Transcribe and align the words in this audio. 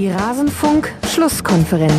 Die 0.00 0.08
Rasenfunk-Schlusskonferenz. 0.08 1.92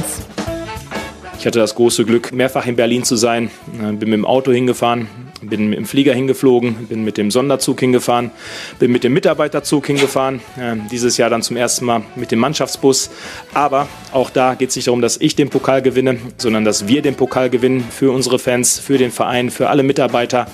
Ich 1.38 1.46
hatte 1.46 1.60
das 1.60 1.76
große 1.76 2.04
Glück, 2.04 2.32
mehrfach 2.32 2.66
in 2.66 2.76
Berlin 2.76 3.04
zu 3.04 3.16
sein. 3.16 3.52
Bin 3.78 4.00
mit 4.00 4.14
dem 4.14 4.26
Auto 4.26 4.52
hingefahren, 4.52 5.08
bin 5.44 5.70
mit 5.70 5.78
dem 5.78 5.86
Flieger 5.86 6.16
hingeflogen, 6.16 6.88
bin 6.88 7.04
mit 7.04 7.18
dem 7.18 7.30
Sonderzug 7.30 7.80
hingefahren, 7.80 8.32
bin 8.80 8.92
mit 8.92 9.04
dem 9.04 9.14
Mitarbeiterzug 9.14 9.86
hingefahren. 9.86 10.42
Dieses 10.90 11.18
Jahr 11.18 11.30
dann 11.30 11.44
zum 11.44 11.58
ersten 11.58 11.86
Mal 11.86 12.02
mit 12.16 12.32
dem 12.32 12.40
Mannschaftsbus. 12.40 13.12
Aber 13.54 13.88
auch 14.14 14.32
da 14.32 14.56
geht 14.56 14.72
es 14.72 14.76
nicht 14.76 14.88
darum, 14.88 15.04
dass 15.04 15.18
ich 15.18 15.36
den 15.36 15.52
Pokal 15.52 15.84
gewinne, 15.84 16.18
sondern 16.38 16.66
dass 16.66 16.88
wir 16.88 17.04
den 17.04 17.14
Pokal 17.14 17.52
gewinnen 17.52 17.86
für 17.88 18.12
unsere 18.12 18.40
Fans, 18.40 18.80
für 18.80 18.98
den 18.98 19.12
Verein, 19.12 19.52
für 19.52 19.70
alle 19.70 19.84
Mitarbeiter. 19.84 20.48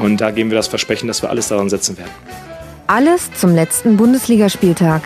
Und 0.00 0.20
da 0.20 0.30
geben 0.30 0.52
wir 0.52 0.56
das 0.56 0.68
Versprechen, 0.68 1.08
dass 1.08 1.20
wir 1.20 1.30
alles 1.30 1.48
daran 1.48 1.68
setzen 1.68 1.98
werden. 1.98 2.12
Alles 2.86 3.28
zum 3.32 3.56
letzten 3.56 3.96
Bundesligaspieltag. 3.96 5.02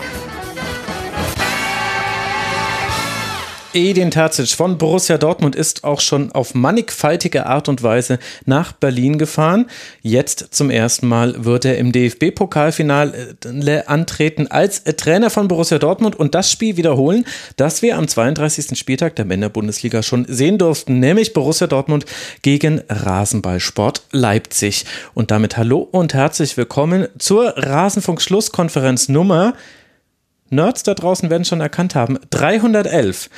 Edin 3.77 4.09
Terzic 4.09 4.49
von 4.49 4.79
Borussia 4.79 5.19
Dortmund 5.19 5.55
ist 5.55 5.83
auch 5.83 5.99
schon 6.01 6.31
auf 6.31 6.55
mannigfaltige 6.55 7.45
Art 7.45 7.69
und 7.69 7.83
Weise 7.83 8.17
nach 8.45 8.71
Berlin 8.71 9.19
gefahren. 9.19 9.67
Jetzt 10.01 10.47
zum 10.49 10.71
ersten 10.71 11.07
Mal 11.07 11.45
wird 11.45 11.63
er 11.63 11.77
im 11.77 11.91
DFB-Pokalfinale 11.91 13.87
antreten 13.87 14.47
als 14.47 14.83
Trainer 14.83 15.29
von 15.29 15.47
Borussia 15.47 15.77
Dortmund 15.77 16.15
und 16.15 16.33
das 16.33 16.51
Spiel 16.51 16.75
wiederholen, 16.75 17.23
das 17.55 17.83
wir 17.83 17.97
am 17.97 18.07
32. 18.07 18.77
Spieltag 18.77 19.15
der 19.15 19.25
Männerbundesliga 19.25 20.01
schon 20.01 20.25
sehen 20.27 20.57
durften, 20.57 20.99
nämlich 20.99 21.33
Borussia 21.33 21.67
Dortmund 21.67 22.05
gegen 22.41 22.81
Rasenballsport 22.89 24.01
Leipzig. 24.11 24.85
Und 25.13 25.29
damit 25.29 25.55
hallo 25.55 25.87
und 25.91 26.15
herzlich 26.15 26.57
willkommen 26.57 27.09
zur 27.19 27.55
Rasenfunk-Schlusskonferenz 27.55 29.07
Nummer 29.07 29.53
Nerds 30.49 30.83
da 30.83 30.93
draußen 30.93 31.29
werden 31.29 31.45
schon 31.45 31.61
erkannt 31.61 31.95
haben, 31.95 32.17
311. 32.29 33.29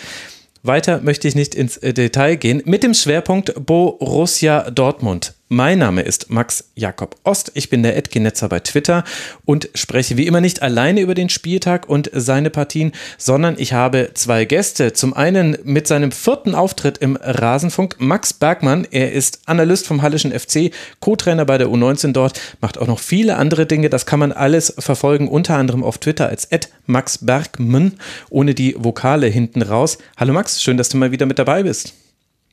Weiter 0.64 1.02
möchte 1.02 1.28
ich 1.28 1.36
nicht 1.36 1.56
ins 1.56 1.78
äh, 1.78 1.94
Detail 1.94 2.36
gehen 2.36 2.62
mit 2.66 2.84
dem 2.84 2.94
Schwerpunkt 2.94 3.54
Borussia 3.66 4.70
Dortmund. 4.72 5.34
Mein 5.52 5.80
Name 5.80 6.04
ist 6.04 6.30
Max 6.30 6.66
Jakob 6.76 7.16
Ost. 7.24 7.50
Ich 7.56 7.72
bin 7.72 7.82
der 7.82 7.98
Edgenetzer 7.98 8.48
bei 8.50 8.60
Twitter 8.60 9.04
und 9.46 9.68
spreche 9.74 10.16
wie 10.16 10.28
immer 10.28 10.42
nicht 10.42 10.62
alleine 10.62 11.02
über 11.02 11.16
den 11.16 11.30
Spieltag 11.30 11.90
und 11.90 12.12
seine 12.14 12.52
Partien, 12.52 12.92
sondern 13.18 13.56
ich 13.58 13.74
habe 13.74 14.12
zwei 14.14 14.46
Gäste. 14.46 14.94
Zum 14.94 15.16
einen 15.16 15.58
mit 15.64 15.88
seinem 15.88 16.12
vierten 16.12 16.54
Auftritt 16.54 17.00
im 17.00 17.16
Rasenfunk 17.20 17.96
Max 17.98 18.32
Bergmann. 18.32 18.86
Er 18.92 19.12
ist 19.12 19.40
Analyst 19.48 19.88
vom 19.88 20.04
Hallischen 20.04 20.40
FC, 20.40 20.70
Co-Trainer 21.00 21.46
bei 21.46 21.58
der 21.58 21.70
U19 21.70 22.12
dort, 22.12 22.40
macht 22.62 22.78
auch 22.78 22.86
noch 22.86 23.00
viele 23.00 23.36
andere 23.38 23.66
Dinge. 23.66 23.90
Das 23.90 24.06
kann 24.06 24.20
man 24.20 24.32
alles 24.32 24.76
verfolgen, 24.78 25.28
unter 25.28 25.56
anderem 25.56 25.84
auf 25.84 25.98
Twitter 25.98 26.30
als 26.30 26.48
Max 26.86 27.26
Bergmann, 27.26 27.94
ohne 28.30 28.54
die 28.54 28.76
Vokale 28.78 29.26
hinten 29.26 29.64
raus. 29.64 29.98
Hallo 30.16 30.32
Max, 30.32 30.62
schön, 30.62 30.78
dass 30.78 30.90
du 30.90 30.98
mal 30.98 31.12
wieder 31.12 31.26
mit 31.26 31.40
dabei 31.40 31.64
bist. 31.64 31.96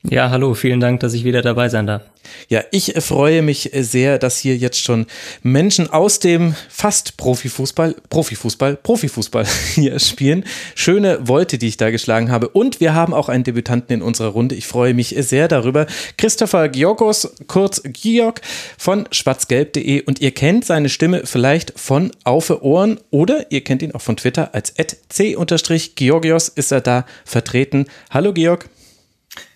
Ja, 0.09 0.31
hallo, 0.31 0.55
vielen 0.55 0.79
Dank, 0.79 1.01
dass 1.01 1.15
ich 1.15 1.25
wieder 1.25 1.43
dabei 1.43 1.69
sein 1.69 1.89
darf. 1.89 2.03
Ja, 2.49 2.63
ich 2.71 2.95
freue 2.99 3.43
mich 3.43 3.71
sehr, 3.75 4.19
dass 4.19 4.39
hier 4.39 4.57
jetzt 4.57 4.81
schon 4.81 5.07
Menschen 5.43 5.91
aus 5.91 6.21
dem 6.21 6.55
fast 6.69 7.17
Profifußball, 7.17 7.97
Profifußball, 8.09 8.77
Profifußball 8.77 9.45
hier 9.75 9.99
spielen. 9.99 10.45
Schöne 10.77 11.19
Wolte, 11.23 11.59
die 11.59 11.67
ich 11.67 11.77
da 11.77 11.91
geschlagen 11.91 12.31
habe. 12.31 12.49
Und 12.49 12.79
wir 12.79 12.95
haben 12.95 13.15
auch 13.15 13.29
einen 13.29 13.43
Debütanten 13.43 13.95
in 13.95 14.03
unserer 14.03 14.29
Runde. 14.29 14.55
Ich 14.55 14.69
freue 14.69 14.95
mich 14.95 15.15
sehr 15.19 15.49
darüber. 15.49 15.87
Christopher 16.17 16.69
Georgos, 16.69 17.35
kurz 17.49 17.83
Georg 17.85 18.43
von 18.79 19.09
schwarzgelb.de. 19.11 20.03
Und 20.03 20.21
ihr 20.21 20.31
kennt 20.31 20.65
seine 20.65 20.89
Stimme 20.89 21.23
vielleicht 21.25 21.79
von 21.79 22.13
Aufe 22.23 22.63
Ohren 22.63 23.01
oder 23.11 23.51
ihr 23.51 23.65
kennt 23.65 23.83
ihn 23.83 23.93
auch 23.93 24.03
von 24.03 24.17
Twitter 24.17 24.55
als 24.55 24.73
c-georgios 25.09 26.49
ist 26.49 26.71
er 26.71 26.81
da 26.81 27.07
vertreten. 27.25 27.87
Hallo 28.11 28.33
Georg. 28.33 28.69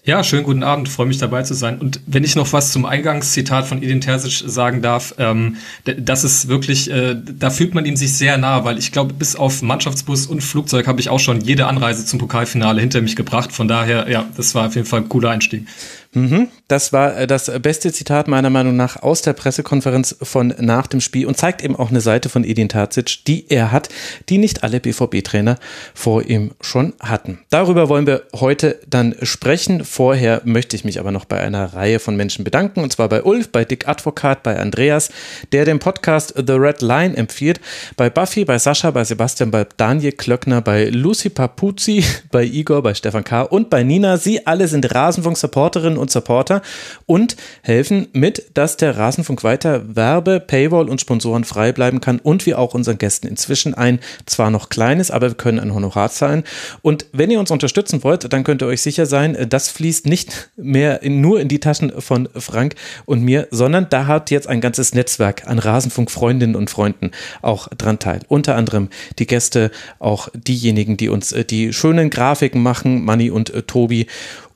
Ja, 0.03 0.25
schönen 0.25 0.44
guten 0.44 0.62
Abend, 0.62 0.88
freue 0.88 1.06
mich 1.06 1.19
dabei 1.19 1.43
zu 1.43 1.53
sein. 1.53 1.78
Und 1.78 2.00
wenn 2.06 2.25
ich 2.25 2.34
noch 2.34 2.55
was 2.55 2.72
zum 2.72 2.87
Eingangszitat 2.87 3.66
von 3.66 3.83
Edin 3.83 4.00
Terzic 4.00 4.49
sagen 4.49 4.81
darf, 4.81 5.15
ähm, 5.19 5.56
das 5.84 6.25
ist 6.25 6.49
wirklich, 6.49 6.91
äh, 6.91 7.15
da 7.15 7.50
fühlt 7.50 7.75
man 7.75 7.84
ihm 7.84 7.97
sich 7.97 8.15
sehr 8.15 8.38
nah, 8.38 8.65
weil 8.65 8.78
ich 8.78 8.93
glaube, 8.93 9.12
bis 9.12 9.37
auf 9.37 9.61
Mannschaftsbus 9.61 10.27
und 10.27 10.43
Flugzeug 10.43 10.87
habe 10.87 11.00
ich 11.00 11.11
auch 11.11 11.21
schon 11.21 11.43
jede 11.43 11.66
Anreise 11.66 12.06
zum 12.06 12.19
Pokalfinale 12.19 12.81
hinter 12.81 13.03
mich 13.03 13.15
gebracht. 13.15 13.53
Von 13.53 13.69
daher, 13.69 14.11
ja, 14.11 14.27
das 14.38 14.55
war 14.55 14.69
auf 14.69 14.75
jeden 14.75 14.87
Fall 14.87 15.00
ein 15.00 15.09
cooler 15.11 15.31
Einstieg. 15.31 15.66
Mhm. 16.12 16.48
Das 16.66 16.93
war 16.93 17.16
äh, 17.16 17.26
das 17.26 17.50
beste 17.60 17.93
Zitat 17.93 18.26
meiner 18.26 18.50
Meinung 18.50 18.75
nach 18.75 19.00
aus 19.03 19.22
der 19.22 19.32
Pressekonferenz 19.32 20.16
von 20.21 20.53
nach 20.59 20.88
dem 20.88 21.00
Spiel 21.00 21.26
und 21.26 21.37
zeigt 21.37 21.62
eben 21.62 21.76
auch 21.76 21.91
eine 21.91 22.00
Seite 22.00 22.28
von 22.28 22.43
Edin 22.43 22.69
Terzic, 22.69 23.25
die 23.26 23.48
er 23.48 23.71
hat, 23.71 23.88
die 24.28 24.38
nicht 24.38 24.65
alle 24.65 24.81
BVB-Trainer 24.81 25.56
vor 25.94 26.25
ihm 26.25 26.50
schon 26.60 26.94
hatten. 27.00 27.38
Darüber 27.50 27.88
wollen 27.88 28.06
wir 28.06 28.22
heute 28.34 28.81
dann 28.88 29.15
sprechen. 29.22 29.84
Vorher 29.84 30.43
möchte 30.44 30.75
ich 30.75 30.84
mich 30.84 30.99
aber 30.99 31.12
noch 31.12 31.26
bei 31.26 31.41
einer 31.41 31.75
Reihe 31.75 32.00
von 32.00 32.16
Menschen 32.16 32.44
bedanken 32.44 32.81
und 32.81 32.93
zwar 32.93 33.09
bei 33.09 33.22
Ulf, 33.22 33.53
bei 33.53 33.65
Dick 33.65 33.87
Advokat, 33.87 34.43
bei 34.43 34.59
Andreas, 34.59 35.10
der 35.53 35.65
den 35.65 35.78
Podcast 35.78 36.34
The 36.37 36.54
Red 36.54 36.82
Line 36.82 37.16
empfiehlt, 37.16 37.60
bei 37.97 38.10
Buffy, 38.10 38.44
bei 38.44 38.59
Sascha, 38.59 38.91
bei 38.91 39.04
Sebastian, 39.04 39.53
bei 39.53 39.65
Daniel 39.76 40.12
Klöckner, 40.12 40.60
bei 40.60 40.87
Lucy 40.87 41.31
Papuzzi, 41.31 42.04
bei 42.32 42.43
Igor, 42.44 42.82
bei 42.82 42.94
Stefan 42.94 43.22
K. 43.22 43.43
und 43.43 43.70
bei 43.70 43.84
Nina. 43.84 44.16
Sie 44.16 44.44
alle 44.47 44.66
sind 44.66 44.93
Rasenfunk-Supporterinnen 44.93 46.00
und 46.00 46.11
Supporter 46.11 46.62
und 47.06 47.37
helfen 47.62 48.09
mit, 48.12 48.50
dass 48.55 48.77
der 48.77 48.97
Rasenfunk 48.97 49.44
weiter 49.44 49.97
Werbe, 49.97 50.41
Paywall 50.41 50.88
und 50.88 51.00
Sponsoren 51.00 51.44
frei 51.44 51.72
bleiben 51.72 52.00
kann 52.00 52.19
und 52.19 52.47
wir 52.47 52.59
auch 52.59 52.75
unseren 52.75 52.99
Gästen 52.99 53.27
inzwischen 53.27 53.75
ein 53.75 54.00
zwar 54.27 54.50
noch 54.50 54.69
kleines, 54.69 55.11
aber 55.11 55.28
wir 55.28 55.37
können 55.37 55.61
ein 55.61 55.75
Honorar 55.75 56.11
zahlen. 56.11 56.44
Und 56.83 57.06
wenn 57.12 57.31
ihr 57.31 57.41
uns 57.41 57.50
unterstützen 57.50 58.03
wollt, 58.03 58.33
dann 58.33 58.44
könnt 58.44 58.62
ihr 58.62 58.66
euch 58.66 58.83
sicher 58.83 59.06
sein, 59.06 59.37
das 59.49 59.69
fließt 59.69 60.06
nicht 60.06 60.50
mehr 60.56 61.03
in, 61.03 61.21
nur 61.21 61.41
in 61.41 61.49
die 61.49 61.61
Taschen 61.61 61.93
von 62.00 62.28
Frank 62.37 62.75
und 63.05 63.22
mir, 63.22 63.49
sondern 63.50 63.88
da 63.91 64.06
hat 64.06 64.31
jetzt 64.31 64.49
ein 64.49 64.61
ganzes 64.61 64.94
Netzwerk 64.94 65.47
an 65.47 65.59
Rasenfunk-Freundinnen 65.59 66.56
und 66.56 66.71
Freunden 66.71 67.11
auch 67.43 67.69
dran 67.69 67.99
teil. 67.99 68.21
Unter 68.28 68.56
anderem 68.56 68.88
die 69.19 69.27
Gäste, 69.27 69.71
auch 69.99 70.28
diejenigen, 70.34 70.97
die 70.97 71.09
uns 71.09 71.32
äh, 71.32 71.44
die 71.44 71.72
schönen 71.72 72.11
Grafiken 72.11 72.62
machen, 72.62 73.05
Manni 73.05 73.31
und 73.31 73.50
äh, 73.50 73.62
Tobi 73.62 74.06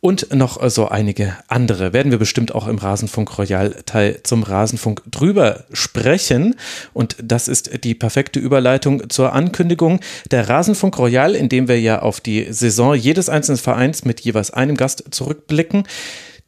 und 0.04 0.34
noch 0.34 0.60
so 0.68 0.88
einige 0.88 1.34
andere. 1.48 1.94
Werden 1.94 2.12
wir 2.12 2.18
bestimmt 2.18 2.54
auch 2.54 2.68
im 2.68 2.76
Rasenfunk 2.76 3.38
Royal 3.38 3.70
Teil 3.86 4.20
zum 4.22 4.42
Rasenfunk 4.42 5.00
drüber 5.10 5.64
sprechen. 5.72 6.56
Und 6.92 7.16
das 7.22 7.48
ist 7.48 7.82
die 7.84 7.94
perfekte 7.94 8.38
Überleitung 8.38 9.08
zur 9.08 9.32
Ankündigung 9.32 10.00
der 10.30 10.46
Rasenfunk 10.46 10.98
Royal, 10.98 11.34
in 11.34 11.48
dem 11.48 11.68
wir 11.68 11.80
ja 11.80 12.02
auf 12.02 12.20
die 12.20 12.52
Saison 12.52 12.94
jedes 12.94 13.30
einzelnen 13.30 13.56
Vereins 13.56 14.04
mit 14.04 14.20
jeweils 14.20 14.50
einem 14.50 14.76
Gast 14.76 15.04
zurückblicken. 15.10 15.84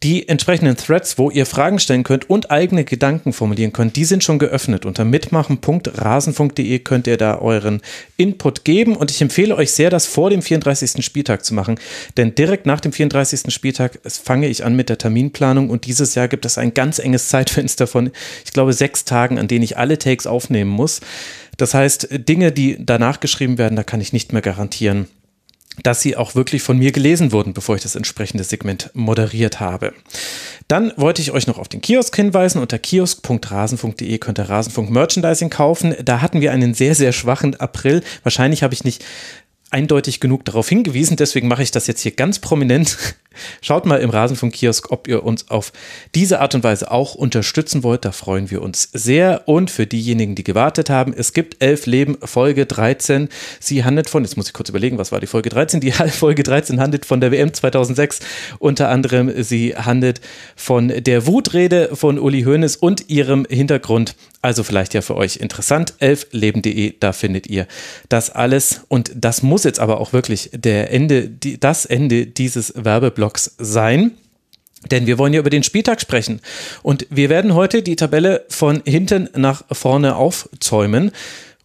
Die 0.02 0.28
entsprechenden 0.28 0.76
Threads, 0.76 1.16
wo 1.16 1.30
ihr 1.30 1.46
Fragen 1.46 1.78
stellen 1.78 2.02
könnt 2.02 2.28
und 2.28 2.50
eigene 2.50 2.84
Gedanken 2.84 3.32
formulieren 3.32 3.72
könnt, 3.72 3.96
die 3.96 4.04
sind 4.04 4.22
schon 4.22 4.38
geöffnet. 4.38 4.84
Unter 4.84 5.06
mitmachen.rasenfunk.de 5.06 6.78
könnt 6.80 7.06
ihr 7.06 7.16
da 7.16 7.38
euren 7.38 7.80
Input 8.18 8.64
geben. 8.64 8.94
Und 8.94 9.10
ich 9.10 9.22
empfehle 9.22 9.56
euch 9.56 9.72
sehr, 9.72 9.88
das 9.88 10.04
vor 10.04 10.28
dem 10.28 10.42
34. 10.42 11.02
Spieltag 11.02 11.46
zu 11.46 11.54
machen. 11.54 11.80
Denn 12.18 12.34
direkt 12.34 12.66
nach 12.66 12.80
dem 12.80 12.92
34. 12.92 13.52
Spieltag 13.52 13.98
fange 14.04 14.48
ich 14.48 14.64
an 14.64 14.76
mit 14.76 14.90
der 14.90 14.98
Terminplanung. 14.98 15.70
Und 15.70 15.86
dieses 15.86 16.14
Jahr 16.14 16.28
gibt 16.28 16.44
es 16.44 16.58
ein 16.58 16.74
ganz 16.74 16.98
enges 16.98 17.28
Zeitfenster 17.30 17.86
von, 17.86 18.10
ich 18.44 18.52
glaube, 18.52 18.74
sechs 18.74 19.06
Tagen, 19.06 19.38
an 19.38 19.48
denen 19.48 19.64
ich 19.64 19.78
alle 19.78 19.98
Takes 19.98 20.26
aufnehmen 20.26 20.70
muss. 20.70 21.00
Das 21.56 21.72
heißt, 21.72 22.08
Dinge, 22.28 22.52
die 22.52 22.76
danach 22.78 23.20
geschrieben 23.20 23.56
werden, 23.56 23.76
da 23.76 23.82
kann 23.82 24.02
ich 24.02 24.12
nicht 24.12 24.34
mehr 24.34 24.42
garantieren, 24.42 25.08
dass 25.82 26.00
sie 26.00 26.16
auch 26.16 26.34
wirklich 26.34 26.62
von 26.62 26.78
mir 26.78 26.92
gelesen 26.92 27.32
wurden, 27.32 27.52
bevor 27.52 27.76
ich 27.76 27.82
das 27.82 27.96
entsprechende 27.96 28.44
Segment 28.44 28.90
moderiert 28.94 29.60
habe. 29.60 29.92
Dann 30.68 30.92
wollte 30.96 31.22
ich 31.22 31.30
euch 31.30 31.46
noch 31.46 31.58
auf 31.58 31.68
den 31.68 31.80
Kiosk 31.80 32.14
hinweisen. 32.16 32.60
Unter 32.60 32.78
kiosk.rasenfunk.de 32.78 34.18
könnt 34.18 34.38
ihr 34.38 34.48
Rasenfunk 34.48 34.90
Merchandising 34.90 35.50
kaufen. 35.50 35.94
Da 36.04 36.20
hatten 36.20 36.40
wir 36.40 36.52
einen 36.52 36.74
sehr, 36.74 36.94
sehr 36.94 37.12
schwachen 37.12 37.54
April. 37.56 38.02
Wahrscheinlich 38.22 38.62
habe 38.62 38.74
ich 38.74 38.84
nicht 38.84 39.04
eindeutig 39.76 40.20
genug 40.20 40.46
darauf 40.46 40.70
hingewiesen, 40.70 41.18
deswegen 41.18 41.48
mache 41.48 41.62
ich 41.62 41.70
das 41.70 41.86
jetzt 41.86 42.00
hier 42.00 42.12
ganz 42.12 42.38
prominent. 42.38 42.96
Schaut 43.60 43.84
mal 43.84 44.00
im 44.00 44.08
Rasenfunk-Kiosk, 44.08 44.90
ob 44.90 45.06
ihr 45.06 45.22
uns 45.22 45.50
auf 45.50 45.70
diese 46.14 46.40
Art 46.40 46.54
und 46.54 46.64
Weise 46.64 46.90
auch 46.90 47.14
unterstützen 47.14 47.82
wollt. 47.82 48.06
Da 48.06 48.12
freuen 48.12 48.50
wir 48.50 48.62
uns 48.62 48.88
sehr. 48.94 49.42
Und 49.46 49.70
für 49.70 49.86
diejenigen, 49.86 50.34
die 50.34 50.44
gewartet 50.44 50.88
haben, 50.88 51.12
es 51.14 51.34
gibt 51.34 51.62
elf 51.62 51.84
Leben, 51.84 52.16
Folge 52.22 52.64
13. 52.64 53.28
Sie 53.60 53.84
handelt 53.84 54.08
von, 54.08 54.24
jetzt 54.24 54.38
muss 54.38 54.46
ich 54.46 54.54
kurz 54.54 54.70
überlegen, 54.70 54.96
was 54.96 55.12
war 55.12 55.20
die 55.20 55.26
Folge 55.26 55.50
13? 55.50 55.80
Die 55.80 55.92
Folge 55.92 56.42
13 56.42 56.80
handelt 56.80 57.04
von 57.04 57.20
der 57.20 57.30
WM 57.30 57.52
2006. 57.52 58.20
Unter 58.58 58.88
anderem, 58.88 59.30
sie 59.42 59.76
handelt 59.76 60.22
von 60.56 60.88
der 60.88 61.26
Wutrede 61.26 61.90
von 61.94 62.18
Uli 62.18 62.44
Hoeneß 62.44 62.76
und 62.76 63.10
ihrem 63.10 63.46
Hintergrund. 63.50 64.14
Also 64.46 64.62
vielleicht 64.62 64.94
ja 64.94 65.02
für 65.02 65.16
euch 65.16 65.38
interessant. 65.38 65.94
Elfleben.de, 65.98 66.94
da 67.00 67.12
findet 67.12 67.48
ihr 67.48 67.66
das 68.08 68.30
alles. 68.30 68.82
Und 68.86 69.10
das 69.16 69.42
muss 69.42 69.64
jetzt 69.64 69.80
aber 69.80 70.00
auch 70.00 70.12
wirklich 70.12 70.50
der 70.52 70.92
Ende, 70.92 71.28
das 71.58 71.84
Ende 71.84 72.28
dieses 72.28 72.72
Werbeblocks 72.76 73.16
Blocks 73.16 73.56
sein. 73.58 74.12
Denn 74.92 75.08
wir 75.08 75.18
wollen 75.18 75.32
ja 75.32 75.40
über 75.40 75.50
den 75.50 75.64
Spieltag 75.64 76.00
sprechen. 76.00 76.40
Und 76.84 77.08
wir 77.10 77.28
werden 77.28 77.54
heute 77.54 77.82
die 77.82 77.96
Tabelle 77.96 78.44
von 78.48 78.82
hinten 78.86 79.28
nach 79.34 79.64
vorne 79.72 80.14
aufzäumen. 80.14 81.10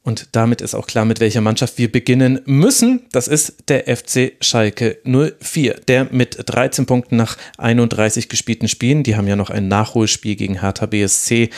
Und 0.03 0.29
damit 0.31 0.61
ist 0.61 0.73
auch 0.73 0.87
klar, 0.87 1.05
mit 1.05 1.19
welcher 1.19 1.41
Mannschaft 1.41 1.77
wir 1.77 1.91
beginnen 1.91 2.39
müssen. 2.45 3.03
Das 3.11 3.27
ist 3.27 3.57
der 3.67 3.83
FC 3.95 4.31
Schalke 4.41 4.97
04, 5.03 5.75
der 5.87 6.07
mit 6.09 6.37
13 6.43 6.87
Punkten 6.87 7.17
nach 7.17 7.37
31 7.59 8.27
gespielten 8.27 8.67
Spielen, 8.67 9.03
die 9.03 9.15
haben 9.15 9.27
ja 9.27 9.35
noch 9.35 9.51
ein 9.51 9.67
Nachholspiel 9.67 10.35
gegen 10.35 10.61
Hertha 10.61 10.87
BSC 10.87 11.51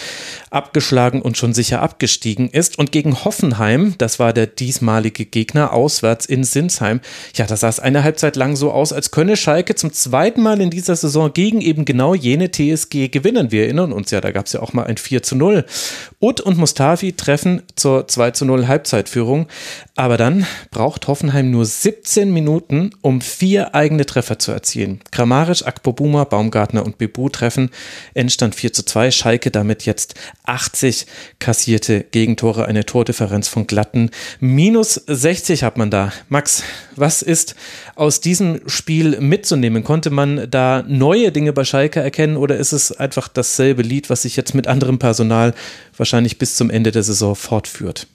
abgeschlagen 0.49 1.21
und 1.21 1.37
schon 1.37 1.53
sicher 1.53 1.81
abgestiegen 1.81 2.49
ist. 2.49 2.77
Und 2.77 2.91
gegen 2.91 3.23
Hoffenheim, 3.23 3.95
das 3.97 4.19
war 4.19 4.33
der 4.33 4.47
diesmalige 4.47 5.23
Gegner, 5.23 5.71
auswärts 5.71 6.25
in 6.25 6.43
Sinsheim, 6.43 6.99
ja, 7.35 7.45
da 7.45 7.55
sah 7.55 7.69
es 7.69 7.79
eine 7.79 8.03
Halbzeit 8.03 8.35
lang 8.35 8.57
so 8.57 8.73
aus, 8.73 8.91
als 8.91 9.11
könne 9.11 9.37
Schalke 9.37 9.75
zum 9.75 9.93
zweiten 9.93 10.41
Mal 10.41 10.59
in 10.59 10.69
dieser 10.69 10.97
Saison 10.97 11.31
gegen 11.31 11.61
eben 11.61 11.85
genau 11.85 12.13
jene 12.13 12.51
TSG 12.51 13.07
gewinnen. 13.07 13.51
Wir 13.51 13.63
erinnern 13.63 13.93
uns 13.93 14.11
ja, 14.11 14.19
da 14.19 14.31
gab 14.31 14.47
es 14.47 14.51
ja 14.51 14.61
auch 14.61 14.73
mal 14.73 14.83
ein 14.83 14.97
4 14.97 15.23
zu 15.23 15.37
0. 15.37 15.63
Ut 16.19 16.41
und 16.41 16.57
Mustafi 16.57 17.13
treffen 17.13 17.61
zur 17.77 18.05
2 18.05 18.32
zu 18.33 18.45
0 18.45 18.67
Halbzeitführung. 18.67 19.47
Aber 19.95 20.17
dann 20.17 20.45
braucht 20.71 21.07
Hoffenheim 21.07 21.51
nur 21.51 21.65
17 21.65 22.31
Minuten, 22.31 22.91
um 23.01 23.21
vier 23.21 23.75
eigene 23.75 24.05
Treffer 24.05 24.39
zu 24.39 24.51
erzielen. 24.51 24.99
Kramaric, 25.11 25.65
Akpobuma, 25.65 26.23
Baumgartner 26.23 26.85
und 26.85 26.97
Bebu 26.97 27.29
treffen. 27.29 27.69
Endstand 28.13 28.55
4 28.55 28.73
zu 28.73 28.85
2. 28.85 29.11
Schalke 29.11 29.51
damit 29.51 29.85
jetzt 29.85 30.15
80 30.45 31.05
kassierte 31.39 32.03
Gegentore, 32.03 32.65
eine 32.65 32.85
Tordifferenz 32.85 33.47
von 33.47 33.67
glatten 33.67 34.09
minus 34.39 34.95
60 34.95 35.63
hat 35.63 35.77
man 35.77 35.89
da. 35.89 36.11
Max, 36.29 36.63
was 36.95 37.21
ist 37.21 37.55
aus 37.95 38.21
diesem 38.21 38.61
Spiel 38.67 39.19
mitzunehmen? 39.19 39.83
Konnte 39.83 40.09
man 40.09 40.49
da 40.49 40.83
neue 40.87 41.31
Dinge 41.31 41.53
bei 41.53 41.63
Schalke 41.63 41.99
erkennen 41.99 42.37
oder 42.37 42.57
ist 42.57 42.71
es 42.71 42.91
einfach 42.91 43.27
dasselbe 43.27 43.81
Lied, 43.81 44.09
was 44.09 44.23
sich 44.23 44.35
jetzt 44.35 44.53
mit 44.53 44.67
anderem 44.67 44.99
Personal 44.99 45.53
wahrscheinlich 45.97 46.37
bis 46.37 46.55
zum 46.55 46.69
Ende 46.69 46.91
der 46.91 47.03
Saison 47.03 47.35
fortführt? 47.35 48.07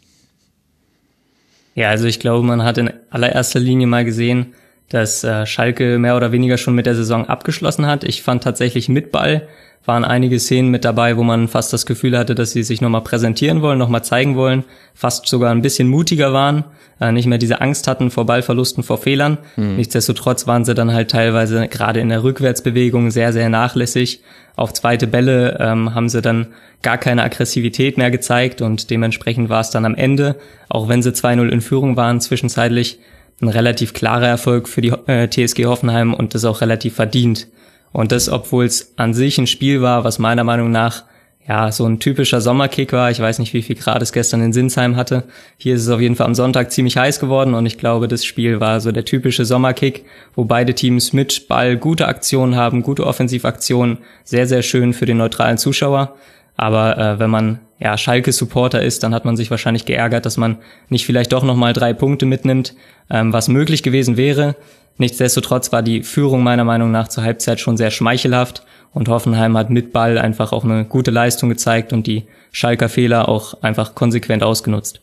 Ja, 1.75 1.91
also 1.91 2.07
ich 2.07 2.21
glaube, 2.21 2.45
man 2.47 2.65
hat 2.65 2.79
in 2.79 2.91
allererster 3.11 3.61
Linie 3.61 3.87
mal 3.87 4.05
gesehen, 4.05 4.55
dass 4.89 5.25
äh, 5.25 5.47
Schalke 5.47 5.99
mehr 5.99 6.17
oder 6.17 6.33
weniger 6.33 6.57
schon 6.57 6.75
mit 6.75 6.87
der 6.87 6.95
Saison 6.95 7.29
abgeschlossen 7.29 7.87
hat. 7.87 8.05
Ich 8.05 8.23
fand 8.23 8.43
tatsächlich 8.43 8.89
mit 8.89 9.13
Ball 9.13 9.49
waren 9.89 10.05
einige 10.05 10.39
Szenen 10.39 10.71
mit 10.71 10.85
dabei, 10.85 11.17
wo 11.17 11.23
man 11.25 11.49
fast 11.49 11.73
das 11.73 11.87
Gefühl 11.87 12.17
hatte, 12.17 12.35
dass 12.35 12.53
sie 12.53 12.63
sich 12.63 12.81
nochmal 12.81 13.01
präsentieren 13.01 13.63
wollen, 13.63 13.79
nochmal 13.79 14.05
zeigen 14.05 14.37
wollen, 14.37 14.65
fast 14.95 15.27
sogar 15.27 15.51
ein 15.51 15.63
bisschen 15.63 15.89
mutiger 15.89 16.33
waren, 16.33 16.65
äh, 17.01 17.11
nicht 17.11 17.27
mehr 17.27 17.39
diese 17.39 17.63
Angst 17.63 17.89
hatten 17.89 18.11
vor 18.11 18.27
Ballverlusten, 18.27 18.85
vor 18.85 18.99
Fehlern. 18.99 19.39
Mhm. 19.57 19.77
Nichtsdestotrotz 19.77 20.47
waren 20.47 20.67
sie 20.67 20.75
dann 20.75 20.93
halt 20.93 21.11
teilweise 21.11 21.69
gerade 21.69 22.01
in 22.01 22.11
der 22.11 22.23
Rückwärtsbewegung 22.23 23.11
sehr, 23.11 23.33
sehr 23.33 23.49
nachlässig. 23.49 24.21
Auf 24.57 24.75
zweite 24.75 25.07
Bälle 25.07 25.57
ähm, 25.59 25.95
haben 25.95 26.11
sie 26.11 26.21
dann 26.21 26.49
gar 26.83 26.99
keine 26.99 27.23
Aggressivität 27.23 27.97
mehr 27.97 28.11
gezeigt 28.11 28.61
und 28.61 28.91
dementsprechend 28.91 29.49
war 29.49 29.61
es 29.61 29.71
dann 29.71 29.87
am 29.87 29.95
Ende, 29.95 30.37
auch 30.69 30.89
wenn 30.89 31.03
sie 31.03 31.11
2-0 31.11 31.49
in 31.49 31.61
Führung 31.63 31.97
waren, 31.97 32.21
zwischenzeitlich 32.21 32.99
ein 33.41 33.49
relativ 33.49 33.93
klarer 33.93 34.27
Erfolg 34.27 34.69
für 34.69 34.81
die 34.81 34.93
äh, 35.07 35.29
TSG 35.29 35.67
Hoffenheim 35.67 36.15
und 36.15 36.35
das 36.35 36.45
auch 36.45 36.61
relativ 36.61 36.95
verdient. 36.95 37.49
Und 37.93 38.13
das, 38.13 38.29
obwohl 38.29 38.65
es 38.65 38.93
an 38.97 39.15
sich 39.15 39.39
ein 39.39 39.47
Spiel 39.47 39.81
war, 39.81 40.05
was 40.05 40.19
meiner 40.19 40.45
Meinung 40.45 40.71
nach 40.71 41.05
ja, 41.49 41.73
so 41.73 41.87
ein 41.87 41.99
typischer 41.99 42.43
Sommerkick 42.43 42.93
war. 42.93 43.11
Ich 43.11 43.21
weiß 43.21 43.39
nicht, 43.39 43.55
wie 43.55 43.63
viel 43.63 43.77
Grad 43.77 44.03
es 44.03 44.13
gestern 44.13 44.43
in 44.43 44.53
Sinsheim 44.53 44.97
hatte. 44.97 45.25
Hier 45.57 45.77
ist 45.77 45.83
es 45.83 45.89
auf 45.89 46.01
jeden 46.01 46.15
Fall 46.15 46.27
am 46.27 46.35
Sonntag 46.35 46.71
ziemlich 46.71 46.99
heiß 46.99 47.21
geworden 47.21 47.55
und 47.55 47.65
ich 47.65 47.79
glaube, 47.79 48.07
das 48.07 48.27
Spiel 48.27 48.61
war 48.61 48.83
so 48.83 48.93
der 48.93 49.07
typische 49.07 49.47
Sommerkick, 49.47 50.05
wo 50.35 50.45
beide 50.45 50.75
Teams 50.75 51.15
mit 51.15 51.49
Ball 51.49 51.79
gute 51.79 52.07
Aktionen 52.07 52.55
haben, 52.55 52.83
gute 52.83 53.07
Offensivaktionen, 53.07 53.99
sehr, 54.25 54.47
sehr 54.47 54.61
schön 54.61 54.93
für 54.93 55.07
den 55.07 55.17
neutralen 55.17 55.57
Zuschauer. 55.57 56.17
Aber 56.57 56.99
äh, 56.99 57.19
wenn 57.19 57.31
man 57.31 57.61
ja 57.79 57.97
Schalke-Supporter 57.97 58.83
ist, 58.83 59.03
dann 59.03 59.15
hat 59.15 59.25
man 59.25 59.37
sich 59.37 59.51
wahrscheinlich 59.51 59.85
geärgert, 59.85 60.27
dass 60.27 60.37
man 60.37 60.59
nicht 60.89 61.07
vielleicht 61.07 61.33
doch 61.33 61.45
nochmal 61.45 61.73
drei 61.73 61.93
Punkte 61.93 62.27
mitnimmt, 62.27 62.75
ähm, 63.11 63.33
was 63.33 63.49
möglich 63.49 63.83
gewesen 63.83 64.17
wäre. 64.17 64.57
Nichtsdestotrotz 64.97 65.71
war 65.71 65.83
die 65.83 66.03
Führung 66.03 66.43
meiner 66.43 66.65
Meinung 66.65 66.91
nach 66.91 67.09
zur 67.09 67.23
Halbzeit 67.23 67.61
schon 67.61 67.77
sehr 67.77 67.93
schmeichelhaft 67.93 68.65
und 68.93 69.09
Hoffenheim 69.09 69.57
hat 69.57 69.71
mit 69.71 69.93
Ball 69.93 70.19
einfach 70.19 70.53
auch 70.53 70.65
eine 70.65 70.85
gute 70.85 71.13
Leistung 71.13 71.49
gezeigt 71.49 71.93
und 71.93 72.07
die 72.07 72.25
Schalker 72.51 72.89
Fehler 72.89 73.29
auch 73.29 73.63
einfach 73.63 73.95
konsequent 73.95 74.43
ausgenutzt. 74.43 75.01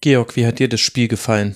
Georg, 0.00 0.36
wie 0.36 0.46
hat 0.46 0.58
dir 0.58 0.68
das 0.68 0.80
Spiel 0.80 1.08
gefallen? 1.08 1.54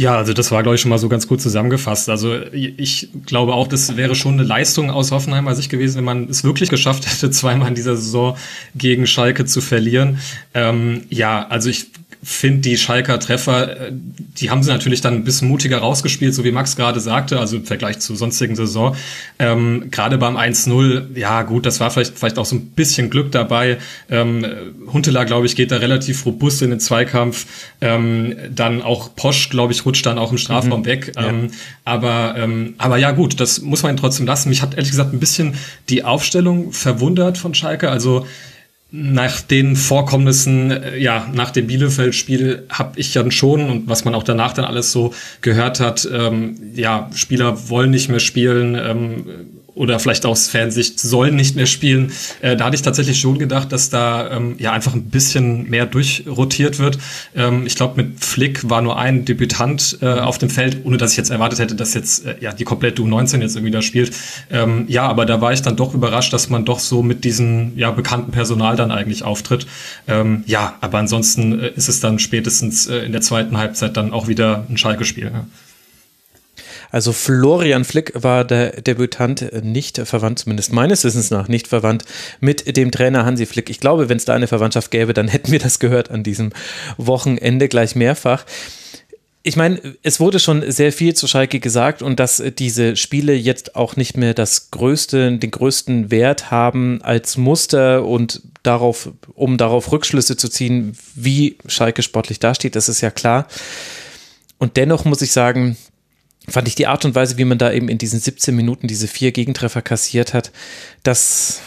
Ja, 0.00 0.16
also 0.16 0.32
das 0.32 0.52
war, 0.52 0.62
glaube 0.62 0.76
ich, 0.76 0.80
schon 0.80 0.90
mal 0.90 0.98
so 0.98 1.08
ganz 1.08 1.26
gut 1.26 1.40
zusammengefasst. 1.40 2.08
Also 2.08 2.40
ich 2.52 3.08
glaube 3.26 3.54
auch, 3.54 3.66
das 3.66 3.96
wäre 3.96 4.14
schon 4.14 4.34
eine 4.34 4.44
Leistung 4.44 4.92
aus 4.92 5.10
Hoffenheimer 5.10 5.56
Sicht 5.56 5.70
gewesen, 5.70 5.96
wenn 5.96 6.04
man 6.04 6.28
es 6.28 6.44
wirklich 6.44 6.70
geschafft 6.70 7.04
hätte, 7.10 7.32
zweimal 7.32 7.68
in 7.68 7.74
dieser 7.74 7.96
Saison 7.96 8.36
gegen 8.76 9.08
Schalke 9.08 9.44
zu 9.44 9.60
verlieren. 9.60 10.20
Ähm, 10.54 11.02
ja, 11.10 11.48
also 11.48 11.68
ich 11.68 11.86
finde 12.22 12.60
die 12.60 12.76
Schalker 12.76 13.20
Treffer, 13.20 13.88
äh, 13.88 13.92
die 13.92 14.50
haben 14.50 14.62
sie 14.62 14.70
natürlich 14.70 15.00
dann 15.00 15.14
ein 15.14 15.24
bisschen 15.24 15.48
mutiger 15.48 15.78
rausgespielt, 15.78 16.34
so 16.34 16.44
wie 16.44 16.50
Max 16.50 16.76
gerade 16.76 17.00
sagte, 17.00 17.38
also 17.38 17.56
im 17.56 17.64
Vergleich 17.64 18.00
zur 18.00 18.16
sonstigen 18.16 18.56
Saison. 18.56 18.96
Ähm, 19.38 19.90
gerade 19.90 20.18
beim 20.18 20.36
1-0, 20.36 21.16
ja 21.16 21.42
gut, 21.42 21.66
das 21.66 21.80
war 21.80 21.90
vielleicht, 21.90 22.18
vielleicht 22.18 22.38
auch 22.38 22.44
so 22.44 22.56
ein 22.56 22.70
bisschen 22.70 23.10
Glück 23.10 23.32
dabei. 23.32 23.78
Ähm, 24.10 24.44
Huntela, 24.92 25.24
glaube 25.24 25.46
ich, 25.46 25.56
geht 25.56 25.70
da 25.70 25.76
relativ 25.76 26.26
robust 26.26 26.62
in 26.62 26.70
den 26.70 26.80
Zweikampf. 26.80 27.46
Ähm, 27.80 28.36
dann 28.54 28.82
auch 28.82 29.14
Posch, 29.14 29.50
glaube 29.50 29.72
ich, 29.72 29.84
rutscht 29.86 30.06
dann 30.06 30.18
auch 30.18 30.32
im 30.32 30.38
Strafraum 30.38 30.80
mhm. 30.80 30.86
weg. 30.86 31.12
Ja. 31.16 31.28
Ähm, 31.28 31.50
aber, 31.84 32.34
ähm, 32.36 32.74
aber 32.78 32.98
ja 32.98 33.12
gut, 33.12 33.40
das 33.40 33.60
muss 33.60 33.82
man 33.82 33.94
ihn 33.94 33.98
trotzdem 33.98 34.26
lassen. 34.26 34.48
Mich 34.48 34.62
hat 34.62 34.74
ehrlich 34.74 34.90
gesagt 34.90 35.12
ein 35.12 35.20
bisschen 35.20 35.54
die 35.88 36.04
Aufstellung 36.04 36.72
verwundert 36.72 37.38
von 37.38 37.54
Schalke. 37.54 37.90
Also 37.90 38.26
nach 38.90 39.42
den 39.42 39.76
Vorkommnissen, 39.76 40.70
äh, 40.70 40.96
ja, 40.96 41.28
nach 41.32 41.50
dem 41.50 41.66
Bielefeld-Spiel 41.66 42.66
habe 42.70 42.98
ich 42.98 43.12
dann 43.12 43.30
schon 43.30 43.68
und 43.68 43.88
was 43.88 44.04
man 44.04 44.14
auch 44.14 44.22
danach 44.22 44.54
dann 44.54 44.64
alles 44.64 44.92
so 44.92 45.12
gehört 45.42 45.80
hat, 45.80 46.08
ähm, 46.10 46.56
ja, 46.74 47.10
Spieler 47.14 47.68
wollen 47.68 47.90
nicht 47.90 48.08
mehr 48.08 48.20
spielen, 48.20 48.74
ähm, 48.74 49.26
oder 49.78 49.98
vielleicht 49.98 50.26
aus 50.26 50.48
Fansicht 50.48 50.98
sollen 51.00 51.36
nicht 51.36 51.56
mehr 51.56 51.66
spielen. 51.66 52.12
Äh, 52.40 52.56
da 52.56 52.66
hatte 52.66 52.76
ich 52.76 52.82
tatsächlich 52.82 53.18
schon 53.18 53.38
gedacht, 53.38 53.72
dass 53.72 53.90
da 53.90 54.30
ähm, 54.30 54.56
ja 54.58 54.72
einfach 54.72 54.94
ein 54.94 55.04
bisschen 55.04 55.70
mehr 55.70 55.86
durchrotiert 55.86 56.78
wird. 56.78 56.98
Ähm, 57.34 57.64
ich 57.66 57.76
glaube, 57.76 58.02
mit 58.02 58.24
Flick 58.24 58.68
war 58.68 58.82
nur 58.82 58.98
ein 58.98 59.24
Debütant 59.24 59.98
äh, 60.02 60.06
auf 60.06 60.38
dem 60.38 60.50
Feld, 60.50 60.84
ohne 60.84 60.96
dass 60.96 61.12
ich 61.12 61.16
jetzt 61.16 61.30
erwartet 61.30 61.60
hätte, 61.60 61.74
dass 61.74 61.94
jetzt 61.94 62.26
äh, 62.26 62.36
ja 62.40 62.52
die 62.52 62.64
komplette 62.64 63.02
U19 63.02 63.40
jetzt 63.40 63.56
irgendwie 63.56 63.70
da 63.70 63.82
spielt. 63.82 64.12
Ähm, 64.50 64.84
ja, 64.88 65.06
aber 65.06 65.24
da 65.26 65.40
war 65.40 65.52
ich 65.52 65.62
dann 65.62 65.76
doch 65.76 65.94
überrascht, 65.94 66.32
dass 66.32 66.50
man 66.50 66.64
doch 66.64 66.80
so 66.80 67.02
mit 67.02 67.24
diesem 67.24 67.76
ja 67.76 67.90
bekannten 67.90 68.32
Personal 68.32 68.76
dann 68.76 68.90
eigentlich 68.90 69.22
auftritt. 69.22 69.66
Ähm, 70.08 70.42
ja, 70.46 70.76
aber 70.80 70.98
ansonsten 70.98 71.60
äh, 71.60 71.70
ist 71.76 71.88
es 71.88 72.00
dann 72.00 72.18
spätestens 72.18 72.88
äh, 72.88 72.98
in 72.98 73.12
der 73.12 73.20
zweiten 73.20 73.56
Halbzeit 73.56 73.96
dann 73.96 74.12
auch 74.12 74.26
wieder 74.26 74.66
ein 74.68 74.76
Schalke-Spiel. 74.76 75.30
Ja. 75.32 75.46
Also 76.90 77.12
Florian 77.12 77.84
Flick 77.84 78.12
war 78.14 78.44
der 78.44 78.80
Debütant 78.80 79.64
nicht 79.64 79.98
verwandt, 79.98 80.40
zumindest 80.40 80.72
meines 80.72 81.04
Wissens 81.04 81.30
nach 81.30 81.48
nicht 81.48 81.68
verwandt 81.68 82.04
mit 82.40 82.76
dem 82.76 82.90
Trainer 82.90 83.24
Hansi 83.24 83.46
Flick. 83.46 83.70
Ich 83.70 83.80
glaube, 83.80 84.08
wenn 84.08 84.16
es 84.16 84.24
da 84.24 84.34
eine 84.34 84.46
Verwandtschaft 84.46 84.90
gäbe, 84.90 85.14
dann 85.14 85.28
hätten 85.28 85.52
wir 85.52 85.58
das 85.58 85.78
gehört 85.78 86.10
an 86.10 86.22
diesem 86.22 86.50
Wochenende 86.96 87.68
gleich 87.68 87.94
mehrfach 87.94 88.44
ich 89.48 89.56
meine, 89.56 89.80
es 90.02 90.20
wurde 90.20 90.40
schon 90.40 90.70
sehr 90.70 90.92
viel 90.92 91.14
zu 91.14 91.26
Schalke 91.26 91.58
gesagt 91.58 92.02
und 92.02 92.20
dass 92.20 92.42
diese 92.58 92.96
Spiele 92.96 93.32
jetzt 93.32 93.76
auch 93.76 93.96
nicht 93.96 94.16
mehr 94.16 94.34
das 94.34 94.70
größte, 94.70 95.38
den 95.38 95.50
größten 95.50 96.10
Wert 96.10 96.50
haben 96.50 97.00
als 97.02 97.38
Muster 97.38 98.04
und 98.04 98.42
darauf, 98.62 99.10
um 99.34 99.56
darauf 99.56 99.90
Rückschlüsse 99.90 100.36
zu 100.36 100.50
ziehen, 100.50 100.98
wie 101.14 101.56
Schalke 101.66 102.02
sportlich 102.02 102.40
dasteht, 102.40 102.76
das 102.76 102.90
ist 102.90 103.00
ja 103.00 103.10
klar. 103.10 103.46
Und 104.58 104.76
dennoch 104.76 105.06
muss 105.06 105.22
ich 105.22 105.32
sagen, 105.32 105.78
fand 106.48 106.68
ich 106.68 106.74
die 106.74 106.86
Art 106.86 107.04
und 107.04 107.14
Weise, 107.14 107.38
wie 107.38 107.44
man 107.44 107.58
da 107.58 107.72
eben 107.72 107.88
in 107.88 107.98
diesen 107.98 108.20
17 108.20 108.54
Minuten 108.54 108.86
diese 108.86 109.08
vier 109.08 109.32
Gegentreffer 109.32 109.82
kassiert 109.82 110.34
hat, 110.34 110.52
das 111.02 111.60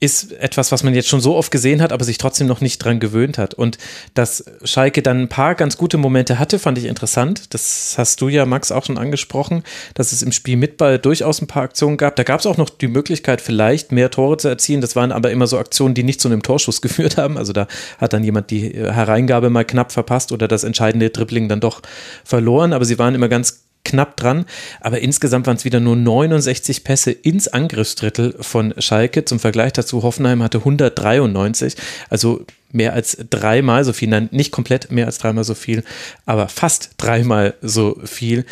ist 0.00 0.32
etwas, 0.32 0.70
was 0.70 0.84
man 0.84 0.94
jetzt 0.94 1.08
schon 1.08 1.20
so 1.20 1.34
oft 1.34 1.50
gesehen 1.50 1.82
hat, 1.82 1.92
aber 1.92 2.04
sich 2.04 2.18
trotzdem 2.18 2.46
noch 2.46 2.60
nicht 2.60 2.78
dran 2.78 3.00
gewöhnt 3.00 3.36
hat. 3.36 3.54
Und 3.54 3.78
dass 4.14 4.44
Schalke 4.62 5.02
dann 5.02 5.22
ein 5.22 5.28
paar 5.28 5.56
ganz 5.56 5.76
gute 5.76 5.98
Momente 5.98 6.38
hatte, 6.38 6.60
fand 6.60 6.78
ich 6.78 6.84
interessant. 6.84 7.52
Das 7.52 7.96
hast 7.98 8.20
du 8.20 8.28
ja, 8.28 8.46
Max, 8.46 8.70
auch 8.70 8.84
schon 8.84 8.96
angesprochen, 8.96 9.64
dass 9.94 10.12
es 10.12 10.22
im 10.22 10.30
Spiel 10.30 10.56
mit 10.56 10.76
Ball 10.76 11.00
durchaus 11.00 11.42
ein 11.42 11.48
paar 11.48 11.64
Aktionen 11.64 11.96
gab. 11.96 12.14
Da 12.14 12.22
gab 12.22 12.38
es 12.38 12.46
auch 12.46 12.56
noch 12.56 12.70
die 12.70 12.86
Möglichkeit, 12.86 13.40
vielleicht 13.40 13.90
mehr 13.90 14.10
Tore 14.10 14.36
zu 14.36 14.46
erzielen. 14.46 14.80
Das 14.80 14.94
waren 14.94 15.10
aber 15.10 15.32
immer 15.32 15.48
so 15.48 15.58
Aktionen, 15.58 15.94
die 15.94 16.04
nicht 16.04 16.20
zu 16.20 16.28
einem 16.28 16.44
Torschuss 16.44 16.80
geführt 16.82 17.16
haben. 17.16 17.36
Also 17.36 17.52
da 17.52 17.66
hat 17.98 18.12
dann 18.12 18.22
jemand 18.22 18.52
die 18.52 18.70
Hereingabe 18.74 19.50
mal 19.50 19.64
knapp 19.64 19.90
verpasst 19.90 20.30
oder 20.30 20.46
das 20.46 20.62
entscheidende 20.62 21.10
Dribbling 21.10 21.48
dann 21.48 21.60
doch 21.60 21.82
verloren. 22.24 22.72
Aber 22.72 22.84
sie 22.84 23.00
waren 23.00 23.16
immer 23.16 23.28
ganz 23.28 23.64
knapp 23.84 24.16
dran, 24.16 24.44
aber 24.80 25.00
insgesamt 25.00 25.46
waren 25.46 25.56
es 25.56 25.64
wieder 25.64 25.80
nur 25.80 25.96
69 25.96 26.84
Pässe 26.84 27.10
ins 27.10 27.48
Angriffsdrittel 27.48 28.36
von 28.40 28.74
Schalke. 28.78 29.24
Zum 29.24 29.38
Vergleich 29.38 29.72
dazu, 29.72 30.02
Hoffenheim 30.02 30.42
hatte 30.42 30.58
193, 30.58 31.74
also 32.10 32.44
mehr 32.70 32.92
als 32.92 33.16
dreimal 33.30 33.84
so 33.84 33.92
viel, 33.92 34.08
nein, 34.08 34.28
nicht 34.30 34.52
komplett 34.52 34.92
mehr 34.92 35.06
als 35.06 35.18
dreimal 35.18 35.44
so 35.44 35.54
viel, 35.54 35.84
aber 36.26 36.48
fast 36.48 36.90
dreimal 36.98 37.54
so 37.62 37.98
viel. 38.04 38.44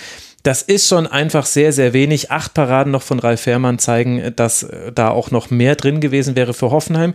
Das 0.42 0.62
ist 0.62 0.88
schon 0.88 1.08
einfach 1.08 1.44
sehr, 1.44 1.72
sehr 1.72 1.92
wenig. 1.92 2.30
Acht 2.30 2.54
Paraden 2.54 2.92
noch 2.92 3.02
von 3.02 3.18
Ralf 3.18 3.40
Fährmann 3.40 3.80
zeigen, 3.80 4.32
dass 4.36 4.66
da 4.94 5.10
auch 5.10 5.32
noch 5.32 5.50
mehr 5.50 5.74
drin 5.74 6.00
gewesen 6.00 6.36
wäre 6.36 6.54
für 6.54 6.70
Hoffenheim. 6.70 7.14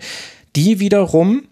Die 0.57 0.79
wiederum 0.79 1.43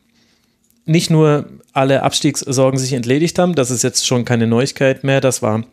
nicht 0.85 1.09
nur 1.09 1.45
alle 1.71 2.03
Abstiegssorgen 2.03 2.79
sich 2.79 2.93
entledigt 2.93 3.39
haben, 3.39 3.55
das 3.55 3.71
ist 3.71 3.83
jetzt 3.83 4.05
schon 4.05 4.25
keine 4.25 4.47
Neuigkeit 4.47 5.03
mehr, 5.03 5.21
das 5.21 5.41
war 5.41 5.63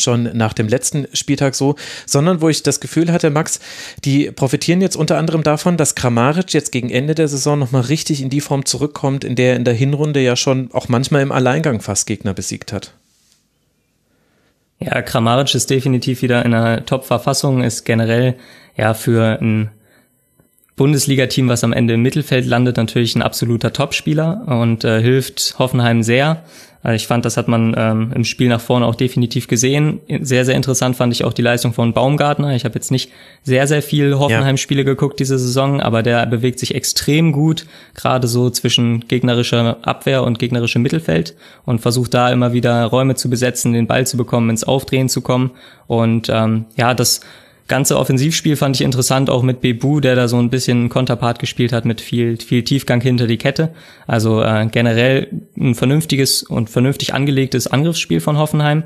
schon 0.00 0.36
nach 0.36 0.52
dem 0.52 0.68
letzten 0.68 1.06
Spieltag 1.12 1.54
so, 1.54 1.76
sondern 2.04 2.40
wo 2.40 2.48
ich 2.48 2.62
das 2.62 2.80
Gefühl 2.80 3.12
hatte, 3.12 3.30
Max, 3.30 3.60
die 4.04 4.30
profitieren 4.30 4.80
jetzt 4.80 4.96
unter 4.96 5.18
anderem 5.18 5.42
davon, 5.42 5.76
dass 5.76 5.94
Kramaric 5.94 6.52
jetzt 6.52 6.72
gegen 6.72 6.90
Ende 6.90 7.14
der 7.14 7.28
Saison 7.28 7.58
nochmal 7.58 7.82
richtig 7.82 8.22
in 8.22 8.30
die 8.30 8.40
Form 8.40 8.64
zurückkommt, 8.64 9.24
in 9.24 9.34
der 9.34 9.46
er 9.46 9.56
in 9.56 9.64
der 9.64 9.74
Hinrunde 9.74 10.20
ja 10.20 10.36
schon 10.36 10.70
auch 10.72 10.88
manchmal 10.88 11.22
im 11.22 11.32
Alleingang 11.32 11.80
fast 11.80 12.06
Gegner 12.06 12.34
besiegt 12.34 12.72
hat. 12.72 12.92
Ja, 14.78 15.00
Kramaric 15.00 15.54
ist 15.54 15.70
definitiv 15.70 16.20
wieder 16.22 16.44
in 16.44 16.52
einer 16.52 16.84
Top-Verfassung, 16.84 17.62
ist 17.62 17.84
generell 17.84 18.34
ja 18.76 18.92
für 18.92 19.40
ein 19.40 19.70
Bundesliga-Team, 20.76 21.48
was 21.48 21.64
am 21.64 21.72
Ende 21.72 21.94
im 21.94 22.02
Mittelfeld 22.02 22.44
landet, 22.44 22.76
natürlich 22.76 23.16
ein 23.16 23.22
absoluter 23.22 23.72
Topspieler 23.72 24.42
und 24.46 24.84
äh, 24.84 25.00
hilft 25.00 25.58
Hoffenheim 25.58 26.02
sehr. 26.02 26.44
Also 26.82 26.94
ich 26.94 27.06
fand, 27.06 27.24
das 27.24 27.36
hat 27.36 27.48
man 27.48 27.74
ähm, 27.76 28.12
im 28.14 28.24
Spiel 28.24 28.48
nach 28.48 28.60
vorne 28.60 28.86
auch 28.86 28.94
definitiv 28.94 29.48
gesehen. 29.48 30.00
Sehr, 30.20 30.44
sehr 30.44 30.54
interessant 30.54 30.96
fand 30.96 31.12
ich 31.12 31.24
auch 31.24 31.32
die 31.32 31.42
Leistung 31.42 31.72
von 31.72 31.92
Baumgartner. 31.92 32.54
Ich 32.54 32.64
habe 32.64 32.74
jetzt 32.74 32.90
nicht 32.90 33.10
sehr, 33.42 33.66
sehr 33.66 33.82
viel 33.82 34.18
Hoffenheim-Spiele 34.18 34.84
geguckt 34.84 35.18
diese 35.18 35.38
Saison, 35.38 35.80
aber 35.80 36.02
der 36.02 36.26
bewegt 36.26 36.58
sich 36.58 36.74
extrem 36.74 37.32
gut, 37.32 37.66
gerade 37.94 38.28
so 38.28 38.50
zwischen 38.50 39.08
gegnerischer 39.08 39.78
Abwehr 39.82 40.22
und 40.22 40.38
gegnerischem 40.38 40.82
Mittelfeld 40.82 41.34
und 41.64 41.80
versucht 41.80 42.14
da 42.14 42.30
immer 42.30 42.52
wieder 42.52 42.84
Räume 42.84 43.14
zu 43.14 43.28
besetzen, 43.28 43.72
den 43.72 43.86
Ball 43.86 44.06
zu 44.06 44.16
bekommen, 44.16 44.50
ins 44.50 44.64
Aufdrehen 44.64 45.08
zu 45.08 45.22
kommen. 45.22 45.50
Und 45.86 46.28
ähm, 46.30 46.66
ja, 46.76 46.94
das 46.94 47.20
ganze 47.68 47.98
Offensivspiel 47.98 48.56
fand 48.56 48.76
ich 48.76 48.82
interessant, 48.82 49.30
auch 49.30 49.42
mit 49.42 49.60
Bebu, 49.60 50.00
der 50.00 50.14
da 50.14 50.28
so 50.28 50.38
ein 50.38 50.50
bisschen 50.50 50.88
Konterpart 50.88 51.38
gespielt 51.38 51.72
hat 51.72 51.84
mit 51.84 52.00
viel, 52.00 52.38
viel 52.38 52.62
Tiefgang 52.64 53.00
hinter 53.00 53.26
die 53.26 53.38
Kette. 53.38 53.72
Also 54.06 54.42
äh, 54.42 54.66
generell 54.70 55.28
ein 55.58 55.74
vernünftiges 55.74 56.42
und 56.42 56.70
vernünftig 56.70 57.14
angelegtes 57.14 57.66
Angriffsspiel 57.66 58.20
von 58.20 58.38
Hoffenheim. 58.38 58.84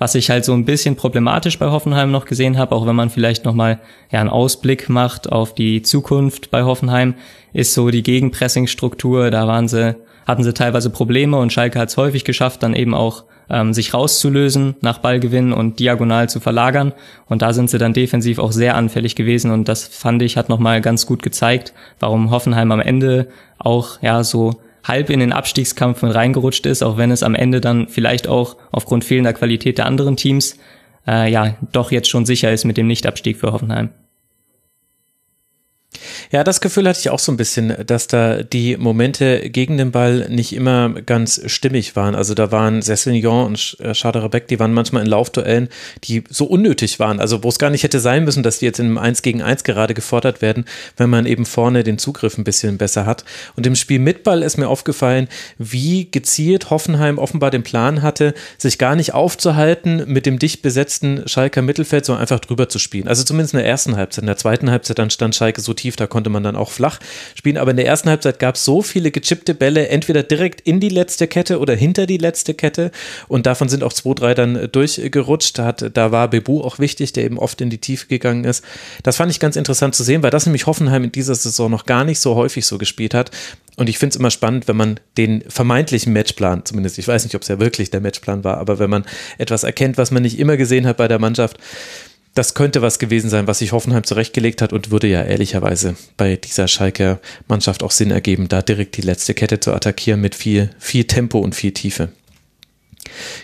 Was 0.00 0.14
ich 0.14 0.30
halt 0.30 0.44
so 0.44 0.52
ein 0.52 0.64
bisschen 0.64 0.94
problematisch 0.94 1.58
bei 1.58 1.66
Hoffenheim 1.66 2.12
noch 2.12 2.24
gesehen 2.24 2.56
habe, 2.56 2.74
auch 2.74 2.86
wenn 2.86 2.94
man 2.94 3.10
vielleicht 3.10 3.44
nochmal 3.44 3.80
ja, 4.12 4.20
einen 4.20 4.28
Ausblick 4.28 4.88
macht 4.88 5.30
auf 5.30 5.54
die 5.54 5.82
Zukunft 5.82 6.52
bei 6.52 6.62
Hoffenheim, 6.62 7.14
ist 7.52 7.74
so 7.74 7.90
die 7.90 8.04
Gegenpressingstruktur. 8.04 9.32
Da 9.32 9.48
waren 9.48 9.66
sie, 9.66 9.96
hatten 10.24 10.44
sie 10.44 10.54
teilweise 10.54 10.90
Probleme 10.90 11.36
und 11.38 11.52
Schalke 11.52 11.80
hat 11.80 11.88
es 11.88 11.96
häufig 11.96 12.24
geschafft, 12.24 12.62
dann 12.62 12.74
eben 12.74 12.94
auch 12.94 13.24
ähm, 13.50 13.72
sich 13.72 13.94
rauszulösen 13.94 14.76
nach 14.80 14.98
Ballgewinn 14.98 15.52
und 15.52 15.78
diagonal 15.78 16.28
zu 16.28 16.40
verlagern. 16.40 16.92
Und 17.26 17.42
da 17.42 17.52
sind 17.52 17.70
sie 17.70 17.78
dann 17.78 17.92
defensiv 17.92 18.38
auch 18.38 18.52
sehr 18.52 18.76
anfällig 18.76 19.14
gewesen. 19.14 19.50
Und 19.50 19.68
das 19.68 19.86
fand 19.86 20.22
ich, 20.22 20.36
hat 20.36 20.48
nochmal 20.48 20.80
ganz 20.80 21.06
gut 21.06 21.22
gezeigt, 21.22 21.72
warum 22.00 22.30
Hoffenheim 22.30 22.72
am 22.72 22.80
Ende 22.80 23.28
auch, 23.58 24.00
ja, 24.02 24.22
so 24.24 24.60
halb 24.84 25.10
in 25.10 25.20
den 25.20 25.32
Abstiegskampf 25.32 26.02
mit 26.02 26.14
reingerutscht 26.14 26.64
ist, 26.66 26.82
auch 26.82 26.96
wenn 26.96 27.10
es 27.10 27.22
am 27.22 27.34
Ende 27.34 27.60
dann 27.60 27.88
vielleicht 27.88 28.26
auch 28.26 28.56
aufgrund 28.70 29.04
fehlender 29.04 29.32
Qualität 29.32 29.78
der 29.78 29.86
anderen 29.86 30.16
Teams, 30.16 30.56
äh, 31.06 31.30
ja, 31.30 31.56
doch 31.72 31.90
jetzt 31.90 32.08
schon 32.08 32.24
sicher 32.26 32.52
ist 32.52 32.64
mit 32.64 32.76
dem 32.76 32.86
Nichtabstieg 32.86 33.36
für 33.36 33.52
Hoffenheim. 33.52 33.90
Ja, 36.30 36.44
das 36.44 36.60
Gefühl 36.60 36.86
hatte 36.86 37.00
ich 37.00 37.08
auch 37.08 37.18
so 37.18 37.32
ein 37.32 37.38
bisschen, 37.38 37.74
dass 37.86 38.06
da 38.06 38.42
die 38.42 38.76
Momente 38.76 39.48
gegen 39.48 39.78
den 39.78 39.90
Ball 39.90 40.28
nicht 40.28 40.54
immer 40.54 40.90
ganz 41.00 41.40
stimmig 41.46 41.96
waren. 41.96 42.14
Also 42.14 42.34
da 42.34 42.52
waren 42.52 42.82
Sessignon 42.82 43.46
und 43.46 43.78
Schaderebeck, 43.92 44.46
die 44.48 44.60
waren 44.60 44.74
manchmal 44.74 45.02
in 45.02 45.08
Laufduellen, 45.08 45.68
die 46.04 46.24
so 46.28 46.44
unnötig 46.44 47.00
waren. 47.00 47.20
Also 47.20 47.42
wo 47.42 47.48
es 47.48 47.58
gar 47.58 47.70
nicht 47.70 47.82
hätte 47.82 48.00
sein 48.00 48.24
müssen, 48.24 48.42
dass 48.42 48.58
die 48.58 48.66
jetzt 48.66 48.78
in 48.78 48.86
einem 48.86 48.98
1 48.98 49.22
gegen 49.22 49.40
1 49.42 49.64
gerade 49.64 49.94
gefordert 49.94 50.42
werden, 50.42 50.66
wenn 50.98 51.08
man 51.08 51.24
eben 51.24 51.46
vorne 51.46 51.82
den 51.82 51.98
Zugriff 51.98 52.36
ein 52.36 52.44
bisschen 52.44 52.76
besser 52.76 53.06
hat. 53.06 53.24
Und 53.56 53.66
im 53.66 53.74
Spiel 53.74 53.98
mit 53.98 54.22
Ball 54.22 54.42
ist 54.42 54.58
mir 54.58 54.68
aufgefallen, 54.68 55.28
wie 55.56 56.10
gezielt 56.10 56.68
Hoffenheim 56.68 57.18
offenbar 57.18 57.50
den 57.50 57.62
Plan 57.62 58.02
hatte, 58.02 58.34
sich 58.58 58.78
gar 58.78 58.94
nicht 58.94 59.14
aufzuhalten 59.14 60.04
mit 60.06 60.26
dem 60.26 60.38
dicht 60.38 60.60
besetzten 60.60 61.26
Schalker 61.26 61.62
Mittelfeld, 61.62 62.04
sondern 62.04 62.20
einfach 62.20 62.40
drüber 62.40 62.68
zu 62.68 62.78
spielen. 62.78 63.08
Also 63.08 63.24
zumindest 63.24 63.54
in 63.54 63.60
der 63.60 63.68
ersten 63.68 63.96
Halbzeit. 63.96 64.22
In 64.22 64.26
der 64.26 64.36
zweiten 64.36 64.70
Halbzeit 64.70 64.98
dann 64.98 65.10
stand 65.10 65.34
Schalke 65.34 65.62
so 65.62 65.77
tief, 65.78 65.96
da 65.96 66.06
konnte 66.06 66.30
man 66.30 66.42
dann 66.42 66.56
auch 66.56 66.70
flach 66.70 67.00
spielen. 67.34 67.56
Aber 67.56 67.70
in 67.70 67.76
der 67.76 67.86
ersten 67.86 68.10
Halbzeit 68.10 68.38
gab 68.38 68.56
es 68.56 68.64
so 68.64 68.82
viele 68.82 69.10
gechippte 69.10 69.54
Bälle, 69.54 69.88
entweder 69.88 70.22
direkt 70.22 70.60
in 70.60 70.80
die 70.80 70.88
letzte 70.88 71.26
Kette 71.26 71.58
oder 71.58 71.74
hinter 71.74 72.06
die 72.06 72.18
letzte 72.18 72.54
Kette. 72.54 72.90
Und 73.28 73.46
davon 73.46 73.68
sind 73.68 73.82
auch 73.82 73.92
zwei, 73.92 74.14
drei 74.14 74.34
dann 74.34 74.68
durchgerutscht. 74.70 75.58
Da, 75.58 75.64
hat, 75.64 75.96
da 75.96 76.12
war 76.12 76.28
Bebu 76.28 76.62
auch 76.62 76.78
wichtig, 76.78 77.12
der 77.12 77.24
eben 77.24 77.38
oft 77.38 77.60
in 77.60 77.70
die 77.70 77.78
Tiefe 77.78 78.06
gegangen 78.06 78.44
ist. 78.44 78.64
Das 79.02 79.16
fand 79.16 79.30
ich 79.30 79.40
ganz 79.40 79.56
interessant 79.56 79.94
zu 79.94 80.02
sehen, 80.02 80.22
weil 80.22 80.30
das 80.30 80.46
nämlich 80.46 80.66
Hoffenheim 80.66 81.04
in 81.04 81.12
dieser 81.12 81.34
Saison 81.34 81.70
noch 81.70 81.86
gar 81.86 82.04
nicht 82.04 82.20
so 82.20 82.34
häufig 82.34 82.66
so 82.66 82.78
gespielt 82.78 83.14
hat. 83.14 83.30
Und 83.78 83.88
ich 83.88 83.98
finde 83.98 84.14
es 84.14 84.16
immer 84.16 84.32
spannend, 84.32 84.66
wenn 84.66 84.76
man 84.76 84.98
den 85.16 85.44
vermeintlichen 85.48 86.12
Matchplan, 86.12 86.64
zumindest 86.64 86.98
ich 86.98 87.06
weiß 87.06 87.22
nicht, 87.22 87.36
ob 87.36 87.42
es 87.42 87.48
ja 87.48 87.60
wirklich 87.60 87.90
der 87.90 88.00
Matchplan 88.00 88.42
war, 88.42 88.58
aber 88.58 88.80
wenn 88.80 88.90
man 88.90 89.04
etwas 89.38 89.62
erkennt, 89.62 89.98
was 89.98 90.10
man 90.10 90.22
nicht 90.22 90.36
immer 90.38 90.56
gesehen 90.56 90.84
hat 90.84 90.96
bei 90.96 91.06
der 91.06 91.20
Mannschaft, 91.20 91.58
das 92.34 92.54
könnte 92.54 92.82
was 92.82 92.98
gewesen 92.98 93.30
sein, 93.30 93.46
was 93.46 93.58
sich 93.58 93.72
Hoffenheim 93.72 94.04
zurechtgelegt 94.04 94.62
hat 94.62 94.72
und 94.72 94.90
würde 94.90 95.06
ja 95.08 95.22
ehrlicherweise 95.22 95.96
bei 96.16 96.36
dieser 96.36 96.68
Schalker 96.68 97.20
Mannschaft 97.48 97.82
auch 97.82 97.90
Sinn 97.90 98.10
ergeben, 98.10 98.48
da 98.48 98.62
direkt 98.62 98.96
die 98.96 99.02
letzte 99.02 99.34
Kette 99.34 99.60
zu 99.60 99.72
attackieren 99.72 100.20
mit 100.20 100.34
viel, 100.34 100.70
viel 100.78 101.04
Tempo 101.04 101.38
und 101.38 101.54
viel 101.54 101.72
Tiefe. 101.72 102.10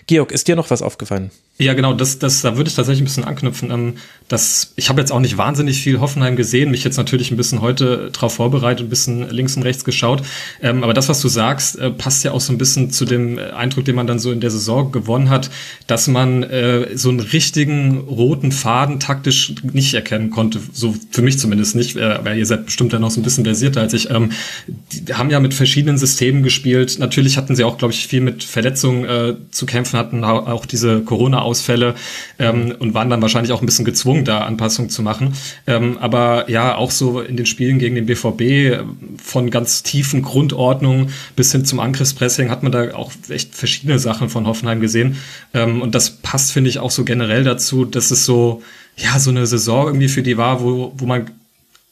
Georg, 0.07 0.33
ist 0.33 0.49
dir 0.49 0.57
noch 0.57 0.71
was 0.71 0.83
aufgefallen? 0.83 1.31
Ja, 1.57 1.75
genau, 1.75 1.93
das, 1.93 2.19
das, 2.19 2.43
da 2.43 2.57
würde 2.57 2.69
ich 2.69 2.75
tatsächlich 2.75 3.03
ein 3.03 3.05
bisschen 3.05 3.23
anknüpfen. 3.23 3.71
Ähm, 3.71 3.95
das, 4.27 4.73
ich 4.75 4.89
habe 4.89 5.01
jetzt 5.01 5.13
auch 5.13 5.21
nicht 5.21 5.39
wahnsinnig 5.39 5.81
viel 5.81 6.01
Hoffenheim 6.01 6.35
gesehen, 6.35 6.73
mich 6.73 6.83
jetzt 6.83 6.97
natürlich 6.97 7.31
ein 7.31 7.37
bisschen 7.37 7.61
heute 7.61 8.11
drauf 8.11 8.35
vorbereitet, 8.35 8.87
ein 8.87 8.89
bisschen 8.89 9.31
links 9.31 9.57
und 9.57 9.63
rechts 9.63 9.85
geschaut. 9.85 10.23
Ähm, 10.61 10.83
aber 10.83 10.95
das, 10.95 11.09
was 11.09 11.21
du 11.21 11.29
sagst, 11.29 11.79
äh, 11.79 11.91
passt 11.91 12.25
ja 12.25 12.33
auch 12.33 12.41
so 12.41 12.53
ein 12.53 12.59
bisschen 12.59 12.91
zu 12.91 13.05
dem 13.05 13.39
Eindruck, 13.39 13.85
den 13.85 13.95
man 13.95 14.09
dann 14.09 14.19
so 14.19 14.33
in 14.33 14.41
der 14.41 14.51
Saison 14.51 14.91
gewonnen 14.91 15.31
hat, 15.31 15.49
dass 15.87 16.09
man 16.09 16.43
äh, 16.43 16.97
so 16.97 17.11
einen 17.11 17.21
richtigen 17.21 17.99
roten 17.99 18.51
Faden 18.51 18.99
taktisch 18.99 19.55
nicht 19.63 19.95
erkennen 19.95 20.31
konnte. 20.31 20.59
So 20.73 20.93
für 21.13 21.23
mich 21.23 21.39
zumindest 21.39 21.77
nicht, 21.77 21.95
äh, 21.95 22.25
weil 22.25 22.37
ihr 22.37 22.47
seid 22.47 22.67
bestimmt 22.67 22.93
ja 22.93 22.99
noch 22.99 23.13
so 23.13 23.21
ein 23.21 23.25
bisschen 23.25 23.45
versierter 23.45 23.81
als 23.81 23.93
ich. 23.93 24.11
Ähm, 24.11 24.33
die 24.67 25.15
haben 25.15 25.31
ja 25.31 25.39
mit 25.39 25.55
verschiedenen 25.55 25.99
Systemen 25.99 26.43
gespielt. 26.43 26.99
Natürlich 26.99 27.37
hatten 27.37 27.55
sie 27.55 27.63
auch, 27.63 27.79
glaube 27.79 27.95
ich, 27.95 28.09
viel 28.09 28.23
mit 28.23 28.43
Verletzungen 28.43 29.05
äh, 29.05 29.35
zu 29.53 29.67
kämpfen, 29.67 30.01
hatten 30.01 30.25
auch 30.25 30.67
diese 30.67 31.03
Corona- 31.03 31.44
Ausfälle 31.45 31.95
ähm, 32.39 32.75
und 32.79 32.95
waren 32.95 33.11
dann 33.11 33.23
wahrscheinlich 33.23 33.53
auch 33.53 33.63
ein 33.63 33.67
bisschen 33.67 33.85
gezwungen, 33.85 34.25
da 34.25 34.41
Anpassungen 34.41 34.91
zu 34.91 35.03
machen. 35.03 35.35
Ähm, 35.67 35.99
aber 35.99 36.51
ja, 36.51 36.77
auch 36.77 36.91
so 36.91 37.21
in 37.21 37.37
den 37.37 37.47
Spielen 37.47 37.79
gegen 37.79 37.95
den 37.95 38.07
BVB 38.07 38.85
von 39.23 39.51
ganz 39.51 39.83
tiefen 39.83 40.23
Grundordnungen 40.23 41.11
bis 41.37 41.53
hin 41.53 41.65
zum 41.65 41.81
Angriffspressing 41.81 42.51
hat 42.51 42.63
man 42.63 42.73
da 42.73 42.95
auch 42.95 43.13
echt 43.29 43.55
verschiedene 43.55 43.99
Sachen 43.99 44.29
von 44.29 44.47
Hoffenheim 44.47 44.81
gesehen. 44.81 45.17
Ähm, 45.53 45.83
und 45.83 45.95
das 45.95 46.11
passt, 46.11 46.53
finde 46.53 46.71
ich, 46.71 46.79
auch 46.79 46.91
so 46.91 47.05
generell 47.05 47.45
dazu, 47.45 47.85
dass 47.85 48.11
es 48.11 48.25
so, 48.25 48.63
ja, 48.97 49.19
so 49.19 49.31
eine 49.31 49.47
Saison 49.47 49.87
irgendwie 49.87 50.09
für 50.09 50.23
die 50.23 50.37
war, 50.37 50.63
wo, 50.63 50.93
wo 50.97 51.07
man 51.07 51.31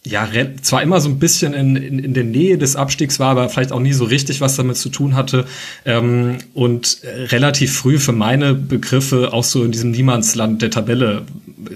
ja, 0.04 0.28
zwar 0.62 0.82
immer 0.82 1.00
so 1.00 1.08
ein 1.08 1.20
bisschen 1.20 1.54
in, 1.54 1.76
in, 1.76 1.98
in 2.00 2.12
der 2.12 2.24
Nähe 2.24 2.58
des 2.58 2.74
Abstiegs 2.74 3.20
war, 3.20 3.30
aber 3.30 3.48
vielleicht 3.48 3.70
auch 3.70 3.78
nie 3.78 3.92
so 3.92 4.04
richtig 4.04 4.40
was 4.40 4.56
damit 4.56 4.76
zu 4.76 4.88
tun 4.88 5.14
hatte 5.14 5.46
ähm, 5.84 6.38
und 6.54 6.98
relativ 7.04 7.72
früh 7.72 7.98
für 7.98 8.10
meine 8.10 8.54
Begriffe 8.54 9.32
auch 9.32 9.44
so 9.44 9.62
in 9.62 9.70
diesem 9.70 9.92
Niemandsland 9.92 10.60
der 10.60 10.70
Tabelle 10.70 11.22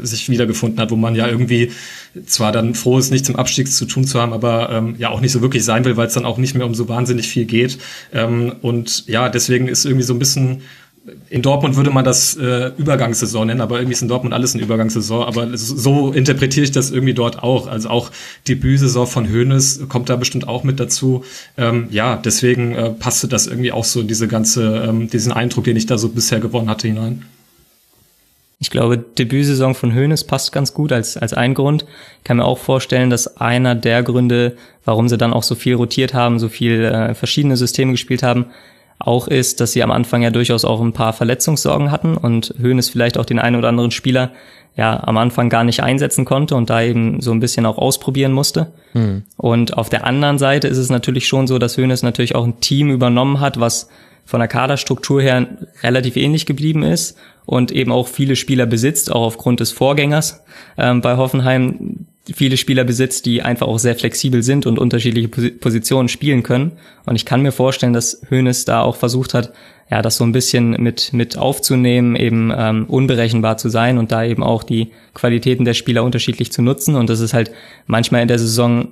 sich 0.02 0.28
wiedergefunden 0.28 0.80
hat, 0.80 0.90
wo 0.90 0.96
man 0.96 1.14
ja 1.14 1.28
irgendwie 1.28 1.70
zwar 2.24 2.50
dann 2.50 2.74
froh 2.74 2.98
ist, 2.98 3.12
nichts 3.12 3.28
im 3.28 3.36
Abstieg 3.36 3.70
zu 3.70 3.84
tun 3.84 4.04
zu 4.04 4.20
haben, 4.20 4.32
aber 4.32 4.70
ähm, 4.70 4.96
ja 4.98 5.10
auch 5.10 5.20
nicht 5.20 5.32
so 5.32 5.40
wirklich 5.40 5.64
sein 5.64 5.84
will, 5.84 5.96
weil 5.96 6.08
es 6.08 6.14
dann 6.14 6.24
auch 6.24 6.38
nicht 6.38 6.56
mehr 6.56 6.66
um 6.66 6.74
so 6.74 6.88
wahnsinnig 6.88 7.28
viel 7.28 7.44
geht. 7.44 7.78
Ähm, 8.12 8.56
und 8.60 9.06
ja, 9.06 9.28
deswegen 9.28 9.68
ist 9.68 9.84
irgendwie 9.84 10.04
so 10.04 10.14
ein 10.14 10.18
bisschen 10.18 10.62
in 11.28 11.42
Dortmund 11.42 11.76
würde 11.76 11.90
man 11.90 12.04
das 12.04 12.36
äh, 12.36 12.72
Übergangssaison 12.76 13.46
nennen, 13.46 13.60
aber 13.60 13.78
irgendwie 13.78 13.92
ist 13.92 14.02
in 14.02 14.08
Dortmund 14.08 14.34
alles 14.34 14.54
eine 14.54 14.62
Übergangssaison. 14.62 15.24
Aber 15.24 15.56
so 15.56 16.12
interpretiere 16.12 16.64
ich 16.64 16.72
das 16.72 16.90
irgendwie 16.90 17.14
dort 17.14 17.42
auch. 17.42 17.68
Also 17.68 17.90
auch 17.90 18.10
Debütsaison 18.48 19.06
von 19.06 19.28
Hoeneß 19.32 19.88
kommt 19.88 20.08
da 20.08 20.16
bestimmt 20.16 20.48
auch 20.48 20.64
mit 20.64 20.80
dazu. 20.80 21.24
Ähm, 21.56 21.88
ja, 21.90 22.16
deswegen 22.16 22.74
äh, 22.74 22.90
passte 22.90 23.28
das 23.28 23.46
irgendwie 23.46 23.72
auch 23.72 23.84
so 23.84 24.02
diese 24.02 24.26
ganze, 24.26 24.84
ähm, 24.88 25.08
diesen 25.08 25.32
Eindruck, 25.32 25.64
den 25.64 25.76
ich 25.76 25.86
da 25.86 25.96
so 25.96 26.08
bisher 26.08 26.40
gewonnen 26.40 26.68
hatte, 26.68 26.88
hinein. 26.88 27.24
Ich 28.58 28.70
glaube, 28.70 28.96
Debütsaison 28.98 29.74
von 29.74 29.94
Hoeneß 29.94 30.24
passt 30.24 30.50
ganz 30.50 30.72
gut 30.72 30.90
als, 30.90 31.16
als 31.16 31.34
ein 31.34 31.54
Grund. 31.54 31.84
Ich 32.18 32.24
kann 32.24 32.38
mir 32.38 32.44
auch 32.46 32.58
vorstellen, 32.58 33.10
dass 33.10 33.36
einer 33.36 33.74
der 33.74 34.02
Gründe, 34.02 34.56
warum 34.84 35.08
sie 35.08 35.18
dann 35.18 35.34
auch 35.34 35.42
so 35.42 35.54
viel 35.54 35.74
rotiert 35.74 36.14
haben, 36.14 36.38
so 36.38 36.48
viel 36.48 36.84
äh, 36.84 37.14
verschiedene 37.14 37.56
Systeme 37.56 37.92
gespielt 37.92 38.22
haben, 38.22 38.46
auch 38.98 39.28
ist, 39.28 39.60
dass 39.60 39.72
sie 39.72 39.82
am 39.82 39.90
Anfang 39.90 40.22
ja 40.22 40.30
durchaus 40.30 40.64
auch 40.64 40.80
ein 40.80 40.92
paar 40.92 41.12
Verletzungssorgen 41.12 41.90
hatten 41.90 42.16
und 42.16 42.54
Höhnes 42.58 42.88
vielleicht 42.88 43.18
auch 43.18 43.24
den 43.24 43.38
einen 43.38 43.56
oder 43.56 43.68
anderen 43.68 43.90
Spieler 43.90 44.32
ja 44.76 45.02
am 45.04 45.16
Anfang 45.16 45.48
gar 45.48 45.64
nicht 45.64 45.82
einsetzen 45.82 46.24
konnte 46.24 46.54
und 46.54 46.70
da 46.70 46.82
eben 46.82 47.20
so 47.20 47.32
ein 47.32 47.40
bisschen 47.40 47.66
auch 47.66 47.78
ausprobieren 47.78 48.32
musste. 48.32 48.72
Mhm. 48.94 49.24
Und 49.36 49.76
auf 49.76 49.88
der 49.88 50.06
anderen 50.06 50.38
Seite 50.38 50.68
ist 50.68 50.78
es 50.78 50.90
natürlich 50.90 51.26
schon 51.26 51.46
so, 51.46 51.58
dass 51.58 51.76
Höhnes 51.76 52.02
natürlich 52.02 52.34
auch 52.34 52.44
ein 52.44 52.60
Team 52.60 52.90
übernommen 52.90 53.40
hat, 53.40 53.58
was 53.58 53.88
von 54.24 54.40
der 54.40 54.48
Kaderstruktur 54.48 55.22
her 55.22 55.46
relativ 55.82 56.16
ähnlich 56.16 56.46
geblieben 56.46 56.82
ist 56.82 57.16
und 57.46 57.72
eben 57.72 57.92
auch 57.92 58.08
viele 58.08 58.36
Spieler 58.36 58.66
besitzt, 58.66 59.10
auch 59.10 59.22
aufgrund 59.22 59.60
des 59.60 59.72
Vorgängers 59.72 60.44
ähm, 60.76 61.00
bei 61.00 61.16
Hoffenheim, 61.16 62.06
viele 62.34 62.56
Spieler 62.56 62.84
besitzt, 62.84 63.26
die 63.26 63.42
einfach 63.42 63.66
auch 63.66 63.78
sehr 63.78 63.94
flexibel 63.94 64.42
sind 64.42 64.66
und 64.66 64.78
unterschiedliche 64.78 65.28
Positionen 65.28 66.08
spielen 66.08 66.42
können. 66.42 66.72
Und 67.04 67.16
ich 67.16 67.24
kann 67.24 67.42
mir 67.42 67.52
vorstellen, 67.52 67.92
dass 67.92 68.20
Hoeneß 68.30 68.64
da 68.64 68.82
auch 68.82 68.96
versucht 68.96 69.34
hat, 69.34 69.52
ja, 69.90 70.02
das 70.02 70.16
so 70.16 70.24
ein 70.24 70.32
bisschen 70.32 70.70
mit, 70.82 71.12
mit 71.12 71.38
aufzunehmen, 71.38 72.16
eben 72.16 72.52
ähm, 72.56 72.86
unberechenbar 72.86 73.56
zu 73.56 73.68
sein 73.68 73.98
und 73.98 74.10
da 74.10 74.24
eben 74.24 74.42
auch 74.42 74.64
die 74.64 74.90
Qualitäten 75.14 75.64
der 75.64 75.74
Spieler 75.74 76.02
unterschiedlich 76.02 76.50
zu 76.50 76.62
nutzen. 76.62 76.96
Und 76.96 77.08
das 77.08 77.20
ist 77.20 77.34
halt 77.34 77.52
manchmal 77.86 78.22
in 78.22 78.28
der 78.28 78.40
Saison 78.40 78.88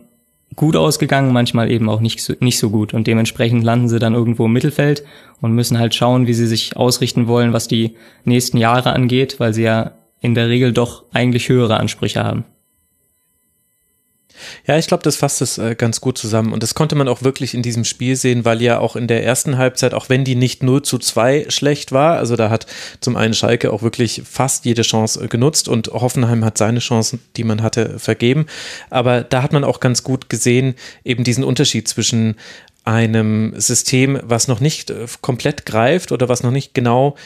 gut 0.55 0.77
ausgegangen, 0.77 1.33
manchmal 1.33 1.69
eben 1.71 1.89
auch 1.89 2.01
nicht 2.01 2.23
so, 2.23 2.35
nicht 2.39 2.59
so 2.59 2.71
gut. 2.71 2.95
Und 2.95 3.09
dementsprechend 3.09 3.65
landen 3.65 3.89
sie 3.89 3.99
dann 3.99 4.15
irgendwo 4.15 4.47
im 4.47 4.53
Mittelfeld 4.53 5.05
und 5.41 5.53
müssen 5.53 5.81
halt 5.81 5.97
schauen, 5.97 6.29
wie 6.29 6.35
sie 6.35 6.47
sich 6.47 6.77
ausrichten 6.77 7.27
wollen, 7.27 7.53
was 7.53 7.67
die 7.67 7.97
nächsten 8.25 8.59
Jahre 8.59 8.93
angeht, 8.93 9.41
weil 9.41 9.53
sie 9.53 9.65
ja 9.65 9.93
in 10.21 10.35
der 10.35 10.49
Regel 10.49 10.73
doch 10.73 11.05
eigentlich 11.13 11.49
höhere 11.49 11.79
Ansprüche 11.79 12.23
haben. 12.23 12.45
Ja, 14.67 14.79
ich 14.79 14.87
glaube, 14.87 15.03
das 15.03 15.17
fasst 15.17 15.43
es 15.43 15.59
äh, 15.59 15.75
ganz 15.75 16.01
gut 16.01 16.19
zusammen. 16.19 16.53
Und 16.53 16.63
das 16.63 16.75
konnte 16.75 16.95
man 16.95 17.09
auch 17.09 17.23
wirklich 17.23 17.55
in 17.55 17.63
diesem 17.63 17.85
Spiel 17.85 18.17
sehen, 18.17 18.45
weil 18.45 18.63
ja 18.63 18.79
auch 18.79 18.97
in 18.97 19.07
der 19.07 19.25
ersten 19.25 19.59
Halbzeit, 19.59 19.95
auch 19.95 20.09
wenn 20.09 20.25
die 20.25 20.35
nicht 20.35 20.63
0 20.63 20.83
zu 20.83 20.99
2 20.99 21.47
schlecht 21.49 21.93
war, 21.93 22.19
also 22.19 22.37
da 22.37 22.51
hat 22.51 22.67
zum 23.01 23.17
einen 23.17 23.35
Schalke 23.35 23.73
auch 23.73 23.83
wirklich 23.83 24.23
fast 24.29 24.65
jede 24.65 24.83
Chance 24.83 25.25
äh, 25.25 25.29
genutzt 25.29 25.69
und 25.69 25.89
Hoffenheim 25.89 26.45
hat 26.45 26.59
seine 26.59 26.81
Chancen, 26.81 27.21
die 27.37 27.45
man 27.45 27.63
hatte, 27.63 27.99
vergeben. 27.99 28.47
Aber 28.91 29.23
da 29.23 29.43
hat 29.43 29.53
man 29.53 29.65
auch 29.65 29.81
ganz 29.81 30.03
gut 30.03 30.29
gesehen, 30.29 30.75
eben 31.05 31.25
diesen 31.25 31.45
Unterschied 31.45 31.89
zwischen 31.89 32.37
einem 32.85 33.55
System, 33.57 34.21
was 34.23 34.47
noch 34.47 34.61
nicht 34.61 34.91
äh, 34.91 35.07
komplett 35.21 35.67
greift 35.67 36.13
oder 36.13 36.29
was 36.29 36.43
noch 36.43 36.51
nicht 36.51 36.75
genau 36.75 37.17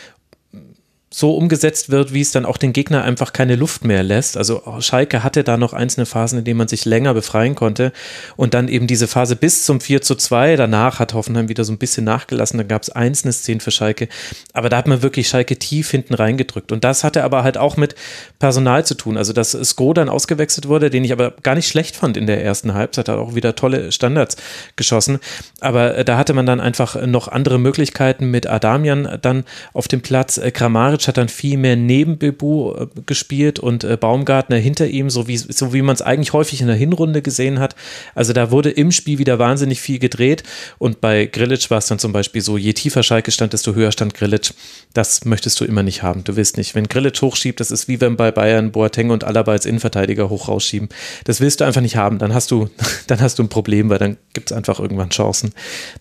so 1.11 1.35
umgesetzt 1.35 1.91
wird, 1.91 2.12
wie 2.12 2.21
es 2.21 2.33
dann 2.33 2.45
auch 2.45 2.59
den 2.59 2.75
Gegner 2.75 3.03
einfach 3.03 3.33
keine 3.33 3.57
Luft 3.57 3.83
mehr 3.83 4.03
lässt. 4.03 4.37
Also 4.37 4.62
Schalke 4.81 5.25
hatte 5.25 5.43
da 5.43 5.57
noch 5.57 5.73
einzelne 5.73 6.05
Phasen, 6.05 6.41
in 6.41 6.45
denen 6.45 6.59
man 6.59 6.69
sich 6.69 6.85
länger 6.85 7.15
befreien 7.15 7.55
konnte. 7.55 7.93
Und 8.37 8.53
dann 8.53 8.69
eben 8.69 8.87
diese 8.87 9.09
Phase 9.09 9.35
bis 9.35 9.65
zum 9.65 9.81
4 9.81 10.03
zu 10.03 10.17
2. 10.17 10.57
Danach 10.57 10.99
hat 10.99 11.15
Hoffenheim 11.15 11.49
wieder 11.49 11.65
so 11.65 11.73
ein 11.73 11.79
bisschen 11.79 12.05
nachgelassen. 12.05 12.59
Da 12.59 12.65
gab 12.65 12.83
es 12.83 12.91
einzelne 12.91 13.33
Szenen 13.33 13.61
für 13.61 13.71
Schalke. 13.71 14.09
Aber 14.53 14.69
da 14.69 14.77
hat 14.77 14.87
man 14.87 15.00
wirklich 15.00 15.29
Schalke 15.29 15.59
tief 15.59 15.91
hinten 15.91 16.12
reingedrückt. 16.12 16.73
Und 16.73 16.85
das 16.85 17.05
hatte 17.05 17.25
aber 17.25 17.43
halt 17.43 17.57
auch 17.57 17.79
mit 17.79 17.95
Personal 18.38 18.85
zu 18.85 18.95
tun. 18.95 19.17
Also 19.17 19.33
dass 19.33 19.53
Sko 19.53 19.95
dann 19.95 20.11
ausgewechselt 20.11 20.69
wurde, 20.69 20.91
den 20.91 21.05
ich 21.05 21.12
aber 21.12 21.31
gar 21.43 21.55
nicht 21.55 21.69
schlecht 21.69 21.97
fand 21.97 22.19
in 22.19 22.27
der 22.27 22.45
ersten 22.45 22.75
Halbzeit. 22.75 23.09
Hat 23.09 23.17
auch 23.17 23.35
wieder 23.35 23.57
tolle 23.57 23.93
Standards 23.93 24.37
geschossen. 24.77 25.21
Aber 25.61 25.97
äh, 25.97 26.05
da 26.05 26.19
hatte 26.19 26.35
man 26.35 26.45
dann 26.45 26.61
einfach 26.61 27.00
noch 27.07 27.29
andere 27.29 27.59
Möglichkeiten 27.59 28.31
mit 28.31 28.47
Adamian 28.47 29.19
dann 29.23 29.45
auf 29.73 29.88
dem 29.88 30.03
Platz. 30.03 30.37
Äh, 30.37 30.50
Kramaric 30.50 30.98
Kramaric 30.99 31.09
hat 31.09 31.17
dann 31.17 31.28
viel 31.28 31.57
mehr 31.57 31.76
neben 31.76 32.19
Bebu 32.19 32.73
äh, 32.73 32.87
gespielt 33.07 33.59
und 33.59 33.85
äh, 33.85 33.97
Baumgartner 33.97 34.57
hinter 34.57 34.88
ihm, 34.88 35.11
so 35.11 35.28
wie, 35.28 35.37
so 35.37 35.73
wie 35.73 35.83
man 35.83 35.95
es 35.95 36.02
eigentlich 36.02 36.33
häufig 36.33 36.61
in 36.61 36.67
der 36.67 36.76
Hinrunde 36.76 37.23
gesehen 37.23 37.61
hat. 37.61 37.75
Also 38.14 38.33
da 38.33 38.50
wurde 38.50 38.71
im 38.71 38.90
Spiel 38.90 39.19
wieder 39.19 39.38
wahnsinnig 39.38 39.81
viel 39.81 39.99
gedreht 39.99 40.43
und 40.78 41.00
bei 41.00 41.26
Grilic 41.26 41.71
war 41.71 41.78
es 41.78 41.87
dann 41.87 41.99
zum 41.99 42.12
Beispiel 42.12 42.43
so, 42.43 42.57
je 42.57 42.73
tiefer 42.73 43.02
Schalke 43.02 43.31
stand, 43.31 43.52
desto 43.52 43.75
höher 43.75 43.93
stand 43.93 44.14
Grilic. 44.14 44.52
Das 44.95 45.25
möchtest 45.25 45.61
du 45.61 45.64
immer 45.64 45.83
nicht 45.83 46.02
haben. 46.02 46.25
Du 46.25 46.37
willst 46.37 46.57
nicht. 46.57 46.75
Wenn 46.75 46.88
Grilic 46.88 47.21
hochschiebt, 47.21 47.61
das 47.61 47.71
ist 47.71 47.88
wie 47.88 48.00
wenn 48.00 48.17
bei 48.17 48.31
Bayern 48.31 48.73
Boateng 48.73 49.11
und 49.11 49.25
Alaba 49.25 49.52
als 49.52 49.67
Innenverteidiger 49.67 50.28
hoch 50.28 50.49
rausschieben. 50.49 50.88
Das 51.25 51.40
willst 51.40 51.61
du 51.61 51.64
einfach 51.64 51.81
nicht 51.81 51.97
haben. 51.97 52.19
Dann 52.19 52.35
hast 52.35 52.50
du, 52.50 52.69
dann 53.07 53.21
hast 53.21 53.38
du 53.38 53.43
ein 53.43 53.49
Problem, 53.49 53.90
weil 53.90 53.99
dann 53.99 54.17
gibt 54.33 54.50
es 54.50 54.57
einfach 54.57 54.81
irgendwann 54.81 55.11
Chancen. 55.11 55.52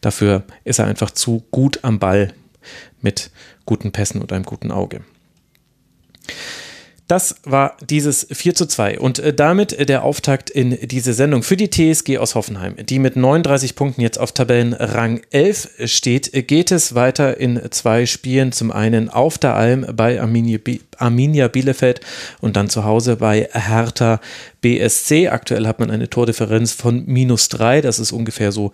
Dafür 0.02 0.44
ist 0.64 0.80
er 0.80 0.86
einfach 0.86 1.12
zu 1.12 1.44
gut 1.52 1.80
am 1.84 2.00
Ball 2.00 2.34
mit 3.02 3.32
guten 3.66 3.92
Pässen 3.92 4.22
und 4.22 4.32
einem 4.32 4.46
guten 4.46 4.72
Auge. 4.72 5.02
Das 7.08 7.36
war 7.46 7.78
dieses 7.90 8.28
4 8.30 8.54
zu 8.54 8.66
2 8.66 9.00
und 9.00 9.20
äh, 9.20 9.34
damit 9.34 9.88
der 9.88 10.04
Auftakt 10.04 10.50
in 10.50 10.78
diese 10.88 11.14
Sendung 11.14 11.42
für 11.42 11.56
die 11.56 11.70
TSG 11.70 12.18
aus 12.18 12.36
Hoffenheim, 12.36 12.76
die 12.86 13.00
mit 13.00 13.16
39 13.16 13.76
Punkten 13.76 14.02
jetzt 14.02 14.20
auf 14.20 14.34
Tabellenrang 14.34 15.22
11 15.32 15.70
steht. 15.86 16.48
Geht 16.48 16.72
es 16.72 16.96
weiter 16.96 17.38
in 17.38 17.62
zwei 17.72 18.06
Spielen, 18.06 18.52
zum 18.52 18.72
einen 18.72 19.10
auf 19.10 19.38
der 19.38 19.56
Alm 19.56 19.86
bei 19.96 20.20
Arminia, 20.20 20.60
Arminia 20.98 21.48
Bielefeld 21.48 22.02
und 22.42 22.56
dann 22.56 22.70
zu 22.70 22.84
Hause 22.84 23.18
bei 23.18 23.50
Hertha 23.54 24.20
BSC. 24.62 25.30
Aktuell 25.30 25.68
hat 25.68 25.80
man 25.80 25.92
eine 25.92 26.10
Tordifferenz 26.10 26.74
von 26.74 27.06
minus 27.06 27.50
3, 27.50 27.82
das 27.82 28.00
ist 28.00 28.12
ungefähr 28.12 28.52
so 28.52 28.72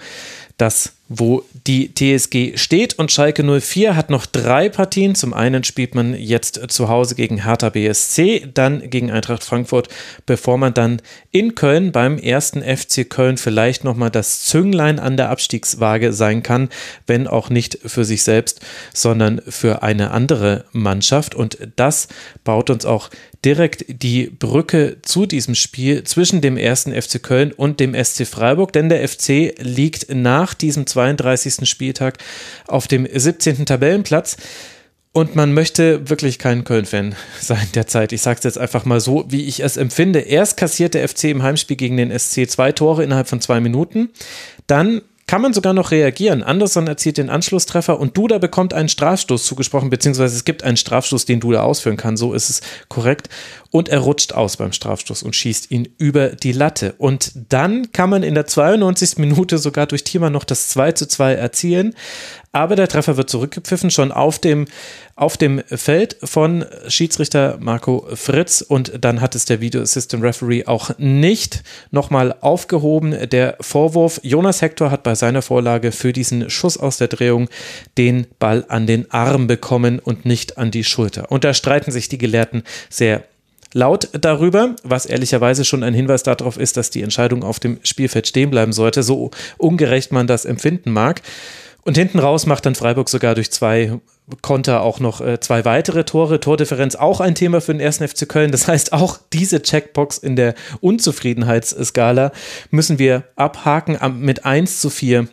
das, 0.57 0.93
wo 1.09 1.43
die 1.67 1.93
TSG 1.93 2.57
steht. 2.57 2.97
Und 2.97 3.11
Schalke 3.11 3.43
04 3.43 3.95
hat 3.95 4.09
noch 4.09 4.25
drei 4.25 4.69
Partien. 4.69 5.15
Zum 5.15 5.33
einen 5.33 5.63
spielt 5.63 5.95
man 5.95 6.13
jetzt 6.13 6.61
zu 6.69 6.89
Hause 6.89 7.15
gegen 7.15 7.43
Hertha 7.43 7.69
BSC, 7.69 8.47
dann 8.53 8.89
gegen 8.89 9.11
Eintracht 9.11 9.43
Frankfurt, 9.43 9.89
bevor 10.25 10.57
man 10.57 10.73
dann 10.73 11.01
in 11.31 11.55
Köln 11.55 11.91
beim 11.91 12.17
ersten 12.17 12.61
FC 12.61 13.09
Köln 13.09 13.37
vielleicht 13.37 13.83
nochmal 13.83 14.11
das 14.11 14.45
Zünglein 14.45 14.99
an 14.99 15.17
der 15.17 15.29
Abstiegswaage 15.29 16.13
sein 16.13 16.43
kann, 16.43 16.69
wenn 17.07 17.27
auch 17.27 17.49
nicht 17.49 17.79
für 17.85 18.05
sich 18.05 18.23
selbst, 18.23 18.61
sondern 18.93 19.41
für 19.47 19.83
eine 19.83 20.11
andere 20.11 20.65
Mannschaft. 20.71 21.35
Und 21.35 21.57
das 21.75 22.07
baut 22.43 22.69
uns 22.69 22.85
auch 22.85 23.09
direkt 23.45 23.85
die 23.87 24.27
Brücke 24.27 24.97
zu 25.01 25.25
diesem 25.25 25.55
Spiel 25.55 26.03
zwischen 26.03 26.41
dem 26.41 26.57
ersten 26.57 26.93
FC 26.93 27.21
Köln 27.21 27.51
und 27.51 27.79
dem 27.79 27.93
SC 27.93 28.25
Freiburg, 28.25 28.73
denn 28.73 28.89
der 28.89 29.07
FC 29.07 29.53
liegt 29.59 30.13
nach 30.13 30.53
diesem 30.53 30.87
32. 30.87 31.67
Spieltag 31.69 32.17
auf 32.67 32.87
dem 32.87 33.07
17. 33.11 33.65
Tabellenplatz. 33.65 34.37
Und 35.15 35.35
man 35.35 35.53
möchte 35.53 36.09
wirklich 36.09 36.39
kein 36.39 36.63
Köln-Fan 36.63 37.15
sein 37.39 37.67
derzeit. 37.75 38.11
Ich 38.13 38.21
sage 38.23 38.39
es 38.39 38.43
jetzt 38.45 38.57
einfach 38.57 38.83
mal 38.85 38.99
so, 38.99 39.25
wie 39.29 39.45
ich 39.45 39.59
es 39.59 39.77
empfinde. 39.77 40.19
Erst 40.19 40.57
kassiert 40.57 40.95
der 40.95 41.07
FC 41.07 41.25
im 41.25 41.43
Heimspiel 41.43 41.77
gegen 41.77 41.97
den 41.97 42.17
SC 42.17 42.49
zwei 42.49 42.71
Tore 42.71 43.03
innerhalb 43.03 43.27
von 43.27 43.39
zwei 43.39 43.59
Minuten. 43.59 44.09
Dann 44.65 45.01
kann 45.33 45.41
man 45.41 45.53
sogar 45.53 45.73
noch 45.73 45.89
reagieren. 45.89 46.43
Anderson 46.43 46.85
erzielt 46.85 47.17
den 47.17 47.31
Anschlusstreffer 47.31 47.99
und 47.99 48.15
Duda 48.15 48.37
bekommt 48.37 48.71
einen 48.75 48.87
Strafstoß 48.87 49.43
zugesprochen, 49.43 49.89
beziehungsweise 49.89 50.35
es 50.35 50.45
gibt 50.45 50.63
einen 50.63 50.77
Strafstoß, 50.77 51.25
den 51.25 51.39
Duda 51.39 51.63
ausführen 51.63 51.97
kann. 51.97 52.17
So 52.17 52.33
ist 52.33 52.51
es 52.51 52.61
korrekt. 52.87 53.29
Und 53.73 53.89
er 53.89 54.01
rutscht 54.01 54.33
aus 54.33 54.57
beim 54.57 54.71
Strafstoß 54.71 55.23
und 55.23 55.35
schießt 55.35 55.71
ihn 55.71 55.89
über 55.97 56.29
die 56.29 56.51
Latte. 56.51 56.93
Und 56.99 57.31
dann 57.49 57.91
kann 57.91 58.07
man 58.07 58.21
in 58.21 58.35
der 58.35 58.45
92. 58.45 59.17
Minute 59.17 59.57
sogar 59.57 59.87
durch 59.87 60.03
Thiemann 60.03 60.31
noch 60.31 60.43
das 60.43 60.67
2 60.67 60.91
zu 60.91 61.07
2 61.07 61.33
erzielen. 61.33 61.95
Aber 62.51 62.75
der 62.75 62.87
Treffer 62.87 63.17
wird 63.17 63.31
zurückgepfiffen, 63.31 63.89
schon 63.89 64.11
auf 64.11 64.37
dem, 64.37 64.67
auf 65.15 65.37
dem 65.37 65.63
Feld 65.65 66.17
von 66.23 66.65
Schiedsrichter 66.87 67.57
Marco 67.59 68.05
Fritz. 68.13 68.61
Und 68.61 68.91
dann 69.01 69.21
hat 69.21 69.33
es 69.33 69.45
der 69.45 69.59
Video 69.59 69.81
Assistant 69.81 70.23
Referee 70.23 70.67
auch 70.67 70.91
nicht 70.99 71.63
nochmal 71.89 72.35
aufgehoben. 72.41 73.27
Der 73.31 73.57
Vorwurf, 73.59 74.19
Jonas 74.21 74.61
Hector 74.61 74.91
hat 74.91 75.01
bei 75.01 75.15
seiner 75.15 75.41
Vorlage 75.41 75.91
für 75.91 76.13
diesen 76.13 76.51
Schuss 76.51 76.77
aus 76.77 76.97
der 76.97 77.07
Drehung 77.07 77.49
den 77.97 78.27
Ball 78.37 78.65
an 78.67 78.85
den 78.85 79.09
Arm 79.09 79.47
bekommen 79.47 79.97
und 79.97 80.25
nicht 80.25 80.59
an 80.59 80.69
die 80.69 80.83
Schulter. 80.83 81.31
Und 81.31 81.43
da 81.43 81.55
streiten 81.55 81.89
sich 81.89 82.07
die 82.07 82.19
Gelehrten 82.19 82.61
sehr 82.91 83.23
laut 83.73 84.09
darüber, 84.13 84.75
was 84.83 85.05
ehrlicherweise 85.05 85.65
schon 85.65 85.83
ein 85.83 85.93
Hinweis 85.93 86.23
darauf 86.23 86.57
ist, 86.57 86.77
dass 86.77 86.89
die 86.89 87.01
Entscheidung 87.01 87.43
auf 87.43 87.59
dem 87.59 87.79
Spielfeld 87.83 88.27
stehen 88.27 88.49
bleiben 88.49 88.73
sollte, 88.73 89.03
so 89.03 89.31
ungerecht 89.57 90.11
man 90.11 90.27
das 90.27 90.45
empfinden 90.45 90.91
mag. 90.91 91.21
Und 91.85 91.97
hinten 91.97 92.19
raus 92.19 92.45
macht 92.45 92.65
dann 92.65 92.75
Freiburg 92.75 93.09
sogar 93.09 93.35
durch 93.35 93.51
zwei 93.51 93.99
Konter 94.41 94.81
auch 94.81 95.01
noch 95.01 95.19
äh, 95.19 95.39
zwei 95.41 95.65
weitere 95.65 96.05
Tore. 96.05 96.39
Tordifferenz 96.39 96.95
auch 96.95 97.19
ein 97.19 97.35
Thema 97.35 97.59
für 97.59 97.73
den 97.73 97.81
ersten 97.81 98.07
FC 98.07 98.27
Köln. 98.27 98.51
Das 98.51 98.69
heißt, 98.69 98.93
auch 98.93 99.19
diese 99.33 99.61
Checkbox 99.61 100.17
in 100.17 100.37
der 100.37 100.55
Unzufriedenheitsskala 100.79 102.31
müssen 102.71 102.99
wir 102.99 103.23
abhaken. 103.35 103.97
Mit 104.19 104.45
1 104.45 104.79
zu 104.79 104.89
4 104.89 105.27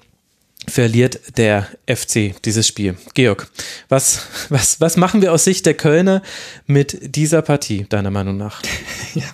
verliert 0.68 1.20
der 1.37 1.66
FC 1.87 2.35
dieses 2.44 2.66
Spiel. 2.66 2.96
Georg, 3.14 3.51
was, 3.88 4.27
was, 4.49 4.81
was 4.81 4.96
machen 4.96 5.23
wir 5.23 5.33
aus 5.33 5.44
Sicht 5.44 5.66
der 5.66 5.75
Kölner 5.75 6.23
mit 6.66 7.16
dieser 7.16 7.42
Partie, 7.42 7.87
deiner 7.88 8.11
Meinung 8.11 8.37
nach? 8.37 8.62
Ja, 9.12 9.25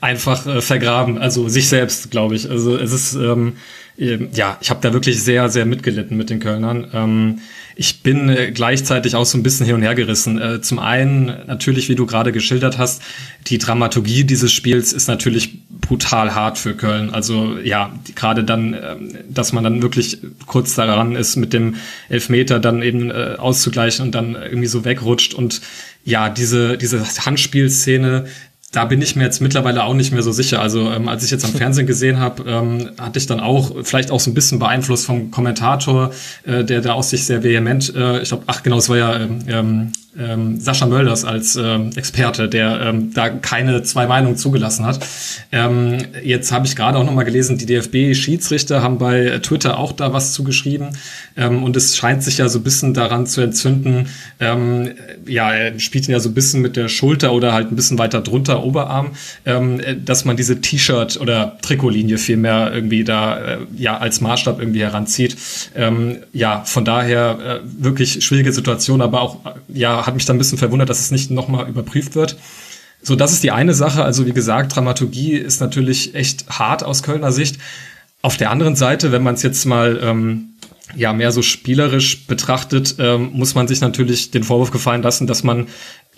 einfach 0.00 0.46
äh, 0.46 0.60
vergraben, 0.60 1.18
also 1.18 1.48
sich 1.48 1.68
selbst, 1.68 2.12
glaube 2.12 2.36
ich. 2.36 2.48
Also 2.48 2.76
es 2.76 2.92
ist. 2.92 3.14
Ähm 3.14 3.54
ähm, 3.98 4.28
ja, 4.32 4.56
ich 4.60 4.70
habe 4.70 4.80
da 4.80 4.92
wirklich 4.92 5.20
sehr, 5.22 5.48
sehr 5.48 5.66
mitgelitten 5.66 6.16
mit 6.16 6.30
den 6.30 6.38
Kölnern. 6.38 6.88
Ähm, 6.92 7.40
ich 7.74 8.02
bin 8.02 8.28
äh, 8.28 8.52
gleichzeitig 8.52 9.16
auch 9.16 9.26
so 9.26 9.36
ein 9.36 9.42
bisschen 9.42 9.66
hin 9.66 9.74
und 9.74 9.82
her 9.82 9.94
gerissen. 9.94 10.40
Äh, 10.40 10.60
zum 10.60 10.78
einen 10.78 11.26
natürlich, 11.46 11.88
wie 11.88 11.96
du 11.96 12.06
gerade 12.06 12.32
geschildert 12.32 12.78
hast, 12.78 13.02
die 13.48 13.58
Dramaturgie 13.58 14.24
dieses 14.24 14.52
Spiels 14.52 14.92
ist 14.92 15.08
natürlich 15.08 15.58
brutal 15.80 16.34
hart 16.34 16.58
für 16.58 16.74
Köln. 16.74 17.10
Also 17.10 17.58
ja, 17.58 17.92
gerade 18.14 18.44
dann, 18.44 18.74
ähm, 18.74 19.14
dass 19.28 19.52
man 19.52 19.64
dann 19.64 19.82
wirklich 19.82 20.18
kurz 20.46 20.74
daran 20.74 21.14
ist, 21.16 21.36
mit 21.36 21.52
dem 21.52 21.76
Elfmeter 22.08 22.60
dann 22.60 22.82
eben 22.82 23.10
äh, 23.10 23.36
auszugleichen 23.38 24.06
und 24.06 24.14
dann 24.14 24.34
irgendwie 24.34 24.68
so 24.68 24.84
wegrutscht 24.84 25.34
und 25.34 25.60
ja, 26.04 26.30
diese, 26.30 26.78
diese 26.78 27.04
Handspielszene, 27.24 28.26
da 28.72 28.84
bin 28.84 29.00
ich 29.00 29.16
mir 29.16 29.24
jetzt 29.24 29.40
mittlerweile 29.40 29.84
auch 29.84 29.94
nicht 29.94 30.12
mehr 30.12 30.22
so 30.22 30.32
sicher. 30.32 30.60
Also 30.60 30.90
ähm, 30.90 31.08
als 31.08 31.24
ich 31.24 31.30
jetzt 31.30 31.44
am 31.44 31.52
Fernsehen 31.54 31.86
gesehen 31.86 32.18
habe, 32.18 32.44
ähm, 32.46 32.90
hatte 32.98 33.18
ich 33.18 33.26
dann 33.26 33.40
auch 33.40 33.72
vielleicht 33.82 34.10
auch 34.10 34.20
so 34.20 34.30
ein 34.30 34.34
bisschen 34.34 34.58
beeinflusst 34.58 35.06
vom 35.06 35.30
Kommentator, 35.30 36.12
äh, 36.44 36.64
der 36.64 36.80
da 36.80 36.92
aus 36.92 37.10
sich 37.10 37.24
sehr 37.24 37.42
vehement, 37.42 37.94
äh, 37.94 38.20
ich 38.20 38.28
glaube, 38.28 38.44
ach 38.46 38.62
genau, 38.62 38.78
es 38.78 38.88
war 38.88 38.96
ja 38.96 39.16
ähm, 39.46 39.92
ähm 40.16 40.60
Sascha 40.60 40.86
Mölders 40.86 41.24
als 41.24 41.56
ähm, 41.56 41.90
Experte, 41.96 42.48
der 42.48 42.80
ähm, 42.80 43.12
da 43.12 43.28
keine 43.28 43.82
zwei 43.82 44.06
Meinungen 44.06 44.36
zugelassen 44.36 44.86
hat. 44.86 45.00
Ähm, 45.52 45.98
jetzt 46.22 46.52
habe 46.52 46.66
ich 46.66 46.76
gerade 46.76 46.98
auch 46.98 47.04
noch 47.04 47.14
mal 47.14 47.24
gelesen, 47.24 47.58
die 47.58 47.66
DFB-Schiedsrichter 47.66 48.82
haben 48.82 48.98
bei 48.98 49.38
Twitter 49.42 49.78
auch 49.78 49.92
da 49.92 50.12
was 50.12 50.32
zugeschrieben 50.32 50.90
ähm, 51.36 51.62
und 51.62 51.76
es 51.76 51.96
scheint 51.96 52.22
sich 52.22 52.38
ja 52.38 52.48
so 52.48 52.58
ein 52.58 52.62
bisschen 52.62 52.94
daran 52.94 53.26
zu 53.26 53.40
entzünden. 53.40 54.08
Ähm, 54.40 54.90
ja, 55.26 55.52
er 55.52 55.78
spielt 55.78 56.08
ihn 56.08 56.12
ja 56.12 56.20
so 56.20 56.28
ein 56.28 56.34
bisschen 56.34 56.62
mit 56.62 56.76
der 56.76 56.88
Schulter 56.88 57.32
oder 57.32 57.52
halt 57.52 57.70
ein 57.70 57.76
bisschen 57.76 57.98
weiter 57.98 58.20
drunter 58.20 58.64
Oberarm, 58.64 59.12
ähm, 59.46 59.80
dass 60.04 60.24
man 60.24 60.36
diese 60.36 60.60
T-Shirt 60.60 61.20
oder 61.20 61.58
Trikotlinie 61.62 62.18
vielmehr 62.18 62.72
irgendwie 62.72 63.04
da 63.04 63.38
äh, 63.38 63.58
ja 63.76 63.98
als 63.98 64.20
Maßstab 64.20 64.58
irgendwie 64.60 64.82
heranzieht. 64.82 65.36
Ähm, 65.74 66.18
ja, 66.32 66.62
von 66.64 66.84
daher 66.84 67.38
äh, 67.64 67.82
wirklich 67.82 68.24
schwierige 68.24 68.52
Situation, 68.52 69.00
aber 69.00 69.20
auch 69.20 69.38
ja 69.68 69.97
hat 70.06 70.14
mich 70.14 70.24
dann 70.24 70.36
ein 70.36 70.38
bisschen 70.38 70.58
verwundert, 70.58 70.88
dass 70.88 71.00
es 71.00 71.10
nicht 71.10 71.30
nochmal 71.30 71.68
überprüft 71.68 72.14
wird. 72.14 72.36
So, 73.02 73.14
das 73.16 73.32
ist 73.32 73.42
die 73.42 73.50
eine 73.50 73.74
Sache. 73.74 74.04
Also 74.04 74.26
wie 74.26 74.32
gesagt, 74.32 74.74
Dramaturgie 74.74 75.34
ist 75.34 75.60
natürlich 75.60 76.14
echt 76.14 76.48
hart 76.48 76.82
aus 76.82 77.02
Kölner 77.02 77.32
Sicht. 77.32 77.58
Auf 78.22 78.36
der 78.36 78.50
anderen 78.50 78.76
Seite, 78.76 79.12
wenn 79.12 79.22
man 79.22 79.34
es 79.34 79.42
jetzt 79.42 79.64
mal 79.64 80.00
ähm, 80.02 80.54
ja 80.96 81.12
mehr 81.12 81.30
so 81.30 81.42
spielerisch 81.42 82.26
betrachtet, 82.26 82.96
ähm, 82.98 83.30
muss 83.32 83.54
man 83.54 83.68
sich 83.68 83.80
natürlich 83.80 84.30
den 84.30 84.42
Vorwurf 84.42 84.70
gefallen 84.70 85.02
lassen, 85.02 85.26
dass 85.26 85.44
man 85.44 85.68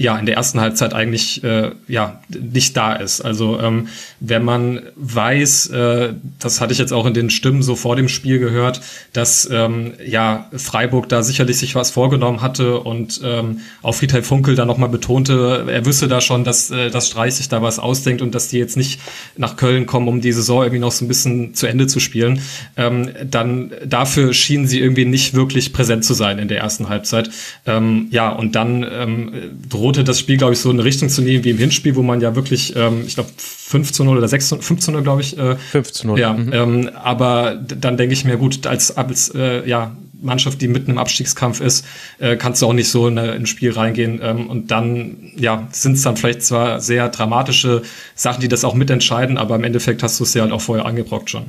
ja 0.00 0.18
in 0.18 0.24
der 0.24 0.36
ersten 0.36 0.60
Halbzeit 0.60 0.94
eigentlich 0.94 1.44
äh, 1.44 1.72
ja 1.86 2.20
nicht 2.28 2.74
da 2.76 2.94
ist. 2.94 3.20
Also 3.20 3.60
ähm, 3.60 3.88
wenn 4.18 4.42
man 4.42 4.80
weiß, 4.96 5.66
äh, 5.68 6.14
das 6.38 6.62
hatte 6.62 6.72
ich 6.72 6.78
jetzt 6.78 6.92
auch 6.92 7.04
in 7.04 7.12
den 7.12 7.28
Stimmen 7.28 7.62
so 7.62 7.76
vor 7.76 7.96
dem 7.96 8.08
Spiel 8.08 8.38
gehört, 8.38 8.80
dass 9.12 9.48
ähm, 9.52 9.92
ja 10.04 10.48
Freiburg 10.56 11.10
da 11.10 11.22
sicherlich 11.22 11.58
sich 11.58 11.74
was 11.74 11.90
vorgenommen 11.90 12.40
hatte 12.40 12.80
und 12.80 13.20
ähm, 13.22 13.60
auch 13.82 13.94
Friedhelm 13.94 14.24
Funkel 14.24 14.54
da 14.54 14.64
nochmal 14.64 14.88
betonte, 14.88 15.66
er 15.68 15.84
wüsste 15.84 16.08
da 16.08 16.22
schon, 16.22 16.44
dass 16.44 16.70
äh, 16.70 16.90
das 16.90 17.08
Streich 17.08 17.34
sich 17.34 17.50
da 17.50 17.60
was 17.60 17.78
ausdenkt 17.78 18.22
und 18.22 18.34
dass 18.34 18.48
die 18.48 18.58
jetzt 18.58 18.78
nicht 18.78 19.00
nach 19.36 19.56
Köln 19.56 19.84
kommen, 19.84 20.08
um 20.08 20.22
die 20.22 20.32
Saison 20.32 20.62
irgendwie 20.62 20.80
noch 20.80 20.92
so 20.92 21.04
ein 21.04 21.08
bisschen 21.08 21.54
zu 21.54 21.66
Ende 21.66 21.86
zu 21.86 22.00
spielen, 22.00 22.40
ähm, 22.78 23.10
dann 23.28 23.72
dafür 23.84 24.32
schienen 24.32 24.66
sie 24.66 24.80
irgendwie 24.80 25.04
nicht 25.04 25.34
wirklich 25.34 25.74
präsent 25.74 26.06
zu 26.06 26.14
sein 26.14 26.38
in 26.38 26.48
der 26.48 26.58
ersten 26.58 26.88
Halbzeit. 26.88 27.30
Ähm, 27.66 28.08
ja, 28.10 28.30
und 28.30 28.54
dann 28.54 28.86
ähm, 28.90 29.32
droht 29.68 29.89
drohte 29.90 30.04
das 30.04 30.20
Spiel, 30.20 30.36
glaube 30.36 30.52
ich, 30.52 30.60
so 30.60 30.70
in 30.70 30.76
eine 30.76 30.84
Richtung 30.84 31.08
zu 31.08 31.20
nehmen 31.20 31.42
wie 31.42 31.50
im 31.50 31.58
Hinspiel, 31.58 31.96
wo 31.96 32.02
man 32.02 32.20
ja 32.20 32.36
wirklich, 32.36 32.74
ähm, 32.76 33.02
ich 33.06 33.14
glaube, 33.14 33.30
5 33.36 33.92
zu 33.92 34.04
0 34.04 34.18
oder 34.18 34.28
6 34.28 34.48
zu 34.48 34.58
5 34.58 34.80
zu 34.80 34.92
0, 34.92 35.02
glaube 35.02 35.20
ich. 35.20 35.36
Äh, 35.36 35.56
5 35.56 35.92
zu 35.92 36.06
0. 36.06 36.20
Ja, 36.20 36.32
mhm. 36.32 36.52
ähm, 36.52 36.90
aber 36.94 37.56
dann 37.56 37.96
denke 37.96 38.12
ich 38.12 38.24
mir, 38.24 38.36
gut, 38.36 38.66
als, 38.66 38.96
als 38.96 39.34
äh, 39.34 39.68
ja, 39.68 39.96
Mannschaft, 40.22 40.60
die 40.60 40.68
mitten 40.68 40.92
im 40.92 40.98
Abstiegskampf 40.98 41.60
ist, 41.60 41.84
äh, 42.18 42.36
kannst 42.36 42.62
du 42.62 42.66
auch 42.66 42.72
nicht 42.72 42.88
so 42.88 43.08
in, 43.08 43.18
ein 43.18 43.46
Spiel 43.46 43.72
reingehen. 43.72 44.20
Ähm, 44.22 44.48
und 44.48 44.70
dann, 44.70 45.32
ja, 45.36 45.66
sind 45.72 45.94
es 45.94 46.02
dann 46.02 46.16
vielleicht 46.16 46.42
zwar 46.42 46.80
sehr 46.80 47.08
dramatische 47.08 47.82
Sachen, 48.14 48.40
die 48.40 48.48
das 48.48 48.64
auch 48.64 48.74
mitentscheiden, 48.74 49.38
aber 49.38 49.56
im 49.56 49.64
Endeffekt 49.64 50.02
hast 50.02 50.20
du 50.20 50.24
es 50.24 50.34
ja 50.34 50.42
halt 50.42 50.52
auch 50.52 50.60
vorher 50.60 50.86
angebrockt 50.86 51.30
schon. 51.30 51.46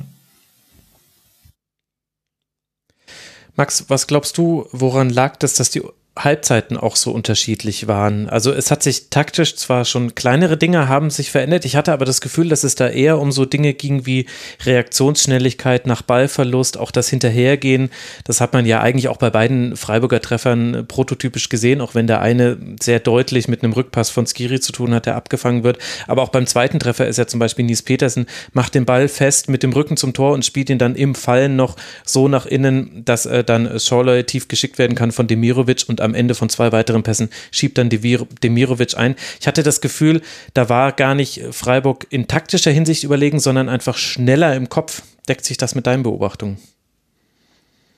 Max, 3.54 3.84
was 3.88 4.06
glaubst 4.06 4.38
du, 4.38 4.66
woran 4.72 5.10
lag 5.10 5.36
das, 5.36 5.54
dass 5.54 5.70
die 5.70 5.82
Halbzeiten 6.14 6.76
auch 6.76 6.96
so 6.96 7.10
unterschiedlich 7.10 7.88
waren. 7.88 8.28
Also 8.28 8.52
es 8.52 8.70
hat 8.70 8.82
sich 8.82 9.08
taktisch 9.08 9.56
zwar 9.56 9.86
schon 9.86 10.14
kleinere 10.14 10.58
Dinge 10.58 10.86
haben 10.86 11.08
sich 11.08 11.30
verändert, 11.30 11.64
ich 11.64 11.74
hatte 11.74 11.90
aber 11.90 12.04
das 12.04 12.20
Gefühl, 12.20 12.50
dass 12.50 12.64
es 12.64 12.74
da 12.74 12.88
eher 12.88 13.18
um 13.18 13.32
so 13.32 13.46
Dinge 13.46 13.72
ging 13.72 14.04
wie 14.04 14.26
Reaktionsschnelligkeit 14.62 15.86
nach 15.86 16.02
Ballverlust, 16.02 16.76
auch 16.76 16.90
das 16.90 17.08
Hinterhergehen. 17.08 17.90
Das 18.24 18.42
hat 18.42 18.52
man 18.52 18.66
ja 18.66 18.82
eigentlich 18.82 19.08
auch 19.08 19.16
bei 19.16 19.30
beiden 19.30 19.74
Freiburger 19.74 20.20
Treffern 20.20 20.84
prototypisch 20.86 21.48
gesehen, 21.48 21.80
auch 21.80 21.94
wenn 21.94 22.06
der 22.06 22.20
eine 22.20 22.58
sehr 22.82 23.00
deutlich 23.00 23.48
mit 23.48 23.62
einem 23.62 23.72
Rückpass 23.72 24.10
von 24.10 24.26
Skiri 24.26 24.60
zu 24.60 24.72
tun 24.72 24.94
hat, 24.94 25.06
der 25.06 25.16
abgefangen 25.16 25.64
wird. 25.64 25.78
Aber 26.06 26.20
auch 26.20 26.28
beim 26.28 26.46
zweiten 26.46 26.78
Treffer 26.78 27.06
ist 27.06 27.16
ja 27.16 27.26
zum 27.26 27.40
Beispiel 27.40 27.64
Nies 27.64 27.80
Petersen, 27.80 28.26
macht 28.52 28.74
den 28.74 28.84
Ball 28.84 29.08
fest 29.08 29.48
mit 29.48 29.62
dem 29.62 29.72
Rücken 29.72 29.96
zum 29.96 30.12
Tor 30.12 30.32
und 30.34 30.44
spielt 30.44 30.68
ihn 30.68 30.78
dann 30.78 30.94
im 30.94 31.14
Fallen 31.14 31.56
noch 31.56 31.76
so 32.04 32.28
nach 32.28 32.44
innen, 32.44 33.02
dass 33.06 33.24
äh, 33.24 33.42
dann 33.42 33.80
Schorloy 33.80 34.24
tief 34.24 34.48
geschickt 34.48 34.78
werden 34.78 34.94
kann 34.94 35.10
von 35.10 35.26
Demirovic 35.26 35.84
und 35.88 36.01
am 36.02 36.14
Ende 36.14 36.34
von 36.34 36.48
zwei 36.48 36.72
weiteren 36.72 37.02
Pässen 37.02 37.30
schiebt 37.50 37.78
dann 37.78 37.88
Demirovic 37.88 38.96
ein. 38.96 39.16
Ich 39.40 39.46
hatte 39.46 39.62
das 39.62 39.80
Gefühl, 39.80 40.20
da 40.54 40.68
war 40.68 40.92
gar 40.92 41.14
nicht 41.14 41.40
Freiburg 41.52 42.06
in 42.10 42.28
taktischer 42.28 42.70
Hinsicht 42.70 43.04
überlegen, 43.04 43.40
sondern 43.40 43.68
einfach 43.68 43.96
schneller 43.96 44.54
im 44.54 44.68
Kopf. 44.68 45.02
Deckt 45.28 45.44
sich 45.44 45.56
das 45.56 45.74
mit 45.74 45.86
deinen 45.86 46.02
Beobachtungen? 46.02 46.58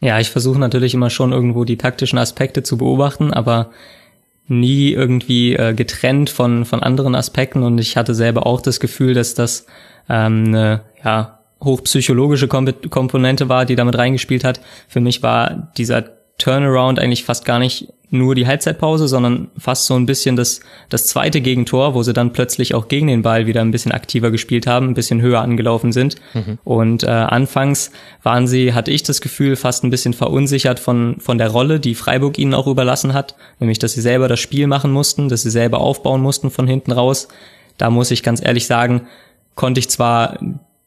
Ja, 0.01 0.21
ich 0.21 0.31
versuche 0.31 0.59
natürlich 0.59 0.93
immer 0.93 1.09
schon 1.09 1.33
irgendwo 1.33 1.65
die 1.65 1.79
taktischen 1.79 2.19
Aspekte 2.19 2.63
zu 2.63 2.77
beobachten, 2.77 3.33
aber 3.33 3.71
nie 4.47 4.93
irgendwie 4.93 5.55
äh, 5.55 5.73
getrennt 5.73 6.29
von, 6.29 6.67
von 6.67 6.83
anderen 6.83 7.15
Aspekten 7.15 7.63
und 7.63 7.79
ich 7.79 7.97
hatte 7.97 8.15
selber 8.15 8.47
auch 8.47 8.61
das 8.61 8.81
Gefühl, 8.81 9.15
dass 9.15 9.35
das 9.35 9.67
ähm, 10.11 10.45
eine 10.49 10.83
ja, 11.03 11.39
hochpsychologische 11.63 12.49
Komponente 12.49 13.49
war, 13.49 13.65
die 13.65 13.77
damit 13.77 13.97
reingespielt 13.97 14.45
hat. 14.45 14.61
Für 14.89 15.01
mich 15.01 15.23
war 15.23 15.73
dieser 15.77 16.05
Turnaround 16.39 16.99
eigentlich 16.99 17.25
fast 17.25 17.45
gar 17.45 17.59
nicht 17.59 17.89
nur 18.15 18.35
die 18.35 18.47
Halbzeitpause, 18.47 19.09
sondern 19.09 19.49
fast 19.59 19.87
so 19.87 19.95
ein 19.95 20.07
bisschen 20.07 20.37
das, 20.37 20.61
das 20.89 21.07
zweite 21.07 21.41
Gegentor, 21.41 21.95
wo 21.95 22.03
sie 22.03 22.13
dann 22.13 22.33
plötzlich 22.33 22.75
auch 22.75 22.89
gegen 22.89 23.09
den 23.09 23.23
Ball 23.23 23.47
wieder 23.47 23.61
ein 23.61 23.73
bisschen 23.73 23.93
aktiver 23.93 24.31
gespielt 24.31 24.67
haben, 24.67 24.89
ein 24.89 24.95
bisschen 24.95 25.21
höher 25.21 25.41
angelaufen 25.41 25.93
sind. 25.93 26.17
Mhm. 26.33 26.59
Und 26.65 27.03
äh, 27.03 27.09
anfangs 27.09 27.91
waren 28.23 28.47
sie, 28.47 28.73
hatte 28.73 28.93
ich 28.93 29.03
das 29.03 29.21
Gefühl, 29.21 29.57
fast 29.57 29.85
ein 29.85 29.91
bisschen 29.91 30.15
verunsichert 30.15 30.79
von, 30.79 31.17
von 31.19 31.39
der 31.39 31.51
Rolle, 31.51 31.81
die 31.81 31.95
Freiburg 31.95 32.39
ihnen 32.39 32.55
auch 32.55 32.69
überlassen 32.69 33.15
hat, 33.15 33.35
nämlich 33.59 33.81
dass 33.81 33.93
sie 33.95 34.01
selber 34.01 34.29
das 34.29 34.41
Spiel 34.41 34.69
machen 34.69 34.93
mussten, 34.93 35.29
dass 35.29 35.43
sie 35.43 35.51
selber 35.51 35.81
aufbauen 35.81 36.23
mussten 36.23 36.51
von 36.51 36.69
hinten 36.69 36.93
raus. 36.93 37.29
Da 37.79 37.91
muss 37.91 38.13
ich 38.13 38.23
ganz 38.23 38.45
ehrlich 38.45 38.67
sagen, 38.67 39.09
konnte 39.57 39.81
ich 39.81 39.91
zwar 39.91 40.39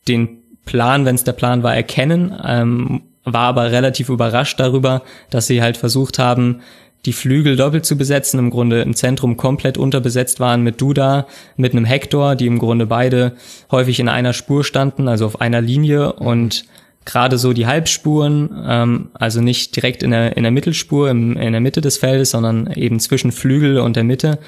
den 0.07 0.39
Plan, 0.65 1.05
wenn 1.05 1.15
es 1.15 1.23
der 1.23 1.33
Plan 1.33 1.63
war, 1.63 1.75
erkennen, 1.75 2.33
ähm, 2.45 3.01
war 3.33 3.47
aber 3.47 3.71
relativ 3.71 4.09
überrascht 4.09 4.59
darüber, 4.59 5.03
dass 5.29 5.47
sie 5.47 5.61
halt 5.61 5.77
versucht 5.77 6.17
haben, 6.17 6.61
die 7.05 7.13
Flügel 7.13 7.55
doppelt 7.55 7.85
zu 7.85 7.97
besetzen, 7.97 8.39
im 8.39 8.49
Grunde 8.49 8.81
im 8.81 8.95
Zentrum 8.95 9.37
komplett 9.37 9.77
unterbesetzt 9.77 10.39
waren 10.39 10.63
mit 10.63 10.81
Duda, 10.81 11.27
mit 11.55 11.73
einem 11.73 11.85
Hector, 11.85 12.35
die 12.35 12.47
im 12.47 12.59
Grunde 12.59 12.85
beide 12.85 13.33
häufig 13.71 13.99
in 13.99 14.09
einer 14.09 14.33
Spur 14.33 14.63
standen, 14.63 15.07
also 15.07 15.25
auf 15.25 15.39
einer 15.39 15.61
Linie 15.61 16.13
und 16.13 16.65
gerade 17.05 17.37
so 17.37 17.53
die 17.53 17.67
Halbspuren, 17.67 18.49
ähm, 18.67 19.09
also 19.13 19.41
nicht 19.41 19.75
direkt 19.75 20.03
in 20.03 20.11
der, 20.11 20.35
in 20.35 20.43
der 20.43 20.51
Mittelspur, 20.51 21.09
im, 21.09 21.37
in 21.37 21.53
der 21.53 21.61
Mitte 21.61 21.79
des 21.79 21.97
Feldes, 21.97 22.31
sondern 22.31 22.71
eben 22.73 22.99
zwischen 22.99 23.31
Flügel 23.31 23.79
und 23.79 23.95
der 23.95 24.03
Mitte. 24.03 24.39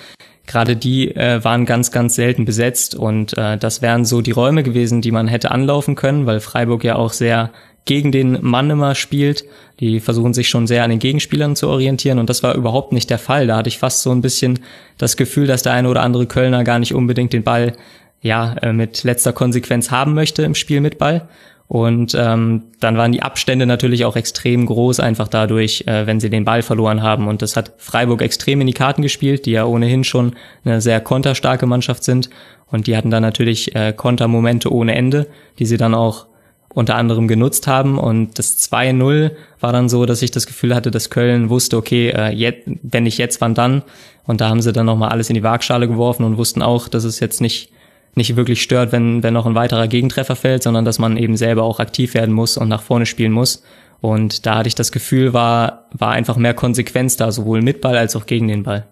Gerade 0.46 0.76
die 0.76 1.16
äh, 1.16 1.44
waren 1.44 1.66
ganz, 1.66 1.92
ganz 1.92 2.16
selten 2.16 2.44
besetzt 2.44 2.96
und 2.96 3.38
äh, 3.38 3.58
das 3.58 3.82
wären 3.82 4.04
so 4.04 4.22
die 4.22 4.32
Räume 4.32 4.64
gewesen, 4.64 5.02
die 5.02 5.12
man 5.12 5.28
hätte 5.28 5.52
anlaufen 5.52 5.96
können, 5.96 6.26
weil 6.26 6.40
Freiburg 6.40 6.84
ja 6.84 6.96
auch 6.96 7.14
sehr 7.14 7.52
gegen 7.90 8.12
den 8.12 8.38
Mann 8.42 8.70
immer 8.70 8.94
spielt. 8.94 9.46
Die 9.80 10.00
versuchen 10.00 10.36
sich 10.36 10.48
schon 10.48 10.68
sehr 10.68 10.84
an 10.84 10.92
den 10.92 11.00
Gegenspielern 11.00 11.56
zu 11.56 11.68
orientieren 11.68 12.20
und 12.20 12.30
das 12.30 12.44
war 12.44 12.54
überhaupt 12.54 12.94
nicht 12.94 13.10
der 13.10 13.18
Fall. 13.18 13.48
Da 13.48 13.58
hatte 13.58 13.68
ich 13.68 13.80
fast 13.80 14.04
so 14.04 14.12
ein 14.12 14.22
bisschen 14.22 14.60
das 15.00 15.18
Gefühl, 15.18 15.48
dass 15.48 15.64
der 15.64 15.74
eine 15.74 15.90
oder 15.90 16.04
andere 16.04 16.28
Kölner 16.28 16.64
gar 16.64 16.78
nicht 16.78 16.94
unbedingt 16.94 17.34
den 17.34 17.44
Ball 17.44 17.74
ja 18.22 18.54
äh, 18.62 18.74
mit 18.74 19.04
letzter 19.04 19.34
Konsequenz 19.34 19.90
haben 19.90 20.14
möchte 20.14 20.44
im 20.44 20.54
Spiel 20.54 20.82
mit 20.82 21.00
Ball. 21.00 21.28
Und 21.68 22.16
ähm, 22.16 22.66
dann 22.80 22.96
waren 22.96 23.12
die 23.12 23.24
Abstände 23.24 23.66
natürlich 23.66 24.06
auch 24.06 24.16
extrem 24.16 24.68
groß, 24.68 25.00
einfach 25.00 25.28
dadurch, 25.28 25.86
äh, 25.88 26.06
wenn 26.06 26.20
sie 26.20 26.30
den 26.30 26.46
Ball 26.46 26.62
verloren 26.62 27.02
haben. 27.02 27.28
Und 27.28 27.42
das 27.42 27.56
hat 27.56 27.74
Freiburg 27.78 28.22
extrem 28.22 28.62
in 28.62 28.68
die 28.68 28.74
Karten 28.74 29.02
gespielt, 29.02 29.48
die 29.48 29.52
ja 29.52 29.66
ohnehin 29.66 30.04
schon 30.04 30.36
eine 30.64 30.80
sehr 30.80 31.02
konterstarke 31.02 31.66
Mannschaft 31.66 32.04
sind. 32.04 32.30
Und 32.68 32.86
die 32.86 32.96
hatten 32.96 33.10
dann 33.10 33.24
natürlich 33.24 33.76
äh, 33.76 33.94
Kontermomente 33.98 34.72
ohne 34.72 34.94
Ende, 34.94 35.26
die 35.58 35.66
sie 35.66 35.78
dann 35.78 35.96
auch 35.96 36.29
unter 36.74 36.96
anderem 36.96 37.28
genutzt 37.28 37.68
haben. 37.68 37.98
Und 37.98 38.38
das 38.38 38.58
2-0 38.60 39.32
war 39.60 39.74
dann 39.74 39.90
so, 39.90 40.06
dass 40.06 40.22
ich 40.22 40.32
das 40.32 40.48
Gefühl 40.48 40.76
hatte, 40.76 40.92
dass 40.92 41.10
Köln 41.10 41.50
wusste, 41.50 41.78
okay, 41.78 42.10
äh, 42.10 42.30
jetzt, 42.30 42.70
wenn 42.84 43.04
nicht 43.04 43.18
jetzt, 43.18 43.42
wann 43.42 43.56
dann? 43.56 43.84
Und 44.26 44.42
da 44.42 44.50
haben 44.50 44.62
sie 44.62 44.72
dann 44.72 44.86
nochmal 44.86 45.10
alles 45.10 45.30
in 45.30 45.34
die 45.34 45.44
Waagschale 45.44 45.88
geworfen 45.88 46.24
und 46.24 46.38
wussten 46.38 46.62
auch, 46.62 46.88
dass 46.88 47.04
es 47.04 47.20
jetzt 47.20 47.42
nicht, 47.42 47.72
nicht 48.16 48.36
wirklich 48.36 48.62
stört, 48.62 48.92
wenn, 48.92 49.24
wenn 49.24 49.34
noch 49.34 49.48
ein 49.48 49.56
weiterer 49.56 49.88
Gegentreffer 49.88 50.36
fällt, 50.36 50.64
sondern 50.64 50.86
dass 50.86 51.00
man 51.00 51.18
eben 51.18 51.36
selber 51.36 51.64
auch 51.64 51.80
aktiv 51.80 52.14
werden 52.14 52.34
muss 52.34 52.58
und 52.58 52.68
nach 52.68 52.84
vorne 52.84 53.06
spielen 53.08 53.32
muss. 53.32 53.64
Und 54.02 54.46
da 54.46 54.58
hatte 54.58 54.68
ich 54.68 54.76
das 54.76 54.92
Gefühl, 54.92 55.34
war, 55.34 55.88
war 55.92 56.12
einfach 56.12 56.38
mehr 56.38 56.54
Konsequenz 56.54 57.18
da, 57.18 57.32
sowohl 57.32 57.62
mit 57.62 57.82
Ball 57.82 57.98
als 57.98 58.16
auch 58.16 58.26
gegen 58.26 58.48
den 58.48 58.64
Ball. 58.64 58.86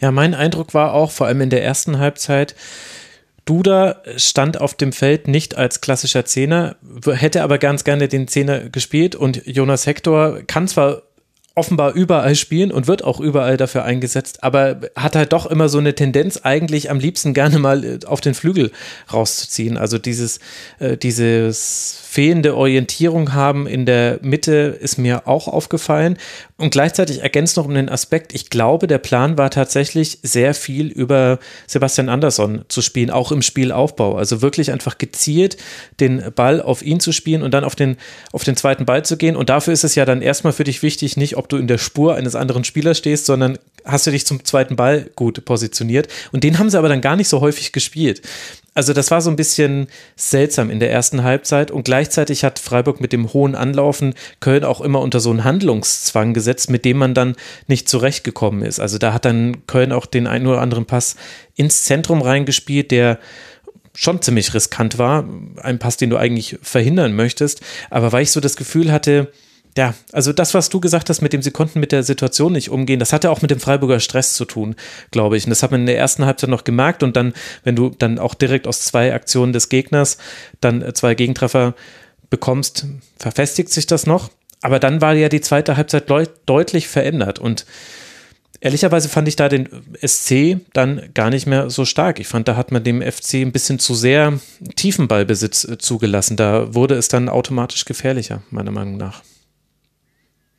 Ja, 0.00 0.12
mein 0.12 0.34
Eindruck 0.34 0.74
war 0.74 0.92
auch, 0.94 1.10
vor 1.10 1.26
allem 1.26 1.40
in 1.40 1.50
der 1.50 1.64
ersten 1.64 1.98
Halbzeit, 1.98 2.54
Duda 3.44 4.02
stand 4.16 4.60
auf 4.60 4.74
dem 4.74 4.92
Feld 4.92 5.28
nicht 5.28 5.56
als 5.56 5.80
klassischer 5.80 6.24
Zehner, 6.24 6.76
hätte 7.06 7.42
aber 7.42 7.58
ganz 7.58 7.84
gerne 7.84 8.08
den 8.08 8.26
Zehner 8.28 8.70
gespielt 8.70 9.14
und 9.14 9.46
Jonas 9.46 9.86
Hector 9.86 10.40
kann 10.46 10.66
zwar 10.68 11.02
offenbar 11.56 11.92
überall 11.94 12.34
spielen 12.34 12.72
und 12.72 12.88
wird 12.88 13.04
auch 13.04 13.20
überall 13.20 13.56
dafür 13.56 13.84
eingesetzt, 13.84 14.42
aber 14.42 14.80
hat 14.96 15.14
halt 15.14 15.32
doch 15.32 15.46
immer 15.46 15.68
so 15.68 15.78
eine 15.78 15.94
Tendenz, 15.94 16.40
eigentlich 16.42 16.90
am 16.90 16.98
liebsten 16.98 17.32
gerne 17.32 17.58
mal 17.60 17.84
äh, 17.84 17.98
auf 18.06 18.20
den 18.20 18.34
Flügel 18.34 18.72
rauszuziehen. 19.12 19.76
Also 19.76 19.98
dieses, 19.98 20.40
äh, 20.80 20.96
dieses 20.96 22.00
fehlende 22.14 22.56
Orientierung 22.56 23.34
haben 23.34 23.66
in 23.66 23.86
der 23.86 24.20
Mitte 24.22 24.78
ist 24.80 24.98
mir 24.98 25.26
auch 25.26 25.48
aufgefallen. 25.48 26.16
Und 26.56 26.70
gleichzeitig 26.70 27.22
ergänzt 27.22 27.56
noch 27.56 27.66
um 27.66 27.74
den 27.74 27.88
Aspekt, 27.88 28.32
ich 28.34 28.50
glaube, 28.50 28.86
der 28.86 28.98
Plan 28.98 29.36
war 29.36 29.50
tatsächlich 29.50 30.20
sehr 30.22 30.54
viel 30.54 30.86
über 30.86 31.40
Sebastian 31.66 32.08
Andersson 32.08 32.64
zu 32.68 32.82
spielen, 32.82 33.10
auch 33.10 33.32
im 33.32 33.42
Spielaufbau. 33.42 34.14
Also 34.14 34.42
wirklich 34.42 34.70
einfach 34.70 34.96
gezielt 34.96 35.56
den 35.98 36.22
Ball 36.36 36.62
auf 36.62 36.82
ihn 36.82 37.00
zu 37.00 37.10
spielen 37.10 37.42
und 37.42 37.52
dann 37.52 37.64
auf 37.64 37.74
den, 37.74 37.96
auf 38.30 38.44
den 38.44 38.56
zweiten 38.56 38.84
Ball 38.84 39.04
zu 39.04 39.16
gehen. 39.16 39.34
Und 39.34 39.50
dafür 39.50 39.72
ist 39.72 39.82
es 39.82 39.96
ja 39.96 40.04
dann 40.04 40.22
erstmal 40.22 40.52
für 40.52 40.62
dich 40.62 40.84
wichtig, 40.84 41.16
nicht 41.16 41.36
ob 41.36 41.43
du 41.48 41.56
in 41.56 41.66
der 41.66 41.78
Spur 41.78 42.14
eines 42.14 42.34
anderen 42.34 42.64
Spielers 42.64 42.98
stehst, 42.98 43.26
sondern 43.26 43.58
hast 43.84 44.06
du 44.06 44.10
dich 44.10 44.26
zum 44.26 44.44
zweiten 44.44 44.76
Ball 44.76 45.10
gut 45.14 45.44
positioniert. 45.44 46.08
Und 46.32 46.44
den 46.44 46.58
haben 46.58 46.70
sie 46.70 46.78
aber 46.78 46.88
dann 46.88 47.00
gar 47.00 47.16
nicht 47.16 47.28
so 47.28 47.40
häufig 47.40 47.72
gespielt. 47.72 48.22
Also 48.74 48.92
das 48.92 49.10
war 49.10 49.20
so 49.20 49.30
ein 49.30 49.36
bisschen 49.36 49.86
seltsam 50.16 50.68
in 50.68 50.80
der 50.80 50.90
ersten 50.90 51.22
Halbzeit 51.22 51.70
und 51.70 51.84
gleichzeitig 51.84 52.42
hat 52.42 52.58
Freiburg 52.58 53.00
mit 53.00 53.12
dem 53.12 53.32
hohen 53.32 53.54
Anlaufen 53.54 54.14
Köln 54.40 54.64
auch 54.64 54.80
immer 54.80 55.00
unter 55.00 55.20
so 55.20 55.30
einen 55.30 55.44
Handlungszwang 55.44 56.34
gesetzt, 56.34 56.70
mit 56.70 56.84
dem 56.84 56.96
man 56.96 57.14
dann 57.14 57.36
nicht 57.68 57.88
zurechtgekommen 57.88 58.62
ist. 58.62 58.80
Also 58.80 58.98
da 58.98 59.12
hat 59.12 59.24
dann 59.24 59.66
Köln 59.66 59.92
auch 59.92 60.06
den 60.06 60.26
einen 60.26 60.48
oder 60.48 60.60
anderen 60.60 60.86
Pass 60.86 61.14
ins 61.54 61.84
Zentrum 61.84 62.20
reingespielt, 62.20 62.90
der 62.90 63.20
schon 63.94 64.20
ziemlich 64.20 64.52
riskant 64.54 64.98
war. 64.98 65.28
Ein 65.62 65.78
Pass, 65.78 65.96
den 65.96 66.10
du 66.10 66.16
eigentlich 66.16 66.58
verhindern 66.60 67.14
möchtest. 67.14 67.60
Aber 67.90 68.10
weil 68.10 68.24
ich 68.24 68.32
so 68.32 68.40
das 68.40 68.56
Gefühl 68.56 68.90
hatte, 68.90 69.30
ja, 69.76 69.94
also 70.12 70.32
das, 70.32 70.54
was 70.54 70.68
du 70.68 70.78
gesagt 70.78 71.10
hast, 71.10 71.20
mit 71.20 71.32
dem 71.32 71.42
sie 71.42 71.50
konnten 71.50 71.80
mit 71.80 71.90
der 71.90 72.04
Situation 72.04 72.52
nicht 72.52 72.70
umgehen, 72.70 73.00
das 73.00 73.12
hatte 73.12 73.30
auch 73.30 73.42
mit 73.42 73.50
dem 73.50 73.58
Freiburger 73.58 73.98
Stress 73.98 74.34
zu 74.34 74.44
tun, 74.44 74.76
glaube 75.10 75.36
ich. 75.36 75.44
Und 75.44 75.50
das 75.50 75.64
hat 75.64 75.72
man 75.72 75.80
in 75.80 75.86
der 75.86 75.98
ersten 75.98 76.24
Halbzeit 76.24 76.50
noch 76.50 76.62
gemerkt. 76.62 77.02
Und 77.02 77.16
dann, 77.16 77.34
wenn 77.64 77.74
du 77.74 77.90
dann 77.90 78.20
auch 78.20 78.34
direkt 78.34 78.68
aus 78.68 78.82
zwei 78.82 79.12
Aktionen 79.12 79.52
des 79.52 79.68
Gegners 79.68 80.18
dann 80.60 80.80
äh, 80.80 80.92
zwei 80.94 81.16
Gegentreffer 81.16 81.74
bekommst, 82.30 82.86
verfestigt 83.18 83.70
sich 83.70 83.86
das 83.86 84.06
noch. 84.06 84.30
Aber 84.62 84.78
dann 84.78 85.00
war 85.00 85.14
ja 85.14 85.28
die 85.28 85.40
zweite 85.40 85.76
Halbzeit 85.76 86.08
deutlich 86.46 86.86
verändert. 86.86 87.40
Und 87.40 87.66
ehrlicherweise 88.60 89.08
fand 89.08 89.26
ich 89.26 89.34
da 89.34 89.48
den 89.48 89.68
SC 90.06 90.58
dann 90.72 91.10
gar 91.14 91.30
nicht 91.30 91.46
mehr 91.46 91.68
so 91.68 91.84
stark. 91.84 92.20
Ich 92.20 92.28
fand, 92.28 92.46
da 92.46 92.54
hat 92.54 92.70
man 92.70 92.84
dem 92.84 93.02
FC 93.02 93.34
ein 93.34 93.50
bisschen 93.50 93.80
zu 93.80 93.94
sehr 93.94 94.38
Tiefenballbesitz 94.76 95.64
äh, 95.64 95.78
zugelassen. 95.78 96.36
Da 96.36 96.76
wurde 96.76 96.94
es 96.94 97.08
dann 97.08 97.28
automatisch 97.28 97.84
gefährlicher, 97.86 98.42
meiner 98.50 98.70
Meinung 98.70 98.96
nach. 98.96 99.22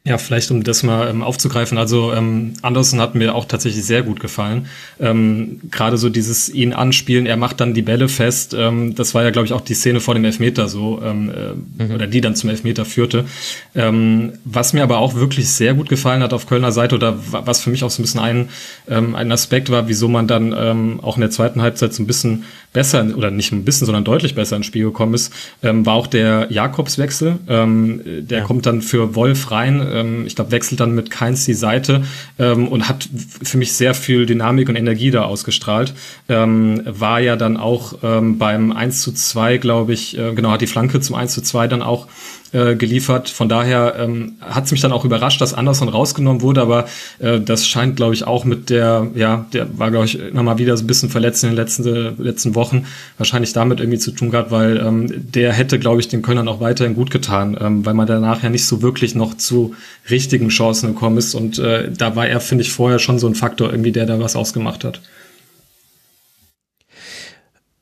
Ja, 0.07 0.19
vielleicht 0.19 0.51
um 0.51 0.63
das 0.63 0.83
mal 0.83 1.09
ähm, 1.09 1.23
aufzugreifen. 1.23 1.79
Also 1.79 2.13
ähm, 2.13 2.53
Anderson 2.61 3.01
hat 3.01 3.15
mir 3.15 3.33
auch 3.33 3.45
tatsächlich 3.45 3.83
sehr 3.85 4.03
gut 4.03 4.19
gefallen. 4.19 4.67
Ähm, 4.99 5.61
Gerade 5.71 5.97
so 5.97 6.09
dieses 6.09 6.47
ihn 6.47 6.73
anspielen, 6.73 7.25
er 7.25 7.37
macht 7.37 7.59
dann 7.59 7.73
die 7.73 7.81
Bälle 7.81 8.07
fest. 8.07 8.53
Ähm, 8.53 8.93
das 8.93 9.15
war 9.15 9.23
ja, 9.23 9.31
glaube 9.31 9.47
ich, 9.47 9.53
auch 9.53 9.61
die 9.61 9.73
Szene 9.73 10.01
vor 10.01 10.13
dem 10.13 10.23
Elfmeter 10.23 10.67
so, 10.67 11.01
ähm, 11.03 11.31
äh, 11.31 11.83
mhm. 11.83 11.95
oder 11.95 12.05
die 12.05 12.21
dann 12.21 12.35
zum 12.35 12.51
Elfmeter 12.51 12.85
führte. 12.85 13.25
Ähm, 13.73 14.33
was 14.43 14.73
mir 14.73 14.83
aber 14.83 14.99
auch 14.99 15.15
wirklich 15.15 15.49
sehr 15.49 15.73
gut 15.73 15.89
gefallen 15.89 16.21
hat 16.21 16.33
auf 16.33 16.45
Kölner 16.45 16.71
Seite 16.71 16.93
oder 16.93 17.17
was 17.31 17.61
für 17.61 17.71
mich 17.71 17.83
auch 17.83 17.89
so 17.89 18.03
ein 18.03 18.05
bisschen 18.05 18.21
ein, 18.21 18.49
ähm, 18.87 19.15
ein 19.15 19.31
Aspekt 19.31 19.71
war, 19.71 19.87
wieso 19.87 20.07
man 20.07 20.27
dann 20.27 20.53
ähm, 20.55 20.99
auch 21.01 21.17
in 21.17 21.21
der 21.21 21.31
zweiten 21.31 21.63
Halbzeit 21.63 21.95
so 21.95 22.03
ein 22.03 22.07
bisschen 22.07 22.43
besser 22.75 23.07
oder 23.15 23.31
nicht 23.31 23.53
ein 23.53 23.63
bisschen, 23.63 23.85
sondern 23.85 24.03
deutlich 24.03 24.35
besser 24.35 24.57
ins 24.57 24.65
Spiel 24.65 24.83
gekommen 24.83 25.13
ist, 25.13 25.33
ähm, 25.63 25.85
war 25.85 25.95
auch 25.95 26.07
der 26.07 26.47
Jakobswechsel. 26.51 27.39
Ähm, 27.47 28.01
der 28.05 28.39
ja. 28.39 28.43
kommt 28.43 28.65
dann 28.65 28.81
für 28.81 29.15
Wolf 29.15 29.49
rein. 29.49 29.81
Ähm, 29.91 30.27
ich 30.27 30.35
glaube, 30.35 30.51
wechselt 30.51 30.81
dann 30.81 30.93
mit 30.93 31.09
Keins 31.09 31.45
die 31.45 31.53
Seite 31.53 32.03
ähm, 32.38 32.67
und 32.67 32.89
hat 32.89 33.07
für 33.41 33.57
mich 33.57 33.73
sehr 33.73 33.93
viel 33.93 34.25
Dynamik 34.25 34.67
und 34.67 34.75
Energie 34.75 35.09
da 35.09 35.23
ausgestrahlt. 35.23 35.93
Ähm, 36.27 36.81
war 36.85 37.21
ja 37.21 37.38
dann 37.38 37.55
auch 37.55 37.95
ähm, 38.03 38.38
beim 38.38 38.73
1 38.73 39.01
zu 39.01 39.13
2, 39.13 39.57
glaube 39.57 39.93
ich, 39.93 40.17
äh, 40.17 40.33
genau, 40.33 40.51
hat 40.51 40.61
die 40.61 40.67
Flanke 40.67 40.99
zum 40.99 41.15
1 41.15 41.33
zu 41.33 41.41
2 41.41 41.67
dann 41.69 41.81
auch 41.81 42.07
äh, 42.55 42.75
geliefert. 42.75 43.27
Von 43.27 43.49
daher 43.49 43.95
ähm, 43.99 44.35
hat 44.39 44.63
es 44.63 44.71
mich 44.71 44.79
dann 44.79 44.93
auch 44.93 45.03
überrascht, 45.03 45.41
dass 45.41 45.53
Anderson 45.53 45.89
rausgenommen 45.89 46.41
wurde, 46.41 46.61
aber 46.61 46.85
äh, 47.19 47.41
das 47.41 47.67
scheint, 47.67 47.97
glaube 47.97 48.13
ich, 48.13 48.25
auch 48.25 48.45
mit 48.45 48.69
der, 48.69 49.07
ja, 49.13 49.45
der 49.51 49.67
war, 49.77 49.91
glaube 49.91 50.05
ich, 50.05 50.17
immer 50.17 50.41
mal 50.41 50.57
wieder 50.57 50.77
so 50.77 50.85
ein 50.85 50.87
bisschen 50.87 51.09
verletzt 51.09 51.43
in 51.43 51.49
den 51.49 51.57
letzten, 51.57 52.23
letzten 52.23 52.55
Wochen, 52.55 52.85
wahrscheinlich 53.17 53.51
damit 53.51 53.81
irgendwie 53.81 53.99
zu 53.99 54.11
tun 54.11 54.31
gehabt, 54.31 54.51
weil 54.51 54.77
ähm, 54.77 55.07
der 55.11 55.51
hätte, 55.51 55.79
glaube 55.79 55.99
ich, 55.99 56.07
den 56.07 56.21
Kölnern 56.21 56.47
auch 56.47 56.61
weiterhin 56.61 56.95
gut 56.95 57.11
getan, 57.11 57.57
ähm, 57.59 57.85
weil 57.85 57.93
man 57.93 58.07
danach 58.07 58.41
ja 58.41 58.49
nicht 58.49 58.65
so 58.65 58.81
wirklich 58.81 59.15
noch 59.15 59.35
zu 59.35 59.75
richtigen 60.09 60.47
Chancen 60.47 60.93
gekommen 60.93 61.17
ist 61.17 61.35
und 61.35 61.59
äh, 61.59 61.91
da 61.91 62.15
war 62.15 62.27
er, 62.27 62.39
finde 62.39 62.63
ich, 62.63 62.71
vorher 62.71 62.99
schon 62.99 63.19
so 63.19 63.27
ein 63.27 63.35
Faktor 63.35 63.69
irgendwie, 63.69 63.91
der 63.91 64.05
da 64.05 64.17
was 64.19 64.37
ausgemacht 64.37 64.85
hat. 64.85 65.01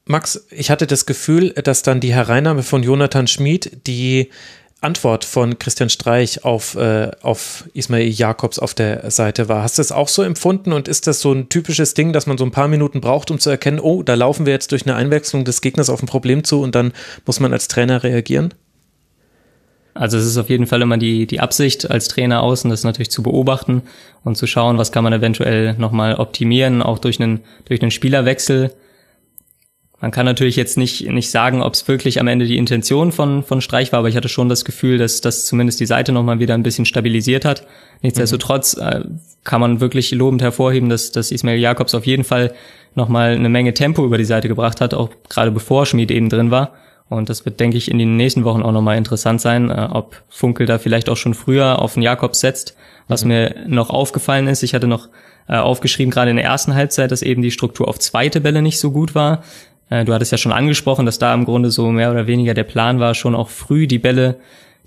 Max, 0.06 0.46
ich 0.52 0.70
hatte 0.70 0.86
das 0.86 1.06
Gefühl, 1.06 1.52
dass 1.52 1.82
dann 1.82 2.02
die 2.02 2.14
Hereinnahme 2.14 2.64
von 2.64 2.84
Jonathan 2.84 3.28
Schmid 3.28 3.88
die 3.88 4.30
Antwort 4.84 5.26
von 5.26 5.58
Christian 5.60 5.90
Streich 5.90 6.44
auf, 6.44 6.76
äh, 6.76 7.12
auf 7.22 7.66
Ismail 7.74 8.08
Jakobs 8.08 8.60
auf 8.60 8.74
der 8.74 9.10
Seite 9.12 9.50
war. 9.50 9.64
Hast 9.64 9.78
du 9.78 9.82
das 9.82 9.92
auch 9.92 10.08
so 10.08 10.24
empfunden 10.24 10.74
und 10.74 10.88
ist 10.88 11.08
das 11.08 11.22
so 11.22 11.32
ein 11.32 11.50
typisches 11.50 11.94
Ding, 11.94 12.14
dass 12.14 12.28
man 12.28 12.38
so 12.38 12.46
ein 12.46 12.52
paar 12.52 12.68
Minuten 12.68 13.02
braucht, 13.02 13.32
um 13.32 13.40
zu 13.40 13.50
erkennen, 13.50 13.80
oh, 13.80 14.04
da 14.04 14.14
laufen 14.14 14.46
wir 14.46 14.54
jetzt 14.54 14.72
durch 14.72 14.86
eine 14.86 14.96
Einwechslung 14.96 15.46
des 15.46 15.62
Gegners 15.62 15.90
auf 15.90 16.02
ein 16.02 16.08
Problem 16.08 16.44
zu 16.44 16.62
und 16.62 16.76
dann 16.76 16.94
muss 17.26 17.40
man 17.40 17.54
als 17.54 17.68
Trainer 17.68 18.04
reagieren? 18.04 18.54
Also 19.96 20.18
es 20.18 20.26
ist 20.26 20.38
auf 20.38 20.50
jeden 20.50 20.66
Fall 20.66 20.82
immer 20.82 20.98
die, 20.98 21.28
die 21.28 21.40
Absicht 21.40 21.90
als 21.90 22.08
Trainer 22.08 22.42
außen, 22.42 22.70
das 22.70 22.84
natürlich 22.84 23.12
zu 23.12 23.22
beobachten 23.22 23.84
und 24.24 24.38
zu 24.38 24.48
schauen, 24.48 24.78
was 24.78 24.92
kann 24.92 25.04
man 25.04 25.14
eventuell 25.14 25.76
nochmal 25.78 26.16
optimieren, 26.16 26.82
auch 26.82 26.98
durch 26.98 27.22
einen, 27.22 27.42
durch 27.66 27.82
einen 27.82 27.92
Spielerwechsel 27.92 28.74
man 30.04 30.12
kann 30.12 30.26
natürlich 30.26 30.58
jetzt 30.58 30.78
nicht, 30.78 31.10
nicht 31.10 31.32
sagen, 31.32 31.62
ob 31.62 31.76
es 31.76 31.88
wirklich 31.88 32.20
am 32.20 32.28
Ende 32.28 32.46
die 32.46 32.58
Intention 32.58 33.14
von, 33.14 33.42
von 33.42 33.62
Streich 33.62 33.94
war, 33.94 34.00
aber 34.00 34.10
ich 34.10 34.18
hatte 34.18 34.28
schon 34.28 34.50
das 34.50 34.66
Gefühl, 34.66 34.98
dass 34.98 35.22
das 35.22 35.46
zumindest 35.46 35.80
die 35.80 35.86
Seite 35.86 36.12
nochmal 36.12 36.40
wieder 36.40 36.56
ein 36.56 36.62
bisschen 36.62 36.84
stabilisiert 36.84 37.46
hat. 37.46 37.66
Nichtsdestotrotz 38.02 38.74
äh, 38.74 39.06
kann 39.46 39.62
man 39.62 39.80
wirklich 39.80 40.12
lobend 40.12 40.42
hervorheben, 40.42 40.90
dass, 40.90 41.14
dass 41.14 41.32
Ismail 41.32 41.58
Jakobs 41.58 41.96
auf 41.96 42.06
jeden 42.06 42.26
Fall 42.26 42.54
nochmal 42.96 43.36
eine 43.36 43.48
Menge 43.48 43.74
Tempo 43.74 44.04
über 44.04 44.18
die 44.18 44.26
Seite 44.26 44.50
gebracht 44.50 44.82
hat, 44.82 44.94
auch 44.94 45.10
gerade 45.30 45.52
bevor 45.52 45.86
Schmid 45.86 46.12
eben 46.12 46.28
drin 46.28 46.52
war. 46.52 46.74
Und 47.08 47.30
das 47.30 47.46
wird, 47.46 47.62
denke 47.62 47.78
ich, 47.78 47.90
in 47.90 47.98
den 47.98 48.18
nächsten 48.18 48.44
Wochen 48.44 48.62
auch 48.62 48.74
nochmal 48.74 48.98
interessant 48.98 49.40
sein, 49.40 49.70
äh, 49.70 49.88
ob 49.90 50.22
Funkel 50.28 50.66
da 50.66 50.80
vielleicht 50.80 51.08
auch 51.08 51.18
schon 51.18 51.34
früher 51.34 51.80
auf 51.80 51.94
den 51.94 52.04
Jakobs 52.04 52.42
setzt. 52.42 52.76
Was 53.08 53.24
mhm. 53.24 53.30
mir 53.30 53.56
noch 53.68 53.90
aufgefallen 53.90 54.48
ist, 54.48 54.64
ich 54.64 54.74
hatte 54.74 54.88
noch 54.88 55.08
äh, 55.48 55.56
aufgeschrieben, 55.56 56.12
gerade 56.12 56.32
in 56.32 56.36
der 56.36 56.46
ersten 56.46 56.76
Halbzeit, 56.76 57.12
dass 57.12 57.22
eben 57.22 57.42
die 57.42 57.52
Struktur 57.52 57.88
auf 57.88 58.00
zweite 58.00 58.42
Bälle 58.42 58.62
nicht 58.62 58.80
so 58.80 58.92
gut 58.92 59.16
war. 59.16 59.44
Äh, 59.94 60.06
du 60.06 60.14
hattest 60.14 60.32
ja 60.32 60.38
schon 60.38 60.52
angesprochen, 60.52 61.06
dass 61.06 61.20
da 61.20 61.34
im 61.34 61.46
Grunde 61.46 61.70
so 61.70 61.92
mehr 61.92 62.12
oder 62.12 62.26
weniger 62.26 62.56
der 62.56 62.64
Plan 62.64 63.00
war, 63.00 63.14
schon 63.14 63.36
auch 63.36 63.50
früh 63.50 63.86
die 63.86 64.00
Bälle 64.00 64.38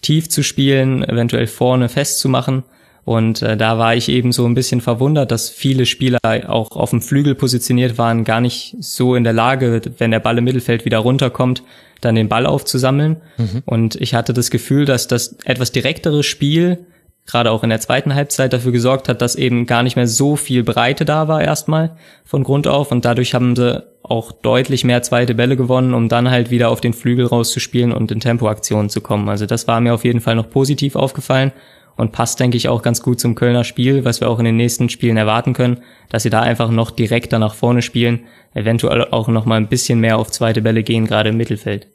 tief 0.03 0.29
zu 0.29 0.43
spielen, 0.43 1.05
eventuell 1.05 1.47
vorne 1.47 1.89
festzumachen. 1.89 2.65
Und 3.05 3.41
äh, 3.41 3.57
da 3.57 3.79
war 3.79 3.95
ich 3.95 4.09
eben 4.09 4.33
so 4.33 4.45
ein 4.47 4.55
bisschen 4.55 4.81
verwundert, 4.81 5.31
dass 5.31 5.49
viele 5.49 5.87
Spieler 5.87 6.19
auch 6.49 6.73
auf 6.73 6.91
dem 6.91 7.01
Flügel 7.01 7.37
positioniert 7.37 7.99
waren, 7.99 8.25
gar 8.25 8.41
nicht 8.41 8.77
so 8.81 9.15
in 9.15 9.23
der 9.23 9.33
Lage, 9.33 9.81
wenn 9.99 10.11
der 10.11 10.19
Ball 10.19 10.39
im 10.39 10.45
Mittelfeld 10.45 10.85
wieder 10.85 10.99
runterkommt, 10.99 11.63
dann 12.01 12.17
den 12.17 12.29
Ball 12.29 12.47
aufzusammeln. 12.47 13.19
Mhm. 13.37 13.63
Und 13.65 13.95
ich 13.95 14.13
hatte 14.15 14.33
das 14.33 14.51
Gefühl, 14.51 14.87
dass 14.87 15.07
das 15.07 15.37
etwas 15.45 15.71
direktere 15.71 16.25
Spiel 16.25 16.79
gerade 17.27 17.51
auch 17.51 17.63
in 17.63 17.71
der 17.71 17.81
zweiten 17.81 18.15
Halbzeit 18.15 18.53
dafür 18.53 18.73
gesorgt 18.73 19.09
hat, 19.09 19.21
dass 19.21 19.35
eben 19.35 19.67
gar 19.67 19.83
nicht 19.83 19.97
mehr 19.97 20.07
so 20.07 20.37
viel 20.37 20.63
Breite 20.63 21.05
da 21.05 21.29
war 21.29 21.43
erstmal 21.43 21.97
von 22.25 22.45
Grund 22.45 22.67
auf 22.67 22.93
und 22.93 23.05
dadurch 23.05 23.35
haben 23.35 23.57
sie 23.57 23.85
auch 24.03 24.31
deutlich 24.31 24.85
mehr 24.85 25.03
zweite 25.03 25.35
Bälle 25.35 25.57
gewonnen, 25.57 25.93
um 25.93 26.09
dann 26.09 26.31
halt 26.31 26.51
wieder 26.51 26.71
auf 26.71 26.81
den 26.81 26.93
Flügel 26.93 27.27
rauszuspielen 27.27 27.93
und 27.93 28.13
in 28.13 28.21
Tempoaktionen 28.21 28.89
zu 28.89 29.01
kommen. 29.01 29.29
Also 29.29 29.47
das 29.47 29.67
war 29.67 29.81
mir 29.81 29.95
auf 29.95 30.05
jeden 30.05 30.21
Fall 30.21 30.37
noch 30.37 30.49
positiv 30.49 30.95
aufgefallen 30.95 31.53
und 31.97 32.13
passt, 32.13 32.39
denke 32.39 32.57
ich, 32.57 32.69
auch 32.69 32.83
ganz 32.83 33.03
gut 33.03 33.19
zum 33.19 33.35
Kölner 33.35 33.65
Spiel, 33.65 34.05
was 34.05 34.21
wir 34.21 34.29
auch 34.29 34.39
in 34.39 34.45
den 34.45 34.57
nächsten 34.57 34.89
Spielen 34.89 35.17
erwarten 35.17 35.55
können, 35.55 35.79
dass 36.09 36.23
sie 36.23 36.31
da 36.31 36.41
einfach 36.41 36.71
noch 36.71 36.91
direkter 36.91 37.39
nach 37.39 37.55
vorne 37.55 37.83
spielen, 37.83 38.21
eventuell 38.55 39.09
auch 39.11 39.29
noch 39.29 39.47
mal 39.47 39.57
ein 39.57 39.69
bisschen 39.69 39.99
mehr 39.99 40.19
auf 40.19 40.31
zweite 40.31 40.63
Bälle 40.63 40.83
gehen, 40.83 41.07
gerade 41.07 41.31
im 41.31 41.37
Mittelfeld. 41.37 41.89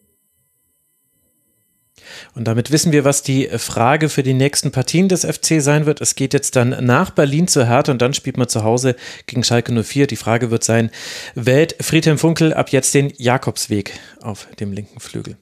Und 2.33 2.45
damit 2.45 2.71
wissen 2.71 2.91
wir, 2.91 3.05
was 3.05 3.23
die 3.23 3.47
Frage 3.57 4.09
für 4.09 4.23
die 4.23 4.33
nächsten 4.33 4.71
Partien 4.71 5.07
des 5.09 5.25
FC 5.25 5.61
sein 5.61 5.85
wird. 5.85 6.01
Es 6.01 6.15
geht 6.15 6.33
jetzt 6.33 6.55
dann 6.55 6.75
nach 6.85 7.11
Berlin 7.11 7.47
zur 7.47 7.65
Hertha 7.65 7.91
und 7.91 8.01
dann 8.01 8.13
spielt 8.13 8.37
man 8.37 8.47
zu 8.47 8.63
Hause 8.63 8.95
gegen 9.27 9.43
Schalke 9.43 9.71
04. 9.83 10.07
Die 10.07 10.15
Frage 10.15 10.51
wird 10.51 10.63
sein, 10.63 10.91
wählt 11.35 11.75
Friedhelm 11.81 12.17
Funkel 12.17 12.53
ab 12.53 12.69
jetzt 12.69 12.93
den 12.93 13.13
Jakobsweg 13.17 13.93
auf 14.21 14.47
dem 14.59 14.71
linken 14.71 14.99
Flügel? 14.99 15.37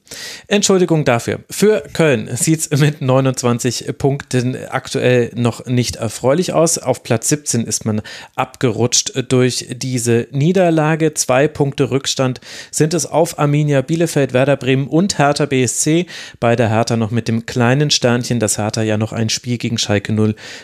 Entschuldigung 0.48 1.04
dafür. 1.04 1.40
Für 1.48 1.82
Köln 1.92 2.28
sieht 2.34 2.60
es 2.70 2.80
mit 2.80 3.00
29 3.00 3.96
Punkten 3.96 4.56
aktuell 4.68 5.30
noch 5.34 5.66
nicht 5.66 5.96
erfreulich 5.96 6.52
aus. 6.52 6.78
Auf 6.78 7.02
Platz 7.02 7.28
17 7.28 7.64
ist 7.64 7.84
man 7.84 8.02
abgerutscht 8.34 9.12
durch 9.28 9.66
diese 9.70 10.26
Niederlage. 10.32 11.14
Zwei 11.14 11.46
Punkte 11.46 11.90
Rückstand 11.90 12.40
sind 12.70 12.94
es 12.94 13.06
auf 13.06 13.38
Arminia 13.38 13.80
Bielefeld, 13.82 14.32
Werder 14.32 14.56
Bremen 14.56 14.88
und 14.88 15.18
Hertha 15.18 15.46
BSC. 15.46 16.06
Beide 16.40 16.60
der 16.60 16.68
Hertha 16.68 16.79
noch 16.96 17.10
mit 17.10 17.28
dem 17.28 17.44
kleinen 17.46 17.90
Sternchen, 17.90 18.40
dass 18.40 18.58
Hertha 18.58 18.82
ja 18.82 18.96
noch 18.96 19.12
ein 19.12 19.28
Spiel 19.28 19.58
gegen 19.58 19.76
Schalke 19.76 20.14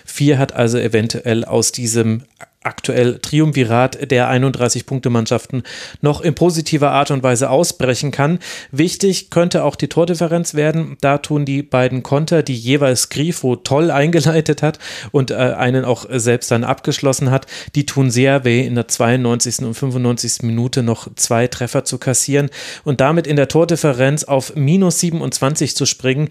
04 0.05 0.39
hat, 0.39 0.53
also 0.55 0.79
eventuell 0.79 1.45
aus 1.45 1.73
diesem 1.73 2.23
aktuell 2.67 3.19
Triumvirat 3.21 4.11
der 4.11 4.29
31-Punkte-Mannschaften 4.31 5.63
noch 6.01 6.21
in 6.21 6.35
positiver 6.35 6.91
Art 6.91 7.11
und 7.11 7.23
Weise 7.23 7.49
ausbrechen 7.49 8.11
kann. 8.11 8.41
Wichtig 8.71 9.31
könnte 9.31 9.65
auch 9.65 9.77
die 9.77 9.89
Tordifferenz 9.89 10.55
werden. 10.55 10.97
Da 11.01 11.19
tun 11.19 11.45
die 11.45 11.63
beiden 11.63 12.03
Konter, 12.03 12.43
die 12.43 12.55
jeweils 12.55 13.09
Grifo 13.09 13.57
toll 13.57 13.91
eingeleitet 13.91 14.63
hat 14.63 14.79
und 15.13 15.31
äh, 15.31 15.35
einen 15.35 15.85
auch 15.85 16.07
selbst 16.11 16.51
dann 16.51 16.65
abgeschlossen 16.65 17.31
hat, 17.31 17.47
die 17.75 17.87
tun 17.87 18.11
sehr 18.11 18.45
weh, 18.45 18.67
in 18.67 18.75
der 18.75 18.89
92. 18.89 19.61
und 19.61 19.75
95. 19.75 20.43
Minute 20.43 20.83
noch 20.83 21.09
zwei 21.15 21.47
Treffer 21.47 21.85
zu 21.85 21.99
kassieren 21.99 22.51
und 22.85 23.01
damit 23.01 23.27
in 23.27 23.37
der 23.37 23.49
Tordifferenz 23.49 24.25
auf 24.25 24.55
minus 24.57 25.01
27 25.01 25.77
zu 25.77 25.87
springen, 25.87 26.29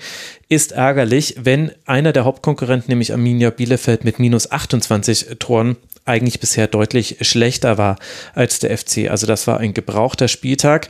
ist 0.49 0.73
ärgerlich, 0.73 1.35
wenn 1.39 1.71
einer 1.85 2.11
der 2.11 2.25
Hauptkonkurrenten, 2.25 2.89
nämlich 2.89 3.13
Arminia 3.13 3.49
Bielefeld 3.49 4.03
mit 4.03 4.19
minus 4.19 4.51
28 4.51 5.37
Toren, 5.39 5.77
eigentlich 6.05 6.39
bisher 6.39 6.67
deutlich 6.67 7.17
schlechter 7.21 7.77
war 7.77 7.97
als 8.33 8.59
der 8.59 8.77
FC. 8.77 9.09
Also 9.09 9.27
das 9.27 9.47
war 9.47 9.59
ein 9.59 9.73
gebrauchter 9.73 10.27
Spieltag. 10.27 10.89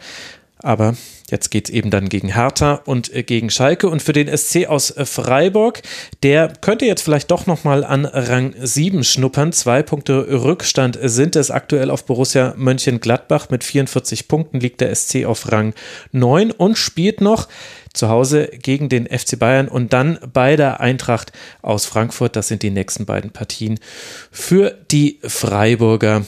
Aber 0.60 0.96
jetzt 1.30 1.52
geht 1.52 1.70
es 1.70 1.74
eben 1.74 1.90
dann 1.90 2.08
gegen 2.08 2.34
Hertha 2.34 2.82
und 2.86 3.14
äh, 3.14 3.24
gegen 3.24 3.50
Schalke. 3.50 3.90
Und 3.90 4.02
für 4.02 4.14
den 4.14 4.36
SC 4.36 4.68
aus 4.68 4.92
äh, 4.92 5.06
Freiburg, 5.06 5.82
der 6.24 6.54
könnte 6.62 6.86
jetzt 6.86 7.02
vielleicht 7.02 7.30
doch 7.30 7.46
nochmal 7.46 7.84
an 7.84 8.06
Rang 8.06 8.56
7 8.58 9.04
schnuppern. 9.04 9.52
Zwei 9.52 9.84
Punkte 9.84 10.28
Rückstand 10.44 10.98
sind 11.02 11.36
es 11.36 11.52
aktuell 11.52 11.90
auf 11.90 12.06
Borussia 12.06 12.54
Mönchengladbach. 12.58 13.50
Mit 13.50 13.64
44 13.64 14.28
Punkten 14.28 14.60
liegt 14.60 14.82
der 14.82 14.96
SC 14.96 15.26
auf 15.26 15.52
Rang 15.52 15.74
9 16.12 16.52
und 16.52 16.78
spielt 16.78 17.22
noch 17.22 17.48
zu 17.96 18.10
Hause 18.10 18.50
gegen 18.62 18.90
den 18.90 19.08
FC 19.08 19.40
Bayern 19.40 19.68
und 19.68 19.94
dann 19.94 20.20
bei 20.32 20.56
der 20.56 20.80
Eintracht 20.80 21.32
aus 21.62 21.86
Frankfurt. 21.86 22.36
Das 22.36 22.48
sind 22.48 22.64
die 22.64 22.70
nächsten 22.70 23.06
beiden 23.06 23.32
Partien 23.32 23.80
für 24.32 24.78
die 24.92 25.20
Freiburger 25.24 26.26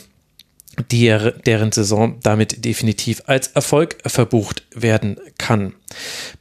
die, 0.91 1.31
deren 1.45 1.71
Saison 1.71 2.19
damit 2.21 2.63
definitiv 2.63 3.23
als 3.25 3.47
Erfolg 3.47 3.97
verbucht 4.05 4.63
werden 4.73 5.19
kann. 5.37 5.73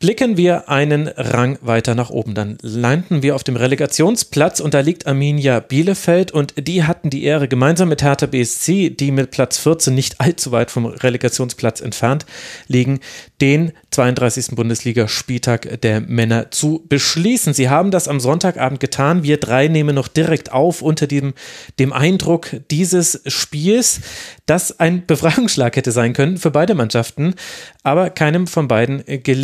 Blicken 0.01 0.37
wir 0.37 0.69
einen 0.69 1.07
Rang 1.09 1.59
weiter 1.63 1.95
nach 1.95 2.11
oben, 2.11 2.35
dann 2.35 2.59
landen 2.63 3.23
wir 3.23 3.37
auf 3.37 3.45
dem 3.45 3.55
Relegationsplatz 3.55 4.59
und 4.59 4.75
da 4.75 4.81
liegt 4.81 5.07
Arminia 5.07 5.61
Bielefeld 5.61 6.33
und 6.33 6.55
die 6.59 6.83
hatten 6.83 7.11
die 7.11 7.23
Ehre, 7.23 7.47
gemeinsam 7.47 7.89
mit 7.89 8.03
Hertha 8.03 8.27
BSC, 8.27 8.91
die 8.91 9.13
mit 9.13 9.31
Platz 9.31 9.59
14 9.59 9.95
nicht 9.95 10.21
allzu 10.21 10.51
weit 10.51 10.71
vom 10.73 10.87
Relegationsplatz 10.87 11.81
entfernt 11.81 12.27
liegen, 12.67 12.99
den 13.41 13.73
32. 13.93 14.57
Bundesligaspieltag 14.57 15.81
der 15.81 16.01
Männer 16.01 16.51
zu 16.51 16.85
beschließen. 16.89 17.55
Sie 17.55 17.69
haben 17.71 17.91
das 17.91 18.09
am 18.09 18.19
Sonntagabend 18.19 18.81
getan. 18.81 19.23
Wir 19.23 19.39
drei 19.39 19.69
nehmen 19.69 19.95
noch 19.95 20.09
direkt 20.09 20.53
auf 20.53 20.83
unter 20.83 21.07
dem, 21.07 21.35
dem 21.79 21.93
Eindruck 21.93 22.49
dieses 22.71 23.23
Spiels, 23.27 24.01
das 24.45 24.81
ein 24.81 25.07
Befreiungsschlag 25.07 25.77
hätte 25.77 25.93
sein 25.93 26.13
können 26.13 26.37
für 26.37 26.51
beide 26.51 26.75
Mannschaften, 26.75 27.35
aber 27.83 28.11
keinem 28.11 28.47
von 28.47 28.69
beiden 28.69 29.03
gelingt 29.23 29.36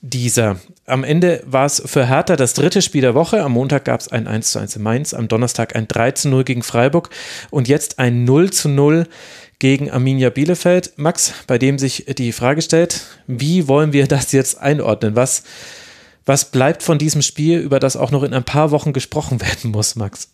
dieser. 0.00 0.56
Am 0.86 1.04
Ende 1.04 1.42
war 1.46 1.66
es 1.66 1.82
für 1.84 2.08
Hertha 2.08 2.36
das 2.36 2.54
dritte 2.54 2.82
Spiel 2.82 3.02
der 3.02 3.14
Woche. 3.14 3.42
Am 3.42 3.52
Montag 3.52 3.84
gab 3.84 4.00
es 4.00 4.08
ein 4.08 4.26
1 4.26 4.52
zu 4.52 4.58
1 4.58 4.76
in 4.76 4.82
Mainz, 4.82 5.14
am 5.14 5.28
Donnerstag 5.28 5.76
ein 5.76 5.88
3 5.88 6.12
zu 6.12 6.28
0 6.28 6.44
gegen 6.44 6.62
Freiburg 6.62 7.10
und 7.50 7.68
jetzt 7.68 7.98
ein 7.98 8.24
0 8.24 8.50
zu 8.50 8.68
0 8.68 9.06
gegen 9.58 9.90
Arminia 9.90 10.30
Bielefeld. 10.30 10.94
Max, 10.96 11.32
bei 11.46 11.58
dem 11.58 11.78
sich 11.78 12.06
die 12.18 12.32
Frage 12.32 12.62
stellt, 12.62 13.02
wie 13.26 13.68
wollen 13.68 13.92
wir 13.92 14.06
das 14.08 14.32
jetzt 14.32 14.60
einordnen? 14.60 15.16
Was, 15.16 15.44
was 16.26 16.50
bleibt 16.50 16.82
von 16.82 16.98
diesem 16.98 17.22
Spiel, 17.22 17.60
über 17.60 17.78
das 17.78 17.96
auch 17.96 18.10
noch 18.10 18.22
in 18.22 18.34
ein 18.34 18.44
paar 18.44 18.70
Wochen 18.70 18.92
gesprochen 18.92 19.40
werden 19.42 19.70
muss, 19.70 19.96
Max? 19.96 20.30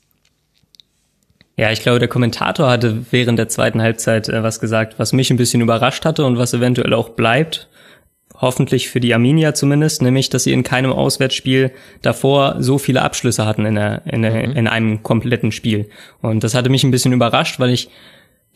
Ja, 1.59 1.71
ich 1.71 1.81
glaube, 1.81 1.99
der 1.99 2.09
Kommentator 2.09 2.69
hatte 2.69 3.07
während 3.11 3.39
der 3.39 3.49
zweiten 3.49 3.81
Halbzeit 3.81 4.29
äh, 4.29 4.43
was 4.43 4.61
gesagt, 4.61 4.99
was 4.99 5.13
mich 5.13 5.31
ein 5.31 5.39
bisschen 5.39 5.63
überrascht 5.63 6.05
hatte 6.05 6.25
und 6.25 6.37
was 6.37 6.53
eventuell 6.53 6.93
auch 6.93 7.11
bleibt. 7.11 7.69
Hoffentlich 8.41 8.89
für 8.89 9.01
die 9.01 9.15
Arminia 9.15 9.55
zumindest, 9.55 10.03
nämlich, 10.03 10.29
dass 10.29 10.45
sie 10.45 10.53
in 10.53 10.63
keinem 10.63 10.93
Auswärtsspiel 10.93 11.73
davor 12.03 12.57
so 12.59 12.79
viele 12.79 13.03
Abschlüsse 13.03 13.47
hatten 13.47 13.65
in, 13.65 13.77
der, 13.77 14.03
in, 14.07 14.23
der, 14.23 14.49
mhm. 14.49 14.57
in 14.57 14.69
einem 14.69 15.03
kompletten 15.03 15.53
Spiel. 15.53 15.89
Und 16.21 16.45
das 16.45 16.55
hatte 16.55 16.71
mich 16.71 16.85
ein 16.85 16.91
bisschen 16.91 17.13
überrascht, 17.13 17.59
weil 17.61 17.71
ich 17.71 17.89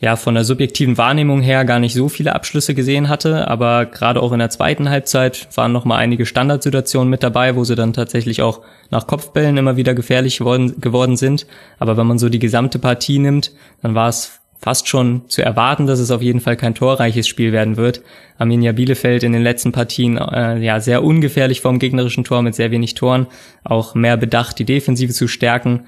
ja 0.01 0.15
von 0.15 0.33
der 0.33 0.43
subjektiven 0.43 0.97
Wahrnehmung 0.97 1.41
her 1.41 1.63
gar 1.63 1.79
nicht 1.79 1.93
so 1.93 2.09
viele 2.09 2.33
Abschlüsse 2.33 2.73
gesehen 2.73 3.07
hatte, 3.07 3.47
aber 3.47 3.85
gerade 3.85 4.21
auch 4.21 4.31
in 4.31 4.39
der 4.39 4.49
zweiten 4.49 4.89
Halbzeit 4.89 5.47
waren 5.55 5.71
noch 5.71 5.85
mal 5.85 5.97
einige 5.97 6.25
Standardsituationen 6.25 7.09
mit 7.09 7.21
dabei, 7.21 7.55
wo 7.55 7.63
sie 7.63 7.75
dann 7.75 7.93
tatsächlich 7.93 8.41
auch 8.41 8.61
nach 8.89 9.05
Kopfbällen 9.05 9.57
immer 9.57 9.77
wieder 9.77 9.93
gefährlich 9.93 10.39
geworden, 10.39 10.81
geworden 10.81 11.17
sind. 11.17 11.45
Aber 11.77 11.97
wenn 11.97 12.07
man 12.07 12.17
so 12.17 12.29
die 12.29 12.39
gesamte 12.39 12.79
Partie 12.79 13.19
nimmt, 13.19 13.51
dann 13.83 13.93
war 13.93 14.09
es 14.09 14.40
fast 14.61 14.87
schon 14.87 15.23
zu 15.27 15.41
erwarten, 15.41 15.87
dass 15.87 15.99
es 15.99 16.11
auf 16.11 16.21
jeden 16.21 16.39
Fall 16.39 16.55
kein 16.55 16.75
torreiches 16.75 17.27
Spiel 17.27 17.51
werden 17.51 17.77
wird. 17.77 18.03
Arminia 18.37 18.71
Bielefeld 18.71 19.23
in 19.23 19.33
den 19.33 19.41
letzten 19.41 19.71
Partien 19.71 20.17
äh, 20.17 20.59
ja 20.59 20.79
sehr 20.79 21.03
ungefährlich 21.03 21.61
vom 21.61 21.79
gegnerischen 21.79 22.23
Tor 22.23 22.43
mit 22.43 22.53
sehr 22.53 22.69
wenig 22.69 22.93
Toren, 22.93 23.27
auch 23.63 23.95
mehr 23.95 24.17
bedacht, 24.17 24.59
die 24.59 24.65
Defensive 24.65 25.13
zu 25.13 25.27
stärken 25.27 25.87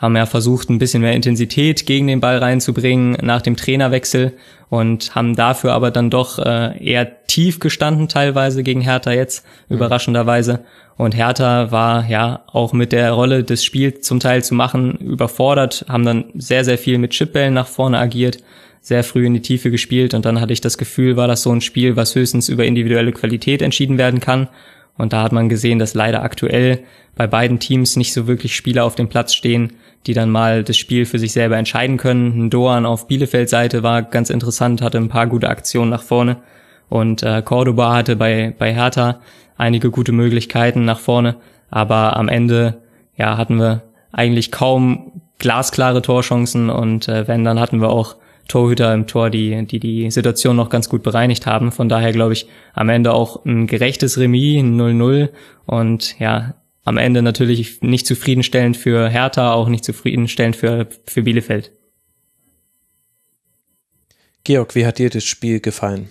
haben 0.00 0.16
ja 0.16 0.24
versucht, 0.24 0.70
ein 0.70 0.78
bisschen 0.78 1.02
mehr 1.02 1.12
Intensität 1.12 1.84
gegen 1.84 2.06
den 2.06 2.20
Ball 2.20 2.38
reinzubringen 2.38 3.18
nach 3.20 3.42
dem 3.42 3.54
Trainerwechsel 3.54 4.32
und 4.70 5.14
haben 5.14 5.36
dafür 5.36 5.72
aber 5.72 5.90
dann 5.90 6.08
doch 6.08 6.38
äh, 6.38 6.82
eher 6.82 7.26
tief 7.26 7.60
gestanden 7.60 8.08
teilweise 8.08 8.62
gegen 8.62 8.80
Hertha 8.80 9.12
jetzt, 9.12 9.44
mhm. 9.68 9.76
überraschenderweise. 9.76 10.60
Und 10.96 11.14
Hertha 11.14 11.70
war 11.70 12.08
ja 12.08 12.44
auch 12.46 12.72
mit 12.72 12.92
der 12.92 13.12
Rolle 13.12 13.44
des 13.44 13.62
Spiels 13.62 14.00
zum 14.00 14.20
Teil 14.20 14.42
zu 14.42 14.54
machen 14.54 14.96
überfordert, 14.96 15.84
haben 15.88 16.04
dann 16.04 16.24
sehr, 16.34 16.64
sehr 16.64 16.78
viel 16.78 16.98
mit 16.98 17.10
Chipbällen 17.10 17.54
nach 17.54 17.66
vorne 17.66 17.98
agiert, 17.98 18.38
sehr 18.80 19.04
früh 19.04 19.26
in 19.26 19.34
die 19.34 19.42
Tiefe 19.42 19.70
gespielt 19.70 20.14
und 20.14 20.24
dann 20.24 20.40
hatte 20.40 20.54
ich 20.54 20.62
das 20.62 20.78
Gefühl, 20.78 21.16
war 21.16 21.28
das 21.28 21.42
so 21.42 21.52
ein 21.52 21.60
Spiel, 21.60 21.96
was 21.96 22.14
höchstens 22.14 22.48
über 22.48 22.64
individuelle 22.64 23.12
Qualität 23.12 23.60
entschieden 23.60 23.98
werden 23.98 24.20
kann. 24.20 24.48
Und 25.00 25.12
da 25.12 25.22
hat 25.22 25.32
man 25.32 25.48
gesehen, 25.48 25.78
dass 25.78 25.94
leider 25.94 26.22
aktuell 26.22 26.80
bei 27.16 27.26
beiden 27.26 27.58
Teams 27.58 27.96
nicht 27.96 28.12
so 28.12 28.26
wirklich 28.26 28.54
Spieler 28.54 28.84
auf 28.84 28.94
dem 28.94 29.08
Platz 29.08 29.34
stehen, 29.34 29.72
die 30.06 30.14
dann 30.14 30.30
mal 30.30 30.64
das 30.64 30.76
Spiel 30.76 31.04
für 31.06 31.18
sich 31.18 31.32
selber 31.32 31.56
entscheiden 31.56 31.96
können. 31.96 32.46
Ein 32.46 32.50
Doan 32.50 32.86
auf 32.86 33.06
Bielefeld-Seite 33.06 33.82
war 33.82 34.02
ganz 34.02 34.30
interessant, 34.30 34.82
hatte 34.82 34.98
ein 34.98 35.08
paar 35.08 35.26
gute 35.26 35.48
Aktionen 35.48 35.90
nach 35.90 36.02
vorne. 36.02 36.36
Und 36.88 37.22
äh, 37.22 37.42
Cordoba 37.42 37.94
hatte 37.94 38.16
bei, 38.16 38.54
bei 38.58 38.74
Hertha 38.74 39.20
einige 39.56 39.90
gute 39.90 40.12
Möglichkeiten 40.12 40.84
nach 40.84 40.98
vorne. 40.98 41.36
Aber 41.70 42.16
am 42.16 42.28
Ende 42.28 42.78
ja, 43.16 43.36
hatten 43.36 43.56
wir 43.56 43.82
eigentlich 44.12 44.50
kaum 44.50 45.20
glasklare 45.38 46.02
Torchancen 46.02 46.70
und 46.70 47.08
äh, 47.08 47.26
wenn, 47.28 47.44
dann 47.44 47.60
hatten 47.60 47.80
wir 47.80 47.90
auch 47.90 48.16
Torhüter 48.50 48.92
im 48.92 49.06
Tor, 49.06 49.30
die, 49.30 49.64
die 49.64 49.80
die 49.80 50.10
Situation 50.10 50.56
noch 50.56 50.68
ganz 50.68 50.88
gut 50.88 51.02
bereinigt 51.02 51.46
haben. 51.46 51.72
Von 51.72 51.88
daher 51.88 52.12
glaube 52.12 52.34
ich 52.34 52.46
am 52.74 52.88
Ende 52.88 53.12
auch 53.14 53.44
ein 53.44 53.66
gerechtes 53.66 54.18
Remis, 54.18 54.60
ein 54.60 54.78
0-0 54.78 55.30
und 55.66 56.18
ja, 56.18 56.54
am 56.84 56.96
Ende 56.96 57.22
natürlich 57.22 57.80
nicht 57.82 58.06
zufriedenstellend 58.06 58.76
für 58.76 59.08
Hertha, 59.08 59.52
auch 59.52 59.68
nicht 59.68 59.84
zufriedenstellend 59.84 60.56
für, 60.56 60.88
für 61.06 61.22
Bielefeld. 61.22 61.72
Georg, 64.44 64.74
wie 64.74 64.86
hat 64.86 64.98
dir 64.98 65.10
das 65.10 65.24
Spiel 65.24 65.60
gefallen? 65.60 66.08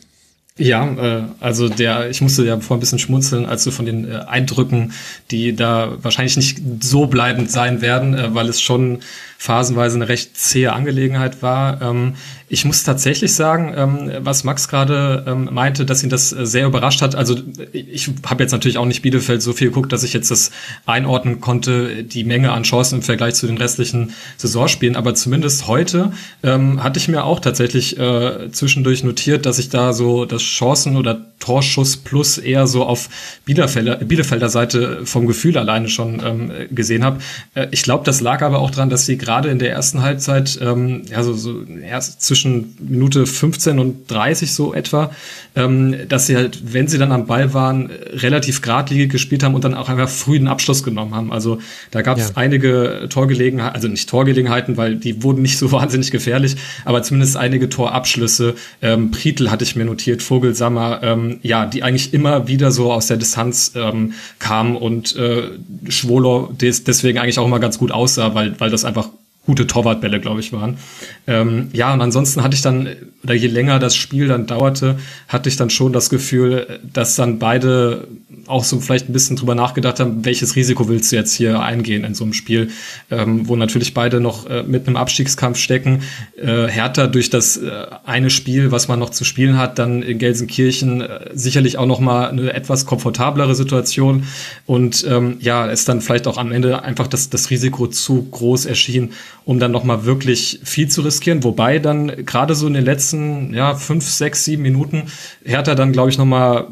Ja, 0.60 0.86
äh, 0.92 1.24
also 1.40 1.70
der, 1.70 2.10
ich 2.10 2.20
musste 2.20 2.46
ja 2.46 2.60
vor 2.60 2.76
ein 2.76 2.82
bisschen 2.82 3.00
schmunzeln, 3.00 3.46
als 3.46 3.64
du 3.64 3.72
von 3.72 3.86
den 3.86 4.12
äh, 4.12 4.18
Eindrücken, 4.28 4.92
die 5.32 5.56
da 5.56 5.94
wahrscheinlich 6.02 6.36
nicht 6.36 6.62
so 6.82 7.06
bleibend 7.06 7.50
sein 7.50 7.80
werden, 7.80 8.14
äh, 8.14 8.36
weil 8.36 8.50
es 8.50 8.60
schon 8.60 9.00
phasenweise 9.38 9.96
eine 9.96 10.10
recht 10.10 10.36
zähe 10.36 10.74
Angelegenheit 10.74 11.42
war. 11.42 11.82
Ähm, 11.82 12.16
ich 12.52 12.66
muss 12.66 12.84
tatsächlich 12.84 13.34
sagen, 13.36 13.74
ähm, 13.76 14.12
was 14.26 14.44
Max 14.44 14.68
gerade 14.68 15.24
ähm, 15.28 15.50
meinte, 15.52 15.86
dass 15.86 16.04
ihn 16.04 16.10
das 16.10 16.34
äh, 16.34 16.48
sehr 16.48 16.66
überrascht 16.66 17.02
hat. 17.02 17.14
Also 17.14 17.36
ich 17.72 18.10
habe 18.26 18.44
jetzt 18.44 18.52
natürlich 18.52 18.80
auch 18.80 18.86
nicht 18.86 19.04
Bielefeld 19.04 19.44
so 19.44 19.54
viel 19.54 19.68
geguckt, 19.68 19.94
dass 19.94 20.04
ich 20.04 20.14
jetzt 20.14 20.32
das 20.32 20.50
einordnen 20.88 21.42
konnte, 21.42 22.04
die 22.04 22.24
Menge 22.24 22.52
an 22.52 22.64
Chancen 22.64 22.96
im 22.96 23.02
Vergleich 23.04 23.36
zu 23.36 23.46
den 23.46 23.58
restlichen 23.58 24.14
Saisonspielen. 24.38 24.96
Aber 24.96 25.14
zumindest 25.14 25.68
heute 25.68 26.12
ähm, 26.42 26.84
hatte 26.84 27.00
ich 27.00 27.08
mir 27.08 27.24
auch 27.24 27.40
tatsächlich 27.40 28.00
äh, 28.00 28.52
zwischendurch 28.52 29.04
notiert, 29.04 29.46
dass 29.46 29.60
ich 29.60 29.70
da 29.70 29.94
so 29.94 30.26
das 30.26 30.42
Chancen- 30.42 30.98
oder 30.98 31.30
Torschuss 31.40 31.98
plus 31.98 32.38
eher 32.38 32.68
so 32.68 32.84
auf 32.84 33.10
Bielefelder, 33.46 33.96
Bielefelder 33.98 34.50
Seite 34.50 35.06
vom 35.06 35.26
Gefühl 35.26 35.58
alleine 35.58 35.88
schon 35.88 36.22
ähm, 36.26 36.52
gesehen 36.72 37.04
habe. 37.04 37.20
Äh, 37.56 37.68
ich 37.72 37.84
glaube, 37.84 38.04
das 38.04 38.22
lag 38.22 38.42
aber 38.42 38.60
auch 38.60 38.72
dran, 38.72 38.90
dass 38.90 39.06
sie 39.06 39.18
gerade 39.18 39.50
in 39.50 39.60
der 39.60 39.72
ersten 39.72 40.02
Halbzeit 40.02 40.60
ähm, 40.62 41.04
so, 41.22 41.34
so 41.34 41.64
ja, 41.88 42.00
zwischen 42.00 42.39
zwischen 42.40 42.78
Minute 42.80 43.26
15 43.26 43.80
und 43.80 44.10
30 44.10 44.54
so 44.54 44.74
etwa, 44.74 45.12
ähm, 45.56 45.96
dass 46.08 46.28
sie 46.28 46.36
halt, 46.36 46.74
wenn 46.74 46.88
sie 46.88 46.98
dann 46.98 47.12
am 47.12 47.26
Ball 47.26 47.54
waren, 47.54 47.90
relativ 48.14 48.62
geradlinig 48.62 49.12
gespielt 49.12 49.44
haben 49.44 49.56
und 49.56 49.64
dann 49.64 49.74
auch 49.74 49.90
einfach 49.90 50.10
früh 50.10 50.38
den 50.38 50.48
Abschluss 50.48 50.84
genommen 50.84 51.14
haben. 51.14 51.34
Also 51.34 51.60
da 51.92 52.02
gab 52.02 52.18
es 52.18 52.30
ja. 52.30 52.38
einige 52.38 53.08
Torgelegenheiten, 53.10 53.76
also 53.76 53.88
nicht 53.88 54.10
Torgelegenheiten, 54.10 54.78
weil 54.78 54.96
die 54.96 55.22
wurden 55.22 55.42
nicht 55.42 55.58
so 55.58 55.72
wahnsinnig 55.72 56.12
gefährlich, 56.12 56.56
aber 56.86 57.04
zumindest 57.04 57.36
einige 57.36 57.70
Torabschlüsse. 57.70 58.56
Ähm, 58.82 59.12
Prietl 59.12 59.52
hatte 59.52 59.64
ich 59.64 59.76
mir 59.76 59.86
notiert, 59.86 60.22
Vogelsammer, 60.22 61.02
ähm, 61.04 61.40
ja, 61.42 61.66
die 61.66 61.84
eigentlich 61.84 62.14
immer 62.14 62.48
wieder 62.48 62.72
so 62.72 62.92
aus 62.92 63.08
der 63.08 63.18
Distanz 63.18 63.74
ähm, 63.76 64.14
kamen 64.40 64.76
und 64.76 65.16
äh, 65.16 65.50
Schwolo 65.90 66.54
des, 66.60 66.84
deswegen 66.86 67.20
eigentlich 67.20 67.40
auch 67.40 67.46
immer 67.46 67.60
ganz 67.60 67.78
gut 67.78 67.92
aussah, 67.92 68.34
weil, 68.34 68.60
weil 68.60 68.70
das 68.70 68.86
einfach 68.86 69.10
gute 69.50 69.66
Torwartbälle, 69.66 70.20
glaube 70.20 70.42
ich, 70.42 70.54
waren. 70.54 70.78
Ähm, 71.26 71.70
ja, 71.74 71.92
und 71.92 72.02
ansonsten 72.02 72.44
hatte 72.44 72.54
ich 72.54 72.62
dann, 72.62 72.88
oder 73.24 73.34
je 73.34 73.48
länger 73.48 73.80
das 73.80 73.96
Spiel 73.96 74.28
dann 74.28 74.46
dauerte, 74.46 75.00
hatte 75.28 75.50
ich 75.50 75.58
dann 75.58 75.72
schon 75.72 75.92
das 75.92 76.12
Gefühl, 76.12 76.80
dass 76.94 77.16
dann 77.16 77.40
beide 77.40 78.08
auch 78.46 78.64
so 78.64 78.80
vielleicht 78.80 79.10
ein 79.10 79.14
bisschen 79.14 79.38
drüber 79.38 79.56
nachgedacht 79.56 80.00
haben, 80.00 80.24
welches 80.24 80.56
Risiko 80.56 80.88
willst 80.88 81.12
du 81.12 81.16
jetzt 81.16 81.34
hier 81.34 81.62
eingehen 81.62 82.04
in 82.04 82.14
so 82.14 82.26
einem 82.26 82.34
Spiel, 82.34 82.70
ähm, 83.10 83.48
wo 83.48 83.56
natürlich 83.56 83.96
beide 83.96 84.20
noch 84.20 84.48
äh, 84.48 84.62
mit 84.62 84.86
einem 84.86 84.98
Abstiegskampf 84.98 85.58
stecken. 85.58 86.04
Äh, 86.38 86.68
Hertha 86.68 87.08
durch 87.08 87.32
das 87.32 87.58
äh, 87.58 87.72
eine 88.06 88.30
Spiel, 88.30 88.72
was 88.72 88.88
man 88.88 89.00
noch 89.00 89.10
zu 89.10 89.24
spielen 89.24 89.58
hat, 89.58 89.80
dann 89.80 90.04
in 90.04 90.20
Gelsenkirchen 90.20 91.02
äh, 91.02 91.30
sicherlich 91.34 91.80
auch 91.80 91.88
noch 91.88 92.00
mal 92.00 92.30
eine 92.30 92.54
etwas 92.54 92.86
komfortablere 92.86 93.56
Situation 93.56 94.26
und 94.68 95.04
ähm, 95.10 95.38
ja, 95.40 95.68
es 95.70 95.86
dann 95.86 96.02
vielleicht 96.02 96.28
auch 96.28 96.38
am 96.38 96.52
Ende 96.52 96.84
einfach 96.84 97.08
das, 97.08 97.32
das 97.32 97.50
Risiko 97.50 97.88
zu 97.88 98.28
groß 98.30 98.66
erschien, 98.66 99.12
um 99.50 99.58
dann 99.58 99.72
nochmal 99.72 100.06
wirklich 100.06 100.60
viel 100.64 100.90
zu 100.90 101.02
riskieren. 101.02 101.44
Wobei 101.44 101.80
dann 101.80 102.24
gerade 102.24 102.54
so 102.54 102.68
in 102.68 102.76
den 102.76 102.86
letzten 102.86 103.52
ja, 103.52 103.74
fünf, 103.74 104.08
sechs, 104.08 104.46
sieben 104.46 104.62
Minuten 104.62 105.06
Hertha 105.44 105.74
dann, 105.74 105.92
glaube 105.92 106.12
ich, 106.12 106.20
nochmal 106.20 106.68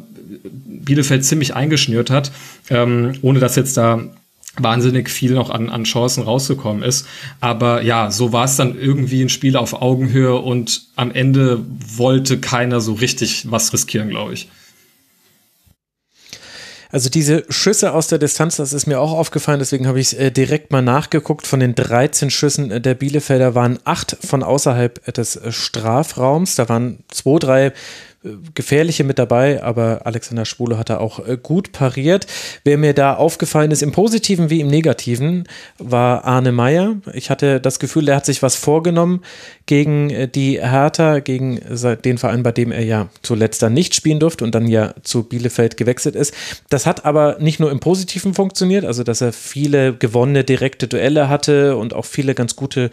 Bielefeld 0.46 1.26
ziemlich 1.26 1.56
eingeschnürt 1.56 2.12
hat, 2.12 2.32
ähm, 2.70 3.14
ohne 3.24 3.40
dass 3.40 3.56
jetzt 3.56 3.78
da 3.78 4.04
wahnsinnig 4.58 5.10
viel 5.10 5.32
noch 5.32 5.50
an, 5.50 5.72
an 5.72 5.86
Chancen 5.86 6.22
rausgekommen 6.22 6.84
ist. 6.84 7.08
Aber 7.40 7.82
ja, 7.82 8.12
so 8.12 8.32
war 8.32 8.46
es 8.46 8.58
dann 8.58 8.78
irgendwie 8.80 9.24
ein 9.24 9.30
Spiel 9.30 9.58
auf 9.58 9.82
Augenhöhe 9.82 10.36
und 10.36 10.84
am 10.96 11.10
Ende 11.10 11.66
wollte 11.96 12.38
keiner 12.38 12.80
so 12.80 12.94
richtig 12.94 13.50
was 13.50 13.74
riskieren, 13.74 14.10
glaube 14.10 14.34
ich. 14.34 14.50
Also 16.92 17.10
diese 17.10 17.46
Schüsse 17.50 17.94
aus 17.94 18.08
der 18.08 18.18
Distanz, 18.18 18.58
das 18.58 18.74
ist 18.74 18.88
mir 18.88 19.00
auch 19.00 19.12
aufgefallen, 19.12 19.60
deswegen 19.60 19.88
habe 19.88 20.00
ich 20.00 20.18
äh, 20.20 20.32
direkt 20.32 20.72
mal 20.72 20.82
nachgeguckt. 20.82 21.46
Von 21.46 21.60
den 21.60 21.76
13 21.76 22.30
Schüssen 22.30 22.72
äh, 22.72 22.82
der 22.82 22.96
Bielefelder 22.96 23.56
waren 23.56 23.80
acht 23.84 24.18
von 24.26 24.44
außerhalb 24.44 25.14
des 25.14 25.36
äh, 25.36 25.52
Strafraums. 25.52 26.56
Da 26.56 26.70
waren 26.70 27.00
zwei, 27.10 27.40
drei 27.40 27.74
gefährliche 28.56 29.04
mit 29.04 29.20
dabei, 29.20 29.64
aber 29.64 30.02
Alexander 30.06 30.46
Schwule 30.46 30.78
hat 30.78 30.90
da 30.90 30.98
auch 30.98 31.26
äh, 31.26 31.38
gut 31.42 31.72
pariert. 31.72 32.28
Wer 32.64 32.78
mir 32.78 32.94
da 32.94 33.16
aufgefallen 33.16 33.72
ist, 33.72 33.82
im 33.82 33.92
Positiven 33.92 34.50
wie 34.50 34.62
im 34.62 34.68
Negativen, 34.68 35.48
war 35.78 36.26
Arne 36.26 36.52
Meyer. 36.52 36.96
Ich 37.14 37.30
hatte 37.30 37.60
das 37.60 37.80
Gefühl, 37.80 38.06
der 38.06 38.16
hat 38.16 38.26
sich 38.26 38.42
was 38.42 38.56
vorgenommen 38.56 39.22
gegen 39.66 40.10
äh, 40.10 40.28
die 40.28 40.60
Hertha, 40.62 41.20
gegen 41.20 41.60
den 42.04 42.18
Verein, 42.18 42.44
bei 42.44 42.52
dem 42.52 42.72
er 42.72 42.84
ja 42.84 43.10
zuletzt 43.22 43.62
dann 43.62 43.74
nicht 43.74 43.96
spielen 43.96 44.20
durfte 44.20 44.44
und 44.44 44.56
dann 44.56 44.68
ja 44.68 44.94
zu 45.04 45.24
Bielefeld 45.24 45.78
gewechselt 45.78 46.16
ist. 46.16 46.34
Das 46.70 46.86
hat 46.86 47.06
aber 47.06 47.38
nicht 47.40 47.60
nur 47.60 47.72
im 47.72 47.80
Positiven 47.80 48.34
funktioniert, 48.34 48.86
also 48.86 49.04
dass 49.04 49.22
er 49.22 49.34
viele 49.34 49.94
gewonnene 49.94 50.44
direkte 50.44 50.88
Duelle 50.88 51.30
hatte 51.30 51.76
und 51.78 51.94
auch 51.94 52.06
viele 52.06 52.36
ganz 52.36 52.56
gute 52.56 52.90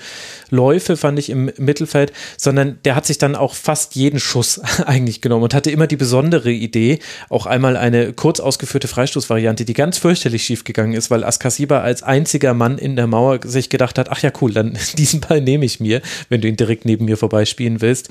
Läufe, 0.51 0.97
fand 0.97 1.19
ich 1.19 1.31
im 1.31 1.51
Mittelfeld, 1.59 2.13
sondern 2.37 2.79
der 2.85 2.95
hat 2.97 3.07
sich 3.07 3.19
dann 3.19 3.37
auch 3.37 3.55
fast 3.55 3.95
jeden 3.95 4.21
Schuss 4.21 4.61
eigentlich 4.87 5.21
genommen 5.25 5.43
und 5.43 5.55
hatte 5.55 5.73
immer 5.73 5.89
die 5.89 5.97
besondere 5.97 6.53
Idee, 6.53 7.01
auch 7.29 7.47
einmal 7.47 7.77
eine 7.77 8.13
kurz 8.13 8.39
ausgeführte 8.39 8.87
Freistoßvariante, 8.87 9.65
die 9.65 9.75
ganz 9.75 9.99
fürchterlich 9.99 10.45
schief 10.45 10.63
gegangen 10.63 10.93
ist, 10.93 11.11
weil 11.11 11.25
Askasiba 11.25 11.81
als 11.81 12.05
einziger 12.05 12.55
Mann 12.55 12.79
in 12.79 12.95
der 12.95 13.09
Mauer 13.09 13.41
sich 13.43 13.71
gedacht 13.71 13.99
hat, 13.99 14.11
ach 14.11 14.21
ja 14.21 14.31
cool, 14.41 14.53
dann 14.53 14.79
diesen 14.97 15.21
Ball 15.21 15.41
nehme 15.41 15.65
ich 15.65 15.81
mir, 15.81 16.01
wenn 16.29 16.41
du 16.41 16.47
ihn 16.47 16.57
direkt 16.57 16.85
neben 16.85 17.07
mir 17.07 17.17
vorbeispielen 17.17 17.81
willst. 17.81 18.11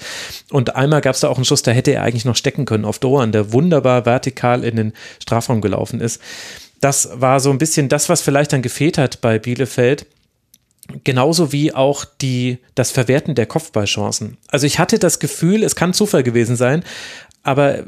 Und 0.52 0.76
einmal 0.76 1.00
gab 1.00 1.16
es 1.16 1.22
da 1.22 1.30
auch 1.30 1.38
einen 1.38 1.46
Schuss, 1.46 1.62
da 1.62 1.72
hätte 1.72 1.92
er 1.92 2.04
eigentlich 2.04 2.26
noch 2.26 2.36
stecken 2.36 2.66
können 2.66 2.84
auf 2.84 3.00
Doan, 3.00 3.32
der 3.32 3.54
wunderbar 3.54 4.06
vertikal 4.06 4.66
in 4.66 4.76
den 4.76 4.94
Strafraum 5.22 5.62
gelaufen 5.62 6.02
ist. 6.02 6.20
Das 6.82 7.10
war 7.14 7.40
so 7.40 7.50
ein 7.50 7.60
bisschen 7.60 7.88
das, 7.88 8.10
was 8.10 8.22
vielleicht 8.22 8.52
dann 8.52 8.62
gefehlt 8.62 8.98
hat 8.98 9.22
bei 9.22 9.40
Bielefeld 9.40 10.06
Genauso 11.04 11.52
wie 11.52 11.74
auch 11.74 12.06
die, 12.06 12.58
das 12.76 12.92
Verwerten 12.92 13.36
der 13.36 13.46
Kopfballchancen. 13.46 14.38
Also 14.50 14.68
ich 14.68 14.80
hatte 14.80 15.00
das 15.00 15.20
Gefühl, 15.20 15.64
es 15.64 15.76
kann 15.76 15.94
Zufall 15.94 16.24
gewesen 16.24 16.56
sein, 16.56 16.84
aber 17.42 17.86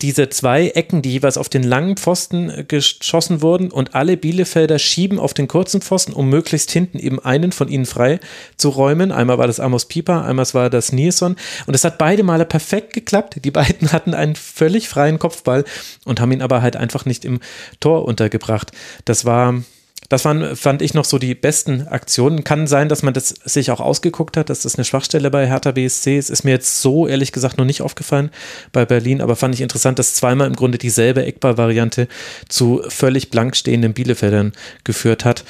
diese 0.00 0.30
zwei 0.30 0.68
Ecken, 0.68 1.02
die 1.02 1.12
jeweils 1.12 1.36
auf 1.36 1.48
den 1.48 1.62
langen 1.62 1.96
Pfosten 1.96 2.48
äh, 2.48 2.64
geschossen 2.64 3.42
wurden 3.42 3.70
und 3.70 3.94
alle 3.94 4.16
Bielefelder 4.16 4.78
schieben 4.78 5.18
auf 5.18 5.34
den 5.34 5.46
kurzen 5.46 5.82
Pfosten, 5.82 6.12
um 6.12 6.28
möglichst 6.30 6.70
hinten 6.70 6.98
eben 6.98 7.20
einen 7.20 7.52
von 7.52 7.68
ihnen 7.68 7.84
frei 7.84 8.18
zu 8.56 8.70
räumen. 8.70 9.12
Einmal 9.12 9.38
war 9.38 9.46
das 9.46 9.60
Amos 9.60 9.84
Pieper, 9.84 10.24
einmal 10.24 10.46
war 10.52 10.70
das 10.70 10.92
Nilsson 10.92 11.36
und 11.66 11.74
es 11.74 11.84
hat 11.84 11.98
beide 11.98 12.22
Male 12.22 12.46
perfekt 12.46 12.94
geklappt. 12.94 13.44
Die 13.44 13.50
beiden 13.50 13.92
hatten 13.92 14.14
einen 14.14 14.36
völlig 14.36 14.88
freien 14.88 15.18
Kopfball 15.18 15.64
und 16.04 16.20
haben 16.20 16.32
ihn 16.32 16.42
aber 16.42 16.62
halt 16.62 16.76
einfach 16.76 17.04
nicht 17.04 17.24
im 17.24 17.40
Tor 17.80 18.06
untergebracht. 18.06 18.72
Das 19.04 19.24
war 19.24 19.62
das 20.08 20.24
waren, 20.24 20.56
fand 20.56 20.82
ich, 20.82 20.94
noch 20.94 21.04
so 21.04 21.18
die 21.18 21.34
besten 21.34 21.88
Aktionen. 21.88 22.44
Kann 22.44 22.66
sein, 22.66 22.88
dass 22.88 23.02
man 23.02 23.14
das 23.14 23.28
sich 23.28 23.70
auch 23.70 23.80
ausgeguckt 23.80 24.36
hat, 24.36 24.50
dass 24.50 24.60
das 24.62 24.76
eine 24.76 24.84
Schwachstelle 24.84 25.30
bei 25.30 25.46
Hertha 25.46 25.72
BSC 25.72 26.18
ist. 26.18 26.30
Ist 26.30 26.44
mir 26.44 26.52
jetzt 26.52 26.82
so 26.82 27.06
ehrlich 27.06 27.32
gesagt 27.32 27.58
noch 27.58 27.64
nicht 27.64 27.82
aufgefallen 27.82 28.30
bei 28.72 28.84
Berlin, 28.84 29.20
aber 29.20 29.36
fand 29.36 29.54
ich 29.54 29.60
interessant, 29.60 29.98
dass 29.98 30.14
zweimal 30.14 30.46
im 30.46 30.56
Grunde 30.56 30.78
dieselbe 30.78 31.24
Eckball-Variante 31.24 32.08
zu 32.48 32.82
völlig 32.88 33.30
blank 33.30 33.56
stehenden 33.56 33.94
Bielefeldern 33.94 34.52
geführt 34.84 35.24
hat. 35.24 35.44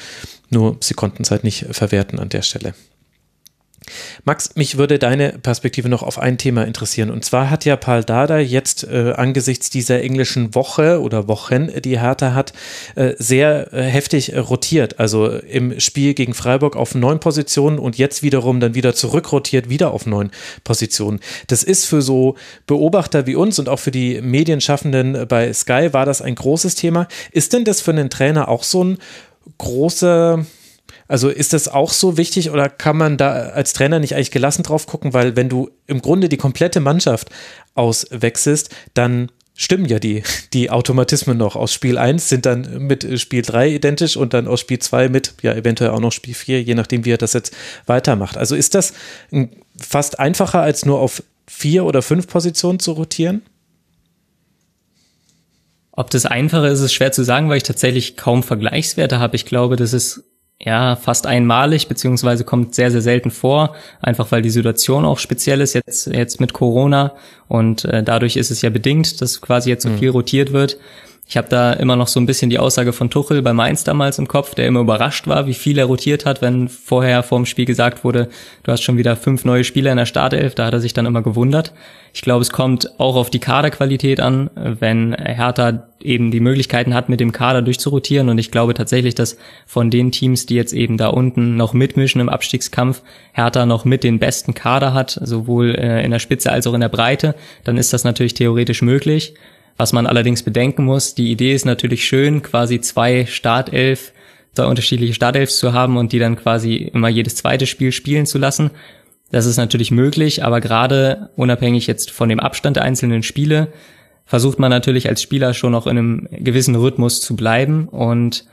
Nur 0.49 0.77
sie 0.79 0.93
konnten 0.93 1.23
es 1.23 1.31
halt 1.31 1.43
nicht 1.43 1.65
verwerten 1.71 2.19
an 2.19 2.29
der 2.29 2.41
Stelle. 2.41 2.73
Max, 4.23 4.55
mich 4.55 4.77
würde 4.77 4.99
deine 4.99 5.33
Perspektive 5.39 5.89
noch 5.89 6.03
auf 6.03 6.19
ein 6.19 6.37
Thema 6.37 6.63
interessieren. 6.65 7.09
Und 7.09 7.25
zwar 7.25 7.49
hat 7.49 7.65
ja 7.65 7.75
Paul 7.75 8.03
Dada 8.03 8.39
jetzt 8.39 8.83
äh, 8.83 9.13
angesichts 9.15 9.69
dieser 9.69 10.01
englischen 10.01 10.55
Woche 10.55 11.01
oder 11.01 11.27
Wochen, 11.27 11.69
die 11.81 11.99
Hertha 11.99 12.33
hat, 12.33 12.53
äh, 12.95 13.13
sehr 13.17 13.73
äh, 13.73 13.83
heftig 13.83 14.35
rotiert. 14.35 14.99
Also 14.99 15.29
im 15.29 15.79
Spiel 15.79 16.13
gegen 16.13 16.33
Freiburg 16.33 16.75
auf 16.75 16.95
neun 16.95 17.19
Positionen 17.19 17.79
und 17.79 17.97
jetzt 17.97 18.23
wiederum 18.23 18.59
dann 18.59 18.75
wieder 18.75 18.95
zurückrotiert, 18.95 19.69
wieder 19.69 19.91
auf 19.91 20.05
neun 20.05 20.31
Positionen. 20.63 21.19
Das 21.47 21.63
ist 21.63 21.85
für 21.85 22.01
so 22.01 22.35
Beobachter 22.67 23.27
wie 23.27 23.35
uns 23.35 23.59
und 23.59 23.69
auch 23.69 23.79
für 23.79 23.91
die 23.91 24.21
Medienschaffenden 24.21 25.27
bei 25.27 25.51
Sky 25.53 25.89
war 25.91 26.05
das 26.05 26.21
ein 26.21 26.35
großes 26.35 26.75
Thema. 26.75 27.07
Ist 27.31 27.53
denn 27.53 27.65
das 27.65 27.81
für 27.81 27.91
einen 27.91 28.09
Trainer 28.09 28.47
auch 28.47 28.63
so 28.63 28.83
ein 28.83 28.97
großer 29.57 30.45
also 31.07 31.29
ist 31.29 31.53
das 31.53 31.67
auch 31.67 31.91
so 31.91 32.17
wichtig 32.17 32.49
oder 32.49 32.69
kann 32.69 32.97
man 32.97 33.17
da 33.17 33.31
als 33.31 33.73
Trainer 33.73 33.99
nicht 33.99 34.15
eigentlich 34.15 34.31
gelassen 34.31 34.63
drauf 34.63 34.87
gucken, 34.87 35.13
weil 35.13 35.35
wenn 35.35 35.49
du 35.49 35.69
im 35.87 36.01
Grunde 36.01 36.29
die 36.29 36.37
komplette 36.37 36.79
Mannschaft 36.79 37.29
auswechselst, 37.75 38.73
dann 38.93 39.31
stimmen 39.55 39.85
ja 39.85 39.99
die, 39.99 40.23
die 40.53 40.69
Automatismen 40.69 41.37
noch. 41.37 41.55
Aus 41.55 41.73
Spiel 41.73 41.97
1 41.97 42.27
sind 42.27 42.45
dann 42.45 42.87
mit 42.87 43.19
Spiel 43.19 43.41
3 43.41 43.69
identisch 43.69 44.17
und 44.17 44.33
dann 44.33 44.47
aus 44.47 44.59
Spiel 44.59 44.79
2 44.79 45.09
mit, 45.09 45.35
ja, 45.41 45.53
eventuell 45.53 45.91
auch 45.91 45.99
noch 45.99 46.11
Spiel 46.11 46.33
4, 46.33 46.61
je 46.61 46.75
nachdem, 46.75 47.05
wie 47.05 47.11
er 47.11 47.17
das 47.17 47.33
jetzt 47.33 47.55
weitermacht. 47.85 48.37
Also 48.37 48.55
ist 48.55 48.75
das 48.75 48.93
fast 49.77 50.19
einfacher, 50.19 50.61
als 50.61 50.85
nur 50.85 50.99
auf 50.99 51.23
vier 51.47 51.85
oder 51.85 52.01
fünf 52.01 52.27
Positionen 52.27 52.79
zu 52.79 52.93
rotieren? 52.93 53.43
Ob 55.91 56.09
das 56.09 56.25
einfacher 56.25 56.67
ist, 56.67 56.81
ist 56.81 56.93
schwer 56.93 57.13
zu 57.13 57.23
sagen, 57.23 57.47
weil 57.47 57.57
ich 57.57 57.63
tatsächlich 57.63 58.17
kaum 58.17 58.43
Vergleichswerte 58.43 59.19
habe. 59.19 59.37
Ich 59.37 59.45
glaube, 59.45 59.77
das 59.77 59.93
ist 59.93 60.25
ja, 60.59 60.95
fast 60.95 61.27
einmalig, 61.27 61.87
beziehungsweise 61.87 62.45
kommt 62.45 62.75
sehr, 62.75 62.89
sehr 62.89 63.01
selten 63.01 63.29
vor, 63.29 63.75
einfach 64.01 64.31
weil 64.31 64.41
die 64.41 64.49
Situation 64.49 65.03
auch 65.05 65.19
speziell 65.19 65.61
ist, 65.61 65.73
jetzt, 65.73 66.07
jetzt 66.07 66.39
mit 66.39 66.53
Corona 66.53 67.13
und 67.47 67.85
äh, 67.85 68.03
dadurch 68.03 68.37
ist 68.37 68.51
es 68.51 68.61
ja 68.61 68.69
bedingt, 68.69 69.21
dass 69.21 69.41
quasi 69.41 69.69
jetzt 69.69 69.83
so 69.83 69.89
mhm. 69.89 69.97
viel 69.97 70.09
rotiert 70.09 70.53
wird. 70.53 70.77
Ich 71.27 71.37
habe 71.37 71.49
da 71.49 71.73
immer 71.73 71.95
noch 71.95 72.07
so 72.07 72.19
ein 72.19 72.27
bisschen 72.27 72.51
die 72.51 72.59
Aussage 72.59 72.93
von 72.93 73.09
Tuchel 73.09 73.41
bei 73.41 73.51
Mainz 73.51 73.83
damals 73.83 74.19
im 74.19 74.27
Kopf, 74.27 74.53
der 74.53 74.67
immer 74.67 74.81
überrascht 74.81 75.25
war, 75.25 75.47
wie 75.47 75.55
viel 75.55 75.79
er 75.79 75.85
rotiert 75.85 76.23
hat, 76.23 76.43
wenn 76.43 76.69
vorher 76.69 77.23
vorm 77.23 77.47
Spiel 77.47 77.65
gesagt 77.65 78.03
wurde, 78.03 78.29
du 78.61 78.71
hast 78.71 78.83
schon 78.83 78.97
wieder 78.97 79.15
fünf 79.15 79.43
neue 79.43 79.63
Spieler 79.63 79.89
in 79.89 79.97
der 79.97 80.05
Startelf, 80.05 80.53
da 80.53 80.67
hat 80.67 80.73
er 80.73 80.81
sich 80.81 80.93
dann 80.93 81.07
immer 81.07 81.23
gewundert. 81.23 81.73
Ich 82.13 82.21
glaube, 82.21 82.43
es 82.43 82.51
kommt 82.51 82.99
auch 82.99 83.15
auf 83.15 83.31
die 83.31 83.39
Kaderqualität 83.39 84.19
an, 84.19 84.51
wenn 84.55 85.13
Hertha 85.15 85.87
eben 85.99 86.29
die 86.29 86.39
Möglichkeiten 86.39 86.93
hat, 86.93 87.09
mit 87.09 87.19
dem 87.19 87.31
Kader 87.31 87.63
durchzurotieren. 87.63 88.29
Und 88.29 88.37
ich 88.37 88.51
glaube 88.51 88.75
tatsächlich, 88.75 89.15
dass 89.15 89.37
von 89.65 89.89
den 89.89 90.11
Teams, 90.11 90.45
die 90.45 90.55
jetzt 90.55 90.73
eben 90.73 90.97
da 90.97 91.07
unten 91.07 91.57
noch 91.57 91.73
mitmischen 91.73 92.21
im 92.21 92.29
Abstiegskampf, 92.29 93.01
Hertha 93.33 93.65
noch 93.65 93.83
mit 93.83 94.03
den 94.03 94.19
besten 94.19 94.53
Kader 94.53 94.93
hat, 94.93 95.19
sowohl 95.21 95.75
äh, 95.75 96.05
in 96.05 96.11
der 96.11 96.19
Spitze 96.19 96.51
als 96.51 96.67
auch 96.67 96.73
in 96.73 96.81
der 96.81 96.89
Breite, 96.89 97.35
dann 97.63 97.77
ist 97.77 97.91
das 97.91 98.03
natürlich 98.03 98.35
theoretisch 98.35 98.83
möglich. 98.83 99.33
Was 99.77 99.93
man 99.93 100.07
allerdings 100.07 100.43
bedenken 100.43 100.85
muss, 100.85 101.15
die 101.15 101.31
Idee 101.31 101.53
ist 101.53 101.65
natürlich 101.65 102.05
schön, 102.05 102.41
quasi 102.41 102.79
zwei 102.79 103.25
Startelf, 103.25 104.13
zwei 104.53 104.65
unterschiedliche 104.65 105.13
Startelfs 105.13 105.57
zu 105.57 105.73
haben 105.73 105.97
und 105.97 106.13
die 106.13 106.19
dann 106.19 106.37
quasi 106.37 106.75
immer 106.75 107.09
jedes 107.09 107.35
zweite 107.35 107.65
Spiel 107.65 107.91
spielen 107.91 108.25
zu 108.25 108.37
lassen. 108.37 108.71
Das 109.31 109.45
ist 109.45 109.57
natürlich 109.57 109.91
möglich, 109.91 110.45
aber 110.45 110.61
gerade 110.61 111.29
unabhängig 111.35 111.87
jetzt 111.87 112.11
von 112.11 112.29
dem 112.29 112.39
Abstand 112.39 112.77
der 112.77 112.83
einzelnen 112.83 113.23
Spiele 113.23 113.67
versucht 114.25 114.59
man 114.59 114.69
natürlich 114.71 115.09
als 115.09 115.21
Spieler 115.21 115.53
schon 115.53 115.71
noch 115.71 115.87
in 115.87 115.97
einem 115.97 116.27
gewissen 116.31 116.75
Rhythmus 116.75 117.21
zu 117.21 117.35
bleiben 117.35 117.87
und 117.87 118.45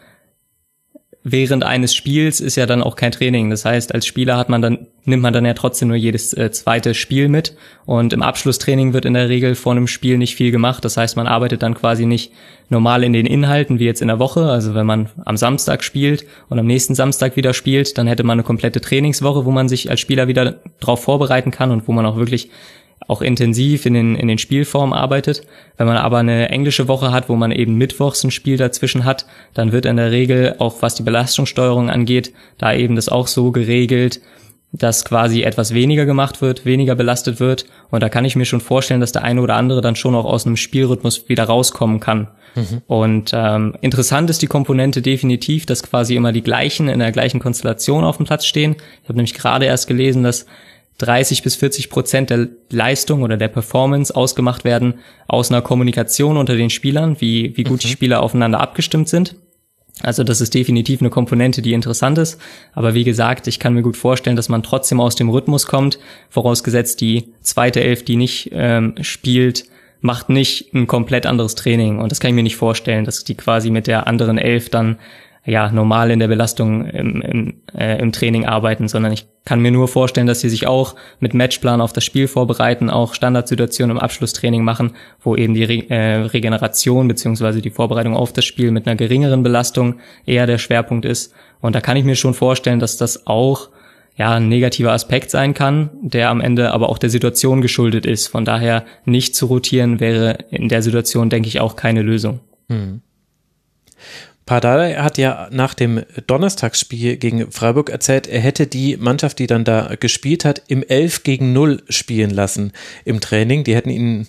während 1.25 1.65
eines 1.65 1.95
Spiels 1.95 2.41
ist 2.41 2.57
ja 2.57 2.67
dann 2.67 2.83
auch 2.83 2.97
kein 2.97 3.13
Training. 3.13 3.51
Das 3.51 3.65
heißt, 3.65 3.95
als 3.95 4.07
Spieler 4.07 4.37
hat 4.37 4.49
man 4.49 4.61
dann, 4.61 4.87
nimmt 5.05 5.23
man 5.23 5.33
dann 5.33 5.45
ja 5.45 5.55
trotzdem 5.55 5.89
nur 5.89 5.97
jedes 5.97 6.33
äh, 6.33 6.51
zweite 6.51 6.95
Spiel 6.95 7.29
mit. 7.29 7.57
Und 7.87 8.13
im 8.13 8.23
Abschlusstraining 8.23 8.93
wird 8.93 9.05
in 9.05 9.15
der 9.15 9.29
Regel 9.29 9.55
vor 9.55 9.73
einem 9.73 9.87
Spiel 9.87 10.19
nicht 10.19 10.35
viel 10.35 10.51
gemacht. 10.51 10.85
Das 10.85 10.97
heißt, 10.97 11.17
man 11.17 11.27
arbeitet 11.27 11.63
dann 11.63 11.75
quasi 11.75 12.07
nicht 12.07 12.33
normal 12.69 13.05
in 13.05 13.13
den 13.13 13.27
Inhalten 13.27 13.79
wie 13.79 13.85
jetzt 13.85 14.03
in 14.03 14.09
der 14.09 14.19
Woche. 14.19 14.47
Also 14.47 14.75
wenn 14.75 14.87
man 14.87 15.11
am 15.25 15.37
Samstag 15.37 15.85
spielt 15.85 16.27
und 16.49 16.59
am 16.59 16.67
nächsten 16.67 16.95
Samstag 16.95 17.37
wieder 17.37 17.55
spielt, 17.55 17.99
dann 17.99 18.07
hätte 18.07 18.25
man 18.25 18.37
eine 18.37 18.43
komplette 18.45 18.81
Trainingswoche, 18.81 19.45
wo 19.45 19.51
man 19.51 19.69
sich 19.69 19.91
als 19.91 20.01
Spieler 20.01 20.27
wieder 20.27 20.61
darauf 20.81 21.03
vorbereiten 21.03 21.51
kann 21.51 21.71
und 21.71 21.87
wo 21.87 21.93
man 21.93 22.07
auch 22.07 22.17
wirklich 22.17 22.51
auch 23.09 23.23
intensiv 23.23 23.87
in 23.87 23.95
den, 23.95 24.17
in 24.17 24.29
den 24.29 24.39
Spielformen 24.39 24.93
arbeitet. 24.93 25.43
Wenn 25.77 25.87
man 25.87 25.97
aber 25.97 26.19
eine 26.19 26.49
englische 26.51 26.89
Woche 26.89 27.13
hat, 27.13 27.29
wo 27.29 27.37
man 27.37 27.53
eben 27.53 27.77
mittwochs 27.77 28.25
ein 28.25 28.31
Spiel 28.31 28.57
dazwischen 28.57 29.05
hat, 29.05 29.27
dann 29.55 29.73
wird 29.73 29.87
in 29.87 29.97
der 29.97 30.11
Regel 30.11 30.57
auch 30.59 30.77
was 30.81 30.95
die 30.95 31.03
Belastungssteuerung 31.03 31.91
angeht, 31.91 32.33
da 32.59 32.73
eben 32.73 32.97
das 32.97 33.09
auch 33.09 33.27
so 33.27 33.53
geregelt, 33.53 34.21
dass 34.73 35.05
quasi 35.05 35.43
etwas 35.43 35.75
weniger 35.75 36.07
gemacht 36.07 36.41
wird, 36.41 36.65
weniger 36.65 36.95
belastet 36.95 37.41
wird. 37.41 37.67
Und 37.91 38.03
da 38.03 38.09
kann 38.09 38.25
ich 38.25 38.37
mir 38.37 38.47
schon 38.47 38.61
vorstellen, 38.61 39.01
dass 39.01 39.13
der 39.13 39.23
eine 39.23 39.43
oder 39.43 39.57
andere 39.57 39.83
dann 39.83 39.97
schon 39.97 40.15
auch 40.15 40.25
aus 40.25 40.47
einem 40.47 40.57
Spielrhythmus 40.57 41.29
wieder 41.29 41.45
rauskommen 41.45 42.01
kann. 42.01 42.29
Mhm. 42.55 42.83
Und 42.87 43.31
ähm, 43.35 43.75
interessant 43.83 44.31
ist 44.31 44.41
die 44.41 44.47
Komponente 44.47 45.03
definitiv, 45.03 45.67
dass 45.67 45.83
quasi 45.83 46.17
immer 46.17 46.33
die 46.33 46.43
gleichen 46.43 46.89
in 46.89 47.01
der 47.01 47.13
gleichen 47.13 47.39
Konstellation 47.39 48.05
auf 48.05 48.17
dem 48.17 48.27
Platz 48.27 48.47
stehen. 48.47 48.77
Ich 49.03 49.09
habe 49.09 49.19
nämlich 49.19 49.35
gerade 49.35 49.67
erst 49.67 49.89
gelesen, 49.89 50.23
dass 50.23 50.47
30 51.03 51.43
bis 51.43 51.57
40 51.57 51.91
Prozent 51.91 52.31
der 52.31 52.49
Leistung 52.71 53.23
oder 53.23 53.37
der 53.37 53.49
Performance 53.49 54.15
ausgemacht 54.15 54.65
werden 54.65 54.95
aus 55.27 55.51
einer 55.51 55.61
Kommunikation 55.61 56.37
unter 56.37 56.57
den 56.57 56.71
Spielern, 56.71 57.21
wie, 57.21 57.57
wie 57.57 57.65
gut 57.65 57.79
mhm. 57.79 57.81
die 57.81 57.89
Spieler 57.89 58.23
aufeinander 58.23 58.61
abgestimmt 58.61 59.09
sind. 59.09 59.35
Also 60.01 60.25
das 60.25 60.41
ist 60.41 60.55
definitiv 60.55 61.01
eine 61.01 61.11
Komponente, 61.11 61.61
die 61.61 61.75
interessant 61.75 62.19
ist. 62.19 62.41
Aber 62.73 62.95
wie 62.95 63.05
gesagt, 63.05 63.47
ich 63.47 63.59
kann 63.59 63.75
mir 63.75 63.83
gut 63.83 63.97
vorstellen, 63.97 64.37
dass 64.37 64.49
man 64.49 64.63
trotzdem 64.63 65.01
aus 65.01 65.17
dem 65.17 65.29
Rhythmus 65.29 65.67
kommt, 65.67 65.99
vorausgesetzt 66.31 67.01
die 67.01 67.33
zweite 67.41 67.83
Elf, 67.83 68.05
die 68.05 68.17
nicht 68.17 68.51
ähm, 68.53 68.95
spielt, 69.01 69.65
macht 70.01 70.29
nicht 70.29 70.73
ein 70.73 70.87
komplett 70.87 71.27
anderes 71.27 71.55
Training. 71.57 71.99
Und 71.99 72.11
das 72.11 72.21
kann 72.21 72.31
ich 72.31 72.35
mir 72.35 72.43
nicht 72.43 72.57
vorstellen, 72.57 73.05
dass 73.05 73.25
die 73.25 73.37
quasi 73.37 73.71
mit 73.71 73.87
der 73.87 74.07
anderen 74.07 74.39
Elf 74.39 74.71
dann 74.71 74.99
ja 75.45 75.73
normal 75.73 76.11
in 76.11 76.21
der 76.21 76.29
Belastung 76.29 76.87
im, 76.87 77.21
im, 77.21 77.55
äh, 77.77 78.01
im 78.01 78.13
Training 78.13 78.47
arbeiten, 78.47 78.87
sondern 78.87 79.13
ich 79.13 79.27
kann 79.45 79.61
mir 79.61 79.73
nur 79.73 79.89
vorstellen, 79.89 80.29
dass 80.29 80.41
sie 80.41 80.49
sich 80.49 80.69
auch 80.69 80.95
mit 81.19 81.35
Matchplan 81.35 81.81
auf 81.81 81.93
das 81.93 82.05
Spiel 82.05 82.29
vorbereiten, 82.29 82.91
auch 82.91 83.15
Standardsituationen 83.15 83.97
im 83.97 84.03
Abschlusstraining 84.03 84.63
machen, 84.63 84.93
wo 85.21 85.35
eben 85.35 85.55
die 85.55 85.65
Re 85.65 85.91
äh, 85.91 86.23
Regeneration 86.27 87.09
beziehungsweise 87.09 87.61
die 87.61 87.71
Vorbereitung 87.71 88.15
auf 88.15 88.33
das 88.33 88.45
Spiel 88.45 88.71
mit 88.71 88.87
einer 88.87 88.95
geringeren 88.95 89.43
Belastung 89.43 89.97
eher 90.27 90.47
der 90.47 90.59
Schwerpunkt 90.59 91.05
ist. 91.05 91.35
Und 91.61 91.75
da 91.75 91.81
kann 91.81 91.97
ich 91.97 92.05
mir 92.05 92.17
schon 92.17 92.35
vorstellen, 92.35 92.79
dass 92.79 92.97
das 92.97 93.27
auch 93.27 93.71
ja, 94.17 94.35
ein 94.35 94.49
negativer 94.49 94.93
Aspekt 94.93 95.31
sein 95.31 95.55
kann, 95.55 95.91
der 96.03 96.31
am 96.31 96.41
Ende 96.41 96.73
aber 96.73 96.89
auch 96.89 96.99
der 96.99 97.11
Situation 97.11 97.63
geschuldet 97.63 98.07
ist. 98.07 98.29
Von 98.29 98.45
daher 98.45 98.85
nicht 99.05 99.35
zu 99.35 99.47
rotieren 99.47 99.99
wäre 99.99 100.39
in 100.51 100.69
der 100.69 100.83
Situation, 100.83 101.31
denke 101.31 101.49
ich, 101.49 101.61
auch 101.61 101.75
keine 101.75 102.03
Lösung. 102.03 102.41
Hm. 102.69 103.01
Pardal 104.45 105.03
hat 105.03 105.19
ja 105.19 105.49
nach 105.53 105.75
dem 105.75 106.03
Donnerstagsspiel 106.27 107.17
gegen 107.17 107.53
Freiburg 107.53 107.91
erzählt, 107.91 108.27
er 108.27 108.41
hätte 108.41 108.67
die 108.67 108.97
Mannschaft, 108.97 109.39
die 109.39 109.47
dann 109.47 109.65
da 109.65 109.95
gespielt 109.99 110.45
hat, 110.45 110.63
im 110.67 110.83
11 110.83 111.23
gegen 111.23 111.53
0 111.53 111.83
spielen 111.89 112.31
lassen 112.31 112.73
im 113.05 113.21
Training. 113.21 113.63
Die 113.65 113.75
hätten 113.75 113.91
ihn 113.91 114.27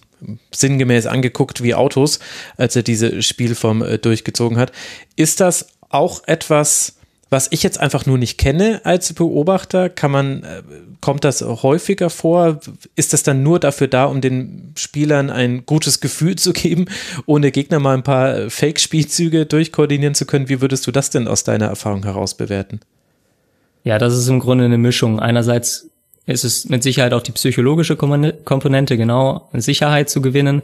sinngemäß 0.53 1.07
angeguckt 1.07 1.63
wie 1.63 1.75
Autos, 1.75 2.19
als 2.57 2.75
er 2.75 2.83
diese 2.83 3.21
Spielform 3.21 3.81
äh, 3.81 3.97
durchgezogen 3.97 4.57
hat. 4.57 4.71
Ist 5.15 5.39
das 5.39 5.67
auch 5.89 6.23
etwas, 6.27 6.97
was 7.33 7.47
ich 7.49 7.63
jetzt 7.63 7.79
einfach 7.79 8.05
nur 8.05 8.19
nicht 8.19 8.37
kenne 8.37 8.81
als 8.83 9.11
Beobachter, 9.11 9.89
kann 9.89 10.11
man, 10.11 10.43
äh, 10.43 10.61
kommt 11.01 11.23
das 11.23 11.41
häufiger 11.41 12.11
vor? 12.11 12.59
Ist 12.95 13.11
das 13.11 13.23
dann 13.23 13.41
nur 13.41 13.59
dafür 13.59 13.87
da, 13.87 14.05
um 14.05 14.21
den 14.21 14.71
Spielern 14.77 15.31
ein 15.31 15.65
gutes 15.65 15.99
Gefühl 15.99 16.35
zu 16.37 16.53
geben, 16.53 16.85
ohne 17.25 17.51
Gegner 17.51 17.79
mal 17.79 17.95
ein 17.95 18.03
paar 18.03 18.51
Fake-Spielzüge 18.51 19.47
durchkoordinieren 19.47 20.13
zu 20.13 20.25
können? 20.25 20.47
Wie 20.47 20.61
würdest 20.61 20.85
du 20.85 20.91
das 20.91 21.09
denn 21.09 21.27
aus 21.27 21.43
deiner 21.43 21.65
Erfahrung 21.65 22.03
heraus 22.03 22.35
bewerten? 22.35 22.79
Ja, 23.83 23.97
das 23.97 24.15
ist 24.15 24.27
im 24.27 24.39
Grunde 24.39 24.65
eine 24.65 24.77
Mischung. 24.77 25.19
Einerseits 25.19 25.89
ist 26.27 26.45
es 26.45 26.69
mit 26.69 26.83
Sicherheit 26.83 27.13
auch 27.13 27.23
die 27.23 27.33
psychologische 27.33 27.97
Komponente, 27.97 28.95
genau, 28.95 29.49
Sicherheit 29.53 30.09
zu 30.09 30.21
gewinnen 30.21 30.61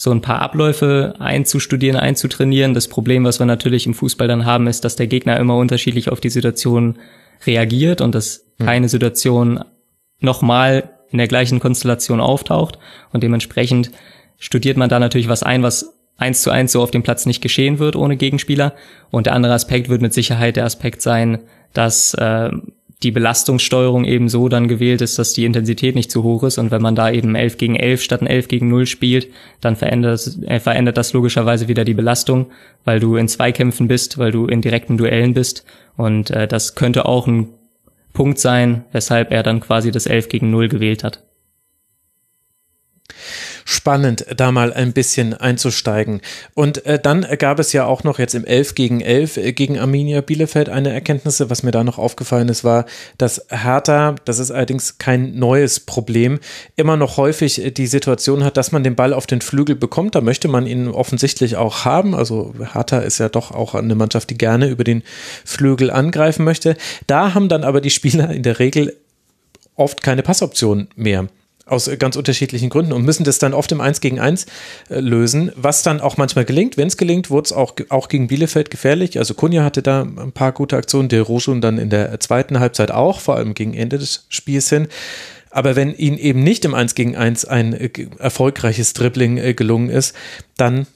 so 0.00 0.12
ein 0.12 0.20
paar 0.20 0.40
Abläufe 0.40 1.14
einzustudieren, 1.18 1.98
einzutrainieren. 1.98 2.72
Das 2.72 2.86
Problem, 2.86 3.24
was 3.24 3.40
wir 3.40 3.46
natürlich 3.46 3.84
im 3.84 3.94
Fußball 3.94 4.28
dann 4.28 4.44
haben, 4.44 4.68
ist, 4.68 4.84
dass 4.84 4.94
der 4.94 5.08
Gegner 5.08 5.36
immer 5.38 5.56
unterschiedlich 5.56 6.12
auf 6.12 6.20
die 6.20 6.30
Situation 6.30 7.00
reagiert 7.44 8.00
und 8.00 8.14
dass 8.14 8.46
hm. 8.58 8.66
keine 8.66 8.88
Situation 8.88 9.64
nochmal 10.20 10.90
in 11.10 11.18
der 11.18 11.26
gleichen 11.26 11.58
Konstellation 11.58 12.20
auftaucht. 12.20 12.78
Und 13.12 13.24
dementsprechend 13.24 13.90
studiert 14.38 14.76
man 14.76 14.88
da 14.88 15.00
natürlich 15.00 15.28
was 15.28 15.42
ein, 15.42 15.64
was 15.64 15.98
eins 16.16 16.42
zu 16.42 16.52
eins 16.52 16.70
so 16.70 16.80
auf 16.80 16.92
dem 16.92 17.02
Platz 17.02 17.26
nicht 17.26 17.40
geschehen 17.40 17.80
wird 17.80 17.96
ohne 17.96 18.16
Gegenspieler. 18.16 18.74
Und 19.10 19.26
der 19.26 19.34
andere 19.34 19.54
Aspekt 19.54 19.88
wird 19.88 20.00
mit 20.00 20.14
Sicherheit 20.14 20.54
der 20.54 20.64
Aspekt 20.64 21.02
sein, 21.02 21.40
dass 21.72 22.14
äh, 22.14 22.50
die 23.02 23.12
Belastungssteuerung 23.12 24.04
eben 24.04 24.28
so 24.28 24.48
dann 24.48 24.66
gewählt 24.66 25.00
ist, 25.02 25.18
dass 25.18 25.32
die 25.32 25.44
Intensität 25.44 25.94
nicht 25.94 26.10
zu 26.10 26.24
hoch 26.24 26.42
ist. 26.42 26.58
Und 26.58 26.70
wenn 26.70 26.82
man 26.82 26.96
da 26.96 27.10
eben 27.10 27.36
11 27.36 27.56
gegen 27.56 27.76
11 27.76 28.02
statt 28.02 28.22
ein 28.22 28.26
11 28.26 28.48
gegen 28.48 28.68
0 28.68 28.86
spielt, 28.86 29.28
dann 29.60 29.76
verändert 29.76 30.14
das, 30.14 30.42
äh, 30.42 30.58
verändert 30.58 30.96
das 30.96 31.12
logischerweise 31.12 31.68
wieder 31.68 31.84
die 31.84 31.94
Belastung, 31.94 32.50
weil 32.84 32.98
du 32.98 33.16
in 33.16 33.28
Zweikämpfen 33.28 33.86
bist, 33.86 34.18
weil 34.18 34.32
du 34.32 34.46
in 34.46 34.62
direkten 34.62 34.96
Duellen 34.96 35.34
bist. 35.34 35.64
Und 35.96 36.30
äh, 36.30 36.48
das 36.48 36.74
könnte 36.74 37.06
auch 37.06 37.28
ein 37.28 37.50
Punkt 38.12 38.40
sein, 38.40 38.84
weshalb 38.90 39.30
er 39.30 39.44
dann 39.44 39.60
quasi 39.60 39.92
das 39.92 40.06
11 40.06 40.28
gegen 40.28 40.50
0 40.50 40.68
gewählt 40.68 41.04
hat 41.04 41.22
spannend, 43.68 44.24
da 44.34 44.50
mal 44.50 44.72
ein 44.72 44.94
bisschen 44.94 45.34
einzusteigen. 45.34 46.22
Und 46.54 46.86
äh, 46.86 46.98
dann 46.98 47.26
gab 47.38 47.58
es 47.58 47.74
ja 47.74 47.84
auch 47.84 48.02
noch 48.02 48.18
jetzt 48.18 48.34
im 48.34 48.46
11 48.46 48.74
gegen 48.74 49.02
11 49.02 49.36
äh, 49.36 49.52
gegen 49.52 49.78
Arminia 49.78 50.22
Bielefeld 50.22 50.70
eine 50.70 50.90
Erkenntnisse. 50.90 51.50
Was 51.50 51.62
mir 51.62 51.70
da 51.70 51.84
noch 51.84 51.98
aufgefallen 51.98 52.48
ist, 52.48 52.64
war, 52.64 52.86
dass 53.18 53.44
Hertha, 53.50 54.14
das 54.24 54.38
ist 54.38 54.50
allerdings 54.50 54.96
kein 54.96 55.38
neues 55.38 55.80
Problem, 55.80 56.40
immer 56.76 56.96
noch 56.96 57.18
häufig 57.18 57.62
äh, 57.62 57.70
die 57.70 57.86
Situation 57.86 58.42
hat, 58.42 58.56
dass 58.56 58.72
man 58.72 58.84
den 58.84 58.96
Ball 58.96 59.12
auf 59.12 59.26
den 59.26 59.42
Flügel 59.42 59.76
bekommt. 59.76 60.14
Da 60.14 60.22
möchte 60.22 60.48
man 60.48 60.66
ihn 60.66 60.88
offensichtlich 60.88 61.56
auch 61.56 61.84
haben. 61.84 62.14
Also 62.14 62.54
Hertha 62.72 63.00
ist 63.00 63.18
ja 63.18 63.28
doch 63.28 63.50
auch 63.50 63.74
eine 63.74 63.94
Mannschaft, 63.94 64.30
die 64.30 64.38
gerne 64.38 64.68
über 64.68 64.84
den 64.84 65.02
Flügel 65.44 65.90
angreifen 65.90 66.42
möchte. 66.42 66.74
Da 67.06 67.34
haben 67.34 67.50
dann 67.50 67.64
aber 67.64 67.82
die 67.82 67.90
Spieler 67.90 68.30
in 68.30 68.42
der 68.42 68.60
Regel 68.60 68.96
oft 69.76 70.02
keine 70.02 70.22
Passoption 70.22 70.88
mehr 70.96 71.28
aus 71.68 71.90
ganz 71.98 72.16
unterschiedlichen 72.16 72.70
Gründen 72.70 72.92
und 72.92 73.04
müssen 73.04 73.24
das 73.24 73.38
dann 73.38 73.54
oft 73.54 73.70
im 73.72 73.80
1 73.80 74.00
gegen 74.00 74.18
1 74.18 74.46
äh, 74.88 75.00
lösen, 75.00 75.52
was 75.54 75.82
dann 75.82 76.00
auch 76.00 76.16
manchmal 76.16 76.44
gelingt. 76.44 76.76
Wenn 76.76 76.88
es 76.88 76.96
gelingt, 76.96 77.30
wurde 77.30 77.46
es 77.46 77.52
auch, 77.52 77.74
auch 77.88 78.08
gegen 78.08 78.28
Bielefeld 78.28 78.70
gefährlich. 78.70 79.18
Also 79.18 79.34
Kunja 79.34 79.64
hatte 79.64 79.82
da 79.82 80.02
ein 80.02 80.32
paar 80.32 80.52
gute 80.52 80.76
Aktionen, 80.76 81.08
der 81.08 81.22
Rosun 81.22 81.60
dann 81.60 81.78
in 81.78 81.90
der 81.90 82.18
zweiten 82.20 82.58
Halbzeit 82.58 82.90
auch, 82.90 83.20
vor 83.20 83.36
allem 83.36 83.54
gegen 83.54 83.74
Ende 83.74 83.98
des 83.98 84.26
Spiels 84.28 84.68
hin. 84.68 84.88
Aber 85.50 85.76
wenn 85.76 85.94
ihnen 85.94 86.18
eben 86.18 86.42
nicht 86.42 86.64
im 86.64 86.74
1 86.74 86.94
gegen 86.94 87.16
1 87.16 87.44
ein 87.44 87.72
äh, 87.72 87.90
erfolgreiches 88.18 88.92
Dribbling 88.92 89.38
äh, 89.38 89.54
gelungen 89.54 89.90
ist, 89.90 90.14
dann 90.56 90.86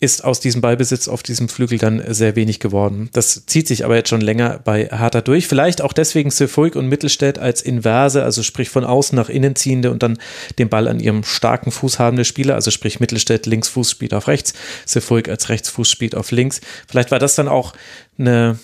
ist 0.00 0.24
aus 0.24 0.40
diesem 0.40 0.62
Ballbesitz 0.62 1.08
auf 1.08 1.22
diesem 1.22 1.50
Flügel 1.50 1.76
dann 1.76 2.02
sehr 2.08 2.34
wenig 2.34 2.58
geworden. 2.58 3.10
Das 3.12 3.44
zieht 3.44 3.68
sich 3.68 3.84
aber 3.84 3.96
jetzt 3.96 4.08
schon 4.08 4.22
länger 4.22 4.58
bei 4.64 4.86
Hertha 4.86 5.20
durch. 5.20 5.46
Vielleicht 5.46 5.82
auch 5.82 5.92
deswegen 5.92 6.30
Sefuig 6.30 6.74
und 6.74 6.88
Mittelstädt 6.88 7.38
als 7.38 7.60
Inverse, 7.60 8.24
also 8.24 8.42
sprich 8.42 8.70
von 8.70 8.84
außen 8.84 9.14
nach 9.14 9.28
innen 9.28 9.56
ziehende 9.56 9.90
und 9.90 10.02
dann 10.02 10.18
den 10.58 10.70
Ball 10.70 10.88
an 10.88 11.00
ihrem 11.00 11.22
starken 11.22 11.70
Fuß 11.70 11.98
habende 11.98 12.24
Spieler, 12.24 12.54
also 12.54 12.70
sprich 12.70 12.98
Mittelstädt 12.98 13.44
Linksfuß 13.44 13.90
spielt 13.90 14.14
auf 14.14 14.26
rechts, 14.26 14.54
Sefuig 14.86 15.28
als 15.28 15.50
Rechtsfuß 15.50 15.90
spielt 15.90 16.14
auf 16.14 16.30
links. 16.30 16.62
Vielleicht 16.88 17.10
war 17.10 17.18
das 17.18 17.34
dann 17.34 17.48
auch 17.48 17.74
eine, 18.18 18.58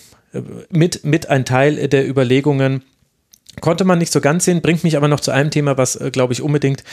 mit, 0.70 1.04
mit 1.04 1.28
ein 1.28 1.44
Teil 1.44 1.88
der 1.88 2.08
Überlegungen, 2.08 2.82
Konnte 3.60 3.84
man 3.84 3.98
nicht 3.98 4.12
so 4.12 4.20
ganz 4.20 4.44
sehen, 4.44 4.60
bringt 4.60 4.84
mich 4.84 4.96
aber 4.96 5.08
noch 5.08 5.20
zu 5.20 5.30
einem 5.30 5.50
Thema, 5.50 5.78
was, 5.78 5.96
äh, 5.96 6.10
glaube 6.10 6.32
ich, 6.32 6.42
unbedingt 6.42 6.84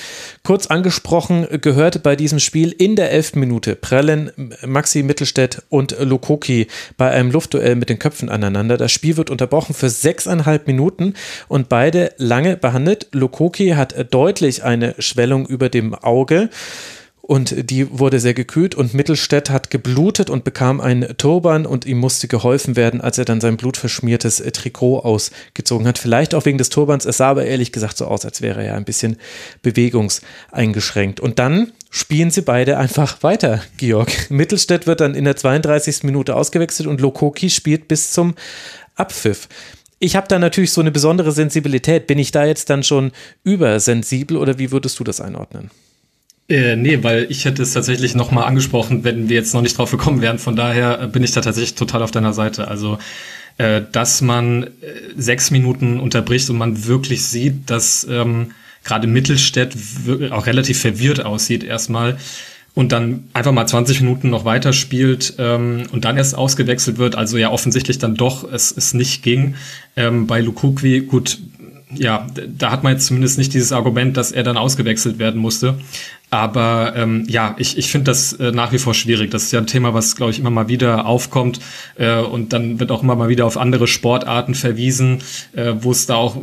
kurz 0.44 0.68
angesprochen 0.68 1.48
gehört 1.62 2.04
bei 2.04 2.16
diesem 2.16 2.40
Spiel. 2.40 2.72
In 2.72 2.96
der 2.96 3.12
elften 3.12 3.40
Minute 3.40 3.76
prellen 3.76 4.32
Maxi 4.66 5.04
Mittelstädt 5.04 5.64
und 5.70 5.96
Lukoki 6.00 6.68
bei 6.98 7.12
einem 7.12 7.32
Luftduell 7.32 7.76
mit 7.76 7.90
den 7.90 8.00
Köpfen 8.00 8.30
aneinander. 8.30 8.78
Das 8.78 8.92
Spiel 8.92 9.18
wird 9.18 9.30
unterbrochen 9.30 9.74
für 9.74 9.90
sechseinhalb 9.90 10.68
Minuten 10.68 11.16
und 11.48 11.68
beide 11.70 12.14
lange 12.18 12.56
behandelt. 12.56 13.08
Lukoki 13.12 13.72
hat 13.72 14.14
deutlich 14.14 14.64
eine 14.64 14.96
Schwellung 15.00 15.46
über 15.46 15.70
dem 15.70 15.94
Auge 15.94 16.50
und 17.26 17.70
die 17.70 17.88
wurde 17.98 18.20
sehr 18.20 18.34
gekühlt 18.34 18.76
und 18.76 18.94
Mittelstädt 18.94 19.50
hat 19.50 19.70
geblutet 19.70 20.30
und 20.30 20.44
bekam 20.44 20.82
einen 20.82 21.16
Turban 21.16 21.66
und 21.66 21.86
ihm 21.86 21.98
musste 21.98 22.28
geholfen 22.28 22.76
werden, 22.76 23.00
als 23.00 23.18
er 23.18 23.24
dann 23.24 23.40
sein 23.40 23.56
blutverschmiertes 23.56 24.44
Trikot 24.52 25.00
ausgezogen 25.00 25.88
hat. 25.88 25.98
Vielleicht 25.98 26.36
auch 26.36 26.44
wegen 26.44 26.58
des 26.58 26.68
Turbans, 26.68 27.06
es 27.06 27.16
sah 27.18 27.30
aber 27.30 27.46
ehrlich 27.46 27.72
gesagt 27.72 27.96
so 27.96 28.08
aus, 28.08 28.26
als 28.26 28.42
wäre 28.42 28.62
er 28.66 28.76
ein 28.76 28.84
bisschen 28.84 29.16
bewegungseingeschränkt. 29.62 31.22
Und 31.22 31.40
dann 31.40 31.72
spielen 31.90 32.30
sie 32.30 32.42
beide 32.42 32.78
einfach 32.78 33.24
weiter, 33.24 33.62
Georg. 33.78 34.30
Mittelstädt 34.30 34.86
wird 34.86 35.00
dann 35.00 35.16
in 35.16 35.24
der 35.24 35.38
32. 35.38 36.04
Minute 36.04 36.36
ausgewechselt 36.36 36.90
und 36.90 37.00
Lokoki 37.00 37.50
spielt 37.50 37.88
bis 37.88 38.12
zum 38.12 38.36
Abpfiff 38.96 39.48
ich 40.00 40.18
habe 40.18 40.28
da 40.28 40.38
natürlich 40.38 40.74
so 40.74 40.82
eine 40.82 40.92
besondere 40.92 41.32
Sensibilität. 41.32 42.08
Bin 42.08 42.20
ich 42.20 42.32
da 42.32 42.44
jetzt 42.44 42.70
dann 42.70 42.84
schon 42.84 43.14
übersensibel 43.46 44.36
oder 44.36 44.60
wie 44.60 44.70
würdest 44.70 45.00
du 45.00 45.06
das 45.06 45.22
einordnen? 45.22 45.72
Äh, 46.50 46.76
nee, 46.76 47.02
weil 47.04 47.28
ich 47.30 47.46
hätte 47.46 47.64
es 47.64 47.74
tatsächlich 47.74 48.16
nochmal 48.16 48.44
angesprochen, 48.46 49.04
wenn 49.04 49.30
wir 49.30 49.38
jetzt 49.38 49.54
noch 49.54 49.62
nicht 49.62 49.78
drauf 49.78 49.92
gekommen 49.92 50.22
wären. 50.22 50.40
Von 50.40 50.56
daher 50.56 51.02
äh, 51.02 51.08
bin 51.08 51.24
ich 51.24 51.32
da 51.32 51.42
tatsächlich 51.42 51.76
total 51.76 52.04
auf 52.04 52.12
deiner 52.12 52.34
Seite. 52.34 52.68
Also, 52.68 52.98
äh, 53.58 53.82
dass 53.92 54.22
man 54.22 54.64
äh, 54.64 54.70
sechs 55.16 55.52
Minuten 55.52 56.00
unterbricht 56.00 56.50
und 56.50 56.58
man 56.58 56.86
wirklich 56.86 57.24
sieht, 57.26 57.70
dass 57.70 58.06
ähm, 58.10 58.52
gerade 58.84 59.08
Mittelstädt 59.08 59.76
auch 60.32 60.46
relativ 60.46 60.82
verwirrt 60.82 61.24
aussieht 61.24 61.64
erstmal 61.64 62.18
und 62.74 62.92
dann 62.92 63.26
einfach 63.34 63.52
mal 63.52 63.68
20 63.68 64.02
Minuten 64.02 64.30
noch 64.30 64.46
weiterspielt 64.46 65.36
ähm, 65.38 65.84
und 65.92 66.06
dann 66.06 66.18
erst 66.18 66.36
ausgewechselt 66.36 66.98
wird, 66.98 67.16
also 67.16 67.38
ja 67.38 67.52
offensichtlich 67.52 68.00
dann 68.00 68.16
doch 68.16 68.44
es, 68.52 68.76
es 68.76 68.94
nicht 68.94 69.24
ging. 69.24 69.56
Ähm, 69.96 70.28
bei 70.28 70.42
Lukukwi, 70.42 71.02
gut, 71.02 71.40
ja, 71.96 72.28
da 72.48 72.72
hat 72.72 72.84
man 72.84 72.94
jetzt 72.94 73.06
zumindest 73.06 73.38
nicht 73.38 73.54
dieses 73.54 73.72
Argument, 73.72 74.18
dass 74.18 74.32
er 74.32 74.44
dann 74.44 74.58
ausgewechselt 74.58 75.20
werden 75.20 75.40
musste. 75.40 75.76
Aber 76.34 76.94
ähm, 76.96 77.26
ja, 77.28 77.54
ich, 77.60 77.78
ich 77.78 77.92
finde 77.92 78.06
das 78.06 78.34
äh, 78.34 78.52
nach 78.52 78.72
wie 78.72 78.80
vor 78.80 78.96
schwierig. 78.96 79.30
Das 79.30 79.44
ist 79.44 79.52
ja 79.52 79.60
ein 79.60 79.68
Thema, 79.68 79.94
was, 79.94 80.16
glaube 80.16 80.32
ich, 80.32 80.40
immer 80.40 80.50
mal 80.50 80.68
wieder 80.68 81.06
aufkommt. 81.06 81.60
Äh, 81.96 82.22
und 82.22 82.54
dann 82.54 82.80
wird 82.80 82.90
auch 82.90 83.04
immer 83.04 83.16
mal 83.16 83.30
wieder 83.30 83.46
auf 83.46 83.56
andere 83.56 83.86
Sportarten 83.86 84.56
verwiesen, 84.56 85.20
äh, 85.56 85.74
wo 85.82 85.92
es 85.92 86.08
da 86.08 86.16
auch 86.16 86.36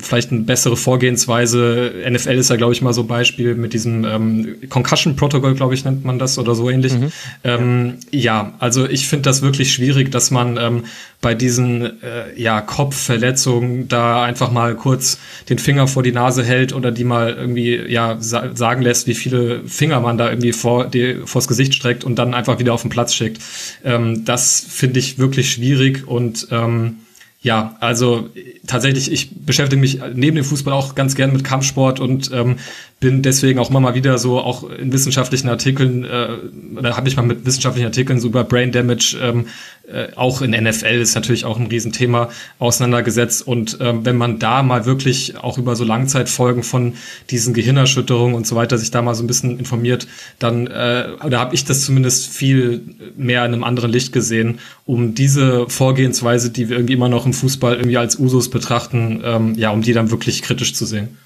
vielleicht 0.00 0.32
eine 0.32 0.40
bessere 0.40 0.76
Vorgehensweise, 0.76 1.92
NFL 2.10 2.30
ist 2.30 2.50
ja, 2.50 2.56
glaube 2.56 2.72
ich, 2.72 2.82
mal 2.82 2.92
so 2.92 3.04
Beispiel 3.04 3.54
mit 3.54 3.72
diesem 3.72 4.04
ähm, 4.04 4.56
Concussion-Protokoll, 4.68 5.54
glaube 5.54 5.74
ich, 5.74 5.84
nennt 5.84 6.04
man 6.04 6.18
das 6.18 6.38
oder 6.38 6.56
so 6.56 6.68
ähnlich. 6.68 6.94
Mhm. 6.94 7.12
Ähm, 7.44 7.94
ja. 8.10 8.20
ja. 8.20 8.52
also 8.58 8.88
ich 8.88 9.06
finde 9.06 9.22
das 9.22 9.42
wirklich 9.42 9.72
schwierig, 9.72 10.10
dass 10.10 10.32
man 10.32 10.56
ähm, 10.56 10.84
bei 11.26 11.34
diesen 11.34 12.00
äh, 12.04 12.40
ja, 12.40 12.60
Kopfverletzungen 12.60 13.88
da 13.88 14.22
einfach 14.22 14.52
mal 14.52 14.76
kurz 14.76 15.18
den 15.48 15.58
Finger 15.58 15.88
vor 15.88 16.04
die 16.04 16.12
Nase 16.12 16.44
hält 16.44 16.72
oder 16.72 16.92
die 16.92 17.02
mal 17.02 17.34
irgendwie 17.34 17.74
ja 17.88 18.16
sa 18.20 18.54
sagen 18.54 18.80
lässt, 18.80 19.08
wie 19.08 19.14
viele 19.16 19.64
Finger 19.66 19.98
man 19.98 20.18
da 20.18 20.30
irgendwie 20.30 20.52
vor 20.52 20.86
die, 20.86 21.16
vors 21.24 21.48
Gesicht 21.48 21.74
streckt 21.74 22.04
und 22.04 22.16
dann 22.20 22.32
einfach 22.32 22.60
wieder 22.60 22.72
auf 22.72 22.82
den 22.82 22.90
Platz 22.90 23.12
schickt. 23.12 23.42
Ähm, 23.84 24.24
das 24.24 24.64
finde 24.68 25.00
ich 25.00 25.18
wirklich 25.18 25.50
schwierig 25.50 26.06
und 26.06 26.46
ähm, 26.52 26.98
ja, 27.40 27.76
also 27.80 28.28
tatsächlich, 28.66 29.12
ich 29.12 29.30
beschäftige 29.44 29.80
mich 29.80 30.00
neben 30.14 30.36
dem 30.36 30.44
Fußball 30.44 30.72
auch 30.72 30.94
ganz 30.94 31.14
gern 31.14 31.32
mit 31.32 31.44
Kampfsport 31.44 32.00
und 32.00 32.30
ähm, 32.32 32.56
bin 32.98 33.22
deswegen 33.22 33.58
auch 33.58 33.68
immer 33.68 33.80
mal 33.80 33.94
wieder 33.94 34.16
so 34.16 34.40
auch 34.40 34.68
in 34.70 34.92
wissenschaftlichen 34.92 35.48
Artikeln, 35.48 36.04
äh, 36.04 36.28
oder 36.76 36.96
habe 36.96 37.08
ich 37.08 37.16
mal 37.16 37.22
mit 37.22 37.44
wissenschaftlichen 37.44 37.86
Artikeln 37.86 38.18
so 38.20 38.28
über 38.28 38.42
Brain 38.42 38.72
Damage, 38.72 39.18
ähm, 39.22 39.46
äh, 39.86 40.08
auch 40.16 40.40
in 40.40 40.50
NFL 40.50 41.00
ist 41.00 41.14
natürlich 41.14 41.44
auch 41.44 41.58
ein 41.58 41.66
Riesenthema, 41.66 42.30
auseinandergesetzt. 42.58 43.46
Und 43.46 43.78
ähm, 43.80 44.04
wenn 44.04 44.16
man 44.16 44.38
da 44.38 44.62
mal 44.62 44.86
wirklich 44.86 45.36
auch 45.36 45.58
über 45.58 45.76
so 45.76 45.84
Langzeitfolgen 45.84 46.62
von 46.62 46.94
diesen 47.30 47.54
Gehirnerschütterungen 47.54 48.34
und 48.34 48.46
so 48.46 48.56
weiter 48.56 48.78
sich 48.78 48.90
da 48.90 49.02
mal 49.02 49.14
so 49.14 49.22
ein 49.22 49.26
bisschen 49.28 49.58
informiert, 49.58 50.08
dann, 50.38 50.66
äh, 50.66 51.08
oder 51.24 51.38
habe 51.38 51.54
ich 51.54 51.64
das 51.64 51.84
zumindest 51.84 52.28
viel 52.28 52.82
mehr 53.16 53.44
in 53.44 53.52
einem 53.52 53.62
anderen 53.62 53.92
Licht 53.92 54.12
gesehen, 54.12 54.58
um 54.86 55.14
diese 55.14 55.68
Vorgehensweise, 55.68 56.50
die 56.50 56.68
wir 56.68 56.76
irgendwie 56.76 56.94
immer 56.94 57.08
noch 57.08 57.26
im 57.26 57.32
Fußball 57.32 57.74
irgendwie 57.74 57.98
als 57.98 58.18
Usus 58.18 58.48
betrachten, 58.48 59.20
ähm, 59.24 59.54
ja, 59.56 59.70
um 59.70 59.82
die 59.82 59.92
dann 59.92 60.10
wirklich 60.10 60.42
kritisch 60.42 60.74
zu 60.74 60.86
sehen. 60.86 61.18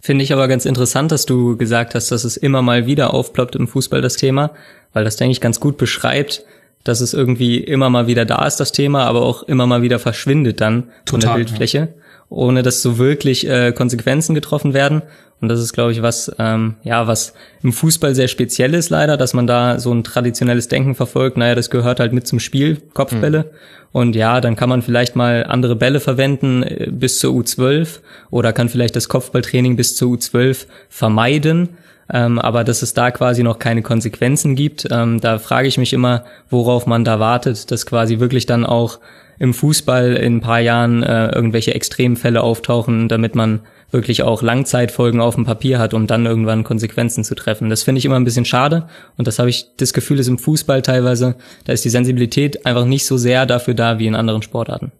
Finde 0.00 0.22
ich 0.22 0.32
aber 0.32 0.48
ganz 0.48 0.64
interessant, 0.64 1.10
dass 1.10 1.26
du 1.26 1.56
gesagt 1.56 1.94
hast, 1.94 2.10
dass 2.10 2.24
es 2.24 2.36
immer 2.36 2.62
mal 2.62 2.86
wieder 2.86 3.14
aufploppt 3.14 3.56
im 3.56 3.66
Fußball 3.66 4.02
das 4.02 4.16
Thema, 4.16 4.52
weil 4.92 5.04
das, 5.04 5.16
denke 5.16 5.32
ich, 5.32 5.40
ganz 5.40 5.60
gut 5.60 5.78
beschreibt, 5.78 6.44
dass 6.84 7.00
es 7.00 7.14
irgendwie 7.14 7.58
immer 7.58 7.90
mal 7.90 8.06
wieder 8.06 8.24
da 8.24 8.46
ist, 8.46 8.56
das 8.56 8.72
Thema, 8.72 9.04
aber 9.06 9.22
auch 9.22 9.42
immer 9.44 9.66
mal 9.66 9.82
wieder 9.82 9.98
verschwindet 9.98 10.60
dann 10.60 10.84
Total, 11.04 11.06
von 11.06 11.20
der 11.20 11.34
Bildfläche, 11.34 11.78
ja. 11.78 11.88
Ohne 12.30 12.62
dass 12.62 12.82
so 12.82 12.98
wirklich 12.98 13.48
äh, 13.48 13.72
Konsequenzen 13.72 14.34
getroffen 14.34 14.74
werden. 14.74 15.02
Und 15.40 15.48
das 15.48 15.60
ist, 15.60 15.72
glaube 15.72 15.92
ich, 15.92 16.02
was, 16.02 16.34
ähm, 16.38 16.74
ja, 16.82 17.06
was 17.06 17.32
im 17.62 17.72
Fußball 17.72 18.14
sehr 18.14 18.26
speziell 18.26 18.74
ist 18.74 18.90
leider, 18.90 19.16
dass 19.16 19.34
man 19.34 19.46
da 19.46 19.78
so 19.78 19.92
ein 19.92 20.02
traditionelles 20.02 20.66
Denken 20.66 20.96
verfolgt. 20.96 21.36
Naja, 21.36 21.54
das 21.54 21.70
gehört 21.70 22.00
halt 22.00 22.12
mit 22.12 22.26
zum 22.26 22.40
Spiel, 22.40 22.78
Kopfbälle. 22.92 23.38
Mhm. 23.38 23.88
Und 23.92 24.16
ja, 24.16 24.40
dann 24.40 24.56
kann 24.56 24.68
man 24.68 24.82
vielleicht 24.82 25.16
mal 25.16 25.44
andere 25.48 25.76
Bälle 25.76 26.00
verwenden 26.00 26.62
äh, 26.62 26.88
bis 26.90 27.20
zur 27.20 27.34
U12 27.34 28.00
oder 28.30 28.52
kann 28.52 28.68
vielleicht 28.68 28.96
das 28.96 29.08
Kopfballtraining 29.08 29.76
bis 29.76 29.96
zur 29.96 30.12
U12 30.12 30.66
vermeiden. 30.88 31.70
Ähm, 32.10 32.38
aber 32.38 32.64
dass 32.64 32.82
es 32.82 32.94
da 32.94 33.10
quasi 33.10 33.42
noch 33.42 33.58
keine 33.58 33.82
Konsequenzen 33.82 34.56
gibt, 34.56 34.88
ähm, 34.90 35.20
da 35.20 35.38
frage 35.38 35.68
ich 35.68 35.76
mich 35.76 35.92
immer, 35.92 36.24
worauf 36.48 36.86
man 36.86 37.04
da 37.04 37.20
wartet, 37.20 37.70
dass 37.70 37.84
quasi 37.84 38.18
wirklich 38.18 38.46
dann 38.46 38.64
auch 38.64 38.98
im 39.38 39.54
Fußball 39.54 40.14
in 40.14 40.36
ein 40.36 40.40
paar 40.40 40.60
Jahren 40.60 41.02
äh, 41.02 41.28
irgendwelche 41.28 41.74
Extremfälle 41.74 42.42
auftauchen, 42.42 43.08
damit 43.08 43.34
man 43.34 43.60
wirklich 43.90 44.22
auch 44.22 44.42
Langzeitfolgen 44.42 45.20
auf 45.20 45.34
dem 45.34 45.44
Papier 45.44 45.78
hat, 45.78 45.94
um 45.94 46.06
dann 46.06 46.26
irgendwann 46.26 46.64
Konsequenzen 46.64 47.24
zu 47.24 47.34
treffen. 47.34 47.70
Das 47.70 47.82
finde 47.82 48.00
ich 48.00 48.04
immer 48.04 48.16
ein 48.16 48.24
bisschen 48.24 48.44
schade 48.44 48.88
und 49.16 49.26
das 49.26 49.38
habe 49.38 49.48
ich 49.48 49.66
das 49.76 49.92
Gefühl, 49.92 50.18
ist 50.18 50.28
im 50.28 50.38
Fußball 50.38 50.82
teilweise, 50.82 51.36
da 51.64 51.72
ist 51.72 51.84
die 51.84 51.90
Sensibilität 51.90 52.66
einfach 52.66 52.84
nicht 52.84 53.06
so 53.06 53.16
sehr 53.16 53.46
dafür 53.46 53.74
da 53.74 53.98
wie 53.98 54.06
in 54.06 54.14
anderen 54.14 54.42
Sportarten. 54.42 54.92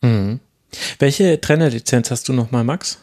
Mhm. 0.00 0.40
Welche 0.98 1.40
Trainerlizenz 1.40 2.10
hast 2.10 2.28
du 2.28 2.32
nochmal, 2.32 2.64
Max? 2.64 2.98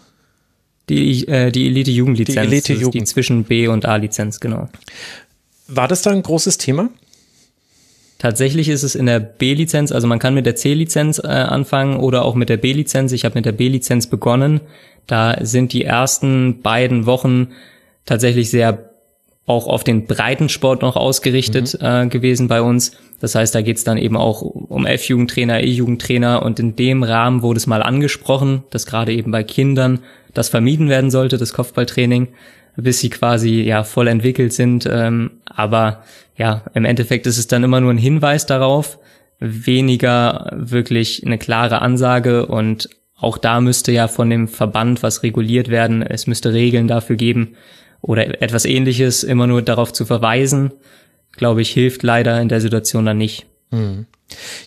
Die, 0.90 1.28
äh, 1.28 1.52
die 1.52 1.68
Elite-Jugendlizenz. 1.68 2.36
Die 2.36 2.56
Elite-Jugend. 2.56 2.96
Die 2.96 3.04
zwischen 3.04 3.44
B- 3.44 3.68
und 3.68 3.86
A-Lizenz, 3.86 4.40
genau. 4.40 4.70
War 5.68 5.88
das 5.90 6.02
da 6.02 6.12
ein 6.12 6.24
großes 6.24 6.58
Thema? 6.58 6.90
Tatsächlich 8.18 8.70
ist 8.70 8.84
es 8.84 8.96
in 8.96 9.06
der 9.06 9.20
B-Lizenz, 9.20 9.92
also 9.92 10.08
man 10.08 10.18
kann 10.18 10.34
mit 10.34 10.46
der 10.46 10.56
C-Lizenz 10.56 11.20
äh, 11.20 11.28
anfangen 11.28 11.98
oder 11.98 12.26
auch 12.26 12.34
mit 12.34 12.50
der 12.50 12.58
B-Lizenz. 12.58 13.12
Ich 13.12 13.26
habe 13.26 13.36
mit 13.36 13.46
der 13.46 13.52
B-Lizenz 13.52 14.08
begonnen. 14.08 14.62
Da 15.06 15.38
sind 15.42 15.72
die 15.72 15.84
ersten 15.84 16.62
beiden 16.62 17.06
Wochen 17.06 17.50
tatsächlich 18.06 18.50
sehr 18.50 18.88
auch 19.46 19.68
auf 19.68 19.84
den 19.86 20.06
Breitensport 20.06 20.82
noch 20.82 20.98
ausgerichtet 20.98 21.78
mhm. 21.80 21.86
äh, 21.86 22.08
gewesen 22.08 22.48
bei 22.48 22.62
uns. 22.62 22.92
Das 23.22 23.34
heißt, 23.34 23.56
da 23.56 23.62
geht's 23.62 23.86
dann 23.86 23.98
eben 23.98 24.18
auch 24.18 24.42
um 24.42 24.86
F-Jugendtrainer, 24.86 25.62
E-Jugendtrainer 25.62 26.44
und 26.44 26.60
in 26.60 26.76
dem 26.76 27.02
Rahmen 27.02 27.42
wurde 27.42 27.58
es 27.58 27.66
mal 27.66 27.82
angesprochen, 27.82 28.64
dass 28.72 28.86
gerade 28.86 29.14
eben 29.14 29.32
bei 29.32 29.44
Kindern 29.44 30.00
das 30.34 30.50
vermieden 30.50 30.90
werden 30.90 31.10
sollte, 31.10 31.38
das 31.38 31.54
Kopfballtraining, 31.54 32.28
bis 32.78 33.00
sie 33.00 33.10
quasi 33.10 33.62
ja 33.62 33.84
voll 33.84 34.08
entwickelt 34.08 34.54
sind. 34.54 34.88
Ähm, 34.90 35.32
aber 35.46 36.04
ja, 36.38 36.64
im 36.74 36.86
Endeffekt 36.86 37.28
ist 37.28 37.38
es 37.38 37.48
dann 37.48 37.64
immer 37.64 37.82
nur 37.82 37.92
ein 37.92 37.98
Hinweis 37.98 38.46
darauf, 38.46 39.00
weniger 39.40 40.52
wirklich 40.54 41.26
eine 41.26 41.38
klare 41.38 41.82
Ansage 41.82 42.46
und 42.46 42.90
auch 43.20 43.40
da 43.40 43.60
müsste 43.62 43.92
ja 43.92 44.08
von 44.08 44.30
dem 44.30 44.48
Verband 44.48 45.02
was 45.02 45.24
reguliert 45.24 45.70
werden. 45.70 46.04
Es 46.04 46.28
müsste 46.28 46.54
Regeln 46.54 46.88
dafür 46.88 47.16
geben 47.16 47.56
oder 48.02 48.42
etwas 48.42 48.66
ähnliches, 48.66 49.24
immer 49.24 49.48
nur 49.48 49.64
darauf 49.64 49.92
zu 49.92 50.06
verweisen, 50.06 50.72
glaube 51.32 51.62
ich, 51.62 51.72
hilft 51.72 52.04
leider 52.04 52.40
in 52.40 52.48
der 52.48 52.62
Situation 52.62 53.06
dann 53.06 53.18
nicht. 53.18 53.48
Mhm. 53.72 54.06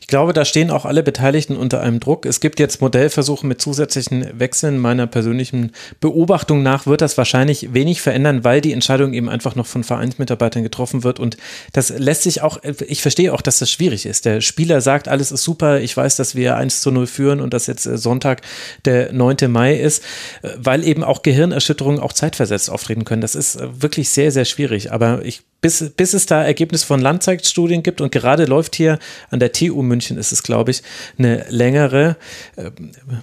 Ich 0.00 0.06
glaube, 0.06 0.32
da 0.32 0.44
stehen 0.44 0.70
auch 0.70 0.86
alle 0.86 1.02
Beteiligten 1.02 1.56
unter 1.56 1.80
einem 1.80 2.00
Druck. 2.00 2.24
Es 2.24 2.40
gibt 2.40 2.58
jetzt 2.58 2.80
Modellversuche 2.80 3.46
mit 3.46 3.60
zusätzlichen 3.60 4.26
Wechseln. 4.38 4.78
Meiner 4.78 5.06
persönlichen 5.06 5.72
Beobachtung 6.00 6.62
nach 6.62 6.86
wird 6.86 7.02
das 7.02 7.18
wahrscheinlich 7.18 7.74
wenig 7.74 8.00
verändern, 8.00 8.42
weil 8.42 8.60
die 8.60 8.72
Entscheidung 8.72 9.12
eben 9.12 9.28
einfach 9.28 9.56
noch 9.56 9.66
von 9.66 9.84
Vereinsmitarbeitern 9.84 10.62
getroffen 10.62 11.04
wird. 11.04 11.20
Und 11.20 11.36
das 11.72 11.90
lässt 11.90 12.22
sich 12.22 12.40
auch, 12.42 12.58
ich 12.86 13.02
verstehe 13.02 13.34
auch, 13.34 13.42
dass 13.42 13.58
das 13.58 13.70
schwierig 13.70 14.06
ist. 14.06 14.24
Der 14.24 14.40
Spieler 14.40 14.80
sagt, 14.80 15.08
alles 15.08 15.30
ist 15.30 15.44
super. 15.44 15.80
Ich 15.80 15.96
weiß, 15.96 16.16
dass 16.16 16.34
wir 16.34 16.56
1 16.56 16.80
zu 16.80 16.90
0 16.90 17.06
führen 17.06 17.40
und 17.40 17.52
dass 17.52 17.66
jetzt 17.66 17.86
äh, 17.86 17.98
Sonntag 17.98 18.42
der 18.86 19.12
9. 19.12 19.36
Mai 19.48 19.76
ist, 19.76 20.02
äh, 20.42 20.50
weil 20.56 20.84
eben 20.84 21.04
auch 21.04 21.22
Gehirnerschütterungen 21.22 22.00
auch 22.00 22.14
zeitversetzt 22.14 22.70
auftreten 22.70 23.04
können. 23.04 23.20
Das 23.20 23.34
ist 23.34 23.56
äh, 23.56 23.82
wirklich 23.82 24.08
sehr, 24.08 24.32
sehr 24.32 24.46
schwierig. 24.46 24.92
Aber 24.92 25.24
ich 25.24 25.42
bis, 25.60 25.90
bis 25.96 26.14
es 26.14 26.26
da 26.26 26.42
Ergebnisse 26.42 26.86
von 26.86 27.00
Langzeitstudien 27.00 27.82
gibt 27.82 28.00
und 28.00 28.12
gerade 28.12 28.46
läuft 28.46 28.74
hier 28.76 28.98
an 29.30 29.40
der 29.40 29.49
der 29.50 29.68
TU 29.68 29.82
München 29.82 30.18
ist 30.18 30.32
es, 30.32 30.42
glaube 30.42 30.70
ich, 30.70 30.82
eine 31.18 31.44
längere. 31.48 32.16
Äh, 32.56 32.70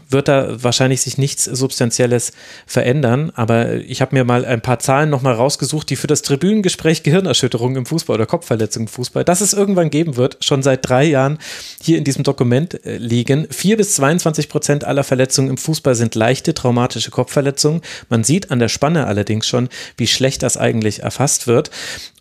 wird 0.10 0.28
da 0.28 0.64
wahrscheinlich 0.64 1.02
sich 1.02 1.18
nichts 1.18 1.46
Substanzielles 1.46 2.32
verändern, 2.66 3.32
aber 3.36 3.76
ich 3.76 4.02
habe 4.02 4.16
mir 4.16 4.24
mal 4.24 4.46
ein 4.46 4.62
paar 4.62 4.80
Zahlen 4.80 5.10
nochmal 5.10 5.34
rausgesucht, 5.34 5.90
die 5.90 5.96
für 5.96 6.08
das 6.08 6.22
Tribünengespräch 6.22 7.04
Gehirnerschütterung 7.04 7.76
im 7.76 7.86
Fußball 7.86 8.16
oder 8.16 8.26
Kopfverletzung 8.26 8.84
im 8.84 8.88
Fußball, 8.88 9.24
dass 9.24 9.42
es 9.42 9.54
irgendwann 9.54 9.90
geben 9.90 10.18
wird, 10.18 10.38
schon 10.44 10.64
seit 10.64 10.88
drei 10.88 11.06
Jahren 11.06 11.38
hier 11.82 11.98
in 11.98 12.04
diesem 12.04 12.24
Dokument 12.24 12.86
äh, 12.86 12.98
liegen. 12.98 13.48
Vier 13.50 13.78
bis 13.78 13.96
22 13.96 14.50
Prozent 14.50 14.84
aller 14.84 15.04
Verletzungen 15.04 15.50
im 15.50 15.58
Fußball 15.58 15.96
sind 15.96 16.16
leichte 16.16 16.54
traumatische 16.54 17.12
Kopfverletzungen. 17.12 17.82
Man 18.10 18.24
sieht 18.24 18.52
an 18.52 18.60
der 18.60 18.70
Spanne 18.70 19.08
allerdings 19.08 19.48
schon, 19.48 19.70
wie 19.98 20.08
schlecht 20.08 20.44
das 20.44 20.58
eigentlich 20.58 21.04
erfasst 21.04 21.48
wird. 21.48 21.72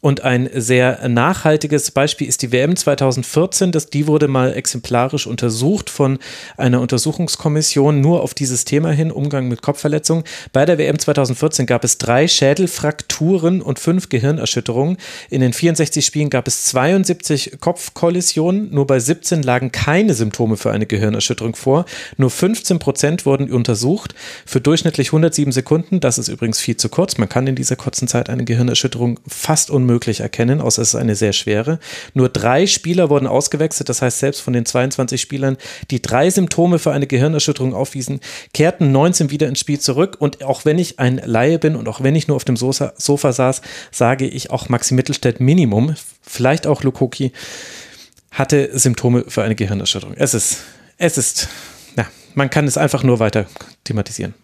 Und 0.06 0.20
ein 0.20 0.48
sehr 0.54 1.08
nachhaltiges 1.08 1.90
Beispiel 1.90 2.28
ist 2.28 2.42
die 2.42 2.52
WM 2.52 2.76
2014. 2.76 3.72
Das, 3.72 3.90
die 3.96 4.06
wurde 4.06 4.28
mal 4.28 4.52
exemplarisch 4.52 5.26
untersucht 5.26 5.88
von 5.88 6.18
einer 6.58 6.82
Untersuchungskommission 6.82 7.98
nur 8.02 8.22
auf 8.22 8.34
dieses 8.34 8.66
Thema 8.66 8.90
hin, 8.90 9.10
Umgang 9.10 9.48
mit 9.48 9.62
Kopfverletzungen. 9.62 10.24
Bei 10.52 10.66
der 10.66 10.76
WM 10.76 10.98
2014 10.98 11.64
gab 11.64 11.82
es 11.82 11.96
drei 11.96 12.28
Schädelfrakturen 12.28 13.62
und 13.62 13.78
fünf 13.78 14.10
Gehirnerschütterungen. 14.10 14.98
In 15.30 15.40
den 15.40 15.54
64 15.54 16.04
Spielen 16.04 16.28
gab 16.28 16.46
es 16.46 16.66
72 16.66 17.52
Kopfkollisionen. 17.58 18.70
Nur 18.70 18.86
bei 18.86 19.00
17 19.00 19.42
lagen 19.42 19.72
keine 19.72 20.12
Symptome 20.12 20.58
für 20.58 20.72
eine 20.72 20.84
Gehirnerschütterung 20.84 21.56
vor. 21.56 21.86
Nur 22.18 22.28
15 22.28 22.78
Prozent 22.78 23.24
wurden 23.24 23.50
untersucht 23.50 24.14
für 24.44 24.60
durchschnittlich 24.60 25.08
107 25.08 25.52
Sekunden. 25.52 26.00
Das 26.00 26.18
ist 26.18 26.28
übrigens 26.28 26.60
viel 26.60 26.76
zu 26.76 26.90
kurz. 26.90 27.16
Man 27.16 27.30
kann 27.30 27.46
in 27.46 27.54
dieser 27.54 27.76
kurzen 27.76 28.08
Zeit 28.08 28.28
eine 28.28 28.44
Gehirnerschütterung 28.44 29.20
fast 29.26 29.70
unmöglich 29.70 30.20
erkennen, 30.20 30.60
außer 30.60 30.82
es 30.82 30.88
ist 30.88 30.96
eine 30.96 31.14
sehr 31.14 31.32
schwere. 31.32 31.78
Nur 32.12 32.28
drei 32.28 32.66
Spieler 32.66 33.06
wurden 33.08 33.26
ausgewechselt, 33.26 33.85
das 33.88 34.02
heißt, 34.02 34.18
selbst 34.18 34.40
von 34.40 34.52
den 34.52 34.66
22 34.66 35.20
Spielern, 35.20 35.56
die 35.90 36.02
drei 36.02 36.30
Symptome 36.30 36.78
für 36.78 36.92
eine 36.92 37.06
Gehirnerschütterung 37.06 37.74
aufwiesen, 37.74 38.20
kehrten 38.54 38.92
19 38.92 39.30
wieder 39.30 39.48
ins 39.48 39.60
Spiel 39.60 39.78
zurück. 39.78 40.16
Und 40.18 40.44
auch 40.44 40.64
wenn 40.64 40.78
ich 40.78 40.98
ein 40.98 41.20
Laie 41.24 41.58
bin 41.58 41.76
und 41.76 41.88
auch 41.88 42.02
wenn 42.02 42.14
ich 42.14 42.28
nur 42.28 42.36
auf 42.36 42.44
dem 42.44 42.56
Sofa, 42.56 42.92
Sofa 42.96 43.32
saß, 43.32 43.62
sage 43.90 44.26
ich 44.26 44.50
auch 44.50 44.68
Maxi 44.68 44.94
Mittelstädt 44.94 45.40
Minimum, 45.40 45.94
vielleicht 46.22 46.66
auch 46.66 46.82
Lukoki, 46.82 47.32
hatte 48.30 48.78
Symptome 48.78 49.24
für 49.28 49.42
eine 49.42 49.54
Gehirnerschütterung. 49.54 50.14
Es 50.16 50.34
ist, 50.34 50.58
es 50.98 51.16
ist, 51.16 51.48
ja, 51.96 52.06
man 52.34 52.50
kann 52.50 52.66
es 52.66 52.76
einfach 52.76 53.02
nur 53.02 53.18
weiter 53.18 53.46
thematisieren. 53.84 54.34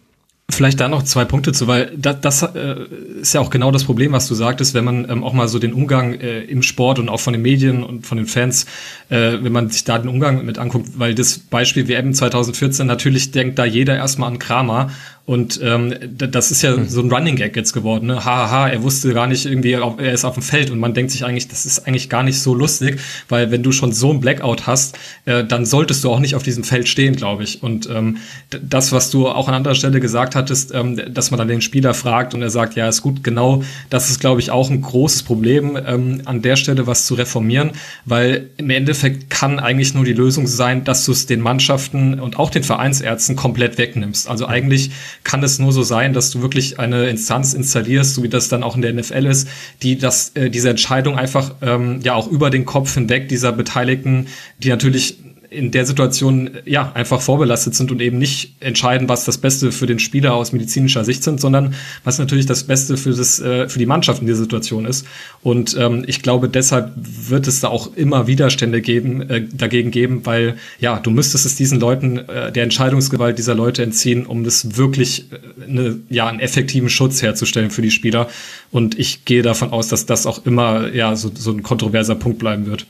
Vielleicht 0.53 0.79
da 0.79 0.87
noch 0.87 1.03
zwei 1.03 1.25
Punkte 1.25 1.51
zu, 1.51 1.67
weil 1.67 1.91
das, 1.97 2.21
das 2.21 2.43
äh, 2.43 2.75
ist 3.21 3.33
ja 3.33 3.41
auch 3.41 3.49
genau 3.49 3.71
das 3.71 3.83
Problem, 3.83 4.11
was 4.11 4.27
du 4.27 4.35
sagtest, 4.35 4.73
wenn 4.73 4.85
man 4.85 5.09
ähm, 5.09 5.23
auch 5.23 5.33
mal 5.33 5.47
so 5.47 5.59
den 5.59 5.73
Umgang 5.73 6.13
äh, 6.13 6.41
im 6.41 6.63
Sport 6.63 6.99
und 6.99 7.09
auch 7.09 7.19
von 7.19 7.33
den 7.33 7.41
Medien 7.41 7.83
und 7.83 8.05
von 8.05 8.17
den 8.17 8.27
Fans, 8.27 8.65
äh, 9.09 9.37
wenn 9.41 9.51
man 9.51 9.69
sich 9.69 9.83
da 9.83 9.97
den 9.97 10.09
Umgang 10.09 10.45
mit 10.45 10.57
anguckt, 10.57 10.89
weil 10.97 11.15
das 11.15 11.39
Beispiel 11.39 11.87
WM 11.87 12.13
2014 12.13 12.85
natürlich 12.85 13.31
denkt 13.31 13.59
da 13.59 13.65
jeder 13.65 13.95
erstmal 13.95 14.29
an 14.29 14.39
Kramer 14.39 14.91
und 15.25 15.61
ähm, 15.63 15.95
das 16.17 16.51
ist 16.51 16.63
ja 16.63 16.75
hm. 16.75 16.89
so 16.89 16.99
ein 16.99 17.09
Running 17.09 17.37
Gag 17.37 17.55
jetzt 17.55 17.71
geworden. 17.71 18.07
Ne? 18.07 18.25
Hahaha, 18.25 18.67
er 18.67 18.83
wusste 18.83 19.13
gar 19.13 19.25
nicht 19.25 19.45
irgendwie, 19.45 19.71
er 19.71 20.11
ist 20.11 20.25
auf 20.25 20.33
dem 20.33 20.43
Feld 20.43 20.69
und 20.69 20.79
man 20.79 20.93
denkt 20.93 21.11
sich 21.11 21.23
eigentlich, 21.23 21.47
das 21.47 21.65
ist 21.65 21.87
eigentlich 21.87 22.09
gar 22.09 22.23
nicht 22.23 22.41
so 22.41 22.53
lustig, 22.53 22.99
weil 23.29 23.49
wenn 23.49 23.63
du 23.63 23.71
schon 23.71 23.93
so 23.93 24.11
ein 24.11 24.19
Blackout 24.19 24.67
hast, 24.67 24.99
äh, 25.23 25.45
dann 25.45 25.65
solltest 25.65 26.03
du 26.03 26.11
auch 26.11 26.19
nicht 26.19 26.35
auf 26.35 26.43
diesem 26.43 26.65
Feld 26.65 26.89
stehen, 26.89 27.15
glaube 27.15 27.43
ich. 27.43 27.63
Und 27.63 27.89
ähm, 27.89 28.17
das, 28.49 28.91
was 28.91 29.11
du 29.11 29.29
auch 29.29 29.47
an 29.47 29.53
anderer 29.53 29.75
Stelle 29.75 30.01
gesagt 30.01 30.35
hattest, 30.35 30.73
ähm, 30.73 30.99
dass 31.13 31.31
man 31.31 31.37
dann 31.37 31.47
den 31.47 31.61
Spieler 31.61 31.93
fragt 31.93 32.33
und 32.33 32.41
er 32.41 32.49
sagt, 32.49 32.75
ja, 32.75 32.89
ist 32.89 33.01
gut, 33.01 33.23
genau, 33.23 33.63
das 33.89 34.09
ist, 34.09 34.19
glaube 34.19 34.41
ich, 34.41 34.51
auch 34.51 34.69
ein 34.69 34.81
großes 34.81 35.23
Problem, 35.23 35.77
ähm, 35.87 36.21
an 36.25 36.41
der 36.41 36.57
Stelle 36.57 36.85
was 36.85 37.05
zu 37.05 37.13
reformieren, 37.13 37.71
weil 38.03 38.49
im 38.57 38.69
Endeffekt 38.69 39.29
kann 39.29 39.59
eigentlich 39.59 39.93
nur 39.93 40.03
die 40.03 40.11
Lösung 40.11 40.47
sein, 40.47 40.83
dass 40.83 41.05
du 41.05 41.13
es 41.13 41.27
den 41.27 41.39
Mannschaften 41.39 42.19
und 42.19 42.37
auch 42.37 42.49
den 42.49 42.63
Vereinsärzten 42.63 43.37
komplett 43.37 43.77
wegnimmst. 43.77 44.29
Also 44.29 44.47
eigentlich 44.47 44.91
kann 45.23 45.43
es 45.43 45.59
nur 45.59 45.71
so 45.71 45.83
sein, 45.83 46.13
dass 46.13 46.31
du 46.31 46.41
wirklich 46.41 46.79
eine 46.79 47.07
Instanz 47.07 47.53
installierst, 47.53 48.15
so 48.15 48.23
wie 48.23 48.29
das 48.29 48.49
dann 48.49 48.63
auch 48.63 48.75
in 48.75 48.81
der 48.81 48.93
NFL 48.93 49.25
ist, 49.25 49.47
die 49.81 49.97
das, 49.97 50.29
äh, 50.35 50.49
diese 50.49 50.69
Entscheidung 50.69 51.17
einfach 51.17 51.55
ähm, 51.61 51.99
ja 52.03 52.13
auch 52.13 52.27
über 52.27 52.49
den 52.49 52.65
Kopf 52.65 52.93
hinweg 52.93 53.29
dieser 53.29 53.51
Beteiligten, 53.51 54.27
die 54.59 54.69
natürlich 54.69 55.17
in 55.53 55.71
der 55.71 55.85
Situation 55.85 56.49
ja 56.65 56.91
einfach 56.93 57.21
vorbelastet 57.21 57.75
sind 57.75 57.91
und 57.91 58.01
eben 58.01 58.17
nicht 58.17 58.55
entscheiden, 58.59 59.07
was 59.07 59.25
das 59.25 59.37
Beste 59.37 59.71
für 59.71 59.85
den 59.85 59.99
Spieler 59.99 60.33
aus 60.33 60.51
medizinischer 60.51 61.05
Sicht 61.05 61.23
sind, 61.23 61.39
sondern 61.39 61.75
was 62.03 62.19
natürlich 62.19 62.45
das 62.45 62.63
Beste 62.63 62.97
für 62.97 63.11
das 63.11 63.39
äh, 63.39 63.69
für 63.69 63.79
die 63.79 63.85
Mannschaft 63.85 64.21
in 64.21 64.27
dieser 64.27 64.39
Situation 64.39 64.85
ist. 64.85 65.05
Und 65.41 65.77
ähm, 65.79 66.03
ich 66.07 66.21
glaube, 66.21 66.49
deshalb 66.49 66.91
wird 66.95 67.47
es 67.47 67.59
da 67.59 67.67
auch 67.69 67.95
immer 67.95 68.27
Widerstände 68.27 68.81
geben 68.81 69.21
äh, 69.29 69.47
dagegen 69.53 69.91
geben, 69.91 70.25
weil 70.25 70.55
ja 70.79 70.99
du 70.99 71.11
müsstest 71.11 71.45
es 71.45 71.55
diesen 71.55 71.79
Leuten 71.79 72.17
äh, 72.17 72.51
der 72.51 72.63
Entscheidungsgewalt 72.63 73.37
dieser 73.37 73.55
Leute 73.55 73.83
entziehen, 73.83 74.25
um 74.25 74.43
das 74.43 74.77
wirklich 74.77 75.31
äh, 75.31 75.69
eine, 75.69 75.99
ja 76.09 76.27
einen 76.27 76.39
effektiven 76.39 76.89
Schutz 76.89 77.21
herzustellen 77.21 77.69
für 77.69 77.81
die 77.81 77.91
Spieler. 77.91 78.27
Und 78.71 78.97
ich 78.97 79.25
gehe 79.25 79.43
davon 79.43 79.71
aus, 79.71 79.87
dass 79.87 80.05
das 80.05 80.25
auch 80.25 80.45
immer 80.45 80.91
ja 80.93 81.15
so, 81.15 81.31
so 81.33 81.51
ein 81.51 81.63
kontroverser 81.63 82.15
Punkt 82.15 82.39
bleiben 82.39 82.65
wird. 82.65 82.85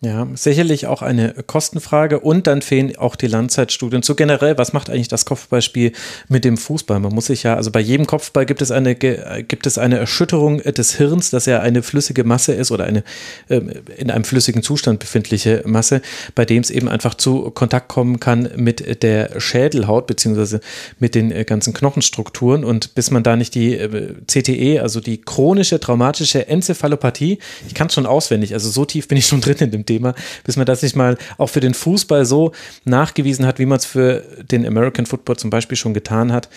Ja, 0.00 0.28
sicherlich 0.34 0.86
auch 0.86 1.02
eine 1.02 1.34
Kostenfrage 1.48 2.20
und 2.20 2.46
dann 2.46 2.62
fehlen 2.62 2.96
auch 2.98 3.16
die 3.16 3.26
Langzeitstudien 3.26 4.04
zu 4.04 4.14
generell, 4.14 4.56
was 4.56 4.72
macht 4.72 4.90
eigentlich 4.90 5.08
das 5.08 5.24
Kopfballspiel 5.24 5.90
mit 6.28 6.44
dem 6.44 6.56
Fußball? 6.56 7.00
Man 7.00 7.12
muss 7.12 7.26
sich 7.26 7.42
ja, 7.42 7.56
also 7.56 7.72
bei 7.72 7.80
jedem 7.80 8.06
Kopfball 8.06 8.46
gibt 8.46 8.62
es 8.62 8.70
eine, 8.70 8.94
gibt 8.94 9.66
es 9.66 9.76
eine 9.76 9.98
Erschütterung 9.98 10.58
des 10.58 10.94
Hirns, 10.94 11.30
dass 11.30 11.48
er 11.48 11.62
eine 11.62 11.82
flüssige 11.82 12.22
Masse 12.22 12.52
ist 12.52 12.70
oder 12.70 12.84
eine 12.84 13.02
ähm, 13.50 13.72
in 13.96 14.12
einem 14.12 14.22
flüssigen 14.22 14.62
Zustand 14.62 15.00
befindliche 15.00 15.64
Masse, 15.66 16.00
bei 16.36 16.44
dem 16.44 16.60
es 16.60 16.70
eben 16.70 16.88
einfach 16.88 17.14
zu 17.14 17.50
Kontakt 17.50 17.88
kommen 17.88 18.20
kann 18.20 18.50
mit 18.54 19.02
der 19.02 19.40
Schädelhaut 19.40 20.06
beziehungsweise 20.06 20.60
mit 21.00 21.16
den 21.16 21.32
äh, 21.32 21.44
ganzen 21.44 21.74
Knochenstrukturen 21.74 22.62
und 22.62 22.94
bis 22.94 23.10
man 23.10 23.24
da 23.24 23.34
nicht 23.34 23.56
die 23.56 23.74
äh, 23.74 24.14
CTE, 24.28 24.80
also 24.80 25.00
die 25.00 25.20
chronische 25.20 25.80
traumatische 25.80 26.46
Enzephalopathie, 26.46 27.40
ich 27.66 27.74
kann 27.74 27.88
es 27.88 27.94
schon 27.94 28.06
auswendig, 28.06 28.54
also 28.54 28.70
so 28.70 28.84
tief 28.84 29.08
bin 29.08 29.18
ich 29.18 29.26
schon 29.26 29.40
drin 29.40 29.56
in 29.58 29.72
dem 29.72 29.87
Thema, 29.88 30.14
bis 30.44 30.56
man 30.56 30.66
das 30.66 30.80
sich 30.80 30.94
mal 30.94 31.16
auch 31.38 31.48
für 31.48 31.60
den 31.60 31.74
Fußball 31.74 32.24
so 32.24 32.52
nachgewiesen 32.84 33.46
hat, 33.46 33.58
wie 33.58 33.66
man 33.66 33.78
es 33.78 33.86
für 33.86 34.22
den 34.50 34.66
American 34.66 35.06
Football 35.06 35.36
zum 35.36 35.50
Beispiel 35.50 35.76
schon 35.76 35.94
getan 35.94 36.32
hat, 36.32 36.48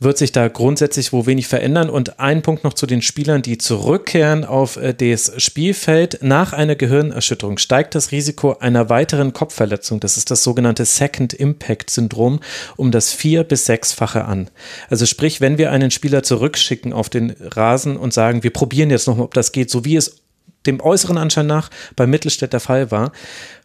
wird 0.00 0.18
sich 0.18 0.32
da 0.32 0.48
grundsätzlich 0.48 1.12
wo 1.12 1.26
wenig 1.26 1.46
verändern. 1.46 1.90
Und 1.90 2.20
ein 2.20 2.42
Punkt 2.42 2.64
noch 2.64 2.74
zu 2.74 2.86
den 2.86 3.02
Spielern, 3.02 3.42
die 3.42 3.58
zurückkehren 3.58 4.44
auf 4.44 4.76
äh, 4.76 4.94
das 4.94 5.32
Spielfeld. 5.42 6.18
Nach 6.22 6.52
einer 6.52 6.74
Gehirnerschütterung 6.74 7.58
steigt 7.58 7.94
das 7.94 8.12
Risiko 8.12 8.58
einer 8.58 8.88
weiteren 8.88 9.32
Kopfverletzung, 9.32 10.00
das 10.00 10.16
ist 10.16 10.30
das 10.30 10.42
sogenannte 10.42 10.84
Second 10.84 11.32
Impact 11.32 11.90
Syndrom, 11.90 12.40
um 12.76 12.90
das 12.90 13.12
vier- 13.12 13.44
bis 13.44 13.66
sechsfache 13.66 14.24
an. 14.24 14.50
Also 14.90 15.06
sprich, 15.06 15.40
wenn 15.40 15.58
wir 15.58 15.70
einen 15.70 15.90
Spieler 15.90 16.22
zurückschicken 16.22 16.92
auf 16.92 17.08
den 17.08 17.34
Rasen 17.40 17.96
und 17.96 18.12
sagen, 18.12 18.42
wir 18.42 18.52
probieren 18.52 18.90
jetzt 18.90 19.06
nochmal, 19.06 19.24
ob 19.24 19.34
das 19.34 19.52
geht, 19.52 19.70
so 19.70 19.84
wie 19.84 19.96
es 19.96 20.23
dem 20.66 20.80
äußeren 20.80 21.18
Anschein 21.18 21.46
nach 21.46 21.70
bei 21.96 22.06
Mittelstädt 22.06 22.52
der 22.52 22.60
Fall 22.60 22.90
war, 22.90 23.12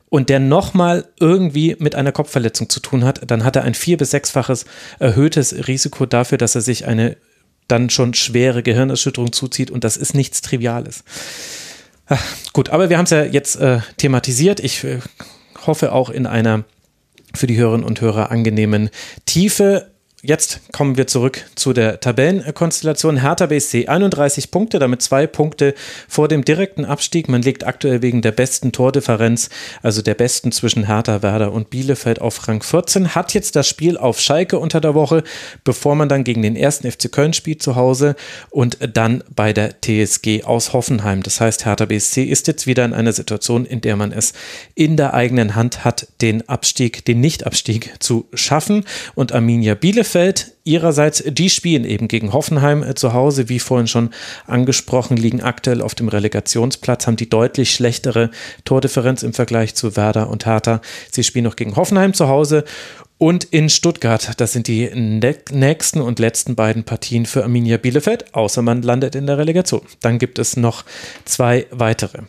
und 0.10 0.30
der 0.30 0.40
nochmal 0.40 1.06
irgendwie 1.20 1.76
mit 1.80 1.96
einer 1.96 2.12
Kopfverletzung 2.12 2.70
zu 2.70 2.80
tun 2.80 3.06
hat, 3.06 3.22
dann 3.30 3.44
hat 3.44 3.56
er 3.56 3.64
ein 3.64 3.76
vier- 3.76 3.98
bis 3.98 4.12
sechsfaches 4.12 4.66
erhöhtes 4.98 5.68
Risiko 5.68 6.06
dafür, 6.06 6.38
dass 6.38 6.56
er 6.56 6.62
sich 6.62 6.88
eine 6.88 7.18
dann 7.68 7.90
schon 7.92 8.16
schwere 8.16 8.64
Gehirnerschütterung 8.64 9.32
zuzieht 9.32 9.70
und 9.70 9.84
das 9.84 9.96
ist 9.98 10.16
nichts 10.16 10.42
Triviales. 10.42 11.04
Ach, 12.08 12.24
gut, 12.54 12.70
aber 12.70 12.90
wir 12.90 12.98
haben 12.98 13.06
es 13.06 13.12
ja 13.12 13.24
jetzt 13.24 13.58
äh, 13.58 13.82
thematisiert. 13.98 14.60
Ich 14.60 14.84
äh, 14.84 15.00
hoffe 15.68 15.92
auch 15.92 16.10
in 16.10 16.26
einer 16.26 16.64
für 17.36 17.46
die 17.46 17.58
Hörerinnen 17.58 17.86
und 17.86 18.02
Hörer 18.02 18.32
angenehmen 18.32 18.90
Tiefe. 19.28 19.92
Jetzt 20.22 20.74
kommen 20.74 20.98
wir 20.98 21.08
zurück 21.08 21.46
zu 21.56 21.72
der 21.72 22.02
Tabellenkonstellation. 22.02 23.22
Hertha 23.22 23.46
BSC 23.46 23.88
31 23.88 24.52
Punkte, 24.52 24.78
damit 24.78 25.02
zwei 25.02 25.28
Punkte 25.28 25.74
vor 26.10 26.28
dem 26.28 26.44
direkten 26.44 26.84
Abstieg. 26.84 27.30
Man 27.30 27.42
liegt 27.42 27.66
aktuell 27.66 28.02
wegen 28.02 28.22
der 28.22 28.34
besten 28.34 28.74
Tordifferenz, 28.74 29.50
also 29.82 30.02
der 30.02 30.16
besten 30.16 30.52
zwischen 30.52 30.88
Hertha, 30.88 31.22
Werder 31.22 31.54
und 31.54 31.70
Bielefeld 31.70 32.20
auf 32.20 32.50
Rang 32.50 32.62
14. 32.62 33.16
Hat 33.16 33.34
jetzt 33.34 33.56
das 33.56 33.70
Spiel 33.70 33.98
auf 33.98 34.20
Schalke 34.20 34.60
unter 34.60 34.82
der 34.82 34.94
Woche, 34.94 35.24
bevor 35.64 35.96
man 35.96 36.10
dann 36.10 36.26
gegen 36.26 36.42
den 36.42 36.58
ersten 36.58 36.92
FC 36.92 37.10
Köln 37.10 37.32
spielt 37.32 37.64
zu 37.64 37.78
Hause 37.78 38.18
und 38.50 38.78
dann 38.94 39.24
bei 39.34 39.54
der 39.54 39.80
TSG 39.80 40.44
aus 40.44 40.74
Hoffenheim. 40.74 41.24
Das 41.24 41.40
heißt, 41.40 41.64
Hertha 41.66 41.86
BSC 41.86 42.26
ist 42.26 42.48
jetzt 42.48 42.68
wieder 42.68 42.84
in 42.84 42.94
einer 42.94 43.14
Situation, 43.14 43.66
in 43.66 43.80
der 43.80 43.96
man 43.96 44.12
es 44.12 44.34
in 44.76 44.98
der 44.98 45.14
eigenen 45.14 45.56
Hand 45.56 45.86
hat, 45.86 46.08
den 46.20 46.50
Abstieg, 46.50 47.06
den 47.06 47.22
Nichtabstieg 47.22 47.94
zu 48.00 48.28
schaffen. 48.34 48.84
Und 49.16 49.32
Arminia 49.32 49.76
Bielefeld 49.76 50.09
Bielefeld 50.10 50.54
ihrerseits, 50.64 51.24
die 51.24 51.52
spielen 51.52 51.86
eben 51.86 52.08
gegen 52.08 52.34
Hoffenheim 52.34 52.82
äh, 52.82 52.96
zu 52.96 53.14
Hause, 53.14 53.48
wie 53.48 53.60
vorhin 53.60 53.86
schon 53.86 54.10
angesprochen, 54.48 55.18
liegen 55.18 55.42
aktuell 55.42 55.84
auf 55.84 55.94
dem 55.94 56.08
Relegationsplatz, 56.08 57.06
haben 57.06 57.16
die 57.16 57.30
deutlich 57.30 57.72
schlechtere 57.72 58.32
Tordifferenz 58.66 59.22
im 59.22 59.34
Vergleich 59.34 59.76
zu 59.76 59.96
Werder 59.96 60.32
und 60.32 60.48
Hertha. 60.48 60.82
Sie 61.12 61.24
spielen 61.24 61.46
noch 61.46 61.56
gegen 61.56 61.76
Hoffenheim 61.76 62.16
zu 62.16 62.28
Hause 62.28 62.64
und 63.20 63.44
in 63.44 63.70
Stuttgart. 63.70 64.32
Das 64.38 64.52
sind 64.52 64.68
die 64.68 64.90
nächsten 65.52 66.02
und 66.02 66.18
letzten 66.18 66.56
beiden 66.56 66.86
Partien 66.86 67.28
für 67.28 67.44
Arminia 67.44 67.78
Bielefeld, 67.78 68.34
außer 68.34 68.64
man 68.64 68.82
landet 68.82 69.14
in 69.14 69.28
der 69.28 69.38
Relegation. 69.38 69.82
Dann 70.02 70.18
gibt 70.18 70.40
es 70.40 70.58
noch 70.58 70.86
zwei 71.26 71.68
weitere. 71.70 72.24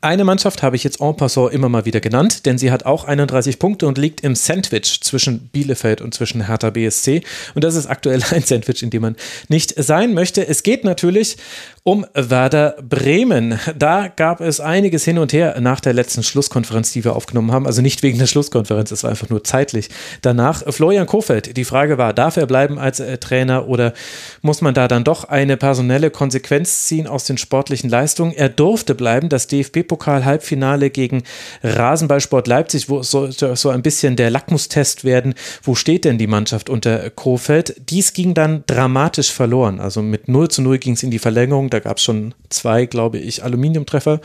Eine 0.00 0.24
Mannschaft 0.24 0.62
habe 0.62 0.76
ich 0.76 0.84
jetzt 0.84 1.00
en 1.00 1.16
passant 1.16 1.52
immer 1.52 1.68
mal 1.68 1.84
wieder 1.84 2.00
genannt, 2.00 2.46
denn 2.46 2.58
sie 2.58 2.70
hat 2.70 2.86
auch 2.86 3.04
31 3.04 3.58
Punkte 3.58 3.86
und 3.86 3.98
liegt 3.98 4.22
im 4.22 4.34
Sandwich 4.34 5.00
zwischen 5.02 5.48
Bielefeld 5.48 6.00
und 6.00 6.14
zwischen 6.14 6.46
Hertha 6.46 6.70
BSC. 6.70 7.22
Und 7.54 7.64
das 7.64 7.74
ist 7.74 7.86
aktuell 7.86 8.22
ein 8.30 8.42
Sandwich, 8.42 8.82
in 8.82 8.90
dem 8.90 9.02
man 9.02 9.16
nicht 9.48 9.74
sein 9.82 10.14
möchte. 10.14 10.46
Es 10.46 10.62
geht 10.62 10.84
natürlich 10.84 11.36
um 11.84 12.06
Werder 12.14 12.76
Bremen. 12.80 13.58
Da 13.76 14.06
gab 14.06 14.40
es 14.40 14.60
einiges 14.60 15.04
hin 15.04 15.18
und 15.18 15.32
her 15.32 15.60
nach 15.60 15.80
der 15.80 15.92
letzten 15.92 16.22
Schlusskonferenz, 16.22 16.92
die 16.92 17.04
wir 17.04 17.16
aufgenommen 17.16 17.50
haben. 17.50 17.66
Also 17.66 17.82
nicht 17.82 18.04
wegen 18.04 18.18
der 18.18 18.26
Schlusskonferenz, 18.26 18.92
es 18.92 19.02
war 19.02 19.10
einfach 19.10 19.28
nur 19.30 19.42
zeitlich. 19.42 19.88
Danach 20.20 20.62
Florian 20.72 21.06
Kofeld. 21.06 21.56
Die 21.56 21.64
Frage 21.64 21.98
war, 21.98 22.12
darf 22.12 22.36
er 22.36 22.46
bleiben 22.46 22.78
als 22.78 23.00
äh, 23.00 23.18
Trainer 23.18 23.66
oder 23.66 23.94
muss 24.42 24.60
man 24.60 24.74
da 24.74 24.86
dann 24.86 25.02
doch 25.02 25.24
eine 25.24 25.56
personelle 25.56 26.10
Konsequenz 26.10 26.86
ziehen 26.86 27.08
aus 27.08 27.24
den 27.24 27.36
sportlichen 27.36 27.90
Leistungen? 27.90 28.32
Er 28.32 28.48
durfte 28.48 28.94
bleiben. 28.94 29.28
Das 29.28 29.48
DFB-Pokal-Halbfinale 29.48 30.90
gegen 30.90 31.24
Rasenballsport 31.64 32.46
Leipzig, 32.46 32.88
wo 32.88 33.02
so, 33.02 33.28
so 33.30 33.70
ein 33.70 33.82
bisschen 33.82 34.14
der 34.14 34.30
Lackmustest 34.30 35.02
werden. 35.02 35.34
Wo 35.64 35.74
steht 35.74 36.04
denn 36.04 36.18
die 36.18 36.28
Mannschaft 36.28 36.70
unter 36.70 37.10
Kofeld? 37.10 37.74
Dies 37.90 38.12
ging 38.12 38.34
dann 38.34 38.62
dramatisch 38.68 39.32
verloren. 39.32 39.80
Also 39.80 40.00
mit 40.00 40.28
0 40.28 40.48
zu 40.48 40.62
0 40.62 40.78
ging 40.78 40.92
es 40.92 41.02
in 41.02 41.10
die 41.10 41.18
Verlängerung. 41.18 41.71
Da 41.72 41.80
gab 41.80 41.96
es 41.96 42.02
schon 42.02 42.34
zwei, 42.50 42.86
glaube 42.86 43.18
ich, 43.18 43.42
Aluminiumtreffer 43.42 44.20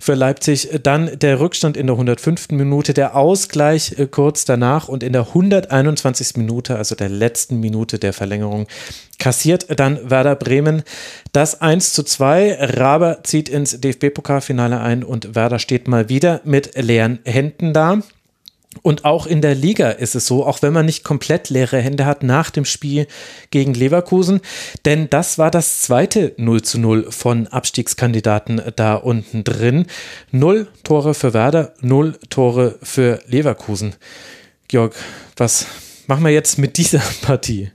für 0.00 0.14
Leipzig. 0.14 0.70
Dann 0.82 1.18
der 1.18 1.40
Rückstand 1.40 1.76
in 1.76 1.86
der 1.86 1.94
105. 1.94 2.50
Minute, 2.50 2.94
der 2.94 3.14
Ausgleich 3.14 3.98
äh, 3.98 4.06
kurz 4.06 4.44
danach 4.44 4.88
und 4.88 5.02
in 5.02 5.12
der 5.12 5.28
121. 5.28 6.36
Minute, 6.36 6.76
also 6.76 6.94
der 6.94 7.08
letzten 7.08 7.60
Minute 7.60 7.98
der 7.98 8.12
Verlängerung, 8.12 8.66
kassiert 9.18 9.78
dann 9.78 10.10
Werder 10.10 10.36
Bremen 10.36 10.82
das 11.32 11.60
1 11.60 11.92
zu 11.92 12.02
2. 12.02 12.56
Raber 12.60 13.22
zieht 13.24 13.48
ins 13.48 13.80
DFB-Pokalfinale 13.80 14.80
ein 14.80 15.04
und 15.04 15.34
Werder 15.34 15.58
steht 15.58 15.88
mal 15.88 16.08
wieder 16.08 16.40
mit 16.44 16.74
leeren 16.76 17.18
Händen 17.24 17.72
da. 17.72 18.00
Und 18.82 19.04
auch 19.04 19.26
in 19.26 19.40
der 19.40 19.54
Liga 19.54 19.90
ist 19.90 20.14
es 20.14 20.26
so, 20.26 20.46
auch 20.46 20.62
wenn 20.62 20.72
man 20.72 20.86
nicht 20.86 21.04
komplett 21.04 21.50
leere 21.50 21.78
Hände 21.78 22.06
hat 22.06 22.22
nach 22.22 22.50
dem 22.50 22.64
Spiel 22.64 23.06
gegen 23.50 23.74
Leverkusen, 23.74 24.40
denn 24.84 25.10
das 25.10 25.38
war 25.38 25.50
das 25.50 25.82
zweite 25.82 26.34
0 26.36 26.62
zu 26.62 26.78
0 26.78 27.10
von 27.10 27.46
Abstiegskandidaten 27.46 28.60
da 28.76 28.94
unten 28.94 29.44
drin. 29.44 29.86
Null 30.30 30.68
Tore 30.84 31.14
für 31.14 31.34
Werder, 31.34 31.74
null 31.80 32.18
Tore 32.30 32.78
für 32.82 33.20
Leverkusen. 33.26 33.94
Georg, 34.68 34.94
was 35.36 35.66
machen 36.06 36.24
wir 36.24 36.32
jetzt 36.32 36.58
mit 36.58 36.76
dieser 36.76 37.02
Partie? 37.22 37.70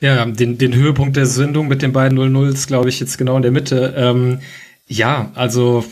Ja, 0.00 0.24
den, 0.26 0.58
den 0.58 0.74
Höhepunkt 0.74 1.16
der 1.16 1.26
Sendung 1.26 1.68
mit 1.68 1.80
den 1.80 1.92
beiden 1.92 2.18
0-0s, 2.18 2.66
glaube 2.66 2.90
ich, 2.90 3.00
jetzt 3.00 3.16
genau 3.16 3.36
in 3.36 3.42
der 3.42 3.50
Mitte. 3.50 3.94
Ähm, 3.96 4.40
ja, 4.86 5.32
also 5.34 5.84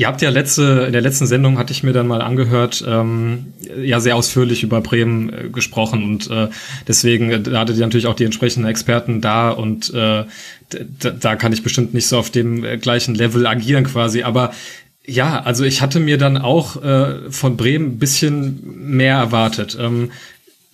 Ihr 0.00 0.06
habt 0.06 0.22
ja 0.22 0.30
letzte, 0.30 0.84
in 0.86 0.94
der 0.94 1.02
letzten 1.02 1.26
Sendung 1.26 1.58
hatte 1.58 1.74
ich 1.74 1.82
mir 1.82 1.92
dann 1.92 2.06
mal 2.06 2.22
angehört, 2.22 2.82
ähm, 2.88 3.52
ja 3.82 4.00
sehr 4.00 4.16
ausführlich 4.16 4.62
über 4.62 4.80
Bremen 4.80 5.28
äh, 5.28 5.48
gesprochen 5.50 6.02
und 6.02 6.30
äh, 6.30 6.48
deswegen 6.88 7.30
äh, 7.30 7.38
da 7.38 7.60
hattet 7.60 7.76
ihr 7.76 7.84
natürlich 7.84 8.06
auch 8.06 8.14
die 8.14 8.24
entsprechenden 8.24 8.66
Experten 8.66 9.20
da 9.20 9.50
und 9.50 9.92
äh, 9.92 10.24
da 10.70 11.36
kann 11.36 11.52
ich 11.52 11.62
bestimmt 11.62 11.92
nicht 11.92 12.06
so 12.06 12.16
auf 12.16 12.30
dem 12.30 12.64
äh, 12.64 12.78
gleichen 12.78 13.14
Level 13.14 13.46
agieren 13.46 13.84
quasi, 13.84 14.22
aber 14.22 14.54
ja, 15.04 15.42
also 15.42 15.64
ich 15.64 15.82
hatte 15.82 16.00
mir 16.00 16.16
dann 16.16 16.38
auch 16.38 16.82
äh, 16.82 17.30
von 17.30 17.58
Bremen 17.58 17.88
ein 17.88 17.98
bisschen 17.98 18.58
mehr 18.96 19.16
erwartet. 19.16 19.76
Ähm, 19.78 20.12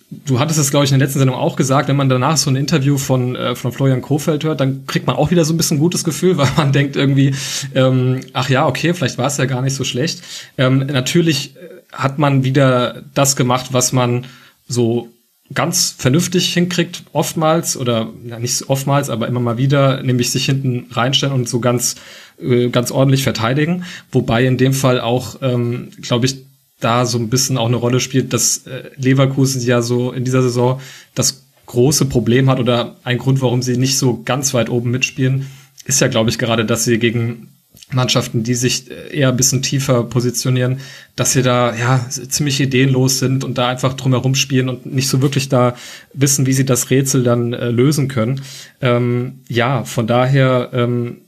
du 0.09 0.39
hattest 0.39 0.59
es, 0.59 0.71
glaube 0.71 0.85
ich, 0.85 0.91
in 0.91 0.99
der 0.99 1.05
letzten 1.05 1.19
Sendung 1.19 1.37
auch 1.37 1.55
gesagt, 1.55 1.89
wenn 1.89 1.95
man 1.95 2.09
danach 2.09 2.37
so 2.37 2.49
ein 2.49 2.55
Interview 2.55 2.97
von, 2.97 3.35
äh, 3.35 3.55
von 3.55 3.71
Florian 3.71 4.01
Kofeld 4.01 4.43
hört, 4.43 4.59
dann 4.61 4.85
kriegt 4.87 5.05
man 5.05 5.15
auch 5.15 5.31
wieder 5.31 5.43
so 5.43 5.53
ein 5.53 5.57
bisschen 5.57 5.79
gutes 5.79 6.03
Gefühl, 6.03 6.37
weil 6.37 6.49
man 6.55 6.71
denkt 6.71 6.95
irgendwie, 6.95 7.35
ähm, 7.75 8.21
ach 8.33 8.49
ja, 8.49 8.67
okay, 8.67 8.93
vielleicht 8.93 9.17
war 9.17 9.27
es 9.27 9.37
ja 9.37 9.45
gar 9.45 9.61
nicht 9.61 9.75
so 9.75 9.83
schlecht. 9.83 10.21
Ähm, 10.57 10.79
natürlich 10.79 11.55
äh, 11.55 11.59
hat 11.91 12.19
man 12.19 12.43
wieder 12.43 13.03
das 13.13 13.35
gemacht, 13.35 13.67
was 13.71 13.91
man 13.91 14.25
so 14.67 15.09
ganz 15.53 15.95
vernünftig 15.97 16.53
hinkriegt, 16.53 17.03
oftmals, 17.13 17.77
oder 17.77 18.09
ja, 18.25 18.37
nicht 18.39 18.69
oftmals, 18.69 19.09
aber 19.09 19.27
immer 19.27 19.39
mal 19.39 19.57
wieder, 19.57 20.03
nämlich 20.03 20.31
sich 20.31 20.45
hinten 20.45 20.87
reinstellen 20.91 21.33
und 21.33 21.47
so 21.47 21.59
ganz, 21.59 21.95
äh, 22.41 22.69
ganz 22.69 22.91
ordentlich 22.91 23.23
verteidigen. 23.23 23.85
Wobei 24.11 24.45
in 24.45 24.57
dem 24.57 24.73
Fall 24.73 24.99
auch, 24.99 25.41
ähm, 25.41 25.89
glaube 26.01 26.25
ich, 26.25 26.46
da 26.79 27.05
so 27.05 27.17
ein 27.17 27.29
bisschen 27.29 27.57
auch 27.57 27.67
eine 27.67 27.77
Rolle 27.77 27.99
spielt, 27.99 28.33
dass 28.33 28.65
äh, 28.67 28.91
Leverkusen 28.97 29.61
ja 29.61 29.81
so 29.81 30.11
in 30.11 30.23
dieser 30.23 30.41
Saison 30.41 30.79
das 31.15 31.43
große 31.65 32.05
Problem 32.05 32.49
hat 32.49 32.59
oder 32.59 32.95
ein 33.03 33.17
Grund, 33.17 33.41
warum 33.41 33.61
sie 33.61 33.77
nicht 33.77 33.97
so 33.97 34.21
ganz 34.23 34.53
weit 34.53 34.69
oben 34.69 34.91
mitspielen, 34.91 35.47
ist 35.85 36.01
ja, 36.01 36.07
glaube 36.07 36.29
ich, 36.29 36.37
gerade, 36.37 36.65
dass 36.65 36.85
sie 36.85 36.97
gegen 36.99 37.49
Mannschaften, 37.91 38.43
die 38.43 38.55
sich 38.55 38.91
äh, 38.91 39.17
eher 39.17 39.29
ein 39.29 39.37
bisschen 39.37 39.61
tiefer 39.61 40.03
positionieren, 40.03 40.79
dass 41.15 41.31
sie 41.31 41.41
da 41.41 41.73
ja 41.75 42.05
ziemlich 42.09 42.59
ideenlos 42.59 43.19
sind 43.19 43.43
und 43.43 43.57
da 43.57 43.69
einfach 43.69 43.93
drumherum 43.93 44.35
spielen 44.35 44.67
und 44.67 44.85
nicht 44.85 45.07
so 45.07 45.21
wirklich 45.21 45.47
da 45.47 45.75
wissen, 46.13 46.45
wie 46.45 46.53
sie 46.53 46.65
das 46.65 46.89
Rätsel 46.89 47.23
dann 47.23 47.53
äh, 47.53 47.69
lösen 47.69 48.07
können. 48.07 48.41
Ähm, 48.81 49.39
ja, 49.47 49.83
von 49.85 50.05
daher 50.05 50.69
ähm, 50.73 51.21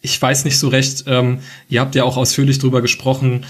ich 0.00 0.20
weiß 0.20 0.44
nicht 0.44 0.58
so 0.58 0.68
recht, 0.68 1.04
ähm, 1.06 1.40
ihr 1.68 1.80
habt 1.80 1.94
ja 1.94 2.04
auch 2.04 2.16
ausführlich 2.16 2.58
drüber 2.58 2.82
gesprochen, 2.82 3.44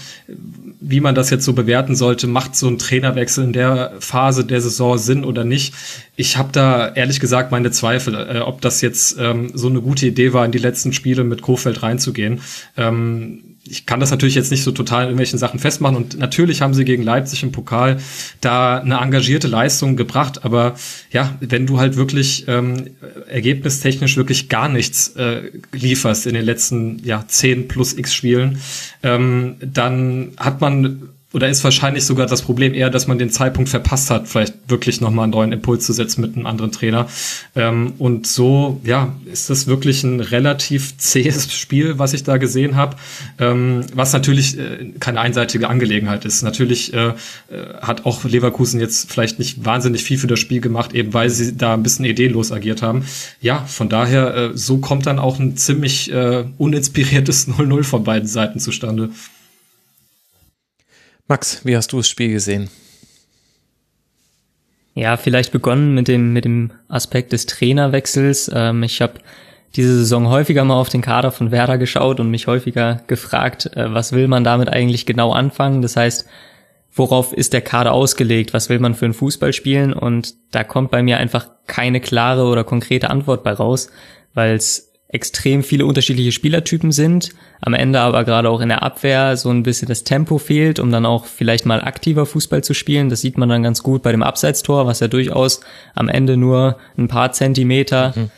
wie 0.79 0.99
man 0.99 1.15
das 1.15 1.29
jetzt 1.29 1.45
so 1.45 1.53
bewerten 1.53 1.95
sollte. 1.95 2.27
Macht 2.27 2.55
so 2.55 2.67
ein 2.67 2.77
Trainerwechsel 2.77 3.43
in 3.43 3.53
der 3.53 3.93
Phase 3.99 4.45
der 4.45 4.61
Saison 4.61 4.97
Sinn 4.97 5.23
oder 5.23 5.43
nicht? 5.43 5.73
Ich 6.15 6.37
habe 6.37 6.49
da 6.51 6.93
ehrlich 6.93 7.19
gesagt 7.19 7.51
meine 7.51 7.71
Zweifel, 7.71 8.15
äh, 8.15 8.39
ob 8.39 8.61
das 8.61 8.81
jetzt 8.81 9.17
ähm, 9.19 9.51
so 9.53 9.67
eine 9.67 9.81
gute 9.81 10.07
Idee 10.07 10.33
war, 10.33 10.45
in 10.45 10.51
die 10.51 10.57
letzten 10.57 10.93
Spiele 10.93 11.23
mit 11.23 11.41
Kofeld 11.41 11.83
reinzugehen. 11.83 12.41
Ähm, 12.77 13.54
ich 13.67 13.85
kann 13.85 13.99
das 13.99 14.11
natürlich 14.11 14.35
jetzt 14.35 14.51
nicht 14.51 14.63
so 14.63 14.71
total 14.71 15.03
in 15.03 15.09
irgendwelchen 15.09 15.39
Sachen 15.39 15.59
festmachen 15.59 15.95
und 15.95 16.19
natürlich 16.19 16.61
haben 16.61 16.73
sie 16.73 16.85
gegen 16.85 17.03
Leipzig 17.03 17.43
im 17.43 17.51
Pokal 17.51 17.97
da 18.41 18.79
eine 18.79 18.97
engagierte 18.97 19.47
Leistung 19.47 19.95
gebracht, 19.95 20.45
aber 20.45 20.75
ja, 21.11 21.35
wenn 21.39 21.65
du 21.65 21.79
halt 21.79 21.95
wirklich 21.95 22.47
ähm, 22.47 22.91
ergebnistechnisch 23.27 24.17
wirklich 24.17 24.49
gar 24.49 24.69
nichts 24.69 25.15
äh, 25.15 25.51
lieferst 25.71 26.27
in 26.27 26.35
den 26.35 26.45
letzten 26.45 26.99
ja 27.03 27.25
10 27.27 27.67
plus 27.67 27.97
x 27.97 28.13
Spielen, 28.13 28.59
ähm, 29.03 29.55
dann 29.61 30.31
hat 30.37 30.61
man 30.61 31.09
oder 31.33 31.49
ist 31.49 31.63
wahrscheinlich 31.65 32.05
sogar 32.05 32.27
das 32.27 32.43
Problem 32.43 32.73
eher, 32.73 32.89
dass 32.89 33.07
man 33.07 33.17
den 33.17 33.29
Zeitpunkt 33.29 33.69
verpasst 33.69 34.09
hat, 34.09 34.27
vielleicht 34.27 34.53
wirklich 34.69 35.01
nochmal 35.01 35.23
einen 35.23 35.33
neuen 35.33 35.51
Impuls 35.51 35.85
zu 35.85 35.91
setzen 35.91 36.21
mit 36.21 36.35
einem 36.35 36.45
anderen 36.45 36.71
Trainer. 36.71 37.07
Ähm, 37.55 37.93
und 37.97 38.25
so, 38.25 38.79
ja, 38.85 39.13
ist 39.25 39.49
das 39.49 39.67
wirklich 39.67 40.03
ein 40.03 40.21
relativ 40.21 40.97
zähes 40.97 41.53
Spiel, 41.59 41.99
was 41.99 42.13
ich 42.13 42.23
da 42.23 42.37
gesehen 42.37 42.77
habe, 42.77 42.95
ähm, 43.37 43.81
was 43.93 44.13
natürlich 44.13 44.57
äh, 44.57 44.91
keine 45.01 45.19
einseitige 45.19 45.67
Angelegenheit 45.67 46.23
ist. 46.23 46.41
Natürlich 46.41 46.93
äh, 46.93 47.07
äh, 47.07 47.13
hat 47.81 48.05
auch 48.05 48.23
Leverkusen 48.23 48.79
jetzt 48.79 49.11
vielleicht 49.11 49.37
nicht 49.37 49.65
wahnsinnig 49.65 50.03
viel 50.03 50.17
für 50.17 50.27
das 50.27 50.39
Spiel 50.39 50.61
gemacht, 50.61 50.93
eben 50.93 51.13
weil 51.13 51.29
sie 51.29 51.57
da 51.57 51.73
ein 51.73 51.83
bisschen 51.83 52.05
ideenlos 52.05 52.53
agiert 52.53 52.81
haben. 52.81 53.03
Ja, 53.41 53.65
von 53.65 53.89
daher, 53.89 54.35
äh, 54.35 54.49
so 54.53 54.77
kommt 54.77 55.05
dann 55.05 55.19
auch 55.19 55.37
ein 55.39 55.57
ziemlich 55.57 56.11
äh, 56.13 56.45
uninspiriertes 56.57 57.47
0-0 57.49 57.83
von 57.83 58.05
beiden 58.05 58.27
Seiten 58.27 58.59
zustande. 58.59 59.09
Max, 61.27 61.65
wie 61.65 61.75
hast 61.75 61.91
du 61.91 61.97
das 61.97 62.07
Spiel 62.07 62.31
gesehen? 62.31 62.69
Ja, 64.93 65.17
vielleicht 65.17 65.51
begonnen 65.51 65.95
mit 65.95 66.07
dem, 66.07 66.33
mit 66.33 66.45
dem 66.45 66.71
Aspekt 66.87 67.33
des 67.33 67.47
Trainerwechsels. 67.47 68.51
Ähm, 68.53 68.83
ich 68.83 69.01
habe 69.01 69.15
diese 69.75 69.97
Saison 69.97 70.29
häufiger 70.29 70.63
mal 70.63 70.79
auf 70.79 70.89
den 70.89 71.01
Kader 71.01 71.31
von 71.31 71.51
Werder 71.51 71.77
geschaut 71.77 72.19
und 72.19 72.29
mich 72.29 72.47
häufiger 72.47 73.01
gefragt, 73.07 73.65
äh, 73.75 73.93
was 73.93 74.13
will 74.13 74.27
man 74.27 74.43
damit 74.43 74.69
eigentlich 74.69 75.05
genau 75.07 75.33
anfangen? 75.33 75.81
Das 75.81 75.97
heißt, 75.97 76.27
worauf 76.93 77.33
ist 77.33 77.53
der 77.53 77.61
Kader 77.61 77.91
ausgelegt? 77.91 78.53
Was 78.53 78.69
will 78.69 78.79
man 78.79 78.93
für 78.93 79.05
einen 79.05 79.15
Fußball 79.15 79.51
spielen? 79.51 79.93
Und 79.93 80.35
da 80.51 80.63
kommt 80.63 80.91
bei 80.91 81.01
mir 81.01 81.17
einfach 81.17 81.49
keine 81.65 81.99
klare 82.01 82.43
oder 82.43 82.63
konkrete 82.63 83.09
Antwort 83.09 83.43
bei 83.43 83.51
raus, 83.51 83.89
weil 84.35 84.55
es 84.55 84.84
extrem 85.07 85.63
viele 85.63 85.85
unterschiedliche 85.85 86.31
Spielertypen 86.31 86.91
sind, 86.91 87.29
am 87.61 87.73
Ende 87.73 87.99
aber 88.01 88.23
gerade 88.23 88.49
auch 88.49 88.59
in 88.59 88.69
der 88.69 88.83
Abwehr 88.83 89.37
so 89.37 89.49
ein 89.49 89.63
bisschen 89.63 89.87
das 89.87 90.03
Tempo 90.03 90.37
fehlt, 90.37 90.79
um 90.79 90.91
dann 90.91 91.05
auch 91.05 91.25
vielleicht 91.25 91.65
mal 91.65 91.81
aktiver 91.81 92.25
Fußball 92.25 92.63
zu 92.63 92.73
spielen. 92.73 93.09
Das 93.09 93.21
sieht 93.21 93.37
man 93.37 93.47
dann 93.47 93.63
ganz 93.63 93.83
gut 93.83 94.01
bei 94.01 94.11
dem 94.11 94.23
Abseitstor, 94.23 94.87
was 94.87 94.99
ja 94.99 95.07
durchaus 95.07 95.61
am 95.93 96.09
Ende 96.09 96.37
nur 96.37 96.77
ein 96.97 97.07
paar 97.07 97.31
Zentimeter 97.31 98.13
mhm 98.15 98.31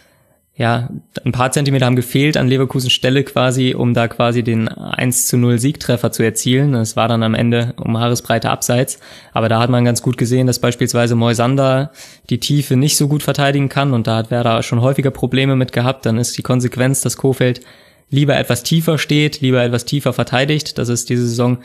ja, 0.57 0.89
ein 1.23 1.31
paar 1.31 1.51
Zentimeter 1.51 1.85
haben 1.85 1.95
gefehlt 1.95 2.35
an 2.35 2.47
Leverkusens 2.47 2.91
Stelle 2.91 3.23
quasi, 3.23 3.75
um 3.75 3.93
da 3.93 4.07
quasi 4.07 4.41
den 4.41 4.67
1 4.67 5.27
zu 5.27 5.37
0 5.37 5.59
Siegtreffer 5.59 6.11
zu 6.11 6.23
erzielen. 6.23 6.71
Das 6.71 6.95
war 6.95 7.07
dann 7.07 7.21
am 7.21 7.35
Ende 7.35 7.75
um 7.77 7.95
Haaresbreite 7.95 8.49
abseits. 8.49 8.99
Aber 9.33 9.49
da 9.49 9.59
hat 9.59 9.69
man 9.69 9.85
ganz 9.85 10.01
gut 10.01 10.17
gesehen, 10.17 10.47
dass 10.47 10.57
beispielsweise 10.57 11.13
Moisander 11.13 11.91
die 12.31 12.39
Tiefe 12.39 12.75
nicht 12.75 12.97
so 12.97 13.07
gut 13.07 13.21
verteidigen 13.21 13.69
kann 13.69 13.93
und 13.93 14.07
da 14.07 14.15
hat 14.15 14.31
Werder 14.31 14.63
schon 14.63 14.81
häufiger 14.81 15.11
Probleme 15.11 15.55
mit 15.55 15.73
gehabt. 15.73 16.07
Dann 16.07 16.17
ist 16.17 16.35
die 16.39 16.43
Konsequenz, 16.43 17.01
dass 17.01 17.17
Kofeld 17.17 17.61
lieber 18.09 18.35
etwas 18.35 18.63
tiefer 18.63 18.97
steht, 18.97 19.41
lieber 19.41 19.63
etwas 19.63 19.85
tiefer 19.85 20.11
verteidigt. 20.11 20.79
Das 20.79 20.89
ist 20.89 21.09
diese 21.09 21.27
Saison 21.27 21.59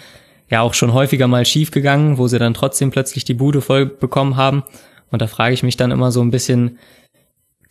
ja 0.51 0.61
auch 0.61 0.75
schon 0.75 0.93
häufiger 0.93 1.29
mal 1.29 1.47
schief 1.47 1.71
gegangen, 1.71 2.19
wo 2.19 2.29
sie 2.29 2.39
dann 2.39 2.53
trotzdem 2.53 2.91
plötzlich 2.91 3.25
die 3.25 3.33
Bude 3.33 3.63
voll 3.63 3.87
bekommen 3.87 4.37
haben. 4.37 4.65
Und 5.11 5.23
da 5.23 5.29
frage 5.29 5.55
ich 5.55 5.63
mich 5.63 5.79
dann 5.79 5.93
immer 5.93 6.13
so 6.13 6.21
ein 6.21 6.31
bisschen, 6.31 6.79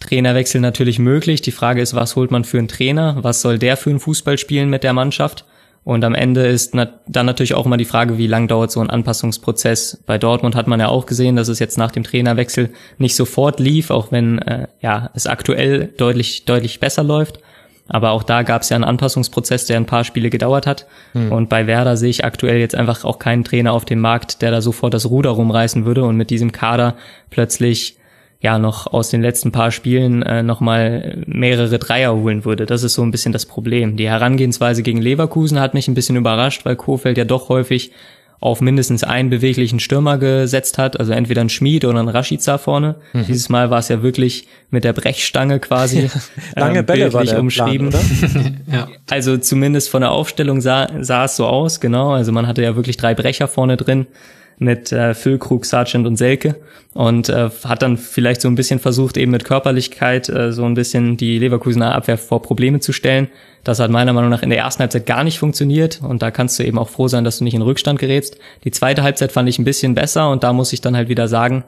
Trainerwechsel 0.01 0.59
natürlich 0.59 0.99
möglich. 0.99 1.41
Die 1.41 1.51
Frage 1.51 1.81
ist, 1.81 1.95
was 1.95 2.15
holt 2.15 2.31
man 2.31 2.43
für 2.43 2.57
einen 2.57 2.67
Trainer? 2.67 3.17
Was 3.21 3.41
soll 3.41 3.57
der 3.57 3.77
für 3.77 3.89
einen 3.89 3.99
Fußball 3.99 4.37
spielen 4.37 4.69
mit 4.69 4.83
der 4.83 4.93
Mannschaft? 4.93 5.45
Und 5.83 6.03
am 6.03 6.13
Ende 6.13 6.45
ist 6.45 6.75
dann 6.75 7.25
natürlich 7.25 7.55
auch 7.55 7.65
immer 7.65 7.77
die 7.77 7.85
Frage, 7.85 8.17
wie 8.17 8.27
lang 8.27 8.47
dauert 8.47 8.71
so 8.71 8.81
ein 8.81 8.89
Anpassungsprozess. 8.91 10.03
Bei 10.05 10.19
Dortmund 10.19 10.55
hat 10.55 10.67
man 10.67 10.79
ja 10.79 10.89
auch 10.89 11.07
gesehen, 11.07 11.35
dass 11.35 11.47
es 11.47 11.57
jetzt 11.57 11.77
nach 11.77 11.91
dem 11.91 12.03
Trainerwechsel 12.03 12.69
nicht 12.99 13.15
sofort 13.15 13.59
lief, 13.59 13.89
auch 13.89 14.11
wenn 14.11 14.39
äh, 14.39 14.67
ja 14.79 15.09
es 15.15 15.25
aktuell 15.25 15.87
deutlich 15.97 16.45
deutlich 16.45 16.79
besser 16.79 17.03
läuft. 17.03 17.39
Aber 17.87 18.11
auch 18.11 18.23
da 18.23 18.43
gab 18.43 18.61
es 18.61 18.69
ja 18.69 18.75
einen 18.75 18.83
Anpassungsprozess, 18.83 19.65
der 19.65 19.77
ein 19.77 19.87
paar 19.87 20.03
Spiele 20.03 20.29
gedauert 20.29 20.67
hat. 20.67 20.85
Hm. 21.13 21.31
Und 21.31 21.49
bei 21.49 21.65
Werder 21.65 21.97
sehe 21.97 22.09
ich 22.09 22.23
aktuell 22.23 22.57
jetzt 22.59 22.75
einfach 22.75 23.03
auch 23.03 23.17
keinen 23.17 23.43
Trainer 23.43 23.73
auf 23.73 23.83
dem 23.83 23.99
Markt, 23.99 24.41
der 24.43 24.51
da 24.51 24.61
sofort 24.61 24.93
das 24.93 25.09
Ruder 25.09 25.31
rumreißen 25.31 25.83
würde 25.83 26.03
und 26.03 26.15
mit 26.15 26.29
diesem 26.29 26.51
Kader 26.51 26.95
plötzlich 27.31 27.97
ja 28.41 28.57
noch 28.57 28.87
aus 28.87 29.09
den 29.09 29.21
letzten 29.21 29.51
paar 29.51 29.71
Spielen 29.71 30.23
äh, 30.23 30.41
nochmal 30.41 31.23
mehrere 31.27 31.77
Dreier 31.77 32.15
holen 32.15 32.43
würde. 32.43 32.65
Das 32.65 32.83
ist 32.83 32.95
so 32.95 33.03
ein 33.03 33.11
bisschen 33.11 33.31
das 33.31 33.45
Problem. 33.45 33.95
Die 33.95 34.09
Herangehensweise 34.09 34.81
gegen 34.81 34.99
Leverkusen 34.99 35.59
hat 35.59 35.75
mich 35.75 35.87
ein 35.87 35.93
bisschen 35.93 36.15
überrascht, 36.15 36.65
weil 36.65 36.75
Kofeld 36.75 37.17
ja 37.17 37.25
doch 37.25 37.49
häufig 37.49 37.91
auf 38.39 38.59
mindestens 38.59 39.03
einen 39.03 39.29
beweglichen 39.29 39.79
Stürmer 39.79 40.17
gesetzt 40.17 40.79
hat, 40.79 40.99
also 40.99 41.13
entweder 41.13 41.41
ein 41.41 41.49
Schmied 41.49 41.85
oder 41.85 41.99
ein 41.99 42.07
Rashica 42.07 42.57
vorne. 42.57 42.95
Mhm. 43.13 43.25
Dieses 43.27 43.49
Mal 43.49 43.69
war 43.69 43.77
es 43.77 43.87
ja 43.89 44.01
wirklich 44.01 44.47
mit 44.71 44.83
der 44.83 44.93
Brechstange 44.93 45.59
quasi 45.59 46.09
lange 46.55 46.79
ähm, 46.79 46.85
Bälle 46.87 47.13
war 47.13 47.23
der 47.23 47.39
umschrieben. 47.39 47.91
Plan, 47.91 48.61
ja. 48.71 48.87
Also 49.07 49.37
zumindest 49.37 49.89
von 49.89 50.01
der 50.01 50.09
Aufstellung 50.09 50.59
sah, 50.59 50.89
sah 51.01 51.25
es 51.25 51.35
so 51.35 51.45
aus, 51.45 51.79
genau. 51.79 52.13
Also 52.13 52.31
man 52.31 52.47
hatte 52.47 52.63
ja 52.63 52.75
wirklich 52.75 52.97
drei 52.97 53.13
Brecher 53.13 53.47
vorne 53.47 53.77
drin 53.77 54.07
mit 54.61 54.91
äh, 54.91 55.15
Füllkrug, 55.15 55.65
Sargent 55.65 56.05
und 56.05 56.17
Selke 56.17 56.55
und 56.93 57.29
äh, 57.29 57.49
hat 57.65 57.81
dann 57.81 57.97
vielleicht 57.97 58.41
so 58.41 58.47
ein 58.47 58.53
bisschen 58.53 58.77
versucht, 58.79 59.17
eben 59.17 59.31
mit 59.31 59.43
Körperlichkeit 59.43 60.29
äh, 60.29 60.51
so 60.53 60.65
ein 60.65 60.75
bisschen 60.75 61.17
die 61.17 61.39
Leverkusener 61.39 61.95
Abwehr 61.95 62.19
vor 62.19 62.43
Probleme 62.43 62.79
zu 62.79 62.93
stellen. 62.93 63.27
Das 63.63 63.79
hat 63.79 63.89
meiner 63.89 64.13
Meinung 64.13 64.29
nach 64.29 64.43
in 64.43 64.51
der 64.51 64.59
ersten 64.59 64.81
Halbzeit 64.81 65.07
gar 65.07 65.23
nicht 65.23 65.39
funktioniert 65.39 66.01
und 66.03 66.21
da 66.21 66.29
kannst 66.29 66.59
du 66.59 66.63
eben 66.63 66.77
auch 66.77 66.89
froh 66.89 67.07
sein, 67.07 67.23
dass 67.23 67.39
du 67.39 67.43
nicht 67.43 67.55
in 67.55 67.63
Rückstand 67.63 67.97
gerätst. 67.97 68.37
Die 68.63 68.69
zweite 68.69 69.01
Halbzeit 69.01 69.31
fand 69.31 69.49
ich 69.49 69.57
ein 69.57 69.65
bisschen 69.65 69.95
besser 69.95 70.29
und 70.29 70.43
da 70.43 70.53
muss 70.53 70.73
ich 70.73 70.81
dann 70.81 70.95
halt 70.95 71.09
wieder 71.09 71.27
sagen, 71.27 71.63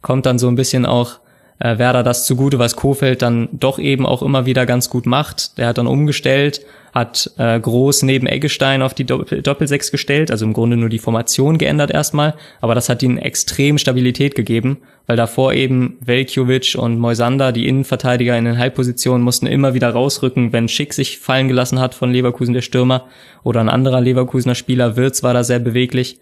kommt 0.00 0.24
dann 0.24 0.38
so 0.38 0.48
ein 0.48 0.56
bisschen 0.56 0.86
auch 0.86 1.18
äh, 1.58 1.76
Werder 1.76 2.02
das 2.02 2.24
zugute, 2.24 2.58
was 2.58 2.76
Kofeld 2.76 3.20
dann 3.20 3.50
doch 3.52 3.78
eben 3.78 4.06
auch 4.06 4.22
immer 4.22 4.46
wieder 4.46 4.64
ganz 4.64 4.88
gut 4.88 5.04
macht. 5.04 5.58
Der 5.58 5.66
hat 5.66 5.76
dann 5.76 5.86
umgestellt 5.86 6.62
hat 6.94 7.30
äh, 7.38 7.58
Groß 7.58 8.02
neben 8.02 8.26
Eggestein 8.26 8.82
auf 8.82 8.94
die 8.94 9.04
Doppel 9.04 9.42
Doppelsechs 9.42 9.90
gestellt, 9.90 10.30
also 10.30 10.44
im 10.44 10.52
Grunde 10.52 10.76
nur 10.76 10.88
die 10.88 10.98
Formation 10.98 11.58
geändert 11.58 11.90
erstmal, 11.90 12.34
aber 12.60 12.74
das 12.74 12.88
hat 12.88 13.02
ihnen 13.02 13.18
extrem 13.18 13.78
Stabilität 13.78 14.34
gegeben, 14.34 14.78
weil 15.06 15.16
davor 15.16 15.54
eben 15.54 15.96
Velkjovic 16.00 16.76
und 16.78 16.98
Moisander, 16.98 17.52
die 17.52 17.68
Innenverteidiger 17.68 18.36
in 18.36 18.44
den 18.44 18.58
Halbpositionen, 18.58 19.22
mussten 19.22 19.46
immer 19.46 19.74
wieder 19.74 19.90
rausrücken, 19.90 20.52
wenn 20.52 20.68
Schick 20.68 20.94
sich 20.94 21.18
fallen 21.18 21.48
gelassen 21.48 21.80
hat 21.80 21.94
von 21.94 22.12
Leverkusen, 22.12 22.54
der 22.54 22.62
Stürmer, 22.62 23.06
oder 23.42 23.60
ein 23.60 23.68
anderer 23.68 24.00
Leverkusener 24.00 24.54
Spieler, 24.54 24.96
Wirtz 24.96 25.22
war 25.22 25.34
da 25.34 25.44
sehr 25.44 25.58
beweglich. 25.58 26.18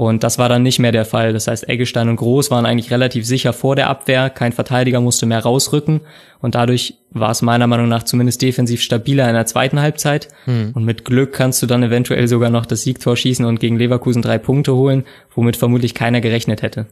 Und 0.00 0.24
das 0.24 0.38
war 0.38 0.48
dann 0.48 0.62
nicht 0.62 0.78
mehr 0.78 0.92
der 0.92 1.04
Fall. 1.04 1.34
Das 1.34 1.46
heißt, 1.46 1.68
Eggestein 1.68 2.08
und 2.08 2.16
Groß 2.16 2.50
waren 2.50 2.64
eigentlich 2.64 2.90
relativ 2.90 3.26
sicher 3.26 3.52
vor 3.52 3.76
der 3.76 3.90
Abwehr. 3.90 4.30
Kein 4.30 4.52
Verteidiger 4.52 5.02
musste 5.02 5.26
mehr 5.26 5.40
rausrücken. 5.40 6.00
Und 6.40 6.54
dadurch 6.54 6.94
war 7.10 7.32
es 7.32 7.42
meiner 7.42 7.66
Meinung 7.66 7.88
nach 7.88 8.04
zumindest 8.04 8.40
defensiv 8.40 8.80
stabiler 8.80 9.28
in 9.28 9.34
der 9.34 9.44
zweiten 9.44 9.78
Halbzeit. 9.78 10.28
Hm. 10.46 10.70
Und 10.72 10.86
mit 10.86 11.04
Glück 11.04 11.34
kannst 11.34 11.62
du 11.62 11.66
dann 11.66 11.82
eventuell 11.82 12.28
sogar 12.28 12.48
noch 12.48 12.64
das 12.64 12.82
Siegtor 12.82 13.14
schießen 13.14 13.44
und 13.44 13.60
gegen 13.60 13.76
Leverkusen 13.76 14.22
drei 14.22 14.38
Punkte 14.38 14.74
holen, 14.74 15.04
womit 15.34 15.58
vermutlich 15.58 15.92
keiner 15.92 16.22
gerechnet 16.22 16.62
hätte. 16.62 16.86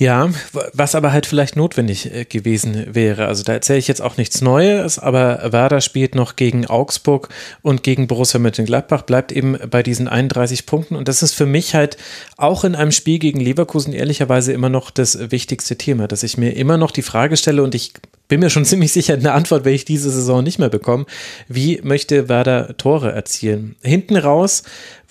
Ja, 0.00 0.30
was 0.72 0.94
aber 0.94 1.12
halt 1.12 1.26
vielleicht 1.26 1.56
notwendig 1.56 2.10
äh, 2.10 2.24
gewesen 2.24 2.94
wäre. 2.94 3.26
Also 3.26 3.42
da 3.44 3.52
erzähle 3.52 3.78
ich 3.78 3.86
jetzt 3.86 4.00
auch 4.00 4.16
nichts 4.16 4.40
Neues, 4.40 4.98
aber 4.98 5.52
Werder 5.52 5.82
spielt 5.82 6.14
noch 6.14 6.36
gegen 6.36 6.64
Augsburg 6.66 7.28
und 7.60 7.82
gegen 7.82 8.06
Borussia 8.06 8.40
Mönchengladbach, 8.40 9.02
bleibt 9.02 9.30
eben 9.30 9.58
bei 9.70 9.82
diesen 9.82 10.08
31 10.08 10.64
Punkten. 10.64 10.96
Und 10.96 11.06
das 11.06 11.22
ist 11.22 11.34
für 11.34 11.44
mich 11.44 11.74
halt 11.74 11.98
auch 12.38 12.64
in 12.64 12.74
einem 12.74 12.92
Spiel 12.92 13.18
gegen 13.18 13.40
Leverkusen 13.40 13.92
ehrlicherweise 13.92 14.54
immer 14.54 14.70
noch 14.70 14.90
das 14.90 15.30
wichtigste 15.30 15.76
Thema, 15.76 16.08
dass 16.08 16.22
ich 16.22 16.38
mir 16.38 16.56
immer 16.56 16.78
noch 16.78 16.92
die 16.92 17.02
Frage 17.02 17.36
stelle 17.36 17.62
und 17.62 17.74
ich 17.74 17.92
bin 18.26 18.40
mir 18.40 18.48
schon 18.48 18.64
ziemlich 18.64 18.92
sicher, 18.92 19.12
eine 19.12 19.32
Antwort 19.32 19.66
werde 19.66 19.76
ich 19.76 19.84
diese 19.84 20.10
Saison 20.10 20.42
nicht 20.42 20.58
mehr 20.58 20.70
bekommen. 20.70 21.04
Wie 21.46 21.78
möchte 21.82 22.30
Werder 22.30 22.74
Tore 22.78 23.12
erzielen? 23.12 23.76
Hinten 23.82 24.16
raus 24.16 24.62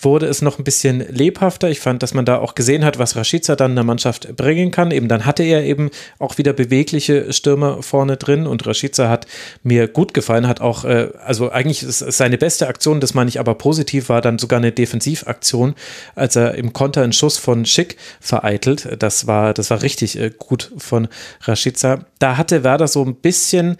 wurde 0.02 0.26
es 0.26 0.42
noch 0.42 0.58
ein 0.58 0.64
bisschen 0.64 1.00
lebhafter. 1.00 1.70
Ich 1.70 1.80
fand, 1.80 2.02
dass 2.02 2.14
man 2.14 2.24
da 2.24 2.38
auch 2.38 2.54
gesehen 2.54 2.84
hat, 2.84 2.98
was 2.98 3.16
Rashica 3.16 3.56
dann 3.56 3.72
in 3.72 3.76
der 3.76 3.84
Mannschaft 3.84 4.34
bringen 4.36 4.70
kann. 4.70 4.90
Eben 4.90 5.08
dann 5.08 5.26
hatte 5.26 5.42
er 5.42 5.64
eben 5.64 5.90
auch 6.18 6.38
wieder 6.38 6.52
bewegliche 6.52 7.32
Stürmer 7.32 7.82
vorne 7.82 8.16
drin 8.16 8.46
und 8.46 8.66
Rashica 8.66 9.08
hat 9.08 9.26
mir 9.62 9.88
gut 9.88 10.14
gefallen, 10.14 10.48
hat 10.48 10.60
auch, 10.60 10.84
äh, 10.84 11.08
also 11.24 11.50
eigentlich 11.50 11.82
ist 11.82 11.98
seine 11.98 12.38
beste 12.38 12.68
Aktion, 12.68 13.00
das 13.00 13.14
meine 13.14 13.28
ich 13.28 13.38
aber 13.38 13.54
positiv, 13.54 14.08
war 14.08 14.20
dann 14.20 14.38
sogar 14.38 14.58
eine 14.58 14.72
Defensivaktion, 14.72 15.74
als 16.14 16.36
er 16.36 16.54
im 16.54 16.72
Konter 16.72 17.02
einen 17.02 17.12
Schuss 17.12 17.36
von 17.36 17.66
Schick 17.66 17.96
vereitelt. 18.20 18.88
Das 18.98 19.26
war, 19.26 19.54
das 19.54 19.70
war 19.70 19.82
richtig 19.82 20.18
äh, 20.18 20.30
gut 20.36 20.72
von 20.78 21.08
Rashica. 21.42 22.06
Da 22.18 22.36
hatte 22.36 22.64
Werder 22.64 22.88
so 22.88 23.04
ein 23.04 23.16
bisschen 23.16 23.76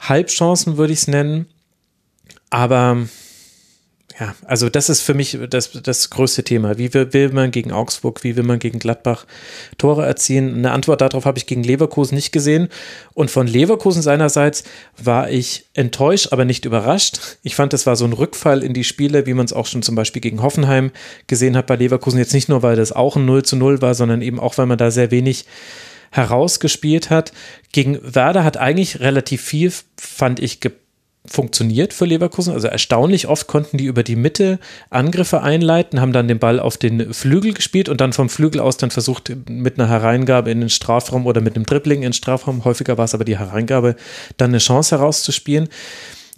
Halbchancen, 0.00 0.76
würde 0.76 0.92
ich 0.92 1.00
es 1.00 1.08
nennen. 1.08 1.46
Aber 2.50 3.06
ja, 4.20 4.34
also 4.46 4.68
das 4.68 4.88
ist 4.88 5.02
für 5.02 5.14
mich 5.14 5.38
das, 5.48 5.70
das 5.70 6.10
größte 6.10 6.42
Thema. 6.42 6.76
Wie 6.76 6.92
will, 6.92 7.12
will 7.12 7.30
man 7.30 7.52
gegen 7.52 7.70
Augsburg, 7.70 8.24
wie 8.24 8.36
will 8.36 8.42
man 8.42 8.58
gegen 8.58 8.80
Gladbach 8.80 9.26
Tore 9.76 10.04
erzielen? 10.04 10.56
Eine 10.56 10.72
Antwort 10.72 11.00
darauf 11.00 11.24
habe 11.24 11.38
ich 11.38 11.46
gegen 11.46 11.62
Leverkusen 11.62 12.16
nicht 12.16 12.32
gesehen. 12.32 12.68
Und 13.14 13.30
von 13.30 13.46
Leverkusen 13.46 14.02
seinerseits 14.02 14.64
war 15.00 15.30
ich 15.30 15.66
enttäuscht, 15.74 16.28
aber 16.32 16.44
nicht 16.44 16.64
überrascht. 16.64 17.38
Ich 17.44 17.54
fand, 17.54 17.72
es 17.74 17.86
war 17.86 17.94
so 17.94 18.06
ein 18.06 18.12
Rückfall 18.12 18.64
in 18.64 18.74
die 18.74 18.82
Spiele, 18.82 19.24
wie 19.26 19.34
man 19.34 19.44
es 19.44 19.52
auch 19.52 19.66
schon 19.66 19.82
zum 19.82 19.94
Beispiel 19.94 20.20
gegen 20.20 20.42
Hoffenheim 20.42 20.90
gesehen 21.28 21.56
hat 21.56 21.68
bei 21.68 21.76
Leverkusen. 21.76 22.18
Jetzt 22.18 22.34
nicht 22.34 22.48
nur, 22.48 22.62
weil 22.62 22.74
das 22.74 22.90
auch 22.90 23.14
ein 23.14 23.24
0 23.24 23.44
zu 23.44 23.54
0 23.54 23.82
war, 23.82 23.94
sondern 23.94 24.20
eben 24.22 24.40
auch, 24.40 24.58
weil 24.58 24.66
man 24.66 24.78
da 24.78 24.90
sehr 24.90 25.12
wenig 25.12 25.44
herausgespielt 26.10 27.10
hat. 27.10 27.32
Gegen 27.70 28.00
Werder 28.02 28.42
hat 28.42 28.56
eigentlich 28.56 28.98
relativ 28.98 29.42
viel, 29.42 29.72
fand 29.96 30.40
ich, 30.40 30.58
funktioniert 31.28 31.92
für 31.92 32.04
Leverkusen. 32.04 32.52
Also 32.52 32.68
erstaunlich 32.68 33.28
oft 33.28 33.46
konnten 33.46 33.76
die 33.76 33.84
über 33.84 34.02
die 34.02 34.16
Mitte 34.16 34.58
Angriffe 34.90 35.42
einleiten, 35.42 36.00
haben 36.00 36.12
dann 36.12 36.28
den 36.28 36.38
Ball 36.38 36.60
auf 36.60 36.76
den 36.76 37.12
Flügel 37.12 37.52
gespielt 37.52 37.88
und 37.88 38.00
dann 38.00 38.12
vom 38.12 38.28
Flügel 38.28 38.60
aus 38.60 38.76
dann 38.76 38.90
versucht, 38.90 39.32
mit 39.48 39.78
einer 39.78 39.88
Hereingabe 39.88 40.50
in 40.50 40.60
den 40.60 40.70
Strafraum 40.70 41.26
oder 41.26 41.40
mit 41.40 41.56
einem 41.56 41.66
Dribbling 41.66 41.98
in 41.98 42.08
den 42.08 42.12
Strafraum, 42.12 42.64
häufiger 42.64 42.98
war 42.98 43.04
es 43.04 43.14
aber 43.14 43.24
die 43.24 43.38
Hereingabe, 43.38 43.96
dann 44.36 44.50
eine 44.50 44.58
Chance 44.58 44.96
herauszuspielen. 44.96 45.68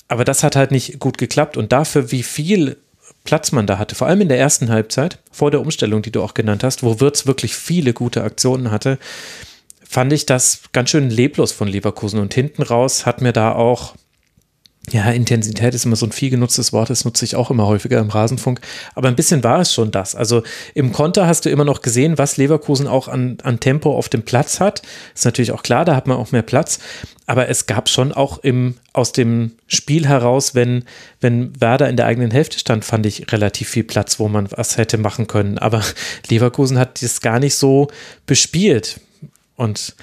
Aber 0.09 0.25
das 0.25 0.43
hat 0.43 0.57
halt 0.57 0.73
nicht 0.73 0.99
gut 0.99 1.19
geklappt 1.19 1.57
und 1.57 1.73
dafür, 1.73 2.11
wie 2.11 2.25
viel 2.25 2.77
Platz 3.25 3.53
man 3.53 3.67
da 3.67 3.79
hatte, 3.79 3.95
vor 3.95 4.09
allem 4.09 4.23
in 4.23 4.29
der 4.29 4.39
ersten 4.39 4.71
Halbzeit, 4.71 5.19
vor 5.31 5.51
der 5.51 5.61
Umstellung, 5.61 6.03
die 6.03 6.11
du 6.11 6.23
auch 6.23 6.35
genannt 6.35 6.65
hast, 6.65 6.83
wo 6.83 7.01
Wirtz 7.01 7.27
wirklich 7.27 7.55
viele 7.55 7.93
gute 7.93 8.25
Aktionen 8.25 8.71
hatte, 8.71 8.99
fand 9.91 10.13
ich 10.13 10.25
das 10.25 10.63
ganz 10.73 10.91
schön 10.91 11.11
leblos 11.11 11.53
von 11.53 11.69
Leverkusen. 11.69 12.21
Und 12.21 12.33
hinten 12.33 12.63
raus 12.63 13.07
hat 13.07 13.21
mir 13.21 13.33
da 13.33 13.53
auch, 13.53 13.95
ja, 14.89 15.11
Intensität 15.11 15.75
ist 15.75 15.85
immer 15.85 15.95
so 15.95 16.07
ein 16.07 16.13
viel 16.13 16.31
genutztes 16.31 16.73
Wort, 16.73 16.91
das 16.91 17.05
nutze 17.05 17.25
ich 17.25 17.37
auch 17.37 17.51
immer 17.51 17.67
häufiger 17.67 17.99
im 18.01 18.09
Rasenfunk. 18.09 18.61
Aber 18.95 19.09
ein 19.09 19.15
bisschen 19.15 19.45
war 19.45 19.61
es 19.61 19.73
schon 19.75 19.91
das. 19.91 20.15
Also 20.15 20.43
im 20.75 20.93
Konter 20.93 21.27
hast 21.27 21.45
du 21.45 21.51
immer 21.51 21.65
noch 21.65 21.83
gesehen, 21.83 22.19
was 22.19 22.39
Leverkusen 22.39 22.89
auch 22.89 23.07
an, 23.07 23.39
an 23.43 23.61
Tempo 23.61 23.95
auf 23.95 24.09
dem 24.09 24.23
Platz 24.23 24.59
hat. 24.59 24.83
Ist 25.15 25.27
natürlich 25.27 25.53
auch 25.53 25.63
klar, 25.63 25.85
da 25.85 25.95
hat 25.95 26.07
man 26.07 26.17
auch 26.17 26.33
mehr 26.33 26.43
Platz. 26.43 26.81
Aber 27.27 27.49
es 27.49 27.67
gab 27.67 27.89
schon 27.89 28.13
auch 28.13 28.39
im, 28.39 28.75
aus 28.93 29.13
dem 29.13 29.53
Spiel 29.69 30.09
heraus, 30.09 30.55
wenn, 30.55 30.85
wenn 31.21 31.61
Werder 31.61 31.89
in 31.89 31.97
der 31.97 32.07
eigenen 32.07 32.33
Hälfte 32.33 32.59
stand, 32.59 32.85
fand 32.85 33.07
ich 33.07 33.31
relativ 33.31 33.69
viel 33.69 33.85
Platz, 33.85 34.19
wo 34.19 34.29
man 34.29 34.49
was 34.51 34.79
hätte 34.79 34.99
machen 34.99 35.27
können. 35.27 35.59
Aber 35.59 35.85
Leverkusen 36.29 36.79
hat 36.79 37.03
das 37.03 37.21
gar 37.21 37.39
nicht 37.39 37.55
so 37.55 37.89
bespielt. 38.27 38.99
Und 39.57 39.95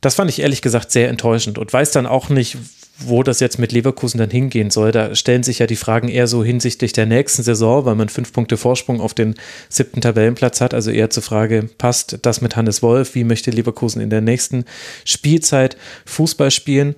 das 0.00 0.14
fand 0.14 0.30
ich 0.30 0.40
ehrlich 0.40 0.62
gesagt 0.62 0.90
sehr 0.90 1.10
enttäuschend 1.10 1.58
und 1.58 1.72
weiß 1.72 1.92
dann 1.92 2.06
auch 2.06 2.30
nicht, 2.30 2.56
wo 2.98 3.22
das 3.22 3.40
jetzt 3.40 3.58
mit 3.58 3.72
Leverkusen 3.72 4.18
dann 4.18 4.30
hingehen 4.30 4.70
soll. 4.70 4.92
Da 4.92 5.14
stellen 5.14 5.42
sich 5.42 5.58
ja 5.58 5.66
die 5.66 5.76
Fragen 5.76 6.08
eher 6.08 6.26
so 6.26 6.42
hinsichtlich 6.42 6.92
der 6.92 7.06
nächsten 7.06 7.42
Saison, 7.42 7.84
weil 7.84 7.94
man 7.94 8.08
fünf 8.08 8.32
Punkte 8.32 8.56
Vorsprung 8.56 9.00
auf 9.00 9.14
den 9.14 9.34
siebten 9.68 10.00
Tabellenplatz 10.00 10.60
hat. 10.60 10.72
Also 10.72 10.90
eher 10.90 11.10
zur 11.10 11.22
Frage, 11.22 11.68
passt 11.78 12.18
das 12.22 12.40
mit 12.40 12.56
Hannes 12.56 12.82
Wolf? 12.82 13.14
Wie 13.14 13.24
möchte 13.24 13.50
Leverkusen 13.50 14.00
in 14.00 14.10
der 14.10 14.20
nächsten 14.22 14.64
Spielzeit 15.04 15.76
Fußball 16.06 16.50
spielen? 16.50 16.94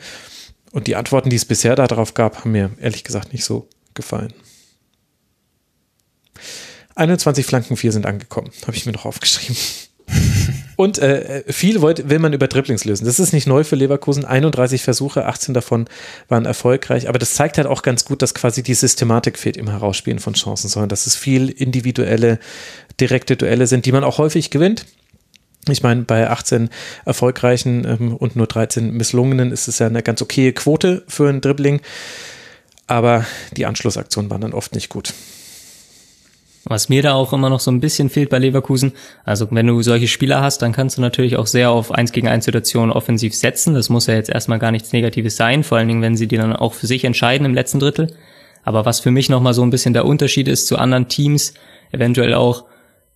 Und 0.70 0.86
die 0.86 0.96
Antworten, 0.96 1.30
die 1.30 1.36
es 1.36 1.44
bisher 1.44 1.74
darauf 1.74 2.14
gab, 2.14 2.40
haben 2.40 2.52
mir 2.52 2.70
ehrlich 2.80 3.04
gesagt 3.04 3.32
nicht 3.32 3.44
so 3.44 3.68
gefallen. 3.94 4.32
21 6.94 7.46
Flanken, 7.46 7.76
4 7.76 7.92
sind 7.92 8.06
angekommen, 8.06 8.50
habe 8.66 8.76
ich 8.76 8.84
mir 8.86 8.92
noch 8.92 9.04
aufgeschrieben. 9.04 9.56
Und 10.78 10.98
äh, 11.00 11.42
viel 11.48 11.80
wollt, 11.80 12.08
will 12.08 12.20
man 12.20 12.32
über 12.32 12.46
Dribblings 12.46 12.84
lösen. 12.84 13.04
Das 13.04 13.18
ist 13.18 13.32
nicht 13.32 13.48
neu 13.48 13.64
für 13.64 13.74
Leverkusen. 13.74 14.24
31 14.24 14.84
Versuche, 14.84 15.26
18 15.26 15.52
davon 15.52 15.88
waren 16.28 16.46
erfolgreich. 16.46 17.08
Aber 17.08 17.18
das 17.18 17.34
zeigt 17.34 17.58
halt 17.58 17.66
auch 17.66 17.82
ganz 17.82 18.04
gut, 18.04 18.22
dass 18.22 18.32
quasi 18.32 18.62
die 18.62 18.74
Systematik 18.74 19.40
fehlt 19.40 19.56
im 19.56 19.68
Herausspielen 19.68 20.20
von 20.20 20.34
Chancen, 20.34 20.68
sondern 20.68 20.88
dass 20.88 21.08
es 21.08 21.16
viel 21.16 21.48
individuelle, 21.48 22.38
direkte 23.00 23.36
Duelle 23.36 23.66
sind, 23.66 23.86
die 23.86 23.92
man 23.92 24.04
auch 24.04 24.18
häufig 24.18 24.50
gewinnt. 24.50 24.86
Ich 25.68 25.82
meine, 25.82 26.02
bei 26.02 26.30
18 26.30 26.70
erfolgreichen 27.04 27.84
ähm, 27.84 28.14
und 28.14 28.36
nur 28.36 28.46
13 28.46 28.92
misslungenen 28.92 29.50
ist 29.50 29.66
es 29.66 29.80
ja 29.80 29.88
eine 29.88 30.04
ganz 30.04 30.22
okaye 30.22 30.52
Quote 30.52 31.02
für 31.08 31.28
ein 31.28 31.40
Dribbling. 31.40 31.80
Aber 32.86 33.26
die 33.56 33.66
Anschlussaktionen 33.66 34.30
waren 34.30 34.42
dann 34.42 34.54
oft 34.54 34.76
nicht 34.76 34.90
gut. 34.90 35.12
Was 36.68 36.90
mir 36.90 37.02
da 37.02 37.14
auch 37.14 37.32
immer 37.32 37.48
noch 37.48 37.60
so 37.60 37.70
ein 37.70 37.80
bisschen 37.80 38.10
fehlt 38.10 38.28
bei 38.28 38.38
Leverkusen, 38.38 38.92
also 39.24 39.48
wenn 39.50 39.66
du 39.66 39.80
solche 39.80 40.06
Spieler 40.06 40.42
hast, 40.42 40.60
dann 40.60 40.72
kannst 40.72 40.98
du 40.98 41.00
natürlich 41.00 41.36
auch 41.38 41.46
sehr 41.46 41.70
auf 41.70 41.90
1 41.92 42.12
gegen 42.12 42.28
1 42.28 42.44
Situationen 42.44 42.92
offensiv 42.92 43.34
setzen. 43.34 43.72
Das 43.72 43.88
muss 43.88 44.06
ja 44.06 44.14
jetzt 44.14 44.28
erstmal 44.28 44.58
gar 44.58 44.70
nichts 44.70 44.92
Negatives 44.92 45.36
sein, 45.36 45.64
vor 45.64 45.78
allen 45.78 45.88
Dingen, 45.88 46.02
wenn 46.02 46.16
sie 46.16 46.28
die 46.28 46.36
dann 46.36 46.54
auch 46.54 46.74
für 46.74 46.86
sich 46.86 47.04
entscheiden 47.04 47.46
im 47.46 47.54
letzten 47.54 47.80
Drittel. 47.80 48.12
Aber 48.64 48.84
was 48.84 49.00
für 49.00 49.10
mich 49.10 49.30
nochmal 49.30 49.54
so 49.54 49.62
ein 49.62 49.70
bisschen 49.70 49.94
der 49.94 50.04
Unterschied 50.04 50.46
ist 50.46 50.66
zu 50.66 50.76
anderen 50.76 51.08
Teams, 51.08 51.54
eventuell 51.90 52.34
auch 52.34 52.66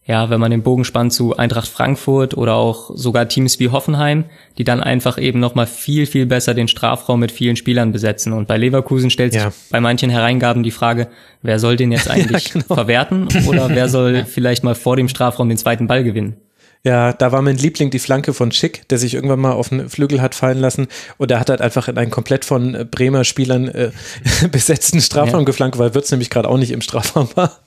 ja, 0.05 0.31
wenn 0.31 0.41
man 0.41 0.51
den 0.51 0.63
Bogen 0.63 0.85
spannt 0.85 1.13
zu 1.13 1.37
Eintracht 1.37 1.69
Frankfurt 1.69 2.37
oder 2.37 2.55
auch 2.55 2.91
sogar 2.95 3.29
Teams 3.29 3.61
wie 3.61 3.69
Hoffenheim, 3.69 4.25
die 4.59 4.65
dann 4.65 4.83
einfach 4.83 5.17
eben 5.17 5.39
nochmal 5.39 5.67
viel, 5.67 6.07
viel 6.07 6.27
besser 6.27 6.55
den 6.55 6.67
Strafraum 6.67 7.21
mit 7.21 7.31
vielen 7.31 7.55
Spielern 7.55 7.93
besetzen. 7.93 8.33
Und 8.33 8.49
bei 8.49 8.57
Leverkusen 8.57 9.11
stellt 9.11 9.33
sich 9.33 9.43
ja. 9.43 9.53
bei 9.71 9.81
manchen 9.81 10.11
Hereingaben 10.11 10.65
die 10.65 10.73
Frage, 10.73 11.07
wer 11.43 11.61
soll 11.61 11.77
den 11.77 11.93
jetzt 11.93 12.11
eigentlich 12.11 12.49
ja, 12.49 12.61
genau. 12.61 12.75
verwerten 12.75 13.29
oder 13.47 13.69
wer 13.69 13.89
soll 13.89 14.25
vielleicht 14.29 14.65
mal 14.65 14.75
vor 14.75 14.97
dem 14.97 15.09
Strafraum 15.09 15.49
den 15.49 15.59
zweiten 15.59 15.87
Ball 15.87 16.03
gewinnen? 16.03 16.37
Ja, 16.85 17.13
da 17.13 17.31
war 17.31 17.43
mein 17.43 17.57
Liebling 17.57 17.91
die 17.91 18.01
Flanke 18.01 18.35
von 18.35 18.51
Schick, 18.51 18.89
der 18.89 18.99
sich 18.99 19.15
irgendwann 19.15 19.39
mal 19.39 19.53
auf 19.53 19.69
den 19.69 19.89
Flügel 19.89 20.21
hat 20.21 20.35
fallen 20.35 20.59
lassen 20.59 20.89
und 21.17 21.31
der 21.31 21.39
hat 21.39 21.49
halt 21.49 21.61
einfach 21.61 21.87
in 21.87 21.97
einen 21.97 22.11
komplett 22.11 22.45
von 22.45 22.75
äh, 22.75 22.85
Bremer 22.85 23.23
Spielern 23.23 23.69
äh, 23.69 23.93
besetzten 24.51 25.01
Strafraum 25.01 25.41
ja. 25.41 25.45
geflankt, 25.45 25.79
weil 25.79 25.95
Würz 25.95 26.11
nämlich 26.11 26.29
gerade 26.29 26.49
auch 26.49 26.59
nicht 26.59 26.73
im 26.73 26.81
Strafraum 26.81 27.29
war. 27.37 27.61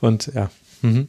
Und 0.00 0.30
ja. 0.36 0.50
Mhm. 0.82 1.08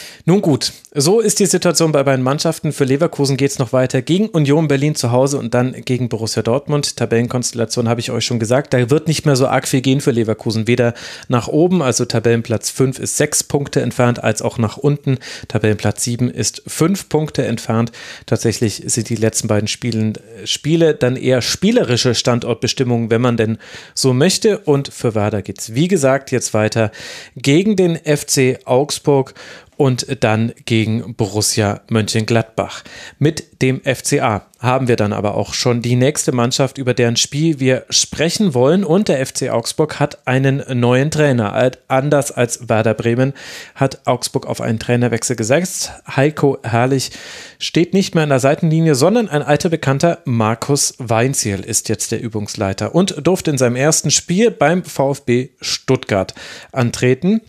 Nun 0.25 0.41
gut, 0.41 0.71
so 0.93 1.19
ist 1.19 1.39
die 1.39 1.47
Situation 1.47 1.91
bei 1.91 2.03
beiden 2.03 2.23
Mannschaften. 2.23 2.73
Für 2.73 2.83
Leverkusen 2.83 3.37
geht 3.37 3.49
es 3.49 3.57
noch 3.57 3.73
weiter 3.73 4.03
gegen 4.03 4.27
Union 4.29 4.67
Berlin 4.67 4.93
zu 4.93 5.11
Hause 5.11 5.39
und 5.39 5.55
dann 5.55 5.73
gegen 5.73 6.09
Borussia 6.09 6.43
Dortmund. 6.43 6.95
Tabellenkonstellation 6.97 7.89
habe 7.89 8.01
ich 8.01 8.11
euch 8.11 8.25
schon 8.25 8.37
gesagt. 8.37 8.73
Da 8.73 8.89
wird 8.91 9.07
nicht 9.07 9.25
mehr 9.25 9.35
so 9.35 9.47
arg 9.47 9.67
viel 9.67 9.81
gehen 9.81 9.99
für 9.99 10.11
Leverkusen. 10.11 10.67
Weder 10.67 10.93
nach 11.27 11.47
oben, 11.47 11.81
also 11.81 12.05
Tabellenplatz 12.05 12.69
5 12.69 12.99
ist 12.99 13.17
6 13.17 13.45
Punkte 13.45 13.81
entfernt, 13.81 14.23
als 14.23 14.43
auch 14.43 14.59
nach 14.59 14.77
unten. 14.77 15.17
Tabellenplatz 15.47 16.03
7 16.03 16.29
ist 16.29 16.61
5 16.67 17.09
Punkte 17.09 17.45
entfernt. 17.45 17.91
Tatsächlich 18.27 18.83
sind 18.85 19.09
die 19.09 19.15
letzten 19.15 19.47
beiden 19.47 19.67
Spielen, 19.67 20.13
Spiele 20.45 20.93
dann 20.93 21.15
eher 21.15 21.41
spielerische 21.41 22.13
Standortbestimmungen, 22.13 23.09
wenn 23.09 23.21
man 23.21 23.37
denn 23.37 23.57
so 23.95 24.13
möchte. 24.13 24.59
Und 24.59 24.93
für 24.93 25.15
Werder 25.15 25.41
geht 25.41 25.59
es, 25.59 25.73
wie 25.73 25.87
gesagt, 25.87 26.29
jetzt 26.29 26.53
weiter 26.53 26.91
gegen 27.35 27.75
den 27.75 27.95
FC 27.95 28.59
Augsburg 28.65 29.33
und 29.81 30.23
dann 30.23 30.53
gegen 30.65 31.15
Borussia 31.15 31.81
Mönchengladbach. 31.89 32.83
Mit 33.17 33.63
dem 33.63 33.81
FCA 33.81 34.45
haben 34.59 34.87
wir 34.87 34.95
dann 34.95 35.11
aber 35.11 35.33
auch 35.33 35.55
schon 35.55 35.81
die 35.81 35.95
nächste 35.95 36.31
Mannschaft, 36.31 36.77
über 36.77 36.93
deren 36.93 37.15
Spiel 37.15 37.59
wir 37.59 37.85
sprechen 37.89 38.53
wollen. 38.53 38.83
Und 38.83 39.07
der 39.07 39.25
FC 39.25 39.49
Augsburg 39.49 39.99
hat 39.99 40.27
einen 40.27 40.63
neuen 40.79 41.09
Trainer. 41.09 41.71
Anders 41.87 42.31
als 42.31 42.69
Werder 42.69 42.93
Bremen 42.93 43.33
hat 43.73 44.05
Augsburg 44.05 44.45
auf 44.45 44.61
einen 44.61 44.77
Trainerwechsel 44.77 45.35
gesetzt. 45.35 45.91
Heiko 46.15 46.59
Herrlich 46.61 47.09
steht 47.57 47.95
nicht 47.95 48.13
mehr 48.13 48.25
an 48.25 48.29
der 48.29 48.39
Seitenlinie, 48.39 48.93
sondern 48.93 49.29
ein 49.29 49.41
alter 49.41 49.69
Bekannter 49.69 50.19
Markus 50.25 50.93
Weinziel 50.99 51.61
ist 51.61 51.89
jetzt 51.89 52.11
der 52.11 52.21
Übungsleiter 52.21 52.93
und 52.93 53.15
durfte 53.25 53.49
in 53.49 53.57
seinem 53.57 53.77
ersten 53.77 54.11
Spiel 54.11 54.51
beim 54.51 54.83
VfB 54.83 55.49
Stuttgart 55.59 56.35
antreten 56.71 57.41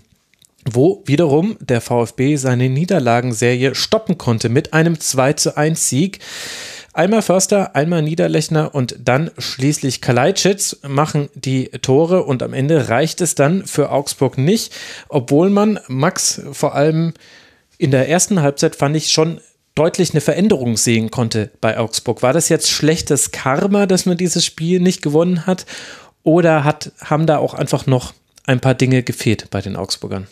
wo 0.64 1.02
wiederum 1.06 1.56
der 1.60 1.80
VfB 1.80 2.36
seine 2.36 2.68
Niederlagenserie 2.68 3.74
stoppen 3.74 4.18
konnte 4.18 4.48
mit 4.48 4.72
einem 4.72 4.98
2 4.98 5.32
zu 5.34 5.56
1 5.56 5.88
Sieg. 5.88 6.20
Einmal 6.94 7.22
Förster, 7.22 7.74
einmal 7.74 8.02
Niederlechner 8.02 8.74
und 8.74 8.96
dann 9.02 9.30
schließlich 9.38 10.02
Kalajdzic 10.02 10.76
machen 10.86 11.30
die 11.34 11.70
Tore 11.80 12.24
und 12.24 12.42
am 12.42 12.52
Ende 12.52 12.90
reicht 12.90 13.22
es 13.22 13.34
dann 13.34 13.64
für 13.66 13.90
Augsburg 13.90 14.36
nicht, 14.36 14.74
obwohl 15.08 15.48
man 15.48 15.80
Max 15.88 16.42
vor 16.52 16.74
allem 16.74 17.14
in 17.78 17.90
der 17.90 18.08
ersten 18.08 18.42
Halbzeit 18.42 18.76
fand 18.76 18.94
ich 18.94 19.10
schon 19.10 19.40
deutlich 19.74 20.12
eine 20.12 20.20
Veränderung 20.20 20.76
sehen 20.76 21.10
konnte 21.10 21.50
bei 21.62 21.78
Augsburg. 21.78 22.22
War 22.22 22.34
das 22.34 22.50
jetzt 22.50 22.70
schlechtes 22.70 23.30
Karma, 23.30 23.86
dass 23.86 24.04
man 24.04 24.18
dieses 24.18 24.44
Spiel 24.44 24.78
nicht 24.78 25.00
gewonnen 25.00 25.46
hat 25.46 25.64
oder 26.22 26.62
hat, 26.62 26.92
haben 27.00 27.26
da 27.26 27.38
auch 27.38 27.54
einfach 27.54 27.86
noch 27.86 28.12
ein 28.46 28.60
paar 28.60 28.74
Dinge 28.74 29.02
gefehlt 29.02 29.48
bei 29.50 29.62
den 29.62 29.76
Augsburgern? 29.76 30.26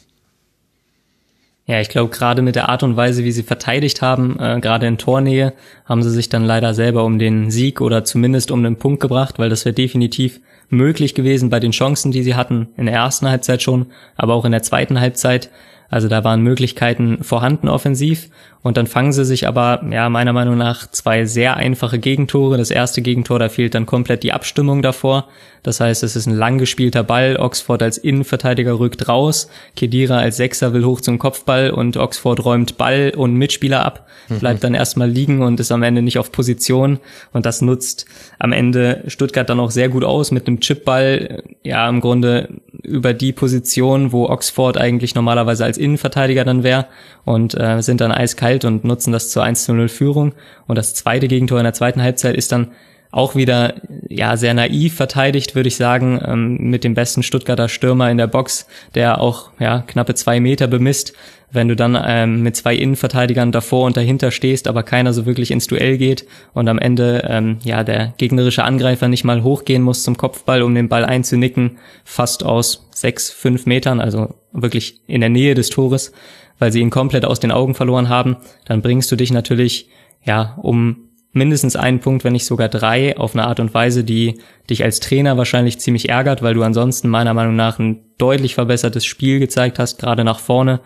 Ja, 1.66 1.80
ich 1.80 1.88
glaube, 1.88 2.10
gerade 2.10 2.42
mit 2.42 2.56
der 2.56 2.68
Art 2.68 2.82
und 2.82 2.96
Weise, 2.96 3.22
wie 3.22 3.32
sie 3.32 3.42
verteidigt 3.42 4.02
haben, 4.02 4.38
äh, 4.40 4.58
gerade 4.60 4.86
in 4.86 4.98
Tornähe, 4.98 5.52
haben 5.84 6.02
sie 6.02 6.10
sich 6.10 6.28
dann 6.28 6.44
leider 6.44 6.74
selber 6.74 7.04
um 7.04 7.18
den 7.18 7.50
Sieg 7.50 7.80
oder 7.80 8.04
zumindest 8.04 8.50
um 8.50 8.62
den 8.62 8.76
Punkt 8.76 9.00
gebracht, 9.00 9.38
weil 9.38 9.50
das 9.50 9.64
wäre 9.64 9.74
definitiv 9.74 10.40
möglich 10.68 11.14
gewesen 11.14 11.50
bei 11.50 11.60
den 11.60 11.72
Chancen, 11.72 12.12
die 12.12 12.22
sie 12.22 12.34
hatten 12.34 12.68
in 12.76 12.86
der 12.86 12.94
ersten 12.94 13.28
Halbzeit 13.28 13.62
schon, 13.62 13.86
aber 14.16 14.34
auch 14.34 14.44
in 14.44 14.52
der 14.52 14.62
zweiten 14.62 15.00
Halbzeit. 15.00 15.50
Also 15.90 16.08
da 16.08 16.24
waren 16.24 16.40
Möglichkeiten 16.40 17.22
vorhanden 17.22 17.68
offensiv 17.68 18.30
und 18.62 18.76
dann 18.76 18.86
fangen 18.86 19.12
sie 19.12 19.24
sich 19.24 19.48
aber, 19.48 19.82
ja, 19.90 20.10
meiner 20.10 20.34
Meinung 20.34 20.58
nach 20.58 20.90
zwei 20.90 21.24
sehr 21.24 21.56
einfache 21.56 21.98
Gegentore. 21.98 22.58
Das 22.58 22.70
erste 22.70 23.00
Gegentor, 23.00 23.38
da 23.38 23.48
fehlt 23.48 23.74
dann 23.74 23.86
komplett 23.86 24.22
die 24.22 24.32
Abstimmung 24.32 24.82
davor. 24.82 25.28
Das 25.62 25.80
heißt, 25.80 26.02
es 26.02 26.14
ist 26.14 26.26
ein 26.26 26.36
lang 26.36 26.58
gespielter 26.58 27.02
Ball. 27.02 27.36
Oxford 27.38 27.82
als 27.82 27.96
Innenverteidiger 27.96 28.78
rückt 28.78 29.08
raus. 29.08 29.48
Kedira 29.76 30.18
als 30.18 30.36
Sechser 30.36 30.74
will 30.74 30.84
hoch 30.84 31.00
zum 31.00 31.18
Kopfball 31.18 31.70
und 31.70 31.96
Oxford 31.96 32.44
räumt 32.44 32.76
Ball 32.76 33.12
und 33.16 33.34
Mitspieler 33.34 33.84
ab, 33.84 34.06
mhm. 34.28 34.40
bleibt 34.40 34.64
dann 34.64 34.74
erstmal 34.74 35.08
liegen 35.08 35.42
und 35.42 35.58
ist 35.58 35.72
am 35.72 35.82
Ende 35.82 36.02
nicht 36.02 36.18
auf 36.18 36.30
Position. 36.30 36.98
Und 37.32 37.46
das 37.46 37.62
nutzt 37.62 38.04
am 38.38 38.52
Ende 38.52 39.04
Stuttgart 39.06 39.48
dann 39.48 39.60
auch 39.60 39.70
sehr 39.70 39.88
gut 39.88 40.04
aus 40.04 40.32
mit 40.32 40.46
einem 40.46 40.60
Chipball. 40.60 41.42
Ja, 41.62 41.88
im 41.88 42.00
Grunde 42.00 42.60
über 42.82 43.14
die 43.14 43.32
Position, 43.32 44.12
wo 44.12 44.28
Oxford 44.28 44.76
eigentlich 44.76 45.14
normalerweise 45.14 45.64
als 45.64 45.78
Innenverteidiger 45.80 46.44
dann 46.44 46.62
wäre 46.62 46.86
und 47.24 47.58
äh, 47.58 47.82
sind 47.82 48.00
dann 48.00 48.12
eiskalt 48.12 48.64
und 48.64 48.84
nutzen 48.84 49.12
das 49.12 49.30
zur 49.30 49.42
1 49.42 49.64
zu 49.64 49.74
0 49.74 49.88
Führung. 49.88 50.34
Und 50.66 50.76
das 50.76 50.94
zweite 50.94 51.28
Gegentor 51.28 51.58
in 51.58 51.64
der 51.64 51.74
zweiten 51.74 52.02
Halbzeit 52.02 52.36
ist 52.36 52.52
dann 52.52 52.72
auch 53.12 53.34
wieder 53.34 53.74
ja 54.08 54.36
sehr 54.36 54.54
naiv 54.54 54.94
verteidigt, 54.94 55.54
würde 55.54 55.68
ich 55.68 55.76
sagen, 55.76 56.20
ähm, 56.24 56.58
mit 56.58 56.84
dem 56.84 56.94
besten 56.94 57.22
Stuttgarter 57.22 57.68
Stürmer 57.68 58.10
in 58.10 58.18
der 58.18 58.28
Box, 58.28 58.66
der 58.94 59.20
auch 59.20 59.50
ja 59.58 59.80
knappe 59.86 60.14
zwei 60.14 60.40
Meter 60.40 60.66
bemisst. 60.66 61.14
Wenn 61.52 61.66
du 61.66 61.74
dann 61.74 61.98
ähm, 62.00 62.42
mit 62.42 62.54
zwei 62.54 62.76
Innenverteidigern 62.76 63.50
davor 63.50 63.86
und 63.86 63.96
dahinter 63.96 64.30
stehst, 64.30 64.68
aber 64.68 64.84
keiner 64.84 65.12
so 65.12 65.26
wirklich 65.26 65.50
ins 65.50 65.66
Duell 65.66 65.98
geht 65.98 66.24
und 66.54 66.68
am 66.68 66.78
Ende 66.78 67.24
ähm, 67.28 67.58
ja 67.64 67.82
der 67.82 68.14
gegnerische 68.18 68.62
Angreifer 68.62 69.08
nicht 69.08 69.24
mal 69.24 69.42
hochgehen 69.42 69.82
muss 69.82 70.04
zum 70.04 70.16
Kopfball, 70.16 70.62
um 70.62 70.76
den 70.76 70.88
Ball 70.88 71.04
einzunicken, 71.04 71.78
fast 72.04 72.44
aus 72.44 72.86
sechs, 72.94 73.30
fünf 73.30 73.66
Metern, 73.66 74.00
also 74.00 74.34
wirklich 74.52 75.00
in 75.06 75.20
der 75.20 75.30
Nähe 75.30 75.54
des 75.54 75.70
Tores, 75.70 76.12
weil 76.58 76.72
sie 76.72 76.80
ihn 76.80 76.90
komplett 76.90 77.24
aus 77.24 77.40
den 77.40 77.52
Augen 77.52 77.74
verloren 77.74 78.08
haben, 78.08 78.36
dann 78.64 78.82
bringst 78.82 79.10
du 79.10 79.16
dich 79.16 79.32
natürlich 79.32 79.88
ja 80.24 80.58
um 80.62 81.08
mindestens 81.32 81.76
einen 81.76 82.00
Punkt, 82.00 82.24
wenn 82.24 82.32
nicht 82.32 82.44
sogar 82.44 82.68
drei, 82.68 83.16
auf 83.16 83.34
eine 83.34 83.46
Art 83.46 83.60
und 83.60 83.72
Weise, 83.72 84.02
die 84.04 84.40
dich 84.68 84.82
als 84.82 85.00
Trainer 85.00 85.36
wahrscheinlich 85.36 85.78
ziemlich 85.78 86.08
ärgert, 86.08 86.42
weil 86.42 86.54
du 86.54 86.62
ansonsten 86.62 87.08
meiner 87.08 87.34
Meinung 87.34 87.56
nach 87.56 87.78
ein 87.78 88.00
deutlich 88.18 88.54
verbessertes 88.54 89.04
Spiel 89.04 89.38
gezeigt 89.38 89.78
hast, 89.78 90.00
gerade 90.00 90.24
nach 90.24 90.40
vorne. 90.40 90.80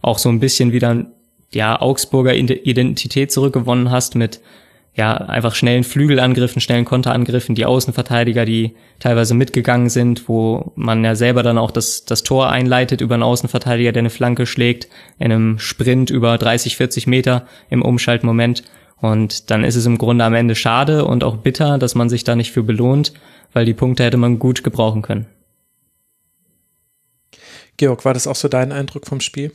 Auch 0.00 0.18
so 0.18 0.30
ein 0.30 0.40
bisschen 0.40 0.72
wieder, 0.72 1.06
ja, 1.52 1.80
Augsburger 1.80 2.34
Identität 2.34 3.30
zurückgewonnen 3.30 3.90
hast 3.90 4.14
mit, 4.14 4.40
ja, 4.94 5.16
einfach 5.16 5.54
schnellen 5.54 5.84
Flügelangriffen, 5.84 6.60
schnellen 6.60 6.84
Konterangriffen, 6.84 7.54
die 7.54 7.64
Außenverteidiger, 7.64 8.44
die 8.44 8.76
teilweise 8.98 9.34
mitgegangen 9.34 9.88
sind, 9.88 10.28
wo 10.28 10.72
man 10.74 11.02
ja 11.02 11.14
selber 11.14 11.42
dann 11.42 11.56
auch 11.56 11.70
das, 11.70 12.04
das 12.04 12.22
Tor 12.22 12.50
einleitet 12.50 13.00
über 13.00 13.14
einen 13.14 13.22
Außenverteidiger, 13.22 13.92
der 13.92 14.00
eine 14.00 14.10
Flanke 14.10 14.44
schlägt, 14.44 14.88
in 15.18 15.32
einem 15.32 15.58
Sprint 15.58 16.10
über 16.10 16.36
30, 16.36 16.76
40 16.76 17.06
Meter 17.06 17.46
im 17.70 17.80
Umschaltmoment. 17.80 18.64
Und 19.00 19.50
dann 19.50 19.64
ist 19.64 19.76
es 19.76 19.86
im 19.86 19.96
Grunde 19.96 20.24
am 20.24 20.34
Ende 20.34 20.54
schade 20.54 21.06
und 21.06 21.24
auch 21.24 21.38
bitter, 21.38 21.78
dass 21.78 21.94
man 21.94 22.10
sich 22.10 22.22
da 22.22 22.36
nicht 22.36 22.52
für 22.52 22.62
belohnt, 22.62 23.14
weil 23.54 23.64
die 23.64 23.74
Punkte 23.74 24.04
hätte 24.04 24.18
man 24.18 24.38
gut 24.38 24.62
gebrauchen 24.62 25.00
können. 25.00 25.26
Georg, 27.78 28.04
war 28.04 28.12
das 28.14 28.26
auch 28.26 28.36
so 28.36 28.48
dein 28.48 28.72
Eindruck 28.72 29.06
vom 29.06 29.20
Spiel? 29.20 29.52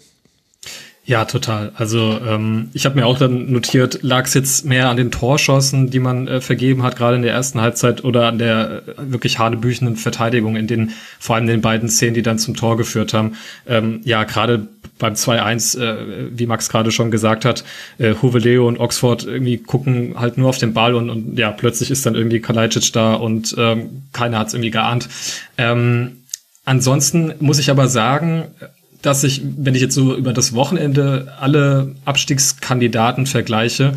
Ja, 1.07 1.23
total. 1.23 1.71
Also 1.75 2.19
ähm, 2.27 2.67
ich 2.73 2.85
habe 2.85 2.95
mir 2.95 3.05
auch 3.05 3.17
dann 3.17 3.49
notiert, 3.49 3.99
lag 4.03 4.25
es 4.25 4.33
jetzt 4.33 4.65
mehr 4.65 4.89
an 4.89 4.97
den 4.97 5.09
Torschossen, 5.09 5.89
die 5.89 5.99
man 5.99 6.27
äh, 6.27 6.41
vergeben 6.41 6.83
hat, 6.83 6.97
gerade 6.97 7.15
in 7.15 7.21
der 7.21 7.31
ersten 7.31 7.61
Halbzeit, 7.61 8.03
oder 8.03 8.27
an 8.27 8.39
der 8.39 8.81
äh, 8.85 8.91
wirklich 9.09 9.39
hanebüchenden 9.39 9.95
Verteidigung 9.95 10.57
in 10.57 10.67
den 10.67 10.91
vor 11.17 11.37
allem 11.37 11.47
den 11.47 11.61
beiden 11.61 11.87
Szenen, 11.87 12.13
die 12.13 12.23
dann 12.23 12.39
zum 12.39 12.57
Tor 12.57 12.75
geführt 12.75 13.13
haben. 13.13 13.37
Ähm, 13.65 14.01
ja, 14.03 14.25
gerade 14.25 14.67
beim 14.99 15.13
2-1, 15.13 15.79
äh, 15.79 16.29
wie 16.37 16.45
Max 16.45 16.67
gerade 16.67 16.91
schon 16.91 17.09
gesagt 17.09 17.45
hat, 17.45 17.63
äh, 17.99 18.13
Huveleo 18.21 18.67
und 18.67 18.77
Oxford 18.77 19.23
irgendwie 19.23 19.59
gucken 19.59 20.15
halt 20.19 20.37
nur 20.37 20.49
auf 20.49 20.57
den 20.57 20.73
Ball 20.73 20.93
und, 20.93 21.09
und 21.09 21.39
ja, 21.39 21.51
plötzlich 21.51 21.89
ist 21.89 22.05
dann 22.05 22.15
irgendwie 22.15 22.41
Kalajdzic 22.41 22.91
da 22.91 23.13
und 23.13 23.55
ähm, 23.57 24.03
keiner 24.11 24.39
hat 24.39 24.47
es 24.47 24.55
irgendwie 24.55 24.71
geahnt. 24.71 25.07
Ähm, 25.57 26.23
ansonsten 26.65 27.33
muss 27.39 27.59
ich 27.59 27.69
aber 27.69 27.87
sagen, 27.87 28.47
dass 29.01 29.23
ich, 29.23 29.41
wenn 29.57 29.75
ich 29.75 29.81
jetzt 29.81 29.95
so 29.95 30.15
über 30.15 30.33
das 30.33 30.53
Wochenende 30.53 31.33
alle 31.39 31.95
Abstiegskandidaten 32.05 33.25
vergleiche, 33.25 33.93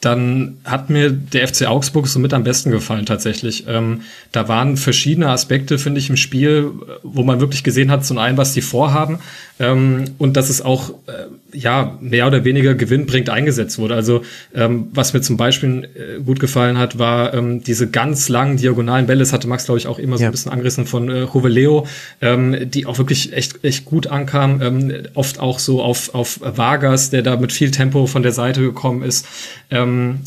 dann 0.00 0.58
hat 0.64 0.90
mir 0.90 1.10
der 1.10 1.46
FC 1.46 1.66
Augsburg 1.66 2.08
somit 2.08 2.34
am 2.34 2.42
besten 2.42 2.70
gefallen 2.70 3.06
tatsächlich. 3.06 3.64
Ähm, 3.68 4.02
da 4.32 4.48
waren 4.48 4.76
verschiedene 4.76 5.28
Aspekte, 5.28 5.78
finde 5.78 6.00
ich, 6.00 6.10
im 6.10 6.16
Spiel, 6.16 6.72
wo 7.04 7.22
man 7.22 7.40
wirklich 7.40 7.62
gesehen 7.62 7.90
hat, 7.90 8.04
zum 8.04 8.18
einen, 8.18 8.36
was 8.36 8.52
die 8.52 8.62
vorhaben 8.62 9.20
ähm, 9.60 10.06
und 10.18 10.36
dass 10.36 10.50
es 10.50 10.60
auch 10.60 10.90
äh, 11.06 11.26
ja 11.52 11.96
mehr 12.00 12.26
oder 12.26 12.44
weniger 12.44 12.74
gewinnbringend 12.74 13.30
eingesetzt 13.30 13.78
wurde. 13.78 13.94
Also 13.94 14.22
ähm, 14.54 14.88
was 14.92 15.12
mir 15.12 15.20
zum 15.20 15.36
Beispiel 15.36 15.88
äh, 15.94 16.20
gut 16.22 16.40
gefallen 16.40 16.78
hat, 16.78 16.98
war 16.98 17.34
ähm, 17.34 17.62
diese 17.62 17.90
ganz 17.90 18.28
langen 18.28 18.56
diagonalen 18.56 19.06
Bälle. 19.06 19.20
Das 19.20 19.32
hatte 19.32 19.48
Max, 19.48 19.66
glaube 19.66 19.78
ich, 19.78 19.86
auch 19.86 19.98
immer 19.98 20.16
so 20.16 20.22
ja. 20.22 20.28
ein 20.28 20.32
bisschen 20.32 20.52
angerissen 20.52 20.86
von 20.86 21.08
äh, 21.08 21.24
Juveleo, 21.24 21.86
ähm, 22.20 22.70
die 22.70 22.86
auch 22.86 22.98
wirklich 22.98 23.32
echt 23.32 23.64
echt 23.64 23.84
gut 23.84 24.06
ankamen. 24.06 24.62
Ähm, 24.62 25.02
oft 25.14 25.40
auch 25.40 25.58
so 25.58 25.82
auf 25.82 26.14
auf 26.14 26.40
Vargas, 26.42 27.10
der 27.10 27.22
da 27.22 27.36
mit 27.36 27.52
viel 27.52 27.70
Tempo 27.70 28.06
von 28.06 28.22
der 28.22 28.32
Seite 28.32 28.60
gekommen 28.60 29.02
ist. 29.02 29.26
Ähm, 29.70 30.20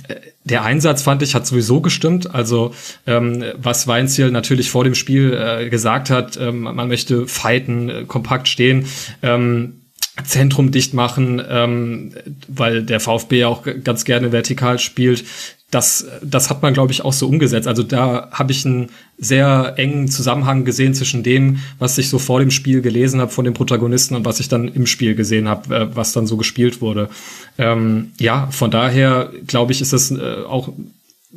der 0.46 0.64
Einsatz 0.64 1.02
fand 1.02 1.24
ich 1.24 1.34
hat 1.34 1.48
sowieso 1.48 1.82
gestimmt. 1.82 2.34
Also 2.34 2.74
ähm, 3.08 3.44
was 3.58 3.88
Weinziel 3.88 4.30
natürlich 4.32 4.70
vor 4.70 4.84
dem 4.84 4.94
Spiel 4.94 5.34
äh, 5.34 5.70
gesagt 5.70 6.10
hat, 6.12 6.38
ähm, 6.38 6.62
man 6.62 6.88
möchte 6.88 7.28
fighten, 7.28 7.90
äh, 7.90 8.04
kompakt 8.06 8.48
stehen. 8.48 8.86
Ähm, 9.24 9.82
Zentrum 10.24 10.72
dicht 10.72 10.94
machen, 10.94 11.42
ähm, 11.50 12.14
weil 12.48 12.84
der 12.84 13.00
VfB 13.00 13.46
auch 13.46 13.66
ganz 13.84 14.06
gerne 14.06 14.32
vertikal 14.32 14.80
spielt 14.80 15.26
das, 15.76 16.08
das 16.22 16.50
hat 16.50 16.62
man, 16.62 16.74
glaube 16.74 16.94
ich, 16.94 17.04
auch 17.04 17.12
so 17.12 17.28
umgesetzt. 17.28 17.68
Also 17.68 17.84
da 17.84 18.30
habe 18.32 18.54
ich 18.54 18.66
einen 18.66 18.90
sehr 19.18 19.74
engen 19.78 20.08
Zusammenhang 20.08 20.64
gesehen 20.64 20.94
zwischen 20.94 21.22
dem, 21.22 21.60
was 21.80 21.98
ich 21.98 22.08
so 22.08 22.18
vor 22.18 22.40
dem 22.40 22.50
Spiel 22.50 22.82
gelesen 22.82 23.20
habe 23.20 23.32
von 23.32 23.44
den 23.44 23.54
Protagonisten 23.54 24.16
und 24.16 24.26
was 24.26 24.40
ich 24.40 24.48
dann 24.48 24.70
im 24.70 24.86
Spiel 24.86 25.16
gesehen 25.16 25.50
habe, 25.50 25.76
äh, 25.76 25.96
was 25.96 26.14
dann 26.14 26.28
so 26.28 26.38
gespielt 26.38 26.82
wurde. 26.82 27.10
Ähm, 27.58 28.12
ja, 28.20 28.48
von 28.52 28.72
daher 28.72 29.32
glaube 29.48 29.74
ich, 29.74 29.82
ist 29.82 29.92
das 29.92 30.12
äh, 30.12 30.44
auch 30.48 30.72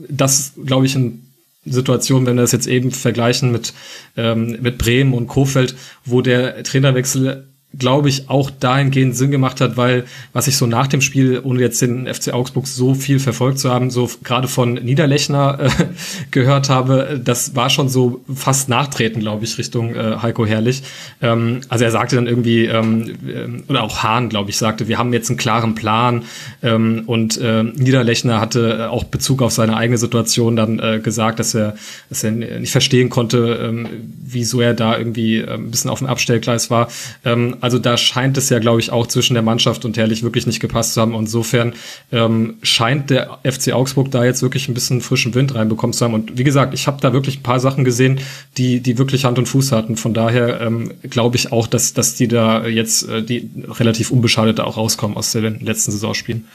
das, 0.08 0.52
glaube 0.64 0.86
ich, 0.86 0.94
ein 0.94 1.24
Situation, 1.64 2.24
wenn 2.24 2.36
wir 2.36 2.42
das 2.42 2.52
jetzt 2.52 2.68
eben 2.68 2.92
vergleichen 2.92 3.50
mit, 3.50 3.74
ähm, 4.16 4.56
mit 4.60 4.78
Bremen 4.78 5.14
und 5.14 5.26
Kofeld, 5.26 5.74
wo 6.04 6.22
der 6.22 6.62
Trainerwechsel 6.62 7.48
glaube 7.76 8.08
ich, 8.08 8.30
auch 8.30 8.50
dahingehend 8.50 9.14
Sinn 9.14 9.30
gemacht 9.30 9.60
hat, 9.60 9.76
weil 9.76 10.04
was 10.32 10.46
ich 10.46 10.56
so 10.56 10.66
nach 10.66 10.86
dem 10.86 11.02
Spiel, 11.02 11.40
ohne 11.44 11.60
jetzt 11.60 11.82
den 11.82 12.06
FC 12.12 12.32
Augsburg 12.32 12.66
so 12.66 12.94
viel 12.94 13.18
verfolgt 13.18 13.58
zu 13.58 13.70
haben, 13.70 13.90
so 13.90 14.10
gerade 14.24 14.48
von 14.48 14.74
Niederlechner 14.74 15.58
äh, 15.60 15.70
gehört 16.30 16.70
habe, 16.70 17.20
das 17.22 17.54
war 17.56 17.68
schon 17.68 17.90
so 17.90 18.24
fast 18.34 18.70
nachtreten, 18.70 19.20
glaube 19.20 19.44
ich, 19.44 19.58
Richtung 19.58 19.94
äh, 19.94 20.16
Heiko 20.22 20.46
Herrlich. 20.46 20.82
Ähm, 21.20 21.60
also 21.68 21.84
er 21.84 21.90
sagte 21.90 22.16
dann 22.16 22.26
irgendwie, 22.26 22.64
ähm, 22.64 23.18
äh, 23.26 23.70
oder 23.70 23.82
auch 23.82 24.02
Hahn, 24.02 24.30
glaube 24.30 24.48
ich, 24.48 24.56
sagte, 24.56 24.88
wir 24.88 24.96
haben 24.96 25.12
jetzt 25.12 25.28
einen 25.28 25.38
klaren 25.38 25.74
Plan 25.74 26.24
ähm, 26.62 27.02
und 27.04 27.36
äh, 27.36 27.64
Niederlechner 27.64 28.40
hatte 28.40 28.90
auch 28.90 29.04
Bezug 29.04 29.42
auf 29.42 29.52
seine 29.52 29.76
eigene 29.76 29.98
Situation 29.98 30.56
dann 30.56 30.78
äh, 30.78 31.00
gesagt, 31.00 31.38
dass 31.38 31.54
er, 31.54 31.76
dass 32.08 32.24
er 32.24 32.30
nicht 32.30 32.72
verstehen 32.72 33.10
konnte, 33.10 33.60
ähm, 33.62 33.88
wieso 34.24 34.62
er 34.62 34.72
da 34.72 34.96
irgendwie 34.96 35.36
äh, 35.36 35.52
ein 35.52 35.70
bisschen 35.70 35.90
auf 35.90 35.98
dem 35.98 36.08
Abstellgleis 36.08 36.70
war. 36.70 36.88
Ähm, 37.26 37.57
also 37.60 37.78
da 37.78 37.96
scheint 37.96 38.36
es 38.36 38.48
ja, 38.50 38.58
glaube 38.58 38.80
ich, 38.80 38.90
auch 38.90 39.06
zwischen 39.06 39.34
der 39.34 39.42
Mannschaft 39.42 39.84
und 39.84 39.96
Herrlich 39.96 40.22
wirklich 40.22 40.46
nicht 40.46 40.60
gepasst 40.60 40.94
zu 40.94 41.00
haben. 41.00 41.14
Und 41.14 41.24
insofern 41.24 41.74
ähm, 42.12 42.56
scheint 42.62 43.10
der 43.10 43.38
FC 43.44 43.72
Augsburg 43.72 44.10
da 44.10 44.24
jetzt 44.24 44.42
wirklich 44.42 44.68
ein 44.68 44.74
bisschen 44.74 45.00
frischen 45.00 45.34
Wind 45.34 45.54
reinbekommen 45.54 45.92
zu 45.92 46.04
haben. 46.04 46.14
Und 46.14 46.38
wie 46.38 46.44
gesagt, 46.44 46.74
ich 46.74 46.86
habe 46.86 47.00
da 47.00 47.12
wirklich 47.12 47.40
ein 47.40 47.42
paar 47.42 47.60
Sachen 47.60 47.84
gesehen, 47.84 48.20
die, 48.56 48.80
die 48.80 48.98
wirklich 48.98 49.24
Hand 49.24 49.38
und 49.38 49.46
Fuß 49.46 49.72
hatten. 49.72 49.96
Von 49.96 50.14
daher 50.14 50.60
ähm, 50.60 50.92
glaube 51.02 51.36
ich 51.36 51.52
auch, 51.52 51.66
dass, 51.66 51.94
dass 51.94 52.14
die 52.14 52.28
da 52.28 52.66
jetzt 52.66 53.08
äh, 53.08 53.22
die 53.22 53.50
relativ 53.68 54.10
unbeschadet 54.10 54.60
auch 54.60 54.76
rauskommen 54.76 55.16
aus 55.16 55.32
den 55.32 55.60
letzten 55.60 55.92
Saisonspielen. 55.92 56.46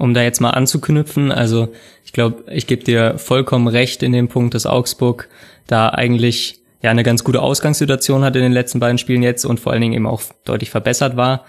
Um 0.00 0.14
da 0.14 0.22
jetzt 0.22 0.40
mal 0.40 0.50
anzuknüpfen, 0.50 1.32
also 1.32 1.72
ich 2.04 2.12
glaube, 2.12 2.44
ich 2.52 2.68
gebe 2.68 2.84
dir 2.84 3.18
vollkommen 3.18 3.66
recht 3.66 4.04
in 4.04 4.12
dem 4.12 4.28
Punkt, 4.28 4.54
dass 4.54 4.64
Augsburg 4.64 5.28
da 5.66 5.88
eigentlich 5.88 6.60
ja 6.82 6.90
eine 6.90 7.02
ganz 7.02 7.24
gute 7.24 7.42
Ausgangssituation 7.42 8.24
hat 8.24 8.36
in 8.36 8.42
den 8.42 8.52
letzten 8.52 8.80
beiden 8.80 8.98
Spielen 8.98 9.22
jetzt 9.22 9.44
und 9.44 9.60
vor 9.60 9.72
allen 9.72 9.82
Dingen 9.82 9.94
eben 9.94 10.06
auch 10.06 10.22
deutlich 10.44 10.70
verbessert 10.70 11.16
war. 11.16 11.44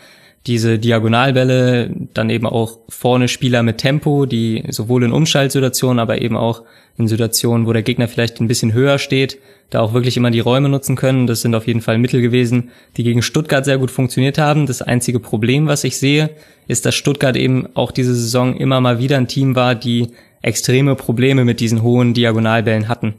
Diese 0.47 0.79
Diagonalbälle, 0.79 1.93
dann 2.13 2.29
eben 2.29 2.47
auch 2.47 2.79
vorne 2.87 3.27
Spieler 3.27 3.61
mit 3.61 3.77
Tempo, 3.77 4.25
die 4.25 4.63
sowohl 4.69 5.03
in 5.03 5.11
Umschaltsituationen, 5.11 5.99
aber 5.99 6.21
eben 6.21 6.37
auch 6.37 6.63
in 6.97 7.07
Situationen, 7.07 7.67
wo 7.67 7.73
der 7.73 7.83
Gegner 7.83 8.07
vielleicht 8.07 8.39
ein 8.39 8.47
bisschen 8.47 8.73
höher 8.73 8.99
steht, 8.99 9.37
da 9.69 9.81
auch 9.81 9.93
wirklich 9.93 10.15
immer 10.15 10.31
die 10.31 10.39
Räume 10.39 10.69
nutzen 10.69 10.95
können. 10.95 11.27
Das 11.27 11.41
sind 11.41 11.55
auf 11.55 11.67
jeden 11.67 11.81
Fall 11.81 11.97
Mittel 11.97 12.21
gewesen, 12.21 12.71
die 12.95 13.03
gegen 13.03 13.21
Stuttgart 13.21 13.65
sehr 13.65 13.77
gut 13.77 13.91
funktioniert 13.91 14.37
haben. 14.37 14.65
Das 14.65 14.81
einzige 14.81 15.19
Problem, 15.19 15.67
was 15.67 15.83
ich 15.83 15.97
sehe, 15.97 16.29
ist, 16.67 16.85
dass 16.85 16.95
Stuttgart 16.95 17.35
eben 17.35 17.67
auch 17.73 17.91
diese 17.91 18.15
Saison 18.15 18.55
immer 18.55 18.79
mal 18.81 18.99
wieder 18.99 19.17
ein 19.17 19.27
Team 19.27 19.55
war, 19.55 19.75
die 19.75 20.07
extreme 20.41 20.95
Probleme 20.95 21.43
mit 21.43 21.59
diesen 21.59 21.83
hohen 21.83 22.13
Diagonalbällen 22.13 22.87
hatten. 22.87 23.15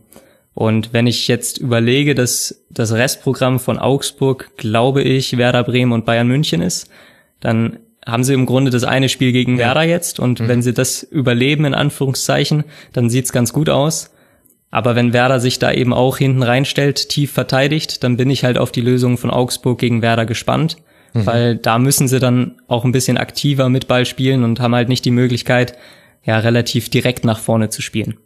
Und 0.61 0.93
wenn 0.93 1.07
ich 1.07 1.27
jetzt 1.27 1.57
überlege, 1.57 2.15
dass 2.15 2.67
das 2.69 2.93
Restprogramm 2.93 3.59
von 3.59 3.79
Augsburg, 3.79 4.59
glaube 4.59 5.03
ich, 5.03 5.39
Werder 5.39 5.65
Bremen 5.65 5.93
und 5.93 6.05
Bayern 6.05 6.29
München 6.29 6.61
ist, 6.61 6.91
dann 7.41 7.79
haben 8.05 8.25
sie 8.25 8.35
im 8.35 8.45
Grunde 8.45 8.71
das 8.71 8.85
eine 8.85 9.09
Spiel 9.09 9.33
gegen 9.33 9.53
ja. 9.53 9.69
Werder 9.69 9.85
jetzt 9.85 10.21
und 10.21 10.39
mhm. 10.39 10.49
wenn 10.49 10.61
sie 10.61 10.75
das 10.75 11.03
überleben, 11.03 11.65
in 11.65 11.73
Anführungszeichen, 11.73 12.65
dann 12.93 13.09
sieht's 13.09 13.33
ganz 13.33 13.55
gut 13.55 13.71
aus. 13.71 14.11
Aber 14.71 14.95
wenn 14.97 15.15
Werder 15.15 15.41
sich 15.41 15.59
da 15.59 15.73
eben 15.73 15.95
auch 15.95 16.19
hinten 16.19 16.43
reinstellt, 16.43 17.09
tief 17.09 17.33
verteidigt, 17.33 18.05
dann 18.05 18.19
bin 18.19 18.29
ich 18.29 18.45
halt 18.45 18.59
auf 18.59 18.71
die 18.71 18.83
Lösung 18.83 19.17
von 19.17 19.31
Augsburg 19.31 19.79
gegen 19.79 20.03
Werder 20.03 20.27
gespannt, 20.27 20.77
mhm. 21.15 21.25
weil 21.25 21.57
da 21.57 21.79
müssen 21.79 22.07
sie 22.07 22.21
dann 22.21 22.61
auch 22.69 22.85
ein 22.85 22.93
bisschen 22.93 23.17
aktiver 23.17 23.71
mit 23.71 23.89
Ball 23.89 24.05
spielen 24.05 24.45
und 24.45 24.61
haben 24.61 24.75
halt 24.75 24.91
nicht 24.91 25.07
die 25.07 25.11
Möglichkeit, 25.11 25.79
ja, 26.23 26.39
relativ 26.39 26.91
direkt 26.91 27.25
nach 27.25 27.39
vorne 27.39 27.71
zu 27.71 27.81
spielen. 27.81 28.19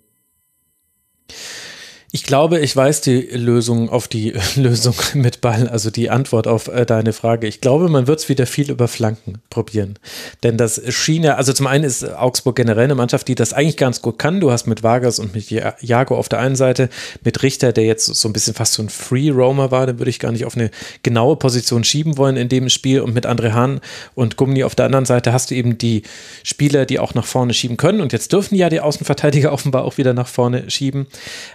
Ich 2.15 2.23
glaube, 2.23 2.61
ich 2.61 2.77
weiß 2.77 3.01
die 3.01 3.23
Lösung 3.23 3.91
auf 3.91 4.07
die 4.07 4.35
Lösung 4.55 4.95
mit 5.15 5.41
Ball, 5.41 5.67
also 5.67 5.91
die 5.91 6.11
Antwort 6.11 6.47
auf 6.47 6.69
äh, 6.69 6.87
deine 6.87 7.13
Frage. 7.13 7.49
Ich 7.49 7.61
glaube, 7.61 7.89
man 7.89 8.07
wird 8.07 8.21
es 8.21 8.29
wieder 8.29 8.47
viel 8.47 8.71
über 8.71 8.87
Flanken 8.87 9.43
probieren. 9.51 9.99
Denn 10.45 10.57
das 10.57 10.81
schien 10.95 11.25
ja, 11.25 11.35
also 11.35 11.53
zum 11.53 11.67
einen 11.67 11.83
ist 11.83 12.09
Augsburg 12.09 12.55
generell 12.55 12.85
eine 12.85 12.95
Mannschaft, 12.95 13.27
die 13.27 13.35
das 13.35 13.53
eigentlich 13.53 13.77
ganz 13.77 14.01
gut 14.01 14.21
kann. 14.21 14.39
Du 14.39 14.53
hast 14.53 14.69
mit 14.69 14.85
Vargas 14.85 15.19
und 15.19 15.35
mit 15.35 15.51
Jago 15.51 16.17
auf 16.17 16.29
der 16.29 16.39
einen 16.39 16.55
Seite, 16.55 16.89
mit 17.25 17.43
Richter, 17.43 17.73
der 17.73 17.83
jetzt 17.83 18.07
so 18.07 18.29
ein 18.29 18.33
bisschen 18.33 18.55
fast 18.55 18.75
so 18.75 18.83
ein 18.85 18.91
Free-Roamer 18.91 19.73
war, 19.73 19.85
den 19.87 19.99
würde 19.99 20.11
ich 20.11 20.21
gar 20.21 20.31
nicht 20.31 20.45
auf 20.45 20.55
eine 20.55 20.71
genaue 21.03 21.35
Position 21.35 21.83
schieben 21.83 22.17
wollen 22.17 22.37
in 22.37 22.49
dem 22.49 22.69
Spiel. 22.69 23.01
Und 23.01 23.13
mit 23.13 23.27
André 23.27 23.55
Hahn 23.55 23.81
und 24.15 24.37
Gummi 24.37 24.63
auf 24.63 24.77
der 24.77 24.87
anderen 24.87 25.05
Seite 25.05 25.33
hast 25.33 25.51
du 25.51 25.57
eben 25.57 25.79
die 25.79 26.05
Spieler, 26.45 26.87
die 26.87 27.01
auch 27.01 27.15
nach 27.15 27.27
vorne 27.27 27.55
schieben 27.55 27.77
können. 27.77 28.01
Und 28.01 28.13
jetzt 28.13 28.33
dürfen 28.33 28.55
ja 28.55 28.69
die 28.69 28.79
Außenverteidiger 28.79 29.53
offenbar 29.53 29.83
auch 29.83 29.99
wieder 29.99 30.15
nach 30.15 30.29
vorne 30.29 30.71
schieben. 30.71 31.09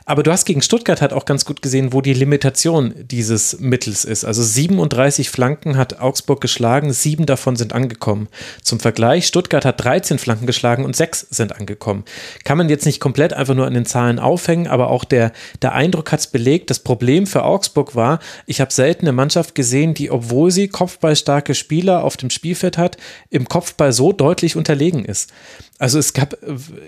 Aber 0.03 0.21
du 0.21 0.33
hast 0.33 0.48
gegen 0.49 0.63
Stuttgart 0.63 0.99
hat 0.99 1.13
auch 1.13 1.25
ganz 1.25 1.45
gut 1.45 1.61
gesehen, 1.61 1.93
wo 1.93 2.01
die 2.01 2.15
Limitation 2.15 2.95
dieses 2.97 3.59
Mittels 3.59 4.03
ist. 4.03 4.25
Also 4.25 4.41
37 4.41 5.29
Flanken 5.29 5.77
hat 5.77 5.99
Augsburg 5.99 6.41
geschlagen, 6.41 6.91
sieben 6.91 7.27
davon 7.27 7.55
sind 7.55 7.71
angekommen. 7.71 8.29
Zum 8.63 8.79
Vergleich, 8.79 9.27
Stuttgart 9.27 9.63
hat 9.63 9.83
13 9.83 10.17
Flanken 10.17 10.47
geschlagen 10.47 10.85
und 10.85 10.95
sechs 10.95 11.19
sind 11.29 11.55
angekommen. 11.55 12.03
Kann 12.45 12.57
man 12.57 12.67
jetzt 12.67 12.87
nicht 12.87 12.99
komplett 12.99 13.31
einfach 13.31 13.53
nur 13.53 13.67
an 13.67 13.75
den 13.75 13.85
Zahlen 13.85 14.17
aufhängen, 14.17 14.65
aber 14.65 14.89
auch 14.89 15.03
der, 15.03 15.33
der 15.61 15.73
Eindruck 15.73 16.11
hat 16.11 16.21
es 16.21 16.25
belegt. 16.25 16.71
Das 16.71 16.79
Problem 16.79 17.27
für 17.27 17.43
Augsburg 17.43 17.93
war, 17.93 18.17
ich 18.47 18.59
habe 18.59 18.73
selten 18.73 19.05
eine 19.05 19.11
Mannschaft 19.11 19.53
gesehen, 19.53 19.93
die, 19.93 20.09
obwohl 20.09 20.49
sie 20.49 20.67
kopfballstarke 20.67 21.53
Spieler 21.53 22.03
auf 22.03 22.17
dem 22.17 22.31
Spielfeld 22.31 22.79
hat, 22.79 22.97
im 23.29 23.47
Kopfball 23.47 23.93
so 23.93 24.13
deutlich 24.13 24.55
unterlegen 24.55 25.05
ist. 25.05 25.31
Also 25.79 25.97
es 25.97 26.13
gab 26.13 26.37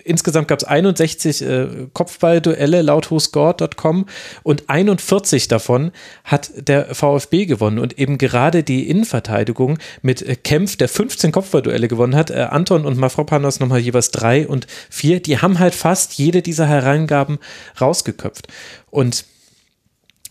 insgesamt 0.04 0.50
gab 0.50 0.60
es 0.60 0.66
61 0.66 1.42
äh, 1.42 1.68
Kopfballduelle 1.94 2.82
laut 2.82 3.10
WhoScored.com 3.10 4.06
und 4.44 4.70
41 4.70 5.48
davon 5.48 5.92
hat 6.26 6.52
der 6.56 6.94
VfB 6.94 7.46
gewonnen 7.46 7.80
und 7.80 7.98
eben 7.98 8.18
gerade 8.18 8.64
die 8.64 8.90
Innenverteidigung 8.90 9.80
mit 10.02 10.22
äh, 10.22 10.36
Kempf, 10.36 10.76
der 10.76 10.90
15 10.90 11.32
Kopfballduelle 11.32 11.88
gewonnen 11.88 12.16
hat, 12.16 12.32
äh, 12.32 12.48
Anton 12.50 12.86
und 12.86 12.98
Mafropanos 12.98 13.62
nochmal 13.62 13.80
jeweils 13.80 14.12
drei 14.12 14.46
und 14.46 14.68
vier, 14.90 15.22
die 15.22 15.38
haben 15.38 15.60
halt 15.60 15.74
fast 15.74 16.16
jede 16.16 16.42
dieser 16.42 16.68
Hereingaben 16.68 17.40
rausgeköpft. 17.80 18.50
Und 18.90 19.24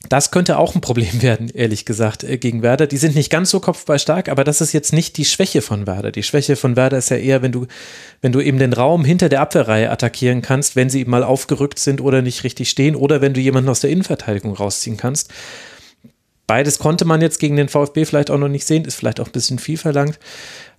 das 0.08 0.30
könnte 0.30 0.58
auch 0.58 0.74
ein 0.74 0.80
Problem 0.80 1.22
werden, 1.22 1.50
ehrlich 1.50 1.84
gesagt, 1.84 2.24
äh, 2.24 2.38
gegen 2.38 2.62
Werder. 2.62 2.86
Die 2.86 2.96
sind 2.96 3.14
nicht 3.14 3.30
ganz 3.30 3.50
so 3.50 3.60
kopfballstark, 3.60 4.28
aber 4.28 4.44
das 4.44 4.60
ist 4.60 4.72
jetzt 4.72 4.92
nicht 4.92 5.16
die 5.16 5.24
Schwäche 5.24 5.62
von 5.62 5.86
Werder. 5.86 6.10
Die 6.10 6.22
Schwäche 6.22 6.56
von 6.56 6.76
Werder 6.76 6.98
ist 6.98 7.10
ja 7.10 7.16
eher, 7.16 7.42
wenn 7.42 7.52
du, 7.52 7.66
wenn 8.22 8.32
du 8.32 8.40
eben 8.40 8.58
den 8.58 8.72
Raum 8.72 9.04
hinter 9.04 9.28
der 9.28 9.40
Abwehrreihe 9.40 9.90
attackieren 9.90 10.42
kannst, 10.42 10.74
wenn 10.74 10.90
sie 10.90 11.00
eben 11.00 11.10
mal 11.10 11.24
aufgerückt 11.24 11.78
sind 11.78 12.00
oder 12.00 12.22
nicht 12.22 12.44
richtig 12.44 12.70
stehen 12.70 12.96
oder 12.96 13.20
wenn 13.20 13.34
du 13.34 13.40
jemanden 13.40 13.68
aus 13.68 13.80
der 13.80 13.90
Innenverteidigung 13.90 14.54
rausziehen 14.54 14.96
kannst. 14.96 15.30
Beides 16.46 16.80
konnte 16.80 17.04
man 17.04 17.20
jetzt 17.20 17.38
gegen 17.38 17.56
den 17.56 17.68
VfB 17.68 18.04
vielleicht 18.04 18.30
auch 18.30 18.38
noch 18.38 18.48
nicht 18.48 18.66
sehen, 18.66 18.84
ist 18.84 18.96
vielleicht 18.96 19.20
auch 19.20 19.26
ein 19.26 19.32
bisschen 19.32 19.60
viel 19.60 19.78
verlangt. 19.78 20.18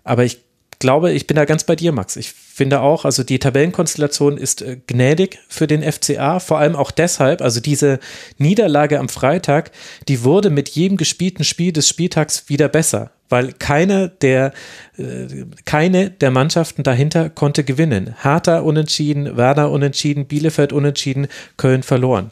Aber 0.03 0.25
ich 0.25 0.39
glaube, 0.79 1.13
ich 1.13 1.27
bin 1.27 1.35
da 1.35 1.45
ganz 1.45 1.63
bei 1.63 1.77
dir, 1.77 1.93
Max. 1.93 2.17
Ich 2.17 2.33
finde 2.53 2.81
auch, 2.81 3.05
also 3.05 3.23
die 3.23 3.39
Tabellenkonstellation 3.39 4.37
ist 4.37 4.61
äh, 4.61 4.77
gnädig 4.85 5.39
für 5.47 5.67
den 5.67 5.83
FCA, 5.83 6.39
vor 6.39 6.59
allem 6.59 6.75
auch 6.75 6.91
deshalb, 6.91 7.41
also 7.41 7.59
diese 7.59 7.99
Niederlage 8.37 8.99
am 8.99 9.09
Freitag, 9.09 9.71
die 10.07 10.23
wurde 10.23 10.49
mit 10.49 10.69
jedem 10.69 10.97
gespielten 10.97 11.43
Spiel 11.43 11.71
des 11.71 11.87
Spieltags 11.87 12.49
wieder 12.49 12.67
besser, 12.67 13.11
weil 13.29 13.53
keine 13.53 14.09
der, 14.09 14.51
äh, 14.97 15.45
keine 15.65 16.09
der 16.11 16.31
Mannschaften 16.31 16.83
dahinter 16.83 17.29
konnte 17.29 17.63
gewinnen. 17.63 18.15
Hertha 18.21 18.59
unentschieden, 18.59 19.37
Werder 19.37 19.71
unentschieden, 19.71 20.25
Bielefeld 20.25 20.73
unentschieden, 20.73 21.27
Köln 21.57 21.83
verloren. 21.83 22.31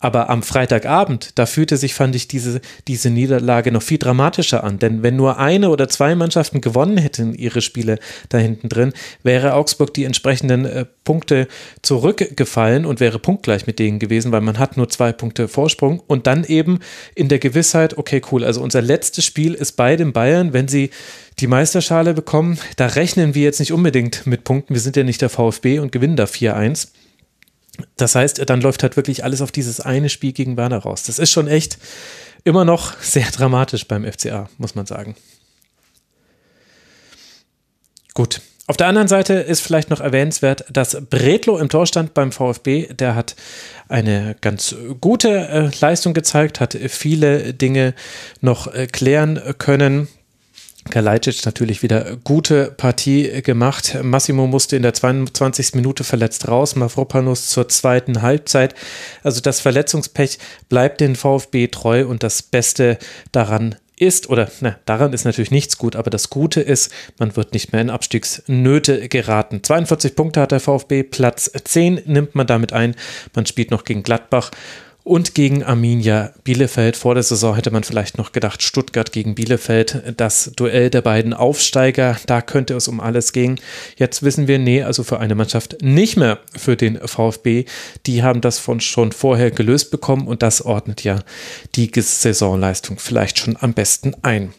Aber 0.00 0.30
am 0.30 0.44
Freitagabend, 0.44 1.38
da 1.38 1.46
fühlte 1.46 1.76
sich, 1.76 1.92
fand 1.92 2.14
ich, 2.14 2.28
diese, 2.28 2.60
diese 2.86 3.10
Niederlage 3.10 3.72
noch 3.72 3.82
viel 3.82 3.98
dramatischer 3.98 4.62
an. 4.62 4.78
Denn 4.78 5.02
wenn 5.02 5.16
nur 5.16 5.38
eine 5.38 5.70
oder 5.70 5.88
zwei 5.88 6.14
Mannschaften 6.14 6.60
gewonnen 6.60 6.98
hätten, 6.98 7.34
ihre 7.34 7.60
Spiele 7.60 7.98
da 8.28 8.38
hinten 8.38 8.68
drin, 8.68 8.92
wäre 9.24 9.54
Augsburg 9.58 9.92
die 9.92 10.04
entsprechenden 10.04 10.64
äh, 10.64 10.86
Punkte 11.04 11.48
zurückgefallen 11.82 12.86
und 12.86 13.00
wäre 13.00 13.18
punktgleich 13.18 13.66
mit 13.66 13.78
denen 13.78 13.98
gewesen, 13.98 14.32
weil 14.32 14.40
man 14.40 14.58
hat 14.58 14.76
nur 14.76 14.88
zwei 14.88 15.12
Punkte 15.12 15.48
Vorsprung. 15.48 16.00
Und 16.06 16.26
dann 16.26 16.44
eben 16.44 16.78
in 17.14 17.28
der 17.28 17.38
Gewissheit, 17.38 17.98
okay, 17.98 18.22
cool, 18.32 18.44
also 18.44 18.62
unser 18.62 18.80
letztes 18.80 19.24
Spiel 19.24 19.54
ist 19.54 19.72
bei 19.72 19.96
den 19.96 20.12
Bayern. 20.12 20.52
Wenn 20.52 20.68
sie 20.68 20.90
die 21.40 21.46
Meisterschale 21.46 22.14
bekommen, 22.14 22.58
da 22.76 22.86
rechnen 22.86 23.34
wir 23.34 23.42
jetzt 23.42 23.60
nicht 23.60 23.72
unbedingt 23.72 24.26
mit 24.26 24.44
Punkten. 24.44 24.74
Wir 24.74 24.80
sind 24.80 24.96
ja 24.96 25.04
nicht 25.04 25.20
der 25.20 25.28
VfB 25.28 25.78
und 25.80 25.92
gewinnen 25.92 26.16
da 26.16 26.24
4-1. 26.24 26.88
Das 27.96 28.14
heißt, 28.14 28.48
dann 28.48 28.60
läuft 28.60 28.82
halt 28.82 28.96
wirklich 28.96 29.24
alles 29.24 29.40
auf 29.40 29.52
dieses 29.52 29.80
eine 29.80 30.08
Spiel 30.08 30.32
gegen 30.32 30.56
Werner 30.56 30.78
raus. 30.78 31.04
Das 31.04 31.18
ist 31.18 31.30
schon 31.30 31.48
echt 31.48 31.78
immer 32.44 32.64
noch 32.64 33.00
sehr 33.00 33.30
dramatisch 33.30 33.86
beim 33.86 34.10
FCA, 34.10 34.48
muss 34.58 34.74
man 34.74 34.86
sagen. 34.86 35.14
Gut. 38.14 38.40
Auf 38.68 38.76
der 38.76 38.86
anderen 38.86 39.08
Seite 39.08 39.32
ist 39.32 39.62
vielleicht 39.62 39.88
noch 39.88 40.00
erwähnenswert, 40.00 40.66
dass 40.70 40.98
Bretlo 41.08 41.56
im 41.56 41.70
Tor 41.70 41.86
stand 41.86 42.12
beim 42.12 42.32
VfB. 42.32 42.88
Der 42.92 43.14
hat 43.14 43.34
eine 43.88 44.36
ganz 44.42 44.76
gute 45.00 45.30
äh, 45.48 45.70
Leistung 45.80 46.12
gezeigt, 46.12 46.60
hat 46.60 46.74
viele 46.74 47.54
Dinge 47.54 47.94
noch 48.42 48.66
äh, 48.74 48.86
klären 48.86 49.40
können. 49.56 50.06
Kalajdzic 50.90 51.46
natürlich 51.46 51.82
wieder 51.82 52.18
gute 52.24 52.66
Partie 52.76 53.40
gemacht. 53.40 53.96
Massimo 54.02 54.46
musste 54.46 54.76
in 54.76 54.82
der 54.82 54.92
22. 54.92 55.74
Minute 55.74 56.04
verletzt 56.04 56.46
raus, 56.46 56.76
Mavropanos 56.76 57.48
zur 57.48 57.70
zweiten 57.70 58.20
Halbzeit. 58.20 58.74
Also 59.22 59.40
das 59.40 59.60
Verletzungspech 59.60 60.38
bleibt 60.68 61.00
den 61.00 61.16
VfB 61.16 61.68
treu 61.68 62.06
und 62.06 62.22
das 62.22 62.42
Beste 62.42 62.98
daran 63.32 63.76
ist, 64.00 64.30
oder 64.30 64.50
na, 64.60 64.76
daran 64.84 65.12
ist 65.12 65.24
natürlich 65.24 65.50
nichts 65.50 65.78
gut, 65.78 65.96
aber 65.96 66.10
das 66.10 66.30
Gute 66.30 66.60
ist, 66.60 66.92
man 67.18 67.36
wird 67.36 67.52
nicht 67.52 67.72
mehr 67.72 67.80
in 67.80 67.90
Abstiegsnöte 67.90 69.08
geraten. 69.08 69.62
42 69.62 70.14
Punkte 70.14 70.40
hat 70.40 70.52
der 70.52 70.60
VfB, 70.60 71.02
Platz 71.02 71.50
10 71.64 72.02
nimmt 72.06 72.34
man 72.34 72.46
damit 72.46 72.72
ein. 72.72 72.94
Man 73.34 73.46
spielt 73.46 73.70
noch 73.70 73.84
gegen 73.84 74.02
Gladbach 74.02 74.50
und 75.08 75.34
gegen 75.34 75.64
Arminia 75.64 76.32
Bielefeld. 76.44 76.96
Vor 76.96 77.14
der 77.14 77.22
Saison 77.22 77.54
hätte 77.54 77.70
man 77.70 77.82
vielleicht 77.82 78.18
noch 78.18 78.32
gedacht, 78.32 78.62
Stuttgart 78.62 79.10
gegen 79.10 79.34
Bielefeld, 79.34 80.14
das 80.16 80.52
Duell 80.54 80.90
der 80.90 81.00
beiden 81.00 81.32
Aufsteiger, 81.32 82.16
da 82.26 82.42
könnte 82.42 82.74
es 82.74 82.88
um 82.88 83.00
alles 83.00 83.32
gehen. 83.32 83.58
Jetzt 83.96 84.22
wissen 84.22 84.48
wir, 84.48 84.58
nee, 84.58 84.82
also 84.82 85.02
für 85.02 85.18
eine 85.18 85.34
Mannschaft 85.34 85.78
nicht 85.80 86.16
mehr 86.16 86.38
für 86.56 86.76
den 86.76 86.98
VfB. 86.98 87.64
Die 88.06 88.22
haben 88.22 88.42
das 88.42 88.58
von 88.58 88.80
schon 88.80 89.12
vorher 89.12 89.50
gelöst 89.50 89.90
bekommen 89.90 90.28
und 90.28 90.42
das 90.42 90.60
ordnet 90.62 91.02
ja 91.02 91.20
die 91.74 91.90
Saisonleistung 91.94 92.98
vielleicht 92.98 93.38
schon 93.38 93.56
am 93.58 93.72
besten 93.72 94.14
ein. 94.22 94.52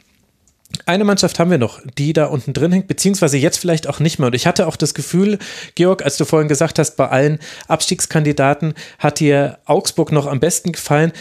Eine 0.90 1.04
Mannschaft 1.04 1.38
haben 1.38 1.52
wir 1.52 1.60
noch, 1.60 1.82
die 2.00 2.14
da 2.14 2.26
unten 2.26 2.52
drin 2.52 2.72
hängt, 2.72 2.88
beziehungsweise 2.88 3.38
jetzt 3.38 3.60
vielleicht 3.60 3.86
auch 3.86 4.00
nicht 4.00 4.18
mehr. 4.18 4.26
Und 4.26 4.34
ich 4.34 4.48
hatte 4.48 4.66
auch 4.66 4.76
das 4.76 4.96
Gefühl, 4.96 5.38
Georg, 5.76 6.04
als 6.04 6.18
du 6.18 6.26
vorhin 6.26 6.48
gesagt 6.48 6.80
hast, 6.80 6.98
bei 6.98 7.08
allen 7.08 7.38
Abstiegskandidaten 7.68 8.74
hat 8.98 9.20
dir 9.20 9.60
Augsburg 9.66 10.12
noch 10.12 10.26
am 10.26 10.40
besten 10.40 10.72
gefallen. 10.72 11.12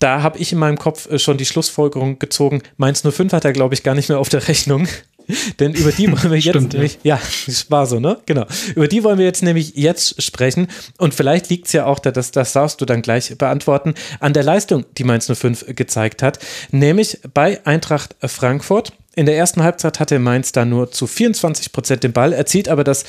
Da 0.00 0.20
habe 0.20 0.38
ich 0.38 0.52
in 0.52 0.58
meinem 0.58 0.76
Kopf 0.76 1.10
äh, 1.10 1.18
schon 1.18 1.38
die 1.38 1.46
Schlussfolgerung 1.46 2.18
gezogen. 2.18 2.60
Mainz 2.76 3.00
05 3.10 3.32
hat 3.32 3.46
er, 3.46 3.54
glaube 3.54 3.72
ich, 3.72 3.82
gar 3.82 3.94
nicht 3.94 4.10
mehr 4.10 4.18
auf 4.18 4.28
der 4.28 4.48
Rechnung. 4.48 4.86
Denn 5.60 5.72
über 5.72 5.92
die 5.92 6.12
wollen 6.12 6.30
wir 6.30 6.38
jetzt 6.38 6.50
Stimmt, 6.50 6.74
nämlich, 6.74 6.98
ja, 7.02 7.18
das 7.46 7.70
war 7.70 7.86
so, 7.86 7.98
ne? 7.98 8.18
Genau. 8.26 8.44
Über 8.74 8.86
die 8.86 9.02
wollen 9.02 9.18
wir 9.18 9.24
jetzt 9.24 9.42
nämlich 9.42 9.76
jetzt 9.76 10.22
sprechen. 10.22 10.68
Und 10.98 11.14
vielleicht 11.14 11.48
liegt 11.48 11.68
es 11.68 11.72
ja 11.72 11.86
auch, 11.86 12.00
das, 12.00 12.32
das 12.32 12.52
darfst 12.52 12.82
du 12.82 12.84
dann 12.84 13.00
gleich 13.00 13.34
beantworten, 13.38 13.94
an 14.20 14.34
der 14.34 14.42
Leistung, 14.42 14.84
die 14.98 15.04
Mainz 15.04 15.26
05 15.26 15.74
gezeigt 15.74 16.22
hat. 16.22 16.38
Nämlich 16.70 17.18
bei 17.32 17.64
Eintracht 17.64 18.14
Frankfurt. 18.20 18.92
In 19.18 19.24
der 19.24 19.36
ersten 19.38 19.62
Halbzeit 19.62 19.98
hatte 19.98 20.18
Mainz 20.18 20.52
da 20.52 20.66
nur 20.66 20.92
zu 20.92 21.06
24 21.06 21.72
Prozent 21.72 22.04
den 22.04 22.12
Ball, 22.12 22.34
erzielt 22.34 22.68
aber 22.68 22.84
das 22.84 23.06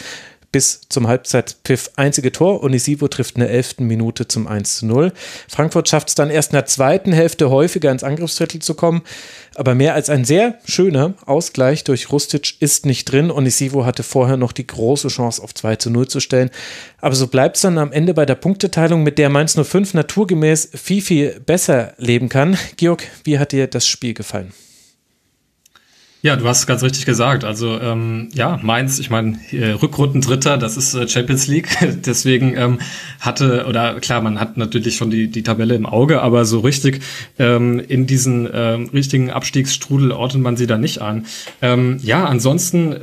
bis 0.54 0.80
zum 0.88 1.06
Halbzeitpiff 1.10 1.92
einzige 1.98 2.32
Tor. 2.32 2.64
Onisivo 2.64 3.10
trifft 3.10 3.36
in 3.36 3.42
der 3.42 3.50
11. 3.50 3.80
Minute 3.80 4.26
zum 4.26 4.48
1 4.48 4.78
zu 4.78 4.86
0. 4.86 5.12
Frankfurt 5.50 5.90
schafft 5.90 6.08
es 6.08 6.16
dann 6.16 6.30
erst 6.30 6.52
in 6.52 6.56
der 6.56 6.66
zweiten 6.66 7.12
Hälfte 7.12 7.50
häufiger 7.50 7.92
ins 7.92 8.06
Angriffsdrittel 8.06 8.62
zu 8.62 8.74
kommen. 8.74 9.02
Aber 9.56 9.76
mehr 9.76 9.96
als 9.96 10.10
ein 10.10 10.24
sehr 10.24 10.58
schöner 10.64 11.16
Ausgleich 11.26 11.84
durch 11.84 12.10
Rustic 12.10 12.62
ist 12.62 12.86
nicht 12.86 13.12
drin. 13.12 13.30
Onisivo 13.30 13.86
hatte 13.86 14.04
vorher 14.04 14.38
noch 14.38 14.54
die 14.54 14.66
große 14.66 15.10
Chance 15.10 15.44
auf 15.44 15.54
2 15.54 15.76
zu 15.76 15.90
0 15.90 16.08
zu 16.08 16.22
stellen. 16.22 16.52
Aber 17.02 17.16
so 17.16 17.28
bleibt 17.28 17.58
es 17.58 17.64
dann 17.64 17.78
am 17.78 17.92
Ende 17.92 18.14
bei 18.14 18.26
der 18.26 18.36
Punkteteilung, 18.36 19.04
mit 19.04 19.18
der 19.18 19.28
Mainz 19.28 19.60
05 19.62 19.94
naturgemäß 19.94 20.70
viel, 20.74 21.02
viel 21.02 21.42
besser 21.42 21.96
leben 21.98 22.30
kann. 22.30 22.58
Georg, 22.78 23.04
wie 23.26 23.40
hat 23.40 23.52
dir 23.52 23.68
das 23.68 23.86
Spiel 23.86 24.14
gefallen? 24.14 24.54
Ja, 26.24 26.36
du 26.36 26.48
hast 26.48 26.66
ganz 26.66 26.82
richtig 26.82 27.06
gesagt. 27.06 27.44
Also 27.44 27.80
ähm, 27.80 28.30
ja, 28.34 28.60
Mainz, 28.64 28.98
ich 28.98 29.10
meine, 29.10 29.38
Rückrundendritter, 29.54 30.58
das 30.58 30.76
ist 30.76 30.96
äh, 30.96 31.08
Champions 31.08 31.48
League. 31.48 31.70
Deswegen 32.06 32.58
ähm, 32.58 32.80
hatte, 33.20 33.66
oder 33.68 34.00
klar, 34.00 34.22
man 34.22 34.40
hat 34.40 34.58
natürlich 34.58 34.96
schon 34.96 35.12
die, 35.12 35.28
die 35.28 35.44
Tabelle 35.44 35.76
im 35.76 35.86
Auge, 35.86 36.22
aber 36.22 36.46
so 36.46 36.60
richtig 36.60 37.02
ähm, 37.38 37.80
in 37.80 38.08
diesen 38.08 38.50
ähm, 38.52 38.90
richtigen 38.92 39.30
Abstiegsstrudel 39.30 40.12
ordnet 40.12 40.42
man 40.42 40.58
sie 40.58 40.66
da 40.68 40.78
nicht 40.78 41.02
an. 41.02 41.28
Ähm, 41.62 42.00
ja, 42.02 42.26
ansonsten 42.26 42.94
äh, 42.94 42.98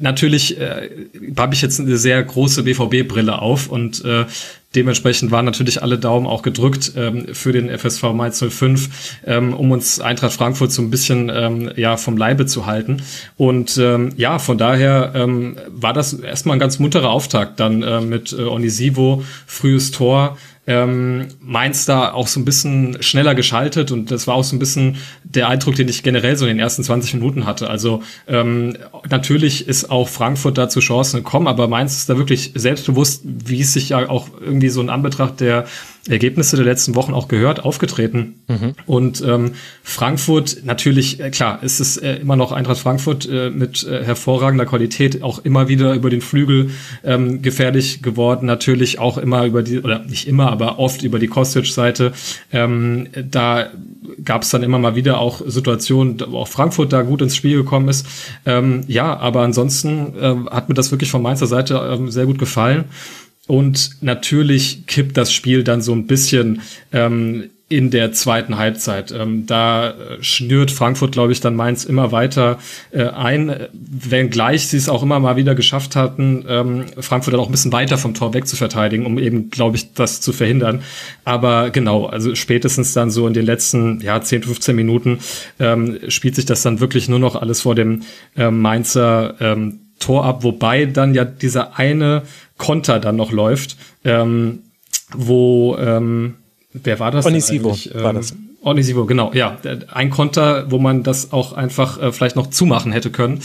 natürlich 0.00 0.60
äh, 0.60 0.90
habe 1.38 1.54
ich 1.54 1.62
jetzt 1.62 1.80
eine 1.80 1.96
sehr 1.96 2.22
große 2.22 2.62
BVB-Brille 2.64 3.40
auf 3.40 3.68
und 3.68 4.04
äh, 4.04 4.26
Dementsprechend 4.76 5.32
waren 5.32 5.44
natürlich 5.44 5.82
alle 5.82 5.98
Daumen 5.98 6.28
auch 6.28 6.42
gedrückt 6.42 6.92
ähm, 6.96 7.34
für 7.34 7.50
den 7.50 7.76
FSV 7.76 8.12
Mainz 8.12 8.38
05, 8.38 9.18
ähm, 9.26 9.52
um 9.52 9.72
uns 9.72 10.00
Eintracht 10.00 10.32
Frankfurt 10.32 10.70
so 10.70 10.80
ein 10.80 10.90
bisschen 10.90 11.28
ähm, 11.34 11.72
ja 11.74 11.96
vom 11.96 12.16
Leibe 12.16 12.46
zu 12.46 12.66
halten. 12.66 13.02
Und 13.36 13.78
ähm, 13.78 14.12
ja, 14.16 14.38
von 14.38 14.58
daher 14.58 15.12
ähm, 15.16 15.56
war 15.68 15.92
das 15.92 16.12
erstmal 16.12 16.56
ein 16.56 16.60
ganz 16.60 16.78
munterer 16.78 17.10
Auftakt 17.10 17.58
dann 17.58 17.82
äh, 17.82 18.00
mit 18.00 18.32
äh, 18.32 18.42
Onisivo, 18.42 19.24
frühes 19.44 19.90
Tor, 19.90 20.38
ähm, 20.70 21.26
Mainz 21.40 21.84
da 21.84 22.12
auch 22.12 22.28
so 22.28 22.38
ein 22.38 22.44
bisschen 22.44 23.02
schneller 23.02 23.34
geschaltet 23.34 23.90
und 23.90 24.12
das 24.12 24.28
war 24.28 24.36
auch 24.36 24.44
so 24.44 24.54
ein 24.54 24.60
bisschen 24.60 24.98
der 25.24 25.48
Eindruck, 25.48 25.74
den 25.74 25.88
ich 25.88 26.04
generell 26.04 26.36
so 26.36 26.44
in 26.44 26.50
den 26.50 26.60
ersten 26.60 26.84
20 26.84 27.14
Minuten 27.14 27.44
hatte. 27.44 27.68
Also 27.68 28.04
ähm, 28.28 28.76
natürlich 29.08 29.66
ist 29.66 29.90
auch 29.90 30.08
Frankfurt 30.08 30.58
da 30.58 30.68
zu 30.68 30.78
Chancen 30.78 31.24
gekommen, 31.24 31.48
aber 31.48 31.66
Mainz 31.66 31.96
ist 31.96 32.08
da 32.08 32.16
wirklich 32.16 32.52
selbstbewusst, 32.54 33.22
wie 33.24 33.60
es 33.60 33.72
sich 33.72 33.88
ja 33.88 34.08
auch 34.08 34.28
irgendwie 34.40 34.68
so 34.68 34.80
in 34.80 34.90
Anbetracht 34.90 35.40
der 35.40 35.66
Ergebnisse 36.08 36.56
der 36.56 36.64
letzten 36.64 36.94
Wochen 36.94 37.12
auch 37.12 37.28
gehört, 37.28 37.64
aufgetreten. 37.64 38.36
Mhm. 38.48 38.72
Und 38.86 39.22
ähm, 39.26 39.52
Frankfurt, 39.82 40.62
natürlich, 40.64 41.20
äh, 41.20 41.30
klar, 41.30 41.62
ist 41.62 41.78
es 41.78 41.96
äh, 41.98 42.14
immer 42.14 42.36
noch 42.36 42.52
Eintracht 42.52 42.78
Frankfurt 42.78 43.28
äh, 43.28 43.50
mit 43.50 43.84
äh, 43.84 44.04
hervorragender 44.04 44.64
Qualität, 44.64 45.22
auch 45.22 45.44
immer 45.44 45.68
wieder 45.68 45.94
über 45.94 46.08
den 46.08 46.22
Flügel 46.22 46.70
ähm, 47.04 47.42
gefährlich 47.42 48.02
geworden, 48.02 48.46
natürlich 48.46 48.98
auch 48.98 49.18
immer 49.18 49.44
über 49.44 49.62
die, 49.62 49.80
oder 49.80 50.00
nicht 50.00 50.26
immer, 50.26 50.50
aber 50.50 50.78
oft 50.78 51.02
über 51.02 51.18
die 51.18 51.28
Kostic-Seite. 51.28 52.12
Ähm, 52.50 53.08
da 53.30 53.70
gab 54.24 54.42
es 54.42 54.50
dann 54.50 54.62
immer 54.62 54.78
mal 54.78 54.96
wieder 54.96 55.18
auch 55.18 55.42
Situationen, 55.46 56.18
wo 56.28 56.38
auch 56.38 56.48
Frankfurt 56.48 56.92
da 56.92 57.02
gut 57.02 57.20
ins 57.20 57.36
Spiel 57.36 57.56
gekommen 57.56 57.88
ist. 57.88 58.06
Ähm, 58.46 58.82
ja, 58.86 59.16
aber 59.18 59.42
ansonsten 59.42 60.14
äh, 60.18 60.50
hat 60.50 60.68
mir 60.68 60.74
das 60.74 60.90
wirklich 60.90 61.10
von 61.10 61.22
Mainzer 61.22 61.46
Seite 61.46 61.74
ähm, 61.92 62.10
sehr 62.10 62.26
gut 62.26 62.38
gefallen. 62.38 62.84
Und 63.50 64.00
natürlich 64.00 64.86
kippt 64.86 65.16
das 65.16 65.32
Spiel 65.32 65.64
dann 65.64 65.82
so 65.82 65.92
ein 65.92 66.06
bisschen 66.06 66.62
ähm, 66.92 67.50
in 67.68 67.90
der 67.90 68.12
zweiten 68.12 68.58
Halbzeit. 68.58 69.10
Ähm, 69.10 69.44
da 69.46 69.90
äh, 69.90 70.22
schnürt 70.22 70.70
Frankfurt, 70.70 71.10
glaube 71.10 71.32
ich, 71.32 71.40
dann 71.40 71.56
Mainz 71.56 71.84
immer 71.84 72.12
weiter 72.12 72.60
äh, 72.92 73.06
ein, 73.06 73.66
wenngleich 73.72 74.68
sie 74.68 74.76
es 74.76 74.88
auch 74.88 75.02
immer 75.02 75.18
mal 75.18 75.34
wieder 75.34 75.56
geschafft 75.56 75.96
hatten, 75.96 76.44
ähm, 76.48 76.84
Frankfurt 77.00 77.34
dann 77.34 77.40
auch 77.40 77.48
ein 77.48 77.50
bisschen 77.50 77.72
weiter 77.72 77.98
vom 77.98 78.14
Tor 78.14 78.34
weg 78.34 78.46
zu 78.46 78.54
verteidigen, 78.54 79.04
um 79.04 79.18
eben, 79.18 79.50
glaube 79.50 79.74
ich, 79.74 79.94
das 79.94 80.20
zu 80.20 80.32
verhindern. 80.32 80.84
Aber 81.24 81.70
genau, 81.70 82.06
also 82.06 82.36
spätestens 82.36 82.92
dann 82.92 83.10
so 83.10 83.26
in 83.26 83.34
den 83.34 83.46
letzten 83.46 84.00
ja, 84.00 84.22
10, 84.22 84.44
15 84.44 84.76
Minuten 84.76 85.18
ähm, 85.58 85.98
spielt 86.06 86.36
sich 86.36 86.44
das 86.44 86.62
dann 86.62 86.78
wirklich 86.78 87.08
nur 87.08 87.18
noch 87.18 87.34
alles 87.34 87.62
vor 87.62 87.74
dem 87.74 88.02
ähm, 88.36 88.60
Mainzer 88.60 89.34
ähm, 89.40 89.80
Tor 90.00 90.24
ab, 90.24 90.42
wobei 90.42 90.86
dann 90.86 91.14
ja 91.14 91.24
dieser 91.24 91.78
eine 91.78 92.22
Konter 92.58 92.98
dann 92.98 93.16
noch 93.16 93.30
läuft, 93.30 93.76
ähm, 94.04 94.64
wo, 95.14 95.76
ähm, 95.78 96.34
wer 96.72 96.98
war 96.98 97.10
das? 97.12 97.26
Onisivo 97.26 97.76
ähm, 97.94 98.02
war 98.02 98.12
das. 98.12 98.34
Onisivo, 98.62 99.06
genau, 99.06 99.32
ja. 99.32 99.56
Ein 99.92 100.10
Konter, 100.10 100.70
wo 100.70 100.78
man 100.78 101.02
das 101.02 101.32
auch 101.32 101.52
einfach 101.54 102.00
äh, 102.00 102.12
vielleicht 102.12 102.36
noch 102.36 102.48
zumachen 102.48 102.92
hätte 102.92 103.10
können. 103.10 103.40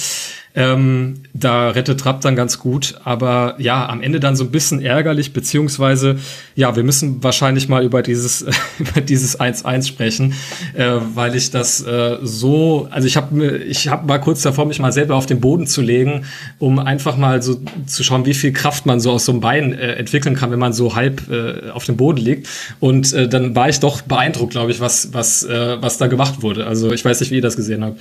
Ähm, 0.55 1.15
da 1.33 1.69
rettet 1.69 1.99
Trapp 1.99 2.21
dann 2.21 2.37
ganz 2.37 2.59
gut, 2.59 2.95
aber 3.03 3.55
ja, 3.57 3.89
am 3.89 4.01
Ende 4.01 4.21
dann 4.21 4.37
so 4.37 4.45
ein 4.45 4.51
bisschen 4.51 4.81
ärgerlich, 4.81 5.33
beziehungsweise 5.33 6.17
ja, 6.55 6.77
wir 6.77 6.83
müssen 6.83 7.21
wahrscheinlich 7.21 7.67
mal 7.67 7.83
über 7.83 8.01
dieses 8.01 8.45
über 8.79 9.01
dieses 9.01 9.37
1-1 9.37 9.85
sprechen, 9.85 10.33
äh, 10.73 10.93
weil 11.13 11.35
ich 11.35 11.51
das 11.51 11.85
äh, 11.85 12.19
so, 12.21 12.87
also 12.89 13.05
ich 13.05 13.17
habe 13.17 13.57
ich 13.57 13.89
habe 13.89 14.07
mal 14.07 14.19
kurz 14.19 14.43
davor, 14.43 14.65
mich 14.65 14.79
mal 14.79 14.93
selber 14.93 15.15
auf 15.15 15.25
den 15.25 15.41
Boden 15.41 15.67
zu 15.67 15.81
legen, 15.81 16.25
um 16.57 16.79
einfach 16.79 17.17
mal 17.17 17.41
so 17.41 17.59
zu 17.85 18.05
schauen, 18.05 18.25
wie 18.25 18.33
viel 18.33 18.53
Kraft 18.53 18.85
man 18.85 19.01
so 19.01 19.11
aus 19.11 19.25
so 19.25 19.33
einem 19.33 19.41
Bein 19.41 19.73
äh, 19.73 19.95
entwickeln 19.95 20.35
kann, 20.35 20.51
wenn 20.51 20.59
man 20.59 20.71
so 20.71 20.95
halb 20.95 21.29
äh, 21.29 21.69
auf 21.71 21.83
dem 21.83 21.97
Boden 21.97 22.19
liegt. 22.19 22.47
Und 22.79 23.11
äh, 23.11 23.27
dann 23.27 23.55
war 23.55 23.67
ich 23.67 23.81
doch 23.81 24.01
beeindruckt, 24.01 24.51
glaube 24.51 24.71
ich, 24.71 24.79
was 24.79 25.13
was 25.13 25.43
äh, 25.43 25.81
was 25.81 25.97
da 25.97 26.07
gemacht 26.07 26.41
wurde. 26.41 26.65
Also 26.65 26.93
ich 26.93 27.03
weiß 27.03 27.19
nicht, 27.19 27.31
wie 27.31 27.35
ihr 27.35 27.41
das 27.41 27.57
gesehen 27.57 27.83
habt. 27.83 27.99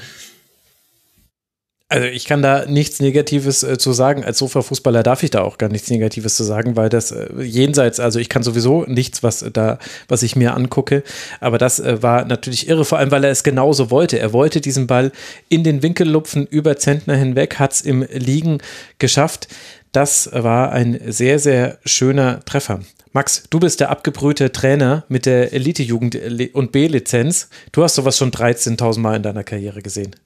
Also 1.94 2.08
ich 2.08 2.24
kann 2.24 2.42
da 2.42 2.66
nichts 2.66 2.98
Negatives 2.98 3.62
äh, 3.62 3.78
zu 3.78 3.92
sagen. 3.92 4.24
Als 4.24 4.38
Sofa-Fußballer 4.38 5.04
darf 5.04 5.22
ich 5.22 5.30
da 5.30 5.42
auch 5.42 5.58
gar 5.58 5.68
nichts 5.68 5.88
Negatives 5.90 6.34
zu 6.34 6.42
sagen, 6.42 6.74
weil 6.74 6.88
das 6.88 7.12
äh, 7.12 7.28
jenseits, 7.40 8.00
also 8.00 8.18
ich 8.18 8.28
kann 8.28 8.42
sowieso 8.42 8.84
nichts, 8.88 9.22
was 9.22 9.44
da, 9.52 9.78
was 10.08 10.24
ich 10.24 10.34
mir 10.34 10.56
angucke. 10.56 11.04
Aber 11.38 11.56
das 11.56 11.78
äh, 11.78 12.02
war 12.02 12.24
natürlich 12.24 12.68
irre, 12.68 12.84
vor 12.84 12.98
allem, 12.98 13.12
weil 13.12 13.22
er 13.22 13.30
es 13.30 13.44
genauso 13.44 13.92
wollte. 13.92 14.18
Er 14.18 14.32
wollte 14.32 14.60
diesen 14.60 14.88
Ball 14.88 15.12
in 15.48 15.62
den 15.62 15.84
Winkel 15.84 16.08
lupfen, 16.08 16.48
über 16.48 16.76
Zentner 16.78 17.14
hinweg, 17.14 17.60
hat 17.60 17.74
es 17.74 17.82
im 17.82 18.04
Liegen 18.10 18.58
geschafft. 18.98 19.46
Das 19.92 20.28
war 20.32 20.72
ein 20.72 20.98
sehr, 21.06 21.38
sehr 21.38 21.78
schöner 21.84 22.44
Treffer. 22.44 22.80
Max, 23.12 23.44
du 23.50 23.60
bist 23.60 23.78
der 23.78 23.90
abgebrühte 23.90 24.50
Trainer 24.50 25.04
mit 25.08 25.26
der 25.26 25.52
Elite-Jugend 25.52 26.18
und 26.54 26.72
B-Lizenz. 26.72 27.50
Du 27.70 27.84
hast 27.84 27.94
sowas 27.94 28.18
schon 28.18 28.32
13.000 28.32 28.98
Mal 28.98 29.14
in 29.14 29.22
deiner 29.22 29.44
Karriere 29.44 29.80
gesehen. 29.80 30.16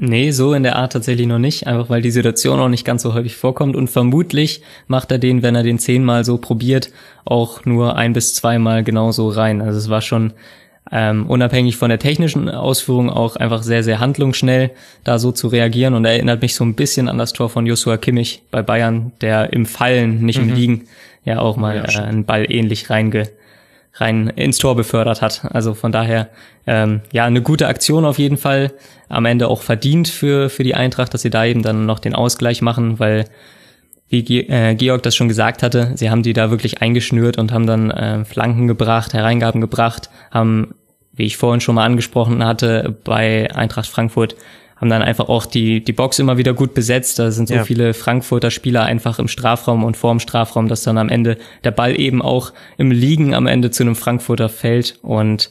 Nee, 0.00 0.30
so 0.30 0.54
in 0.54 0.62
der 0.62 0.76
Art 0.76 0.92
tatsächlich 0.92 1.26
noch 1.26 1.40
nicht, 1.40 1.66
einfach 1.66 1.90
weil 1.90 2.02
die 2.02 2.12
Situation 2.12 2.60
auch 2.60 2.68
nicht 2.68 2.84
ganz 2.84 3.02
so 3.02 3.14
häufig 3.14 3.34
vorkommt 3.34 3.74
und 3.74 3.88
vermutlich 3.88 4.62
macht 4.86 5.10
er 5.10 5.18
den, 5.18 5.42
wenn 5.42 5.56
er 5.56 5.64
den 5.64 5.80
zehnmal 5.80 6.24
so 6.24 6.38
probiert, 6.38 6.92
auch 7.24 7.64
nur 7.64 7.96
ein 7.96 8.12
bis 8.12 8.32
zweimal 8.34 8.84
genauso 8.84 9.28
rein. 9.28 9.60
Also 9.60 9.76
es 9.76 9.90
war 9.90 10.00
schon 10.00 10.34
ähm, 10.92 11.26
unabhängig 11.26 11.76
von 11.76 11.88
der 11.88 11.98
technischen 11.98 12.48
Ausführung 12.48 13.10
auch 13.10 13.34
einfach 13.34 13.64
sehr, 13.64 13.82
sehr 13.82 13.98
handlungsschnell 13.98 14.70
da 15.02 15.18
so 15.18 15.32
zu 15.32 15.48
reagieren 15.48 15.94
und 15.94 16.04
erinnert 16.04 16.42
mich 16.42 16.54
so 16.54 16.64
ein 16.64 16.74
bisschen 16.74 17.08
an 17.08 17.18
das 17.18 17.32
Tor 17.32 17.50
von 17.50 17.66
Joshua 17.66 17.96
Kimmich 17.96 18.42
bei 18.52 18.62
Bayern, 18.62 19.10
der 19.20 19.52
im 19.52 19.66
Fallen, 19.66 20.24
nicht 20.24 20.40
mhm. 20.40 20.50
im 20.50 20.54
Liegen, 20.54 20.88
ja 21.24 21.40
auch 21.40 21.56
mal 21.56 21.76
ja, 21.76 22.02
äh, 22.02 22.04
einen 22.04 22.24
Ball 22.24 22.46
ähnlich 22.48 22.88
reinge 22.88 23.28
rein 24.00 24.28
ins 24.28 24.58
Tor 24.58 24.76
befördert 24.76 25.22
hat. 25.22 25.44
Also 25.52 25.74
von 25.74 25.92
daher 25.92 26.28
ähm, 26.66 27.00
ja 27.12 27.24
eine 27.24 27.42
gute 27.42 27.68
Aktion 27.68 28.04
auf 28.04 28.18
jeden 28.18 28.36
Fall. 28.36 28.72
Am 29.08 29.24
Ende 29.24 29.48
auch 29.48 29.62
verdient 29.62 30.08
für 30.08 30.50
für 30.50 30.64
die 30.64 30.74
Eintracht, 30.74 31.14
dass 31.14 31.22
sie 31.22 31.30
da 31.30 31.44
eben 31.44 31.62
dann 31.62 31.86
noch 31.86 31.98
den 31.98 32.14
Ausgleich 32.14 32.62
machen, 32.62 32.98
weil 32.98 33.24
wie 34.08 34.40
äh, 34.40 34.74
Georg 34.74 35.02
das 35.02 35.14
schon 35.14 35.28
gesagt 35.28 35.62
hatte, 35.62 35.92
sie 35.94 36.10
haben 36.10 36.22
die 36.22 36.32
da 36.32 36.50
wirklich 36.50 36.80
eingeschnürt 36.80 37.36
und 37.36 37.52
haben 37.52 37.66
dann 37.66 37.90
äh, 37.90 38.24
Flanken 38.24 38.66
gebracht, 38.66 39.12
Hereingaben 39.12 39.60
gebracht, 39.60 40.08
haben, 40.30 40.74
wie 41.12 41.26
ich 41.26 41.36
vorhin 41.36 41.60
schon 41.60 41.74
mal 41.74 41.84
angesprochen 41.84 42.44
hatte, 42.44 42.96
bei 43.04 43.54
Eintracht 43.54 43.88
Frankfurt 43.88 44.36
haben 44.80 44.90
dann 44.90 45.02
einfach 45.02 45.28
auch 45.28 45.46
die, 45.46 45.82
die 45.82 45.92
Box 45.92 46.18
immer 46.18 46.38
wieder 46.38 46.54
gut 46.54 46.74
besetzt. 46.74 47.18
Da 47.18 47.30
sind 47.30 47.48
so 47.48 47.54
ja. 47.54 47.64
viele 47.64 47.94
Frankfurter 47.94 48.50
Spieler 48.50 48.84
einfach 48.84 49.18
im 49.18 49.28
Strafraum 49.28 49.84
und 49.84 49.96
vorm 49.96 50.20
Strafraum, 50.20 50.68
dass 50.68 50.82
dann 50.82 50.98
am 50.98 51.08
Ende 51.08 51.36
der 51.64 51.72
Ball 51.72 51.98
eben 51.98 52.22
auch 52.22 52.52
im 52.76 52.90
Liegen 52.90 53.34
am 53.34 53.46
Ende 53.46 53.70
zu 53.70 53.82
einem 53.82 53.96
Frankfurter 53.96 54.48
fällt. 54.48 54.98
Und 55.02 55.50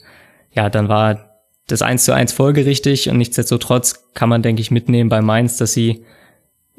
ja, 0.51 0.69
dann 0.69 0.87
war 0.87 1.41
das 1.67 1.81
1 1.81 2.05
zu 2.05 2.13
1 2.13 2.31
folgerichtig 2.31 3.09
und 3.09 3.17
nichtsdestotrotz 3.17 4.13
kann 4.13 4.29
man, 4.29 4.41
denke 4.41 4.61
ich, 4.61 4.71
mitnehmen 4.71 5.09
bei 5.09 5.21
Mainz, 5.21 5.57
dass 5.57 5.73
sie 5.73 6.05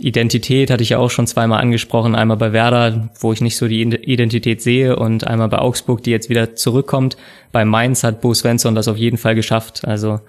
Identität 0.00 0.70
hatte 0.70 0.84
ich 0.84 0.90
ja 0.90 0.98
auch 0.98 1.10
schon 1.10 1.26
zweimal 1.26 1.60
angesprochen, 1.60 2.14
einmal 2.14 2.36
bei 2.36 2.52
Werder, 2.52 3.10
wo 3.18 3.32
ich 3.32 3.40
nicht 3.40 3.56
so 3.56 3.66
die 3.66 3.82
Identität 3.82 4.62
sehe 4.62 4.94
und 4.94 5.26
einmal 5.26 5.48
bei 5.48 5.58
Augsburg, 5.58 6.04
die 6.04 6.12
jetzt 6.12 6.30
wieder 6.30 6.54
zurückkommt. 6.54 7.16
Bei 7.50 7.64
Mainz 7.64 8.04
hat 8.04 8.20
Bo 8.20 8.32
Svensson 8.32 8.76
das 8.76 8.86
auf 8.86 8.96
jeden 8.96 9.18
Fall 9.18 9.34
geschafft. 9.34 9.84
Also 9.84 10.20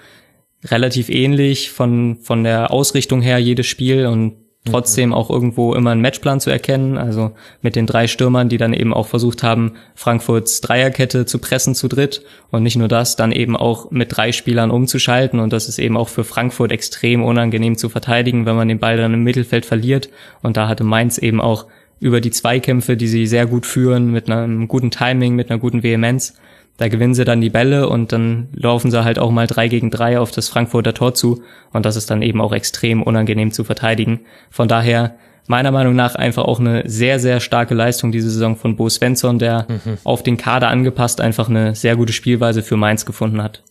relativ 0.64 1.10
ähnlich 1.10 1.72
von, 1.72 2.18
von 2.22 2.44
der 2.44 2.72
Ausrichtung 2.72 3.22
her 3.22 3.40
jedes 3.40 3.68
Spiel 3.68 4.06
und 4.08 4.34
trotzdem 4.66 5.14
auch 5.14 5.30
irgendwo 5.30 5.74
immer 5.74 5.92
einen 5.92 6.02
Matchplan 6.02 6.40
zu 6.40 6.50
erkennen. 6.50 6.98
Also 6.98 7.32
mit 7.62 7.76
den 7.76 7.86
drei 7.86 8.08
Stürmern, 8.08 8.50
die 8.50 8.58
dann 8.58 8.74
eben 8.74 8.94
auch 8.94 9.08
versucht 9.08 9.42
haben, 9.42 9.74
Frankfurts 9.96 10.62
Dreierkette 10.62 11.26
zu 11.26 11.40
pressen 11.40 11.76
zu 11.76 11.88
dritt 11.88 12.24
und 12.52 12.64
nicht 12.64 12.76
nur 12.76 12.88
das, 12.88 13.16
dann 13.16 13.32
eben 13.32 13.56
auch 13.56 13.90
mit 13.92 14.16
drei 14.16 14.32
Spielern 14.32 14.70
umzuschalten. 14.72 15.40
Und 15.40 15.54
das 15.54 15.70
ist 15.70 15.80
eben 15.80 15.98
auch 15.98 16.10
für 16.10 16.24
Frankfurt 16.24 16.72
extrem 16.72 17.24
unangenehm 17.24 17.78
zu 17.78 17.90
verteidigen, 17.90 18.46
wenn 18.46 18.56
man 18.56 18.68
den 18.68 18.80
Ball 18.80 18.98
dann 18.98 19.14
im 19.14 19.24
Mittelfeld 19.24 19.66
verliert. 19.66 20.10
Und 20.42 20.58
da 20.58 20.68
hatte 20.68 20.84
Mainz 20.84 21.18
eben 21.18 21.42
auch 21.42 21.66
über 22.00 22.22
die 22.22 22.32
Zweikämpfe, 22.32 22.96
die 22.96 23.08
sie 23.08 23.28
sehr 23.28 23.46
gut 23.46 23.66
führen, 23.66 24.12
mit 24.12 24.30
einem 24.30 24.68
guten 24.68 24.92
Timing, 24.92 25.36
mit 25.36 25.50
einer 25.50 25.60
guten 25.60 25.84
Vehemenz, 25.84 26.36
da 26.78 26.88
gewinnen 26.88 27.14
sie 27.14 27.26
dann 27.26 27.42
die 27.42 27.50
Bälle 27.50 27.90
und 27.90 28.12
dann 28.12 28.48
laufen 28.54 28.92
sie 28.92 29.04
halt 29.04 29.20
auch 29.20 29.32
mal 29.32 29.48
drei 29.48 29.68
gegen 29.68 29.92
drei 29.92 30.20
auf 30.20 30.32
das 30.32 30.48
Frankfurter 30.48 30.94
Tor 30.94 31.14
zu 31.14 31.42
und 31.72 31.86
das 31.86 31.96
ist 31.96 32.10
dann 32.10 32.22
eben 32.22 32.42
auch 32.42 32.54
extrem 32.54 33.04
unangenehm 33.04 33.52
zu 33.52 33.64
verteidigen. 33.64 34.22
Von 34.50 34.68
daher 34.68 35.16
meiner 35.48 35.72
Meinung 35.72 35.96
nach 35.96 36.16
einfach 36.16 36.46
auch 36.46 36.60
eine 36.60 36.88
sehr, 36.88 37.20
sehr 37.20 37.40
starke 37.40 37.74
Leistung 37.74 38.12
diese 38.12 38.30
Saison 38.30 38.56
von 38.56 38.76
Bo 38.76 38.88
Svensson, 38.88 39.40
der 39.40 39.66
mhm. 39.68 39.98
auf 40.04 40.24
den 40.24 40.38
Kader 40.38 40.70
angepasst 40.70 41.22
einfach 41.22 41.50
eine 41.50 41.76
sehr 41.76 41.96
gute 41.96 42.14
Spielweise 42.14 42.62
für 42.62 42.78
Mainz 42.78 43.06
gefunden 43.06 43.42
hat. 43.42 43.64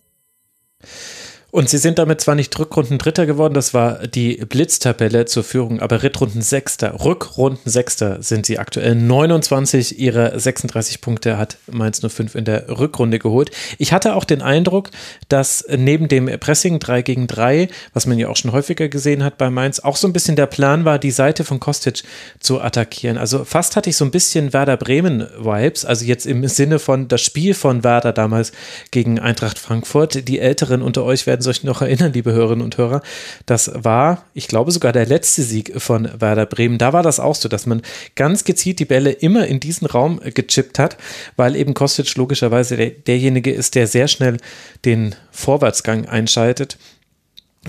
Und 1.50 1.70
sie 1.70 1.78
sind 1.78 1.98
damit 1.98 2.20
zwar 2.20 2.34
nicht 2.34 2.58
Rückrunden 2.58 2.98
Dritter 2.98 3.24
geworden, 3.24 3.54
das 3.54 3.72
war 3.72 4.06
die 4.06 4.36
Blitztabelle 4.36 5.24
zur 5.24 5.42
Führung, 5.42 5.80
aber 5.80 6.02
Rittrunden 6.02 6.42
Sechster, 6.42 7.02
Rückrunden 7.02 7.70
Sechster 7.70 8.22
sind 8.22 8.44
sie 8.44 8.58
aktuell. 8.58 8.94
29 8.94 9.98
ihrer 9.98 10.38
36 10.38 11.00
Punkte 11.00 11.38
hat 11.38 11.56
Mainz 11.66 12.02
05 12.06 12.34
in 12.34 12.44
der 12.44 12.68
Rückrunde 12.78 13.18
geholt. 13.18 13.50
Ich 13.78 13.94
hatte 13.94 14.14
auch 14.14 14.24
den 14.24 14.42
Eindruck, 14.42 14.90
dass 15.30 15.64
neben 15.74 16.08
dem 16.08 16.26
Pressing 16.38 16.80
3 16.80 17.00
gegen 17.00 17.26
3, 17.26 17.68
was 17.94 18.04
man 18.04 18.18
ja 18.18 18.28
auch 18.28 18.36
schon 18.36 18.52
häufiger 18.52 18.90
gesehen 18.90 19.24
hat 19.24 19.38
bei 19.38 19.48
Mainz, 19.48 19.80
auch 19.80 19.96
so 19.96 20.06
ein 20.06 20.12
bisschen 20.12 20.36
der 20.36 20.46
Plan 20.46 20.84
war, 20.84 20.98
die 20.98 21.10
Seite 21.10 21.44
von 21.44 21.60
Kostic 21.60 22.02
zu 22.40 22.60
attackieren. 22.60 23.16
Also 23.16 23.46
fast 23.46 23.74
hatte 23.74 23.88
ich 23.88 23.96
so 23.96 24.04
ein 24.04 24.10
bisschen 24.10 24.52
Werder 24.52 24.76
Bremen 24.76 25.26
Vibes, 25.38 25.86
also 25.86 26.04
jetzt 26.04 26.26
im 26.26 26.46
Sinne 26.46 26.78
von 26.78 27.08
das 27.08 27.22
Spiel 27.22 27.54
von 27.54 27.84
Werder 27.84 28.12
damals 28.12 28.52
gegen 28.90 29.18
Eintracht 29.18 29.58
Frankfurt. 29.58 30.28
Die 30.28 30.40
Älteren 30.40 30.82
unter 30.82 31.04
euch 31.04 31.26
werden 31.26 31.38
werden 31.39 31.52
sich 31.52 31.65
noch 31.65 31.82
erinnern, 31.82 32.12
liebe 32.12 32.32
Hörerinnen 32.32 32.65
und 32.65 32.78
Hörer. 32.78 33.01
Das 33.47 33.70
war, 33.74 34.24
ich 34.35 34.48
glaube, 34.48 34.73
sogar 34.73 34.93
der 34.93 35.06
letzte 35.06 35.43
Sieg 35.43 35.81
von 35.81 36.09
Werder 36.19 36.47
Bremen. 36.47 36.78
Da 36.78 36.93
war 36.93 37.02
das 37.02 37.20
auch 37.20 37.36
so, 37.36 37.48
dass 37.48 37.66
man 37.66 37.82
ganz 38.16 38.44
gezielt 38.44 38.81
die 38.81 38.85
Bälle 38.85 39.12
immer 39.12 39.47
in 39.47 39.60
diesen 39.60 39.86
Raum 39.86 40.20
gechippt 40.23 40.78
hat, 40.78 40.97
weil 41.36 41.55
eben 41.55 41.74
Kostic 41.74 42.16
logischerweise 42.16 42.77
der, 42.77 42.90
derjenige 42.90 43.52
ist, 43.52 43.77
der 43.77 43.86
sehr 43.86 44.09
schnell 44.09 44.39
den 44.85 45.15
Vorwärtsgang 45.31 46.06
einschaltet 46.06 46.77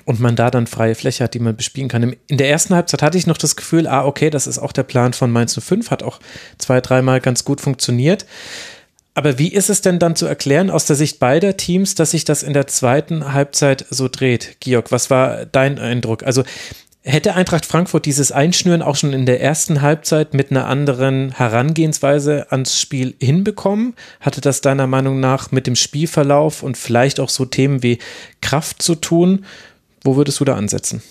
und 0.05 0.19
man 0.19 0.35
da 0.35 0.49
dann 0.49 0.65
freie 0.65 0.95
Fläche 0.95 1.23
hat, 1.23 1.33
die 1.33 1.39
man 1.39 1.55
bespielen 1.55 1.89
kann. 1.89 2.15
In 2.27 2.37
der 2.37 2.49
ersten 2.49 2.73
Halbzeit 2.73 3.03
hatte 3.03 3.17
ich 3.17 3.27
noch 3.27 3.37
das 3.37 3.55
Gefühl, 3.55 3.87
ah, 3.87 4.05
okay, 4.05 4.29
das 4.29 4.47
ist 4.47 4.57
auch 4.57 4.71
der 4.71 4.83
Plan 4.83 5.13
von 5.13 5.31
Mainz 5.31 5.59
05, 5.59 5.91
hat 5.91 6.03
auch 6.03 6.19
zwei, 6.57 6.81
dreimal 6.81 7.21
ganz 7.21 7.43
gut 7.43 7.61
funktioniert. 7.61 8.25
Aber 9.13 9.37
wie 9.37 9.51
ist 9.51 9.69
es 9.69 9.81
denn 9.81 9.99
dann 9.99 10.15
zu 10.15 10.25
erklären 10.25 10.69
aus 10.69 10.85
der 10.85 10.95
Sicht 10.95 11.19
beider 11.19 11.57
Teams, 11.57 11.95
dass 11.95 12.11
sich 12.11 12.23
das 12.25 12.43
in 12.43 12.53
der 12.53 12.67
zweiten 12.67 13.33
Halbzeit 13.33 13.85
so 13.89 14.07
dreht? 14.07 14.57
Georg, 14.59 14.91
was 14.91 15.09
war 15.09 15.45
dein 15.45 15.79
Eindruck? 15.79 16.23
Also 16.23 16.43
hätte 17.01 17.35
Eintracht 17.35 17.65
Frankfurt 17.65 18.05
dieses 18.05 18.31
Einschnüren 18.31 18.81
auch 18.81 18.95
schon 18.95 19.13
in 19.13 19.25
der 19.25 19.41
ersten 19.41 19.81
Halbzeit 19.81 20.33
mit 20.33 20.51
einer 20.51 20.67
anderen 20.67 21.31
Herangehensweise 21.31 22.51
ans 22.51 22.79
Spiel 22.79 23.15
hinbekommen? 23.19 23.95
Hatte 24.19 24.41
das 24.41 24.61
deiner 24.61 24.87
Meinung 24.87 25.19
nach 25.19 25.51
mit 25.51 25.67
dem 25.67 25.75
Spielverlauf 25.75 26.63
und 26.63 26.77
vielleicht 26.77 27.19
auch 27.19 27.29
so 27.29 27.45
Themen 27.45 27.83
wie 27.83 27.99
Kraft 28.41 28.81
zu 28.81 28.95
tun? 28.95 29.45
Wo 30.03 30.15
würdest 30.15 30.39
du 30.39 30.45
da 30.45 30.55
ansetzen? 30.55 31.01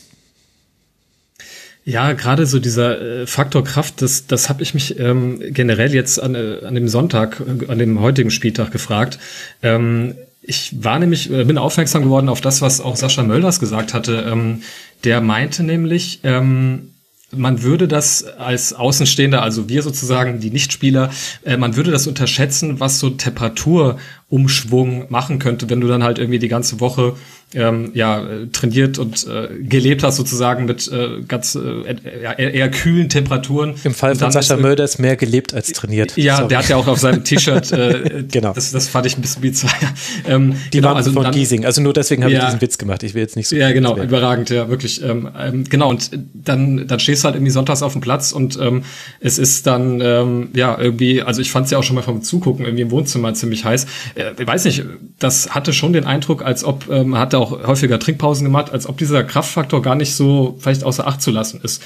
Ja, 1.88 2.12
gerade 2.12 2.44
so 2.44 2.58
dieser 2.58 3.00
äh, 3.00 3.26
Faktor 3.26 3.64
Kraft, 3.64 4.02
das, 4.02 4.26
das 4.26 4.50
habe 4.50 4.62
ich 4.62 4.74
mich 4.74 5.00
ähm, 5.00 5.40
generell 5.40 5.94
jetzt 5.94 6.22
an, 6.22 6.34
äh, 6.34 6.58
an 6.62 6.74
dem 6.74 6.86
Sonntag, 6.86 7.40
äh, 7.40 7.66
an 7.66 7.78
dem 7.78 7.98
heutigen 8.00 8.30
Spieltag 8.30 8.72
gefragt. 8.72 9.18
Ähm, 9.62 10.14
ich 10.42 10.84
war 10.84 10.98
nämlich, 10.98 11.32
äh, 11.32 11.44
bin 11.44 11.56
aufmerksam 11.56 12.02
geworden 12.02 12.28
auf 12.28 12.42
das, 12.42 12.60
was 12.60 12.82
auch 12.82 12.94
Sascha 12.94 13.22
Mölders 13.22 13.58
gesagt 13.58 13.94
hatte. 13.94 14.26
Ähm, 14.30 14.60
der 15.04 15.22
meinte 15.22 15.62
nämlich, 15.62 16.20
ähm, 16.24 16.90
man 17.34 17.62
würde 17.62 17.88
das 17.88 18.22
als 18.22 18.74
Außenstehender, 18.74 19.40
also 19.40 19.70
wir 19.70 19.82
sozusagen, 19.82 20.40
die 20.40 20.50
Nichtspieler, 20.50 21.10
äh, 21.42 21.56
man 21.56 21.74
würde 21.74 21.90
das 21.90 22.06
unterschätzen, 22.06 22.80
was 22.80 22.98
so 22.98 23.08
Temperatur 23.08 23.98
Umschwung 24.30 25.06
machen 25.08 25.38
könnte, 25.38 25.70
wenn 25.70 25.80
du 25.80 25.88
dann 25.88 26.02
halt 26.02 26.18
irgendwie 26.18 26.38
die 26.38 26.48
ganze 26.48 26.80
Woche 26.80 27.14
ähm, 27.54 27.92
ja, 27.94 28.26
trainiert 28.52 28.98
und 28.98 29.26
äh, 29.26 29.48
gelebt 29.62 30.02
hast 30.02 30.16
sozusagen 30.16 30.66
mit 30.66 30.86
äh, 30.92 31.22
ganz 31.26 31.54
äh, 31.54 31.96
eher, 32.20 32.38
eher 32.38 32.70
kühlen 32.70 33.08
Temperaturen. 33.08 33.74
Im 33.84 33.94
Fall 33.94 34.14
von 34.16 34.30
Sascha 34.30 34.56
ist, 34.56 34.60
Mölders 34.60 34.98
mehr 34.98 35.16
gelebt 35.16 35.54
als 35.54 35.72
trainiert. 35.72 36.14
Ja, 36.16 36.36
Sorry. 36.36 36.48
der 36.48 36.58
hat 36.58 36.68
ja 36.68 36.76
auch 36.76 36.86
auf 36.86 36.98
seinem 36.98 37.24
T-Shirt, 37.24 37.72
äh, 37.72 38.24
genau. 38.30 38.52
Das, 38.52 38.70
das 38.70 38.88
fand 38.88 39.06
ich 39.06 39.16
ein 39.16 39.22
bisschen 39.22 39.42
bizarr. 39.42 39.70
Ähm, 40.26 40.54
die 40.72 40.78
genau, 40.78 40.88
waren 40.88 40.96
also 40.98 41.12
von 41.12 41.22
dann, 41.22 41.32
Giesing, 41.32 41.64
also 41.64 41.80
nur 41.80 41.92
deswegen 41.92 42.22
habe 42.22 42.32
ja, 42.32 42.40
ich 42.40 42.44
diesen 42.46 42.60
Witz 42.60 42.76
gemacht. 42.76 43.02
Ich 43.02 43.14
will 43.14 43.22
jetzt 43.22 43.36
nicht 43.36 43.48
so. 43.48 43.56
Ja, 43.56 43.72
genau, 43.72 43.96
überragend, 43.96 44.50
ja, 44.50 44.68
wirklich. 44.68 45.02
Ähm, 45.02 45.28
ähm, 45.38 45.64
genau, 45.64 45.88
und 45.88 46.10
dann, 46.34 46.86
dann 46.86 47.00
stehst 47.00 47.22
du 47.22 47.26
halt 47.26 47.36
irgendwie 47.36 47.52
sonntags 47.52 47.82
auf 47.82 47.92
dem 47.92 48.00
Platz 48.00 48.32
und 48.32 48.58
ähm, 48.60 48.82
es 49.20 49.38
ist 49.38 49.66
dann, 49.66 50.00
ähm, 50.00 50.48
ja, 50.54 50.76
irgendwie, 50.78 51.22
also 51.22 51.40
ich 51.40 51.50
fand 51.50 51.66
es 51.66 51.70
ja 51.70 51.78
auch 51.78 51.82
schon 51.82 51.96
mal 51.96 52.02
vom 52.02 52.22
Zugucken 52.22 52.64
irgendwie 52.64 52.82
im 52.82 52.90
Wohnzimmer 52.90 53.32
ziemlich 53.34 53.64
heiß. 53.64 53.86
Ich 54.36 54.46
weiß 54.46 54.64
nicht, 54.64 54.84
das 55.20 55.54
hatte 55.54 55.72
schon 55.72 55.92
den 55.92 56.04
Eindruck, 56.04 56.44
als 56.44 56.64
ob, 56.64 56.90
ähm, 56.90 57.16
hatte 57.16 57.38
auch 57.38 57.66
häufiger 57.66 58.00
Trinkpausen 58.00 58.44
gemacht, 58.44 58.72
als 58.72 58.88
ob 58.88 58.98
dieser 58.98 59.22
Kraftfaktor 59.22 59.80
gar 59.80 59.94
nicht 59.94 60.16
so 60.16 60.56
vielleicht 60.58 60.82
außer 60.82 61.06
Acht 61.06 61.22
zu 61.22 61.30
lassen 61.30 61.60
ist. 61.62 61.82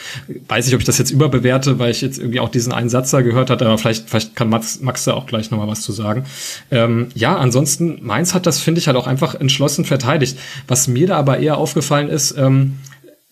Weiß 0.49 0.65
nicht, 0.65 0.75
ob 0.75 0.81
ich 0.81 0.87
das 0.87 0.97
jetzt 0.97 1.11
überbewerte, 1.11 1.79
weil 1.79 1.91
ich 1.91 2.01
jetzt 2.01 2.19
irgendwie 2.19 2.41
auch 2.41 2.49
diesen 2.49 2.73
einen 2.73 2.89
Satz 2.89 3.11
da 3.11 3.21
gehört 3.21 3.51
hatte, 3.51 3.67
aber 3.67 3.77
vielleicht, 3.77 4.09
vielleicht 4.09 4.35
kann 4.35 4.49
Max, 4.49 4.81
Max 4.81 5.05
da 5.05 5.13
auch 5.13 5.27
gleich 5.27 5.51
nochmal 5.51 5.69
was 5.69 5.83
zu 5.83 5.93
sagen. 5.93 6.25
Ähm, 6.71 7.09
ja, 7.15 7.37
ansonsten, 7.37 7.99
Mainz 8.03 8.33
hat 8.33 8.47
das, 8.47 8.61
finde 8.61 8.81
ich, 8.81 8.87
halt 8.87 8.97
auch 8.97 9.07
einfach 9.07 9.35
entschlossen 9.35 9.85
verteidigt. 9.85 10.39
Was 10.69 10.89
mir 10.89 11.09
da 11.09 11.19
aber 11.19 11.39
eher 11.39 11.59
aufgefallen 11.59 12.09
ist, 12.09 12.35
ähm, 12.39 12.79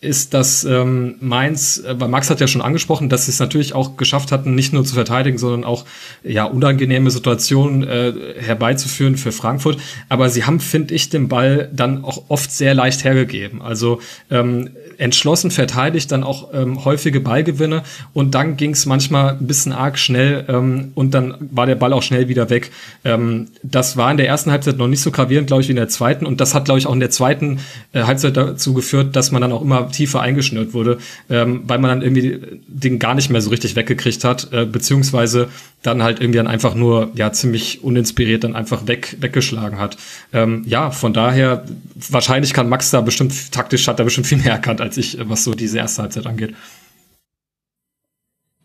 ist, 0.02 0.32
dass 0.32 0.64
ähm, 0.64 1.16
Mainz, 1.20 1.78
äh, 1.78 2.00
weil 2.00 2.08
Max 2.08 2.30
hat 2.30 2.40
ja 2.40 2.46
schon 2.46 2.62
angesprochen, 2.62 3.10
dass 3.10 3.26
sie 3.26 3.32
es 3.32 3.38
natürlich 3.38 3.74
auch 3.74 3.98
geschafft 3.98 4.32
hatten, 4.32 4.54
nicht 4.54 4.72
nur 4.72 4.82
zu 4.84 4.94
verteidigen, 4.94 5.36
sondern 5.36 5.64
auch 5.64 5.84
ja 6.22 6.44
unangenehme 6.44 7.10
Situationen 7.10 7.86
äh, 7.86 8.12
herbeizuführen 8.38 9.18
für 9.18 9.30
Frankfurt. 9.30 9.78
Aber 10.08 10.30
sie 10.30 10.44
haben, 10.44 10.60
finde 10.60 10.94
ich, 10.94 11.10
den 11.10 11.28
Ball 11.28 11.68
dann 11.74 12.02
auch 12.02 12.24
oft 12.28 12.50
sehr 12.50 12.72
leicht 12.72 13.04
hergegeben. 13.04 13.60
Also 13.60 14.00
ähm, 14.30 14.70
entschlossen 14.96 15.50
verteidigt, 15.50 16.10
dann 16.12 16.24
auch 16.24 16.54
ähm, 16.54 16.82
häufige 16.84 17.20
Ballgewinne 17.20 17.82
und 18.14 18.34
dann 18.34 18.56
ging 18.56 18.70
es 18.70 18.86
manchmal 18.86 19.36
ein 19.36 19.46
bisschen 19.46 19.72
arg 19.72 19.98
schnell 19.98 20.46
ähm, 20.48 20.92
und 20.94 21.12
dann 21.12 21.34
war 21.40 21.66
der 21.66 21.74
Ball 21.74 21.92
auch 21.92 22.02
schnell 22.02 22.28
wieder 22.28 22.48
weg. 22.48 22.70
Ähm, 23.04 23.48
das 23.62 23.98
war 23.98 24.10
in 24.10 24.16
der 24.16 24.28
ersten 24.28 24.50
Halbzeit 24.50 24.78
noch 24.78 24.88
nicht 24.88 25.02
so 25.02 25.10
gravierend, 25.10 25.46
glaube 25.46 25.60
ich, 25.60 25.68
wie 25.68 25.72
in 25.72 25.76
der 25.76 25.88
zweiten 25.88 26.24
und 26.24 26.40
das 26.40 26.54
hat, 26.54 26.64
glaube 26.64 26.78
ich, 26.78 26.86
auch 26.86 26.94
in 26.94 27.00
der 27.00 27.10
zweiten 27.10 27.60
äh, 27.92 28.04
Halbzeit 28.04 28.36
dazu 28.36 28.72
geführt, 28.72 29.14
dass 29.14 29.30
man 29.30 29.42
dann 29.42 29.52
auch 29.52 29.62
immer 29.62 29.89
tiefer 29.90 30.20
eingeschnürt 30.20 30.74
wurde, 30.74 30.98
ähm, 31.28 31.62
weil 31.66 31.78
man 31.78 31.90
dann 31.90 32.02
irgendwie 32.02 32.40
den 32.66 32.98
gar 32.98 33.14
nicht 33.14 33.30
mehr 33.30 33.40
so 33.40 33.50
richtig 33.50 33.76
weggekriegt 33.76 34.24
hat, 34.24 34.52
äh, 34.52 34.64
beziehungsweise 34.64 35.48
dann 35.82 36.02
halt 36.02 36.20
irgendwie 36.20 36.38
dann 36.38 36.46
einfach 36.46 36.74
nur 36.74 37.10
ja 37.14 37.32
ziemlich 37.32 37.82
uninspiriert 37.82 38.44
dann 38.44 38.54
einfach 38.54 38.86
weg 38.86 39.16
weggeschlagen 39.20 39.78
hat. 39.78 39.96
Ähm, 40.32 40.64
ja, 40.66 40.90
von 40.90 41.12
daher 41.12 41.64
wahrscheinlich 42.08 42.52
kann 42.52 42.68
Max 42.68 42.90
da 42.90 43.00
bestimmt 43.00 43.52
taktisch 43.52 43.88
hat 43.88 43.98
er 43.98 44.04
bestimmt 44.04 44.26
viel 44.26 44.38
mehr 44.38 44.52
erkannt 44.52 44.80
als 44.80 44.96
ich, 44.96 45.18
was 45.22 45.44
so 45.44 45.54
diese 45.54 45.78
erste 45.78 46.02
Halbzeit 46.02 46.26
angeht. 46.26 46.54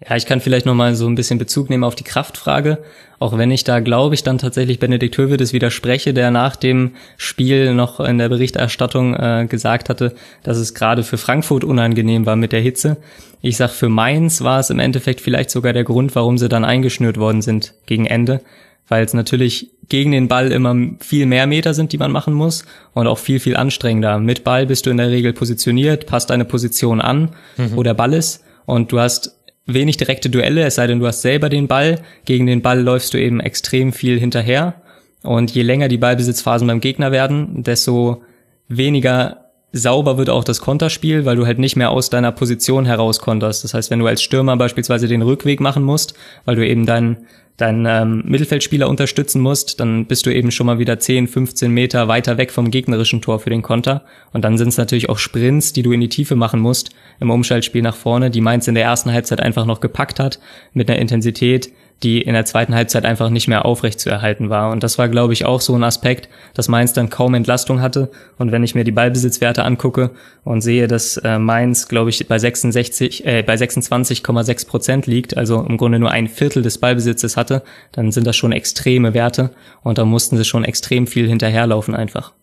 Ja, 0.01 0.17
ich 0.17 0.25
kann 0.25 0.41
vielleicht 0.41 0.65
noch 0.65 0.75
mal 0.75 0.93
so 0.93 1.07
ein 1.07 1.15
bisschen 1.15 1.39
Bezug 1.39 1.69
nehmen 1.69 1.85
auf 1.85 1.95
die 1.95 2.03
Kraftfrage, 2.03 2.79
auch 3.17 3.37
wenn 3.37 3.49
ich 3.49 3.63
da 3.63 3.79
glaube 3.79 4.13
ich 4.13 4.23
dann 4.23 4.37
tatsächlich 4.37 4.77
Benedikt 4.77 5.17
Höwedes 5.17 5.53
widerspreche, 5.53 6.13
der 6.13 6.31
nach 6.31 6.57
dem 6.57 6.91
Spiel 7.15 7.73
noch 7.73 8.01
in 8.01 8.17
der 8.17 8.27
Berichterstattung 8.27 9.15
äh, 9.15 9.47
gesagt 9.49 9.87
hatte, 9.87 10.13
dass 10.43 10.57
es 10.57 10.73
gerade 10.73 11.03
für 11.03 11.17
Frankfurt 11.17 11.63
unangenehm 11.63 12.25
war 12.25 12.35
mit 12.35 12.51
der 12.51 12.59
Hitze. 12.59 12.97
Ich 13.41 13.55
sag 13.55 13.69
für 13.69 13.87
Mainz 13.87 14.41
war 14.41 14.59
es 14.59 14.69
im 14.69 14.79
Endeffekt 14.79 15.21
vielleicht 15.21 15.49
sogar 15.49 15.71
der 15.71 15.85
Grund, 15.85 16.13
warum 16.13 16.37
sie 16.37 16.49
dann 16.49 16.65
eingeschnürt 16.65 17.17
worden 17.17 17.41
sind 17.41 17.73
gegen 17.85 18.05
Ende, 18.05 18.41
weil 18.89 19.05
es 19.05 19.13
natürlich 19.13 19.71
gegen 19.87 20.11
den 20.11 20.27
Ball 20.27 20.51
immer 20.51 20.75
viel 20.99 21.25
mehr 21.25 21.47
Meter 21.47 21.73
sind, 21.73 21.93
die 21.93 21.97
man 21.97 22.11
machen 22.11 22.33
muss 22.33 22.65
und 22.93 23.07
auch 23.07 23.17
viel 23.17 23.39
viel 23.39 23.55
anstrengender. 23.55 24.19
Mit 24.19 24.43
Ball 24.43 24.65
bist 24.65 24.87
du 24.87 24.89
in 24.89 24.97
der 24.97 25.09
Regel 25.09 25.31
positioniert, 25.31 26.05
passt 26.05 26.31
deine 26.31 26.43
Position 26.43 26.99
an, 26.99 27.29
mhm. 27.55 27.77
wo 27.77 27.83
der 27.83 27.93
Ball 27.93 28.13
ist 28.13 28.43
und 28.65 28.91
du 28.91 28.99
hast 28.99 29.34
wenig 29.65 29.97
direkte 29.97 30.29
Duelle, 30.29 30.63
es 30.63 30.75
sei 30.75 30.87
denn, 30.87 30.99
du 30.99 31.07
hast 31.07 31.21
selber 31.21 31.49
den 31.49 31.67
Ball. 31.67 31.99
Gegen 32.25 32.45
den 32.45 32.61
Ball 32.61 32.81
läufst 32.81 33.13
du 33.13 33.17
eben 33.19 33.39
extrem 33.39 33.93
viel 33.93 34.19
hinterher. 34.19 34.81
Und 35.23 35.51
je 35.51 35.63
länger 35.63 35.87
die 35.87 35.97
Ballbesitzphasen 35.97 36.67
beim 36.67 36.81
Gegner 36.81 37.11
werden, 37.11 37.63
desto 37.63 38.21
weniger 38.67 39.45
sauber 39.71 40.17
wird 40.17 40.29
auch 40.29 40.43
das 40.43 40.61
Konterspiel, 40.61 41.25
weil 41.25 41.35
du 41.35 41.45
halt 41.45 41.59
nicht 41.59 41.75
mehr 41.75 41.91
aus 41.91 42.09
deiner 42.09 42.31
Position 42.31 42.85
heraus 42.85 43.19
konterst. 43.19 43.63
Das 43.63 43.73
heißt, 43.73 43.91
wenn 43.91 43.99
du 43.99 44.07
als 44.07 44.21
Stürmer 44.21 44.55
beispielsweise 44.55 45.07
den 45.07 45.21
Rückweg 45.21 45.59
machen 45.59 45.83
musst, 45.83 46.13
weil 46.45 46.55
du 46.55 46.65
eben 46.65 46.85
deinen 46.85 47.25
deinen 47.57 47.85
ähm, 47.85 48.23
Mittelfeldspieler 48.25 48.89
unterstützen 48.89 49.41
musst, 49.41 49.79
dann 49.79 50.05
bist 50.07 50.25
du 50.25 50.33
eben 50.33 50.51
schon 50.51 50.65
mal 50.65 50.77
wieder 50.77 50.99
10, 50.99 51.27
15 51.27 51.71
Meter 51.71 52.07
weiter 52.07 52.37
weg 52.37 52.51
vom 52.51 52.69
gegnerischen 52.69 53.21
Tor 53.21 53.39
für 53.39 53.49
den 53.49 53.61
Konter. 53.61 54.03
Und 54.33 54.43
dann 54.43 54.57
sind 54.57 54.69
es 54.69 54.77
natürlich 54.77 55.09
auch 55.09 55.17
Sprints, 55.17 55.71
die 55.71 55.81
du 55.81 55.93
in 55.93 56.01
die 56.01 56.09
Tiefe 56.09 56.35
machen 56.35 56.59
musst 56.59 56.89
im 57.19 57.29
Umschaltspiel 57.29 57.81
nach 57.81 57.95
vorne, 57.95 58.29
die 58.29 58.41
Mainz 58.41 58.67
in 58.67 58.75
der 58.75 58.83
ersten 58.83 59.11
Halbzeit 59.11 59.39
einfach 59.39 59.65
noch 59.65 59.79
gepackt 59.79 60.19
hat 60.19 60.39
mit 60.73 60.89
einer 60.89 60.99
Intensität, 60.99 61.71
die 62.03 62.21
in 62.21 62.33
der 62.33 62.45
zweiten 62.45 62.75
Halbzeit 62.75 63.05
einfach 63.05 63.29
nicht 63.29 63.47
mehr 63.47 63.65
aufrecht 63.65 63.99
zu 63.99 64.09
erhalten 64.09 64.49
war. 64.49 64.71
Und 64.71 64.83
das 64.83 64.97
war, 64.97 65.07
glaube 65.09 65.33
ich, 65.33 65.45
auch 65.45 65.61
so 65.61 65.75
ein 65.75 65.83
Aspekt, 65.83 66.29
dass 66.53 66.67
Mainz 66.67 66.93
dann 66.93 67.09
kaum 67.09 67.33
Entlastung 67.33 67.81
hatte. 67.81 68.11
Und 68.37 68.51
wenn 68.51 68.63
ich 68.63 68.75
mir 68.75 68.83
die 68.83 68.91
Ballbesitzwerte 68.91 69.63
angucke 69.63 70.11
und 70.43 70.61
sehe, 70.61 70.87
dass 70.87 71.17
äh, 71.17 71.39
Mainz, 71.39 71.87
glaube 71.87 72.09
ich, 72.09 72.27
bei 72.27 72.37
66, 72.37 73.25
äh, 73.25 73.43
bei 73.43 73.55
26,6 73.55 74.67
Prozent 74.67 75.07
liegt, 75.07 75.37
also 75.37 75.61
im 75.61 75.77
Grunde 75.77 75.99
nur 75.99 76.11
ein 76.11 76.27
Viertel 76.27 76.63
des 76.63 76.77
Ballbesitzes 76.77 77.37
hatte, 77.37 77.63
dann 77.91 78.11
sind 78.11 78.27
das 78.27 78.35
schon 78.35 78.51
extreme 78.51 79.13
Werte. 79.13 79.51
Und 79.81 79.97
da 79.97 80.05
mussten 80.05 80.37
sie 80.37 80.45
schon 80.45 80.63
extrem 80.63 81.07
viel 81.07 81.27
hinterherlaufen 81.27 81.95
einfach. 81.95 82.33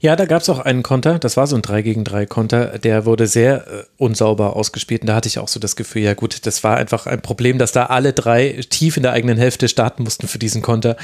Ja, 0.00 0.16
da 0.16 0.26
gab 0.26 0.42
es 0.42 0.48
auch 0.48 0.58
einen 0.58 0.82
Konter, 0.82 1.18
das 1.18 1.36
war 1.36 1.46
so 1.46 1.56
ein 1.56 1.62
3 1.62 1.82
gegen 1.82 2.04
3 2.04 2.26
Konter, 2.26 2.78
der 2.78 3.04
wurde 3.06 3.26
sehr 3.26 3.66
äh, 3.66 3.84
unsauber 3.96 4.56
ausgespielt. 4.56 5.02
Und 5.02 5.08
da 5.08 5.14
hatte 5.14 5.28
ich 5.28 5.38
auch 5.38 5.48
so 5.48 5.60
das 5.60 5.76
Gefühl, 5.76 6.02
ja 6.02 6.14
gut, 6.14 6.46
das 6.46 6.64
war 6.64 6.76
einfach 6.76 7.06
ein 7.06 7.22
Problem, 7.22 7.58
dass 7.58 7.72
da 7.72 7.86
alle 7.86 8.12
drei 8.12 8.60
tief 8.68 8.96
in 8.96 9.02
der 9.02 9.12
eigenen 9.12 9.38
Hälfte 9.38 9.68
starten 9.68 10.02
mussten 10.02 10.28
für 10.28 10.38
diesen 10.38 10.62
Konter. 10.62 10.96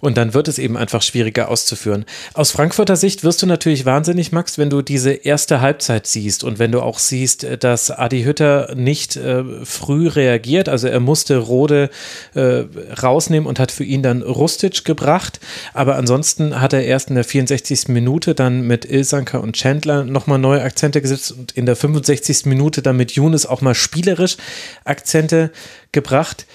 Und 0.00 0.16
dann 0.16 0.34
wird 0.34 0.48
es 0.48 0.58
eben 0.58 0.76
einfach 0.76 1.02
schwieriger 1.02 1.48
auszuführen. 1.48 2.04
Aus 2.34 2.50
Frankfurter 2.50 2.96
Sicht 2.96 3.24
wirst 3.24 3.42
du 3.42 3.46
natürlich 3.46 3.84
wahnsinnig, 3.86 4.32
Max, 4.32 4.58
wenn 4.58 4.70
du 4.70 4.82
diese 4.82 5.12
erste 5.12 5.60
Halbzeit 5.60 6.06
siehst 6.06 6.44
und 6.44 6.58
wenn 6.58 6.72
du 6.72 6.80
auch 6.80 6.98
siehst, 6.98 7.46
dass 7.60 7.90
Adi 7.90 8.24
Hütter 8.24 8.74
nicht 8.74 9.16
äh, 9.16 9.44
früh 9.64 10.08
reagiert, 10.08 10.68
also 10.68 10.88
er 10.88 11.00
musste 11.00 11.38
Rode 11.38 11.90
äh, 12.34 12.64
rausnehmen 13.02 13.46
und 13.46 13.58
hat 13.58 13.72
für 13.72 13.84
ihn 13.84 14.02
dann 14.02 14.22
Rustic 14.22 14.84
gebracht, 14.84 15.40
aber 15.72 15.96
ansonsten 15.96 16.60
hat 16.60 16.72
er 16.72 16.84
erst 16.84 17.08
in 17.08 17.14
der 17.14 17.24
64. 17.24 17.88
Minute 17.88 18.03
dann 18.34 18.62
mit 18.66 18.84
Ilsanker 18.84 19.40
und 19.42 19.56
Chandler 19.56 20.04
nochmal 20.04 20.38
neue 20.38 20.62
Akzente 20.62 21.00
gesetzt 21.00 21.32
und 21.32 21.52
in 21.52 21.66
der 21.66 21.76
65. 21.76 22.46
Minute 22.46 22.82
dann 22.82 22.96
mit 22.96 23.12
Younes 23.12 23.46
auch 23.46 23.60
mal 23.60 23.74
spielerisch 23.74 24.36
Akzente 24.84 25.50
gebracht. 25.92 26.46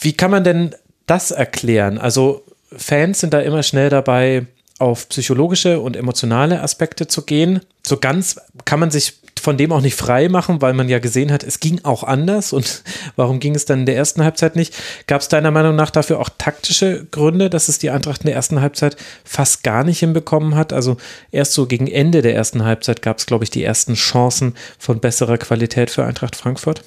Wie 0.00 0.12
kann 0.12 0.30
man 0.30 0.44
denn 0.44 0.74
das 1.06 1.30
erklären? 1.30 1.98
Also 1.98 2.44
Fans 2.76 3.20
sind 3.20 3.32
da 3.32 3.40
immer 3.40 3.62
schnell 3.62 3.90
dabei, 3.90 4.46
auf 4.78 5.08
psychologische 5.08 5.80
und 5.80 5.96
emotionale 5.96 6.62
Aspekte 6.62 7.08
zu 7.08 7.22
gehen. 7.22 7.60
So 7.84 7.96
ganz 7.96 8.40
kann 8.64 8.78
man 8.78 8.90
sich 8.90 9.14
von 9.40 9.56
dem 9.56 9.72
auch 9.72 9.80
nicht 9.80 9.94
frei 9.94 10.28
machen, 10.28 10.60
weil 10.62 10.74
man 10.74 10.88
ja 10.88 10.98
gesehen 10.98 11.32
hat, 11.32 11.42
es 11.42 11.60
ging 11.60 11.80
auch 11.84 12.04
anders. 12.04 12.52
Und 12.52 12.82
warum 13.16 13.40
ging 13.40 13.54
es 13.54 13.64
dann 13.64 13.80
in 13.80 13.86
der 13.86 13.96
ersten 13.96 14.22
Halbzeit 14.22 14.56
nicht? 14.56 14.74
Gab 15.06 15.20
es 15.20 15.28
deiner 15.28 15.50
Meinung 15.50 15.76
nach 15.76 15.90
dafür 15.90 16.20
auch 16.20 16.30
taktische 16.38 17.06
Gründe, 17.10 17.50
dass 17.50 17.68
es 17.68 17.78
die 17.78 17.90
Eintracht 17.90 18.22
in 18.22 18.26
der 18.26 18.36
ersten 18.36 18.60
Halbzeit 18.60 18.96
fast 19.24 19.62
gar 19.62 19.84
nicht 19.84 20.00
hinbekommen 20.00 20.54
hat? 20.54 20.72
Also 20.72 20.96
erst 21.32 21.52
so 21.52 21.66
gegen 21.66 21.86
Ende 21.86 22.22
der 22.22 22.34
ersten 22.34 22.64
Halbzeit 22.64 23.02
gab 23.02 23.18
es, 23.18 23.26
glaube 23.26 23.44
ich, 23.44 23.50
die 23.50 23.64
ersten 23.64 23.94
Chancen 23.94 24.54
von 24.78 25.00
besserer 25.00 25.38
Qualität 25.38 25.90
für 25.90 26.04
Eintracht 26.04 26.36
Frankfurt. 26.36 26.82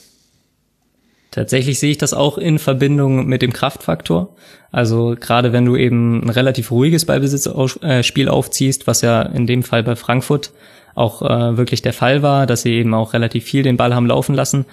Tatsächlich 1.31 1.79
sehe 1.79 1.91
ich 1.91 1.97
das 1.97 2.13
auch 2.13 2.37
in 2.37 2.59
Verbindung 2.59 3.25
mit 3.25 3.41
dem 3.41 3.53
Kraftfaktor. 3.53 4.35
Also 4.69 5.15
gerade 5.17 5.53
wenn 5.53 5.65
du 5.65 5.77
eben 5.77 6.25
ein 6.25 6.29
relativ 6.29 6.71
ruhiges 6.71 7.05
Ballbesitzspiel 7.05 8.27
aufziehst, 8.27 8.85
was 8.85 9.01
ja 9.01 9.21
in 9.21 9.47
dem 9.47 9.63
Fall 9.63 9.81
bei 9.81 9.95
Frankfurt 9.95 10.51
auch 10.95 11.21
äh, 11.21 11.57
wirklich 11.57 11.81
der 11.81 11.93
Fall 11.93 12.21
war, 12.21 12.45
dass 12.45 12.63
sie 12.63 12.73
eben 12.73 12.93
auch 12.93 13.13
relativ 13.13 13.45
viel 13.45 13.63
den 13.63 13.77
Ball 13.77 13.95
haben 13.95 14.07
laufen 14.07 14.35
lassen, 14.35 14.65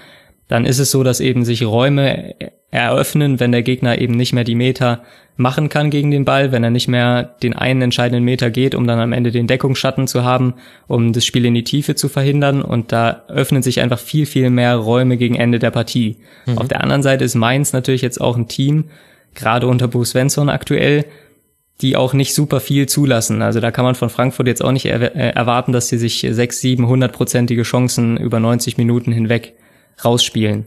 dann 0.49 0.65
ist 0.65 0.79
es 0.79 0.91
so, 0.91 1.03
dass 1.05 1.21
eben 1.21 1.45
sich 1.45 1.65
Räume 1.65 2.35
eröffnen, 2.71 3.41
wenn 3.41 3.53
der 3.53 3.63
Gegner 3.63 3.99
eben 3.99 4.15
nicht 4.15 4.33
mehr 4.33 4.45
die 4.45 4.55
Meter 4.55 5.03
machen 5.37 5.69
kann 5.69 5.91
gegen 5.91 6.11
den 6.11 6.25
Ball, 6.25 6.53
wenn 6.53 6.65
er 6.65 6.71
nicht 6.71 6.89
mehr 6.89 7.23
den 7.43 7.55
einen 7.55 7.81
entscheidenden 7.81 8.25
Meter 8.25 8.51
geht, 8.51 8.75
um 8.75 8.87
dann 8.87 8.99
am 8.99 9.13
Ende 9.13 9.31
den 9.31 9.47
Deckungsschatten 9.47 10.09
zu 10.09 10.25
haben, 10.25 10.55
um 10.89 11.13
das 11.13 11.25
Spiel 11.25 11.45
in 11.45 11.55
die 11.55 11.65
Tiefe 11.65 11.95
zu 11.95 12.09
verhindern. 12.09 12.61
Und 12.61 12.93
da 12.93 13.23
öffnen 13.29 13.63
sich 13.63 13.81
einfach 13.81 14.01
viel, 14.01 14.27
viel 14.27 14.51
mehr 14.51 14.75
Räume 14.75 15.17
gegen 15.17 15.37
Ende 15.37 15.59
der 15.59 15.71
Partie. 15.71 16.17
Mhm. 16.47 16.59
Auf 16.59 16.69
der 16.69 16.83
anderen 16.83 17.03
Seite 17.03 17.25
ist 17.25 17.37
Mainz 17.37 17.73
natürlich 17.73 18.03
jetzt 18.03 18.21
auch 18.21 18.37
ein 18.37 18.49
Team, 18.49 18.87
gerade 19.35 19.69
unter 19.69 19.87
Bo 19.87 20.05
Svensson 20.05 20.49
aktuell, 20.49 21.05
die 21.81 21.97
auch 21.97 22.13
nicht 22.13 22.35
super 22.35 22.61
viel 22.61 22.87
zulassen. 22.87 23.41
Also 23.43 23.61
da 23.61 23.71
kann 23.71 23.85
man 23.85 23.95
von 23.95 24.11
Frankfurt 24.11 24.49
jetzt 24.49 24.65
auch 24.65 24.73
nicht 24.73 24.87
er 24.87 25.15
äh, 25.15 25.31
erwarten, 25.31 25.73
dass 25.73 25.89
sie 25.89 25.99
sich 25.99 26.27
sechs, 26.31 26.61
sieben, 26.61 26.89
hundertprozentige 26.89 27.63
Chancen 27.63 28.17
über 28.17 28.41
90 28.41 28.79
Minuten 28.79 29.13
hinweg 29.13 29.55
rausspielen. 30.05 30.67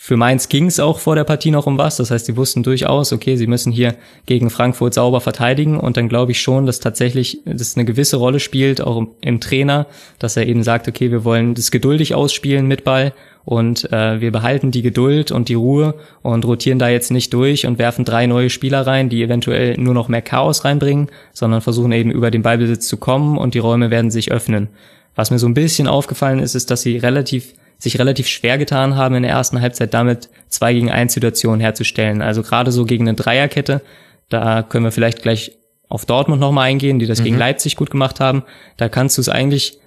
für 0.00 0.16
Mainz 0.16 0.48
ging 0.48 0.66
es 0.66 0.78
auch 0.78 1.00
vor 1.00 1.16
der 1.16 1.24
Partie 1.24 1.50
noch 1.50 1.66
um 1.66 1.78
was. 1.78 1.96
Das 1.96 2.10
heißt, 2.10 2.26
sie 2.26 2.36
wussten 2.36 2.62
durchaus, 2.62 3.12
okay, 3.12 3.36
sie 3.36 3.48
müssen 3.48 3.72
hier 3.72 3.96
gegen 4.26 4.50
Frankfurt 4.50 4.94
sauber 4.94 5.20
verteidigen. 5.20 5.78
Und 5.78 5.96
dann 5.96 6.08
glaube 6.08 6.32
ich 6.32 6.40
schon, 6.40 6.66
dass 6.66 6.80
tatsächlich 6.80 7.40
das 7.44 7.76
eine 7.76 7.84
gewisse 7.84 8.16
Rolle 8.16 8.40
spielt, 8.40 8.80
auch 8.80 8.96
im, 8.96 9.08
im 9.20 9.40
Trainer, 9.40 9.86
dass 10.18 10.36
er 10.36 10.46
eben 10.46 10.62
sagt, 10.62 10.88
okay, 10.88 11.10
wir 11.10 11.24
wollen 11.24 11.54
das 11.54 11.70
geduldig 11.70 12.14
ausspielen 12.14 12.66
mit 12.66 12.84
Ball 12.84 13.12
und 13.44 13.90
äh, 13.92 14.20
wir 14.20 14.30
behalten 14.30 14.70
die 14.70 14.82
Geduld 14.82 15.30
und 15.30 15.48
die 15.48 15.54
Ruhe 15.54 15.94
und 16.22 16.44
rotieren 16.44 16.78
da 16.78 16.88
jetzt 16.88 17.10
nicht 17.10 17.32
durch 17.32 17.66
und 17.66 17.78
werfen 17.78 18.04
drei 18.04 18.26
neue 18.26 18.50
Spieler 18.50 18.86
rein, 18.86 19.08
die 19.08 19.22
eventuell 19.22 19.76
nur 19.78 19.94
noch 19.94 20.08
mehr 20.08 20.22
Chaos 20.22 20.64
reinbringen, 20.64 21.08
sondern 21.32 21.60
versuchen 21.60 21.92
eben 21.92 22.10
über 22.10 22.30
den 22.30 22.42
Ballbesitz 22.42 22.88
zu 22.88 22.96
kommen 22.96 23.38
und 23.38 23.54
die 23.54 23.58
Räume 23.58 23.90
werden 23.90 24.10
sich 24.10 24.30
öffnen. 24.32 24.68
Was 25.14 25.30
mir 25.30 25.38
so 25.38 25.46
ein 25.46 25.54
bisschen 25.54 25.88
aufgefallen 25.88 26.40
ist, 26.40 26.54
ist, 26.54 26.70
dass 26.70 26.82
sie 26.82 26.98
relativ 26.98 27.54
sich 27.78 27.98
relativ 27.98 28.26
schwer 28.26 28.58
getan 28.58 28.96
haben, 28.96 29.14
in 29.14 29.22
der 29.22 29.32
ersten 29.32 29.60
Halbzeit 29.60 29.94
damit 29.94 30.28
zwei 30.48 30.74
gegen 30.74 30.90
eins 30.90 31.14
Situationen 31.14 31.60
herzustellen. 31.60 32.22
Also 32.22 32.42
gerade 32.42 32.72
so 32.72 32.84
gegen 32.84 33.08
eine 33.08 33.16
Dreierkette, 33.16 33.82
da 34.28 34.62
können 34.62 34.84
wir 34.84 34.92
vielleicht 34.92 35.22
gleich 35.22 35.52
auf 35.88 36.04
Dortmund 36.04 36.40
nochmal 36.40 36.68
eingehen, 36.68 36.98
die 36.98 37.06
das 37.06 37.20
mhm. 37.20 37.24
gegen 37.24 37.38
Leipzig 37.38 37.76
gut 37.76 37.90
gemacht 37.90 38.20
haben. 38.20 38.42
Da 38.76 38.88
kannst 38.88 39.16
du 39.16 39.20
es 39.20 39.28
eigentlich 39.28 39.78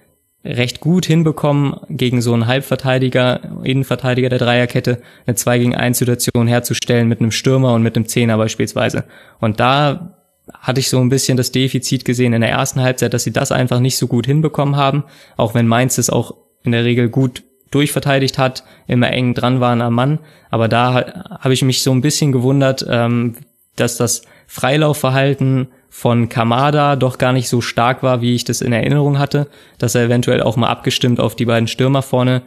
recht 0.43 0.79
gut 0.79 1.05
hinbekommen, 1.05 1.75
gegen 1.89 2.21
so 2.21 2.33
einen 2.33 2.47
Halbverteidiger, 2.47 3.61
Innenverteidiger 3.63 4.29
der 4.29 4.39
Dreierkette 4.39 5.01
eine 5.27 5.35
2 5.35 5.59
gegen 5.59 5.75
1 5.75 5.97
Situation 5.97 6.47
herzustellen 6.47 7.07
mit 7.07 7.19
einem 7.19 7.31
Stürmer 7.31 7.73
und 7.73 7.83
mit 7.83 7.95
einem 7.95 8.07
Zehner 8.07 8.37
beispielsweise. 8.37 9.03
Und 9.39 9.59
da 9.59 10.17
hatte 10.53 10.79
ich 10.79 10.89
so 10.89 10.99
ein 10.99 11.09
bisschen 11.09 11.37
das 11.37 11.51
Defizit 11.51 12.05
gesehen 12.05 12.33
in 12.33 12.41
der 12.41 12.49
ersten 12.49 12.81
Halbzeit, 12.81 13.13
dass 13.13 13.23
sie 13.23 13.31
das 13.31 13.51
einfach 13.51 13.79
nicht 13.79 13.97
so 13.97 14.07
gut 14.07 14.25
hinbekommen 14.25 14.75
haben, 14.75 15.03
auch 15.37 15.53
wenn 15.53 15.67
Mainz 15.67 15.97
es 15.97 16.09
auch 16.09 16.35
in 16.63 16.71
der 16.71 16.83
Regel 16.83 17.09
gut 17.09 17.43
durchverteidigt 17.69 18.37
hat, 18.37 18.63
immer 18.87 19.11
eng 19.11 19.33
dran 19.33 19.59
waren 19.61 19.81
am 19.81 19.93
Mann. 19.93 20.19
Aber 20.49 20.67
da 20.67 21.39
habe 21.39 21.53
ich 21.53 21.63
mich 21.63 21.83
so 21.83 21.91
ein 21.91 22.01
bisschen 22.01 22.31
gewundert, 22.31 22.85
ähm, 22.89 23.35
dass 23.75 23.97
das 23.97 24.23
Freilaufverhalten 24.47 25.69
von 25.93 26.29
Kamada 26.29 26.95
doch 26.95 27.17
gar 27.17 27.33
nicht 27.33 27.49
so 27.49 27.59
stark 27.59 28.01
war, 28.01 28.21
wie 28.21 28.33
ich 28.33 28.45
das 28.45 28.61
in 28.61 28.71
Erinnerung 28.71 29.19
hatte, 29.19 29.47
dass 29.77 29.93
er 29.93 30.05
eventuell 30.05 30.41
auch 30.41 30.55
mal 30.55 30.69
abgestimmt 30.69 31.19
auf 31.19 31.35
die 31.35 31.45
beiden 31.45 31.67
Stürmer 31.67 32.01
vorne 32.01 32.43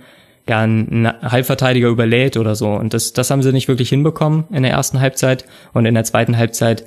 ja 0.49 0.61
einen 0.61 1.07
Halbverteidiger 1.07 1.89
überlädt 1.89 2.39
oder 2.39 2.55
so. 2.55 2.71
Und 2.71 2.95
das, 2.95 3.13
das 3.13 3.31
haben 3.31 3.43
sie 3.43 3.53
nicht 3.53 3.69
wirklich 3.69 3.91
hinbekommen 3.91 4.45
in 4.51 4.63
der 4.63 4.73
ersten 4.73 4.99
Halbzeit. 4.99 5.45
Und 5.75 5.85
in 5.85 5.95
der 5.95 6.05
zweiten 6.05 6.39
Halbzeit 6.39 6.87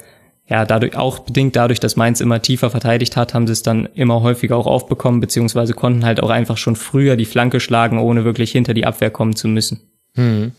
ja, 0.50 0.66
dadurch 0.66 0.98
auch 0.98 1.20
bedingt 1.20 1.56
dadurch, 1.56 1.80
dass 1.80 1.96
Mainz 1.96 2.22
immer 2.22 2.42
tiefer 2.42 2.72
verteidigt 2.72 3.18
hat, 3.18 3.36
haben 3.36 3.46
sie 3.46 3.54
es 3.54 3.62
dann 3.62 3.88
immer 3.94 4.22
häufiger 4.22 4.56
auch 4.56 4.66
aufbekommen, 4.66 5.20
beziehungsweise 5.20 5.74
konnten 5.74 6.06
halt 6.06 6.24
auch 6.24 6.30
einfach 6.32 6.58
schon 6.58 6.76
früher 6.76 7.18
die 7.18 7.26
Flanke 7.26 7.60
schlagen, 7.60 8.00
ohne 8.00 8.26
wirklich 8.26 8.52
hinter 8.52 8.74
die 8.74 8.86
Abwehr 8.86 9.12
kommen 9.12 9.36
zu 9.36 9.48
müssen. 9.48 9.82
Hm. 10.16 10.54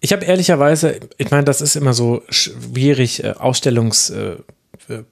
Ich 0.00 0.12
habe 0.12 0.24
ehrlicherweise, 0.24 1.00
ich 1.18 1.30
meine, 1.30 1.44
das 1.44 1.60
ist 1.60 1.76
immer 1.76 1.92
so 1.92 2.22
schwierig, 2.28 3.24
äh, 3.24 3.32
Ausstellungs, 3.32 4.10
äh, 4.10 4.36
äh 4.88 5.04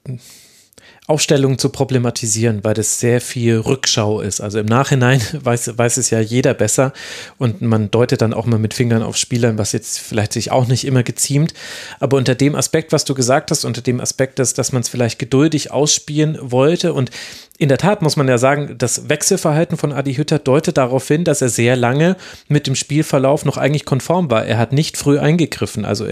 Aufstellung 1.07 1.59
zu 1.59 1.69
problematisieren, 1.69 2.63
weil 2.63 2.73
das 2.73 2.99
sehr 2.99 3.21
viel 3.21 3.57
Rückschau 3.57 4.21
ist. 4.21 4.41
Also 4.41 4.59
im 4.59 4.65
Nachhinein 4.65 5.21
weiß, 5.33 5.77
weiß 5.77 5.97
es 5.97 6.09
ja 6.09 6.19
jeder 6.19 6.53
besser 6.53 6.93
und 7.37 7.61
man 7.61 7.91
deutet 7.91 8.21
dann 8.21 8.33
auch 8.33 8.45
mal 8.47 8.57
mit 8.57 8.73
Fingern 8.73 9.03
auf 9.03 9.15
Spielern, 9.15 9.57
was 9.57 9.71
jetzt 9.71 9.99
vielleicht 9.99 10.33
sich 10.33 10.51
auch 10.51 10.67
nicht 10.67 10.85
immer 10.85 11.03
geziemt. 11.03 11.53
Aber 11.99 12.17
unter 12.17 12.33
dem 12.33 12.55
Aspekt, 12.55 12.91
was 12.91 13.05
du 13.05 13.13
gesagt 13.13 13.51
hast, 13.51 13.65
unter 13.65 13.81
dem 13.81 14.01
Aspekt, 14.01 14.39
dass, 14.39 14.53
dass 14.53 14.71
man 14.71 14.81
es 14.81 14.89
vielleicht 14.89 15.19
geduldig 15.19 15.71
ausspielen 15.71 16.37
wollte 16.41 16.93
und 16.93 17.11
in 17.57 17.69
der 17.69 17.77
Tat 17.77 18.01
muss 18.01 18.17
man 18.17 18.27
ja 18.27 18.37
sagen, 18.37 18.75
das 18.77 19.07
Wechselverhalten 19.07 19.77
von 19.77 19.93
Adi 19.93 20.15
Hütter 20.15 20.39
deutet 20.39 20.77
darauf 20.77 21.07
hin, 21.07 21.23
dass 21.23 21.41
er 21.41 21.47
sehr 21.47 21.77
lange 21.77 22.17
mit 22.49 22.67
dem 22.67 22.75
Spielverlauf 22.75 23.45
noch 23.45 23.55
eigentlich 23.55 23.85
konform 23.85 24.29
war. 24.29 24.45
Er 24.45 24.57
hat 24.57 24.73
nicht 24.73 24.97
früh 24.97 25.19
eingegriffen. 25.19 25.85
Also 25.85 26.05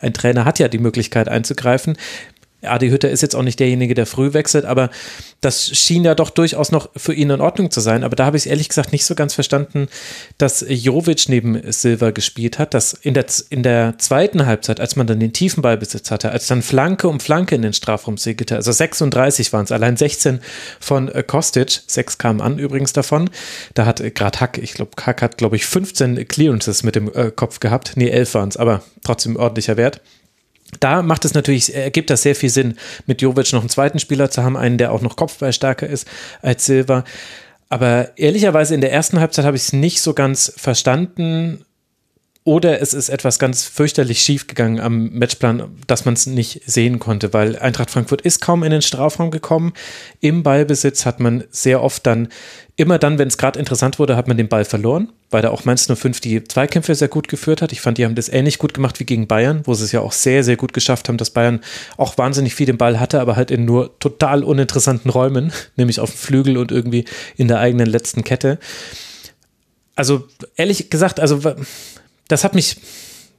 ein 0.00 0.14
Trainer 0.14 0.44
hat 0.44 0.60
ja 0.60 0.68
die 0.68 0.78
Möglichkeit 0.78 1.28
einzugreifen. 1.28 1.96
Adi 2.62 2.88
Hütter 2.90 3.08
ist 3.08 3.22
jetzt 3.22 3.36
auch 3.36 3.42
nicht 3.42 3.60
derjenige, 3.60 3.94
der 3.94 4.06
früh 4.06 4.32
wechselt, 4.32 4.64
aber 4.64 4.90
das 5.40 5.68
schien 5.68 6.04
ja 6.04 6.16
doch 6.16 6.30
durchaus 6.30 6.72
noch 6.72 6.90
für 6.96 7.14
ihn 7.14 7.30
in 7.30 7.40
Ordnung 7.40 7.70
zu 7.70 7.80
sein. 7.80 8.02
Aber 8.02 8.16
da 8.16 8.26
habe 8.26 8.36
ich 8.36 8.48
ehrlich 8.48 8.68
gesagt 8.68 8.92
nicht 8.92 9.04
so 9.04 9.14
ganz 9.14 9.34
verstanden, 9.34 9.86
dass 10.38 10.64
Jovic 10.68 11.28
neben 11.28 11.60
Silva 11.70 12.10
gespielt 12.10 12.58
hat, 12.58 12.74
dass 12.74 12.92
in 12.92 13.14
der, 13.14 13.26
in 13.50 13.62
der 13.62 13.96
zweiten 13.98 14.44
Halbzeit, 14.46 14.80
als 14.80 14.96
man 14.96 15.06
dann 15.06 15.20
den 15.20 15.32
tiefen 15.32 15.62
Ballbesitz 15.62 16.10
hatte, 16.10 16.32
als 16.32 16.48
dann 16.48 16.62
Flanke 16.62 17.06
um 17.06 17.20
Flanke 17.20 17.54
in 17.54 17.62
den 17.62 17.72
Strafraum 17.72 18.18
segelte, 18.18 18.56
also 18.56 18.72
36 18.72 19.52
waren 19.52 19.64
es, 19.64 19.72
allein 19.72 19.96
16 19.96 20.40
von 20.80 21.08
äh, 21.08 21.22
Kostic, 21.22 21.82
sechs 21.86 22.18
kamen 22.18 22.40
an 22.40 22.58
übrigens 22.58 22.92
davon. 22.92 23.30
Da 23.74 23.86
hat 23.86 24.00
äh, 24.00 24.10
gerade 24.10 24.40
Hack, 24.40 24.58
ich 24.58 24.74
glaube, 24.74 24.90
Hack 25.00 25.22
hat, 25.22 25.38
glaube 25.38 25.54
ich, 25.54 25.66
15 25.66 26.26
Clearances 26.26 26.82
mit 26.82 26.96
dem 26.96 27.12
äh, 27.14 27.30
Kopf 27.30 27.60
gehabt. 27.60 27.92
Nee, 27.94 28.08
11 28.08 28.34
waren 28.34 28.48
es, 28.48 28.56
aber 28.56 28.82
trotzdem 29.04 29.36
ordentlicher 29.36 29.76
Wert 29.76 30.00
da 30.80 31.02
macht 31.02 31.24
es 31.24 31.34
natürlich, 31.34 31.74
ergibt 31.74 32.10
das 32.10 32.22
sehr 32.22 32.34
viel 32.34 32.50
Sinn, 32.50 32.76
mit 33.06 33.22
Jovic 33.22 33.52
noch 33.52 33.60
einen 33.60 33.68
zweiten 33.68 33.98
Spieler 33.98 34.30
zu 34.30 34.42
haben, 34.42 34.56
einen, 34.56 34.78
der 34.78 34.92
auch 34.92 35.00
noch 35.00 35.16
Kopfballstärker 35.16 35.86
ist 35.86 36.06
als 36.42 36.66
Silva. 36.66 37.04
Aber 37.68 38.16
ehrlicherweise 38.16 38.74
in 38.74 38.80
der 38.80 38.92
ersten 38.92 39.20
Halbzeit 39.20 39.44
habe 39.44 39.56
ich 39.56 39.64
es 39.64 39.72
nicht 39.72 40.00
so 40.00 40.14
ganz 40.14 40.52
verstanden. 40.56 41.64
Oder 42.48 42.80
es 42.80 42.94
ist 42.94 43.10
etwas 43.10 43.38
ganz 43.38 43.64
fürchterlich 43.64 44.22
schief 44.22 44.46
gegangen 44.46 44.80
am 44.80 45.10
Matchplan, 45.10 45.64
dass 45.86 46.06
man 46.06 46.14
es 46.14 46.24
nicht 46.24 46.62
sehen 46.64 46.98
konnte, 46.98 47.34
weil 47.34 47.58
Eintracht 47.58 47.90
Frankfurt 47.90 48.22
ist 48.22 48.40
kaum 48.40 48.62
in 48.62 48.70
den 48.70 48.80
Strafraum 48.80 49.30
gekommen. 49.30 49.74
Im 50.20 50.42
Ballbesitz 50.42 51.04
hat 51.04 51.20
man 51.20 51.44
sehr 51.50 51.82
oft 51.82 52.06
dann 52.06 52.28
immer 52.74 52.98
dann, 52.98 53.18
wenn 53.18 53.28
es 53.28 53.36
gerade 53.36 53.58
interessant 53.58 53.98
wurde, 53.98 54.16
hat 54.16 54.28
man 54.28 54.38
den 54.38 54.48
Ball 54.48 54.64
verloren, 54.64 55.12
weil 55.28 55.42
da 55.42 55.50
auch 55.50 55.66
Mainz 55.66 55.92
05 55.94 56.22
die 56.22 56.42
Zweikämpfe 56.42 56.94
sehr 56.94 57.08
gut 57.08 57.28
geführt 57.28 57.60
hat. 57.60 57.72
Ich 57.72 57.82
fand, 57.82 57.98
die 57.98 58.06
haben 58.06 58.14
das 58.14 58.30
ähnlich 58.30 58.56
gut 58.56 58.72
gemacht 58.72 58.98
wie 58.98 59.04
gegen 59.04 59.26
Bayern, 59.26 59.60
wo 59.64 59.74
sie 59.74 59.84
es 59.84 59.92
ja 59.92 60.00
auch 60.00 60.12
sehr, 60.12 60.42
sehr 60.42 60.56
gut 60.56 60.72
geschafft 60.72 61.10
haben, 61.10 61.18
dass 61.18 61.28
Bayern 61.28 61.60
auch 61.98 62.16
wahnsinnig 62.16 62.54
viel 62.54 62.64
den 62.64 62.78
Ball 62.78 62.98
hatte, 62.98 63.20
aber 63.20 63.36
halt 63.36 63.50
in 63.50 63.66
nur 63.66 63.98
total 63.98 64.42
uninteressanten 64.42 65.10
Räumen, 65.10 65.52
nämlich 65.76 66.00
auf 66.00 66.12
dem 66.12 66.16
Flügel 66.16 66.56
und 66.56 66.72
irgendwie 66.72 67.04
in 67.36 67.46
der 67.46 67.58
eigenen 67.58 67.88
letzten 67.88 68.24
Kette. 68.24 68.58
Also 69.96 70.26
ehrlich 70.56 70.88
gesagt, 70.88 71.20
also 71.20 71.44
das 72.28 72.44
hat 72.44 72.54
mich 72.54 72.76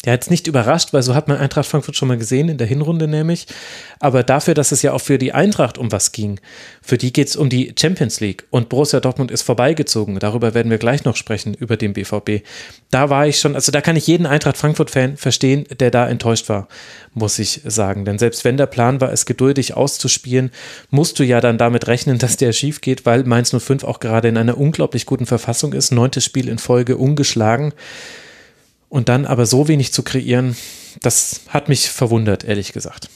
ja 0.06 0.14
jetzt 0.14 0.32
nicht 0.32 0.48
überrascht, 0.48 0.94
weil 0.94 1.04
so 1.04 1.14
hat 1.14 1.28
man 1.28 1.38
Eintracht 1.38 1.68
Frankfurt 1.68 1.96
schon 1.96 2.08
mal 2.08 2.18
gesehen, 2.18 2.48
in 2.48 2.58
der 2.58 2.68
Hinrunde 2.68 3.08
nämlich. 3.08 3.48
Aber 4.00 4.24
dafür, 4.24 4.54
dass 4.54 4.72
es 4.72 4.82
ja 4.82 4.94
auch 4.94 5.02
für 5.02 5.18
die 5.18 5.34
Eintracht 5.34 5.78
um 5.78 5.92
was 5.92 6.14
ging, 6.14 6.40
für 6.82 6.98
die 6.98 7.12
geht 7.12 7.28
es 7.28 7.36
um 7.36 7.50
die 7.50 7.74
Champions 7.78 8.22
League 8.22 8.46
und 8.50 8.70
Borussia 8.70 9.02
Dortmund 9.02 9.30
ist 9.30 9.42
vorbeigezogen. 9.42 10.18
Darüber 10.20 10.54
werden 10.54 10.72
wir 10.72 10.78
gleich 10.78 11.04
noch 11.04 11.18
sprechen, 11.18 11.54
über 11.54 11.76
den 11.76 11.92
BVB. 11.92 12.46
Da 12.92 13.10
war 13.10 13.28
ich 13.28 13.40
schon, 13.40 13.56
also 13.56 13.74
da 13.74 13.82
kann 13.82 13.98
ich 13.98 14.08
jeden 14.08 14.26
Eintracht 14.26 14.56
Frankfurt-Fan 14.56 15.18
verstehen, 15.18 15.66
der 15.80 15.92
da 15.92 16.08
enttäuscht 16.08 16.48
war, 16.48 16.70
muss 17.14 17.38
ich 17.38 17.62
sagen. 17.66 18.06
Denn 18.06 18.20
selbst 18.20 18.46
wenn 18.46 18.56
der 18.56 18.68
Plan 18.68 19.02
war, 19.02 19.12
es 19.12 19.26
geduldig 19.26 19.74
auszuspielen, 19.76 20.52
musst 20.92 21.20
du 21.20 21.24
ja 21.24 21.42
dann 21.42 21.58
damit 21.58 21.88
rechnen, 21.88 22.20
dass 22.20 22.38
der 22.38 22.54
schief 22.54 22.80
geht, 22.80 23.06
weil 23.06 23.26
Mainz 23.26 23.54
05 23.54 23.84
auch 23.84 24.00
gerade 24.00 24.30
in 24.30 24.38
einer 24.38 24.58
unglaublich 24.58 25.06
guten 25.06 25.26
Verfassung 25.26 25.74
ist. 25.74 25.92
Neuntes 25.92 26.24
Spiel 26.24 26.48
in 26.48 26.58
Folge 26.58 26.96
ungeschlagen. 26.96 27.74
Und 28.90 29.08
dann 29.08 29.26
aber 29.26 29.46
so 29.46 29.68
wenig 29.68 29.94
zu 29.94 30.04
kreieren, 30.04 30.56
das 31.02 31.42
hat 31.48 31.70
mich 31.70 31.90
verwundert, 31.90 32.44
ehrlich 32.44 32.74
gesagt. 32.74 33.10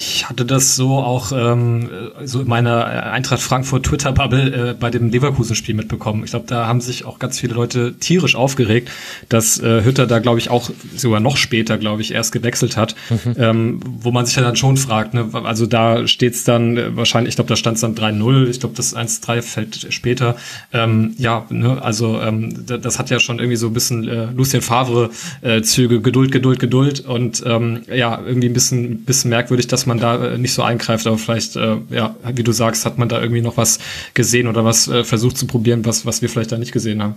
Ich 0.00 0.28
hatte 0.28 0.44
das 0.44 0.76
so 0.76 0.98
auch 0.98 1.32
ähm, 1.32 1.90
so 2.22 2.40
in 2.42 2.46
meiner 2.46 2.86
Eintracht 2.86 3.40
Frankfurt 3.40 3.84
Twitter-Bubble 3.86 4.70
äh, 4.70 4.74
bei 4.78 4.90
dem 4.90 5.10
Leverkusen-Spiel 5.10 5.74
mitbekommen. 5.74 6.22
Ich 6.22 6.30
glaube, 6.30 6.46
da 6.46 6.68
haben 6.68 6.80
sich 6.80 7.04
auch 7.04 7.18
ganz 7.18 7.40
viele 7.40 7.54
Leute 7.54 7.94
tierisch 7.98 8.36
aufgeregt, 8.36 8.92
dass 9.28 9.58
äh, 9.58 9.82
Hütter 9.82 10.06
da, 10.06 10.20
glaube 10.20 10.38
ich, 10.38 10.50
auch 10.50 10.70
sogar 10.94 11.18
noch 11.18 11.36
später, 11.36 11.78
glaube 11.78 12.02
ich, 12.02 12.14
erst 12.14 12.30
gewechselt 12.30 12.76
hat. 12.76 12.94
Mhm. 13.10 13.34
Ähm, 13.38 13.80
wo 13.82 14.12
man 14.12 14.24
sich 14.24 14.36
ja 14.36 14.42
dann 14.42 14.54
schon 14.54 14.76
fragt, 14.76 15.14
ne? 15.14 15.30
also 15.32 15.66
da 15.66 16.06
steht's 16.06 16.44
dann 16.44 16.76
äh, 16.76 16.96
wahrscheinlich, 16.96 17.30
ich 17.30 17.36
glaube, 17.36 17.48
da 17.48 17.56
stand 17.56 17.74
es 17.74 17.80
dann 17.80 17.96
3-0, 17.96 18.48
ich 18.50 18.60
glaube, 18.60 18.76
das 18.76 18.94
1-3 18.94 19.42
fällt 19.42 19.86
später. 19.90 20.36
Ähm, 20.72 21.16
ja, 21.18 21.44
ne? 21.50 21.82
also 21.82 22.20
ähm, 22.20 22.66
das 22.66 23.00
hat 23.00 23.10
ja 23.10 23.18
schon 23.18 23.40
irgendwie 23.40 23.56
so 23.56 23.66
ein 23.66 23.72
bisschen 23.72 24.06
äh, 24.06 24.26
Lucien 24.26 24.62
Favre-Züge, 24.62 25.96
äh, 25.96 26.00
Geduld, 26.00 26.30
Geduld, 26.30 26.60
Geduld 26.60 27.00
und 27.00 27.42
ähm, 27.44 27.80
ja, 27.92 28.22
irgendwie 28.24 28.48
ein 28.48 28.54
bisschen, 28.54 29.02
bisschen 29.04 29.30
merkwürdig, 29.30 29.66
dass 29.66 29.87
man 29.88 29.98
da 29.98 30.34
äh, 30.34 30.38
nicht 30.38 30.54
so 30.54 30.62
eingreift, 30.62 31.06
aber 31.06 31.18
vielleicht, 31.18 31.56
äh, 31.56 31.78
ja, 31.90 32.14
wie 32.32 32.44
du 32.44 32.52
sagst, 32.52 32.86
hat 32.86 32.98
man 32.98 33.08
da 33.08 33.20
irgendwie 33.20 33.42
noch 33.42 33.56
was 33.56 33.80
gesehen 34.14 34.46
oder 34.46 34.64
was 34.64 34.86
äh, 34.86 35.02
versucht 35.02 35.36
zu 35.36 35.46
probieren, 35.46 35.84
was, 35.84 36.06
was 36.06 36.22
wir 36.22 36.28
vielleicht 36.28 36.52
da 36.52 36.58
nicht 36.58 36.72
gesehen 36.72 37.02
haben. 37.02 37.16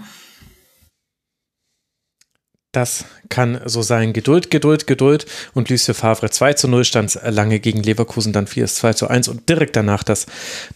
Das 2.72 3.04
kann 3.28 3.60
so 3.66 3.82
sein. 3.82 4.14
Geduld, 4.14 4.50
Geduld, 4.50 4.88
Geduld. 4.88 5.26
Und 5.54 5.70
Lucien 5.70 5.94
Favre 5.94 6.30
2 6.30 6.54
zu 6.54 6.70
0 6.70 6.86
stand 6.86 7.20
lange 7.26 7.60
gegen 7.60 7.84
Leverkusen, 7.84 8.32
dann 8.32 8.48
4 8.48 8.66
2 8.66 8.94
zu 8.94 9.08
1 9.10 9.28
und 9.28 9.50
direkt 9.50 9.76
danach 9.76 10.04
das 10.04 10.26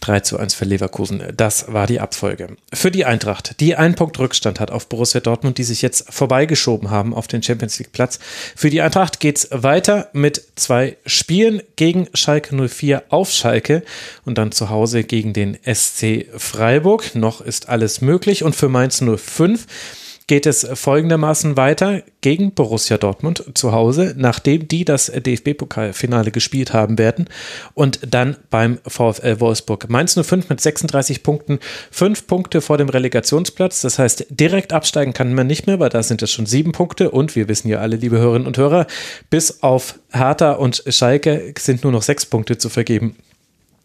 3 0.00 0.20
zu 0.20 0.38
1 0.38 0.54
für 0.54 0.66
Leverkusen. 0.66 1.22
Das 1.34 1.72
war 1.72 1.86
die 1.86 2.00
Abfolge. 2.00 2.56
Für 2.72 2.90
die 2.90 3.06
Eintracht, 3.06 3.60
die 3.60 3.76
einen 3.76 3.94
Punkt 3.94 4.18
Rückstand 4.18 4.60
hat 4.60 4.70
auf 4.70 4.90
Borussia 4.90 5.20
Dortmund, 5.20 5.56
die 5.56 5.64
sich 5.64 5.80
jetzt 5.80 6.12
vorbeigeschoben 6.12 6.90
haben 6.90 7.14
auf 7.14 7.28
den 7.28 7.42
Champions 7.42 7.78
League 7.78 7.92
Platz. 7.92 8.18
Für 8.54 8.68
die 8.68 8.82
Eintracht 8.82 9.18
geht 9.18 9.38
es 9.38 9.48
weiter 9.50 10.10
mit 10.12 10.42
zwei 10.56 10.98
Spielen 11.06 11.62
gegen 11.76 12.08
Schalke 12.12 12.54
04 12.68 13.04
auf 13.08 13.30
Schalke 13.30 13.82
und 14.26 14.36
dann 14.36 14.52
zu 14.52 14.68
Hause 14.68 15.02
gegen 15.02 15.32
den 15.32 15.56
SC 15.64 16.26
Freiburg. 16.36 17.14
Noch 17.14 17.40
ist 17.40 17.70
alles 17.70 18.02
möglich 18.02 18.42
und 18.44 18.54
für 18.54 18.68
Mainz 18.68 19.02
05 19.02 19.66
geht 20.26 20.46
es 20.46 20.66
folgendermaßen 20.74 21.56
weiter 21.56 22.02
gegen 22.20 22.52
Borussia 22.52 22.98
Dortmund 22.98 23.44
zu 23.54 23.72
Hause, 23.72 24.14
nachdem 24.16 24.66
die 24.66 24.84
das 24.84 25.06
DFB-Pokalfinale 25.06 26.32
gespielt 26.32 26.72
haben 26.72 26.98
werden 26.98 27.28
und 27.74 28.00
dann 28.12 28.36
beim 28.50 28.78
VfL 28.86 29.38
Wolfsburg. 29.38 29.88
Mainz 29.88 30.18
05 30.20 30.48
mit 30.48 30.60
36 30.60 31.22
Punkten, 31.22 31.60
fünf 31.90 32.26
Punkte 32.26 32.60
vor 32.60 32.78
dem 32.78 32.88
Relegationsplatz. 32.88 33.82
Das 33.82 33.98
heißt, 33.98 34.26
direkt 34.30 34.72
absteigen 34.72 35.12
kann 35.12 35.34
man 35.34 35.46
nicht 35.46 35.66
mehr, 35.66 35.78
weil 35.78 35.90
da 35.90 36.02
sind 36.02 36.22
es 36.22 36.32
schon 36.32 36.46
sieben 36.46 36.72
Punkte 36.72 37.10
und 37.10 37.36
wir 37.36 37.48
wissen 37.48 37.68
ja 37.68 37.78
alle, 37.78 37.96
liebe 37.96 38.18
Hörerinnen 38.18 38.48
und 38.48 38.58
Hörer, 38.58 38.86
bis 39.30 39.62
auf 39.62 40.00
Hertha 40.10 40.52
und 40.52 40.82
Schalke 40.88 41.54
sind 41.58 41.84
nur 41.84 41.92
noch 41.92 42.02
sechs 42.02 42.26
Punkte 42.26 42.58
zu 42.58 42.68
vergeben 42.68 43.16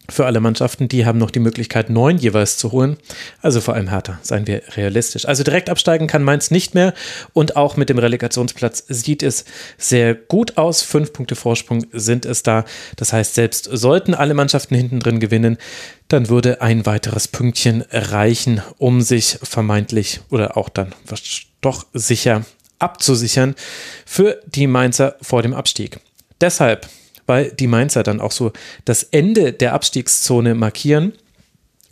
für 0.08 0.26
alle 0.26 0.40
Mannschaften. 0.40 0.88
Die 0.88 1.06
haben 1.06 1.18
noch 1.18 1.30
die 1.30 1.40
Möglichkeit, 1.40 1.90
neun 1.90 2.18
jeweils 2.18 2.58
zu 2.58 2.72
holen. 2.72 2.96
Also 3.40 3.60
vor 3.60 3.74
allem 3.74 3.88
härter, 3.88 4.18
seien 4.22 4.46
wir 4.46 4.62
realistisch. 4.76 5.26
Also 5.26 5.42
direkt 5.42 5.70
absteigen 5.70 6.06
kann 6.06 6.22
Mainz 6.22 6.50
nicht 6.50 6.74
mehr. 6.74 6.92
Und 7.32 7.56
auch 7.56 7.76
mit 7.76 7.88
dem 7.88 7.98
Relegationsplatz 7.98 8.84
sieht 8.88 9.22
es 9.22 9.44
sehr 9.78 10.14
gut 10.14 10.56
aus. 10.58 10.82
Fünf 10.82 11.12
Punkte 11.12 11.36
Vorsprung 11.36 11.86
sind 11.92 12.26
es 12.26 12.42
da. 12.42 12.64
Das 12.96 13.12
heißt, 13.12 13.34
selbst 13.34 13.68
sollten 13.72 14.14
alle 14.14 14.34
Mannschaften 14.34 14.74
hinten 14.74 15.00
drin 15.00 15.20
gewinnen, 15.20 15.56
dann 16.08 16.28
würde 16.28 16.60
ein 16.60 16.84
weiteres 16.84 17.28
Pünktchen 17.28 17.84
reichen, 17.90 18.60
um 18.78 19.00
sich 19.00 19.38
vermeintlich 19.42 20.20
oder 20.30 20.56
auch 20.56 20.68
dann 20.68 20.94
doch 21.60 21.86
sicher 21.94 22.44
abzusichern 22.78 23.54
für 24.04 24.40
die 24.46 24.66
Mainzer 24.66 25.16
vor 25.22 25.42
dem 25.42 25.54
Abstieg. 25.54 26.00
Deshalb 26.40 26.88
weil 27.26 27.50
die 27.50 27.66
Mainzer 27.66 28.02
dann 28.02 28.20
auch 28.20 28.32
so 28.32 28.52
das 28.84 29.02
Ende 29.04 29.52
der 29.52 29.74
Abstiegszone 29.74 30.54
markieren 30.54 31.12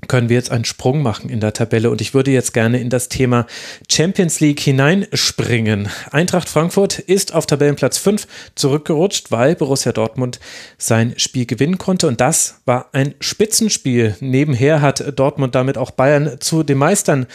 können 0.09 0.29
wir 0.29 0.37
jetzt 0.37 0.51
einen 0.51 0.65
Sprung 0.65 1.03
machen 1.03 1.31
in 1.31 1.41
der 1.41 1.53
Tabelle 1.53 1.91
und 1.91 2.01
ich 2.01 2.15
würde 2.15 2.31
jetzt 2.31 2.53
gerne 2.53 2.81
in 2.81 2.91
das 2.91 3.09
Thema 3.09 3.47
Champions 3.91 4.41
League 4.41 4.61
hineinspringen. 4.61 5.89
Eintracht 6.11 6.49
Frankfurt 6.49 6.99
ist 6.99 7.35
auf 7.35 7.47
Tabellenplatz 7.47 7.99
5 7.99 8.27
zurückgerutscht, 8.55 9.31
weil 9.31 9.57
Borussia 9.57 9.93
Dortmund 9.93 10.41
sein 10.79 11.15
Spiel 11.17 11.47
gewinnen 11.47 11.79
konnte 11.79 12.09
und 12.09 12.21
das 12.21 12.61
war 12.65 12.89
ein 12.93 13.15
Spitzenspiel. 13.21 14.17
Nebenher 14.21 14.81
hat 14.81 15.19
Dortmund 15.19 15.55
damit 15.55 15.79
auch 15.79 15.91
Bayern 15.91 16.37
zu 16.41 16.63
den 16.63 16.79
Meistern 16.79 17.27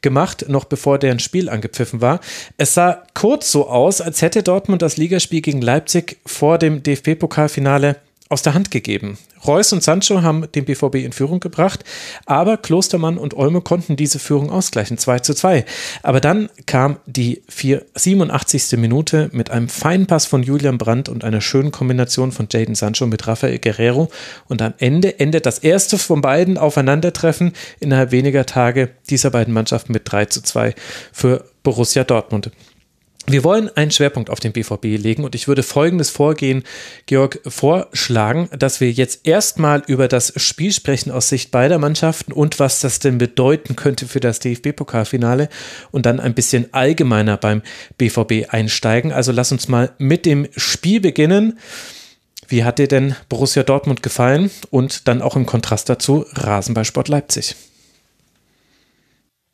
gemacht, 0.00 0.46
noch 0.48 0.64
bevor 0.64 0.98
deren 0.98 1.18
Spiel 1.18 1.48
angepfiffen 1.48 2.00
war. 2.00 2.20
Es 2.56 2.74
sah 2.74 3.02
kurz 3.14 3.50
so 3.50 3.68
aus, 3.68 4.00
als 4.00 4.22
hätte 4.22 4.42
Dortmund 4.42 4.82
das 4.82 4.96
Ligaspiel 4.96 5.40
gegen 5.40 5.60
Leipzig 5.60 6.18
vor 6.26 6.58
dem 6.58 6.82
DFB-Pokalfinale 6.82 7.96
aus 8.32 8.42
der 8.42 8.54
Hand 8.54 8.70
gegeben. 8.70 9.18
Reus 9.46 9.72
und 9.72 9.82
Sancho 9.82 10.22
haben 10.22 10.50
den 10.52 10.64
BVB 10.64 10.96
in 10.96 11.12
Führung 11.12 11.38
gebracht, 11.38 11.84
aber 12.26 12.56
Klostermann 12.56 13.18
und 13.18 13.34
Olme 13.34 13.60
konnten 13.60 13.96
diese 13.96 14.18
Führung 14.18 14.50
ausgleichen, 14.50 14.98
2 14.98 15.18
zu 15.18 15.34
2. 15.34 15.64
Aber 16.02 16.20
dann 16.20 16.48
kam 16.66 16.96
die 17.06 17.42
4, 17.48 17.84
87. 17.94 18.78
Minute 18.78 19.28
mit 19.32 19.50
einem 19.50 19.68
feinen 19.68 20.06
Pass 20.06 20.26
von 20.26 20.42
Julian 20.42 20.78
Brandt 20.78 21.08
und 21.08 21.24
einer 21.24 21.40
schönen 21.40 21.72
Kombination 21.72 22.32
von 22.32 22.48
Jaden 22.50 22.74
Sancho 22.74 23.06
mit 23.06 23.26
Rafael 23.26 23.58
Guerrero 23.58 24.08
und 24.48 24.62
am 24.62 24.74
Ende 24.78 25.20
endet 25.20 25.44
das 25.44 25.58
erste 25.58 25.98
von 25.98 26.22
beiden 26.22 26.56
Aufeinandertreffen 26.56 27.52
innerhalb 27.80 28.12
weniger 28.12 28.46
Tage 28.46 28.90
dieser 29.10 29.30
beiden 29.30 29.52
Mannschaften 29.52 29.92
mit 29.92 30.10
3 30.10 30.26
zu 30.26 30.42
2 30.42 30.74
für 31.12 31.44
Borussia 31.62 32.04
Dortmund. 32.04 32.50
Wir 33.26 33.44
wollen 33.44 33.70
einen 33.76 33.92
Schwerpunkt 33.92 34.30
auf 34.30 34.40
den 34.40 34.52
BVB 34.52 34.84
legen 35.00 35.22
und 35.22 35.36
ich 35.36 35.46
würde 35.46 35.62
folgendes 35.62 36.10
Vorgehen, 36.10 36.64
Georg, 37.06 37.38
vorschlagen, 37.46 38.48
dass 38.58 38.80
wir 38.80 38.90
jetzt 38.90 39.26
erstmal 39.26 39.84
über 39.86 40.08
das 40.08 40.32
Spiel 40.36 40.72
sprechen 40.72 41.12
aus 41.12 41.28
Sicht 41.28 41.52
beider 41.52 41.78
Mannschaften 41.78 42.32
und 42.32 42.58
was 42.58 42.80
das 42.80 42.98
denn 42.98 43.18
bedeuten 43.18 43.76
könnte 43.76 44.08
für 44.08 44.18
das 44.18 44.40
DFB-Pokalfinale 44.40 45.48
und 45.92 46.04
dann 46.04 46.18
ein 46.18 46.34
bisschen 46.34 46.74
allgemeiner 46.74 47.36
beim 47.36 47.62
BVB 47.96 48.52
einsteigen. 48.52 49.12
Also 49.12 49.30
lass 49.30 49.52
uns 49.52 49.68
mal 49.68 49.92
mit 49.98 50.26
dem 50.26 50.48
Spiel 50.56 51.00
beginnen. 51.00 51.60
Wie 52.48 52.64
hat 52.64 52.80
dir 52.80 52.88
denn 52.88 53.14
Borussia 53.28 53.62
Dortmund 53.62 54.02
gefallen 54.02 54.50
und 54.70 55.06
dann 55.06 55.22
auch 55.22 55.36
im 55.36 55.46
Kontrast 55.46 55.88
dazu 55.88 56.26
Rasenballsport 56.32 57.06
Leipzig? 57.06 57.54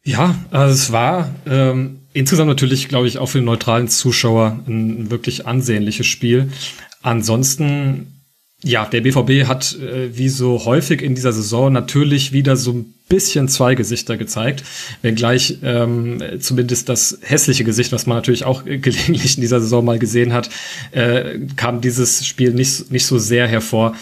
Ja, 0.09 0.35
also 0.51 0.72
es 0.72 0.90
war 0.90 1.35
ähm, 1.47 1.98
insgesamt 2.14 2.48
natürlich, 2.48 2.89
glaube 2.89 3.06
ich, 3.06 3.18
auch 3.18 3.26
für 3.26 3.40
den 3.40 3.44
neutralen 3.44 3.89
Zuschauer 3.89 4.59
ein 4.66 5.10
wirklich 5.10 5.47
ansehnliches 5.47 6.06
Spiel. 6.06 6.48
Ansonsten, 7.02 8.22
ja, 8.64 8.86
der 8.86 9.02
BVB 9.02 9.47
hat 9.47 9.76
äh, 9.76 10.16
wie 10.16 10.30
so 10.30 10.64
häufig 10.64 11.02
in 11.02 11.14
dieser 11.14 11.35
Saison 11.35 11.70
natürlich 11.70 12.32
wieder 12.32 12.56
so 12.56 12.72
ein 12.72 12.94
bisschen 13.10 13.48
zwei 13.48 13.74
Gesichter 13.74 14.16
gezeigt, 14.16 14.64
wenngleich 15.02 15.59
ähm, 15.62 16.22
zumindest 16.40 16.89
das 16.89 17.18
hässliche 17.20 17.64
Gesicht, 17.64 17.93
was 17.93 18.06
man 18.06 18.16
natürlich 18.16 18.44
auch 18.44 18.64
gelegentlich 18.64 19.36
in 19.36 19.43
dieser 19.43 19.60
Saison 19.60 19.85
mal 19.85 19.98
gesehen 19.98 20.32
hat, 20.32 20.48
äh, 20.93 21.39
kam 21.56 21.82
dieses 21.82 22.26
Spiel 22.26 22.55
nicht, 22.55 22.90
nicht 22.90 23.05
so 23.05 23.18
sehr 23.18 23.47
hervor. 23.47 23.94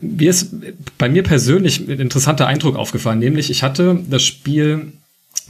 Mir 0.00 0.30
ist 0.30 0.54
bei 0.96 1.08
mir 1.08 1.24
persönlich 1.24 1.80
ein 1.80 1.98
interessanter 1.98 2.46
Eindruck 2.46 2.76
aufgefallen, 2.76 3.18
nämlich 3.18 3.50
ich 3.50 3.64
hatte 3.64 3.98
das 4.08 4.22
Spiel 4.22 4.92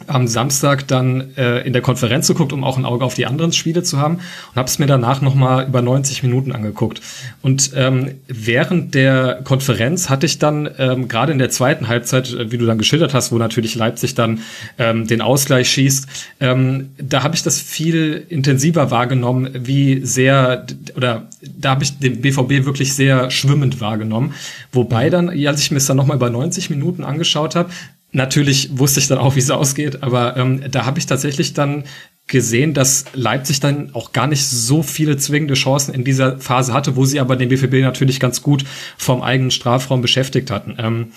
am 0.07 0.27
Samstag 0.27 0.87
dann 0.89 1.37
äh, 1.37 1.61
in 1.61 1.73
der 1.73 1.83
Konferenz 1.83 2.29
geguckt, 2.29 2.53
um 2.53 2.65
auch 2.65 2.79
ein 2.79 2.85
Auge 2.85 3.05
auf 3.05 3.15
die 3.15 3.27
anderen 3.27 3.53
Spiele 3.53 3.83
zu 3.83 3.99
haben 3.99 4.17
und 4.17 4.57
habe 4.57 4.69
es 4.69 4.79
mir 4.79 4.87
danach 4.87 5.21
noch 5.21 5.35
mal 5.35 5.67
über 5.67 5.83
90 5.83 6.23
Minuten 6.23 6.53
angeguckt. 6.53 7.01
Und 7.43 7.73
ähm, 7.75 8.17
während 8.27 8.95
der 8.95 9.41
Konferenz 9.45 10.09
hatte 10.09 10.27
ich 10.27 10.39
dann 10.39 10.69
ähm, 10.79 11.09
gerade 11.09 11.33
in 11.33 11.39
der 11.39 11.51
zweiten 11.51 11.89
Halbzeit, 11.89 12.33
äh, 12.33 12.51
wie 12.51 12.59
du 12.59 12.67
dann 12.67 12.79
geschildert 12.79 13.15
hast, 13.15 13.33
wo 13.33 13.39
natürlich 13.39 13.75
Leipzig 13.75 14.15
dann 14.15 14.41
ähm, 14.79 15.07
den 15.07 15.21
Ausgleich 15.21 15.71
schießt, 15.71 16.07
ähm, 16.41 16.91
da 16.99 17.23
habe 17.23 17.35
ich 17.35 17.43
das 17.43 17.61
viel 17.61 18.25
intensiver 18.29 18.91
wahrgenommen, 18.91 19.51
wie 19.55 20.05
sehr 20.05 20.67
oder 20.97 21.29
da 21.43 21.71
habe 21.71 21.85
ich 21.85 21.99
den 21.99 22.21
BVB 22.21 22.65
wirklich 22.65 22.95
sehr 22.95 23.31
schwimmend 23.31 23.81
wahrgenommen. 23.81 24.35
Wobei 24.73 25.11
dann, 25.11 25.29
als 25.29 25.61
ich 25.61 25.71
mir 25.71 25.79
es 25.79 25.87
dann 25.87 25.97
noch 25.97 26.07
mal 26.07 26.17
über 26.17 26.31
90 26.31 26.71
Minuten 26.71 27.05
angeschaut 27.05 27.55
habe, 27.55 27.71
Natürlich 28.13 28.79
wusste 28.79 29.01
ich 29.01 29.09
dann 29.09 29.19
auch, 29.19 29.37
wie 29.37 29.41
es 29.41 29.51
ausgeht, 29.51 30.03
aber 30.03 30.37
ähm, 30.37 30.65
da 30.71 30.85
habe 30.85 30.99
ich 30.99 31.07
tatsächlich 31.07 31.55
dann 31.55 31.85
gesehen, 32.27 32.75
dass 32.75 33.05
Leipzig 33.13 33.61
dann 33.61 33.95
auch 33.95 34.13
gar 34.13 34.27
nicht 34.27 34.47
so 34.47 34.83
viele 34.83 35.17
zwingende 35.17 35.55
Chancen 35.55 35.95
in 35.95 36.05
dieser 36.05 36.39
Phase 36.39 36.73
hatte, 36.73 36.97
wo 36.97 37.05
sie 37.05 37.21
aber 37.21 37.37
den 37.37 37.49
BVB 37.49 37.83
natürlich 37.83 38.21
ganz 38.21 38.43
gut 38.43 38.65
vom 38.97 39.23
eigenen 39.23 39.51
Strafraum 39.51 40.01
beschäftigt 40.01 40.51
hatten. 40.51 40.77
Ähm, 40.79 41.13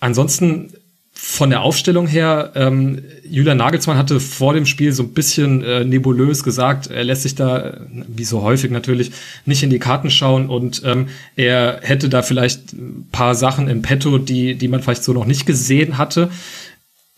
ansonsten 0.00 0.72
von 1.24 1.50
der 1.50 1.62
Aufstellung 1.62 2.08
her, 2.08 2.50
ähm, 2.56 3.00
Julian 3.22 3.56
Nagelsmann 3.56 3.96
hatte 3.96 4.18
vor 4.18 4.54
dem 4.54 4.66
Spiel 4.66 4.92
so 4.92 5.04
ein 5.04 5.12
bisschen 5.12 5.62
äh, 5.62 5.84
nebulös 5.84 6.42
gesagt, 6.42 6.88
er 6.88 7.04
lässt 7.04 7.22
sich 7.22 7.36
da, 7.36 7.74
wie 8.08 8.24
so 8.24 8.42
häufig 8.42 8.72
natürlich, 8.72 9.12
nicht 9.46 9.62
in 9.62 9.70
die 9.70 9.78
Karten 9.78 10.10
schauen 10.10 10.48
und 10.48 10.82
ähm, 10.84 11.06
er 11.36 11.78
hätte 11.80 12.08
da 12.08 12.22
vielleicht 12.22 12.72
ein 12.72 13.06
paar 13.12 13.36
Sachen 13.36 13.68
im 13.68 13.82
Petto, 13.82 14.18
die, 14.18 14.56
die 14.56 14.66
man 14.66 14.82
vielleicht 14.82 15.04
so 15.04 15.12
noch 15.12 15.24
nicht 15.24 15.46
gesehen 15.46 15.96
hatte 15.96 16.28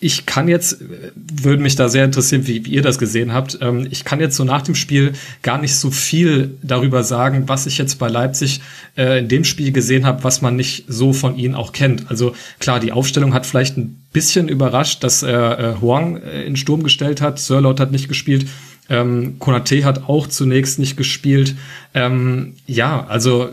ich 0.04 0.26
kann 0.26 0.48
jetzt, 0.48 0.84
würde 1.14 1.62
mich 1.62 1.76
da 1.76 1.88
sehr 1.88 2.04
interessieren, 2.04 2.46
wie, 2.46 2.66
wie 2.66 2.72
ihr 2.72 2.82
das 2.82 2.98
gesehen 2.98 3.32
habt. 3.32 3.56
Ähm, 3.62 3.88
ich 3.90 4.04
kann 4.04 4.20
jetzt 4.20 4.36
so 4.36 4.44
nach 4.44 4.60
dem 4.60 4.74
Spiel 4.74 5.14
gar 5.40 5.58
nicht 5.58 5.76
so 5.76 5.90
viel 5.90 6.58
darüber 6.62 7.02
sagen, 7.02 7.44
was 7.48 7.64
ich 7.64 7.78
jetzt 7.78 7.98
bei 7.98 8.08
Leipzig 8.08 8.60
äh, 8.98 9.20
in 9.20 9.28
dem 9.28 9.44
Spiel 9.44 9.72
gesehen 9.72 10.04
habe, 10.04 10.22
was 10.22 10.42
man 10.42 10.56
nicht 10.56 10.84
so 10.88 11.14
von 11.14 11.38
ihnen 11.38 11.54
auch 11.54 11.72
kennt. 11.72 12.10
Also 12.10 12.34
klar, 12.58 12.80
die 12.80 12.92
Aufstellung 12.92 13.32
hat 13.32 13.46
vielleicht 13.46 13.78
ein 13.78 14.04
bisschen 14.12 14.48
überrascht, 14.48 15.02
dass 15.02 15.22
er 15.22 15.58
äh, 15.58 15.80
Huang 15.80 16.18
äh, 16.18 16.44
in 16.44 16.56
Sturm 16.56 16.82
gestellt 16.82 17.22
hat. 17.22 17.38
Sörlot 17.38 17.80
hat 17.80 17.90
nicht 17.90 18.08
gespielt. 18.08 18.46
Ähm, 18.90 19.38
Konate 19.38 19.86
hat 19.86 20.06
auch 20.06 20.26
zunächst 20.26 20.78
nicht 20.78 20.98
gespielt. 20.98 21.56
Ähm, 21.94 22.56
ja, 22.66 23.06
also 23.06 23.48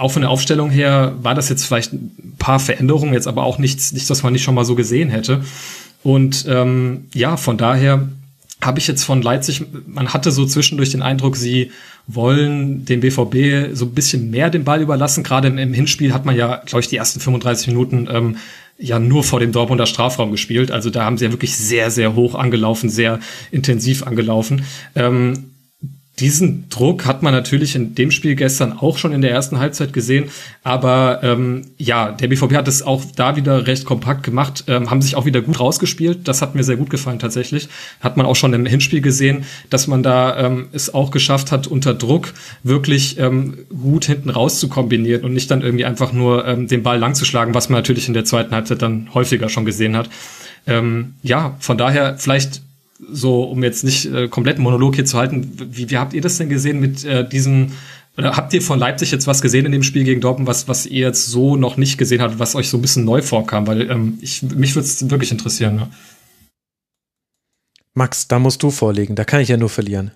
auch 0.00 0.12
von 0.12 0.22
der 0.22 0.30
Aufstellung 0.30 0.70
her 0.70 1.14
war 1.22 1.34
das 1.34 1.48
jetzt 1.48 1.64
vielleicht 1.64 1.92
ein 1.92 2.34
paar 2.38 2.58
Veränderungen, 2.58 3.12
jetzt 3.12 3.28
aber 3.28 3.44
auch 3.44 3.58
nichts, 3.58 3.92
nichts, 3.92 4.10
was 4.10 4.22
man 4.22 4.32
nicht 4.32 4.42
schon 4.42 4.54
mal 4.54 4.64
so 4.64 4.74
gesehen 4.74 5.10
hätte. 5.10 5.42
Und 6.02 6.46
ähm, 6.48 7.06
ja, 7.12 7.36
von 7.36 7.58
daher 7.58 8.08
habe 8.62 8.78
ich 8.78 8.86
jetzt 8.86 9.04
von 9.04 9.22
Leipzig, 9.22 9.62
man 9.86 10.12
hatte 10.12 10.32
so 10.32 10.46
zwischendurch 10.46 10.90
den 10.90 11.02
Eindruck, 11.02 11.36
sie 11.36 11.70
wollen 12.06 12.84
dem 12.84 13.00
BVB 13.00 13.74
so 13.74 13.86
ein 13.86 13.94
bisschen 13.94 14.30
mehr 14.30 14.50
den 14.50 14.64
Ball 14.64 14.82
überlassen. 14.82 15.22
Gerade 15.22 15.48
im, 15.48 15.58
im 15.58 15.72
Hinspiel 15.72 16.12
hat 16.12 16.24
man 16.24 16.36
ja, 16.36 16.62
glaube 16.66 16.80
ich, 16.80 16.88
die 16.88 16.96
ersten 16.96 17.20
35 17.20 17.68
Minuten 17.68 18.08
ähm, 18.10 18.36
ja 18.78 18.98
nur 18.98 19.22
vor 19.22 19.40
dem 19.40 19.52
Dortmunder 19.52 19.86
Strafraum 19.86 20.30
gespielt. 20.30 20.70
Also 20.70 20.90
da 20.90 21.04
haben 21.04 21.18
sie 21.18 21.26
ja 21.26 21.32
wirklich 21.32 21.56
sehr, 21.56 21.90
sehr 21.90 22.14
hoch 22.14 22.34
angelaufen, 22.34 22.88
sehr 22.90 23.20
intensiv 23.50 24.06
angelaufen. 24.06 24.64
Ähm, 24.94 25.49
diesen 26.20 26.68
Druck 26.68 27.06
hat 27.06 27.22
man 27.22 27.32
natürlich 27.32 27.74
in 27.74 27.94
dem 27.94 28.10
Spiel 28.10 28.34
gestern 28.34 28.74
auch 28.74 28.98
schon 28.98 29.12
in 29.12 29.22
der 29.22 29.30
ersten 29.30 29.58
Halbzeit 29.58 29.92
gesehen. 29.92 30.30
Aber 30.62 31.20
ähm, 31.22 31.62
ja, 31.78 32.12
der 32.12 32.28
BVB 32.28 32.54
hat 32.54 32.68
es 32.68 32.82
auch 32.82 33.02
da 33.16 33.36
wieder 33.36 33.66
recht 33.66 33.86
kompakt 33.86 34.22
gemacht, 34.22 34.64
ähm, 34.68 34.90
haben 34.90 35.00
sich 35.00 35.16
auch 35.16 35.24
wieder 35.24 35.40
gut 35.40 35.58
rausgespielt. 35.58 36.28
Das 36.28 36.42
hat 36.42 36.54
mir 36.54 36.62
sehr 36.62 36.76
gut 36.76 36.90
gefallen 36.90 37.18
tatsächlich. 37.18 37.68
Hat 38.00 38.18
man 38.18 38.26
auch 38.26 38.36
schon 38.36 38.52
im 38.52 38.66
Hinspiel 38.66 39.00
gesehen, 39.00 39.44
dass 39.70 39.86
man 39.86 40.02
da 40.02 40.36
ähm, 40.36 40.68
es 40.72 40.92
auch 40.92 41.10
geschafft 41.10 41.52
hat, 41.52 41.66
unter 41.66 41.94
Druck 41.94 42.34
wirklich 42.62 43.18
ähm, 43.18 43.58
gut 43.70 44.04
hinten 44.04 44.28
raus 44.28 44.60
zu 44.60 44.68
kombinieren 44.68 45.24
und 45.24 45.32
nicht 45.32 45.50
dann 45.50 45.62
irgendwie 45.62 45.86
einfach 45.86 46.12
nur 46.12 46.46
ähm, 46.46 46.68
den 46.68 46.82
Ball 46.82 46.98
lang 46.98 47.14
zu 47.14 47.24
schlagen, 47.24 47.54
was 47.54 47.70
man 47.70 47.78
natürlich 47.78 48.08
in 48.08 48.14
der 48.14 48.26
zweiten 48.26 48.54
Halbzeit 48.54 48.82
dann 48.82 49.08
häufiger 49.14 49.48
schon 49.48 49.64
gesehen 49.64 49.96
hat. 49.96 50.10
Ähm, 50.66 51.14
ja, 51.22 51.56
von 51.60 51.78
daher 51.78 52.18
vielleicht 52.18 52.60
so, 53.10 53.44
um 53.44 53.62
jetzt 53.62 53.84
nicht 53.84 54.06
äh, 54.06 54.28
kompletten 54.28 54.62
Monolog 54.62 54.94
hier 54.94 55.04
zu 55.04 55.18
halten, 55.18 55.52
wie, 55.70 55.90
wie 55.90 55.98
habt 55.98 56.12
ihr 56.12 56.20
das 56.20 56.38
denn 56.38 56.48
gesehen 56.48 56.80
mit 56.80 57.04
äh, 57.04 57.28
diesem, 57.28 57.72
oder 58.16 58.36
habt 58.36 58.52
ihr 58.52 58.62
von 58.62 58.78
Leipzig 58.78 59.10
jetzt 59.10 59.26
was 59.26 59.42
gesehen 59.42 59.66
in 59.66 59.72
dem 59.72 59.82
Spiel 59.82 60.04
gegen 60.04 60.20
Dortmund, 60.20 60.48
was, 60.48 60.68
was 60.68 60.86
ihr 60.86 61.06
jetzt 61.06 61.26
so 61.26 61.56
noch 61.56 61.76
nicht 61.76 61.98
gesehen 61.98 62.20
habt, 62.20 62.38
was 62.38 62.54
euch 62.54 62.68
so 62.68 62.78
ein 62.78 62.82
bisschen 62.82 63.04
neu 63.04 63.22
vorkam? 63.22 63.66
Weil 63.66 63.90
ähm, 63.90 64.18
ich, 64.20 64.42
mich 64.42 64.74
würde 64.74 64.86
es 64.86 65.10
wirklich 65.10 65.32
interessieren. 65.32 65.76
Ne? 65.76 65.88
Max, 67.94 68.28
da 68.28 68.38
musst 68.38 68.62
du 68.62 68.70
vorlegen, 68.70 69.14
da 69.14 69.24
kann 69.24 69.40
ich 69.40 69.48
ja 69.48 69.56
nur 69.56 69.68
verlieren. 69.68 70.12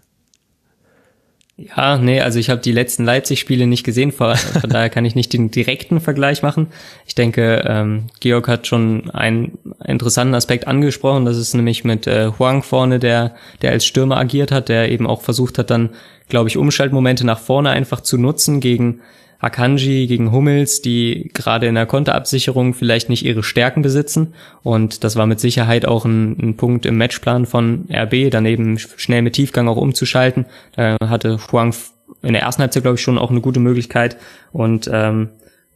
Ja, 1.56 1.98
nee, 1.98 2.20
also 2.20 2.40
ich 2.40 2.50
habe 2.50 2.60
die 2.60 2.72
letzten 2.72 3.04
Leipzig-Spiele 3.04 3.68
nicht 3.68 3.84
gesehen, 3.84 4.10
von, 4.10 4.34
daher 4.68 4.90
kann 4.90 5.04
ich 5.04 5.14
nicht 5.14 5.32
den 5.32 5.52
direkten 5.52 6.00
Vergleich 6.00 6.42
machen. 6.42 6.66
Ich 7.06 7.14
denke, 7.14 7.62
ähm, 7.64 8.06
Georg 8.18 8.48
hat 8.48 8.66
schon 8.66 9.08
einen 9.10 9.56
interessanten 9.84 10.34
Aspekt 10.34 10.66
angesprochen, 10.66 11.24
das 11.24 11.36
ist 11.36 11.54
nämlich 11.54 11.84
mit 11.84 12.08
äh, 12.08 12.32
Huang 12.38 12.64
vorne, 12.64 12.98
der, 12.98 13.36
der 13.62 13.70
als 13.70 13.86
Stürmer 13.86 14.16
agiert 14.16 14.50
hat, 14.50 14.68
der 14.68 14.90
eben 14.90 15.06
auch 15.06 15.22
versucht 15.22 15.58
hat, 15.58 15.70
dann, 15.70 15.90
glaube 16.28 16.48
ich, 16.48 16.56
Umschaltmomente 16.56 17.24
nach 17.24 17.38
vorne 17.38 17.70
einfach 17.70 18.00
zu 18.00 18.18
nutzen 18.18 18.58
gegen 18.58 19.00
Akanji 19.38 20.06
gegen 20.06 20.32
Hummels, 20.32 20.82
die 20.82 21.30
gerade 21.34 21.66
in 21.66 21.74
der 21.74 21.86
Konterabsicherung 21.86 22.74
vielleicht 22.74 23.08
nicht 23.08 23.24
ihre 23.24 23.42
Stärken 23.42 23.82
besitzen. 23.82 24.34
Und 24.62 25.04
das 25.04 25.16
war 25.16 25.26
mit 25.26 25.40
Sicherheit 25.40 25.86
auch 25.86 26.04
ein, 26.04 26.38
ein 26.40 26.56
Punkt 26.56 26.86
im 26.86 26.96
Matchplan 26.96 27.46
von 27.46 27.86
RB, 27.92 28.30
daneben 28.30 28.78
schnell 28.78 29.22
mit 29.22 29.34
Tiefgang 29.34 29.68
auch 29.68 29.76
umzuschalten. 29.76 30.46
Da 30.76 30.96
hatte 31.06 31.38
Huang 31.50 31.74
in 32.22 32.32
der 32.32 32.42
ersten 32.42 32.62
Halbzeit, 32.62 32.82
glaube 32.82 32.96
ich, 32.96 33.02
schon 33.02 33.18
auch 33.18 33.30
eine 33.30 33.40
gute 33.40 33.60
Möglichkeit. 33.60 34.16
Und 34.52 34.88
ähm, 34.92 35.30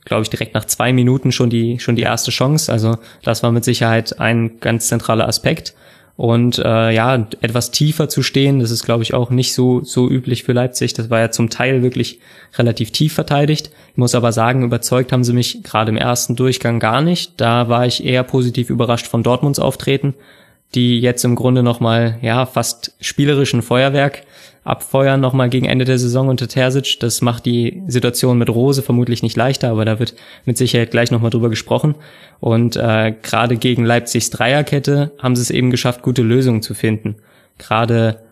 glaube 0.05 0.23
ich, 0.23 0.31
direkt 0.31 0.55
nach 0.55 0.65
zwei 0.65 0.93
Minuten 0.93 1.33
schon 1.33 1.51
die, 1.51 1.79
schon 1.79 1.97
die 1.97 2.03
erste 2.03 2.31
Chance. 2.31 2.73
Also 2.73 2.97
das 3.23 3.43
war 3.43 3.53
mit 3.53 3.65
Sicherheit 3.65 4.19
ein 4.19 4.59
ganz 4.61 4.89
zentraler 4.89 5.29
Aspekt 5.29 5.75
und 6.19 6.59
äh, 6.59 6.91
ja, 6.91 7.29
etwas 7.41 7.71
tiefer 7.71 8.09
zu 8.09 8.25
stehen, 8.25 8.59
das 8.59 8.73
ist, 8.73 8.85
glaube 8.85 9.05
ich, 9.05 9.15
auch 9.15 9.31
nicht 9.31 9.55
so, 9.55 9.85
so 9.85 10.11
üblich 10.11 10.43
für 10.43 10.53
Leipzig. 10.53 10.93
Das 10.93 11.11
war 11.11 11.21
ja 11.21 11.31
zum 11.31 11.49
Teil 11.49 11.81
wirklich 11.85 12.19
relativ 12.57 12.91
tief 12.91 13.13
verteidigt. 13.13 13.71
Ich 13.93 13.97
muss 13.99 14.17
aber 14.17 14.33
sagen, 14.33 14.65
überzeugt 14.65 15.13
haben 15.13 15.23
sie 15.23 15.33
mich 15.33 15.63
gerade 15.63 15.91
im 15.91 15.97
ersten 15.97 16.35
Durchgang 16.35 16.81
gar 16.81 17.03
nicht. 17.03 17.41
Da 17.41 17.69
war 17.69 17.87
ich 17.87 18.05
eher 18.05 18.25
positiv 18.25 18.69
überrascht 18.69 19.07
von 19.07 19.23
Dortmunds 19.23 19.61
Auftreten, 19.61 20.15
die 20.75 20.99
jetzt 20.99 21.25
im 21.25 21.37
Grunde 21.37 21.63
nochmal, 21.63 22.19
ja, 22.21 22.47
fast 22.47 22.97
spielerischen 23.01 23.63
Feuerwerk 23.63 24.25
abfeuern 24.69 25.21
nochmal 25.21 25.49
gegen 25.49 25.67
Ende 25.67 25.85
der 25.85 25.99
Saison 25.99 26.29
unter 26.29 26.47
Terzic. 26.47 27.01
Das 27.01 27.23
macht 27.23 27.47
die 27.47 27.83
Situation 27.87 28.39
mit 28.39 28.51
Rose 28.51 28.83
vermutlich 28.83 29.23
nicht 29.23 29.37
leichter, 29.37 29.71
aber 29.71 29.85
da 29.85 29.99
wird 29.99 30.15
mit 30.45 30.59
Sicherheit 30.59 30.91
gleich 30.91 31.11
nochmal 31.11 31.31
drüber 31.31 31.49
gesprochen. 31.49 31.95
Und 32.39 32.77
äh, 32.77 33.15
gerade 33.23 33.57
gegen 33.57 33.85
Leipzigs 33.85 34.31
Dreierkette 34.31 35.13
haben 35.19 35.37
sie 35.37 35.43
es 35.43 35.51
eben 35.51 35.71
geschafft, 35.71 36.03
gute 36.03 36.23
Lösungen 36.23 36.63
zu 36.63 36.75
finden. 36.75 37.17
Gerade 37.57 38.23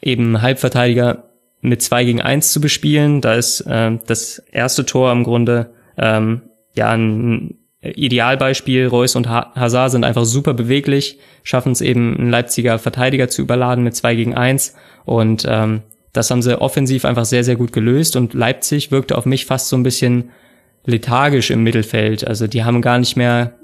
eben 0.00 0.42
Halbverteidiger 0.42 1.30
mit 1.62 1.80
zwei 1.80 2.04
gegen 2.04 2.20
eins 2.20 2.52
zu 2.52 2.60
bespielen. 2.60 3.20
Da 3.20 3.34
ist 3.34 3.62
äh, 3.62 3.98
das 4.06 4.38
erste 4.50 4.84
Tor 4.84 5.10
im 5.10 5.24
Grunde 5.24 5.70
ähm, 5.96 6.42
ja 6.74 6.90
ein 6.90 7.61
Idealbeispiel. 7.82 8.86
Reus 8.86 9.16
und 9.16 9.28
Hazard 9.28 9.90
sind 9.90 10.04
einfach 10.04 10.24
super 10.24 10.54
beweglich, 10.54 11.18
schaffen 11.42 11.72
es 11.72 11.80
eben, 11.80 12.16
einen 12.16 12.30
Leipziger 12.30 12.78
Verteidiger 12.78 13.28
zu 13.28 13.42
überladen 13.42 13.84
mit 13.84 13.96
zwei 13.96 14.14
gegen 14.14 14.34
eins 14.34 14.74
und 15.04 15.44
ähm, 15.48 15.82
das 16.12 16.30
haben 16.30 16.42
sie 16.42 16.60
offensiv 16.60 17.04
einfach 17.04 17.24
sehr, 17.24 17.42
sehr 17.42 17.56
gut 17.56 17.72
gelöst 17.72 18.16
und 18.16 18.34
Leipzig 18.34 18.90
wirkte 18.90 19.16
auf 19.16 19.24
mich 19.24 19.46
fast 19.46 19.68
so 19.68 19.76
ein 19.76 19.82
bisschen 19.82 20.30
lethargisch 20.84 21.50
im 21.50 21.62
Mittelfeld. 21.62 22.26
Also 22.26 22.46
die 22.46 22.64
haben 22.64 22.82
gar 22.82 22.98
nicht 22.98 23.16
mehr 23.16 23.54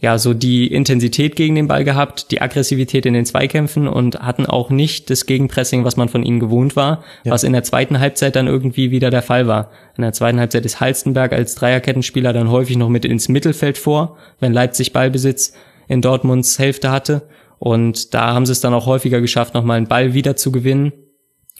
ja 0.00 0.16
so 0.18 0.32
die 0.32 0.68
Intensität 0.68 1.34
gegen 1.34 1.56
den 1.56 1.66
Ball 1.66 1.84
gehabt, 1.84 2.30
die 2.30 2.40
Aggressivität 2.40 3.04
in 3.04 3.14
den 3.14 3.26
Zweikämpfen 3.26 3.88
und 3.88 4.20
hatten 4.20 4.46
auch 4.46 4.70
nicht 4.70 5.10
das 5.10 5.26
Gegenpressing, 5.26 5.84
was 5.84 5.96
man 5.96 6.08
von 6.08 6.22
ihnen 6.22 6.38
gewohnt 6.38 6.76
war, 6.76 7.02
ja. 7.24 7.32
was 7.32 7.42
in 7.42 7.52
der 7.52 7.64
zweiten 7.64 7.98
Halbzeit 7.98 8.36
dann 8.36 8.46
irgendwie 8.46 8.90
wieder 8.90 9.10
der 9.10 9.22
Fall 9.22 9.48
war. 9.48 9.70
In 9.96 10.02
der 10.02 10.12
zweiten 10.12 10.38
Halbzeit 10.38 10.64
ist 10.64 10.80
Halstenberg 10.80 11.32
als 11.32 11.56
Dreierkettenspieler 11.56 12.32
dann 12.32 12.50
häufig 12.50 12.76
noch 12.76 12.88
mit 12.88 13.04
ins 13.04 13.28
Mittelfeld 13.28 13.76
vor, 13.76 14.16
wenn 14.38 14.52
Leipzig 14.52 14.92
Ballbesitz 14.92 15.52
in 15.88 16.00
Dortmunds 16.00 16.58
Hälfte 16.58 16.90
hatte 16.92 17.22
und 17.58 18.14
da 18.14 18.34
haben 18.34 18.46
sie 18.46 18.52
es 18.52 18.60
dann 18.60 18.74
auch 18.74 18.86
häufiger 18.86 19.20
geschafft, 19.20 19.54
nochmal 19.54 19.78
einen 19.78 19.88
Ball 19.88 20.14
wieder 20.14 20.36
zu 20.36 20.52
gewinnen 20.52 20.92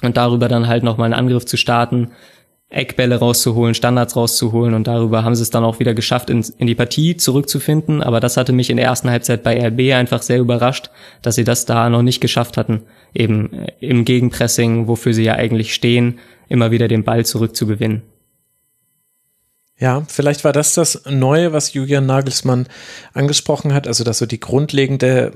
und 0.03 0.17
darüber 0.17 0.49
dann 0.49 0.69
halt 0.69 0.85
nochmal 0.85 1.07
einen 1.07 1.21
Angriff 1.21 1.45
zu 1.45 1.57
starten, 1.57 2.13
Eckbälle 2.71 3.17
rauszuholen, 3.17 3.75
Standards 3.75 4.15
rauszuholen 4.15 4.75
und 4.75 4.87
darüber 4.87 5.25
haben 5.25 5.35
sie 5.35 5.43
es 5.43 5.49
dann 5.49 5.65
auch 5.65 5.79
wieder 5.79 5.95
geschafft, 5.95 6.29
in, 6.29 6.45
in, 6.59 6.67
die 6.67 6.75
Partie 6.75 7.17
zurückzufinden. 7.17 8.03
Aber 8.03 8.21
das 8.21 8.37
hatte 8.37 8.53
mich 8.53 8.69
in 8.69 8.77
der 8.77 8.85
ersten 8.85 9.09
Halbzeit 9.09 9.43
bei 9.43 9.59
RB 9.67 9.95
einfach 9.95 10.21
sehr 10.21 10.39
überrascht, 10.39 10.91
dass 11.23 11.37
sie 11.37 11.45
das 11.45 11.65
da 11.65 11.89
noch 11.89 12.03
nicht 12.03 12.21
geschafft 12.21 12.59
hatten, 12.59 12.83
eben 13.15 13.53
äh, 13.55 13.73
im 13.81 14.05
Gegenpressing, 14.05 14.87
wofür 14.87 15.15
sie 15.15 15.25
ja 15.25 15.35
eigentlich 15.35 15.73
stehen, 15.73 16.19
immer 16.49 16.71
wieder 16.71 16.89
den 16.89 17.05
Ball 17.05 17.25
zurückzugewinnen. 17.25 18.03
Ja, 19.79 20.03
vielleicht 20.09 20.45
war 20.45 20.53
das 20.53 20.75
das 20.75 21.05
Neue, 21.09 21.53
was 21.53 21.73
Julian 21.73 22.05
Nagelsmann 22.05 22.67
angesprochen 23.15 23.73
hat, 23.73 23.87
also 23.87 24.05
dass 24.05 24.19
so 24.19 24.27
die 24.27 24.41
grundlegende 24.41 25.33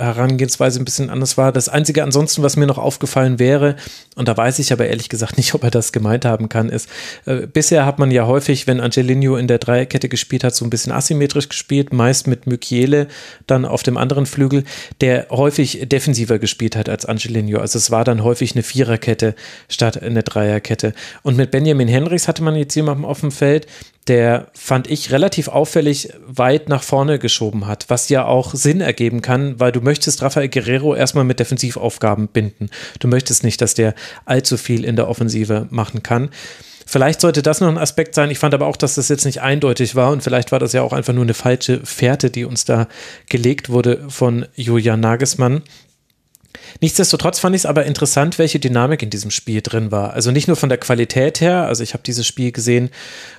Herangehensweise 0.00 0.80
ein 0.80 0.84
bisschen 0.84 1.10
anders 1.10 1.36
war. 1.36 1.52
Das 1.52 1.68
Einzige 1.68 2.02
ansonsten, 2.02 2.42
was 2.42 2.56
mir 2.56 2.66
noch 2.66 2.78
aufgefallen 2.78 3.38
wäre, 3.38 3.76
und 4.16 4.28
da 4.28 4.36
weiß 4.36 4.58
ich 4.58 4.72
aber 4.72 4.86
ehrlich 4.86 5.08
gesagt 5.08 5.36
nicht, 5.36 5.54
ob 5.54 5.64
er 5.64 5.70
das 5.70 5.92
gemeint 5.92 6.24
haben 6.24 6.48
kann, 6.48 6.68
ist, 6.68 6.88
äh, 7.26 7.46
bisher 7.46 7.86
hat 7.86 7.98
man 7.98 8.10
ja 8.10 8.26
häufig, 8.26 8.66
wenn 8.66 8.80
Angelino 8.80 9.36
in 9.36 9.46
der 9.46 9.58
Dreierkette 9.58 10.08
gespielt 10.08 10.44
hat, 10.44 10.54
so 10.54 10.64
ein 10.64 10.70
bisschen 10.70 10.92
asymmetrisch 10.92 11.48
gespielt, 11.48 11.92
meist 11.92 12.26
mit 12.26 12.46
Mykiele 12.46 13.08
dann 13.46 13.64
auf 13.64 13.82
dem 13.82 13.96
anderen 13.96 14.26
Flügel, 14.26 14.64
der 15.00 15.26
häufig 15.30 15.88
defensiver 15.88 16.38
gespielt 16.38 16.76
hat 16.76 16.88
als 16.88 17.06
Angelino. 17.06 17.60
Also 17.60 17.78
es 17.78 17.90
war 17.90 18.04
dann 18.04 18.24
häufig 18.24 18.54
eine 18.54 18.62
Viererkette 18.62 19.34
statt 19.68 20.02
eine 20.02 20.22
Dreierkette. 20.22 20.94
Und 21.22 21.36
mit 21.36 21.50
Benjamin 21.50 21.88
Henrichs 21.88 22.28
hatte 22.28 22.42
man 22.42 22.56
jetzt 22.56 22.74
jemanden 22.74 23.04
auf 23.04 23.20
dem 23.20 23.30
Feld, 23.30 23.66
der 24.10 24.48
fand 24.54 24.90
ich 24.90 25.12
relativ 25.12 25.46
auffällig 25.46 26.08
weit 26.26 26.68
nach 26.68 26.82
vorne 26.82 27.20
geschoben 27.20 27.68
hat, 27.68 27.84
was 27.86 28.08
ja 28.08 28.24
auch 28.24 28.54
Sinn 28.56 28.80
ergeben 28.80 29.22
kann, 29.22 29.60
weil 29.60 29.70
du 29.70 29.80
möchtest 29.80 30.20
Rafael 30.20 30.48
Guerrero 30.48 30.96
erstmal 30.96 31.22
mit 31.22 31.38
Defensivaufgaben 31.38 32.26
binden. 32.26 32.70
Du 32.98 33.06
möchtest 33.06 33.44
nicht, 33.44 33.60
dass 33.60 33.74
der 33.74 33.94
allzu 34.24 34.56
viel 34.56 34.84
in 34.84 34.96
der 34.96 35.08
Offensive 35.08 35.68
machen 35.70 36.02
kann. 36.02 36.30
Vielleicht 36.86 37.20
sollte 37.20 37.40
das 37.40 37.60
noch 37.60 37.68
ein 37.68 37.78
Aspekt 37.78 38.16
sein. 38.16 38.32
Ich 38.32 38.40
fand 38.40 38.52
aber 38.52 38.66
auch, 38.66 38.76
dass 38.76 38.96
das 38.96 39.08
jetzt 39.08 39.24
nicht 39.24 39.42
eindeutig 39.42 39.94
war 39.94 40.10
und 40.10 40.24
vielleicht 40.24 40.50
war 40.50 40.58
das 40.58 40.72
ja 40.72 40.82
auch 40.82 40.92
einfach 40.92 41.12
nur 41.12 41.22
eine 41.22 41.34
falsche 41.34 41.86
Fährte, 41.86 42.30
die 42.30 42.44
uns 42.44 42.64
da 42.64 42.88
gelegt 43.28 43.68
wurde 43.68 44.06
von 44.08 44.44
Julian 44.56 44.98
Nagelsmann. 44.98 45.62
Nichtsdestotrotz 46.80 47.38
fand 47.38 47.54
ich 47.54 47.62
es 47.62 47.66
aber 47.66 47.84
interessant, 47.84 48.38
welche 48.38 48.58
Dynamik 48.58 49.02
in 49.02 49.10
diesem 49.10 49.30
Spiel 49.30 49.60
drin 49.60 49.90
war. 49.92 50.14
Also 50.14 50.30
nicht 50.30 50.48
nur 50.48 50.56
von 50.56 50.68
der 50.68 50.78
Qualität 50.78 51.40
her, 51.40 51.66
also 51.66 51.82
ich 51.82 51.92
habe 51.92 52.02
dieses 52.02 52.26
Spiel 52.26 52.52
gesehen 52.52 52.90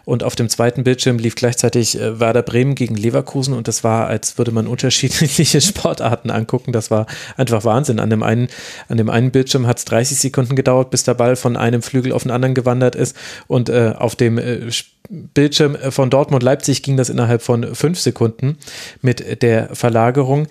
und 0.06 0.24
auf 0.24 0.36
dem 0.36 0.50
zweiten 0.50 0.84
Bildschirm 0.84 1.18
lief 1.18 1.36
gleichzeitig 1.36 2.00
äh, 2.00 2.20
Werder 2.20 2.42
Bremen 2.42 2.76
gegen 2.76 2.96
Leverkusen 2.96 3.54
und 3.54 3.68
das 3.68 3.84
war, 3.84 4.08
als 4.08 4.38
würde 4.38 4.52
man 4.52 4.68
unterschiedliche 4.72 5.62
Sportarten 5.62 6.30
angucken. 6.30 6.72
Das 6.72 6.92
war 6.92 7.06
einfach 7.38 7.64
Wahnsinn. 7.64 8.00
An 8.00 8.10
dem 8.10 8.24
einen, 8.24 8.48
an 8.88 8.98
dem 8.98 9.10
einen 9.10 9.32
Bildschirm 9.32 9.68
hat 9.68 9.80
es 9.80 9.86
30 9.86 10.20
Sekunden 10.20 10.56
gedauert, 10.56 10.90
bis 10.90 11.04
der 11.04 11.14
Ball 11.14 11.36
von 11.36 11.58
einem 11.58 11.82
Flügel 11.82 12.12
auf 12.12 12.24
den 12.24 12.32
anderen 12.32 12.56
gewandert 12.56 12.96
ist 12.96 13.16
und 13.48 13.70
äh, 13.70 13.94
auf 13.98 14.16
dem 14.16 14.38
äh, 14.38 14.70
Bildschirm 15.10 15.76
von 15.90 16.10
Dortmund 16.10 16.44
Leipzig 16.44 16.84
ging 16.84 16.96
das 16.96 17.10
innerhalb 17.10 17.42
von 17.42 17.76
fünf 17.76 18.00
Sekunden 18.00 18.58
mit 19.02 19.42
der 19.42 19.76
Verlagerung. 19.76 20.48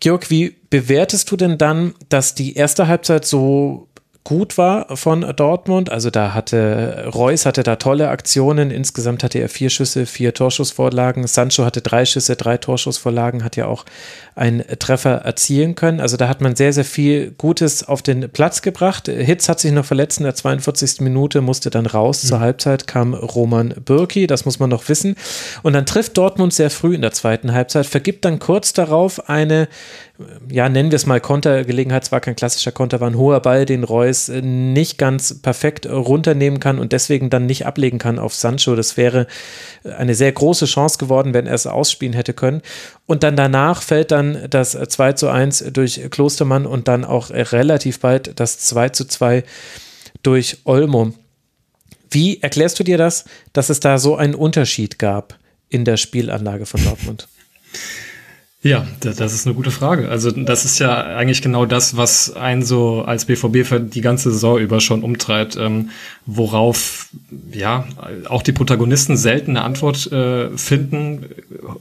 Georg, 0.00 0.30
wie 0.30 0.56
bewertest 0.70 1.30
du 1.30 1.36
denn 1.36 1.58
dann, 1.58 1.94
dass 2.08 2.34
die 2.34 2.54
erste 2.54 2.88
Halbzeit 2.88 3.26
so 3.26 3.88
gut 4.24 4.58
war 4.58 4.96
von 4.96 5.22
Dortmund. 5.34 5.90
Also 5.90 6.10
da 6.10 6.34
hatte 6.34 7.10
Reus 7.12 7.46
hatte 7.46 7.62
da 7.62 7.76
tolle 7.76 8.08
Aktionen. 8.08 8.70
Insgesamt 8.70 9.24
hatte 9.24 9.38
er 9.38 9.48
vier 9.48 9.70
Schüsse, 9.70 10.06
vier 10.06 10.34
Torschussvorlagen. 10.34 11.26
Sancho 11.26 11.64
hatte 11.64 11.80
drei 11.80 12.04
Schüsse, 12.04 12.36
drei 12.36 12.58
Torschussvorlagen, 12.58 13.44
hat 13.44 13.56
ja 13.56 13.66
auch 13.66 13.84
einen 14.34 14.62
Treffer 14.78 15.16
erzielen 15.16 15.74
können. 15.74 16.00
Also 16.00 16.16
da 16.16 16.28
hat 16.28 16.40
man 16.40 16.54
sehr, 16.54 16.72
sehr 16.72 16.84
viel 16.84 17.32
Gutes 17.32 17.86
auf 17.86 18.02
den 18.02 18.30
Platz 18.30 18.62
gebracht. 18.62 19.06
Hitz 19.06 19.48
hat 19.48 19.60
sich 19.60 19.72
noch 19.72 19.84
verletzt 19.84 20.18
in 20.18 20.24
der 20.24 20.34
42. 20.34 21.00
Minute, 21.00 21.40
musste 21.40 21.70
dann 21.70 21.86
raus. 21.86 22.22
Mhm. 22.22 22.28
Zur 22.28 22.40
Halbzeit 22.40 22.86
kam 22.86 23.14
Roman 23.14 23.74
Bürki, 23.84 24.26
das 24.26 24.44
muss 24.44 24.58
man 24.58 24.70
noch 24.70 24.88
wissen. 24.88 25.16
Und 25.62 25.72
dann 25.72 25.86
trifft 25.86 26.16
Dortmund 26.16 26.52
sehr 26.52 26.70
früh 26.70 26.94
in 26.94 27.02
der 27.02 27.12
zweiten 27.12 27.52
Halbzeit, 27.52 27.86
vergibt 27.86 28.24
dann 28.24 28.38
kurz 28.38 28.72
darauf 28.72 29.28
eine 29.28 29.68
ja, 30.50 30.68
nennen 30.68 30.90
wir 30.90 30.96
es 30.96 31.06
mal 31.06 31.20
Kontergelegenheit, 31.20 32.04
zwar 32.04 32.20
kein 32.20 32.36
klassischer 32.36 32.72
Konter, 32.72 33.00
war 33.00 33.08
ein 33.08 33.16
hoher 33.16 33.40
Ball, 33.40 33.64
den 33.64 33.84
Reus 33.84 34.28
äh, 34.28 34.42
nicht 34.42 34.98
ganz 34.98 35.40
perfekt 35.40 35.86
runternehmen 35.86 36.60
kann 36.60 36.78
und 36.78 36.92
deswegen 36.92 37.30
dann 37.30 37.46
nicht 37.46 37.66
ablegen 37.66 37.98
kann 37.98 38.18
auf 38.18 38.34
Sancho. 38.34 38.74
Das 38.74 38.96
wäre 38.96 39.26
äh, 39.84 39.92
eine 39.92 40.14
sehr 40.14 40.32
große 40.32 40.66
Chance 40.66 40.98
geworden, 40.98 41.34
wenn 41.34 41.46
er 41.46 41.54
es 41.54 41.66
ausspielen 41.66 42.14
hätte 42.14 42.34
können. 42.34 42.62
Und 43.06 43.22
dann 43.22 43.36
danach 43.36 43.82
fällt 43.82 44.10
dann 44.10 44.46
das 44.50 44.72
2 44.72 45.12
zu 45.14 45.28
1 45.28 45.64
durch 45.72 46.00
Klostermann 46.10 46.66
und 46.66 46.88
dann 46.88 47.04
auch 47.04 47.30
relativ 47.30 48.00
bald 48.00 48.38
das 48.38 48.58
2 48.58 48.90
zu 48.90 49.06
2 49.06 49.44
durch 50.22 50.58
Olmo. 50.64 51.12
Wie 52.10 52.42
erklärst 52.42 52.78
du 52.78 52.84
dir 52.84 52.98
das, 52.98 53.24
dass 53.52 53.70
es 53.70 53.80
da 53.80 53.98
so 53.98 54.16
einen 54.16 54.34
Unterschied 54.34 54.98
gab 54.98 55.38
in 55.68 55.84
der 55.84 55.96
Spielanlage 55.96 56.66
von 56.66 56.82
Dortmund? 56.82 57.28
Ja, 58.62 58.86
das 59.00 59.32
ist 59.32 59.46
eine 59.46 59.54
gute 59.54 59.70
Frage. 59.70 60.10
Also 60.10 60.30
das 60.30 60.66
ist 60.66 60.78
ja 60.80 61.02
eigentlich 61.02 61.40
genau 61.40 61.64
das, 61.64 61.96
was 61.96 62.36
einen 62.36 62.62
so 62.62 63.02
als 63.02 63.24
BVB 63.24 63.90
die 63.90 64.02
ganze 64.02 64.30
Saison 64.30 64.58
über 64.58 64.80
schon 64.80 65.02
umtreibt, 65.02 65.56
ähm, 65.56 65.88
worauf 66.26 67.08
ja 67.50 67.86
auch 68.28 68.42
die 68.42 68.52
Protagonisten 68.52 69.16
selten 69.16 69.52
eine 69.52 69.62
Antwort 69.62 70.12
äh, 70.12 70.50
finden. 70.58 71.24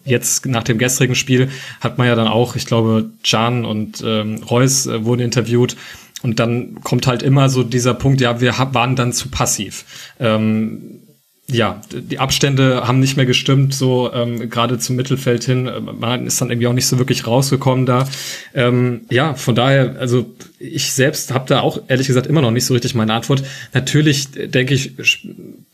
Jetzt 0.05 0.45
nach 0.45 0.63
dem 0.63 0.77
gestrigen 0.77 1.15
Spiel 1.15 1.49
hat 1.81 1.97
man 1.97 2.07
ja 2.07 2.15
dann 2.15 2.29
auch, 2.29 2.55
ich 2.55 2.65
glaube, 2.65 3.09
Can 3.25 3.65
und 3.65 4.01
ähm, 4.05 4.41
Reus 4.49 4.87
äh, 4.87 5.03
wurden 5.03 5.19
interviewt. 5.19 5.75
Und 6.21 6.39
dann 6.39 6.79
kommt 6.81 7.07
halt 7.07 7.23
immer 7.23 7.49
so 7.49 7.63
dieser 7.63 7.93
Punkt, 7.93 8.21
ja, 8.21 8.39
wir 8.39 8.53
waren 8.57 8.95
dann 8.95 9.11
zu 9.11 9.29
passiv. 9.29 9.83
Ähm, 10.17 10.98
ja, 11.51 11.81
die 11.91 12.19
Abstände 12.19 12.87
haben 12.87 12.99
nicht 12.99 13.17
mehr 13.17 13.25
gestimmt, 13.25 13.73
so 13.73 14.11
ähm, 14.13 14.49
gerade 14.49 14.77
zum 14.77 14.95
Mittelfeld 14.95 15.43
hin. 15.43 15.69
Man 15.99 16.27
ist 16.27 16.39
dann 16.39 16.49
irgendwie 16.49 16.67
auch 16.67 16.73
nicht 16.73 16.87
so 16.87 16.99
wirklich 16.99 17.25
rausgekommen 17.25 17.85
da. 17.85 18.07
Ähm, 18.53 19.01
ja, 19.09 19.33
von 19.33 19.55
daher, 19.55 19.95
also 19.99 20.25
ich 20.59 20.91
selbst 20.91 21.33
habe 21.33 21.45
da 21.47 21.61
auch 21.61 21.81
ehrlich 21.87 22.07
gesagt 22.07 22.27
immer 22.27 22.41
noch 22.41 22.51
nicht 22.51 22.65
so 22.65 22.73
richtig 22.73 22.93
meine 22.93 23.13
Antwort. 23.13 23.43
Natürlich 23.73 24.29
denke 24.31 24.73
ich, 24.73 24.93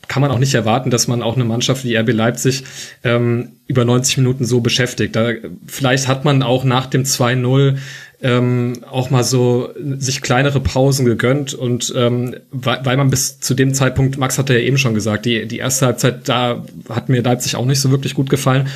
kann 0.08 0.22
man 0.22 0.30
auch 0.30 0.38
nicht 0.38 0.54
erwarten, 0.54 0.90
dass 0.90 1.08
man 1.08 1.22
auch 1.22 1.34
eine 1.34 1.44
Mannschaft 1.44 1.84
wie 1.84 1.96
RB 1.96 2.12
Leipzig 2.12 2.64
ähm, 3.04 3.52
über 3.66 3.84
90 3.84 4.18
Minuten 4.18 4.44
so 4.44 4.60
beschäftigt. 4.60 5.16
Da, 5.16 5.32
vielleicht 5.66 6.08
hat 6.08 6.24
man 6.24 6.42
auch 6.42 6.64
nach 6.64 6.86
dem 6.86 7.02
2-0 7.02 7.76
ähm, 8.22 8.84
auch 8.90 9.10
mal 9.10 9.24
so 9.24 9.70
sich 9.98 10.22
kleinere 10.22 10.60
Pausen 10.60 11.04
gegönnt 11.04 11.54
und 11.54 11.92
ähm, 11.96 12.36
weil, 12.50 12.80
weil 12.84 12.96
man 12.96 13.10
bis 13.10 13.40
zu 13.40 13.54
dem 13.54 13.74
Zeitpunkt, 13.74 14.16
Max 14.18 14.38
hatte 14.38 14.54
ja 14.54 14.60
eben 14.60 14.78
schon 14.78 14.94
gesagt, 14.94 15.26
die, 15.26 15.46
die 15.46 15.58
erste 15.58 15.86
Halbzeit, 15.86 16.28
da 16.28 16.64
hat 16.88 17.08
mir 17.08 17.22
Leipzig 17.22 17.56
auch 17.56 17.66
nicht 17.66 17.80
so 17.80 17.90
wirklich 17.90 18.14
gut 18.14 18.30
gefallen. 18.30 18.68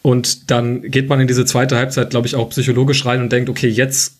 Und 0.00 0.50
dann 0.50 0.82
geht 0.82 1.08
man 1.08 1.20
in 1.20 1.26
diese 1.26 1.44
zweite 1.44 1.76
Halbzeit, 1.76 2.10
glaube 2.10 2.26
ich, 2.26 2.36
auch 2.36 2.50
psychologisch 2.50 3.04
rein 3.04 3.20
und 3.20 3.32
denkt, 3.32 3.50
okay, 3.50 3.68
jetzt 3.68 4.18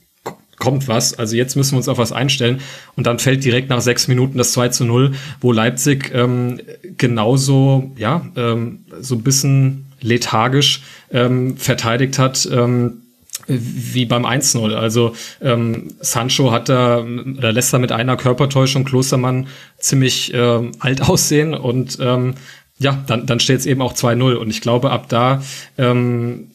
kommt 0.59 0.89
was, 0.89 1.19
also 1.19 1.37
jetzt 1.37 1.57
müssen 1.57 1.73
wir 1.73 1.79
uns 1.79 1.89
auf 1.89 1.99
was 1.99 2.13
einstellen. 2.13 2.61
Und 2.97 3.07
dann 3.07 3.19
fällt 3.19 3.45
direkt 3.45 3.71
nach 3.71 3.81
sechs 3.81 4.09
Minuten 4.09 4.39
das 4.39 4.53
2 4.53 4.69
zu 4.69 4.85
0, 4.85 5.13
wo 5.41 5.53
Leipzig 5.53 6.11
ähm, 6.13 6.61
genauso, 6.99 7.93
ja, 7.97 8.27
ähm, 8.37 8.85
so 9.01 9.15
ein 9.15 9.23
bisschen 9.23 9.87
lethargisch 10.01 10.83
ähm, 11.11 11.57
verteidigt 11.57 12.19
hat. 12.19 12.49
Ähm, 12.53 13.03
wie 13.49 14.05
beim 14.05 14.27
1-0. 14.27 14.75
Also 14.75 15.15
ähm, 15.41 15.95
Sancho 16.01 16.53
hat 16.53 16.69
da 16.69 16.99
oder 17.01 17.53
lässt 17.53 17.73
da 17.73 17.79
mit 17.79 17.93
einer 17.93 18.17
Körpertäuschung 18.17 18.85
Klostermann 18.85 19.49
ziemlich 19.79 20.33
äh, 20.35 20.71
alt 20.79 21.03
aussehen 21.09 21.55
und 21.55 21.99
ähm, 22.01 22.35
ja, 22.79 23.03
dann, 23.07 23.27
dann 23.27 23.41
steht 23.41 23.59
es 23.59 23.67
eben 23.67 23.83
auch 23.83 23.93
2-0. 23.93 24.35
Und 24.35 24.51
ich 24.51 24.61
glaube, 24.61 24.91
ab 24.91 25.09
da 25.09 25.43
ähm, 25.77 26.53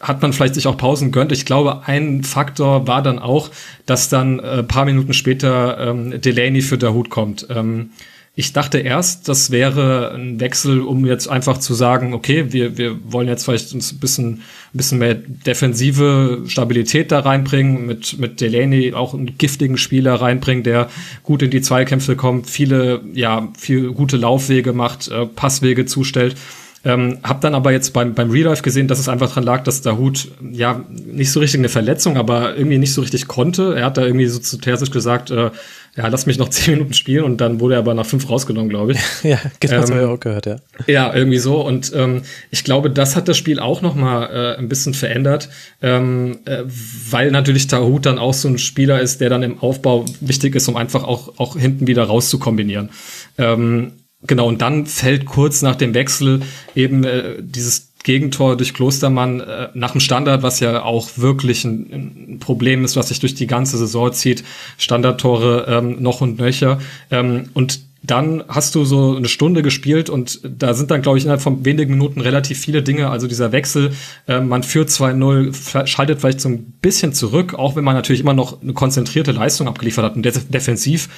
hat 0.00 0.22
man 0.22 0.32
vielleicht 0.32 0.54
sich 0.54 0.66
auch 0.66 0.76
Pausen 0.76 1.12
gönnt. 1.12 1.32
Ich 1.32 1.44
glaube, 1.44 1.82
ein 1.86 2.22
Faktor 2.24 2.86
war 2.86 3.02
dann 3.02 3.18
auch, 3.18 3.50
dass 3.84 4.08
dann 4.08 4.38
äh, 4.38 4.62
paar 4.62 4.84
Minuten 4.84 5.12
später 5.12 5.78
ähm, 5.78 6.20
Delaney 6.20 6.62
für 6.62 6.78
der 6.78 6.94
Hut 6.94 7.10
kommt. 7.10 7.46
Ähm, 7.50 7.90
ich 8.34 8.52
dachte 8.52 8.78
erst, 8.78 9.28
das 9.28 9.50
wäre 9.50 10.12
ein 10.14 10.38
Wechsel, 10.38 10.80
um 10.80 11.04
jetzt 11.04 11.26
einfach 11.26 11.58
zu 11.58 11.74
sagen, 11.74 12.14
okay, 12.14 12.52
wir, 12.52 12.78
wir 12.78 12.96
wollen 13.04 13.26
jetzt 13.26 13.44
vielleicht 13.44 13.74
uns 13.74 13.92
ein 13.92 13.98
bisschen, 13.98 14.28
ein 14.72 14.76
bisschen 14.76 14.98
mehr 14.98 15.16
defensive 15.16 16.44
Stabilität 16.46 17.10
da 17.10 17.18
reinbringen, 17.18 17.86
mit, 17.86 18.18
mit 18.20 18.40
Delaney 18.40 18.94
auch 18.94 19.12
einen 19.12 19.36
giftigen 19.38 19.76
Spieler 19.76 20.14
reinbringen, 20.14 20.62
der 20.62 20.88
gut 21.24 21.42
in 21.42 21.50
die 21.50 21.62
Zweikämpfe 21.62 22.14
kommt, 22.14 22.48
viele, 22.48 23.00
ja, 23.12 23.48
viel 23.58 23.92
gute 23.92 24.16
Laufwege 24.16 24.72
macht, 24.72 25.08
äh, 25.08 25.26
Passwege 25.26 25.86
zustellt. 25.86 26.36
Ähm, 26.84 27.18
hab 27.24 27.40
dann 27.40 27.56
aber 27.56 27.72
jetzt 27.72 27.92
beim, 27.92 28.14
beim 28.14 28.30
Real 28.30 28.46
Life 28.46 28.62
gesehen, 28.62 28.86
dass 28.86 29.00
es 29.00 29.08
einfach 29.08 29.32
dran 29.32 29.42
lag, 29.42 29.64
dass 29.64 29.82
der 29.82 29.98
Hut 29.98 30.28
ja 30.40 30.84
nicht 30.88 31.32
so 31.32 31.40
richtig 31.40 31.58
eine 31.58 31.68
Verletzung, 31.68 32.16
aber 32.16 32.56
irgendwie 32.56 32.78
nicht 32.78 32.94
so 32.94 33.00
richtig 33.00 33.26
konnte. 33.26 33.74
Er 33.76 33.86
hat 33.86 33.96
da 33.96 34.06
irgendwie 34.06 34.26
so 34.26 34.38
zu 34.38 34.58
Terzic 34.58 34.92
gesagt, 34.92 35.32
äh, 35.32 35.50
ja, 35.98 36.06
lass 36.06 36.26
mich 36.26 36.38
noch 36.38 36.48
zehn 36.50 36.74
Minuten 36.74 36.94
spielen 36.94 37.24
und 37.24 37.40
dann 37.40 37.58
wurde 37.58 37.74
er 37.74 37.80
aber 37.80 37.92
nach 37.92 38.06
fünf 38.06 38.30
rausgenommen, 38.30 38.70
glaube 38.70 38.92
ich. 38.92 38.98
ja, 39.24 39.38
genau, 39.58 39.82
ähm, 39.82 39.94
habe 39.94 40.08
auch 40.08 40.20
gehört, 40.20 40.46
ja. 40.46 40.56
Ja, 40.86 41.12
irgendwie 41.12 41.38
so. 41.38 41.60
Und 41.60 41.92
ähm, 41.94 42.22
ich 42.50 42.62
glaube, 42.62 42.88
das 42.88 43.16
hat 43.16 43.26
das 43.26 43.36
Spiel 43.36 43.58
auch 43.58 43.82
noch 43.82 43.96
mal 43.96 44.26
äh, 44.26 44.58
ein 44.58 44.68
bisschen 44.68 44.94
verändert, 44.94 45.48
ähm, 45.82 46.38
äh, 46.44 46.62
weil 47.10 47.32
natürlich 47.32 47.66
Tahut 47.66 48.06
dann 48.06 48.18
auch 48.18 48.34
so 48.34 48.48
ein 48.48 48.58
Spieler 48.58 49.00
ist, 49.00 49.20
der 49.20 49.28
dann 49.28 49.42
im 49.42 49.58
Aufbau 49.58 50.04
wichtig 50.20 50.54
ist, 50.54 50.68
um 50.68 50.76
einfach 50.76 51.02
auch, 51.02 51.38
auch 51.38 51.56
hinten 51.56 51.88
wieder 51.88 52.04
rauszukombinieren. 52.04 52.90
Ähm, 53.36 53.92
Genau, 54.26 54.48
und 54.48 54.62
dann 54.62 54.86
fällt 54.86 55.26
kurz 55.26 55.62
nach 55.62 55.76
dem 55.76 55.94
Wechsel 55.94 56.40
eben 56.74 57.04
äh, 57.04 57.36
dieses 57.40 57.87
Gegentor 58.04 58.56
durch 58.56 58.74
Klostermann 58.74 59.40
äh, 59.40 59.68
nach 59.74 59.92
dem 59.92 60.00
Standard, 60.00 60.42
was 60.42 60.60
ja 60.60 60.82
auch 60.82 61.10
wirklich 61.16 61.64
ein, 61.64 62.32
ein, 62.32 62.38
Problem 62.38 62.84
ist, 62.84 62.96
was 62.96 63.08
sich 63.08 63.20
durch 63.20 63.34
die 63.34 63.46
ganze 63.46 63.76
Saison 63.76 64.12
zieht. 64.12 64.44
Standardtore 64.78 65.66
ähm, 65.68 66.02
noch 66.02 66.20
und 66.20 66.38
nöcher. 66.38 66.78
Ähm, 67.10 67.46
und 67.54 67.80
dann 68.02 68.44
hast 68.48 68.74
du 68.74 68.84
so 68.84 69.16
eine 69.16 69.28
Stunde 69.28 69.62
gespielt 69.62 70.08
und 70.08 70.40
da 70.44 70.72
sind 70.72 70.90
dann, 70.90 71.02
glaube 71.02 71.18
ich, 71.18 71.24
innerhalb 71.24 71.42
von 71.42 71.64
wenigen 71.64 71.94
Minuten 71.94 72.20
relativ 72.20 72.60
viele 72.60 72.82
Dinge. 72.82 73.10
Also 73.10 73.26
dieser 73.26 73.50
Wechsel, 73.50 73.92
äh, 74.28 74.40
man 74.40 74.62
führt 74.62 74.88
2-0, 74.88 75.86
schaltet 75.86 76.20
vielleicht 76.20 76.40
so 76.40 76.48
ein 76.48 76.72
bisschen 76.80 77.12
zurück, 77.12 77.54
auch 77.54 77.74
wenn 77.74 77.84
man 77.84 77.96
natürlich 77.96 78.20
immer 78.20 78.34
noch 78.34 78.62
eine 78.62 78.72
konzentrierte 78.72 79.32
Leistung 79.32 79.66
abgeliefert 79.66 80.04
hat 80.04 80.16
und 80.16 80.24
defensiv 80.24 81.08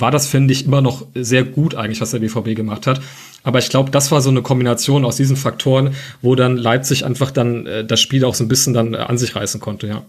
war 0.00 0.10
das, 0.10 0.26
finde 0.26 0.52
ich, 0.52 0.64
immer 0.64 0.80
noch 0.80 1.06
sehr 1.14 1.44
gut 1.44 1.74
eigentlich, 1.74 2.00
was 2.00 2.10
der 2.10 2.18
BVB 2.18 2.54
gemacht 2.54 2.86
hat. 2.86 3.00
Aber 3.42 3.58
ich 3.58 3.68
glaube, 3.68 3.90
das 3.90 4.10
war 4.10 4.20
so 4.20 4.30
eine 4.30 4.42
Kombination 4.42 5.04
aus 5.04 5.16
diesen 5.16 5.36
Faktoren, 5.36 5.94
wo 6.22 6.34
dann 6.34 6.56
Leipzig 6.56 7.04
einfach 7.04 7.30
dann 7.30 7.66
äh, 7.66 7.84
das 7.84 8.00
Spiel 8.00 8.24
auch 8.24 8.34
so 8.34 8.44
ein 8.44 8.48
bisschen 8.48 8.74
dann 8.74 8.94
äh, 8.94 8.98
an 8.98 9.18
sich 9.18 9.34
reißen 9.36 9.60
konnte, 9.60 9.86
ja. 9.86 10.04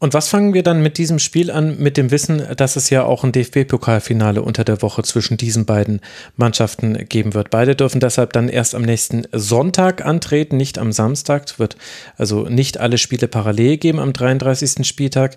Und 0.00 0.14
was 0.14 0.28
fangen 0.28 0.54
wir 0.54 0.62
dann 0.62 0.80
mit 0.80 0.96
diesem 0.96 1.18
Spiel 1.18 1.50
an, 1.50 1.78
mit 1.78 1.96
dem 1.96 2.12
Wissen, 2.12 2.40
dass 2.56 2.76
es 2.76 2.88
ja 2.88 3.02
auch 3.02 3.24
ein 3.24 3.32
DFB-Pokalfinale 3.32 4.42
unter 4.42 4.62
der 4.62 4.80
Woche 4.80 5.02
zwischen 5.02 5.36
diesen 5.36 5.66
beiden 5.66 6.00
Mannschaften 6.36 7.08
geben 7.08 7.34
wird? 7.34 7.50
Beide 7.50 7.74
dürfen 7.74 7.98
deshalb 7.98 8.32
dann 8.32 8.48
erst 8.48 8.76
am 8.76 8.82
nächsten 8.82 9.24
Sonntag 9.32 10.06
antreten, 10.06 10.56
nicht 10.56 10.78
am 10.78 10.92
Samstag. 10.92 11.46
Es 11.46 11.58
wird 11.58 11.76
also 12.16 12.44
nicht 12.48 12.78
alle 12.78 12.96
Spiele 12.96 13.26
parallel 13.26 13.76
geben 13.78 13.98
am 13.98 14.12
33. 14.12 14.86
Spieltag. 14.86 15.34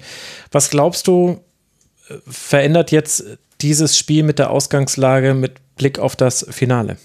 Was 0.51 0.69
glaubst 0.69 1.07
du, 1.07 1.41
verändert 2.27 2.91
jetzt 2.91 3.23
dieses 3.61 3.97
Spiel 3.97 4.23
mit 4.23 4.39
der 4.39 4.49
Ausgangslage 4.49 5.33
mit 5.33 5.53
Blick 5.75 5.99
auf 5.99 6.15
das 6.15 6.45
Finale? 6.49 6.97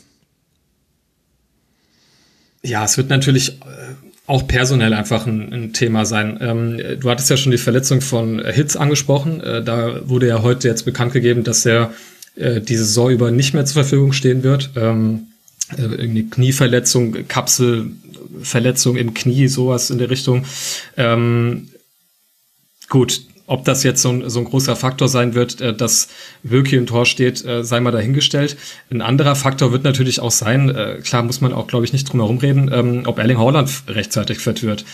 Ja, 2.63 2.85
es 2.85 2.97
wird 2.97 3.11
natürlich 3.11 3.61
äh, 3.61 3.95
auch 4.27 4.49
personell 4.49 4.93
einfach 4.93 5.27
ein, 5.27 5.53
ein 5.53 5.73
Thema 5.73 6.05
sein. 6.05 6.39
Ähm, 6.41 7.01
du 7.01 7.11
hattest 7.11 7.31
ja 7.31 7.37
schon 7.37 7.53
die 7.53 7.59
Verletzung 7.59 8.01
von 8.01 8.45
Hitz 8.45 8.75
angesprochen. 8.75 9.41
Äh, 9.41 9.63
da 9.63 10.09
wurde 10.09 10.27
ja 10.27 10.43
heute 10.43 10.67
jetzt 10.67 10.85
bekannt 10.85 11.13
gegeben, 11.13 11.45
dass 11.45 11.65
er 11.65 11.93
äh, 12.35 12.61
die 12.61 12.77
Saison 12.77 13.11
über 13.11 13.31
nicht 13.31 13.55
mehr 13.55 13.65
zur 13.67 13.83
Verfügung 13.83 14.13
stehen 14.13 14.43
wird. 14.43 14.71
Ähm, 14.75 15.29
äh, 15.77 15.83
irgendwie 15.83 16.29
Knieverletzung, 16.29 17.29
Kapselverletzung 17.29 18.97
im 18.97 19.15
Knie, 19.15 19.49
sowas 19.49 19.91
in 19.91 19.99
der 19.99 20.11
Richtung. 20.11 20.45
Ähm, 20.97 21.69
gut, 22.89 23.23
ob 23.47 23.65
das 23.65 23.83
jetzt 23.83 24.03
so 24.03 24.11
ein, 24.11 24.29
so 24.29 24.41
ein 24.41 24.45
großer 24.45 24.77
Faktor 24.77 25.09
sein 25.09 25.35
wird, 25.35 25.61
äh, 25.61 25.75
dass 25.75 26.09
Wöki 26.43 26.77
im 26.77 26.87
Tor 26.87 27.07
steht, 27.07 27.45
äh, 27.45 27.65
sei 27.65 27.81
mal 27.81 27.93
dahingestellt. 27.93 28.57
Ein 28.91 29.03
anderer 29.03 29.37
Faktor 29.37 29.73
wird 29.73 29.85
natürlich 29.85 30.21
auch 30.21 30.31
sein, 30.31 30.69
äh, 30.71 31.01
klar 31.03 31.23
muss 31.23 31.41
man 31.41 31.53
auch, 31.53 31.67
glaube 31.67 31.85
ich, 31.85 31.93
nicht 31.93 32.11
drum 32.11 32.21
herum 32.21 32.39
reden, 32.39 32.71
ähm, 32.73 33.03
ob 33.07 33.19
Erling 33.19 33.39
Haaland 33.39 33.71
rechtzeitig 33.89 34.39
fit 34.39 34.63
wird. 34.63 34.85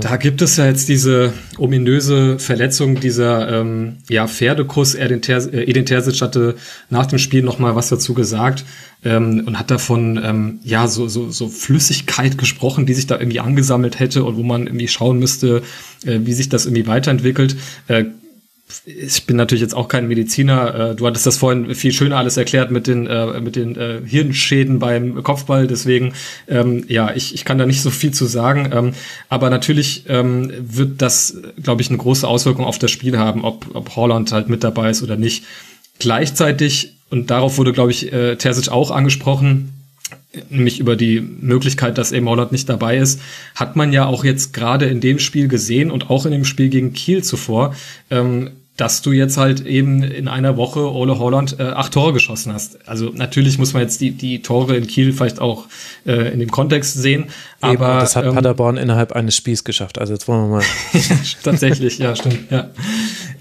Da 0.00 0.16
gibt 0.16 0.42
es 0.42 0.56
ja 0.56 0.66
jetzt 0.66 0.88
diese 0.88 1.32
ominöse 1.56 2.38
Verletzung 2.38 3.00
dieser 3.00 3.60
ähm, 3.60 3.98
ja, 4.08 4.26
Pferdekuss. 4.26 4.94
Äh, 4.94 5.06
Edin 5.06 5.86
Terzic 5.86 6.20
hatte 6.20 6.56
nach 6.90 7.06
dem 7.06 7.18
Spiel 7.18 7.42
noch 7.42 7.58
mal 7.58 7.74
was 7.74 7.88
dazu 7.88 8.14
gesagt 8.14 8.64
ähm, 9.04 9.44
und 9.46 9.58
hat 9.58 9.70
davon 9.70 10.20
ähm, 10.22 10.60
ja 10.64 10.88
so, 10.88 11.08
so, 11.08 11.30
so 11.30 11.48
Flüssigkeit 11.48 12.38
gesprochen, 12.38 12.86
die 12.86 12.94
sich 12.94 13.06
da 13.06 13.18
irgendwie 13.18 13.40
angesammelt 13.40 13.98
hätte 13.98 14.24
und 14.24 14.36
wo 14.36 14.42
man 14.42 14.66
irgendwie 14.66 14.88
schauen 14.88 15.18
müsste, 15.18 15.62
äh, 16.04 16.20
wie 16.22 16.32
sich 16.32 16.48
das 16.48 16.66
irgendwie 16.66 16.86
weiterentwickelt. 16.86 17.56
Äh, 17.88 18.06
ich 18.84 19.26
bin 19.26 19.36
natürlich 19.36 19.62
jetzt 19.62 19.74
auch 19.74 19.88
kein 19.88 20.08
Mediziner. 20.08 20.90
Äh, 20.90 20.94
du 20.94 21.06
hattest 21.06 21.26
das 21.26 21.36
vorhin 21.36 21.74
viel 21.74 21.92
schöner 21.92 22.16
alles 22.16 22.36
erklärt 22.36 22.70
mit 22.70 22.86
den, 22.86 23.06
äh, 23.06 23.40
mit 23.40 23.56
den 23.56 23.76
äh, 23.76 24.00
Hirnschäden 24.04 24.78
beim 24.78 25.22
Kopfball. 25.22 25.66
Deswegen, 25.66 26.14
ähm, 26.48 26.84
ja, 26.88 27.14
ich, 27.14 27.34
ich 27.34 27.44
kann 27.44 27.58
da 27.58 27.66
nicht 27.66 27.82
so 27.82 27.90
viel 27.90 28.12
zu 28.12 28.26
sagen. 28.26 28.70
Ähm, 28.72 28.94
aber 29.28 29.50
natürlich 29.50 30.04
ähm, 30.08 30.52
wird 30.58 31.02
das, 31.02 31.36
glaube 31.62 31.82
ich, 31.82 31.88
eine 31.88 31.98
große 31.98 32.26
Auswirkung 32.26 32.64
auf 32.64 32.78
das 32.78 32.90
Spiel 32.90 33.18
haben, 33.18 33.44
ob, 33.44 33.66
ob 33.74 33.96
Holland 33.96 34.32
halt 34.32 34.48
mit 34.48 34.64
dabei 34.64 34.90
ist 34.90 35.02
oder 35.02 35.16
nicht. 35.16 35.44
Gleichzeitig, 35.98 36.94
und 37.10 37.30
darauf 37.30 37.58
wurde, 37.58 37.72
glaube 37.72 37.90
ich, 37.90 38.10
Terzic 38.38 38.68
auch 38.68 38.92
angesprochen, 38.92 39.72
nämlich 40.50 40.78
über 40.78 40.94
die 40.96 41.20
Möglichkeit, 41.20 41.98
dass 41.98 42.12
eben 42.12 42.28
Holland 42.28 42.52
nicht 42.52 42.68
dabei 42.68 42.98
ist, 42.98 43.20
hat 43.54 43.76
man 43.76 43.92
ja 43.92 44.06
auch 44.06 44.24
jetzt 44.24 44.52
gerade 44.52 44.86
in 44.86 45.00
dem 45.00 45.18
Spiel 45.18 45.48
gesehen 45.48 45.90
und 45.90 46.10
auch 46.10 46.26
in 46.26 46.32
dem 46.32 46.44
Spiel 46.44 46.68
gegen 46.68 46.92
Kiel 46.92 47.24
zuvor, 47.24 47.74
ähm, 48.10 48.50
dass 48.78 49.02
du 49.02 49.10
jetzt 49.10 49.36
halt 49.36 49.66
eben 49.66 50.04
in 50.04 50.28
einer 50.28 50.56
Woche 50.56 50.92
Ole 50.94 51.18
Holland 51.18 51.56
äh, 51.58 51.64
acht 51.64 51.92
Tore 51.92 52.12
geschossen 52.12 52.52
hast. 52.52 52.88
Also 52.88 53.10
natürlich 53.12 53.58
muss 53.58 53.72
man 53.72 53.82
jetzt 53.82 54.00
die, 54.00 54.12
die 54.12 54.40
Tore 54.40 54.76
in 54.76 54.86
Kiel 54.86 55.12
vielleicht 55.12 55.40
auch 55.40 55.66
äh, 56.06 56.32
in 56.32 56.38
dem 56.38 56.50
Kontext 56.50 56.94
sehen. 56.94 57.24
Aber 57.60 57.72
eben, 57.72 57.82
das 57.82 58.14
hat 58.14 58.24
ähm, 58.24 58.34
Paderborn 58.34 58.76
innerhalb 58.76 59.12
eines 59.12 59.36
Spiels 59.36 59.64
geschafft. 59.64 59.98
Also 59.98 60.12
jetzt 60.12 60.28
wollen 60.28 60.48
wir 60.48 60.58
mal. 60.58 60.64
Tatsächlich, 61.42 61.98
ja, 61.98 62.14
stimmt. 62.14 62.52
Ja, 62.52 62.70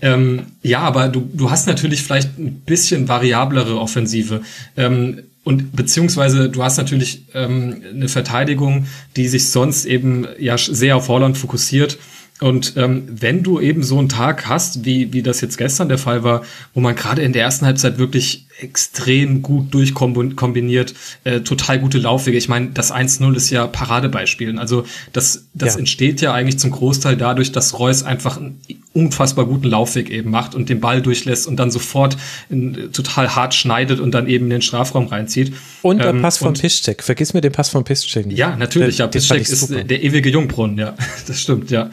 ähm, 0.01 0.47
ja 0.64 0.80
aber 0.80 1.07
du, 1.07 1.30
du 1.31 1.51
hast 1.51 1.68
natürlich 1.68 2.01
vielleicht 2.01 2.39
ein 2.39 2.61
bisschen 2.65 3.07
variablere 3.07 3.80
Offensive. 3.80 4.41
Ähm, 4.76 5.19
und 5.43 5.76
beziehungsweise 5.76 6.49
du 6.49 6.64
hast 6.64 6.77
natürlich 6.77 7.26
ähm, 7.35 7.84
eine 7.93 8.09
Verteidigung, 8.09 8.88
die 9.15 9.27
sich 9.27 9.49
sonst 9.49 9.85
eben 9.85 10.27
ja 10.39 10.57
sehr 10.57 10.97
auf 10.97 11.09
Holland 11.09 11.38
fokussiert 11.38 11.99
und 12.39 12.73
ähm, 12.77 13.03
wenn 13.09 13.41
du 13.41 13.59
eben 13.59 13.81
so 13.81 13.97
einen 13.97 14.09
Tag 14.09 14.47
hast, 14.47 14.85
wie, 14.85 15.11
wie 15.11 15.23
das 15.23 15.41
jetzt 15.41 15.57
gestern 15.57 15.89
der 15.89 15.97
Fall 15.97 16.23
war, 16.23 16.43
wo 16.76 16.81
man 16.81 16.95
gerade 16.95 17.23
in 17.23 17.34
der 17.34 17.41
ersten 17.41 17.65
Halbzeit 17.65 17.97
wirklich 17.97 18.45
extrem 18.59 19.41
gut 19.41 19.73
durchkombiniert, 19.73 20.93
äh, 21.23 21.41
total 21.41 21.80
gute 21.80 21.97
Laufwege. 21.99 22.38
Ich 22.38 22.49
meine, 22.49 22.72
das 22.72 22.93
1-0 22.93 23.35
ist 23.35 23.49
ja 23.49 23.68
Paradebeispielen. 23.68 24.57
Also 24.57 24.85
das, 25.14 25.45
das 25.53 25.73
ja. 25.73 25.80
entsteht 25.80 26.22
ja 26.22 26.34
eigentlich 26.34 26.59
zum 26.59 26.72
Großteil 26.72 27.18
dadurch, 27.18 27.51
dass 27.51 27.77
Reus 27.77 28.03
einfach 28.03 28.38
einen 28.38 28.61
unfassbar 28.93 29.45
guten 29.45 29.68
Laufweg 29.68 30.09
eben 30.09 30.31
macht 30.31 30.55
und 30.55 30.69
den 30.69 30.80
Ball 30.80 31.01
durchlässt 31.01 31.47
und 31.47 31.57
dann 31.57 31.69
sofort 31.69 32.18
in, 32.49 32.91
total 32.91 33.35
hart 33.35 33.53
schneidet 33.53 33.99
und 33.99 34.11
dann 34.11 34.27
eben 34.27 34.45
in 34.45 34.51
den 34.51 34.61
Strafraum 34.64 35.07
reinzieht. 35.07 35.53
Und 35.84 35.99
der 35.99 36.09
ähm, 36.09 36.22
Pass 36.22 36.39
von 36.39 36.53
Piszczek. 36.53 37.03
Vergiss 37.03 37.34
mir 37.34 37.41
den 37.41 37.51
Pass 37.51 37.69
von 37.69 37.84
Piszczek 37.84 38.26
nicht. 38.26 38.38
Ja, 38.38 38.55
natürlich. 38.55 38.97
Der, 38.97 39.05
ja, 39.05 39.11
Piszczek 39.11 39.41
ist 39.41 39.69
der 39.69 40.03
ewige 40.03 40.30
Jungbrunnen. 40.30 40.77
Ja, 40.77 40.95
das 41.27 41.41
stimmt, 41.41 41.69
ja. 41.69 41.91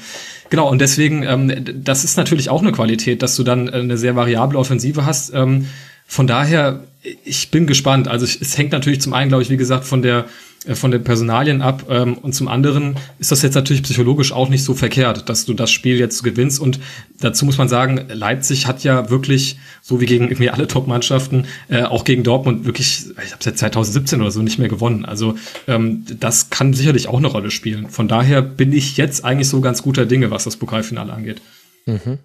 Genau, 0.55 0.70
und 0.70 0.81
deswegen, 0.81 1.24
ähm, 1.24 1.52
das 1.82 2.05
ist 2.05 2.16
natürlich 2.16 2.48
auch 2.48 2.62
eine 2.62 2.70
Qualität, 2.70 3.22
dass 3.22 3.35
du 3.35 3.43
dann 3.43 3.68
eine 3.68 3.98
sehr 3.98 4.14
variable 4.14 4.56
Offensive 4.56 5.05
hast. 5.05 5.35
Ähm, 5.35 5.66
von 6.06 6.28
daher, 6.28 6.85
ich 7.24 7.51
bin 7.51 7.66
gespannt. 7.66 8.06
Also 8.06 8.24
es 8.24 8.56
hängt 8.56 8.70
natürlich 8.70 9.01
zum 9.01 9.14
einen, 9.14 9.31
glaube 9.31 9.43
ich, 9.43 9.51
wie 9.51 9.56
gesagt, 9.56 9.85
von 9.85 10.01
der 10.01 10.18
äh, 10.20 10.24
von 10.73 10.91
den 10.91 11.05
Personalien 11.05 11.61
ab 11.61 11.86
ähm, 11.91 12.15
und 12.15 12.35
zum 12.35 12.49
anderen 12.49 12.97
ist 13.19 13.31
das 13.32 13.43
jetzt 13.43 13.55
natürlich 13.55 13.82
psychologisch 13.82 14.32
auch 14.32 14.49
nicht 14.49 14.65
so 14.65 14.74
verkehrt, 14.74 15.28
dass 15.28 15.45
du 15.45 15.53
das 15.53 15.70
Spiel 15.70 15.99
jetzt 15.99 16.23
gewinnst 16.23 16.61
und 16.61 16.81
dazu 17.20 17.45
muss 17.45 17.59
man 17.59 17.69
sagen, 17.69 18.07
Leipzig 18.09 18.66
hat 18.66 18.82
ja 18.82 19.11
wirklich, 19.11 19.59
so 19.82 20.01
wie 20.01 20.07
gegen 20.07 20.24
irgendwie 20.24 20.51
alle 20.51 20.66
Top-Mannschaften, 20.66 21.47
äh, 21.69 21.82
auch 21.82 22.05
gegen 22.05 22.23
Dortmund 22.23 22.65
wirklich, 22.65 23.07
ich 23.24 23.32
habe 23.32 23.45
seit 23.45 23.59
2017 23.59 24.20
oder 24.20 24.31
so 24.31 24.43
nicht 24.43 24.59
mehr 24.59 24.69
gewonnen. 24.69 25.05
Also 25.05 25.36
ähm, 25.66 26.05
das 26.19 26.51
kann 26.51 26.73
sicherlich 26.73 27.09
auch 27.09 27.19
eine 27.19 27.27
Rolle 27.27 27.51
spielen. 27.51 27.89
Von 27.91 28.09
daher 28.09 28.43
bin 28.43 28.73
ich 28.73 28.97
jetzt 28.97 29.24
eigentlich 29.24 29.49
so 29.49 29.61
ganz 29.61 29.82
guter 29.82 30.07
Dinge, 30.07 30.31
was 30.31 30.45
das 30.45 30.57
Pokalfinale 30.57 31.12
angeht. 31.12 31.41
Mhm. 31.86 32.19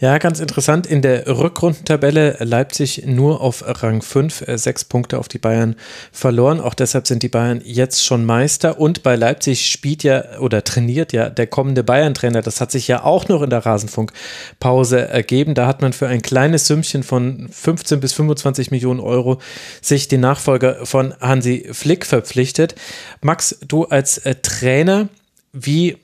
Ja, 0.00 0.18
ganz 0.18 0.40
interessant. 0.40 0.86
In 0.86 1.02
der 1.02 1.26
Rückrundentabelle 1.26 2.38
Leipzig 2.40 3.02
nur 3.06 3.40
auf 3.40 3.64
Rang 3.66 4.02
5, 4.02 4.48
äh, 4.48 4.58
sechs 4.58 4.84
Punkte 4.84 5.18
auf 5.18 5.28
die 5.28 5.38
Bayern 5.38 5.76
verloren. 6.10 6.60
Auch 6.60 6.74
deshalb 6.74 7.06
sind 7.06 7.22
die 7.22 7.28
Bayern 7.28 7.60
jetzt 7.64 8.04
schon 8.04 8.24
Meister. 8.24 8.80
Und 8.80 9.02
bei 9.02 9.16
Leipzig 9.16 9.66
spielt 9.66 10.02
ja 10.02 10.38
oder 10.40 10.64
trainiert 10.64 11.12
ja 11.12 11.30
der 11.30 11.46
kommende 11.46 11.84
Bayern-Trainer. 11.84 12.42
Das 12.42 12.60
hat 12.60 12.70
sich 12.70 12.88
ja 12.88 13.04
auch 13.04 13.28
noch 13.28 13.42
in 13.42 13.50
der 13.50 13.64
Rasenfunkpause 13.64 15.08
ergeben. 15.08 15.54
Da 15.54 15.66
hat 15.66 15.82
man 15.82 15.92
für 15.92 16.08
ein 16.08 16.22
kleines 16.22 16.66
Sümmchen 16.66 17.02
von 17.02 17.48
15 17.50 18.00
bis 18.00 18.12
25 18.12 18.70
Millionen 18.70 19.00
Euro 19.00 19.38
sich 19.80 20.08
den 20.08 20.20
Nachfolger 20.20 20.84
von 20.84 21.14
Hansi 21.20 21.68
Flick 21.72 22.06
verpflichtet. 22.06 22.74
Max, 23.20 23.58
du 23.66 23.84
als 23.84 24.18
äh, 24.18 24.34
Trainer, 24.42 25.08
wie 25.52 25.98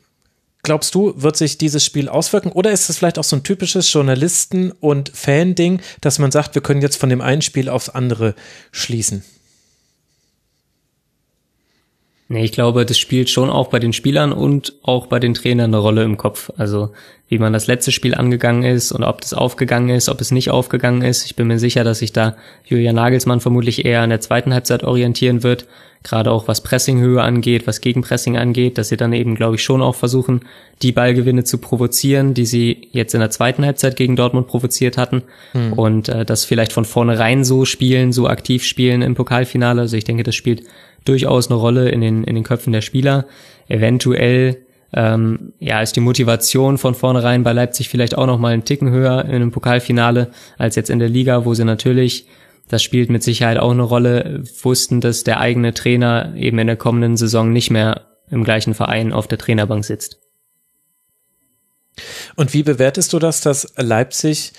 glaubst 0.68 0.94
du, 0.94 1.14
wird 1.16 1.34
sich 1.34 1.56
dieses 1.56 1.82
Spiel 1.82 2.10
auswirken? 2.10 2.52
Oder 2.52 2.72
ist 2.72 2.90
es 2.90 2.98
vielleicht 2.98 3.18
auch 3.18 3.24
so 3.24 3.36
ein 3.36 3.42
typisches 3.42 3.90
Journalisten- 3.90 4.70
und 4.70 5.10
Fan-Ding, 5.14 5.80
dass 6.02 6.18
man 6.18 6.30
sagt, 6.30 6.54
wir 6.54 6.60
können 6.60 6.82
jetzt 6.82 6.96
von 6.96 7.08
dem 7.08 7.22
einen 7.22 7.40
Spiel 7.40 7.70
aufs 7.70 7.88
andere 7.88 8.34
schließen? 8.70 9.24
Nee, 12.30 12.44
ich 12.44 12.52
glaube, 12.52 12.84
das 12.84 12.98
spielt 12.98 13.30
schon 13.30 13.48
auch 13.48 13.68
bei 13.68 13.78
den 13.78 13.94
Spielern 13.94 14.32
und 14.32 14.74
auch 14.82 15.06
bei 15.06 15.18
den 15.18 15.32
Trainern 15.32 15.70
eine 15.70 15.78
Rolle 15.78 16.04
im 16.04 16.18
Kopf. 16.18 16.50
Also 16.58 16.90
wie 17.26 17.38
man 17.38 17.54
das 17.54 17.66
letzte 17.66 17.90
Spiel 17.90 18.14
angegangen 18.14 18.64
ist 18.64 18.92
und 18.92 19.02
ob 19.02 19.22
das 19.22 19.32
aufgegangen 19.32 19.88
ist, 19.88 20.10
ob 20.10 20.20
es 20.20 20.30
nicht 20.30 20.50
aufgegangen 20.50 21.00
ist. 21.00 21.24
Ich 21.24 21.36
bin 21.36 21.46
mir 21.46 21.58
sicher, 21.58 21.84
dass 21.84 22.00
sich 22.00 22.12
da 22.12 22.36
Julian 22.66 22.96
Nagelsmann 22.96 23.40
vermutlich 23.40 23.86
eher 23.86 24.04
in 24.04 24.10
der 24.10 24.20
zweiten 24.20 24.52
Halbzeit 24.52 24.84
orientieren 24.84 25.42
wird 25.42 25.66
gerade 26.02 26.30
auch 26.30 26.48
was 26.48 26.62
Pressinghöhe 26.62 27.20
angeht, 27.20 27.66
was 27.66 27.80
Gegenpressing 27.80 28.36
angeht, 28.36 28.78
dass 28.78 28.88
sie 28.88 28.96
dann 28.96 29.12
eben, 29.12 29.34
glaube 29.34 29.56
ich, 29.56 29.62
schon 29.62 29.82
auch 29.82 29.94
versuchen, 29.94 30.42
die 30.82 30.92
Ballgewinne 30.92 31.44
zu 31.44 31.58
provozieren, 31.58 32.34
die 32.34 32.46
sie 32.46 32.88
jetzt 32.92 33.14
in 33.14 33.20
der 33.20 33.30
zweiten 33.30 33.64
Halbzeit 33.64 33.96
gegen 33.96 34.14
Dortmund 34.14 34.46
provoziert 34.46 34.96
hatten 34.96 35.22
mhm. 35.52 35.72
und 35.72 36.08
äh, 36.08 36.24
das 36.24 36.44
vielleicht 36.44 36.72
von 36.72 36.84
vornherein 36.84 37.44
so 37.44 37.64
spielen, 37.64 38.12
so 38.12 38.28
aktiv 38.28 38.64
spielen 38.64 39.02
im 39.02 39.14
Pokalfinale. 39.14 39.82
Also 39.82 39.96
ich 39.96 40.04
denke, 40.04 40.22
das 40.22 40.36
spielt 40.36 40.62
durchaus 41.04 41.48
eine 41.48 41.56
Rolle 41.56 41.88
in 41.88 42.00
den, 42.00 42.24
in 42.24 42.34
den 42.34 42.44
Köpfen 42.44 42.72
der 42.72 42.82
Spieler. 42.82 43.26
Eventuell 43.68 44.58
ähm, 44.92 45.52
ja, 45.58 45.82
ist 45.82 45.96
die 45.96 46.00
Motivation 46.00 46.78
von 46.78 46.94
vornherein 46.94 47.42
bei 47.42 47.52
Leipzig 47.52 47.88
vielleicht 47.88 48.16
auch 48.16 48.26
noch 48.26 48.38
mal 48.38 48.52
einen 48.52 48.64
Ticken 48.64 48.90
höher 48.90 49.24
in 49.24 49.34
einem 49.34 49.50
Pokalfinale 49.50 50.30
als 50.56 50.76
jetzt 50.76 50.90
in 50.90 50.98
der 50.98 51.08
Liga, 51.08 51.44
wo 51.44 51.54
sie 51.54 51.64
natürlich 51.64 52.26
das 52.68 52.82
spielt 52.82 53.10
mit 53.10 53.22
Sicherheit 53.22 53.58
auch 53.58 53.70
eine 53.70 53.82
Rolle, 53.82 54.42
wussten, 54.62 55.00
dass 55.00 55.24
der 55.24 55.40
eigene 55.40 55.74
Trainer 55.74 56.34
eben 56.36 56.58
in 56.58 56.66
der 56.66 56.76
kommenden 56.76 57.16
Saison 57.16 57.52
nicht 57.52 57.70
mehr 57.70 58.06
im 58.30 58.44
gleichen 58.44 58.74
Verein 58.74 59.12
auf 59.12 59.26
der 59.26 59.38
Trainerbank 59.38 59.84
sitzt. 59.84 60.18
Und 62.36 62.54
wie 62.54 62.62
bewertest 62.62 63.12
du 63.12 63.18
das, 63.18 63.40
dass 63.40 63.72
Leipzig 63.76 64.52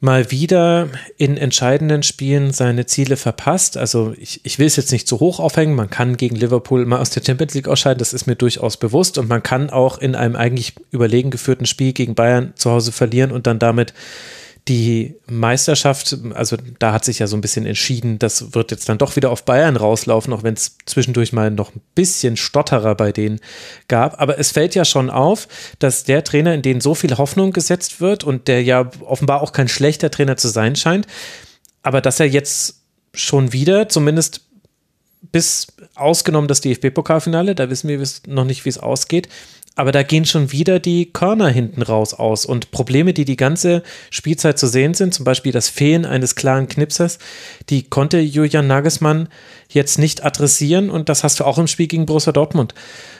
mal 0.00 0.30
wieder 0.30 0.88
in 1.18 1.36
entscheidenden 1.36 2.02
Spielen 2.02 2.52
seine 2.52 2.86
Ziele 2.86 3.18
verpasst. 3.18 3.76
Also 3.76 4.14
ich, 4.18 4.40
ich 4.44 4.58
will 4.58 4.66
es 4.66 4.76
jetzt 4.76 4.92
nicht 4.92 5.06
zu 5.06 5.20
hoch 5.20 5.38
aufhängen. 5.40 5.74
Man 5.74 5.90
kann 5.90 6.16
gegen 6.16 6.36
Liverpool 6.36 6.86
mal 6.86 7.00
aus 7.00 7.10
der 7.10 7.22
Champions 7.22 7.54
League 7.54 7.68
ausscheiden, 7.68 7.98
das 7.98 8.14
ist 8.14 8.26
mir 8.26 8.36
durchaus 8.36 8.78
bewusst. 8.78 9.18
Und 9.18 9.28
man 9.28 9.42
kann 9.42 9.68
auch 9.68 9.98
in 9.98 10.14
einem 10.14 10.36
eigentlich 10.36 10.74
überlegen 10.90 11.30
geführten 11.30 11.66
Spiel 11.66 11.92
gegen 11.92 12.14
Bayern 12.14 12.54
zu 12.56 12.70
Hause 12.70 12.92
verlieren 12.92 13.30
und 13.30 13.46
dann 13.46 13.58
damit 13.58 13.92
die 14.68 15.16
Meisterschaft, 15.26 16.16
also 16.34 16.56
da 16.78 16.92
hat 16.92 17.04
sich 17.04 17.18
ja 17.18 17.26
so 17.26 17.36
ein 17.36 17.40
bisschen 17.40 17.66
entschieden, 17.66 18.18
das 18.18 18.54
wird 18.54 18.70
jetzt 18.70 18.88
dann 18.88 18.98
doch 18.98 19.16
wieder 19.16 19.30
auf 19.30 19.44
Bayern 19.44 19.76
rauslaufen, 19.76 20.32
auch 20.32 20.42
wenn 20.42 20.54
es 20.54 20.76
zwischendurch 20.86 21.32
mal 21.32 21.50
noch 21.50 21.74
ein 21.74 21.80
bisschen 21.94 22.36
Stotterer 22.36 22.94
bei 22.94 23.12
denen 23.12 23.40
gab. 23.88 24.20
Aber 24.20 24.38
es 24.38 24.52
fällt 24.52 24.74
ja 24.74 24.84
schon 24.84 25.10
auf, 25.10 25.48
dass 25.78 26.04
der 26.04 26.24
Trainer, 26.24 26.54
in 26.54 26.62
den 26.62 26.80
so 26.80 26.94
viel 26.94 27.16
Hoffnung 27.16 27.52
gesetzt 27.52 28.00
wird 28.00 28.22
und 28.22 28.48
der 28.48 28.62
ja 28.62 28.90
offenbar 29.00 29.42
auch 29.42 29.52
kein 29.52 29.68
schlechter 29.68 30.10
Trainer 30.10 30.36
zu 30.36 30.48
sein 30.48 30.76
scheint, 30.76 31.06
aber 31.82 32.00
dass 32.00 32.20
er 32.20 32.26
jetzt 32.26 32.82
schon 33.14 33.52
wieder, 33.52 33.88
zumindest 33.88 34.42
bis 35.32 35.68
ausgenommen 35.94 36.48
das 36.48 36.60
DFB-Pokalfinale, 36.60 37.54
da 37.54 37.70
wissen 37.70 37.88
wir 37.88 38.02
noch 38.26 38.44
nicht, 38.44 38.64
wie 38.64 38.70
es 38.70 38.78
ausgeht, 38.78 39.28
aber 39.76 39.92
da 39.92 40.02
gehen 40.02 40.24
schon 40.24 40.52
wieder 40.52 40.78
die 40.78 41.12
Körner 41.12 41.48
hinten 41.48 41.82
raus 41.82 42.12
aus 42.12 42.44
und 42.44 42.70
Probleme, 42.70 43.14
die 43.14 43.24
die 43.24 43.36
ganze 43.36 43.82
Spielzeit 44.10 44.58
zu 44.58 44.66
sehen 44.66 44.94
sind, 44.94 45.14
zum 45.14 45.24
Beispiel 45.24 45.52
das 45.52 45.68
Fehlen 45.68 46.04
eines 46.04 46.34
klaren 46.34 46.68
Knipsers, 46.68 47.18
die 47.68 47.84
konnte 47.84 48.18
Julian 48.18 48.66
Nagelsmann 48.66 49.28
jetzt 49.68 49.98
nicht 49.98 50.24
adressieren 50.24 50.90
und 50.90 51.08
das 51.08 51.24
hast 51.24 51.40
du 51.40 51.44
auch 51.44 51.58
im 51.58 51.66
Spiel 51.66 51.86
gegen 51.86 52.06
Borussia 52.06 52.32
Dortmund, 52.32 52.74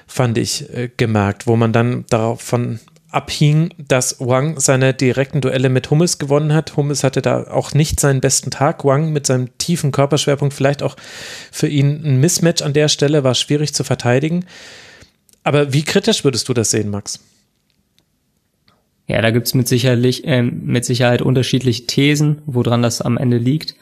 fand 0.07 0.39
ich, 0.39 0.69
äh, 0.75 0.91
gemerkt, 0.97 1.47
wo 1.47 1.57
man 1.57 1.73
dann 1.73 2.05
davon 2.09 2.81
abhing, 3.11 3.71
dass 3.77 4.17
Wang 4.21 4.59
seine 4.61 4.95
direkten 4.95 5.41
Duelle 5.41 5.69
mit 5.69 5.91
Hummels 5.91 6.19
gewonnen 6.19 6.53
hat. 6.53 6.77
Hummels 6.77 7.03
hatte 7.03 7.23
da 7.23 7.45
auch 7.49 7.75
nicht 7.75 7.99
seinen 7.99 8.21
besten 8.21 8.51
Tag. 8.51 8.85
Wang 8.85 9.13
mit 9.13 9.27
seinem 9.27 9.57
tiefen 9.59 9.91
Körperschwerpunkt 9.91 10.55
vielleicht 10.55 10.83
auch 10.83 10.97
für 11.51 11.67
ihn 11.67 12.03
ein 12.05 12.21
Mismatch 12.21 12.63
an 12.63 12.73
der 12.73 12.89
Stelle 12.89 13.25
war 13.25 13.35
schwierig 13.35 13.75
zu 13.75 13.85
verteidigen. 13.85 14.45
Aber 15.43 15.73
wie 15.73 15.83
kritisch 15.83 16.25
würdest 16.25 16.49
du 16.49 16.55
das 16.55 16.71
sehen, 16.71 16.91
Max? 16.91 17.21
Ja, 19.07 19.21
da 19.23 19.31
gibt's 19.31 19.55
mit, 19.55 19.71
äh, 19.73 20.43
mit 20.43 20.85
Sicherheit 20.85 21.23
unterschiedliche 21.23 21.87
Thesen, 21.87 22.43
woran 22.47 22.83
das 22.83 23.01
am 23.01 23.17
Ende 23.17 23.39
liegt. 23.39 23.75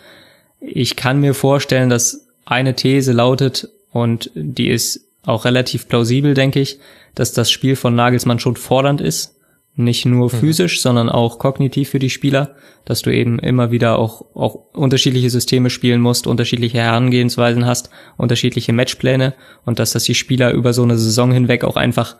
Ich 0.61 0.97
kann 0.97 1.21
mir 1.21 1.35
vorstellen, 1.35 1.91
dass 1.91 2.27
eine 2.45 2.75
These 2.75 3.13
lautet, 3.13 3.69
und 3.91 4.31
die 4.35 4.69
ist 4.69 5.05
auch 5.25 5.45
relativ 5.45 5.89
plausibel, 5.89 6.35
denke 6.35 6.61
ich, 6.61 6.79
dass 7.15 7.33
das 7.33 7.51
Spiel 7.51 7.77
von 7.77 7.95
Nagelsmann 7.95 8.39
schon 8.39 8.57
fordernd 8.57 9.01
ist 9.01 9.38
nicht 9.79 10.07
nur 10.07 10.33
mhm. 10.33 10.37
physisch, 10.37 10.79
mhm. 10.79 10.83
sondern 10.83 11.09
auch 11.09 11.39
kognitiv 11.39 11.91
für 11.91 11.99
die 11.99 12.11
Spieler, 12.11 12.57
dass 12.85 13.03
du 13.03 13.15
eben 13.15 13.39
immer 13.39 13.71
wieder 13.71 13.99
auch, 13.99 14.25
auch 14.35 14.59
unterschiedliche 14.73 15.31
Systeme 15.31 15.71
spielen 15.71 16.01
musst, 16.01 16.27
unterschiedliche 16.27 16.79
Herangehensweisen 16.79 17.65
hast, 17.65 17.91
unterschiedliche 18.17 18.73
Matchpläne 18.73 19.35
und 19.65 19.79
dass 19.79 19.93
das 19.93 20.05
die 20.05 20.15
Spieler 20.15 20.53
über 20.53 20.73
so 20.73 20.83
eine 20.83 20.99
Saison 20.99 21.31
hinweg 21.31 21.65
auch 21.65 21.77
einfach 21.77 22.17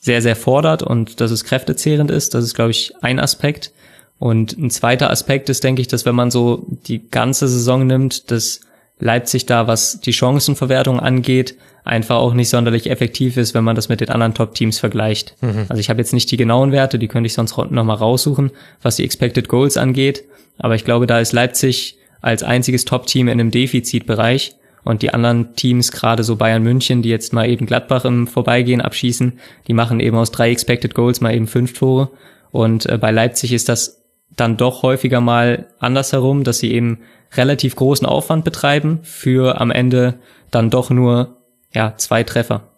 sehr, 0.00 0.20
sehr 0.20 0.36
fordert 0.36 0.82
und 0.82 1.20
dass 1.20 1.30
es 1.30 1.44
kräftezehrend 1.44 2.10
ist. 2.10 2.34
Das 2.34 2.44
ist, 2.44 2.54
glaube 2.54 2.72
ich, 2.72 2.92
ein 3.00 3.18
Aspekt. 3.18 3.72
Und 4.18 4.58
ein 4.58 4.70
zweiter 4.70 5.10
Aspekt 5.10 5.48
ist, 5.48 5.64
denke 5.64 5.80
ich, 5.80 5.88
dass 5.88 6.04
wenn 6.04 6.14
man 6.14 6.30
so 6.30 6.66
die 6.86 7.08
ganze 7.08 7.48
Saison 7.48 7.86
nimmt, 7.86 8.30
dass 8.30 8.60
Leipzig 8.98 9.46
da, 9.46 9.66
was 9.66 10.00
die 10.00 10.12
Chancenverwertung 10.12 11.00
angeht, 11.00 11.56
einfach 11.84 12.16
auch 12.16 12.32
nicht 12.34 12.48
sonderlich 12.48 12.90
effektiv 12.90 13.36
ist, 13.36 13.54
wenn 13.54 13.62
man 13.62 13.76
das 13.76 13.88
mit 13.88 14.00
den 14.00 14.08
anderen 14.08 14.34
Top-Teams 14.34 14.78
vergleicht. 14.78 15.36
Mhm. 15.42 15.66
Also 15.68 15.80
ich 15.80 15.90
habe 15.90 16.00
jetzt 16.00 16.14
nicht 16.14 16.30
die 16.30 16.38
genauen 16.38 16.72
Werte, 16.72 16.98
die 16.98 17.08
könnte 17.08 17.26
ich 17.26 17.34
sonst 17.34 17.56
nochmal 17.56 17.96
raussuchen, 17.96 18.50
was 18.82 18.96
die 18.96 19.04
Expected 19.04 19.48
Goals 19.48 19.76
angeht. 19.76 20.24
Aber 20.58 20.74
ich 20.74 20.84
glaube, 20.84 21.06
da 21.06 21.20
ist 21.20 21.32
Leipzig 21.32 21.98
als 22.22 22.42
einziges 22.42 22.86
Top-Team 22.86 23.28
in 23.28 23.38
einem 23.38 23.50
Defizitbereich 23.50 24.56
und 24.82 25.02
die 25.02 25.12
anderen 25.12 25.54
Teams, 25.56 25.92
gerade 25.92 26.24
so 26.24 26.36
Bayern 26.36 26.62
München, 26.62 27.02
die 27.02 27.10
jetzt 27.10 27.32
mal 27.32 27.48
eben 27.48 27.66
Gladbach 27.66 28.04
im 28.04 28.26
Vorbeigehen 28.26 28.80
abschießen, 28.80 29.38
die 29.66 29.72
machen 29.74 30.00
eben 30.00 30.16
aus 30.16 30.30
drei 30.30 30.50
Expected 30.50 30.94
Goals 30.94 31.20
mal 31.20 31.34
eben 31.34 31.46
fünf 31.46 31.74
Tore. 31.74 32.10
Und 32.50 32.86
äh, 32.86 32.98
bei 32.98 33.10
Leipzig 33.10 33.52
ist 33.52 33.68
das 33.68 34.04
dann 34.36 34.56
doch 34.56 34.82
häufiger 34.82 35.20
mal 35.20 35.68
andersherum, 35.78 36.44
dass 36.44 36.58
sie 36.58 36.72
eben 36.72 37.00
relativ 37.36 37.76
großen 37.76 38.06
Aufwand 38.06 38.44
betreiben 38.44 39.00
für 39.02 39.60
am 39.60 39.70
Ende 39.70 40.18
dann 40.50 40.70
doch 40.70 40.90
nur 40.90 41.36
ja, 41.74 41.94
zwei 41.96 42.22
Treffer. 42.22 42.68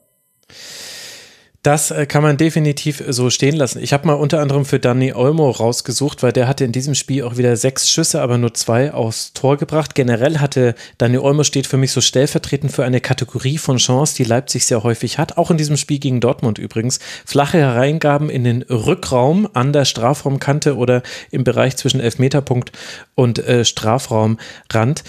Das 1.66 1.90
äh, 1.90 2.06
kann 2.06 2.22
man 2.22 2.36
definitiv 2.36 3.02
so 3.08 3.28
stehen 3.28 3.56
lassen. 3.56 3.82
Ich 3.82 3.92
habe 3.92 4.06
mal 4.06 4.12
unter 4.12 4.38
anderem 4.38 4.64
für 4.64 4.78
Danny 4.78 5.12
Olmo 5.12 5.50
rausgesucht, 5.50 6.22
weil 6.22 6.30
der 6.30 6.46
hatte 6.46 6.64
in 6.64 6.70
diesem 6.70 6.94
Spiel 6.94 7.24
auch 7.24 7.38
wieder 7.38 7.56
sechs 7.56 7.90
Schüsse, 7.90 8.22
aber 8.22 8.38
nur 8.38 8.54
zwei 8.54 8.94
aufs 8.94 9.32
Tor 9.32 9.56
gebracht. 9.56 9.96
Generell 9.96 10.38
hatte 10.38 10.76
Danny 10.96 11.18
Olmo 11.18 11.42
steht 11.42 11.66
für 11.66 11.76
mich 11.76 11.90
so 11.90 12.00
stellvertretend 12.00 12.70
für 12.70 12.84
eine 12.84 13.00
Kategorie 13.00 13.58
von 13.58 13.78
Chance, 13.78 14.14
die 14.14 14.22
Leipzig 14.22 14.64
sehr 14.64 14.84
häufig 14.84 15.18
hat. 15.18 15.38
Auch 15.38 15.50
in 15.50 15.56
diesem 15.56 15.76
Spiel 15.76 15.98
gegen 15.98 16.20
Dortmund 16.20 16.58
übrigens. 16.58 17.00
Flache 17.24 17.58
Hereingaben 17.58 18.30
in 18.30 18.44
den 18.44 18.62
Rückraum 18.62 19.48
an 19.52 19.72
der 19.72 19.86
Strafraumkante 19.86 20.76
oder 20.76 21.02
im 21.32 21.42
Bereich 21.42 21.76
zwischen 21.76 21.98
Elfmeterpunkt 21.98 22.70
und 23.16 23.40
äh, 23.40 23.64
Strafraumrand. 23.64 25.02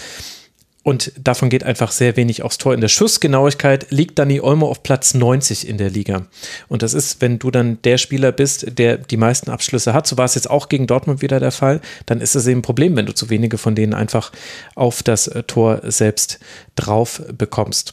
Und 0.88 1.12
davon 1.22 1.50
geht 1.50 1.64
einfach 1.64 1.92
sehr 1.92 2.16
wenig 2.16 2.42
aufs 2.42 2.56
Tor. 2.56 2.72
In 2.72 2.80
der 2.80 2.88
Schussgenauigkeit 2.88 3.90
liegt 3.90 4.18
Dani 4.18 4.40
Olmo 4.40 4.70
auf 4.70 4.82
Platz 4.82 5.12
90 5.12 5.68
in 5.68 5.76
der 5.76 5.90
Liga. 5.90 6.28
Und 6.66 6.82
das 6.82 6.94
ist, 6.94 7.20
wenn 7.20 7.38
du 7.38 7.50
dann 7.50 7.82
der 7.82 7.98
Spieler 7.98 8.32
bist, 8.32 8.78
der 8.78 8.96
die 8.96 9.18
meisten 9.18 9.50
Abschlüsse 9.50 9.92
hat, 9.92 10.06
so 10.06 10.16
war 10.16 10.24
es 10.24 10.34
jetzt 10.34 10.48
auch 10.48 10.70
gegen 10.70 10.86
Dortmund 10.86 11.20
wieder 11.20 11.40
der 11.40 11.52
Fall, 11.52 11.82
dann 12.06 12.22
ist 12.22 12.36
das 12.36 12.46
eben 12.46 12.60
ein 12.60 12.62
Problem, 12.62 12.96
wenn 12.96 13.04
du 13.04 13.12
zu 13.12 13.28
wenige 13.28 13.58
von 13.58 13.74
denen 13.74 13.92
einfach 13.92 14.32
auf 14.76 15.02
das 15.02 15.28
äh, 15.28 15.42
Tor 15.42 15.82
selbst 15.84 16.38
drauf 16.74 17.20
bekommst. 17.36 17.92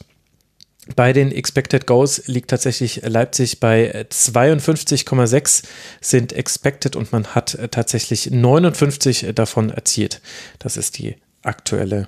Bei 0.95 1.11
den 1.11 1.33
Expected 1.33 1.87
Goals 1.87 2.27
liegt 2.27 2.49
tatsächlich 2.49 3.01
Leipzig 3.03 3.59
bei 3.59 4.05
52,6 4.09 5.63
sind 5.99 6.31
expected 6.31 6.95
und 6.95 7.11
man 7.11 7.27
hat 7.35 7.55
äh, 7.55 7.67
tatsächlich 7.67 8.31
59 8.31 9.33
davon 9.35 9.69
erzielt. 9.69 10.21
Das 10.59 10.77
ist 10.77 10.97
die 10.97 11.17
aktuelle 11.45 12.07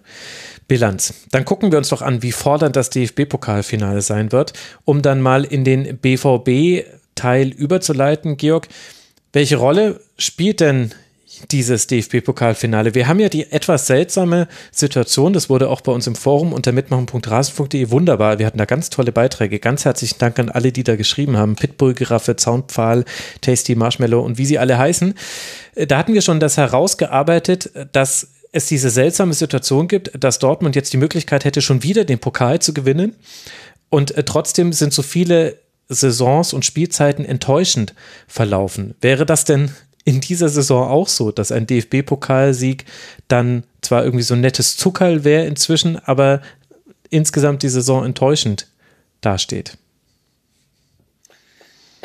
Bilanz. 0.68 1.14
Dann 1.32 1.46
gucken 1.46 1.72
wir 1.72 1.78
uns 1.78 1.90
doch 1.90 2.02
an, 2.02 2.24
wie 2.24 2.32
fordernd 2.32 2.76
das 2.76 2.90
DFB-Pokalfinale 2.90 4.02
sein 4.02 4.32
wird, 4.32 4.54
um 4.86 5.02
dann 5.02 5.22
mal 5.22 5.44
in 5.44 5.64
den 5.64 5.98
BVB-Teil 5.98 7.50
überzuleiten. 7.50 8.38
Georg, 8.38 8.68
welche 9.34 9.58
Rolle 9.58 10.02
spielt 10.18 10.60
denn 10.60 10.94
dieses 11.52 11.88
DFB-Pokalfinale? 11.88 12.96
Wir 12.96 13.08
haben 13.08 13.20
ja 13.20 13.30
die 13.30 13.52
etwas 13.52 13.88
seltsame 13.88 14.48
Situation, 14.72 15.34
das 15.34 15.50
wurde 15.50 15.70
auch 15.70 15.82
bei 15.82 15.92
uns 15.92 16.08
im 16.08 16.16
Forum 16.16 16.54
unter 16.54 16.72
mitmachen.rasen.de 16.72 17.92
wunderbar. 17.92 18.40
Wir 18.40 18.46
hatten 18.46 18.58
da 18.58 18.66
ganz 18.66 18.90
tolle 18.90 19.12
Beiträge. 19.12 19.60
Ganz 19.60 19.86
herzlichen 19.86 20.20
Dank 20.20 20.40
an 20.40 20.50
alle, 20.50 20.72
die 20.72 20.84
da 20.84 20.96
geschrieben 20.96 21.38
haben. 21.38 21.56
Pitbull, 21.56 21.94
Giraffe, 21.94 22.36
Zaunpfahl, 22.36 23.06
Tasty, 23.42 23.76
Marshmallow 23.76 24.22
und 24.22 24.38
wie 24.38 24.46
sie 24.46 24.60
alle 24.60 24.78
heißen. 24.78 25.14
Da 25.88 25.98
hatten 25.98 26.14
wir 26.14 26.22
schon 26.22 26.40
das 26.40 26.58
herausgearbeitet, 26.58 27.72
dass 27.92 28.30
es 28.58 28.66
diese 28.66 28.90
seltsame 28.90 29.34
Situation 29.34 29.88
gibt, 29.88 30.12
dass 30.20 30.40
Dortmund 30.40 30.76
jetzt 30.76 30.92
die 30.94 30.98
Möglichkeit 30.98 31.46
hätte, 31.46 31.62
schon 31.62 31.84
wieder 31.84 32.04
den 32.06 32.20
Pokal 32.20 32.60
zu 32.60 32.74
gewinnen. 32.74 33.16
Und 33.90 34.12
äh, 34.12 34.24
trotzdem 34.24 34.74
sind 34.74 34.94
so 34.94 35.02
viele 35.02 35.58
Saisons 35.90 36.54
und 36.54 36.66
Spielzeiten 36.66 37.24
enttäuschend 37.24 37.94
verlaufen. 38.28 38.96
Wäre 39.00 39.26
das 39.26 39.46
denn 39.46 39.72
in 40.04 40.22
dieser 40.22 40.50
Saison 40.50 40.88
auch 40.88 41.08
so, 41.08 41.32
dass 41.32 41.52
ein 41.52 41.68
DFB-Pokalsieg 41.68 42.86
dann 43.28 43.64
zwar 43.82 44.04
irgendwie 44.04 44.24
so 44.24 44.34
ein 44.34 44.42
nettes 44.42 44.78
Zuckerl 44.78 45.24
wäre 45.24 45.46
inzwischen, 45.46 45.98
aber 45.98 46.42
insgesamt 47.10 47.64
die 47.64 47.70
Saison 47.70 48.06
enttäuschend 48.06 48.68
dasteht? 49.22 49.78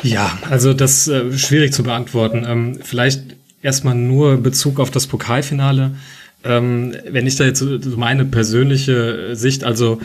Ja, 0.03 0.37
also 0.51 0.75
das 0.75 1.07
äh, 1.09 1.37
schwierig 1.39 1.73
zu 1.73 1.83
beantworten. 1.85 2.45
Ähm, 2.47 2.79
vielleicht 2.83 3.37
erstmal 3.63 3.95
nur 3.95 4.37
Bezug 4.37 4.81
auf 4.81 4.91
das 4.91 5.07
Pokalfinale. 5.07 5.97
Ähm, 6.45 6.95
wenn 7.09 7.27
ich 7.27 7.37
da 7.37 7.45
jetzt 7.45 7.63
meine 7.97 8.25
persönliche 8.25 9.37
Sicht, 9.37 9.65
also 9.65 10.01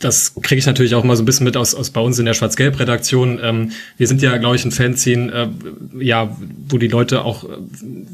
das 0.00 0.34
kriege 0.42 0.58
ich 0.58 0.66
natürlich 0.66 0.94
auch 0.94 1.04
mal 1.04 1.16
so 1.16 1.22
ein 1.22 1.26
bisschen 1.26 1.44
mit 1.44 1.56
aus, 1.56 1.74
aus 1.74 1.90
bei 1.90 2.00
uns 2.00 2.18
in 2.18 2.26
der 2.26 2.34
Schwarz-Gelb-Redaktion. 2.34 3.38
Ähm, 3.42 3.70
wir 3.96 4.06
sind 4.06 4.22
ja, 4.22 4.36
glaube 4.36 4.56
ich, 4.56 4.64
ein 4.64 4.72
Fanzine, 4.72 5.32
äh, 5.32 6.04
ja, 6.04 6.36
wo 6.68 6.78
die 6.78 6.88
Leute 6.88 7.24
auch 7.24 7.44
äh, 7.44 7.48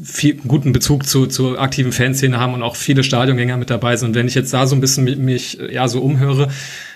viel 0.03 0.35
guten 0.35 0.73
Bezug 0.73 1.05
zu, 1.05 1.25
zu 1.25 1.57
aktiven 1.57 1.91
Fanszene 1.91 2.39
haben 2.39 2.53
und 2.53 2.61
auch 2.61 2.75
viele 2.75 3.03
Stadiongänger 3.03 3.57
mit 3.57 3.69
dabei 3.69 3.97
sind. 3.97 4.09
Und 4.09 4.15
wenn 4.15 4.27
ich 4.27 4.35
jetzt 4.35 4.53
da 4.53 4.67
so 4.67 4.75
ein 4.75 4.81
bisschen 4.81 5.03
mich, 5.03 5.17
mich 5.17 5.57
ja 5.71 5.87
so 5.87 6.01
umhöre, 6.01 6.49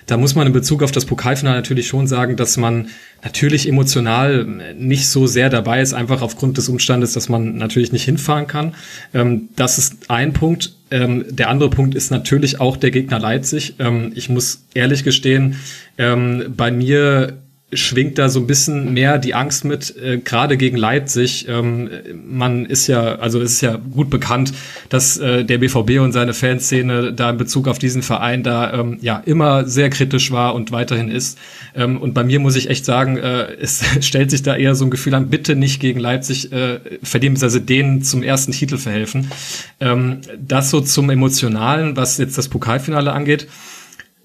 da 0.06 0.18
muss 0.18 0.36
man 0.36 0.46
in 0.48 0.54
Bezug 0.54 0.84
auf 0.84 0.92
das 0.92 1.06
Pokalfinale 1.06 1.58
natürlich 1.58 1.88
schon 1.88 2.08
sagen, 2.08 2.36
dass 2.36 2.58
man 2.58 2.90
natürlich 3.24 3.68
emotional 3.68 4.46
nicht 4.78 5.08
so 5.08 5.26
sehr 5.26 5.50
dabei 5.50 5.82
ist, 5.82 5.94
einfach 5.94 6.22
aufgrund 6.22 6.58
des 6.58 6.70
Umstandes, 6.70 7.14
dass 7.14 7.28
man 7.28 7.58
natürlich 7.58 7.92
nicht 7.92 8.04
hinfahren 8.04 8.48
kann. 8.48 8.76
Ähm, 9.14 9.50
das 9.56 9.78
ist 9.78 10.10
ein 10.10 10.34
Punkt. 10.34 10.76
Ähm, 10.92 11.26
der 11.30 11.50
andere 11.50 11.70
Punkt 11.70 11.96
ist 11.96 12.12
natürlich 12.12 12.60
auch 12.60 12.78
der 12.78 12.92
Gegner 12.92 13.20
Leipzig. 13.20 13.76
Ähm, 13.80 14.12
ich 14.16 14.30
muss 14.30 14.66
ehrlich 14.74 15.04
gestehen, 15.04 15.56
ähm, 15.98 16.54
bei 16.56 16.72
mir 16.72 17.38
schwingt 17.74 18.20
da 18.20 18.30
so 18.30 18.40
ein 18.40 18.48
bisschen 18.48 18.94
mehr 18.94 19.18
die 19.18 19.34
Angst 19.34 19.66
mit, 19.66 19.96
äh, 19.98 20.20
gerade 20.20 20.56
gegen 20.56 20.78
Leipzig. 20.78 21.48
Ähm, 21.48 21.90
man 22.26 22.66
ist 22.66 22.86
ja, 22.88 23.16
also 23.16 23.42
es 23.42 23.54
ist 23.54 23.62
ja 23.62 23.76
gut 23.76 24.12
bekannt, 24.12 24.54
dass 24.90 25.18
äh, 25.18 25.44
der 25.44 25.58
BVB 25.58 26.00
und 26.00 26.12
seine 26.12 26.34
Fanszene 26.34 27.12
da 27.12 27.32
in 27.32 27.38
Bezug 27.38 27.68
auf 27.68 27.80
diesen 27.80 28.04
Verein 28.04 28.44
da 28.44 28.72
ähm, 28.72 29.00
ja 29.02 29.22
immer 29.26 29.66
sehr 29.66 29.90
kritisch 29.90 30.32
war 30.32 30.54
und 30.54 30.72
weiterhin 30.72 31.10
ist. 31.10 31.40
Ähm, 31.76 32.00
und 32.00 32.14
bei 32.14 32.24
mir 32.24 32.40
muss 32.40 32.56
ich 32.56 32.70
echt 32.70 32.86
sagen, 32.86 33.18
äh, 33.18 33.54
es 33.60 33.84
stellt 34.06 34.30
sich 34.30 34.44
da 34.44 34.56
eher 34.56 34.76
so 34.76 34.86
ein 34.86 34.92
Gefühl 34.92 35.16
an, 35.16 35.30
bitte 35.30 35.56
nicht 35.56 35.80
gegen 35.80 36.00
Leipzig 36.00 36.52
äh, 36.52 36.80
verdienen, 37.02 37.38
also 37.42 37.60
denen 37.60 38.04
zum 38.04 38.22
ersten 38.22 38.52
Titel 38.52 38.78
verhelfen. 38.78 39.32
Ähm, 39.80 40.22
das 40.40 40.70
so 40.70 40.82
zum 40.82 41.10
Emotionalen, 41.10 41.98
was 41.98 42.20
jetzt 42.20 42.38
das 42.38 42.48
Pokalfinale 42.48 43.12
angeht. 43.12 43.48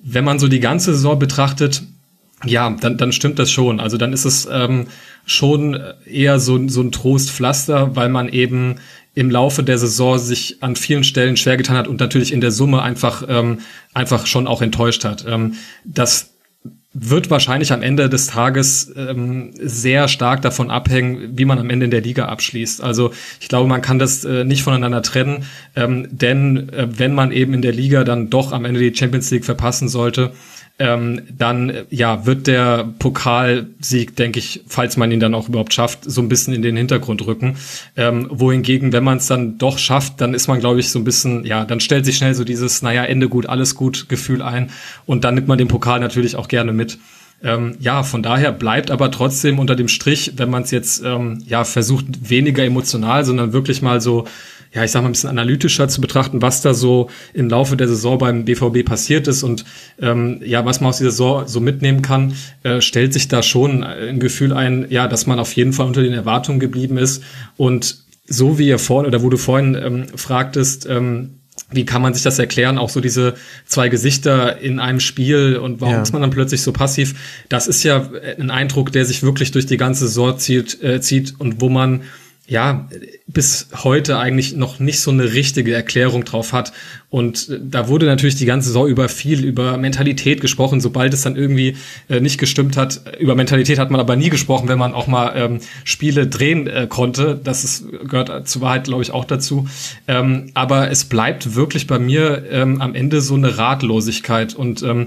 Wenn 0.03 0.25
man 0.25 0.39
so 0.39 0.49
die 0.49 0.61
ganze 0.61 0.93
Saison 0.95 1.19
betrachtet, 1.19 1.83
ja, 2.45 2.71
dann, 2.71 2.97
dann 2.97 3.13
stimmt 3.13 3.39
das 3.39 3.51
schon. 3.51 3.81
Also 3.81 3.97
dann 3.97 4.13
ist 4.13 4.25
es 4.25 4.49
ähm, 4.51 4.87
schon 5.27 5.79
eher 6.07 6.39
so, 6.41 6.69
so 6.69 6.81
ein 6.81 6.93
Trostpflaster, 6.93 7.97
weil 7.97 8.09
man 8.09 8.29
eben 8.29 8.77
im 9.15 9.31
Laufe 9.31 9.63
der 9.63 9.79
Saison 9.79 10.19
sich 10.19 10.63
an 10.63 10.77
vielen 10.77 11.05
Stellen 11.05 11.37
schwer 11.37 11.57
getan 11.57 11.77
hat 11.77 11.89
und 11.89 12.01
natürlich 12.01 12.33
in 12.33 12.41
der 12.41 12.53
Summe 12.53 12.83
einfach, 12.83 13.25
ähm, 13.29 13.59
einfach 13.93 14.27
schon 14.27 14.47
auch 14.47 14.63
enttäuscht 14.63 15.05
hat. 15.05 15.25
Ähm, 15.29 15.55
das 15.85 16.31
wird 16.93 17.31
wahrscheinlich 17.31 17.73
am 17.73 17.83
Ende 17.83 18.09
des 18.09 18.27
Tages 18.27 18.93
ähm, 18.97 19.53
sehr 19.61 20.09
stark 20.09 20.43
davon 20.43 20.71
abhängen, 20.71 21.39
wie 21.39 21.45
man 21.45 21.59
am 21.59 21.71
Ende 21.71 21.85
in 21.85 21.91
der 21.93 22.01
Liga 22.01 22.27
abschließt. 22.27 22.83
Also 22.83 23.13
ich 23.41 23.49
glaube, 23.49 23.69
man 23.69 23.81
kann 23.81 24.01
das 24.01 24.25
äh, 24.25 24.45
nicht 24.45 24.65
voneinander 24.65 25.03
trennen, 25.03 25.45
ähm, 25.77 26.09
denn 26.11 26.69
äh, 26.71 26.89
wenn 26.91 27.15
man 27.15 27.31
eben 27.31 27.55
in 27.55 27.63
der 27.63 27.73
Liga 27.73 28.03
dann 28.03 28.29
doch 28.29 28.53
am 28.53 28.65
Ende 28.65 28.81
die 28.81 28.97
Champions 28.97 29.31
League 29.31 29.45
verpassen 29.45 29.89
sollte, 29.89 30.33
ähm, 30.81 31.21
dann 31.37 31.73
ja 31.91 32.25
wird 32.25 32.47
der 32.47 32.89
Pokalsieg, 32.99 34.17
denke 34.17 34.39
ich, 34.39 34.65
falls 34.67 34.97
man 34.97 35.13
ihn 35.13 35.21
dann 35.21 35.35
auch 35.35 35.49
überhaupt 35.49 35.75
schafft, 35.75 36.11
so 36.11 36.23
ein 36.23 36.29
bisschen 36.29 36.55
in 36.55 36.63
den 36.63 36.75
Hintergrund 36.75 37.27
rücken. 37.27 37.57
Ähm, 37.97 38.27
wohingegen, 38.31 38.93
wenn 38.93 39.05
man 39.05 39.19
es 39.19 39.27
dann 39.27 39.59
doch 39.59 39.79
schafft, 39.79 40.23
dann 40.23 40.33
ist 40.33 40.49
man, 40.49 40.59
glaube 40.59 40.81
ich, 40.81 40.89
so 40.89 40.99
ein 40.99 41.05
bisschen, 41.05 41.45
ja, 41.45 41.67
dann 41.67 41.81
stellt 41.81 42.07
sich 42.07 42.17
schnell 42.17 42.35
so 42.35 42.45
dieses, 42.45 42.81
naja, 42.81 43.05
Ende 43.05 43.29
gut, 43.29 43.47
alles 43.47 43.75
gut 43.75 44.09
Gefühl 44.09 44.41
ein 44.41 44.71
und 45.05 45.23
dann 45.25 45.35
nimmt 45.35 45.49
man 45.49 45.59
den 45.59 45.69
Pokal 45.69 46.01
natürlich 46.01 46.35
auch 46.35 46.49
gerne 46.49 46.73
mit. 46.73 46.99
Ähm, 47.43 47.77
ja, 47.79 48.03
von 48.03 48.23
daher 48.23 48.51
bleibt 48.51 48.91
aber 48.91 49.11
trotzdem 49.11 49.59
unter 49.59 49.77
dem 49.77 49.89
Strich, 49.89 50.33
wenn 50.37 50.51
man 50.51 50.63
es 50.63 50.71
jetzt 50.71 51.03
ähm, 51.05 51.43
ja 51.47 51.65
versucht, 51.65 52.07
weniger 52.31 52.65
emotional, 52.65 53.25
sondern 53.25 53.53
wirklich 53.53 53.83
mal 53.83 54.01
so 54.01 54.27
ja, 54.73 54.85
ich 54.85 54.91
sag 54.91 55.03
mal, 55.03 55.09
ein 55.09 55.13
bisschen 55.13 55.31
analytischer 55.31 55.89
zu 55.89 56.01
betrachten, 56.01 56.43
was 56.43 56.63
da 56.63 56.75
so 56.75 57.11
im 57.35 57.49
Laufe 57.49 57.77
der 57.77 57.89
Saison 57.89 58.19
beim 58.19 58.45
BVB 58.45 58.85
passiert 58.85 59.27
ist 59.27 59.43
und 59.43 59.65
ähm, 60.01 60.41
ja, 60.45 60.65
was 60.65 60.81
man 60.81 60.91
aus 60.91 60.99
dieser 60.99 61.11
Saison 61.11 61.49
so 61.49 61.61
mitnehmen 61.61 62.03
kann, 62.03 62.35
äh, 62.63 62.81
stellt 62.81 63.13
sich 63.13 63.29
da 63.29 63.43
schon 63.43 63.83
ein 63.83 64.21
Gefühl 64.21 64.53
ein, 64.53 64.87
ja, 64.89 65.09
dass 65.09 65.27
man 65.27 65.41
auf 65.41 65.53
jeden 65.55 65.73
Fall 65.73 65.87
unter 65.87 66.03
den 66.03 66.13
Erwartungen 66.13 66.61
geblieben 66.61 66.99
ist 66.99 67.23
und 67.57 68.05
so 68.27 68.59
wie 68.59 68.69
ihr 68.69 68.79
vorhin 68.79 69.09
oder 69.09 69.23
wo 69.23 69.29
du 69.29 69.37
vorhin 69.37 69.75
ähm, 69.75 70.07
fragtest, 70.15 70.87
ähm, 70.89 71.41
wie 71.73 71.85
kann 71.85 72.03
man 72.03 72.15
sich 72.15 72.23
das 72.23 72.39
erklären? 72.39 72.79
Auch 72.79 72.89
so 72.89 73.01
diese 73.01 73.35
zwei 73.67 73.89
Gesichter 73.89 74.59
in 74.59 74.81
einem 74.81 75.01
Spiel 75.01 75.57
und 75.57 75.81
warum 75.81 75.95
ja. 75.95 76.03
ist 76.03 76.13
man 76.13 76.23
dann 76.23 76.31
plötzlich 76.31 76.63
so 76.63 76.73
passiv? 76.73 77.15
Das 77.49 77.69
ist 77.69 77.83
ja 77.83 78.11
ein 78.39 78.51
Eindruck, 78.51 78.93
der 78.93 79.05
sich 79.05 79.23
wirklich 79.23 79.53
durch 79.53 79.67
die 79.67 79.77
ganze 79.77 80.07
Saison 80.07 80.39
zieht, 80.39 80.83
äh, 80.83 81.01
zieht 81.01 81.35
und 81.39 81.61
wo 81.61 81.69
man 81.69 82.03
ja, 82.51 82.89
bis 83.29 83.69
heute 83.85 84.19
eigentlich 84.19 84.57
noch 84.57 84.81
nicht 84.81 84.99
so 84.99 85.13
eine 85.13 85.33
richtige 85.35 85.73
Erklärung 85.73 86.25
drauf 86.25 86.53
hat. 86.53 86.73
Und 87.09 87.49
äh, 87.49 87.61
da 87.63 87.87
wurde 87.87 88.07
natürlich 88.07 88.35
die 88.35 88.45
ganze 88.45 88.69
Saison 88.69 88.89
über 88.89 89.09
viel 89.09 89.45
über 89.45 89.77
Mentalität 89.77 90.41
gesprochen, 90.41 90.81
sobald 90.81 91.15
es 91.15 91.23
dann 91.23 91.37
irgendwie 91.37 91.77
äh, 92.09 92.19
nicht 92.19 92.39
gestimmt 92.39 92.77
hat. 92.77 93.03
Über 93.21 93.37
Mentalität 93.37 93.79
hat 93.79 93.93
man 93.93 94.01
aber 94.01 94.17
nie 94.17 94.31
gesprochen, 94.31 94.69
wenn 94.69 94.81
man 94.81 94.95
auch 94.95 95.07
mal 95.07 95.33
ähm, 95.37 95.61
Spiele 95.85 96.27
drehen 96.27 96.67
äh, 96.67 96.89
konnte. 96.89 97.41
Das 97.43 97.63
ist, 97.63 97.85
gehört 98.09 98.49
zur 98.49 98.63
Wahrheit, 98.63 98.83
glaube 98.83 99.03
ich, 99.03 99.13
auch 99.13 99.25
dazu. 99.25 99.69
Ähm, 100.09 100.51
aber 100.55 100.91
es 100.91 101.05
bleibt 101.05 101.55
wirklich 101.55 101.87
bei 101.87 102.01
mir 102.01 102.51
ähm, 102.51 102.81
am 102.81 102.97
Ende 102.97 103.21
so 103.21 103.37
eine 103.37 103.59
Ratlosigkeit 103.59 104.55
und 104.55 104.83
ähm, 104.83 105.07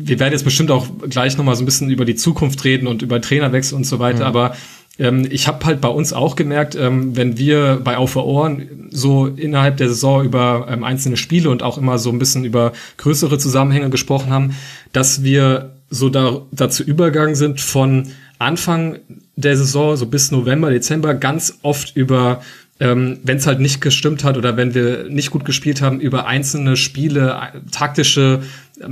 wir 0.00 0.20
werden 0.20 0.32
jetzt 0.32 0.44
bestimmt 0.44 0.70
auch 0.70 0.86
gleich 1.08 1.36
nochmal 1.38 1.56
so 1.56 1.62
ein 1.62 1.66
bisschen 1.66 1.90
über 1.90 2.04
die 2.04 2.14
Zukunft 2.14 2.62
reden 2.64 2.86
und 2.86 3.02
über 3.02 3.20
Trainerwechsel 3.20 3.74
und 3.74 3.84
so 3.84 3.98
weiter, 3.98 4.20
mhm. 4.20 4.36
aber 4.36 4.54
ich 4.98 5.46
habe 5.46 5.64
halt 5.64 5.80
bei 5.80 5.88
uns 5.88 6.12
auch 6.12 6.34
gemerkt, 6.34 6.74
ähm, 6.74 7.16
wenn 7.16 7.38
wir 7.38 7.80
bei 7.82 7.96
Auf 7.96 8.16
Ohren 8.16 8.88
so 8.90 9.26
innerhalb 9.26 9.76
der 9.76 9.88
Saison 9.88 10.24
über 10.24 10.66
ähm, 10.68 10.82
einzelne 10.82 11.16
Spiele 11.16 11.50
und 11.50 11.62
auch 11.62 11.78
immer 11.78 11.98
so 11.98 12.10
ein 12.10 12.18
bisschen 12.18 12.44
über 12.44 12.72
größere 12.96 13.38
Zusammenhänge 13.38 13.90
gesprochen 13.90 14.30
haben, 14.30 14.56
dass 14.92 15.22
wir 15.22 15.70
so 15.88 16.08
da, 16.08 16.42
dazu 16.50 16.82
übergegangen 16.82 17.36
sind 17.36 17.60
von 17.60 18.08
Anfang 18.40 18.98
der 19.36 19.56
Saison, 19.56 19.96
so 19.96 20.06
bis 20.06 20.32
November, 20.32 20.70
Dezember, 20.70 21.14
ganz 21.14 21.58
oft 21.62 21.96
über 21.96 22.40
ähm, 22.80 23.18
wenn 23.24 23.38
es 23.38 23.46
halt 23.46 23.60
nicht 23.60 23.80
gestimmt 23.80 24.22
hat 24.22 24.36
oder 24.36 24.56
wenn 24.56 24.74
wir 24.74 25.08
nicht 25.08 25.30
gut 25.30 25.44
gespielt 25.44 25.82
haben, 25.82 26.00
über 26.00 26.26
einzelne 26.26 26.76
Spiele, 26.76 27.36
taktische 27.72 28.34
ähm, 28.40 28.46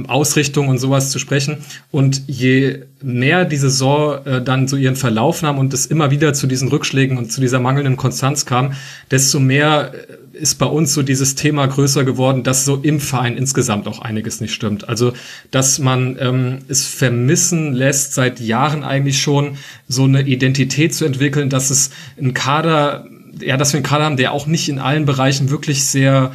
Ausrichtung 0.08 0.68
und 0.68 0.78
sowas 0.78 1.10
zu 1.10 1.18
sprechen. 1.18 1.58
Und 1.90 2.22
je 2.26 2.80
mehr 3.02 3.44
die 3.44 3.56
Saison 3.56 4.24
äh, 4.24 4.42
dann 4.42 4.68
so 4.68 4.76
ihren 4.76 4.96
Verlauf 4.96 5.42
nahm 5.42 5.58
und 5.58 5.72
es 5.72 5.86
immer 5.86 6.10
wieder 6.10 6.34
zu 6.34 6.46
diesen 6.46 6.68
Rückschlägen 6.68 7.18
und 7.18 7.32
zu 7.32 7.40
dieser 7.40 7.60
mangelnden 7.60 7.96
Konstanz 7.96 8.46
kam, 8.46 8.72
desto 9.10 9.38
mehr 9.38 9.92
äh, 9.94 10.36
ist 10.36 10.56
bei 10.56 10.66
uns 10.66 10.92
so 10.92 11.02
dieses 11.02 11.34
Thema 11.34 11.66
größer 11.66 12.04
geworden, 12.04 12.42
dass 12.42 12.64
so 12.64 12.76
im 12.76 13.00
Verein 13.00 13.36
insgesamt 13.36 13.86
auch 13.86 14.00
einiges 14.00 14.40
nicht 14.40 14.52
stimmt. 14.52 14.88
Also, 14.88 15.12
dass 15.50 15.78
man 15.78 16.16
ähm, 16.20 16.58
es 16.68 16.86
vermissen 16.86 17.72
lässt, 17.72 18.14
seit 18.14 18.40
Jahren 18.40 18.84
eigentlich 18.84 19.20
schon 19.20 19.56
so 19.88 20.04
eine 20.04 20.22
Identität 20.22 20.94
zu 20.94 21.04
entwickeln, 21.04 21.48
dass 21.48 21.70
es 21.70 21.90
ein 22.20 22.34
Kader 22.34 23.06
ja, 23.40 23.56
dass 23.56 23.72
wir 23.72 23.78
einen 23.78 23.86
Kader 23.86 24.04
haben, 24.04 24.16
der 24.16 24.32
auch 24.32 24.46
nicht 24.46 24.68
in 24.68 24.78
allen 24.78 25.04
Bereichen 25.04 25.50
wirklich 25.50 25.84
sehr 25.84 26.32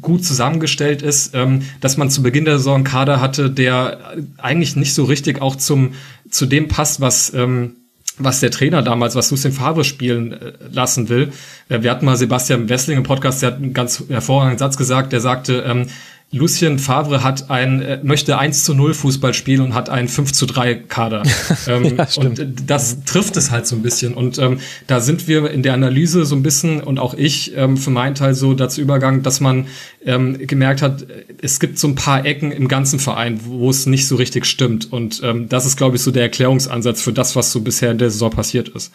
gut 0.00 0.24
zusammengestellt 0.24 1.02
ist, 1.02 1.34
ähm, 1.34 1.62
dass 1.80 1.96
man 1.96 2.10
zu 2.10 2.22
Beginn 2.22 2.44
der 2.44 2.58
Saison 2.58 2.84
Kader 2.84 3.20
hatte, 3.20 3.50
der 3.50 4.14
eigentlich 4.38 4.76
nicht 4.76 4.94
so 4.94 5.04
richtig 5.04 5.40
auch 5.42 5.56
zum 5.56 5.94
zu 6.30 6.46
dem 6.46 6.68
passt, 6.68 7.00
was 7.00 7.32
ähm, 7.34 7.76
was 8.18 8.40
der 8.40 8.50
Trainer 8.50 8.82
damals, 8.82 9.14
was 9.14 9.30
Lucien 9.30 9.52
Favre 9.52 9.84
spielen 9.84 10.32
äh, 10.32 10.52
lassen 10.70 11.08
will. 11.08 11.32
Äh, 11.68 11.82
wir 11.82 11.90
hatten 11.90 12.04
mal 12.04 12.16
Sebastian 12.16 12.68
Wessling 12.68 12.98
im 12.98 13.02
Podcast, 13.04 13.42
der 13.42 13.52
hat 13.52 13.56
einen 13.56 13.72
ganz 13.72 14.04
hervorragenden 14.08 14.58
Satz 14.58 14.76
gesagt, 14.76 15.12
der 15.12 15.20
sagte, 15.20 15.64
ähm, 15.66 15.86
Lucien 16.34 16.78
Favre 16.78 17.22
hat 17.22 17.50
ein, 17.50 17.82
äh, 17.82 18.00
möchte 18.02 18.38
1 18.38 18.64
zu 18.64 18.74
0 18.74 18.94
Fußball 18.94 19.34
spielen 19.34 19.60
und 19.60 19.74
hat 19.74 19.90
einen 19.90 20.08
5 20.08 20.32
zu 20.32 20.46
3 20.46 20.74
Kader. 20.74 21.22
ähm, 21.66 21.96
ja, 21.96 22.08
und 22.16 22.46
das 22.66 23.04
trifft 23.04 23.36
es 23.36 23.50
halt 23.50 23.66
so 23.66 23.76
ein 23.76 23.82
bisschen. 23.82 24.14
Und 24.14 24.38
ähm, 24.38 24.58
da 24.86 25.00
sind 25.00 25.28
wir 25.28 25.50
in 25.50 25.62
der 25.62 25.74
Analyse 25.74 26.24
so 26.24 26.34
ein 26.34 26.42
bisschen 26.42 26.82
und 26.82 26.98
auch 26.98 27.12
ich 27.12 27.54
ähm, 27.54 27.76
für 27.76 27.90
meinen 27.90 28.14
Teil 28.14 28.34
so 28.34 28.54
dazu 28.54 28.80
übergegangen, 28.80 29.22
dass 29.22 29.40
man 29.40 29.66
ähm, 30.06 30.38
gemerkt 30.46 30.80
hat, 30.80 31.06
es 31.42 31.60
gibt 31.60 31.78
so 31.78 31.86
ein 31.86 31.96
paar 31.96 32.24
Ecken 32.24 32.50
im 32.50 32.66
ganzen 32.66 32.98
Verein, 32.98 33.40
wo 33.44 33.68
es 33.68 33.84
nicht 33.84 34.08
so 34.08 34.16
richtig 34.16 34.46
stimmt. 34.46 34.90
Und 34.90 35.20
ähm, 35.22 35.50
das 35.50 35.66
ist, 35.66 35.76
glaube 35.76 35.96
ich, 35.96 36.02
so 36.02 36.10
der 36.10 36.22
Erklärungsansatz 36.22 37.02
für 37.02 37.12
das, 37.12 37.36
was 37.36 37.52
so 37.52 37.60
bisher 37.60 37.90
in 37.90 37.98
der 37.98 38.10
Saison 38.10 38.30
passiert 38.30 38.68
ist. 38.70 38.90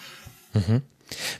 Mhm. 0.56 0.82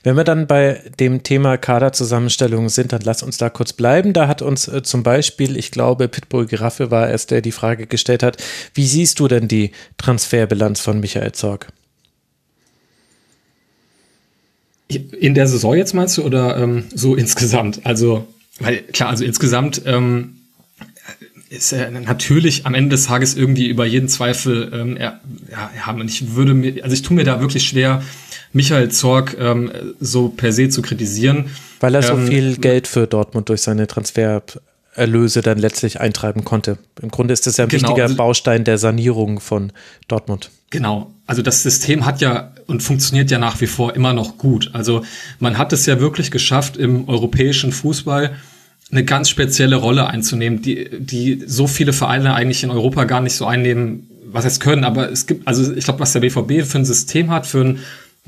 Wenn 0.02 0.16
wir 0.16 0.24
dann 0.24 0.46
bei 0.46 0.82
dem 0.98 1.22
Thema 1.22 1.56
Kaderzusammenstellung 1.56 2.68
sind, 2.68 2.92
dann 2.92 3.02
lass 3.02 3.22
uns 3.22 3.36
da 3.36 3.50
kurz 3.50 3.72
bleiben. 3.72 4.12
Da 4.12 4.28
hat 4.28 4.42
uns 4.42 4.68
äh, 4.68 4.82
zum 4.82 5.02
Beispiel, 5.02 5.56
ich 5.56 5.70
glaube, 5.70 6.08
Pitbull 6.08 6.46
Giraffe 6.46 6.90
war 6.90 7.10
es, 7.10 7.26
der 7.26 7.40
die 7.40 7.52
Frage 7.52 7.86
gestellt 7.86 8.22
hat, 8.22 8.42
wie 8.74 8.86
siehst 8.86 9.20
du 9.20 9.28
denn 9.28 9.48
die 9.48 9.72
Transferbilanz 9.96 10.80
von 10.80 11.00
Michael 11.00 11.32
Zorg? 11.32 11.68
In 14.88 15.34
der 15.34 15.46
Saison 15.46 15.76
jetzt 15.76 15.92
meinst 15.92 16.16
du 16.16 16.22
oder 16.22 16.56
ähm, 16.56 16.84
so 16.94 17.14
insgesamt? 17.14 17.84
Also, 17.84 18.26
weil 18.58 18.78
klar, 18.78 19.10
also 19.10 19.22
insgesamt 19.22 19.82
ähm, 19.84 20.38
ist 21.50 21.72
er 21.72 21.90
natürlich 21.90 22.66
am 22.66 22.74
Ende 22.74 22.90
des 22.90 23.04
Tages 23.04 23.34
irgendwie 23.34 23.68
über 23.68 23.86
jeden 23.86 24.08
Zweifel 24.08 24.70
ähm, 24.72 24.96
er, 24.96 25.20
ja, 25.50 25.70
ja, 25.76 26.04
ich 26.04 26.34
würde 26.34 26.54
mir, 26.54 26.82
also 26.82 26.94
ich 26.94 27.02
tue 27.02 27.16
mir 27.16 27.24
da 27.24 27.40
wirklich 27.40 27.66
schwer, 27.66 28.02
Michael 28.52 28.90
Zorg 28.90 29.36
ähm, 29.38 29.70
so 30.00 30.28
per 30.28 30.52
se 30.52 30.68
zu 30.68 30.82
kritisieren. 30.82 31.46
Weil 31.80 31.94
er 31.94 32.02
so 32.02 32.14
ähm, 32.14 32.26
viel 32.26 32.56
Geld 32.56 32.86
für 32.86 33.06
Dortmund 33.06 33.48
durch 33.48 33.62
seine 33.62 33.86
Transfererlöse 33.86 35.42
dann 35.42 35.58
letztlich 35.58 36.00
eintreiben 36.00 36.44
konnte. 36.44 36.78
Im 37.00 37.10
Grunde 37.10 37.34
ist 37.34 37.46
das 37.46 37.56
ja 37.56 37.64
ein 37.64 37.68
genau, 37.68 37.88
wichtiger 37.88 38.04
also 38.04 38.16
Baustein 38.16 38.64
der 38.64 38.78
Sanierung 38.78 39.40
von 39.40 39.72
Dortmund. 40.08 40.50
Genau. 40.70 41.12
Also 41.26 41.42
das 41.42 41.62
System 41.62 42.04
hat 42.04 42.20
ja 42.20 42.52
und 42.66 42.82
funktioniert 42.82 43.30
ja 43.30 43.38
nach 43.38 43.60
wie 43.60 43.66
vor 43.66 43.94
immer 43.94 44.12
noch 44.12 44.38
gut. 44.38 44.70
Also 44.72 45.04
man 45.38 45.58
hat 45.58 45.72
es 45.72 45.86
ja 45.86 46.00
wirklich 46.00 46.30
geschafft, 46.30 46.76
im 46.76 47.08
europäischen 47.08 47.72
Fußball 47.72 48.32
eine 48.90 49.04
ganz 49.04 49.28
spezielle 49.28 49.76
Rolle 49.76 50.06
einzunehmen, 50.06 50.62
die, 50.62 50.88
die 50.98 51.42
so 51.46 51.66
viele 51.66 51.92
Vereine 51.92 52.34
eigentlich 52.34 52.62
in 52.62 52.70
Europa 52.70 53.04
gar 53.04 53.20
nicht 53.20 53.34
so 53.34 53.46
einnehmen, 53.46 54.08
was 54.24 54.44
es 54.44 54.60
können. 54.60 54.84
Aber 54.84 55.10
es 55.10 55.26
gibt, 55.26 55.46
also 55.46 55.72
ich 55.74 55.84
glaube, 55.84 56.00
was 56.00 56.12
der 56.12 56.20
BVB 56.20 56.66
für 56.66 56.78
ein 56.78 56.84
System 56.84 57.30
hat, 57.30 57.46
für 57.46 57.60
ein 57.60 57.78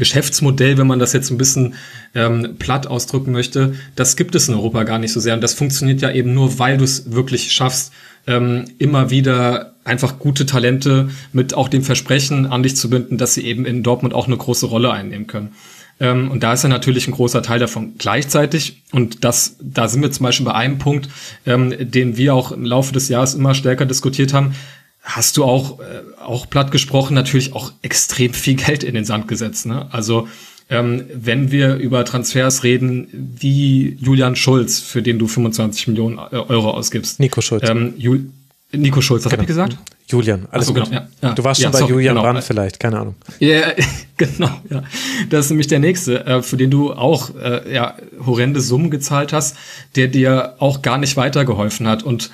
Geschäftsmodell, 0.00 0.78
wenn 0.78 0.86
man 0.88 0.98
das 0.98 1.12
jetzt 1.12 1.30
ein 1.30 1.38
bisschen 1.38 1.74
ähm, 2.14 2.56
platt 2.58 2.88
ausdrücken 2.88 3.30
möchte, 3.30 3.74
das 3.94 4.16
gibt 4.16 4.34
es 4.34 4.48
in 4.48 4.54
Europa 4.54 4.82
gar 4.82 4.98
nicht 4.98 5.12
so 5.12 5.20
sehr. 5.20 5.34
Und 5.34 5.42
das 5.42 5.54
funktioniert 5.54 6.00
ja 6.00 6.10
eben 6.10 6.34
nur, 6.34 6.58
weil 6.58 6.78
du 6.78 6.84
es 6.84 7.12
wirklich 7.12 7.52
schaffst, 7.52 7.92
ähm, 8.26 8.64
immer 8.78 9.10
wieder 9.10 9.74
einfach 9.84 10.18
gute 10.18 10.46
Talente 10.46 11.10
mit 11.32 11.54
auch 11.54 11.68
dem 11.68 11.82
Versprechen 11.82 12.46
an 12.46 12.62
dich 12.62 12.76
zu 12.76 12.90
binden, 12.90 13.18
dass 13.18 13.34
sie 13.34 13.44
eben 13.44 13.64
in 13.64 13.82
Dortmund 13.82 14.14
auch 14.14 14.26
eine 14.26 14.36
große 14.36 14.66
Rolle 14.66 14.90
einnehmen 14.90 15.26
können. 15.26 15.54
Ähm, 16.00 16.30
und 16.30 16.42
da 16.42 16.54
ist 16.54 16.62
ja 16.62 16.70
natürlich 16.70 17.06
ein 17.06 17.12
großer 17.12 17.42
Teil 17.42 17.58
davon 17.58 17.92
gleichzeitig. 17.98 18.82
Und 18.92 19.22
das, 19.22 19.56
da 19.60 19.86
sind 19.86 20.00
wir 20.00 20.10
zum 20.10 20.24
Beispiel 20.24 20.46
bei 20.46 20.54
einem 20.54 20.78
Punkt, 20.78 21.10
ähm, 21.44 21.74
den 21.78 22.16
wir 22.16 22.34
auch 22.34 22.52
im 22.52 22.64
Laufe 22.64 22.94
des 22.94 23.08
Jahres 23.10 23.34
immer 23.34 23.54
stärker 23.54 23.84
diskutiert 23.84 24.32
haben 24.32 24.54
hast 25.02 25.36
du 25.36 25.44
auch, 25.44 25.80
äh, 25.80 26.02
auch 26.22 26.48
platt 26.48 26.70
gesprochen, 26.70 27.14
natürlich 27.14 27.54
auch 27.54 27.72
extrem 27.82 28.32
viel 28.32 28.56
Geld 28.56 28.84
in 28.84 28.94
den 28.94 29.04
Sand 29.04 29.28
gesetzt. 29.28 29.66
Ne? 29.66 29.86
Also 29.90 30.28
ähm, 30.68 31.04
wenn 31.12 31.50
wir 31.50 31.76
über 31.76 32.04
Transfers 32.04 32.62
reden, 32.62 33.08
wie 33.12 33.96
Julian 34.00 34.36
Schulz, 34.36 34.78
für 34.78 35.02
den 35.02 35.18
du 35.18 35.26
25 35.26 35.88
Millionen 35.88 36.18
äh, 36.18 36.36
Euro 36.36 36.70
ausgibst. 36.70 37.18
Nico 37.18 37.40
Schulz. 37.40 37.68
Ähm, 37.68 37.94
Jul 37.96 38.26
Nico 38.72 39.00
Schulz, 39.00 39.24
was 39.24 39.30
genau. 39.30 39.38
habe 39.38 39.42
ich 39.42 39.48
gesagt? 39.48 39.76
Julian, 40.06 40.46
alles 40.52 40.68
so, 40.68 40.74
gut. 40.74 40.84
Genau, 40.84 41.00
ja, 41.00 41.08
ja. 41.22 41.32
Du 41.32 41.42
warst 41.42 41.60
schon 41.60 41.64
ja, 41.64 41.70
bei 41.72 41.78
sorry, 41.80 41.92
Julian 41.92 42.14
genau. 42.14 42.24
Brandt 42.24 42.44
vielleicht, 42.44 42.78
keine 42.78 43.00
Ahnung. 43.00 43.16
Ja, 43.40 43.72
genau, 44.16 44.50
ja. 44.70 44.84
Das 45.28 45.46
ist 45.46 45.50
nämlich 45.50 45.66
der 45.66 45.80
nächste, 45.80 46.24
äh, 46.24 46.42
für 46.42 46.56
den 46.56 46.70
du 46.70 46.92
auch 46.92 47.34
äh, 47.34 47.72
ja, 47.72 47.96
horrende 48.24 48.60
Summen 48.60 48.90
gezahlt 48.90 49.32
hast, 49.32 49.56
der 49.96 50.06
dir 50.06 50.54
auch 50.58 50.82
gar 50.82 50.98
nicht 50.98 51.16
weitergeholfen 51.16 51.88
hat. 51.88 52.04
Und 52.04 52.30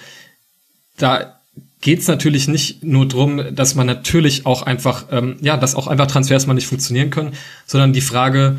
da 0.99 1.36
geht 1.81 2.01
es 2.01 2.09
natürlich 2.09 2.49
nicht 2.49 2.83
nur 2.83 3.07
drum, 3.07 3.41
dass 3.55 3.75
man 3.75 3.87
natürlich 3.87 4.47
auch 4.47 4.63
einfach, 4.63 5.07
ähm, 5.11 5.37
ja, 5.41 5.57
dass 5.57 5.75
auch 5.75 5.87
einfach 5.87 6.07
Transfers 6.07 6.47
mal 6.47 6.55
nicht 6.55 6.67
funktionieren 6.67 7.11
können, 7.11 7.33
sondern 7.67 7.93
die 7.93 8.01
Frage, 8.01 8.59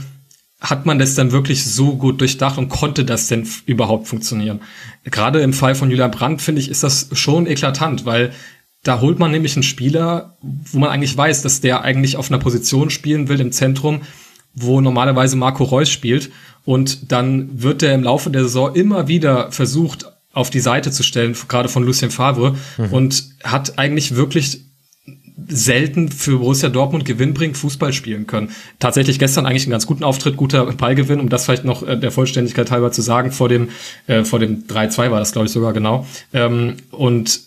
hat 0.59 0.85
man 0.85 0.97
das 0.97 1.13
dann 1.13 1.31
wirklich 1.31 1.65
so 1.65 1.95
gut 1.97 2.19
durchdacht 2.19 2.57
und 2.57 2.69
konnte 2.69 3.05
das 3.05 3.27
denn 3.27 3.47
überhaupt 3.65 4.07
funktionieren? 4.07 4.61
Gerade 5.03 5.41
im 5.41 5.53
Fall 5.53 5.75
von 5.75 5.91
Julian 5.91 6.11
Brandt, 6.11 6.41
finde 6.41 6.61
ich, 6.61 6.69
ist 6.69 6.83
das 6.83 7.09
schon 7.13 7.45
eklatant, 7.45 8.05
weil 8.05 8.33
da 8.83 9.01
holt 9.01 9.19
man 9.19 9.31
nämlich 9.31 9.55
einen 9.55 9.63
Spieler, 9.63 10.37
wo 10.41 10.79
man 10.79 10.89
eigentlich 10.89 11.15
weiß, 11.15 11.41
dass 11.41 11.61
der 11.61 11.83
eigentlich 11.83 12.15
auf 12.17 12.31
einer 12.31 12.39
Position 12.39 12.89
spielen 12.89 13.27
will 13.27 13.39
im 13.39 13.51
Zentrum, 13.51 14.01
wo 14.53 14.81
normalerweise 14.81 15.35
Marco 15.35 15.63
Reus 15.63 15.89
spielt. 15.89 16.31
Und 16.65 17.11
dann 17.11 17.61
wird 17.61 17.83
er 17.83 17.93
im 17.93 18.03
Laufe 18.03 18.29
der 18.29 18.43
Saison 18.43 18.73
immer 18.73 19.07
wieder 19.07 19.51
versucht, 19.51 20.05
auf 20.33 20.49
die 20.49 20.59
Seite 20.59 20.91
zu 20.91 21.03
stellen, 21.03 21.35
gerade 21.47 21.69
von 21.69 21.83
Lucien 21.83 22.11
Favre, 22.11 22.55
mhm. 22.77 22.93
und 22.93 23.23
hat 23.43 23.79
eigentlich 23.79 24.15
wirklich 24.15 24.61
selten 25.47 26.09
für 26.09 26.39
Borussia 26.39 26.69
Dortmund 26.69 27.05
gewinnbringend 27.05 27.57
Fußball 27.57 27.93
spielen 27.93 28.27
können. 28.27 28.51
Tatsächlich 28.79 29.19
gestern 29.19 29.45
eigentlich 29.45 29.63
einen 29.63 29.71
ganz 29.71 29.85
guten 29.85 30.03
Auftritt, 30.03 30.35
guter 30.35 30.65
Ballgewinn, 30.65 31.19
um 31.19 31.29
das 31.29 31.45
vielleicht 31.45 31.63
noch 31.63 31.87
äh, 31.87 31.97
der 31.97 32.11
Vollständigkeit 32.11 32.71
halber 32.71 32.91
zu 32.91 33.01
sagen, 33.01 33.31
vor 33.31 33.47
dem, 33.47 33.69
äh, 34.07 34.23
vor 34.23 34.39
dem 34.39 34.67
3-2 34.67 35.11
war 35.11 35.19
das, 35.19 35.31
glaube 35.31 35.45
ich, 35.45 35.51
sogar 35.51 35.73
genau. 35.73 36.07
Ähm, 36.33 36.77
und 36.91 37.41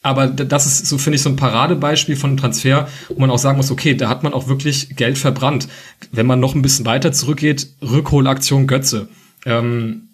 aber 0.00 0.28
das 0.28 0.66
ist 0.66 0.86
so, 0.86 0.96
finde 0.96 1.16
ich, 1.16 1.22
so 1.22 1.28
ein 1.28 1.36
Paradebeispiel 1.36 2.16
von 2.16 2.30
einem 2.30 2.38
Transfer, 2.38 2.88
wo 3.08 3.20
man 3.20 3.30
auch 3.30 3.38
sagen 3.38 3.56
muss, 3.56 3.70
okay, 3.70 3.94
da 3.94 4.08
hat 4.08 4.22
man 4.22 4.32
auch 4.32 4.46
wirklich 4.46 4.94
Geld 4.96 5.18
verbrannt. 5.18 5.68
Wenn 6.12 6.26
man 6.26 6.38
noch 6.38 6.54
ein 6.54 6.62
bisschen 6.62 6.86
weiter 6.86 7.12
zurückgeht, 7.12 7.68
Rückholaktion 7.82 8.68
Götze. 8.68 9.08
Ähm, 9.44 10.10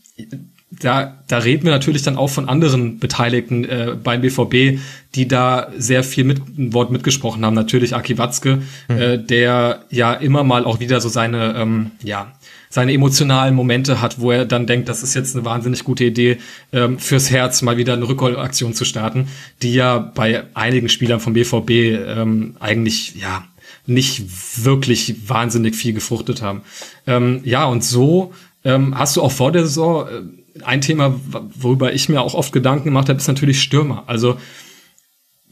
da, 0.81 1.23
da 1.29 1.39
reden 1.39 1.65
wir 1.65 1.73
natürlich 1.73 2.03
dann 2.03 2.17
auch 2.17 2.29
von 2.29 2.49
anderen 2.49 2.99
Beteiligten 2.99 3.65
äh, 3.65 3.97
beim 4.03 4.21
BVB, 4.21 4.79
die 5.15 5.29
da 5.29 5.69
sehr 5.77 6.05
viel 6.05 6.25
mit 6.25 6.41
ein 6.59 6.73
Wort 6.73 6.91
mitgesprochen 6.91 7.45
haben. 7.45 7.55
Natürlich 7.55 7.95
Aki 7.95 8.19
Watzke, 8.19 8.63
mhm. 8.89 8.99
äh, 8.99 9.19
der 9.19 9.85
ja 9.91 10.15
immer 10.15 10.45
mal 10.45 10.65
auch 10.65 10.81
wieder 10.81 11.01
so 11.01 11.09
seine, 11.09 11.55
ähm, 11.57 11.93
ja, 12.03 12.33
seine 12.71 12.93
emotionalen 12.93 13.55
Momente 13.55 14.01
hat, 14.01 14.21
wo 14.21 14.33
er 14.33 14.45
dann 14.45 14.67
denkt, 14.67 14.89
das 14.89 15.03
ist 15.03 15.15
jetzt 15.15 15.37
eine 15.37 15.45
wahnsinnig 15.45 15.85
gute 15.85 16.05
Idee, 16.05 16.39
ähm, 16.73 16.99
fürs 16.99 17.31
Herz 17.31 17.63
mal 17.63 17.77
wieder 17.77 17.93
eine 17.93 18.09
Rückholaktion 18.09 18.75
zu 18.75 18.85
starten, 18.85 19.29
die 19.63 19.75
ja 19.75 19.99
bei 19.99 20.45
einigen 20.55 20.89
Spielern 20.89 21.21
vom 21.21 21.35
BVB 21.35 21.71
ähm, 21.71 22.57
eigentlich, 22.59 23.15
ja, 23.15 23.45
nicht 23.87 24.65
wirklich 24.65 25.29
wahnsinnig 25.29 25.77
viel 25.77 25.93
gefruchtet 25.93 26.43
haben. 26.43 26.63
Ähm, 27.07 27.41
ja, 27.45 27.65
und 27.65 27.85
so 27.85 28.33
ähm, 28.65 28.99
hast 28.99 29.17
du 29.17 29.23
auch 29.23 29.33
vor 29.33 29.53
der 29.53 29.63
Saison 29.63 30.09
äh, 30.09 30.23
ein 30.63 30.81
Thema, 30.81 31.21
worüber 31.55 31.93
ich 31.93 32.09
mir 32.09 32.21
auch 32.21 32.35
oft 32.35 32.53
Gedanken 32.53 32.85
gemacht 32.85 33.09
habe, 33.09 33.19
ist 33.19 33.29
natürlich 33.29 33.63
Stürmer. 33.63 34.05
Also 34.07 34.39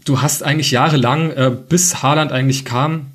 du 0.04 0.22
hast 0.22 0.42
eigentlich 0.42 0.70
jahrelang, 0.70 1.30
äh, 1.30 1.50
bis 1.68 2.02
Haaland 2.02 2.32
eigentlich 2.32 2.64
kam, 2.64 3.06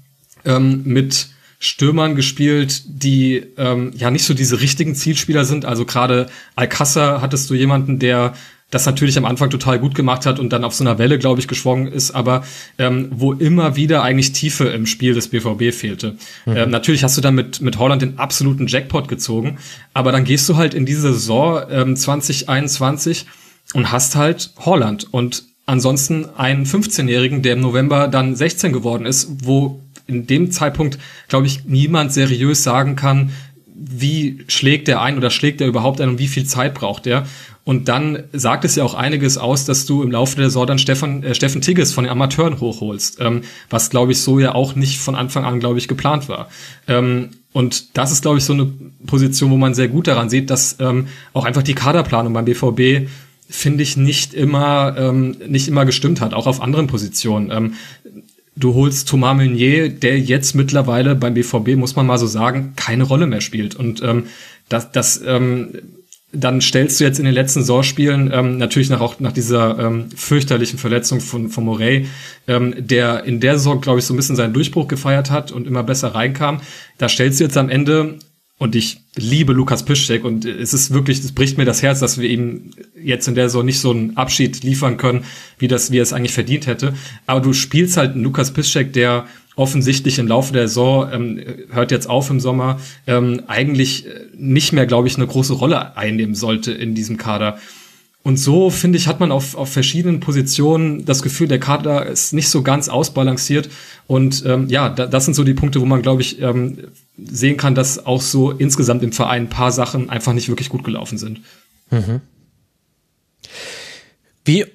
ähm, 0.45 0.83
mit 0.85 1.29
Stürmern 1.59 2.15
gespielt, 2.15 2.83
die 2.85 3.43
ähm, 3.57 3.91
ja 3.95 4.11
nicht 4.11 4.25
so 4.25 4.33
diese 4.33 4.61
richtigen 4.61 4.95
Zielspieler 4.95 5.43
sind. 5.45 5.65
Also 5.65 5.85
gerade 5.85 6.27
Alcázar 6.55 7.21
hattest 7.21 7.49
du 7.49 7.55
jemanden, 7.55 7.99
der 7.99 8.33
das 8.69 8.85
natürlich 8.85 9.17
am 9.17 9.25
Anfang 9.25 9.49
total 9.49 9.79
gut 9.79 9.95
gemacht 9.95 10.25
hat 10.25 10.39
und 10.39 10.51
dann 10.51 10.65
auf 10.65 10.73
so 10.73 10.83
einer 10.83 10.97
Welle, 10.97 11.17
glaube 11.17 11.39
ich, 11.39 11.47
geschwungen 11.47 11.87
ist, 11.87 12.11
aber 12.11 12.43
ähm, 12.77 13.07
wo 13.11 13.31
immer 13.31 13.77
wieder 13.77 14.03
eigentlich 14.03 14.33
Tiefe 14.33 14.65
im 14.65 14.85
Spiel 14.85 15.13
des 15.13 15.29
BVB 15.29 15.73
fehlte. 15.73 16.17
Mhm. 16.45 16.57
Ähm, 16.57 16.69
natürlich 16.69 17.03
hast 17.03 17.15
du 17.15 17.21
dann 17.21 17.35
mit, 17.35 17.61
mit 17.61 17.79
Holland 17.79 18.01
den 18.01 18.19
absoluten 18.19 18.67
Jackpot 18.67 19.07
gezogen, 19.07 19.57
aber 19.93 20.11
dann 20.11 20.25
gehst 20.25 20.49
du 20.49 20.57
halt 20.57 20.73
in 20.73 20.85
diese 20.85 21.13
Saison 21.13 21.61
ähm, 21.69 21.95
2021 21.95 23.25
und 23.73 23.91
hast 23.91 24.17
halt 24.17 24.51
Holland 24.57 25.07
und 25.11 25.45
ansonsten 25.65 26.25
einen 26.35 26.65
15-Jährigen, 26.65 27.43
der 27.43 27.53
im 27.53 27.61
November 27.61 28.07
dann 28.07 28.35
16 28.35 28.73
geworden 28.73 29.05
ist, 29.05 29.45
wo 29.45 29.81
in 30.07 30.27
dem 30.27 30.51
Zeitpunkt, 30.51 30.97
glaube 31.27 31.47
ich, 31.47 31.65
niemand 31.65 32.13
seriös 32.13 32.63
sagen 32.63 32.95
kann, 32.95 33.31
wie 33.75 34.43
schlägt 34.47 34.87
der 34.87 35.01
ein 35.01 35.17
oder 35.17 35.29
schlägt 35.29 35.61
er 35.61 35.67
überhaupt 35.67 36.01
ein 36.01 36.09
und 36.09 36.19
wie 36.19 36.27
viel 36.27 36.45
Zeit 36.45 36.73
braucht 36.73 37.05
der. 37.05 37.27
Und 37.67 37.89
dann 37.89 38.23
sagt 38.31 38.63
es 38.63 38.77
ja 38.77 38.85
auch 38.85 38.93
einiges 38.93 39.37
aus, 39.37 39.65
dass 39.65 39.85
du 39.85 40.01
im 40.01 40.09
Laufe 40.09 40.37
der 40.37 40.45
Saison 40.45 40.65
dann 40.65 40.79
Stefan, 40.79 41.21
äh, 41.21 41.35
Steffen 41.35 41.59
Tigges 41.59 41.91
von 41.91 42.05
den 42.05 42.11
Amateuren 42.11 42.61
hochholst, 42.61 43.17
ähm, 43.19 43.41
was, 43.69 43.89
glaube 43.89 44.13
ich, 44.13 44.21
so 44.21 44.39
ja 44.39 44.55
auch 44.55 44.75
nicht 44.75 44.99
von 44.99 45.15
Anfang 45.15 45.43
an, 45.43 45.59
glaube 45.59 45.77
ich, 45.77 45.89
geplant 45.89 46.29
war. 46.29 46.47
Ähm, 46.87 47.31
und 47.51 47.97
das 47.97 48.13
ist, 48.13 48.21
glaube 48.21 48.37
ich, 48.37 48.45
so 48.45 48.53
eine 48.53 48.71
Position, 49.05 49.51
wo 49.51 49.57
man 49.57 49.73
sehr 49.73 49.89
gut 49.89 50.07
daran 50.07 50.29
sieht, 50.29 50.49
dass 50.49 50.77
ähm, 50.79 51.07
auch 51.33 51.43
einfach 51.43 51.61
die 51.61 51.75
Kaderplanung 51.75 52.31
beim 52.31 52.45
BVB 52.45 53.09
finde 53.49 53.83
ich 53.83 53.97
nicht 53.97 54.33
immer 54.33 54.95
ähm, 54.97 55.35
nicht 55.49 55.67
immer 55.67 55.85
gestimmt 55.85 56.21
hat, 56.21 56.33
auch 56.33 56.47
auf 56.47 56.61
anderen 56.61 56.87
Positionen. 56.87 57.51
Ähm, 57.51 57.73
du 58.55 58.75
holst 58.75 59.09
Thomas 59.09 59.35
Meunier, 59.35 59.89
der 59.89 60.17
jetzt 60.17 60.55
mittlerweile 60.55 61.15
beim 61.15 61.33
BVB 61.33 61.75
muss 61.75 61.97
man 61.97 62.05
mal 62.05 62.17
so 62.17 62.27
sagen 62.27 62.73
keine 62.77 63.03
Rolle 63.03 63.27
mehr 63.27 63.41
spielt 63.41 63.75
und 63.75 64.01
ähm, 64.03 64.27
das 64.69 64.93
das 64.93 65.21
ähm, 65.25 65.73
dann 66.33 66.59
stellst 66.59 66.99
du 66.99 67.05
jetzt 67.05 67.19
in 67.19 67.25
den 67.25 67.33
letzten 67.33 67.61
Saisonspielen 67.61 68.31
ähm, 68.33 68.57
natürlich 68.57 68.89
nach, 68.89 68.99
auch 68.99 69.19
nach 69.19 69.31
dieser 69.31 69.79
ähm, 69.79 70.09
fürchterlichen 70.15 70.77
Verletzung 70.77 71.21
von, 71.21 71.49
von 71.49 71.63
Morey, 71.63 72.07
ähm, 72.47 72.75
der 72.77 73.23
in 73.23 73.39
der 73.39 73.57
Saison, 73.57 73.79
glaube 73.79 73.99
ich, 73.99 74.05
so 74.05 74.13
ein 74.13 74.17
bisschen 74.17 74.35
seinen 74.35 74.53
Durchbruch 74.53 74.87
gefeiert 74.87 75.31
hat 75.31 75.51
und 75.51 75.65
immer 75.65 75.83
besser 75.83 76.15
reinkam. 76.15 76.61
Da 76.97 77.07
stellst 77.07 77.39
du 77.39 77.45
jetzt 77.45 77.57
am 77.57 77.69
Ende, 77.69 78.19
und 78.59 78.75
ich 78.75 79.01
liebe 79.15 79.53
Lukas 79.53 79.85
Piszczek 79.85 80.23
und 80.25 80.43
es 80.43 80.73
ist 80.73 80.91
wirklich, 80.91 81.19
es 81.19 81.31
bricht 81.31 81.59
mir 81.59 81.65
das 81.65 81.83
Herz, 81.83 81.99
dass 81.99 82.19
wir 82.19 82.27
ihm 82.27 82.71
jetzt 82.99 83.27
in 83.27 83.35
der 83.35 83.49
Saison 83.49 83.65
nicht 83.65 83.79
so 83.79 83.91
einen 83.91 84.17
Abschied 84.17 84.63
liefern 84.63 84.97
können, 84.97 85.25
wie 85.59 85.67
das, 85.67 85.91
wie 85.91 85.99
er 85.99 86.03
es 86.03 86.11
eigentlich 86.11 86.33
verdient 86.33 86.65
hätte. 86.65 86.95
Aber 87.27 87.39
du 87.39 87.53
spielst 87.53 87.97
halt 87.97 88.13
einen 88.13 88.23
Lukas 88.23 88.51
Piszczek, 88.51 88.93
der 88.93 89.27
offensichtlich 89.57 90.19
im 90.19 90.27
Laufe 90.27 90.53
der 90.53 90.67
Saison, 90.67 91.11
ähm, 91.11 91.41
hört 91.71 91.91
jetzt 91.91 92.07
auf 92.09 92.29
im 92.29 92.39
Sommer, 92.39 92.79
ähm, 93.07 93.41
eigentlich 93.47 94.05
äh, 94.05 94.27
nicht 94.37 94.71
mehr, 94.71 94.85
glaube 94.85 95.07
ich, 95.07 95.17
eine 95.17 95.27
große 95.27 95.53
Rolle 95.53 95.97
einnehmen 95.97 96.35
sollte 96.35 96.71
in 96.71 96.95
diesem 96.95 97.17
Kader. 97.17 97.57
Und 98.21 98.37
so, 98.37 98.69
finde 98.69 98.97
ich, 98.97 99.07
hat 99.07 99.19
man 99.19 99.31
auf, 99.31 99.55
auf 99.55 99.71
verschiedenen 99.71 100.19
Positionen 100.19 101.05
das 101.05 101.23
Gefühl, 101.23 101.47
der 101.47 101.59
Kader 101.59 102.05
ist 102.05 102.33
nicht 102.33 102.49
so 102.49 102.61
ganz 102.61 102.87
ausbalanciert. 102.87 103.69
Und 104.05 104.43
ähm, 104.45 104.67
ja, 104.69 104.89
da, 104.89 105.07
das 105.07 105.25
sind 105.25 105.33
so 105.33 105.43
die 105.43 105.53
Punkte, 105.53 105.81
wo 105.81 105.85
man, 105.85 106.01
glaube 106.01 106.21
ich, 106.21 106.39
ähm, 106.41 106.89
sehen 107.17 107.57
kann, 107.57 107.73
dass 107.73 108.05
auch 108.05 108.21
so 108.21 108.51
insgesamt 108.51 109.01
im 109.01 109.11
Verein 109.11 109.43
ein 109.43 109.49
paar 109.49 109.71
Sachen 109.71 110.09
einfach 110.09 110.33
nicht 110.33 110.49
wirklich 110.49 110.69
gut 110.69 110.83
gelaufen 110.83 111.17
sind. 111.17 111.41
Mhm. 111.89 112.21
Wie 114.45 114.65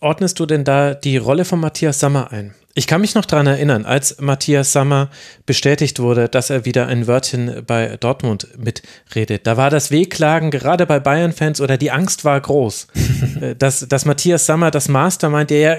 ordnest 0.00 0.40
du 0.40 0.46
denn 0.46 0.64
da 0.64 0.94
die 0.94 1.16
Rolle 1.16 1.44
von 1.44 1.60
Matthias 1.60 2.00
Sammer 2.00 2.32
ein? 2.32 2.54
Ich 2.76 2.88
kann 2.88 3.00
mich 3.00 3.14
noch 3.14 3.24
daran 3.24 3.46
erinnern, 3.46 3.84
als 3.84 4.20
Matthias 4.20 4.72
Sammer 4.72 5.08
bestätigt 5.46 6.00
wurde, 6.00 6.28
dass 6.28 6.50
er 6.50 6.64
wieder 6.64 6.88
ein 6.88 7.06
Wörtchen 7.06 7.62
bei 7.64 7.96
Dortmund 7.98 8.48
mitredet. 8.58 9.46
Da 9.46 9.56
war 9.56 9.70
das 9.70 9.92
Wehklagen 9.92 10.50
gerade 10.50 10.84
bei 10.84 10.98
Bayern-Fans 10.98 11.60
oder 11.60 11.76
die 11.78 11.92
Angst 11.92 12.24
war 12.24 12.40
groß, 12.40 12.88
äh, 13.40 13.54
dass, 13.54 13.86
dass 13.86 14.04
Matthias 14.06 14.46
Sammer 14.46 14.72
das 14.72 14.88
Mastermind, 14.88 15.50
der 15.50 15.58
ja 15.60 15.76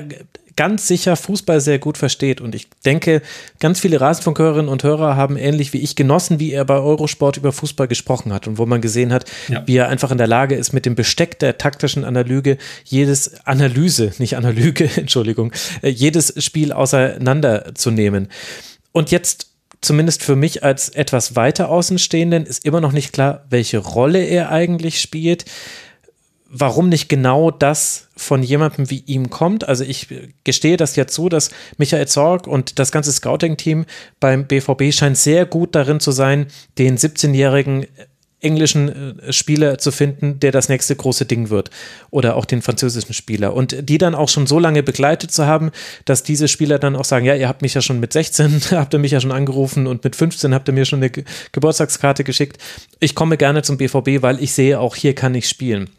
ganz 0.55 0.87
sicher 0.87 1.15
Fußball 1.15 1.59
sehr 1.59 1.79
gut 1.79 1.97
versteht. 1.97 2.41
Und 2.41 2.55
ich 2.55 2.67
denke, 2.85 3.21
ganz 3.59 3.79
viele 3.79 3.99
Rasenfunkhörerinnen 3.99 4.69
und 4.69 4.83
Hörer 4.83 5.15
haben 5.15 5.37
ähnlich 5.37 5.73
wie 5.73 5.81
ich 5.81 5.95
genossen, 5.95 6.39
wie 6.39 6.51
er 6.51 6.65
bei 6.65 6.77
Eurosport 6.77 7.37
über 7.37 7.51
Fußball 7.51 7.87
gesprochen 7.87 8.33
hat 8.33 8.47
und 8.47 8.57
wo 8.57 8.65
man 8.65 8.81
gesehen 8.81 9.11
hat, 9.11 9.25
ja. 9.47 9.63
wie 9.65 9.77
er 9.77 9.89
einfach 9.89 10.11
in 10.11 10.17
der 10.17 10.27
Lage 10.27 10.55
ist, 10.55 10.73
mit 10.73 10.85
dem 10.85 10.95
Besteck 10.95 11.39
der 11.39 11.57
taktischen 11.57 12.03
Analyse 12.03 12.57
jedes 12.83 13.45
Analyse, 13.45 14.13
nicht 14.17 14.37
Analyge, 14.37 14.89
Entschuldigung, 14.95 15.51
äh, 15.81 15.89
jedes 15.89 16.33
Spiel 16.43 16.71
auseinanderzunehmen. 16.71 18.29
Und 18.91 19.11
jetzt 19.11 19.49
zumindest 19.81 20.23
für 20.23 20.35
mich 20.35 20.63
als 20.63 20.89
etwas 20.89 21.35
weiter 21.35 21.69
Außenstehenden 21.69 22.45
ist 22.45 22.65
immer 22.65 22.81
noch 22.81 22.91
nicht 22.91 23.13
klar, 23.13 23.45
welche 23.49 23.77
Rolle 23.77 24.23
er 24.23 24.51
eigentlich 24.51 24.99
spielt 24.99 25.45
warum 26.57 26.89
nicht 26.89 27.09
genau 27.09 27.51
das 27.51 28.07
von 28.15 28.41
jemandem 28.41 28.89
wie 28.89 29.03
ihm 29.05 29.29
kommt. 29.29 29.67
Also 29.67 29.83
ich 29.83 30.07
gestehe 30.43 30.77
das 30.77 30.95
jetzt 30.95 31.13
so, 31.13 31.27
dass 31.27 31.51
Michael 31.77 32.07
Zorg 32.07 32.47
und 32.47 32.79
das 32.79 32.91
ganze 32.91 33.11
Scouting-Team 33.11 33.85
beim 34.19 34.47
BVB 34.47 34.93
scheint 34.93 35.17
sehr 35.17 35.45
gut 35.45 35.75
darin 35.75 35.99
zu 35.99 36.11
sein, 36.11 36.47
den 36.77 36.97
17-jährigen 36.97 37.87
englischen 38.39 39.19
äh, 39.19 39.33
Spieler 39.33 39.77
zu 39.79 39.91
finden, 39.91 40.39
der 40.39 40.51
das 40.51 40.69
nächste 40.69 40.95
große 40.95 41.25
Ding 41.25 41.49
wird. 41.49 41.71
Oder 42.11 42.35
auch 42.35 42.45
den 42.45 42.61
französischen 42.61 43.13
Spieler. 43.13 43.53
Und 43.53 43.89
die 43.89 43.97
dann 43.97 44.15
auch 44.15 44.29
schon 44.29 44.47
so 44.47 44.59
lange 44.59 44.83
begleitet 44.83 45.31
zu 45.31 45.45
haben, 45.45 45.71
dass 46.05 46.23
diese 46.23 46.47
Spieler 46.47 46.79
dann 46.79 46.95
auch 46.95 47.05
sagen, 47.05 47.25
ja, 47.25 47.35
ihr 47.35 47.49
habt 47.49 47.63
mich 47.63 47.73
ja 47.73 47.81
schon 47.81 47.99
mit 47.99 48.13
16, 48.13 48.61
habt 48.71 48.93
ihr 48.93 48.99
mich 48.99 49.11
ja 49.11 49.19
schon 49.19 49.31
angerufen 49.31 49.87
und 49.87 50.03
mit 50.03 50.15
15 50.15 50.53
habt 50.53 50.69
ihr 50.69 50.73
mir 50.73 50.85
schon 50.85 51.03
eine 51.03 51.11
Geburtstagskarte 51.51 52.23
geschickt. 52.23 52.61
Ich 52.99 53.15
komme 53.15 53.35
gerne 53.35 53.63
zum 53.63 53.77
BVB, 53.77 54.21
weil 54.21 54.41
ich 54.41 54.53
sehe, 54.53 54.79
auch 54.79 54.95
hier 54.95 55.15
kann 55.15 55.35
ich 55.35 55.49
spielen. 55.49 55.89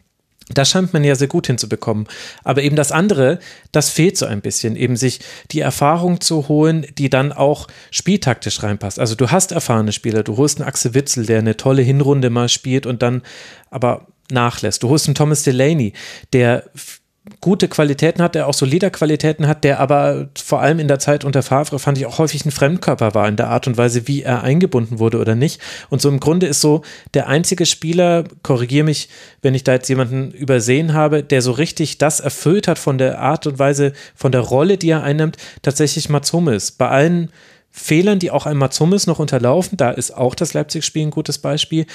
Das 0.49 0.69
scheint 0.69 0.93
man 0.93 1.03
ja 1.03 1.15
sehr 1.15 1.27
gut 1.27 1.47
hinzubekommen. 1.47 2.07
Aber 2.43 2.63
eben 2.63 2.75
das 2.75 2.91
andere, 2.91 3.39
das 3.71 3.89
fehlt 3.89 4.17
so 4.17 4.25
ein 4.25 4.41
bisschen, 4.41 4.75
eben 4.75 4.95
sich 4.95 5.19
die 5.51 5.59
Erfahrung 5.59 6.21
zu 6.21 6.47
holen, 6.47 6.85
die 6.97 7.09
dann 7.09 7.33
auch 7.33 7.67
spieltaktisch 7.91 8.63
reinpasst. 8.63 8.99
Also 8.99 9.15
du 9.15 9.29
hast 9.29 9.51
erfahrene 9.51 9.91
Spieler, 9.91 10.23
du 10.23 10.37
holst 10.37 10.59
einen 10.59 10.67
Axel 10.67 10.93
Witzel, 10.93 11.25
der 11.25 11.39
eine 11.39 11.57
tolle 11.57 11.81
Hinrunde 11.81 12.29
mal 12.29 12.49
spielt 12.49 12.85
und 12.85 13.01
dann 13.01 13.23
aber 13.69 14.07
nachlässt. 14.31 14.83
Du 14.83 14.89
holst 14.89 15.07
einen 15.07 15.15
Thomas 15.15 15.43
Delaney, 15.43 15.93
der 16.33 16.69
gute 17.41 17.67
Qualitäten 17.67 18.21
hat, 18.21 18.35
der 18.35 18.47
auch 18.47 18.53
solide 18.53 18.91
Qualitäten 18.91 19.47
hat, 19.47 19.63
der 19.63 19.79
aber 19.79 20.29
vor 20.37 20.61
allem 20.61 20.79
in 20.79 20.87
der 20.87 20.99
Zeit 20.99 21.25
unter 21.25 21.43
Favre 21.43 21.79
fand 21.79 21.97
ich 21.97 22.05
auch 22.05 22.17
häufig 22.17 22.45
ein 22.45 22.51
Fremdkörper 22.51 23.13
war 23.13 23.27
in 23.27 23.35
der 23.35 23.49
Art 23.49 23.67
und 23.67 23.77
Weise, 23.77 24.07
wie 24.07 24.23
er 24.23 24.43
eingebunden 24.43 24.99
wurde 24.99 25.19
oder 25.19 25.35
nicht. 25.35 25.61
Und 25.89 26.01
so 26.01 26.09
im 26.09 26.19
Grunde 26.19 26.47
ist 26.47 26.61
so 26.61 26.81
der 27.13 27.27
einzige 27.27 27.65
Spieler, 27.65 28.23
korrigiere 28.43 28.85
mich, 28.85 29.09
wenn 29.41 29.55
ich 29.55 29.63
da 29.63 29.73
jetzt 29.73 29.89
jemanden 29.89 30.31
übersehen 30.31 30.93
habe, 30.93 31.23
der 31.23 31.41
so 31.41 31.51
richtig 31.51 31.97
das 31.97 32.19
erfüllt 32.19 32.67
hat 32.67 32.79
von 32.79 32.97
der 32.97 33.19
Art 33.19 33.47
und 33.47 33.59
Weise, 33.59 33.93
von 34.15 34.31
der 34.31 34.41
Rolle, 34.41 34.77
die 34.77 34.89
er 34.89 35.03
einnimmt, 35.03 35.37
tatsächlich 35.61 36.09
Mats 36.09 36.33
Hummels. 36.33 36.71
Bei 36.71 36.89
allen 36.89 37.31
Fehlern, 37.71 38.19
die 38.19 38.31
auch 38.31 38.45
ein 38.45 38.57
Mats 38.57 38.79
Hummels 38.79 39.07
noch 39.07 39.19
unterlaufen, 39.19 39.77
da 39.77 39.91
ist 39.91 40.11
auch 40.15 40.33
das 40.33 40.53
Leipzig-Spiel 40.53 41.03
ein 41.03 41.11
gutes 41.11 41.37
Beispiel, 41.37 41.85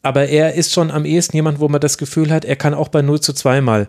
aber 0.00 0.28
er 0.28 0.54
ist 0.54 0.72
schon 0.72 0.90
am 0.90 1.04
ehesten 1.04 1.36
jemand, 1.36 1.58
wo 1.58 1.68
man 1.68 1.80
das 1.80 1.98
Gefühl 1.98 2.30
hat, 2.30 2.44
er 2.44 2.56
kann 2.56 2.74
auch 2.74 2.88
bei 2.88 3.02
0 3.02 3.20
zu 3.20 3.32
2 3.32 3.60
mal 3.60 3.88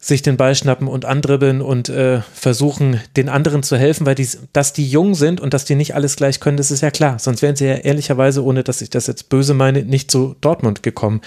sich 0.00 0.22
den 0.22 0.36
Ball 0.36 0.54
schnappen 0.54 0.86
und 0.86 1.04
andribbeln 1.04 1.60
und 1.60 1.88
äh, 1.88 2.20
versuchen, 2.32 3.00
den 3.16 3.28
anderen 3.28 3.64
zu 3.64 3.76
helfen, 3.76 4.06
weil 4.06 4.14
die, 4.14 4.28
dass 4.52 4.72
die 4.72 4.88
jung 4.88 5.16
sind 5.16 5.40
und 5.40 5.54
dass 5.54 5.64
die 5.64 5.74
nicht 5.74 5.96
alles 5.96 6.14
gleich 6.14 6.38
können, 6.38 6.56
das 6.56 6.70
ist 6.70 6.82
ja 6.82 6.92
klar. 6.92 7.18
Sonst 7.18 7.42
wären 7.42 7.56
sie 7.56 7.66
ja 7.66 7.74
ehrlicherweise, 7.74 8.44
ohne 8.44 8.62
dass 8.62 8.80
ich 8.80 8.90
das 8.90 9.08
jetzt 9.08 9.28
böse 9.28 9.54
meine, 9.54 9.82
nicht 9.82 10.10
zu 10.10 10.36
Dortmund 10.40 10.84
gekommen. 10.84 11.20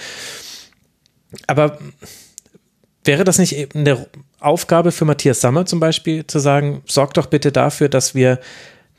Aber 1.46 1.78
wäre 3.04 3.24
das 3.24 3.38
nicht 3.38 3.56
eben 3.56 3.80
eine 3.80 4.06
Aufgabe 4.40 4.90
für 4.90 5.04
Matthias 5.04 5.42
Sammer 5.42 5.66
zum 5.66 5.78
Beispiel, 5.78 6.26
zu 6.26 6.38
sagen, 6.38 6.82
sorg 6.86 7.12
doch 7.14 7.26
bitte 7.26 7.52
dafür, 7.52 7.88
dass 7.88 8.14
wir 8.14 8.40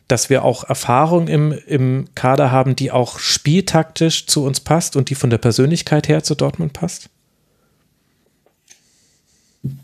dass 0.10 0.30
wir 0.30 0.44
auch 0.44 0.66
Erfahrung 0.66 1.28
im, 1.28 1.54
im 1.66 2.06
Kader 2.14 2.52
haben, 2.52 2.76
die 2.76 2.92
auch 2.92 3.20
spieltaktisch 3.20 4.28
zu 4.28 4.44
uns 4.44 4.60
passt 4.60 4.96
und 4.96 5.10
die 5.10 5.16
von 5.16 5.30
der 5.30 5.38
Persönlichkeit 5.38 6.08
her 6.08 6.24
zu 6.24 6.36
Dortmund 6.36 6.74
passt? 6.74 7.10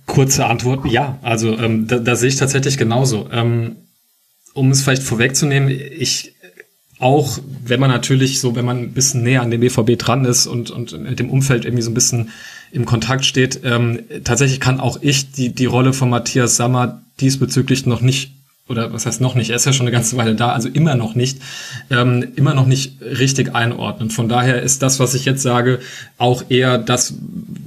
Kurze 0.06 0.46
Antwort, 0.46 0.86
ja. 0.86 1.18
Also 1.22 1.58
ähm, 1.58 1.88
da, 1.88 2.00
da 2.00 2.16
sehe 2.16 2.30
ich 2.30 2.36
tatsächlich 2.36 2.78
genauso. 2.78 3.30
Ähm, 3.32 3.78
um 4.54 4.72
es 4.72 4.82
vielleicht 4.82 5.04
vorwegzunehmen, 5.04 5.70
ich 5.70 6.34
auch 7.00 7.40
wenn 7.64 7.80
man 7.80 7.90
natürlich 7.90 8.42
so, 8.42 8.56
wenn 8.56 8.66
man 8.66 8.78
ein 8.78 8.92
bisschen 8.92 9.24
näher 9.24 9.42
an 9.42 9.52
dem 9.52 9.62
BVB 9.62 9.98
dran 9.98 10.26
ist 10.26 10.48
und, 10.48 10.70
und 10.70 11.00
mit 11.00 11.20
dem 11.20 11.30
Umfeld 11.30 11.64
irgendwie 11.64 11.82
so 11.82 11.90
ein 11.90 11.94
bisschen 11.94 12.30
im 12.72 12.86
Kontakt 12.86 13.24
steht, 13.24 13.62
ähm, 13.64 14.02
tatsächlich 14.26 14.60
kann 14.60 14.82
auch 14.82 15.00
ich 15.02 15.32
die, 15.32 15.56
die 15.56 15.66
Rolle 15.66 15.94
von 15.94 16.10
Matthias 16.10 16.58
Sammer 16.58 17.02
diesbezüglich 17.22 17.86
noch 17.86 18.02
nicht 18.02 18.34
oder 18.70 18.94
was 18.94 19.06
heißt 19.06 19.20
noch 19.20 19.36
nicht, 19.36 19.50
er 19.50 19.56
ist 19.56 19.66
ja 19.66 19.74
schon 19.74 19.88
eine 19.88 19.92
ganze 19.92 20.16
Weile 20.16 20.36
da, 20.36 20.52
also 20.52 20.70
immer 20.70 20.96
noch 20.96 21.16
nicht, 21.16 21.40
ähm, 21.90 22.28
immer 22.36 22.54
noch 22.54 22.68
nicht 22.68 23.02
richtig 23.02 23.56
einordnen. 23.56 24.12
Von 24.12 24.30
daher 24.30 24.62
ist 24.62 24.84
das, 24.84 25.00
was 25.00 25.16
ich 25.16 25.26
jetzt 25.26 25.42
sage, 25.42 25.80
auch 26.18 26.46
eher 26.50 26.78
das, 26.78 27.16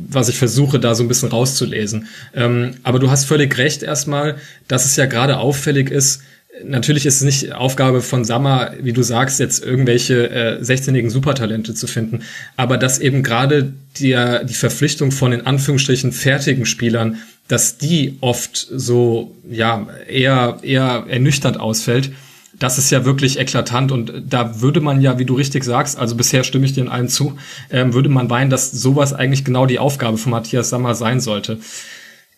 was 0.08 0.28
ich 0.28 0.38
versuche, 0.38 0.78
da 0.78 0.94
so 0.94 1.02
ein 1.02 1.08
bisschen 1.08 1.30
rauszulesen. 1.30 2.06
Ähm, 2.34 2.76
aber 2.84 3.00
du 3.00 3.10
hast 3.10 3.24
völlig 3.24 3.58
recht 3.58 3.82
erstmal, 3.82 4.36
dass 4.68 4.84
es 4.84 4.96
ja 4.96 5.06
gerade 5.06 5.38
auffällig 5.38 5.90
ist, 5.90 6.22
Natürlich 6.64 7.06
ist 7.06 7.16
es 7.16 7.22
nicht 7.22 7.52
Aufgabe 7.54 8.02
von 8.02 8.26
Sammer, 8.26 8.74
wie 8.78 8.92
du 8.92 9.02
sagst, 9.02 9.40
jetzt 9.40 9.64
irgendwelche 9.64 10.28
äh, 10.30 10.60
16-jährigen 10.60 11.08
Supertalente 11.08 11.74
zu 11.74 11.86
finden, 11.86 12.24
aber 12.56 12.76
dass 12.76 12.98
eben 12.98 13.22
gerade 13.22 13.72
die, 13.96 14.14
die 14.44 14.54
Verpflichtung 14.54 15.12
von 15.12 15.32
in 15.32 15.46
Anführungsstrichen 15.46 16.12
fertigen 16.12 16.66
Spielern 16.66 17.16
dass 17.48 17.78
die 17.78 18.16
oft 18.20 18.56
so, 18.56 19.35
ja, 19.51 19.86
eher, 20.09 20.59
eher 20.62 21.05
ernüchternd 21.09 21.59
ausfällt. 21.59 22.12
Das 22.59 22.78
ist 22.78 22.90
ja 22.90 23.05
wirklich 23.05 23.39
eklatant 23.39 23.90
und 23.90 24.12
da 24.28 24.60
würde 24.60 24.81
man 24.81 25.01
ja, 25.01 25.19
wie 25.19 25.24
du 25.24 25.35
richtig 25.35 25.64
sagst, 25.64 25.98
also 25.98 26.14
bisher 26.14 26.44
stimme 26.44 26.64
ich 26.64 26.74
dir 26.74 26.82
in 26.82 26.89
allem 26.89 27.09
zu, 27.09 27.36
ähm, 27.70 27.93
würde 27.93 28.09
man 28.09 28.31
weinen, 28.31 28.51
dass 28.51 28.70
sowas 28.70 29.12
eigentlich 29.12 29.44
genau 29.44 29.66
die 29.66 29.78
Aufgabe 29.78 30.19
von 30.19 30.31
Matthias 30.31 30.70
Sammer 30.70 30.94
sein 30.94 31.20
sollte. 31.20 31.59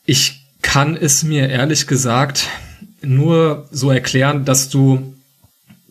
Ich 0.07 0.41
kann 0.63 0.97
es 0.97 1.23
mir 1.23 1.49
ehrlich 1.49 1.87
gesagt 1.87 2.49
nur 3.03 3.69
so 3.71 3.91
erklären, 3.91 4.45
dass 4.45 4.71
du 4.71 5.15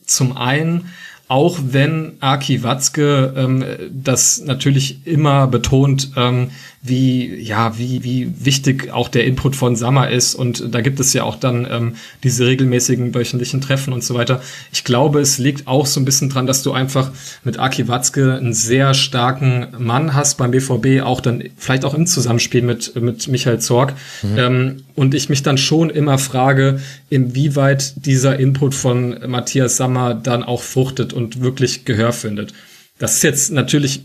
zum 0.05 0.35
einen 0.35 0.89
auch 1.27 1.59
wenn 1.63 2.13
Aki 2.19 2.63
Watzke 2.63 3.33
ähm, 3.35 3.65
das 3.91 4.41
natürlich 4.41 5.07
immer 5.07 5.47
betont, 5.47 6.11
ähm, 6.15 6.51
wie, 6.85 7.35
ja, 7.35 7.77
wie, 7.77 8.03
wie 8.03 8.29
wichtig 8.37 8.91
auch 8.91 9.07
der 9.07 9.23
Input 9.23 9.55
von 9.55 9.77
Sammer 9.77 10.09
ist. 10.09 10.35
Und 10.35 10.75
da 10.75 10.81
gibt 10.81 10.99
es 10.99 11.13
ja 11.13 11.23
auch 11.23 11.37
dann 11.37 11.65
ähm, 11.71 11.95
diese 12.23 12.45
regelmäßigen 12.45 13.15
wöchentlichen 13.15 13.61
Treffen 13.61 13.93
und 13.93 14.03
so 14.03 14.15
weiter. 14.15 14.41
Ich 14.73 14.83
glaube, 14.83 15.21
es 15.21 15.37
liegt 15.37 15.65
auch 15.65 15.85
so 15.85 16.01
ein 16.01 16.05
bisschen 16.05 16.29
dran, 16.29 16.45
dass 16.45 16.61
du 16.61 16.73
einfach 16.73 17.11
mit 17.45 17.57
Aki 17.57 17.87
Watzke 17.87 18.35
einen 18.35 18.53
sehr 18.53 18.93
starken 18.93 19.67
Mann 19.77 20.13
hast 20.13 20.37
beim 20.37 20.51
BVB, 20.51 21.03
auch 21.03 21.21
dann 21.21 21.45
vielleicht 21.57 21.85
auch 21.85 21.93
im 21.93 22.05
Zusammenspiel 22.05 22.61
mit, 22.61 22.93
mit 22.97 23.29
Michael 23.29 23.59
Zorg. 23.59 23.93
Mhm. 24.21 24.37
Ähm, 24.37 24.83
und 24.95 25.15
ich 25.15 25.29
mich 25.29 25.41
dann 25.41 25.57
schon 25.57 25.89
immer 25.89 26.17
frage, 26.17 26.81
inwieweit 27.09 28.05
dieser 28.05 28.37
Input 28.37 28.75
von 28.75 29.17
Matthias 29.25 29.77
Sammer 29.77 30.15
dann 30.15 30.43
auch 30.43 30.61
fruchtet 30.61 31.13
und 31.13 31.39
wirklich 31.39 31.85
Gehör 31.85 32.11
findet. 32.11 32.53
Das 32.99 33.15
ist 33.15 33.23
jetzt 33.23 33.51
natürlich 33.53 34.01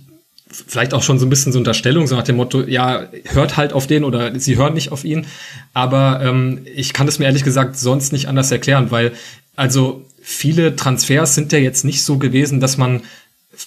vielleicht 0.51 0.95
auch 0.95 1.03
schon 1.03 1.19
so 1.19 1.27
ein 1.27 1.31
bisschen 1.31 1.53
so 1.53 1.59
Unterstellung, 1.59 2.07
so 2.07 2.17
nach 2.17 2.25
dem 2.25 2.37
Motto, 2.37 2.63
ja, 2.63 3.07
hört 3.25 3.57
halt 3.57 3.73
auf 3.73 3.87
den 3.87 4.05
oder 4.05 4.39
sie 4.39 4.57
hören 4.57 4.75
nicht 4.75 4.93
auf 4.93 5.05
ihn. 5.05 5.27
Aber 5.75 6.21
ähm, 6.23 6.61
ich 6.75 6.93
kann 6.93 7.09
es 7.09 7.19
mir 7.19 7.27
ehrlich 7.27 7.45
gesagt 7.45 7.79
sonst 7.79 8.13
nicht 8.13 8.29
anders 8.29 8.51
erklären, 8.51 8.91
weil 8.91 9.13
also 9.57 10.05
viele 10.23 10.77
Transfers 10.77 11.35
sind 11.35 11.53
ja 11.53 11.59
jetzt 11.59 11.85
nicht 11.85 12.03
so 12.03 12.19
gewesen, 12.19 12.61
dass 12.61 12.77
man 12.77 13.03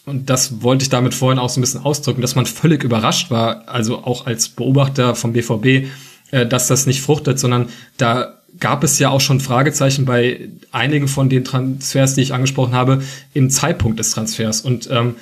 und 0.06 0.30
das 0.30 0.62
wollte 0.62 0.84
ich 0.84 0.90
damit 0.90 1.14
vorhin 1.14 1.40
auch 1.40 1.49
so 1.49 1.60
ein 1.60 1.62
bisschen 1.62 1.84
ausdrücken, 1.84 2.22
dass 2.22 2.36
man 2.36 2.45
völlig 2.45 2.84
überrascht 2.84 3.30
war, 3.30 3.68
also 3.68 4.03
auch 4.06 4.26
als 4.26 4.48
Beobachter 4.48 5.16
vom 5.16 5.34
BVB, 5.34 5.90
äh, 6.32 6.45
dass 6.48 6.68
das 6.68 6.86
nicht 6.86 7.02
fruchtet, 7.02 7.40
sondern 7.40 7.68
da 7.98 8.38
gab 8.60 8.84
es 8.84 8.99
ja 8.99 9.10
auch 9.10 9.22
schon 9.22 9.40
Fragezeichen 9.40 10.06
bei 10.06 10.49
einigen 10.72 11.08
von 11.08 11.30
den 11.30 11.44
Transfers, 11.44 12.16
die 12.16 12.22
ich 12.22 12.34
angesprochen 12.34 12.74
habe, 12.74 13.02
im 13.34 13.49
Zeitpunkt 13.49 13.99
des 13.99 14.12
Transfers. 14.12 14.62
Und 14.62 14.90
ähm, 14.91 15.16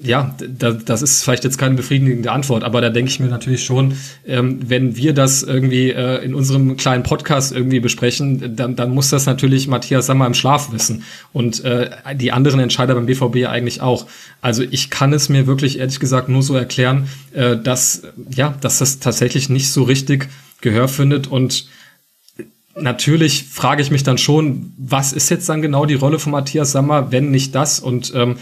ja, 0.00 0.34
da, 0.38 0.72
das 0.72 1.02
ist 1.02 1.24
vielleicht 1.24 1.44
jetzt 1.44 1.58
keine 1.58 1.74
befriedigende 1.74 2.30
Antwort, 2.30 2.62
aber 2.62 2.80
da 2.80 2.90
denke 2.90 3.10
ich 3.10 3.20
mir 3.20 3.28
natürlich 3.28 3.64
schon, 3.64 3.94
ähm, 4.26 4.58
wenn 4.68 4.96
wir 4.96 5.12
das 5.12 5.42
irgendwie 5.42 5.90
äh, 5.90 6.24
in 6.24 6.34
unserem 6.34 6.76
kleinen 6.76 7.02
Podcast 7.02 7.52
irgendwie 7.52 7.80
besprechen, 7.80 8.56
dann, 8.56 8.76
dann 8.76 8.90
muss 8.90 9.10
das 9.10 9.26
natürlich 9.26 9.66
Matthias 9.66 10.06
Sammer 10.06 10.26
im 10.26 10.34
Schlaf 10.34 10.72
wissen 10.72 11.02
und 11.32 11.64
äh, 11.64 11.90
die 12.14 12.32
anderen 12.32 12.60
Entscheider 12.60 12.94
beim 12.94 13.06
BVB 13.06 13.48
eigentlich 13.48 13.80
auch. 13.80 14.06
Also 14.40 14.62
ich 14.62 14.90
kann 14.90 15.12
es 15.12 15.28
mir 15.28 15.46
wirklich 15.46 15.78
ehrlich 15.78 15.98
gesagt 15.98 16.28
nur 16.28 16.42
so 16.42 16.54
erklären, 16.54 17.08
äh, 17.32 17.56
dass 17.56 18.02
ja, 18.30 18.54
dass 18.60 18.78
das 18.78 19.00
tatsächlich 19.00 19.48
nicht 19.48 19.72
so 19.72 19.82
richtig 19.82 20.28
Gehör 20.60 20.88
findet 20.88 21.26
und 21.26 21.68
natürlich 22.80 23.44
frage 23.44 23.82
ich 23.82 23.90
mich 23.90 24.02
dann 24.02 24.18
schon, 24.18 24.72
was 24.76 25.12
ist 25.12 25.28
jetzt 25.30 25.48
dann 25.48 25.62
genau 25.62 25.86
die 25.86 25.94
Rolle 25.94 26.18
von 26.18 26.32
Matthias 26.32 26.72
Sammer, 26.72 27.10
wenn 27.12 27.30
nicht 27.30 27.54
das 27.54 27.80
und 27.80 28.12
ähm, 28.14 28.36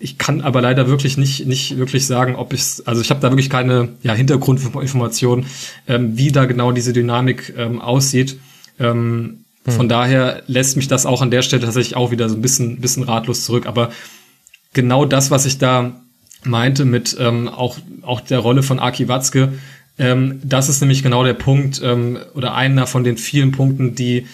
ich 0.00 0.18
kann 0.18 0.40
aber 0.40 0.60
leider 0.60 0.86
wirklich 0.86 1.16
nicht, 1.16 1.46
nicht 1.46 1.76
wirklich 1.76 2.06
sagen, 2.06 2.36
ob 2.36 2.52
ich 2.52 2.82
also 2.84 3.00
ich 3.00 3.10
habe 3.10 3.20
da 3.20 3.30
wirklich 3.30 3.50
keine 3.50 3.90
ja, 4.02 4.14
Hintergrundinformation, 4.14 5.46
ähm, 5.86 6.16
wie 6.16 6.30
da 6.30 6.44
genau 6.44 6.72
diese 6.72 6.92
Dynamik 6.92 7.54
ähm, 7.56 7.80
aussieht. 7.80 8.38
Ähm, 8.78 9.44
hm. 9.64 9.72
Von 9.72 9.88
daher 9.88 10.42
lässt 10.46 10.76
mich 10.76 10.88
das 10.88 11.06
auch 11.06 11.22
an 11.22 11.30
der 11.30 11.42
Stelle 11.42 11.64
tatsächlich 11.64 11.96
auch 11.96 12.10
wieder 12.10 12.28
so 12.28 12.36
ein 12.36 12.42
bisschen, 12.42 12.80
bisschen 12.80 13.02
ratlos 13.02 13.44
zurück. 13.44 13.66
Aber 13.66 13.90
genau 14.72 15.04
das, 15.04 15.30
was 15.30 15.46
ich 15.46 15.58
da 15.58 16.00
meinte 16.44 16.84
mit 16.84 17.16
ähm, 17.18 17.48
auch, 17.48 17.78
auch 18.02 18.20
der 18.20 18.38
Rolle 18.38 18.62
von 18.62 18.78
Aki 18.78 19.08
Watzke, 19.08 19.52
ähm, 19.98 20.40
das 20.44 20.68
ist 20.68 20.80
nämlich 20.80 21.02
genau 21.02 21.24
der 21.24 21.34
Punkt 21.34 21.80
ähm, 21.82 22.18
oder 22.34 22.54
einer 22.54 22.86
von 22.86 23.02
den 23.02 23.16
vielen 23.16 23.50
Punkten, 23.50 23.96
die 23.96 24.26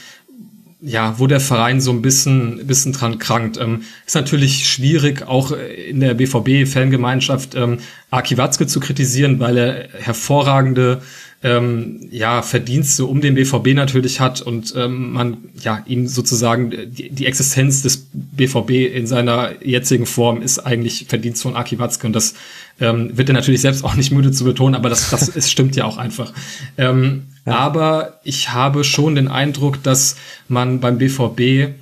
ja, 0.85 1.19
wo 1.19 1.27
der 1.27 1.41
Verein 1.41 1.81
so 1.81 1.91
ein 1.91 2.03
bisschen, 2.03 2.67
bisschen 2.67 2.93
dran 2.93 3.19
krankt. 3.19 3.57
Ähm, 3.59 3.83
ist 4.07 4.15
natürlich 4.15 4.69
schwierig, 4.69 5.27
auch 5.27 5.53
in 5.53 6.01
der 6.01 6.15
BVB-Fangemeinschaft 6.15 7.55
ähm, 7.55 7.79
Aki 8.11 8.37
Watzke 8.37 8.67
zu 8.67 8.81
kritisieren, 8.81 9.41
weil 9.41 9.57
er 9.57 9.89
hervorragende 9.99 11.01
ähm, 11.43 12.01
ja, 12.11 12.43
Verdienste 12.43 13.07
um 13.07 13.21
den 13.21 13.35
BVB 13.35 13.75
natürlich 13.75 14.21
hat 14.21 14.43
und 14.43 14.75
ähm, 14.77 15.13
man 15.13 15.37
ja 15.63 15.83
ihm 15.87 16.07
sozusagen 16.07 16.71
die, 16.71 17.11
die 17.11 17.27
Existenz 17.27 17.83
des 17.83 18.07
BVB 18.13 18.71
in 18.95 19.07
seiner 19.07 19.53
jetzigen 19.63 20.07
Form 20.07 20.43
ist 20.43 20.59
eigentlich 20.59 21.07
Verdienst 21.09 21.43
von 21.43 21.57
Aki 21.57 21.79
Watzke 21.79 22.07
und 22.07 22.15
das 22.15 22.35
ähm, 22.81 23.17
wird 23.17 23.29
er 23.29 23.35
natürlich 23.35 23.61
selbst 23.61 23.85
auch 23.85 23.95
nicht 23.95 24.11
müde 24.11 24.33
zu 24.33 24.45
betonen, 24.45 24.75
aber 24.75 24.89
das, 24.89 25.11
das 25.11 25.35
es 25.35 25.51
stimmt 25.51 25.77
ja 25.77 25.85
auch 25.85 25.99
einfach. 25.99 26.33
Ähm, 26.79 27.25
Aber 27.45 28.21
ich 28.25 28.51
habe 28.51 28.85
schon 28.85 29.15
den 29.15 29.29
Eindruck, 29.29 29.83
dass 29.83 30.17
man 30.49 30.81
beim 30.81 30.99
BVB 30.99 31.41
äh, 31.41 31.73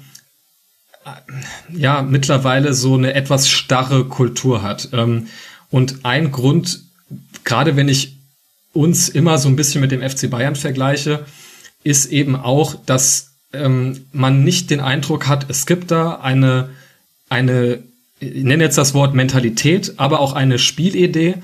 ja 1.73 2.03
mittlerweile 2.03 2.75
so 2.75 2.95
eine 2.95 3.15
etwas 3.15 3.49
starre 3.49 4.05
Kultur 4.05 4.63
hat. 4.63 4.89
Ähm, 4.93 5.29
und 5.71 6.05
ein 6.05 6.33
Grund, 6.33 6.81
gerade 7.45 7.77
wenn 7.77 7.89
ich 7.89 8.17
uns 8.73 9.09
immer 9.09 9.39
so 9.39 9.49
ein 9.49 9.57
bisschen 9.57 9.81
mit 9.81 9.93
dem 9.93 10.09
FC 10.09 10.31
Bayern 10.31 10.57
vergleiche, 10.57 11.25
ist 11.85 12.07
eben 12.07 12.37
auch, 12.37 12.75
dass 12.87 13.33
ähm, 13.53 14.07
man 14.13 14.45
nicht 14.45 14.71
den 14.71 14.81
Eindruck 14.81 15.29
hat, 15.29 15.47
es 15.49 15.67
gibt 15.67 15.91
da 15.91 16.17
eine, 16.17 16.71
eine, 17.29 17.81
ich 18.19 18.45
nenne 18.45 18.65
jetzt 18.65 18.79
das 18.79 18.95
Wort 18.95 19.15
Mentalität, 19.15 19.95
aber 19.99 20.21
auch 20.21 20.33
eine 20.33 20.59
Spielidee, 20.59 21.37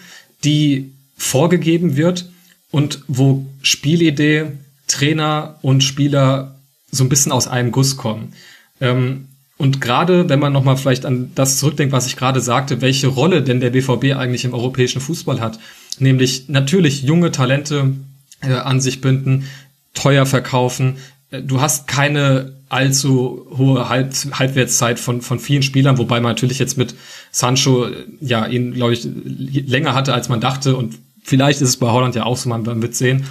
die 0.45 0.93
vorgegeben 1.17 1.97
wird 1.97 2.29
und 2.71 3.03
wo 3.09 3.47
Spielidee, 3.63 4.53
Trainer 4.87 5.59
und 5.63 5.83
Spieler 5.83 6.57
so 6.91 7.05
ein 7.05 7.09
bisschen 7.09 7.33
aus 7.33 7.49
einem 7.49 7.73
Guss 7.73 7.97
kommen. 7.97 8.33
Ähm, 8.81 9.29
und 9.57 9.81
gerade, 9.81 10.29
wenn 10.29 10.39
man 10.39 10.53
nochmal 10.53 10.77
vielleicht 10.77 11.05
an 11.05 11.33
das 11.35 11.59
zurückdenkt, 11.59 11.93
was 11.93 12.07
ich 12.07 12.17
gerade 12.17 12.41
sagte, 12.41 12.81
welche 12.81 13.09
Rolle 13.09 13.43
denn 13.43 13.61
der 13.61 13.71
BVB 13.71 14.17
eigentlich 14.17 14.45
im 14.45 14.55
europäischen 14.55 15.01
Fußball 15.01 15.41
hat, 15.41 15.59
nämlich 15.99 16.49
natürlich 16.49 17.03
junge 17.03 17.33
Talente 17.33 17.95
äh, 18.41 18.53
an 18.53 18.81
sich 18.81 19.01
binden, 19.01 19.49
teuer 19.95 20.27
verkaufen. 20.27 20.97
Äh, 21.31 21.43
du 21.43 21.61
hast 21.61 21.89
keine 21.89 22.53
allzu 22.69 23.47
hohe 23.57 23.89
Halb 23.89 24.15
Halbwertszeit 24.33 25.01
von, 25.01 25.23
von 25.23 25.41
vielen 25.41 25.63
Spielern, 25.63 25.99
wobei 25.99 26.21
man 26.21 26.31
natürlich 26.31 26.59
jetzt 26.59 26.79
mit 26.79 26.95
Sancho 27.33 27.87
äh, 27.87 28.07
ja 28.21 28.47
ihn, 28.47 28.75
glaube 28.75 28.93
ich, 28.93 29.07
länger 29.07 29.95
hatte, 29.95 30.15
als 30.15 30.29
man 30.29 30.41
dachte. 30.41 30.77
Und 30.77 30.99
vielleicht 31.29 31.61
ist 31.61 31.69
es 31.69 31.77
bei 31.77 31.89
Holland 31.89 32.15
ja 32.15 32.25
auch 32.25 32.37
so, 32.37 32.49
man 32.49 32.65
wird 32.83 32.95
sehen. 32.95 33.27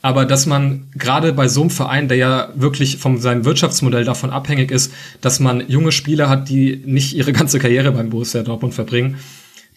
Aber 0.00 0.24
dass 0.24 0.46
man 0.46 0.88
gerade 0.96 1.32
bei 1.32 1.46
so 1.46 1.60
einem 1.60 1.70
Verein, 1.70 2.08
der 2.08 2.16
ja 2.16 2.48
wirklich 2.56 2.96
von 2.96 3.20
seinem 3.20 3.44
Wirtschaftsmodell 3.44 4.04
davon 4.04 4.30
abhängig 4.30 4.72
ist, 4.72 4.92
dass 5.20 5.38
man 5.38 5.68
junge 5.68 5.92
Spieler 5.92 6.28
hat, 6.28 6.48
die 6.48 6.82
nicht 6.84 7.14
ihre 7.14 7.32
ganze 7.32 7.60
Karriere 7.60 7.92
beim 7.92 8.10
Borussia 8.10 8.42
Dortmund 8.42 8.74
verbringen, 8.74 9.18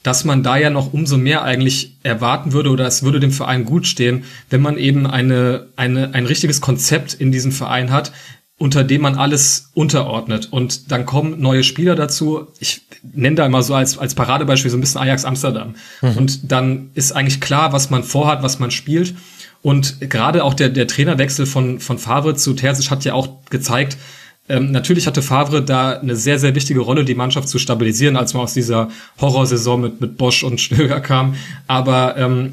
dass 0.02 0.24
man 0.24 0.42
da 0.42 0.58
ja 0.58 0.72
noch 0.72 0.94
umso 0.94 1.18
mehr 1.18 1.44
eigentlich 1.44 1.98
erwarten 2.02 2.54
würde 2.54 2.72
oder 2.72 2.88
es 2.88 3.04
würde 3.04 3.20
dem 3.20 3.32
Verein 3.32 3.66
gut 3.66 3.86
stehen, 3.86 4.24
wenn 4.50 4.62
man 4.62 4.78
eben 4.78 5.06
eine, 5.06 5.68
eine, 5.76 6.14
ein 6.14 6.26
richtiges 6.26 6.60
Konzept 6.60 7.14
in 7.14 7.32
diesem 7.32 7.52
Verein 7.52 7.92
hat, 7.92 8.12
unter 8.58 8.84
dem 8.84 9.02
man 9.02 9.16
alles 9.16 9.72
unterordnet. 9.74 10.48
Und 10.52 10.92
dann 10.92 11.06
kommen 11.06 11.42
neue 11.42 11.64
Spieler 11.64 11.96
dazu. 11.96 12.48
Ich 12.60 12.82
nenne 13.04 13.36
da 13.36 13.46
immer 13.46 13.62
so 13.62 13.76
als, 13.76 13.98
als 13.98 14.16
Paradebeispiel 14.16 14.72
so 14.72 14.78
ein 14.78 14.82
bisschen 14.82 15.02
Ajax 15.02 15.26
Amsterdam. 15.26 15.76
Mhm. 16.02 16.18
Und 16.18 16.52
dann 16.52 16.90
ist 16.94 17.12
eigentlich 17.12 17.42
klar, 17.42 17.74
was 17.74 17.90
man 17.90 18.04
vorhat, 18.04 18.44
was 18.44 18.60
man 18.60 18.72
spielt. 18.72 19.16
Und 19.62 20.00
gerade 20.10 20.44
auch 20.44 20.54
der, 20.54 20.70
der 20.70 20.88
Trainerwechsel 20.88 21.46
von, 21.46 21.80
von 21.80 21.98
Favre 21.98 22.36
zu 22.36 22.54
Terzic 22.54 22.92
hat 22.92 23.04
ja 23.04 23.14
auch 23.14 23.28
gezeigt, 23.50 23.98
ähm, 24.48 24.72
natürlich 24.72 25.08
hatte 25.08 25.22
Favre 25.24 25.64
da 25.64 26.00
eine 26.00 26.16
sehr, 26.16 26.38
sehr 26.38 26.54
wichtige 26.54 26.80
Rolle, 26.80 27.04
die 27.04 27.16
Mannschaft 27.16 27.50
zu 27.50 27.58
stabilisieren, 27.58 28.16
als 28.16 28.34
man 28.34 28.44
aus 28.44 28.54
dieser 28.54 28.90
Horrorsaison 29.20 29.82
mit, 29.82 30.02
mit 30.02 30.18
Bosch 30.18 30.44
und 30.44 30.62
Stöger 30.62 31.00
kam. 31.00 31.36
Aber 31.68 32.16
ähm, 32.18 32.52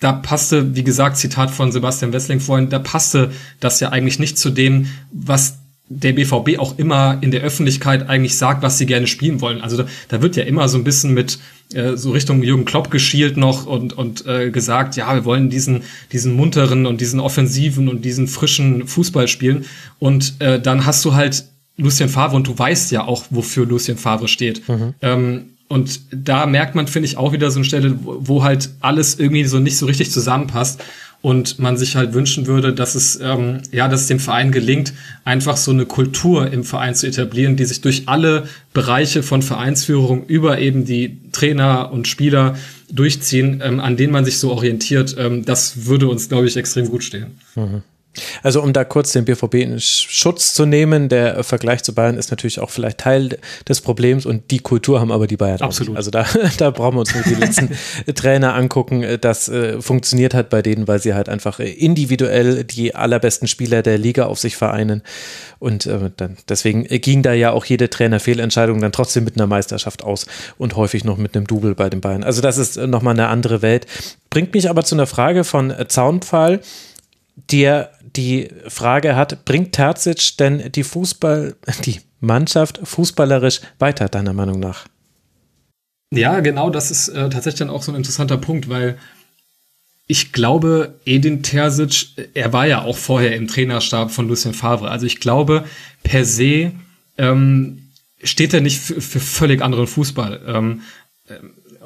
da 0.00 0.12
passte, 0.12 0.76
wie 0.76 0.84
gesagt, 0.84 1.16
Zitat 1.16 1.50
von 1.50 1.72
Sebastian 1.72 2.12
Wessling 2.12 2.40
vorhin, 2.40 2.68
da 2.68 2.78
passte 2.78 3.32
das 3.60 3.80
ja 3.80 3.90
eigentlich 3.90 4.18
nicht 4.18 4.38
zu 4.38 4.50
dem, 4.50 4.88
was 5.10 5.58
der 5.88 6.12
BVB 6.12 6.58
auch 6.58 6.78
immer 6.78 7.18
in 7.20 7.30
der 7.30 7.42
Öffentlichkeit 7.42 8.08
eigentlich 8.08 8.36
sagt, 8.36 8.62
was 8.62 8.76
sie 8.76 8.86
gerne 8.86 9.06
spielen 9.06 9.40
wollen. 9.40 9.60
Also 9.60 9.76
da, 9.76 9.86
da 10.08 10.20
wird 10.20 10.36
ja 10.36 10.42
immer 10.42 10.68
so 10.68 10.76
ein 10.78 10.84
bisschen 10.84 11.14
mit 11.14 11.38
äh, 11.74 11.96
so 11.96 12.10
Richtung 12.10 12.42
Jürgen 12.42 12.64
Klopp 12.64 12.90
geschielt 12.90 13.36
noch 13.36 13.66
und, 13.66 13.92
und 13.92 14.26
äh, 14.26 14.50
gesagt, 14.50 14.96
ja, 14.96 15.14
wir 15.14 15.24
wollen 15.24 15.48
diesen, 15.48 15.82
diesen 16.12 16.34
munteren 16.34 16.86
und 16.86 17.00
diesen 17.00 17.20
offensiven 17.20 17.88
und 17.88 18.04
diesen 18.04 18.26
frischen 18.26 18.88
Fußball 18.88 19.28
spielen. 19.28 19.64
Und 20.00 20.34
äh, 20.40 20.60
dann 20.60 20.86
hast 20.86 21.04
du 21.04 21.14
halt 21.14 21.44
Lucien 21.76 22.08
Favre 22.08 22.34
und 22.34 22.48
du 22.48 22.58
weißt 22.58 22.90
ja 22.90 23.04
auch, 23.04 23.24
wofür 23.30 23.64
Lucien 23.64 23.96
Favre 23.96 24.28
steht. 24.28 24.68
Mhm. 24.68 24.94
Ähm, 25.02 25.44
und 25.68 26.00
da 26.12 26.46
merkt 26.46 26.74
man, 26.74 26.86
finde 26.86 27.08
ich, 27.08 27.16
auch 27.16 27.32
wieder 27.32 27.50
so 27.50 27.58
eine 27.58 27.64
Stelle, 27.64 27.98
wo, 28.02 28.44
halt 28.44 28.70
alles 28.80 29.18
irgendwie 29.18 29.44
so 29.44 29.58
nicht 29.58 29.76
so 29.76 29.86
richtig 29.86 30.12
zusammenpasst 30.12 30.82
und 31.22 31.58
man 31.58 31.76
sich 31.76 31.96
halt 31.96 32.12
wünschen 32.12 32.46
würde, 32.46 32.72
dass 32.72 32.94
es 32.94 33.18
ähm, 33.20 33.62
ja, 33.72 33.88
dass 33.88 34.02
es 34.02 34.06
dem 34.06 34.20
Verein 34.20 34.52
gelingt, 34.52 34.92
einfach 35.24 35.56
so 35.56 35.72
eine 35.72 35.86
Kultur 35.86 36.52
im 36.52 36.62
Verein 36.62 36.94
zu 36.94 37.06
etablieren, 37.06 37.56
die 37.56 37.64
sich 37.64 37.80
durch 37.80 38.04
alle 38.06 38.48
Bereiche 38.72 39.24
von 39.24 39.42
Vereinsführung 39.42 40.26
über 40.26 40.60
eben 40.60 40.84
die 40.84 41.18
Trainer 41.32 41.90
und 41.90 42.06
Spieler 42.06 42.56
durchziehen, 42.90 43.60
ähm, 43.64 43.80
an 43.80 43.96
denen 43.96 44.12
man 44.12 44.24
sich 44.24 44.38
so 44.38 44.52
orientiert. 44.52 45.16
Ähm, 45.18 45.44
das 45.44 45.86
würde 45.86 46.08
uns, 46.08 46.28
glaube 46.28 46.46
ich, 46.46 46.56
extrem 46.56 46.88
gut 46.88 47.02
stehen. 47.02 47.38
Mhm. 47.56 47.82
Also 48.42 48.62
um 48.62 48.72
da 48.72 48.84
kurz 48.84 49.12
den 49.12 49.24
BVB 49.24 49.54
in 49.54 49.80
Schutz 49.80 50.54
zu 50.54 50.66
nehmen, 50.66 51.08
der 51.08 51.44
Vergleich 51.44 51.82
zu 51.82 51.94
Bayern 51.94 52.16
ist 52.16 52.30
natürlich 52.30 52.60
auch 52.60 52.70
vielleicht 52.70 52.98
Teil 52.98 53.38
des 53.68 53.80
Problems 53.80 54.26
und 54.26 54.50
die 54.50 54.58
Kultur 54.58 55.00
haben 55.00 55.12
aber 55.12 55.26
die 55.26 55.36
Bayern. 55.36 55.60
Absolut. 55.60 55.96
Also 55.96 56.10
da, 56.10 56.26
da 56.58 56.70
brauchen 56.70 56.96
wir 56.96 57.00
uns 57.00 57.14
nur 57.14 57.24
die 57.24 57.34
letzten 57.34 57.70
Trainer 58.14 58.54
angucken. 58.54 59.04
Das 59.20 59.48
äh, 59.48 59.80
funktioniert 59.80 60.34
halt 60.34 60.50
bei 60.50 60.62
denen, 60.62 60.88
weil 60.88 61.00
sie 61.00 61.14
halt 61.14 61.28
einfach 61.28 61.58
individuell 61.58 62.64
die 62.64 62.94
allerbesten 62.94 63.48
Spieler 63.48 63.82
der 63.82 63.98
Liga 63.98 64.26
auf 64.26 64.38
sich 64.38 64.56
vereinen. 64.56 65.02
Und 65.58 65.86
äh, 65.86 66.10
dann, 66.16 66.36
deswegen 66.48 66.84
ging 66.84 67.22
da 67.22 67.32
ja 67.32 67.52
auch 67.52 67.64
jede 67.64 67.88
Trainerfehlentscheidung 67.88 68.80
dann 68.80 68.92
trotzdem 68.92 69.24
mit 69.24 69.36
einer 69.36 69.46
Meisterschaft 69.46 70.04
aus 70.04 70.26
und 70.58 70.76
häufig 70.76 71.04
noch 71.04 71.16
mit 71.16 71.36
einem 71.36 71.46
Double 71.46 71.74
bei 71.74 71.90
den 71.90 72.00
Bayern. 72.00 72.24
Also 72.24 72.42
das 72.42 72.58
ist 72.58 72.76
nochmal 72.76 73.14
eine 73.14 73.28
andere 73.28 73.62
Welt. 73.62 73.86
Bringt 74.30 74.54
mich 74.54 74.68
aber 74.68 74.84
zu 74.84 74.94
einer 74.94 75.06
Frage 75.06 75.44
von 75.44 75.72
Zaunpfahl 75.88 76.60
der 77.50 77.90
die 78.16 78.48
Frage 78.68 79.16
hat, 79.16 79.44
bringt 79.44 79.72
Terzic 79.72 80.36
denn 80.38 80.72
die 80.72 80.84
Fußball, 80.84 81.56
die 81.84 82.00
Mannschaft 82.20 82.80
fußballerisch 82.82 83.60
weiter, 83.78 84.08
deiner 84.08 84.32
Meinung 84.32 84.60
nach? 84.60 84.86
Ja, 86.12 86.40
genau, 86.40 86.70
das 86.70 86.90
ist 86.90 87.08
äh, 87.08 87.28
tatsächlich 87.28 87.58
dann 87.58 87.70
auch 87.70 87.82
so 87.82 87.92
ein 87.92 87.96
interessanter 87.96 88.38
Punkt, 88.38 88.68
weil 88.68 88.98
ich 90.06 90.32
glaube, 90.32 91.00
Edin 91.04 91.42
Terzic, 91.42 92.06
er 92.34 92.52
war 92.52 92.66
ja 92.66 92.82
auch 92.82 92.96
vorher 92.96 93.34
im 93.34 93.48
Trainerstab 93.48 94.12
von 94.12 94.28
Lucien 94.28 94.54
Favre. 94.54 94.88
Also 94.88 95.04
ich 95.04 95.18
glaube, 95.18 95.64
per 96.04 96.24
se 96.24 96.72
ähm, 97.18 97.90
steht 98.22 98.54
er 98.54 98.60
nicht 98.60 98.80
für, 98.80 99.00
für 99.00 99.20
völlig 99.20 99.62
anderen 99.62 99.88
Fußball. 99.88 100.42
Ähm, 100.46 100.82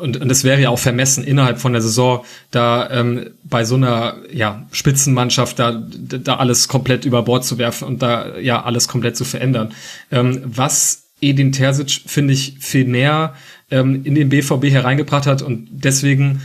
und, 0.01 0.21
und 0.21 0.29
das 0.29 0.45
wäre 0.45 0.61
ja 0.61 0.71
auch 0.71 0.79
vermessen 0.79 1.25
innerhalb 1.25 1.61
von 1.61 1.73
der 1.73 1.83
Saison, 1.83 2.25
da 2.51 2.91
ähm, 2.91 3.31
bei 3.45 3.65
so 3.65 3.77
einer 3.77 4.17
ja, 4.33 4.67
Spitzenmannschaft 4.73 5.59
da, 5.59 5.73
da 5.73 6.37
alles 6.37 6.69
komplett 6.69 7.05
über 7.05 7.23
Bord 7.23 7.45
zu 7.45 7.59
werfen 7.59 7.87
und 7.87 8.03
da 8.03 8.39
ja 8.39 8.63
alles 8.63 8.89
komplett 8.89 9.17
zu 9.17 9.25
verändern. 9.25 9.73
Ähm, 10.11 10.43
was 10.45 11.05
Edin 11.21 11.53
Terzic, 11.53 12.03
finde 12.07 12.33
ich, 12.33 12.57
viel 12.61 12.87
mehr 12.87 13.35
ähm, 13.71 14.05
in 14.05 14.15
den 14.15 14.31
BVB 14.31 14.65
hereingebracht 14.65 15.27
hat 15.27 15.43
und 15.43 15.69
deswegen 15.71 16.41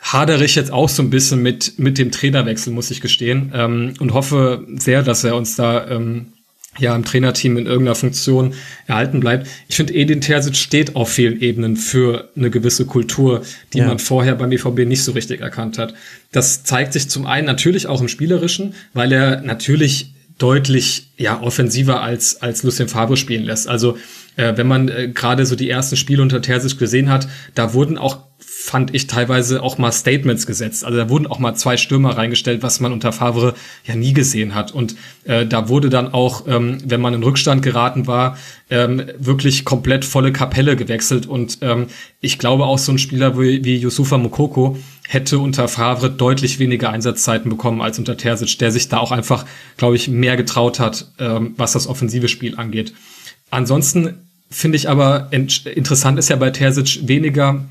hadere 0.00 0.44
ich 0.44 0.54
jetzt 0.54 0.72
auch 0.72 0.88
so 0.88 1.02
ein 1.02 1.10
bisschen 1.10 1.42
mit, 1.42 1.78
mit 1.78 1.98
dem 1.98 2.10
Trainerwechsel, 2.10 2.72
muss 2.72 2.90
ich 2.90 3.00
gestehen, 3.00 3.52
ähm, 3.54 3.94
und 4.00 4.14
hoffe 4.14 4.66
sehr, 4.76 5.02
dass 5.02 5.24
er 5.24 5.36
uns 5.36 5.56
da 5.56 5.86
ähm, 5.88 6.32
ja 6.78 6.94
im 6.94 7.04
Trainerteam 7.04 7.56
in 7.56 7.66
irgendeiner 7.66 7.96
Funktion 7.96 8.54
erhalten 8.86 9.20
bleibt. 9.20 9.48
Ich 9.68 9.76
finde, 9.76 9.94
Edin 9.94 10.20
Terzic 10.20 10.56
steht 10.56 10.94
auf 10.96 11.10
vielen 11.10 11.40
Ebenen 11.40 11.76
für 11.76 12.30
eine 12.36 12.50
gewisse 12.50 12.86
Kultur, 12.86 13.42
die 13.72 13.78
ja. 13.78 13.86
man 13.86 13.98
vorher 13.98 14.36
beim 14.36 14.50
BVB 14.50 14.86
nicht 14.86 15.02
so 15.02 15.12
richtig 15.12 15.40
erkannt 15.40 15.78
hat. 15.78 15.94
Das 16.32 16.62
zeigt 16.62 16.92
sich 16.92 17.10
zum 17.10 17.26
einen 17.26 17.46
natürlich 17.46 17.86
auch 17.86 18.00
im 18.00 18.08
Spielerischen, 18.08 18.74
weil 18.94 19.12
er 19.12 19.40
natürlich 19.42 20.14
deutlich 20.38 21.08
ja 21.18 21.42
offensiver 21.42 22.02
als 22.02 22.40
als 22.40 22.62
Lucien 22.62 22.88
Favre 22.88 23.16
spielen 23.16 23.44
lässt. 23.44 23.68
Also 23.68 23.98
äh, 24.36 24.56
wenn 24.56 24.66
man 24.66 24.88
äh, 24.88 25.08
gerade 25.08 25.44
so 25.46 25.56
die 25.56 25.68
ersten 25.68 25.96
Spiele 25.96 26.22
unter 26.22 26.40
Terzic 26.40 26.78
gesehen 26.78 27.10
hat, 27.10 27.28
da 27.54 27.74
wurden 27.74 27.98
auch 27.98 28.29
fand 28.62 28.94
ich 28.94 29.06
teilweise 29.06 29.62
auch 29.62 29.78
mal 29.78 29.90
Statements 29.90 30.46
gesetzt. 30.46 30.84
Also 30.84 30.98
da 30.98 31.08
wurden 31.08 31.26
auch 31.26 31.38
mal 31.38 31.54
zwei 31.54 31.78
Stürmer 31.78 32.18
reingestellt, 32.18 32.62
was 32.62 32.78
man 32.78 32.92
unter 32.92 33.10
Favre 33.10 33.54
ja 33.84 33.96
nie 33.96 34.12
gesehen 34.12 34.54
hat. 34.54 34.70
Und 34.72 34.96
äh, 35.24 35.46
da 35.46 35.70
wurde 35.70 35.88
dann 35.88 36.12
auch, 36.12 36.46
ähm, 36.46 36.78
wenn 36.84 37.00
man 37.00 37.14
in 37.14 37.22
Rückstand 37.22 37.62
geraten 37.62 38.06
war, 38.06 38.36
ähm, 38.68 39.02
wirklich 39.18 39.64
komplett 39.64 40.04
volle 40.04 40.30
Kapelle 40.30 40.76
gewechselt. 40.76 41.26
Und 41.26 41.58
ähm, 41.62 41.86
ich 42.20 42.38
glaube 42.38 42.66
auch 42.66 42.78
so 42.78 42.92
ein 42.92 42.98
Spieler 42.98 43.38
wie, 43.40 43.64
wie 43.64 43.78
Yusufa 43.78 44.18
Mokoko 44.18 44.76
hätte 45.08 45.38
unter 45.38 45.66
Favre 45.66 46.10
deutlich 46.10 46.58
weniger 46.58 46.90
Einsatzzeiten 46.90 47.50
bekommen 47.50 47.80
als 47.80 47.98
unter 47.98 48.18
Terzic, 48.18 48.58
der 48.58 48.70
sich 48.72 48.88
da 48.88 48.98
auch 48.98 49.10
einfach, 49.10 49.46
glaube 49.78 49.96
ich, 49.96 50.08
mehr 50.08 50.36
getraut 50.36 50.78
hat, 50.78 51.10
ähm, 51.18 51.54
was 51.56 51.72
das 51.72 51.86
offensive 51.86 52.28
Spiel 52.28 52.56
angeht. 52.56 52.92
Ansonsten 53.50 54.18
finde 54.50 54.76
ich 54.76 54.88
aber 54.88 55.28
interessant 55.32 56.18
ist 56.18 56.28
ja 56.28 56.36
bei 56.36 56.50
Terzic 56.50 57.08
weniger 57.08 57.64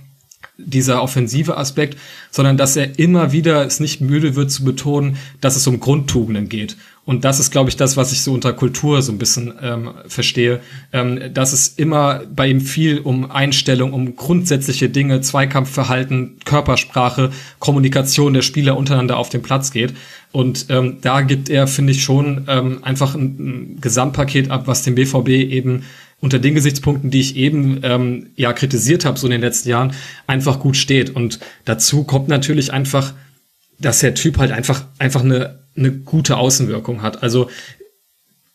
dieser 0.58 1.02
offensive 1.02 1.58
Aspekt, 1.58 1.98
sondern 2.32 2.58
dass 2.58 2.76
er 2.76 3.00
immer 3.00 3.32
wieder 3.32 3.66
es 3.66 3.80
nicht 3.80 4.02
müde 4.02 4.36
wird 4.36 4.52
zu 4.52 4.64
betonen, 4.64 5.18
dass 5.42 5.56
es 5.56 5.68
um 5.68 5.80
Grundtugenden 5.80 6.50
geht. 6.50 6.76
Und 7.06 7.26
das 7.26 7.40
ist, 7.40 7.50
glaube 7.50 7.70
ich, 7.70 7.76
das, 7.76 7.98
was 7.98 8.12
ich 8.12 8.22
so 8.22 8.34
unter 8.34 8.54
Kultur 8.54 9.02
so 9.02 9.12
ein 9.12 9.18
bisschen 9.18 9.54
ähm, 9.64 9.90
verstehe, 10.06 10.60
ähm, 10.94 11.34
dass 11.34 11.54
es 11.54 11.70
immer 11.70 12.22
bei 12.36 12.48
ihm 12.48 12.62
viel 12.62 13.00
um 13.00 13.32
Einstellung, 13.32 13.94
um 13.94 14.16
grundsätzliche 14.16 14.90
Dinge, 14.90 15.22
Zweikampfverhalten, 15.22 16.38
Körpersprache, 16.46 17.32
Kommunikation 17.58 18.36
der 18.36 18.44
Spieler 18.44 18.78
untereinander 18.78 19.18
auf 19.18 19.30
dem 19.30 19.42
Platz 19.42 19.72
geht. 19.72 19.96
Und 20.32 20.68
ähm, 20.70 20.98
da 21.02 21.22
gibt 21.22 21.50
er, 21.50 21.66
finde 21.66 21.94
ich, 21.94 22.04
schon 22.04 22.46
ähm, 22.48 22.84
einfach 22.84 23.16
ein, 23.16 23.24
ein 23.24 23.78
Gesamtpaket 23.82 24.52
ab, 24.52 24.68
was 24.68 24.84
dem 24.84 24.94
BVB 24.94 25.30
eben 25.30 25.86
unter 26.22 26.40
den 26.40 26.56
Gesichtspunkten, 26.56 27.12
die 27.12 27.22
ich 27.22 27.36
eben 27.36 27.80
ähm, 27.84 28.28
ja 28.36 28.54
kritisiert 28.54 29.06
habe, 29.06 29.18
so 29.18 29.28
in 29.28 29.32
den 29.32 29.42
letzten 29.42 29.70
Jahren, 29.70 29.94
einfach 30.28 30.60
gut 30.60 30.76
steht. 30.76 31.10
Und 31.10 31.40
dazu 31.66 32.04
kommt 32.04 32.28
natürlich 32.28 32.74
einfach, 32.74 33.14
dass 33.80 34.00
der 34.00 34.16
Typ 34.16 34.38
halt 34.38 34.52
einfach, 34.52 34.84
einfach 34.98 35.24
eine, 35.24 35.60
eine 35.78 35.92
gute 35.92 36.38
Außenwirkung 36.38 37.02
hat. 37.02 37.24
Also 37.24 37.50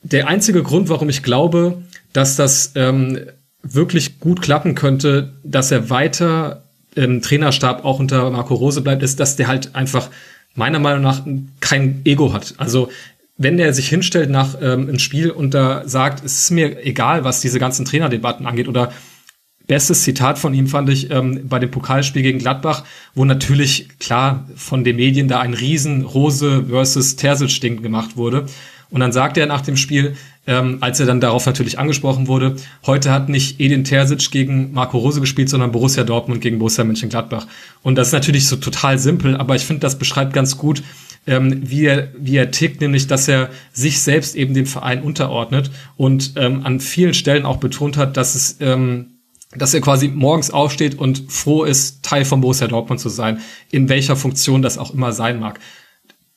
der 0.02 0.28
einzige 0.28 0.62
Grund, 0.62 0.90
warum 0.90 1.08
ich 1.08 1.22
glaube, 1.22 1.82
dass 2.12 2.36
das 2.36 2.72
ähm, 2.74 3.18
wirklich 3.62 4.20
gut 4.20 4.42
klappen 4.42 4.74
könnte, 4.74 5.32
dass 5.42 5.70
er 5.70 5.88
weiter 5.88 6.64
im 6.94 7.22
Trainerstab 7.22 7.84
auch 7.84 7.98
unter 7.98 8.30
Marco 8.30 8.54
Rose 8.54 8.82
bleibt, 8.82 9.02
ist, 9.02 9.18
dass 9.18 9.36
der 9.36 9.48
halt 9.48 9.74
einfach 9.74 10.10
meiner 10.54 10.78
Meinung 10.78 11.02
nach 11.02 11.26
kein 11.60 12.02
Ego 12.04 12.32
hat. 12.32 12.54
Also 12.58 12.90
wenn 13.36 13.56
der 13.56 13.74
sich 13.74 13.88
hinstellt 13.88 14.30
nach 14.30 14.56
ähm, 14.60 14.88
einem 14.88 14.98
Spiel 14.98 15.30
und 15.30 15.54
da 15.54 15.86
sagt, 15.86 16.24
es 16.24 16.38
ist 16.44 16.50
mir 16.50 16.84
egal, 16.84 17.24
was 17.24 17.40
diese 17.40 17.58
ganzen 17.58 17.84
Trainerdebatten 17.84 18.46
angeht 18.46 18.68
oder 18.68 18.92
bestes 19.66 20.02
Zitat 20.02 20.38
von 20.38 20.54
ihm 20.54 20.66
fand 20.66 20.88
ich 20.90 21.10
ähm, 21.10 21.48
bei 21.48 21.58
dem 21.58 21.70
Pokalspiel 21.70 22.22
gegen 22.22 22.38
Gladbach, 22.38 22.84
wo 23.14 23.24
natürlich 23.24 23.88
klar 23.98 24.48
von 24.54 24.84
den 24.84 24.96
Medien 24.96 25.26
da 25.28 25.40
ein 25.40 25.54
riesen 25.54 26.04
Rose 26.04 26.66
versus 26.68 27.16
Terzic-Ding 27.16 27.82
gemacht 27.82 28.16
wurde. 28.16 28.46
Und 28.90 29.00
dann 29.00 29.10
sagt 29.10 29.36
er 29.38 29.46
nach 29.46 29.62
dem 29.62 29.76
Spiel, 29.76 30.16
ähm, 30.46 30.78
als 30.80 31.00
er 31.00 31.06
dann 31.06 31.20
darauf 31.20 31.46
natürlich 31.46 31.78
angesprochen 31.78 32.28
wurde, 32.28 32.56
heute 32.86 33.10
hat 33.10 33.28
nicht 33.28 33.58
Edin 33.58 33.82
Terzic 33.82 34.30
gegen 34.30 34.72
Marco 34.72 34.98
Rose 34.98 35.20
gespielt, 35.20 35.48
sondern 35.48 35.72
Borussia 35.72 36.04
Dortmund 36.04 36.42
gegen 36.42 36.58
Borussia 36.58 36.84
Mönchengladbach. 36.84 37.46
Und 37.82 37.96
das 37.96 38.08
ist 38.08 38.12
natürlich 38.12 38.46
so 38.46 38.56
total 38.56 38.98
simpel, 38.98 39.36
aber 39.36 39.56
ich 39.56 39.64
finde, 39.64 39.80
das 39.80 39.98
beschreibt 39.98 40.34
ganz 40.34 40.58
gut, 40.58 40.82
ähm, 41.26 41.62
wie, 41.68 41.86
er, 41.86 42.08
wie 42.16 42.36
er 42.36 42.50
tickt, 42.50 42.80
nämlich 42.80 43.06
dass 43.06 43.28
er 43.28 43.50
sich 43.72 44.02
selbst 44.02 44.36
eben 44.36 44.54
dem 44.54 44.66
Verein 44.66 45.02
unterordnet 45.02 45.70
und 45.96 46.32
ähm, 46.36 46.64
an 46.64 46.80
vielen 46.80 47.14
Stellen 47.14 47.46
auch 47.46 47.58
betont 47.58 47.96
hat, 47.96 48.16
dass 48.16 48.34
es 48.34 48.56
ähm, 48.60 49.10
dass 49.56 49.72
er 49.72 49.80
quasi 49.80 50.08
morgens 50.08 50.50
aufsteht 50.50 50.96
und 50.96 51.30
froh 51.30 51.62
ist, 51.62 52.02
Teil 52.02 52.24
von 52.24 52.40
Borussia 52.40 52.66
Dortmund 52.66 53.00
zu 53.00 53.08
sein, 53.08 53.40
in 53.70 53.88
welcher 53.88 54.16
Funktion 54.16 54.62
das 54.62 54.78
auch 54.78 54.92
immer 54.92 55.12
sein 55.12 55.38
mag 55.38 55.60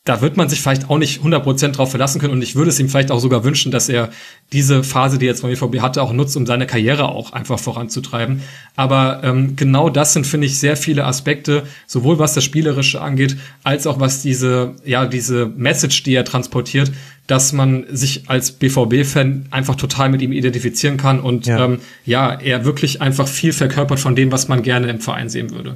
da 0.07 0.21
wird 0.21 0.37
man 0.37 0.47
sich 0.47 0.61
vielleicht 0.61 0.89
auch 0.89 0.97
nicht 0.97 1.21
100% 1.21 1.73
drauf 1.73 1.89
verlassen 1.89 2.19
können 2.19 2.33
und 2.33 2.41
ich 2.41 2.55
würde 2.55 2.69
es 2.69 2.79
ihm 2.79 2.87
vielleicht 2.87 3.11
auch 3.11 3.19
sogar 3.19 3.43
wünschen, 3.43 3.71
dass 3.71 3.89
er 3.89 4.09
diese 4.53 4.83
Phase, 4.83 5.17
die 5.17 5.25
er 5.25 5.31
jetzt 5.31 5.41
vom 5.41 5.51
BVB 5.51 5.81
hatte, 5.81 6.01
auch 6.01 6.13
nutzt, 6.13 6.37
um 6.37 6.45
seine 6.45 6.65
Karriere 6.65 7.09
auch 7.09 7.33
einfach 7.33 7.59
voranzutreiben. 7.59 8.41
Aber 8.77 9.21
ähm, 9.23 9.57
genau 9.57 9.89
das 9.89 10.13
sind, 10.13 10.25
finde 10.25 10.47
ich, 10.47 10.59
sehr 10.59 10.77
viele 10.77 11.05
Aspekte, 11.05 11.63
sowohl 11.87 12.19
was 12.19 12.33
das 12.33 12.45
Spielerische 12.45 13.01
angeht, 13.01 13.37
als 13.63 13.85
auch 13.85 13.99
was 13.99 14.21
diese, 14.21 14.75
ja, 14.85 15.05
diese 15.05 15.45
Message, 15.45 16.03
die 16.03 16.15
er 16.15 16.23
transportiert, 16.23 16.91
dass 17.27 17.51
man 17.51 17.85
sich 17.89 18.29
als 18.29 18.53
BVB-Fan 18.53 19.47
einfach 19.51 19.75
total 19.75 20.09
mit 20.09 20.21
ihm 20.21 20.31
identifizieren 20.31 20.95
kann 20.95 21.19
und 21.19 21.45
ja. 21.47 21.65
Ähm, 21.65 21.79
ja, 22.05 22.33
er 22.39 22.63
wirklich 22.63 23.01
einfach 23.01 23.27
viel 23.27 23.51
verkörpert 23.51 23.99
von 23.99 24.15
dem, 24.15 24.31
was 24.31 24.47
man 24.47 24.63
gerne 24.63 24.87
im 24.87 25.01
Verein 25.01 25.27
sehen 25.27 25.51
würde. 25.51 25.75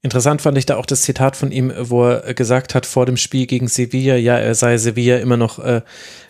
Interessant 0.00 0.40
fand 0.42 0.56
ich 0.56 0.64
da 0.64 0.76
auch 0.76 0.86
das 0.86 1.02
Zitat 1.02 1.34
von 1.34 1.50
ihm, 1.50 1.72
wo 1.76 2.04
er 2.04 2.32
gesagt 2.32 2.76
hat 2.76 2.86
vor 2.86 3.04
dem 3.04 3.16
Spiel 3.16 3.46
gegen 3.46 3.66
Sevilla, 3.66 4.14
ja, 4.14 4.38
er 4.38 4.54
sei 4.54 4.78
Sevilla 4.78 5.16
immer 5.16 5.36
noch, 5.36 5.58
äh, 5.58 5.80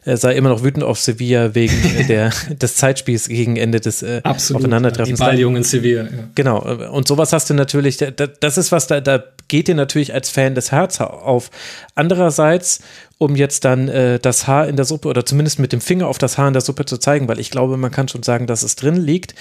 er 0.04 0.16
sei 0.16 0.36
immer 0.36 0.48
noch 0.48 0.64
wütend 0.64 0.84
auf 0.84 0.98
Sevilla 0.98 1.54
wegen 1.54 1.76
der, 2.08 2.32
des 2.48 2.76
Zeitspiels 2.76 3.28
gegen 3.28 3.56
Ende 3.56 3.80
des 3.80 4.02
äh, 4.02 4.22
Absolut, 4.24 4.62
Aufeinandertreffens. 4.62 5.18
Die 5.18 5.22
Balljungen 5.22 5.64
Sevilla. 5.64 6.04
Ja. 6.04 6.08
Genau. 6.34 6.60
Und 6.90 7.06
sowas 7.08 7.34
hast 7.34 7.50
du 7.50 7.54
natürlich, 7.54 7.98
das 7.98 8.56
ist 8.56 8.72
was, 8.72 8.86
da, 8.86 9.02
da 9.02 9.22
geht 9.48 9.68
dir 9.68 9.74
natürlich 9.74 10.14
als 10.14 10.30
Fan 10.30 10.54
das 10.54 10.72
Herz 10.72 11.02
auf. 11.02 11.50
Andererseits, 11.94 12.80
um 13.18 13.36
jetzt 13.36 13.66
dann 13.66 13.88
äh, 13.88 14.18
das 14.18 14.46
Haar 14.46 14.66
in 14.66 14.76
der 14.76 14.86
Suppe 14.86 15.08
oder 15.08 15.26
zumindest 15.26 15.58
mit 15.58 15.74
dem 15.74 15.82
Finger 15.82 16.06
auf 16.06 16.16
das 16.16 16.38
Haar 16.38 16.48
in 16.48 16.54
der 16.54 16.62
Suppe 16.62 16.86
zu 16.86 16.96
zeigen, 16.96 17.28
weil 17.28 17.38
ich 17.38 17.50
glaube, 17.50 17.76
man 17.76 17.90
kann 17.90 18.08
schon 18.08 18.22
sagen, 18.22 18.46
dass 18.46 18.62
es 18.62 18.76
drin 18.76 18.96
liegt 18.96 19.34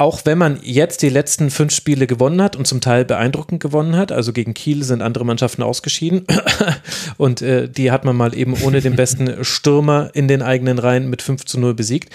auch 0.00 0.22
wenn 0.24 0.38
man 0.38 0.58
jetzt 0.62 1.02
die 1.02 1.10
letzten 1.10 1.50
fünf 1.50 1.74
Spiele 1.74 2.06
gewonnen 2.06 2.40
hat 2.40 2.56
und 2.56 2.66
zum 2.66 2.80
Teil 2.80 3.04
beeindruckend 3.04 3.60
gewonnen 3.60 3.96
hat, 3.96 4.12
also 4.12 4.32
gegen 4.32 4.54
Kiel 4.54 4.82
sind 4.82 5.02
andere 5.02 5.26
Mannschaften 5.26 5.62
ausgeschieden 5.62 6.26
und 7.18 7.42
äh, 7.42 7.68
die 7.68 7.90
hat 7.90 8.06
man 8.06 8.16
mal 8.16 8.34
eben 8.34 8.54
ohne 8.62 8.80
den 8.80 8.96
besten 8.96 9.44
Stürmer 9.44 10.08
in 10.14 10.26
den 10.26 10.40
eigenen 10.40 10.78
Reihen 10.78 11.10
mit 11.10 11.20
5 11.20 11.44
zu 11.44 11.60
0 11.60 11.74
besiegt. 11.74 12.14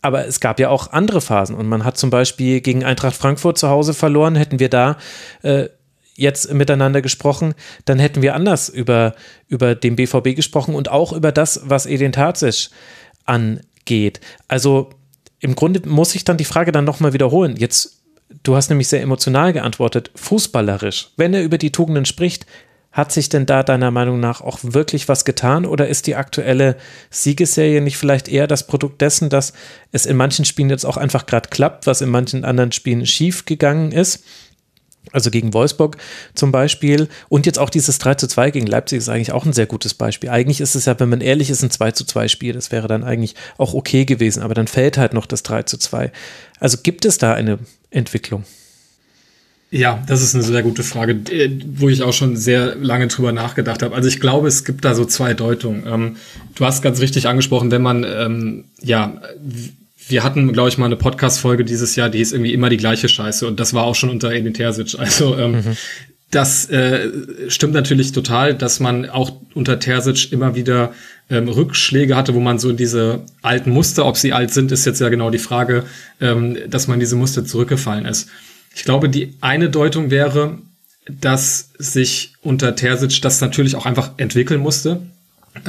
Aber 0.00 0.28
es 0.28 0.38
gab 0.38 0.60
ja 0.60 0.68
auch 0.68 0.92
andere 0.92 1.20
Phasen 1.20 1.56
und 1.56 1.66
man 1.66 1.84
hat 1.84 1.98
zum 1.98 2.08
Beispiel 2.08 2.60
gegen 2.60 2.84
Eintracht 2.84 3.16
Frankfurt 3.16 3.58
zu 3.58 3.68
Hause 3.68 3.94
verloren, 3.94 4.36
hätten 4.36 4.60
wir 4.60 4.68
da 4.68 4.96
äh, 5.42 5.70
jetzt 6.14 6.54
miteinander 6.54 7.02
gesprochen, 7.02 7.54
dann 7.84 7.98
hätten 7.98 8.22
wir 8.22 8.36
anders 8.36 8.68
über, 8.68 9.16
über 9.48 9.74
den 9.74 9.96
BVB 9.96 10.36
gesprochen 10.36 10.76
und 10.76 10.88
auch 10.88 11.12
über 11.12 11.32
das, 11.32 11.62
was 11.64 11.86
Edin 11.86 12.12
Tarzic 12.12 12.70
angeht. 13.24 14.20
Also 14.46 14.90
im 15.44 15.54
Grunde 15.54 15.86
muss 15.86 16.14
ich 16.14 16.24
dann 16.24 16.38
die 16.38 16.46
Frage 16.46 16.72
dann 16.72 16.86
nochmal 16.86 17.12
wiederholen. 17.12 17.56
Jetzt, 17.56 18.00
du 18.42 18.56
hast 18.56 18.70
nämlich 18.70 18.88
sehr 18.88 19.02
emotional 19.02 19.52
geantwortet, 19.52 20.10
fußballerisch. 20.14 21.10
Wenn 21.18 21.34
er 21.34 21.44
über 21.44 21.58
die 21.58 21.70
Tugenden 21.70 22.06
spricht, 22.06 22.46
hat 22.92 23.12
sich 23.12 23.28
denn 23.28 23.44
da 23.44 23.62
deiner 23.62 23.90
Meinung 23.90 24.20
nach 24.20 24.40
auch 24.40 24.60
wirklich 24.62 25.06
was 25.06 25.26
getan 25.26 25.66
oder 25.66 25.86
ist 25.86 26.06
die 26.06 26.14
aktuelle 26.14 26.76
Siegesserie 27.10 27.82
nicht 27.82 27.98
vielleicht 27.98 28.26
eher 28.26 28.46
das 28.46 28.66
Produkt 28.66 29.02
dessen, 29.02 29.28
dass 29.28 29.52
es 29.92 30.06
in 30.06 30.16
manchen 30.16 30.46
Spielen 30.46 30.70
jetzt 30.70 30.86
auch 30.86 30.96
einfach 30.96 31.26
gerade 31.26 31.50
klappt, 31.50 31.86
was 31.86 32.00
in 32.00 32.08
manchen 32.08 32.46
anderen 32.46 32.72
Spielen 32.72 33.04
schief 33.04 33.44
gegangen 33.44 33.92
ist? 33.92 34.24
Also 35.12 35.30
gegen 35.30 35.54
Wolfsburg 35.54 35.96
zum 36.34 36.50
Beispiel. 36.50 37.08
Und 37.28 37.46
jetzt 37.46 37.58
auch 37.58 37.70
dieses 37.70 37.98
3 37.98 38.14
zu 38.14 38.26
2 38.26 38.50
gegen 38.50 38.66
Leipzig 38.66 38.98
ist 38.98 39.08
eigentlich 39.08 39.32
auch 39.32 39.44
ein 39.44 39.52
sehr 39.52 39.66
gutes 39.66 39.94
Beispiel. 39.94 40.30
Eigentlich 40.30 40.60
ist 40.60 40.74
es 40.74 40.86
ja, 40.86 40.98
wenn 40.98 41.08
man 41.08 41.20
ehrlich 41.20 41.50
ist, 41.50 41.62
ein 41.62 41.70
2 41.70 41.92
zu 41.92 42.04
2 42.04 42.28
Spiel. 42.28 42.52
Das 42.52 42.72
wäre 42.72 42.88
dann 42.88 43.04
eigentlich 43.04 43.34
auch 43.58 43.74
okay 43.74 44.04
gewesen. 44.04 44.42
Aber 44.42 44.54
dann 44.54 44.66
fällt 44.66 44.98
halt 44.98 45.12
noch 45.12 45.26
das 45.26 45.42
3 45.42 45.64
zu 45.64 45.78
2. 45.78 46.10
Also 46.58 46.78
gibt 46.82 47.04
es 47.04 47.18
da 47.18 47.34
eine 47.34 47.58
Entwicklung? 47.90 48.44
Ja, 49.70 50.04
das 50.06 50.22
ist 50.22 50.36
eine 50.36 50.44
sehr 50.44 50.62
gute 50.62 50.84
Frage, 50.84 51.14
äh, 51.32 51.50
wo 51.66 51.88
ich 51.88 52.04
auch 52.04 52.12
schon 52.12 52.36
sehr 52.36 52.76
lange 52.76 53.08
drüber 53.08 53.32
nachgedacht 53.32 53.82
habe. 53.82 53.92
Also 53.94 54.08
ich 54.08 54.20
glaube, 54.20 54.46
es 54.46 54.64
gibt 54.64 54.84
da 54.84 54.94
so 54.94 55.04
zwei 55.04 55.34
Deutungen. 55.34 55.84
Ähm, 55.86 56.16
du 56.54 56.64
hast 56.64 56.80
ganz 56.80 57.00
richtig 57.00 57.26
angesprochen, 57.26 57.72
wenn 57.72 57.82
man 57.82 58.04
ähm, 58.04 58.64
ja 58.80 59.20
wir 60.08 60.22
hatten, 60.22 60.52
glaube 60.52 60.68
ich, 60.68 60.78
mal 60.78 60.86
eine 60.86 60.96
Podcast-Folge 60.96 61.64
dieses 61.64 61.96
Jahr, 61.96 62.08
die 62.08 62.20
ist 62.20 62.32
irgendwie 62.32 62.52
immer 62.52 62.68
die 62.68 62.76
gleiche 62.76 63.08
Scheiße 63.08 63.46
und 63.46 63.60
das 63.60 63.74
war 63.74 63.84
auch 63.84 63.94
schon 63.94 64.10
unter 64.10 64.32
Edin 64.32 64.54
Terzic. 64.54 64.94
Also 64.98 65.36
ähm, 65.38 65.52
mhm. 65.52 65.76
das 66.30 66.68
äh, 66.70 67.10
stimmt 67.48 67.74
natürlich 67.74 68.12
total, 68.12 68.54
dass 68.54 68.80
man 68.80 69.08
auch 69.08 69.32
unter 69.54 69.78
Terzic 69.78 70.32
immer 70.32 70.54
wieder 70.54 70.92
ähm, 71.30 71.48
Rückschläge 71.48 72.16
hatte, 72.16 72.34
wo 72.34 72.40
man 72.40 72.58
so 72.58 72.70
in 72.70 72.76
diese 72.76 73.22
alten 73.42 73.70
Muster, 73.70 74.06
ob 74.06 74.16
sie 74.16 74.32
alt 74.32 74.52
sind, 74.52 74.72
ist 74.72 74.84
jetzt 74.84 75.00
ja 75.00 75.08
genau 75.08 75.30
die 75.30 75.38
Frage, 75.38 75.84
ähm, 76.20 76.58
dass 76.68 76.86
man 76.86 77.00
diese 77.00 77.16
Muster 77.16 77.44
zurückgefallen 77.44 78.04
ist. 78.04 78.28
Ich 78.74 78.84
glaube, 78.84 79.08
die 79.08 79.34
eine 79.40 79.70
Deutung 79.70 80.10
wäre, 80.10 80.58
dass 81.08 81.70
sich 81.78 82.34
unter 82.42 82.76
Terzic 82.76 83.20
das 83.22 83.40
natürlich 83.40 83.76
auch 83.76 83.86
einfach 83.86 84.12
entwickeln 84.16 84.60
musste 84.60 85.02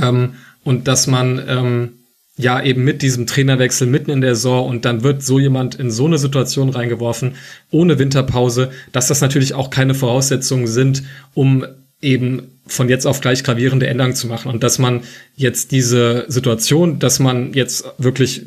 ähm, 0.02 0.36
und 0.64 0.88
dass 0.88 1.08
man 1.08 1.42
ähm, 1.48 1.90
ja 2.38 2.62
eben 2.62 2.84
mit 2.84 3.02
diesem 3.02 3.28
Trainerwechsel 3.28 3.88
mitten 3.88 4.12
in 4.12 4.22
der 4.22 4.36
Saison 4.36 4.68
und 4.68 4.86
dann 4.86 5.04
wird 5.04 5.24
so 5.24 5.40
jemand 5.40 5.76
in 5.76 5.90
so 5.90 6.06
eine 6.06 6.18
Situation 6.18 6.70
reingeworfen, 6.70 7.36
ohne 7.72 7.98
Winterpause, 7.98 8.72
dass 8.92 9.08
das 9.08 9.22
natürlich 9.22 9.54
auch 9.54 9.70
keine 9.70 9.94
Voraussetzungen 9.94 10.68
sind, 10.68 11.04
um 11.34 11.66
eben 12.02 12.52
von 12.68 12.90
jetzt 12.90 13.06
auf 13.06 13.22
gleich 13.22 13.44
gravierende 13.44 13.88
Änderungen 13.88 14.16
zu 14.16 14.28
machen 14.28 14.52
und 14.52 14.64
dass 14.64 14.80
man 14.80 15.02
jetzt 15.36 15.72
diese 15.72 16.26
Situation, 16.28 17.00
dass 17.00 17.20
man 17.20 17.54
jetzt 17.54 17.86
wirklich, 18.00 18.44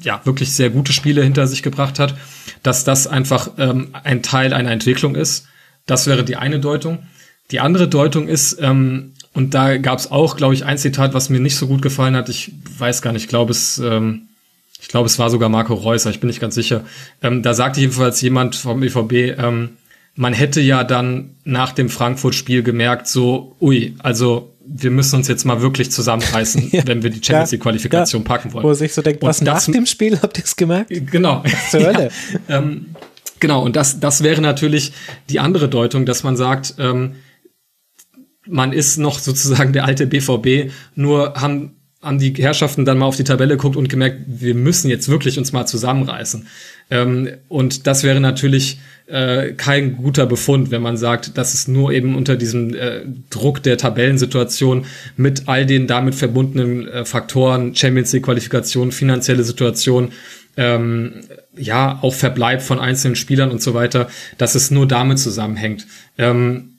ja, 0.00 0.20
wirklich 0.24 0.52
sehr 0.52 0.70
gute 0.70 0.92
Spiele 0.92 1.22
hinter 1.22 1.46
sich 1.46 1.62
gebracht 1.62 1.98
hat, 1.98 2.16
dass 2.62 2.84
das 2.84 3.06
einfach 3.06 3.50
ähm, 3.58 3.88
ein 3.92 4.22
Teil 4.22 4.52
einer 4.52 4.70
Entwicklung 4.70 5.16
ist. 5.16 5.46
Das 5.86 6.06
wäre 6.06 6.24
die 6.24 6.36
eine 6.36 6.60
Deutung. 6.60 7.00
Die 7.50 7.60
andere 7.60 7.88
Deutung 7.88 8.28
ist, 8.28 8.58
ähm, 8.60 9.12
und 9.38 9.54
da 9.54 9.76
gab 9.76 10.00
es 10.00 10.10
auch, 10.10 10.36
glaube 10.36 10.54
ich, 10.54 10.64
ein 10.64 10.78
Zitat, 10.78 11.14
was 11.14 11.28
mir 11.28 11.38
nicht 11.38 11.54
so 11.54 11.68
gut 11.68 11.80
gefallen 11.80 12.16
hat. 12.16 12.28
Ich 12.28 12.50
weiß 12.76 13.02
gar 13.02 13.12
nicht, 13.12 13.22
ich 13.22 13.28
glaube 13.28 13.52
es, 13.52 13.78
ähm, 13.78 14.22
ich 14.80 14.88
glaube 14.88 15.06
es 15.06 15.16
war 15.20 15.30
sogar 15.30 15.48
Marco 15.48 15.74
Reusser, 15.74 16.10
ich 16.10 16.18
bin 16.18 16.26
nicht 16.26 16.40
ganz 16.40 16.56
sicher. 16.56 16.84
Ähm, 17.22 17.44
da 17.44 17.54
sagte 17.54 17.78
jedenfalls 17.78 18.20
jemand 18.20 18.56
vom 18.56 18.80
BVB, 18.80 19.38
ähm, 19.38 19.76
man 20.16 20.32
hätte 20.32 20.60
ja 20.60 20.82
dann 20.82 21.36
nach 21.44 21.70
dem 21.70 21.88
Frankfurt-Spiel 21.88 22.64
gemerkt, 22.64 23.06
so, 23.06 23.54
ui, 23.60 23.94
also 24.00 24.52
wir 24.66 24.90
müssen 24.90 25.14
uns 25.14 25.28
jetzt 25.28 25.44
mal 25.44 25.62
wirklich 25.62 25.92
zusammenreißen, 25.92 26.70
ja, 26.72 26.84
wenn 26.88 27.04
wir 27.04 27.10
die 27.10 27.24
Champions 27.24 27.52
League-Qualifikation 27.52 28.22
ja, 28.22 28.26
packen 28.26 28.52
wollen. 28.52 28.64
Wo 28.64 28.74
sich 28.74 28.92
so 28.92 29.02
denkt, 29.02 29.22
was 29.22 29.40
nach 29.40 29.64
dem 29.66 29.86
Spiel 29.86 30.18
habt 30.20 30.36
ihr 30.38 30.44
es 30.44 30.56
gemerkt? 30.56 30.90
Genau. 30.90 31.44
Zur 31.70 31.84
Hölle. 31.84 32.10
Ja, 32.48 32.58
ähm, 32.58 32.86
genau, 33.38 33.62
und 33.62 33.76
das, 33.76 34.00
das 34.00 34.24
wäre 34.24 34.40
natürlich 34.40 34.94
die 35.30 35.38
andere 35.38 35.68
Deutung, 35.68 36.06
dass 36.06 36.24
man 36.24 36.36
sagt, 36.36 36.74
ähm, 36.80 37.14
man 38.48 38.72
ist 38.72 38.98
noch 38.98 39.18
sozusagen 39.18 39.72
der 39.72 39.84
alte 39.84 40.06
BVB, 40.06 40.72
nur 40.94 41.34
haben 41.34 41.72
haben 42.00 42.18
die 42.18 42.32
Herrschaften 42.34 42.84
dann 42.84 42.98
mal 42.98 43.06
auf 43.06 43.16
die 43.16 43.24
Tabelle 43.24 43.56
geguckt 43.56 43.74
und 43.74 43.88
gemerkt, 43.88 44.20
wir 44.28 44.54
müssen 44.54 44.88
jetzt 44.88 45.08
wirklich 45.08 45.36
uns 45.36 45.52
mal 45.52 45.66
zusammenreißen. 45.66 46.46
Ähm, 46.90 47.30
und 47.48 47.88
das 47.88 48.04
wäre 48.04 48.20
natürlich 48.20 48.78
äh, 49.06 49.52
kein 49.54 49.96
guter 49.96 50.26
Befund, 50.26 50.70
wenn 50.70 50.80
man 50.80 50.96
sagt, 50.96 51.36
dass 51.36 51.54
es 51.54 51.66
nur 51.66 51.92
eben 51.92 52.14
unter 52.14 52.36
diesem 52.36 52.72
äh, 52.72 53.00
Druck 53.30 53.62
der 53.64 53.78
Tabellensituation 53.78 54.86
mit 55.16 55.48
all 55.48 55.66
den 55.66 55.88
damit 55.88 56.14
verbundenen 56.14 56.86
äh, 56.86 57.04
Faktoren, 57.04 57.74
Champions 57.74 58.12
League 58.12 58.24
Qualifikation, 58.24 58.92
finanzielle 58.92 59.42
Situation, 59.42 60.12
ähm, 60.56 61.14
ja, 61.56 61.98
auch 62.02 62.14
Verbleib 62.14 62.62
von 62.62 62.78
einzelnen 62.78 63.16
Spielern 63.16 63.50
und 63.50 63.60
so 63.60 63.74
weiter, 63.74 64.08
dass 64.38 64.54
es 64.54 64.70
nur 64.70 64.86
damit 64.86 65.18
zusammenhängt. 65.18 65.86
Ähm, 66.16 66.77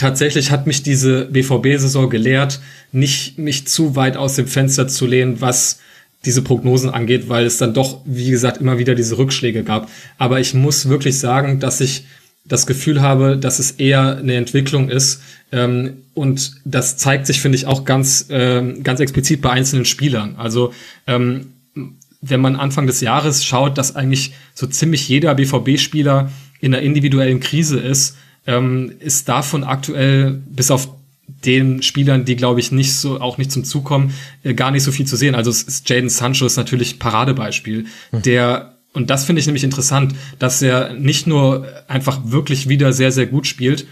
tatsächlich 0.00 0.50
hat 0.50 0.66
mich 0.66 0.82
diese 0.82 1.26
BVB-Saison 1.26 2.08
gelehrt, 2.08 2.60
nicht 2.90 3.38
mich 3.38 3.66
zu 3.68 3.96
weit 3.96 4.16
aus 4.16 4.34
dem 4.34 4.46
Fenster 4.46 4.88
zu 4.88 5.06
lehnen, 5.06 5.40
was 5.40 5.78
diese 6.24 6.42
Prognosen 6.42 6.90
angeht, 6.90 7.28
weil 7.28 7.44
es 7.44 7.58
dann 7.58 7.74
doch, 7.74 8.00
wie 8.04 8.30
gesagt, 8.30 8.58
immer 8.58 8.78
wieder 8.78 8.94
diese 8.94 9.18
Rückschläge 9.18 9.62
gab. 9.62 9.90
Aber 10.16 10.40
ich 10.40 10.54
muss 10.54 10.88
wirklich 10.88 11.18
sagen, 11.18 11.60
dass 11.60 11.80
ich 11.80 12.04
das 12.46 12.66
Gefühl 12.66 13.02
habe, 13.02 13.36
dass 13.36 13.58
es 13.58 13.72
eher 13.72 14.16
eine 14.16 14.34
Entwicklung 14.34 14.88
ist. 14.88 15.20
Ähm, 15.52 15.98
und 16.14 16.52
das 16.64 16.96
zeigt 16.96 17.26
sich, 17.26 17.40
finde 17.40 17.56
ich, 17.56 17.66
auch 17.66 17.84
ganz, 17.84 18.26
ähm, 18.30 18.82
ganz 18.82 19.00
explizit 19.00 19.42
bei 19.42 19.50
einzelnen 19.50 19.84
Spielern. 19.84 20.36
Also 20.36 20.72
ähm, 21.06 21.52
wenn 22.22 22.40
man 22.40 22.56
Anfang 22.56 22.86
des 22.86 23.02
Jahres 23.02 23.44
schaut, 23.44 23.76
dass 23.76 23.96
eigentlich 23.96 24.32
so 24.54 24.66
ziemlich 24.66 25.08
jeder 25.08 25.34
BVB-Spieler 25.34 26.30
in 26.60 26.74
einer 26.74 26.82
individuellen 26.82 27.40
Krise 27.40 27.78
ist, 27.78 28.16
ähm, 28.50 28.92
ist 28.98 29.28
davon 29.28 29.64
aktuell 29.64 30.42
bis 30.46 30.70
auf 30.70 30.88
den 31.44 31.82
Spielern, 31.82 32.24
die 32.24 32.36
glaube 32.36 32.60
ich 32.60 32.72
nicht 32.72 32.94
so 32.94 33.20
auch 33.20 33.38
nicht 33.38 33.52
zum 33.52 33.64
Zug 33.64 33.84
kommen, 33.84 34.12
äh, 34.42 34.54
gar 34.54 34.70
nicht 34.72 34.82
so 34.82 34.92
viel 34.92 35.06
zu 35.06 35.16
sehen. 35.16 35.34
Also 35.34 35.52
Jaden 35.86 36.10
Sancho 36.10 36.46
ist 36.46 36.56
natürlich 36.56 36.98
Paradebeispiel, 36.98 37.86
mhm. 38.10 38.22
der 38.22 38.74
und 38.92 39.08
das 39.08 39.24
finde 39.24 39.38
ich 39.38 39.46
nämlich 39.46 39.62
interessant, 39.62 40.16
dass 40.40 40.60
er 40.60 40.94
nicht 40.94 41.28
nur 41.28 41.64
einfach 41.86 42.20
wirklich 42.24 42.68
wieder 42.68 42.92
sehr 42.92 43.12
sehr 43.12 43.26
gut 43.26 43.46
spielt, 43.46 43.86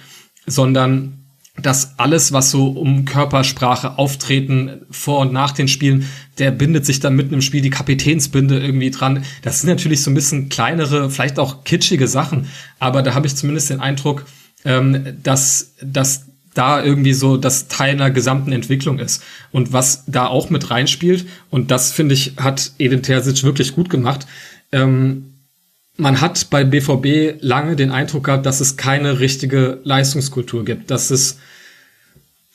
sondern 0.46 1.18
dass 1.62 1.98
alles, 1.98 2.32
was 2.32 2.50
so 2.50 2.68
um 2.68 3.04
Körpersprache, 3.04 3.98
Auftreten 3.98 4.82
vor 4.90 5.18
und 5.20 5.32
nach 5.32 5.50
den 5.50 5.68
Spielen, 5.68 6.06
der 6.38 6.50
bindet 6.50 6.86
sich 6.86 7.00
dann 7.00 7.16
mitten 7.16 7.34
im 7.34 7.42
Spiel 7.42 7.60
die 7.60 7.70
Kapitänsbinde 7.70 8.60
irgendwie 8.60 8.90
dran. 8.90 9.24
Das 9.42 9.60
sind 9.60 9.70
natürlich 9.70 10.02
so 10.02 10.10
ein 10.10 10.14
bisschen 10.14 10.48
kleinere, 10.48 11.10
vielleicht 11.10 11.38
auch 11.38 11.64
kitschige 11.64 12.06
Sachen, 12.06 12.46
aber 12.78 13.02
da 13.02 13.14
habe 13.14 13.26
ich 13.26 13.36
zumindest 13.36 13.70
den 13.70 13.80
Eindruck, 13.80 14.26
ähm, 14.64 15.16
dass, 15.22 15.72
dass 15.82 16.26
da 16.54 16.82
irgendwie 16.82 17.12
so 17.12 17.36
das 17.36 17.68
Teil 17.68 17.90
einer 17.90 18.10
gesamten 18.10 18.52
Entwicklung 18.52 18.98
ist. 18.98 19.22
Und 19.52 19.72
was 19.72 20.04
da 20.06 20.26
auch 20.26 20.50
mit 20.50 20.70
reinspielt, 20.70 21.26
und 21.50 21.70
das 21.70 21.92
finde 21.92 22.14
ich, 22.14 22.32
hat 22.36 22.72
Edin 22.78 23.02
Terzic 23.02 23.44
wirklich 23.44 23.74
gut 23.74 23.90
gemacht, 23.90 24.26
ähm, 24.72 25.34
man 25.96 26.20
hat 26.20 26.50
bei 26.50 26.64
BVB 26.64 27.40
lange 27.40 27.76
den 27.76 27.90
Eindruck 27.90 28.24
gehabt, 28.24 28.46
dass 28.46 28.60
es 28.60 28.76
keine 28.76 29.20
richtige 29.20 29.80
Leistungskultur 29.82 30.64
gibt, 30.64 30.90
dass 30.90 31.10
es 31.10 31.38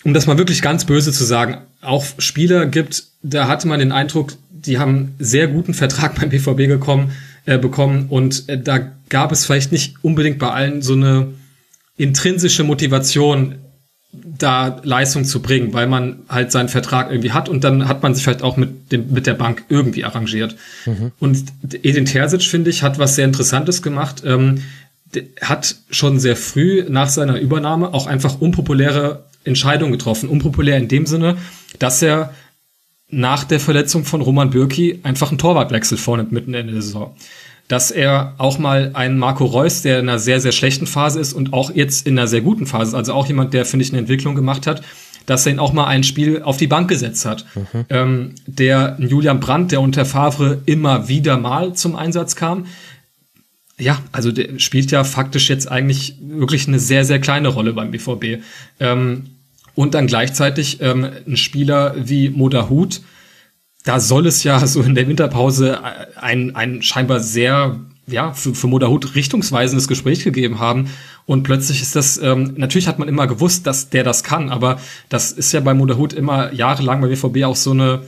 um 0.04 0.14
das 0.14 0.28
mal 0.28 0.38
wirklich 0.38 0.62
ganz 0.62 0.86
böse 0.86 1.12
zu 1.12 1.24
sagen, 1.24 1.58
auch 1.82 2.06
Spieler 2.18 2.66
gibt, 2.66 3.06
da 3.22 3.48
hatte 3.48 3.68
man 3.68 3.80
den 3.80 3.92
Eindruck, 3.92 4.34
die 4.50 4.78
haben 4.78 5.16
sehr 5.20 5.48
guten 5.48 5.74
Vertrag 5.74 6.16
beim 6.20 6.30
BVB 6.30 6.68
gekommen, 6.68 7.12
äh, 7.46 7.58
bekommen 7.58 8.08
und 8.10 8.48
äh, 8.50 8.60
da 8.60 8.92
gab 9.10 9.32
es 9.32 9.46
vielleicht 9.46 9.72
nicht 9.72 9.96
unbedingt 10.04 10.40
bei 10.40 10.50
allen 10.50 10.82
so 10.82 10.94
eine 10.94 11.28
intrinsische 11.98 12.64
Motivation, 12.64 13.56
da 14.12 14.80
Leistung 14.84 15.26
zu 15.26 15.42
bringen, 15.42 15.74
weil 15.74 15.88
man 15.88 16.20
halt 16.30 16.52
seinen 16.52 16.70
Vertrag 16.70 17.10
irgendwie 17.10 17.32
hat 17.32 17.50
und 17.50 17.64
dann 17.64 17.88
hat 17.88 18.04
man 18.04 18.14
sich 18.14 18.24
vielleicht 18.24 18.44
auch 18.44 18.58
mit 18.58 18.92
dem 18.92 19.12
mit 19.12 19.26
der 19.26 19.34
Bank 19.34 19.64
irgendwie 19.70 20.04
arrangiert. 20.04 20.56
Mhm. 20.86 21.12
Und 21.20 21.46
Edin 21.82 22.06
Terzic 22.06 22.44
finde 22.44 22.70
ich 22.70 22.84
hat 22.84 23.00
was 23.00 23.16
sehr 23.16 23.26
Interessantes 23.26 23.82
gemacht. 23.82 24.22
Ähm, 24.24 24.62
hat 25.42 25.76
schon 25.90 26.20
sehr 26.20 26.36
früh 26.36 26.86
nach 26.90 27.10
seiner 27.10 27.40
Übernahme 27.40 27.94
auch 27.94 28.08
einfach 28.08 28.40
unpopuläre 28.40 29.26
Entscheidungen 29.44 29.92
getroffen. 29.92 30.30
Unpopulär 30.30 30.78
in 30.78 30.88
dem 30.88 31.06
Sinne, 31.06 31.38
dass 31.80 32.02
er 32.02 32.34
nach 33.10 33.44
der 33.44 33.60
Verletzung 33.60 34.06
von 34.06 34.22
Roman 34.22 34.50
Bürki 34.50 35.00
einfach 35.04 35.30
einen 35.30 35.38
Torwartwechsel 35.38 35.98
vornimmt 35.98 36.32
mitten 36.32 36.54
in 36.54 36.68
der 36.68 36.82
Saison. 36.82 37.16
Dass 37.68 37.92
er 37.92 38.36
auch 38.38 38.60
mal 38.60 38.92
einen 38.94 39.18
Marco 39.18 39.46
Reus, 39.46 39.82
der 39.82 40.00
in 40.00 40.10
einer 40.10 40.20
sehr, 40.20 40.42
sehr 40.42 40.52
schlechten 40.52 40.86
Phase 40.86 41.20
ist 41.20 41.34
und 41.34 41.54
auch 41.54 41.74
jetzt 41.74 42.06
in 42.06 42.18
einer 42.18 42.28
sehr 42.28 42.42
guten 42.42 42.66
Phase 42.66 42.90
ist, 42.90 42.96
also 42.96 43.14
auch 43.14 43.28
jemand, 43.28 43.54
der, 43.54 43.66
finde 43.66 43.86
ich, 43.86 43.92
eine 43.92 44.00
Entwicklung 44.00 44.36
gemacht 44.36 44.68
hat, 44.68 44.84
dass 45.26 45.46
er 45.46 45.54
ihn 45.54 45.60
auch 45.60 45.74
mal 45.74 45.86
ein 45.86 46.04
Spiel 46.04 46.42
auf 46.42 46.58
die 46.58 46.68
Bank 46.68 46.90
gesetzt 46.90 47.26
hat. 47.26 47.46
Mhm. 47.56 47.86
Ähm, 47.90 48.36
der 48.46 48.98
Julian 49.00 49.40
Brandt, 49.40 49.72
der 49.72 49.82
unter 49.82 50.06
Favre 50.06 50.62
immer 50.66 51.08
wieder 51.08 51.38
mal 51.38 51.74
zum 51.74 51.96
Einsatz 51.96 52.36
kam, 52.36 52.66
ja, 53.80 54.00
also 54.12 54.32
der 54.32 54.60
spielt 54.60 54.92
ja 54.92 55.04
faktisch 55.04 55.50
jetzt 55.50 55.72
eigentlich 55.72 56.16
wirklich 56.22 56.68
eine 56.68 56.80
sehr, 56.80 57.06
sehr 57.06 57.20
kleine 57.20 57.48
Rolle 57.48 57.74
beim 57.74 57.92
BVB. 57.92 58.44
Ähm, 58.80 59.26
und 59.76 59.96
dann 59.96 60.06
gleichzeitig 60.06 60.82
ähm, 60.82 61.10
ein 61.28 61.38
Spieler 61.38 61.96
wie 61.98 62.30
Modahut, 62.30 63.02
da 63.84 64.00
soll 64.00 64.28
es 64.28 64.44
ja 64.44 64.66
so 64.66 64.82
in 64.82 64.96
der 64.96 65.08
Winterpause 65.08 65.80
ein, 66.16 66.56
ein 66.56 66.82
scheinbar 66.82 67.20
sehr, 67.20 67.80
ja, 68.08 68.32
für, 68.34 68.56
für 68.56 68.68
Modahut 68.68 69.16
richtungsweisendes 69.16 69.88
Gespräch 69.88 70.24
gegeben 70.24 70.60
haben. 70.60 70.90
Und 71.26 71.44
plötzlich 71.44 71.82
ist 71.82 71.96
das, 71.96 72.18
ähm, 72.18 72.54
natürlich 72.58 72.88
hat 72.88 73.00
man 73.00 73.08
immer 73.08 73.28
gewusst, 73.28 73.68
dass 73.68 73.90
der 73.90 74.04
das 74.04 74.24
kann, 74.24 74.50
aber 74.50 74.80
das 75.10 75.32
ist 75.32 75.52
ja 75.54 75.60
bei 75.60 75.74
Modahut 75.74 76.14
immer 76.14 76.54
jahrelang 76.54 77.02
bei 77.02 77.08
BVB 77.08 77.44
auch 77.44 77.56
so 77.56 77.72
eine, 77.72 78.04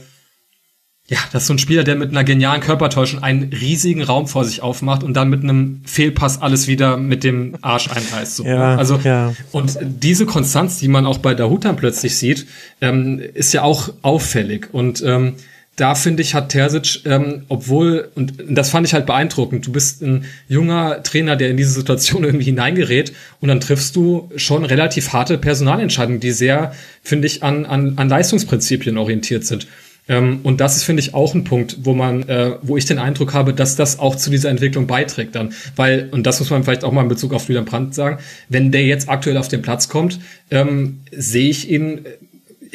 ja, 1.08 1.18
das 1.32 1.44
ist 1.44 1.46
so 1.46 1.54
ein 1.54 1.58
Spieler, 1.58 1.84
der 1.84 1.94
mit 1.96 2.10
einer 2.10 2.24
genialen 2.24 2.60
Körpertäuschung 2.60 3.22
einen 3.22 3.52
riesigen 3.52 4.02
Raum 4.02 4.26
vor 4.26 4.44
sich 4.44 4.60
aufmacht 4.60 5.02
und 5.02 5.14
dann 5.14 5.30
mit 5.30 5.42
einem 5.42 5.82
Fehlpass 5.84 6.42
alles 6.42 6.66
wieder 6.66 6.96
mit 6.96 7.22
dem 7.22 7.56
Arsch 7.62 7.88
einreißt. 7.88 8.36
So. 8.36 8.44
Ja, 8.44 8.76
also 8.76 8.98
ja. 9.04 9.32
und 9.52 9.78
diese 9.80 10.26
Konstanz, 10.26 10.78
die 10.78 10.88
man 10.88 11.06
auch 11.06 11.18
bei 11.18 11.34
Dahutan 11.34 11.76
plötzlich 11.76 12.18
sieht, 12.18 12.46
ähm, 12.80 13.20
ist 13.34 13.52
ja 13.52 13.62
auch 13.62 13.90
auffällig 14.02 14.68
und 14.72 15.02
ähm, 15.06 15.34
da 15.76 15.94
finde 15.94 16.22
ich, 16.22 16.34
hat 16.34 16.48
Terzic, 16.48 17.02
ähm, 17.04 17.42
obwohl, 17.48 18.08
und 18.14 18.34
das 18.48 18.70
fand 18.70 18.86
ich 18.86 18.94
halt 18.94 19.04
beeindruckend, 19.04 19.66
du 19.66 19.72
bist 19.72 20.02
ein 20.02 20.24
junger 20.48 21.02
Trainer, 21.02 21.36
der 21.36 21.50
in 21.50 21.58
diese 21.58 21.70
Situation 21.70 22.24
irgendwie 22.24 22.46
hineingerät 22.46 23.12
und 23.40 23.48
dann 23.48 23.60
triffst 23.60 23.94
du 23.94 24.30
schon 24.36 24.64
relativ 24.64 25.12
harte 25.12 25.36
Personalentscheidungen, 25.36 26.20
die 26.20 26.32
sehr, 26.32 26.72
finde 27.02 27.26
ich, 27.26 27.42
an, 27.42 27.66
an, 27.66 27.94
an 27.96 28.08
Leistungsprinzipien 28.08 28.96
orientiert 28.96 29.44
sind. 29.44 29.66
Ähm, 30.08 30.40
und 30.44 30.60
das 30.60 30.76
ist, 30.76 30.84
finde 30.84 31.00
ich, 31.00 31.14
auch 31.14 31.34
ein 31.34 31.44
Punkt, 31.44 31.78
wo 31.82 31.92
man, 31.92 32.28
äh, 32.28 32.52
wo 32.62 32.76
ich 32.76 32.86
den 32.86 32.98
Eindruck 32.98 33.34
habe, 33.34 33.52
dass 33.52 33.76
das 33.76 33.98
auch 33.98 34.16
zu 34.16 34.30
dieser 34.30 34.50
Entwicklung 34.50 34.86
beiträgt 34.86 35.34
dann. 35.34 35.52
Weil, 35.74 36.08
und 36.10 36.26
das 36.26 36.38
muss 36.40 36.50
man 36.50 36.64
vielleicht 36.64 36.84
auch 36.84 36.92
mal 36.92 37.02
in 37.02 37.08
Bezug 37.08 37.34
auf 37.34 37.48
Julian 37.48 37.64
Brandt 37.64 37.94
sagen, 37.94 38.18
wenn 38.48 38.70
der 38.70 38.84
jetzt 38.84 39.08
aktuell 39.08 39.36
auf 39.36 39.48
den 39.48 39.62
Platz 39.62 39.88
kommt, 39.88 40.20
ähm, 40.50 41.00
sehe 41.10 41.50
ich 41.50 41.68
ihn, 41.68 42.06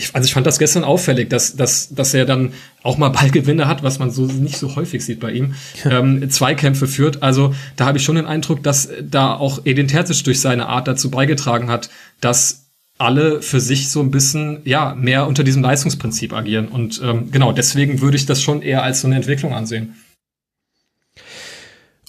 ich, 0.01 0.15
also 0.15 0.25
ich 0.25 0.33
fand 0.33 0.47
das 0.47 0.59
gestern 0.59 0.83
auffällig, 0.83 1.29
dass, 1.29 1.55
dass, 1.55 1.89
dass 1.89 2.13
er 2.13 2.25
dann 2.25 2.53
auch 2.83 2.97
mal 2.97 3.09
Ballgewinne 3.21 3.67
hat, 3.67 3.83
was 3.83 3.99
man 3.99 4.11
so 4.11 4.23
nicht 4.25 4.57
so 4.57 4.75
häufig 4.75 5.05
sieht 5.05 5.19
bei 5.19 5.31
ihm, 5.31 5.55
ähm, 5.85 6.29
Zweikämpfe 6.29 6.87
führt. 6.87 7.23
Also 7.23 7.53
da 7.75 7.85
habe 7.85 7.97
ich 7.97 8.03
schon 8.03 8.15
den 8.15 8.25
Eindruck, 8.25 8.63
dass 8.63 8.89
da 9.01 9.35
auch 9.35 9.65
Edin 9.65 9.87
Terzic 9.87 10.23
durch 10.23 10.41
seine 10.41 10.67
Art 10.67 10.87
dazu 10.87 11.11
beigetragen 11.11 11.69
hat, 11.69 11.89
dass 12.19 12.65
alle 12.97 13.41
für 13.41 13.59
sich 13.59 13.89
so 13.89 13.99
ein 13.99 14.11
bisschen 14.11 14.61
ja 14.63 14.93
mehr 14.95 15.27
unter 15.27 15.43
diesem 15.43 15.63
Leistungsprinzip 15.63 16.33
agieren. 16.33 16.67
Und 16.67 17.01
ähm, 17.03 17.31
genau, 17.31 17.51
deswegen 17.51 18.01
würde 18.01 18.17
ich 18.17 18.25
das 18.25 18.41
schon 18.41 18.61
eher 18.61 18.83
als 18.83 19.01
so 19.01 19.07
eine 19.07 19.15
Entwicklung 19.15 19.53
ansehen. 19.53 19.95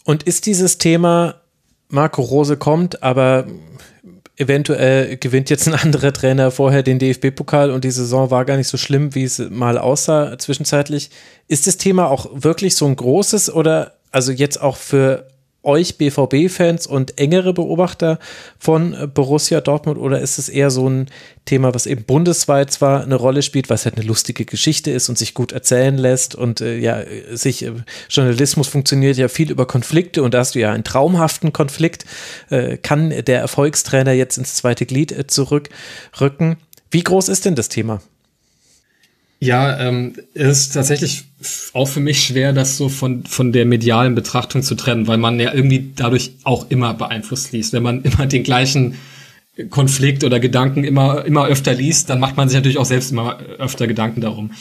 Und 0.05 0.25
ist 0.25 0.47
dieses 0.47 0.79
Thema, 0.79 1.37
Marco 1.89 2.23
Rose 2.23 2.57
kommt, 2.57 3.03
aber 3.03 3.47
eventuell 4.43 5.17
gewinnt 5.17 5.51
jetzt 5.51 5.67
ein 5.67 5.75
anderer 5.75 6.13
Trainer 6.13 6.51
vorher 6.51 6.83
den 6.83 6.99
DFB-Pokal 6.99 7.71
und 7.71 7.85
die 7.85 7.91
Saison 7.91 8.31
war 8.31 8.45
gar 8.45 8.57
nicht 8.57 8.69
so 8.69 8.77
schlimm, 8.77 9.15
wie 9.15 9.25
es 9.25 9.39
mal 9.39 9.79
aussah 9.79 10.39
zwischenzeitlich. 10.39 11.11
Ist 11.49 11.67
das 11.67 11.77
Thema 11.79 12.09
auch 12.09 12.27
wirklich 12.33 12.77
so 12.77 12.87
ein 12.87 12.97
großes 12.97 13.53
oder 13.53 13.93
also 14.11 14.33
jetzt 14.33 14.61
auch 14.61 14.77
für 14.77 15.27
euch 15.63 15.99
BVB-Fans 15.99 16.87
und 16.87 17.19
engere 17.19 17.55
Beobachter 17.55 18.19
von 18.59 18.97
Borussia 19.15 19.61
Dortmund 19.61 19.99
oder 19.99 20.21
ist 20.21 20.39
es 20.39 20.49
eher 20.49 20.71
so 20.71 20.89
ein 20.89 21.07
Thema, 21.45 21.75
was 21.75 21.87
eben 21.87 22.05
bundesweit 22.05 22.71
zwar 22.71 23.03
eine 23.03 23.15
Rolle 23.15 23.43
spielt, 23.43 23.71
was 23.71 23.85
halt 23.85 23.97
eine 23.97 24.07
lustige 24.07 24.45
Geschichte 24.45 24.91
ist 24.91 25.09
und 25.09 25.19
sich 25.19 25.35
gut 25.35 25.53
erzählen 25.53 25.97
lässt 25.97 26.35
und 26.35 26.61
äh, 26.61 26.79
ja, 26.79 27.03
sich 27.33 27.65
äh, 27.65 27.73
Journalismus 28.09 28.69
funktioniert 28.69 29.17
ja 29.17 29.29
viel 29.29 29.51
über 29.51 29.67
Konflikte 29.67 30.23
und 30.23 30.35
da 30.35 30.39
hast 30.39 30.55
du 30.55 30.61
ja 30.61 30.73
einen 30.73 30.85
traumhaften 30.85 31.53
Konflikt. 31.53 32.05
Äh, 32.51 32.77
kann 32.77 33.11
der 33.11 33.41
Erfolgstrainer 33.41 34.13
jetzt 34.13 34.39
ins 34.39 34.55
zweite 34.55 34.87
Glied 34.87 35.13
äh, 35.13 35.27
zurückrücken? 35.27 36.57
Wie 36.91 37.03
groß 37.03 37.29
ist 37.29 37.45
denn 37.45 37.55
das 37.55 37.69
Thema? 37.69 38.01
Ja, 39.43 39.77
ähm, 39.81 40.13
ist 40.35 40.73
tatsächlich 40.75 41.25
auch 41.73 41.89
für 41.89 41.99
mich 41.99 42.23
schwer, 42.23 42.53
das 42.53 42.77
so 42.77 42.89
von, 42.89 43.25
von 43.25 43.51
der 43.51 43.67
medialen 43.67 44.15
Betrachtung 44.15 44.63
zu 44.63 44.77
trennen, 44.77 45.09
weil 45.09 45.19
man 45.19 45.41
ja 45.41 45.53
irgendwie 45.53 45.91
dadurch 45.97 46.31
auch 46.45 46.71
immer 46.71 46.95
beeinflusst 46.95 47.51
liest. 47.51 47.73
Wenn 47.73 47.83
man 47.83 48.03
immer 48.05 48.27
den 48.27 48.45
gleichen 48.45 48.95
Konflikt 49.69 50.23
oder 50.23 50.39
Gedanken 50.39 50.85
immer, 50.85 51.25
immer 51.25 51.47
öfter 51.47 51.75
liest, 51.75 52.09
dann 52.09 52.21
macht 52.21 52.37
man 52.37 52.49
sich 52.49 52.55
natürlich 52.55 52.79
auch 52.79 52.85
selbst 52.85 53.11
immer 53.11 53.41
öfter 53.59 53.89
Gedanken 53.89 54.21
darum. 54.21 54.53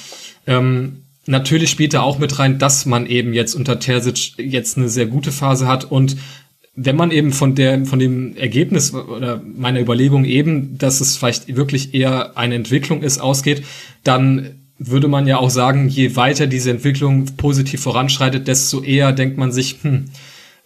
Ähm, 0.48 1.03
natürlich 1.27 1.69
spielt 1.69 1.93
da 1.93 2.01
auch 2.01 2.18
mit 2.18 2.40
rein, 2.40 2.58
dass 2.58 2.88
man 2.88 3.06
eben 3.06 3.35
jetzt 3.35 3.53
unter 3.53 3.80
Terzic 3.80 4.34
jetzt 4.40 4.80
eine 4.80 4.90
sehr 4.90 5.06
gute 5.06 5.32
Phase 5.32 5.68
hat 5.68 5.92
und 5.92 6.18
wenn 6.74 6.95
man 6.95 7.11
eben 7.11 7.34
von 7.34 7.53
der, 7.53 7.85
von 7.85 8.00
dem 8.00 8.35
Ergebnis 8.35 8.93
oder 8.93 9.43
meiner 9.43 9.82
Überlegung 9.82 10.24
eben, 10.26 10.77
dass 10.77 11.01
es 11.01 11.18
vielleicht 11.18 11.56
wirklich 11.56 11.93
eher 11.93 12.38
eine 12.38 12.56
Entwicklung 12.56 13.03
ist, 13.03 13.19
ausgeht, 13.19 13.64
dann 14.03 14.61
würde 14.88 15.08
man 15.08 15.27
ja 15.27 15.38
auch 15.38 15.50
sagen, 15.50 15.88
je 15.88 16.16
weiter 16.16 16.48
diese 16.48 16.72
Entwicklung 16.72 17.26
positiv 17.38 17.82
voranschreitet, 17.82 18.48
desto 18.48 18.82
eher 18.82 19.11
denkt 19.11 19.38
man 19.38 19.51
sich, 19.51 19.77
hm, 19.82 20.06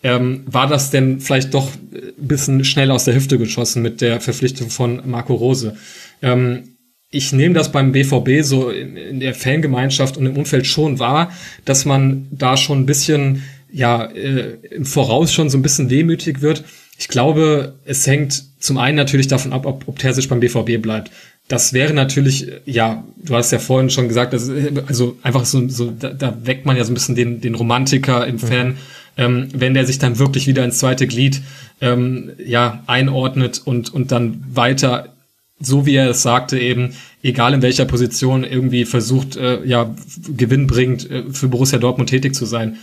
ähm, 0.03 0.43
war 0.45 0.67
das 0.67 0.91
denn 0.91 1.19
vielleicht 1.19 1.53
doch 1.53 1.71
ein 1.73 2.27
bisschen 2.27 2.63
schnell 2.63 2.91
aus 2.91 3.05
der 3.05 3.15
Hüfte 3.15 3.37
geschossen 3.37 3.81
mit 3.81 4.01
der 4.01 4.21
Verpflichtung 4.21 4.69
von 4.69 5.01
Marco 5.05 5.33
Rose? 5.33 5.75
Ähm, 6.21 6.75
ich 7.09 7.33
nehme 7.33 7.55
das 7.55 7.71
beim 7.71 7.91
BVB 7.91 8.41
so 8.43 8.69
in, 8.69 9.19
der 9.19 9.33
Fangemeinschaft 9.33 10.17
und 10.17 10.25
im 10.25 10.37
Umfeld 10.37 10.67
schon 10.67 10.99
wahr, 10.99 11.31
dass 11.65 11.85
man 11.85 12.27
da 12.31 12.57
schon 12.57 12.81
ein 12.81 12.85
bisschen, 12.85 13.43
ja, 13.71 14.05
äh, 14.05 14.57
im 14.71 14.85
Voraus 14.85 15.33
schon 15.33 15.49
so 15.49 15.57
ein 15.57 15.61
bisschen 15.61 15.89
wehmütig 15.89 16.41
wird. 16.41 16.63
Ich 16.97 17.07
glaube, 17.07 17.75
es 17.85 18.07
hängt 18.07 18.43
zum 18.59 18.77
einen 18.77 18.95
natürlich 18.95 19.27
davon 19.27 19.53
ab, 19.53 19.65
ob, 19.65 19.87
ob 19.87 19.99
Terzic 19.99 20.29
beim 20.29 20.39
BVB 20.39 20.81
bleibt 20.81 21.11
das 21.47 21.73
wäre 21.73 21.93
natürlich, 21.93 22.47
ja, 22.65 23.03
du 23.17 23.35
hast 23.35 23.51
ja 23.51 23.59
vorhin 23.59 23.89
schon 23.89 24.07
gesagt, 24.07 24.33
das, 24.33 24.49
also 24.87 25.17
einfach 25.21 25.45
so, 25.45 25.67
so 25.69 25.91
da, 25.91 26.09
da 26.09 26.35
weckt 26.43 26.65
man 26.65 26.75
ja 26.75 26.83
so 26.83 26.91
ein 26.91 26.95
bisschen 26.95 27.15
den, 27.15 27.39
den 27.39 27.55
Romantiker 27.55 28.25
im 28.25 28.39
Fan, 28.39 28.69
mhm. 28.69 28.75
ähm, 29.17 29.47
wenn 29.53 29.75
der 29.75 29.85
sich 29.85 29.99
dann 29.99 30.17
wirklich 30.17 30.47
wieder 30.47 30.65
ins 30.65 30.79
zweite 30.79 31.05
Glied 31.05 31.41
ähm, 31.81 32.31
ja 32.43 32.83
einordnet 32.87 33.61
und 33.63 33.93
und 33.93 34.11
dann 34.11 34.43
weiter, 34.51 35.13
so 35.59 35.85
wie 35.85 35.95
er 35.95 36.09
es 36.09 36.23
sagte 36.23 36.57
eben, 36.57 36.95
egal 37.21 37.53
in 37.53 37.61
welcher 37.61 37.85
Position 37.85 38.43
irgendwie 38.43 38.85
versucht, 38.85 39.35
äh, 39.35 39.63
ja 39.65 39.93
gewinnbringend 40.27 41.11
äh, 41.11 41.23
für 41.31 41.47
Borussia 41.47 41.77
Dortmund 41.77 42.09
tätig 42.09 42.33
zu 42.33 42.45
sein. 42.45 42.77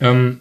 Ähm, 0.00 0.40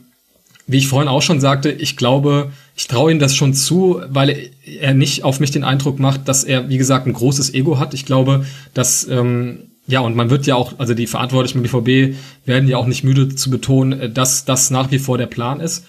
wie 0.67 0.77
ich 0.77 0.87
vorhin 0.87 1.09
auch 1.09 1.21
schon 1.21 1.39
sagte, 1.39 1.71
ich 1.71 1.95
glaube, 1.95 2.51
ich 2.81 2.87
traue 2.87 3.11
ihm 3.11 3.19
das 3.19 3.35
schon 3.35 3.53
zu, 3.53 4.01
weil 4.09 4.49
er 4.65 4.95
nicht 4.95 5.23
auf 5.23 5.39
mich 5.39 5.51
den 5.51 5.63
Eindruck 5.63 5.99
macht, 5.99 6.27
dass 6.27 6.43
er, 6.43 6.67
wie 6.67 6.79
gesagt, 6.79 7.05
ein 7.05 7.13
großes 7.13 7.53
Ego 7.53 7.77
hat. 7.77 7.93
Ich 7.93 8.07
glaube, 8.07 8.43
dass, 8.73 9.07
ähm, 9.07 9.69
ja, 9.85 9.99
und 9.99 10.15
man 10.15 10.31
wird 10.31 10.47
ja 10.47 10.55
auch, 10.55 10.79
also 10.79 10.95
die 10.95 11.05
Verantwortlichen 11.05 11.61
beim 11.61 11.83
BVB 11.83 12.17
werden 12.47 12.67
ja 12.67 12.77
auch 12.77 12.87
nicht 12.87 13.03
müde 13.03 13.35
zu 13.35 13.51
betonen, 13.51 14.15
dass 14.15 14.45
das 14.45 14.71
nach 14.71 14.89
wie 14.89 14.97
vor 14.97 15.19
der 15.19 15.27
Plan 15.27 15.59
ist. 15.59 15.85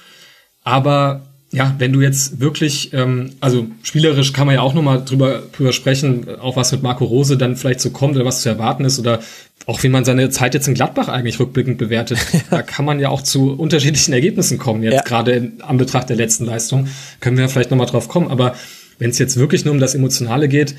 Aber 0.65 1.32
ja, 1.53 1.75
wenn 1.79 1.93
du 1.93 2.01
jetzt 2.01 2.41
wirklich, 2.41 2.93
ähm, 2.95 3.33
also 3.41 3.67
spielerisch 3.83 4.33
kann 4.33 4.47
man 4.47 4.57
ja 4.57 4.63
auch 4.63 4.73
nochmal 4.73 5.05
drüber, 5.05 5.43
drüber 5.55 5.73
sprechen, 5.73 6.27
auch 6.41 6.57
was 6.57 6.73
mit 6.73 6.83
Marco 6.83 7.05
Rose 7.05 7.37
dann 7.37 7.57
vielleicht 7.57 7.81
so 7.81 7.91
kommt 7.91 8.17
oder 8.17 8.25
was 8.25 8.41
zu 8.41 8.49
erwarten 8.49 8.87
ist 8.87 8.99
oder 8.99 9.21
auch 9.67 9.83
wie 9.83 9.91
man 9.91 10.05
seine 10.05 10.31
Zeit 10.31 10.55
jetzt 10.55 10.67
in 10.67 10.75
Gladbach 10.75 11.09
eigentlich 11.09 11.39
rückblickend 11.39 11.77
bewertet. 11.77 12.19
da 12.51 12.63
kann 12.63 12.87
man 12.87 13.01
ja 13.01 13.11
auch 13.11 13.23
zu 13.23 13.53
unterschiedlichen 13.53 14.15
Ergebnissen 14.15 14.59
kommen, 14.59 14.83
jetzt 14.83 14.95
ja. 14.95 15.03
gerade 15.03 15.33
in 15.33 15.61
Anbetracht 15.61 16.09
der 16.09 16.17
letzten 16.17 16.47
Leistung. 16.47 16.89
Können 17.21 17.37
wir 17.37 17.49
vielleicht 17.51 17.71
nochmal 17.71 17.87
drauf 17.87 18.09
kommen. 18.09 18.29
Aber 18.29 18.55
wenn 18.99 19.11
es 19.11 19.19
jetzt 19.19 19.37
wirklich 19.37 19.67
nur 19.67 19.75
um 19.75 19.81
das 19.81 19.95
Emotionale 19.95 20.49
geht, 20.49 20.75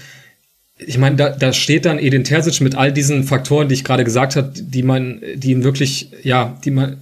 ich 0.79 0.97
meine, 0.97 1.15
da, 1.15 1.29
da 1.29 1.53
steht 1.53 1.85
dann 1.85 1.99
Edin 1.99 2.23
Terzic 2.23 2.59
mit 2.61 2.75
all 2.75 2.91
diesen 2.91 3.23
Faktoren, 3.25 3.67
die 3.67 3.75
ich 3.75 3.83
gerade 3.83 4.03
gesagt 4.03 4.35
habe, 4.35 4.51
die 4.55 4.81
man, 4.83 5.21
die 5.35 5.51
ihn 5.51 5.63
wirklich, 5.63 6.09
ja, 6.23 6.57
die 6.65 6.71
man, 6.71 6.97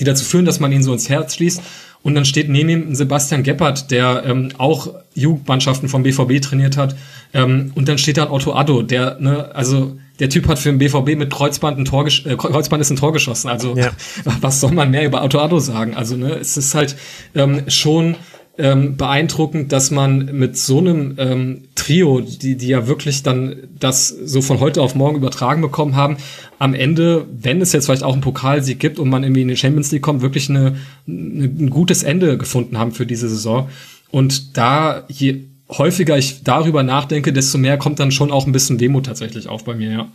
die 0.00 0.04
dazu 0.04 0.24
führen, 0.24 0.44
dass 0.44 0.58
man 0.58 0.72
ihn 0.72 0.82
so 0.82 0.92
ins 0.92 1.08
Herz 1.08 1.36
schließt. 1.36 1.62
Und 2.02 2.14
dann 2.14 2.24
steht 2.24 2.48
neben 2.48 2.68
ihm 2.68 2.94
Sebastian 2.94 3.42
Geppert, 3.42 3.90
der 3.90 4.24
ähm, 4.26 4.50
auch 4.58 4.88
Jugendmannschaften 5.14 5.88
vom 5.88 6.02
BVB 6.02 6.40
trainiert 6.40 6.76
hat. 6.76 6.96
Ähm, 7.32 7.72
und 7.74 7.88
dann 7.88 7.98
steht 7.98 8.16
da 8.16 8.30
Otto 8.30 8.54
Addo, 8.54 8.82
der, 8.82 9.18
ne, 9.20 9.54
also 9.54 9.96
der 10.18 10.28
Typ 10.28 10.48
hat 10.48 10.58
für 10.58 10.70
den 10.70 10.78
BVB 10.78 11.16
mit 11.16 11.32
Kreuzband 11.32 11.78
ein 11.78 11.84
Tor, 11.84 12.06
äh, 12.06 12.36
Kreuzband 12.36 12.80
ist 12.80 12.90
ein 12.90 12.96
Tor 12.96 13.12
geschossen. 13.12 13.48
Also 13.48 13.76
ja. 13.76 13.90
was 14.40 14.60
soll 14.60 14.72
man 14.72 14.90
mehr 14.90 15.06
über 15.06 15.22
Otto 15.22 15.40
Addo 15.40 15.58
sagen? 15.58 15.94
Also 15.94 16.16
ne, 16.16 16.34
es 16.34 16.56
ist 16.56 16.74
halt 16.74 16.96
ähm, 17.34 17.62
schon 17.68 18.16
ähm, 18.58 18.96
beeindruckend, 18.96 19.72
dass 19.72 19.90
man 19.90 20.26
mit 20.32 20.58
so 20.58 20.78
einem 20.78 21.14
ähm, 21.16 21.62
Trio, 21.74 22.20
die, 22.20 22.56
die 22.56 22.68
ja 22.68 22.86
wirklich 22.86 23.22
dann 23.22 23.56
das 23.78 24.08
so 24.08 24.42
von 24.42 24.60
heute 24.60 24.82
auf 24.82 24.94
morgen 24.94 25.16
übertragen 25.16 25.62
bekommen 25.62 25.96
haben, 25.96 26.18
am 26.58 26.74
Ende, 26.74 27.26
wenn 27.32 27.62
es 27.62 27.72
jetzt 27.72 27.86
vielleicht 27.86 28.02
auch 28.02 28.12
einen 28.12 28.20
Pokalsieg 28.20 28.78
gibt 28.78 28.98
und 28.98 29.08
man 29.08 29.22
irgendwie 29.22 29.42
in 29.42 29.48
die 29.48 29.56
Champions 29.56 29.90
League 29.90 30.02
kommt, 30.02 30.20
wirklich 30.20 30.50
eine, 30.50 30.76
eine, 31.08 31.44
ein 31.44 31.70
gutes 31.70 32.02
Ende 32.02 32.36
gefunden 32.36 32.78
haben 32.78 32.92
für 32.92 33.06
diese 33.06 33.28
Saison. 33.28 33.70
Und 34.10 34.56
da, 34.58 35.04
je 35.08 35.44
häufiger 35.70 36.18
ich 36.18 36.44
darüber 36.44 36.82
nachdenke, 36.82 37.32
desto 37.32 37.56
mehr 37.56 37.78
kommt 37.78 38.00
dann 38.00 38.12
schon 38.12 38.30
auch 38.30 38.46
ein 38.46 38.52
bisschen 38.52 38.80
Wehmut 38.80 39.06
tatsächlich 39.06 39.48
auf 39.48 39.64
bei 39.64 39.74
mir, 39.74 39.90
ja. 39.90 40.12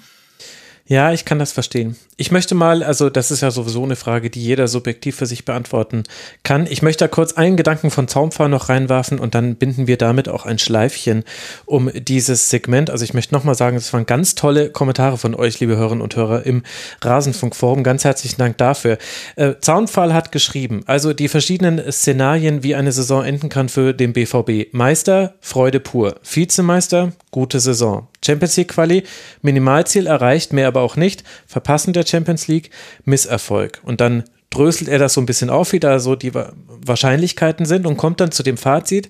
Ja, 0.90 1.12
ich 1.12 1.26
kann 1.26 1.38
das 1.38 1.52
verstehen. 1.52 1.98
Ich 2.16 2.32
möchte 2.32 2.56
mal, 2.56 2.82
also 2.82 3.10
das 3.10 3.30
ist 3.30 3.42
ja 3.42 3.52
sowieso 3.52 3.84
eine 3.84 3.98
Frage, 3.98 4.30
die 4.30 4.42
jeder 4.42 4.70
subjektiv 4.70 5.18
für 5.18 5.26
sich 5.26 5.44
beantworten 5.44 6.04
kann. 6.44 6.66
Ich 6.66 6.82
möchte 6.82 7.04
da 7.04 7.08
kurz 7.10 7.34
einen 7.34 7.58
Gedanken 7.58 7.92
von 7.92 8.08
Zaumfahr 8.08 8.48
noch 8.48 8.70
reinwerfen 8.70 9.20
und 9.20 9.36
dann 9.36 9.56
binden 9.56 9.88
wir 9.88 9.98
damit 9.98 10.30
auch 10.30 10.46
ein 10.46 10.60
Schleifchen 10.60 11.26
um 11.66 11.92
dieses 11.94 12.50
Segment. 12.50 12.90
Also 12.90 13.04
ich 13.04 13.14
möchte 13.14 13.36
nochmal 13.36 13.56
sagen, 13.56 13.76
es 13.76 13.92
waren 13.92 14.06
ganz 14.06 14.36
tolle 14.36 14.70
Kommentare 14.70 15.18
von 15.18 15.36
euch, 15.36 15.60
liebe 15.60 15.76
Hörerinnen 15.76 16.02
und 16.02 16.16
Hörer, 16.16 16.46
im 16.46 16.64
Rasenfunkforum. 17.02 17.84
Ganz 17.84 18.06
herzlichen 18.06 18.38
Dank 18.38 18.58
dafür. 18.58 18.98
Äh, 19.36 19.56
Zaunfall 19.60 20.14
hat 20.14 20.32
geschrieben, 20.32 20.84
also 20.86 21.12
die 21.12 21.28
verschiedenen 21.28 21.92
Szenarien, 21.92 22.64
wie 22.64 22.76
eine 22.76 22.94
Saison 22.94 23.26
enden 23.26 23.50
kann 23.50 23.68
für 23.68 23.94
den 23.94 24.14
BVB. 24.14 24.74
Meister, 24.74 25.36
Freude 25.42 25.82
pur. 25.82 26.16
Vizemeister, 26.24 27.12
gute 27.32 27.60
Saison. 27.60 28.08
Champions 28.28 28.58
League 28.58 28.70
Quali, 28.70 29.04
Minimalziel 29.42 30.08
erreicht, 30.08 30.54
mehr 30.54 30.68
aber 30.68 30.82
auch 30.82 30.96
nicht. 30.96 31.24
Verpassen 31.48 31.94
der 31.94 32.06
Champions 32.06 32.48
League, 32.48 32.70
Misserfolg. 33.06 33.80
Und 33.84 34.02
dann 34.02 34.24
dröselt 34.50 34.90
er 34.90 35.00
das 35.00 35.14
so 35.14 35.22
ein 35.22 35.26
bisschen 35.26 35.50
auf, 35.50 35.72
wie 35.72 35.80
da 35.80 36.00
so 36.00 36.16
die 36.16 36.34
Wahrscheinlichkeiten 36.34 37.66
sind 37.66 37.86
und 37.86 37.98
kommt 37.98 38.20
dann 38.20 38.32
zu 38.32 38.44
dem 38.44 38.58
Fazit. 38.58 39.10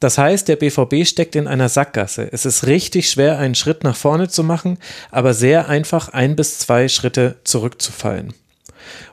Das 0.00 0.16
heißt, 0.16 0.48
der 0.48 0.56
BVB 0.56 1.06
steckt 1.06 1.36
in 1.36 1.46
einer 1.46 1.68
Sackgasse. 1.68 2.28
Es 2.32 2.46
ist 2.46 2.66
richtig 2.66 3.10
schwer, 3.10 3.38
einen 3.38 3.54
Schritt 3.54 3.84
nach 3.84 3.96
vorne 3.96 4.28
zu 4.28 4.42
machen, 4.42 4.78
aber 5.10 5.34
sehr 5.34 5.68
einfach, 5.68 6.08
ein 6.08 6.36
bis 6.36 6.58
zwei 6.58 6.88
Schritte 6.88 7.36
zurückzufallen. 7.44 8.32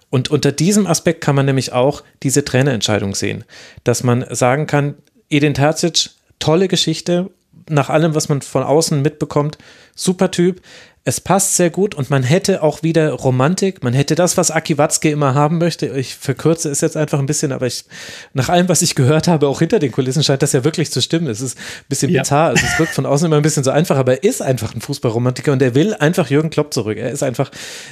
Und 0.09 0.31
unter 0.31 0.53
diesem 0.53 0.87
Aspekt 0.87 1.19
kann 1.19 1.35
man 1.35 1.45
nämlich 1.45 1.73
auch 1.73 2.03
diese 2.23 2.45
Trainerentscheidung 2.45 3.13
sehen, 3.13 3.43
dass 3.83 4.03
man 4.03 4.25
sagen 4.29 4.65
kann, 4.65 4.95
Edin 5.29 5.53
Terzic, 5.53 6.11
tolle 6.39 6.69
Geschichte, 6.69 7.29
nach 7.69 7.89
allem, 7.89 8.15
was 8.15 8.29
man 8.29 8.41
von 8.41 8.63
außen 8.63 9.01
mitbekommt, 9.01 9.57
super 9.95 10.31
Typ. 10.31 10.61
Es 11.03 11.21
passt 11.21 11.55
sehr 11.55 11.69
gut 11.69 11.95
und 11.95 12.09
man 12.09 12.21
hätte 12.21 12.61
auch 12.61 12.83
wieder 12.83 13.11
Romantik. 13.11 13.81
Man 13.81 13.93
hätte 13.93 14.15
das, 14.15 14.35
was 14.35 14.51
Aki 14.51 14.77
Watzke 14.77 15.09
immer 15.09 15.33
haben 15.33 15.57
möchte. 15.57 15.87
Ich 15.97 16.15
verkürze 16.15 16.69
es 16.69 16.81
jetzt 16.81 16.97
einfach 16.97 17.19
ein 17.19 17.27
bisschen, 17.27 17.53
aber 17.53 17.65
ich, 17.65 17.85
nach 18.33 18.49
allem, 18.49 18.67
was 18.67 18.81
ich 18.81 18.93
gehört 18.93 19.29
habe, 19.29 19.47
auch 19.47 19.59
hinter 19.59 19.79
den 19.79 19.93
Kulissen 19.93 20.21
scheint 20.21 20.41
das 20.41 20.51
ja 20.51 20.65
wirklich 20.65 20.91
zu 20.91 21.01
stimmen. 21.01 21.27
Es 21.27 21.39
ist 21.39 21.57
ein 21.57 21.85
bisschen 21.87 22.11
ja. 22.11 22.23
bizarr. 22.23 22.49
Also 22.49 22.65
es 22.65 22.77
wirkt 22.77 22.93
von 22.93 23.05
außen 23.05 23.25
immer 23.25 23.37
ein 23.37 23.41
bisschen 23.41 23.63
so 23.63 23.71
einfach, 23.71 23.95
aber 23.95 24.15
er 24.15 24.23
ist 24.25 24.41
einfach 24.41 24.75
ein 24.75 24.81
Fußballromantiker 24.81 25.53
und 25.53 25.61
er 25.61 25.75
will 25.75 25.93
einfach 25.93 26.29
Jürgen 26.29 26.49
Klopp 26.49 26.73
zurück. 26.73 26.97
Er 26.97 27.11
ist 27.11 27.23
einfach, 27.23 27.51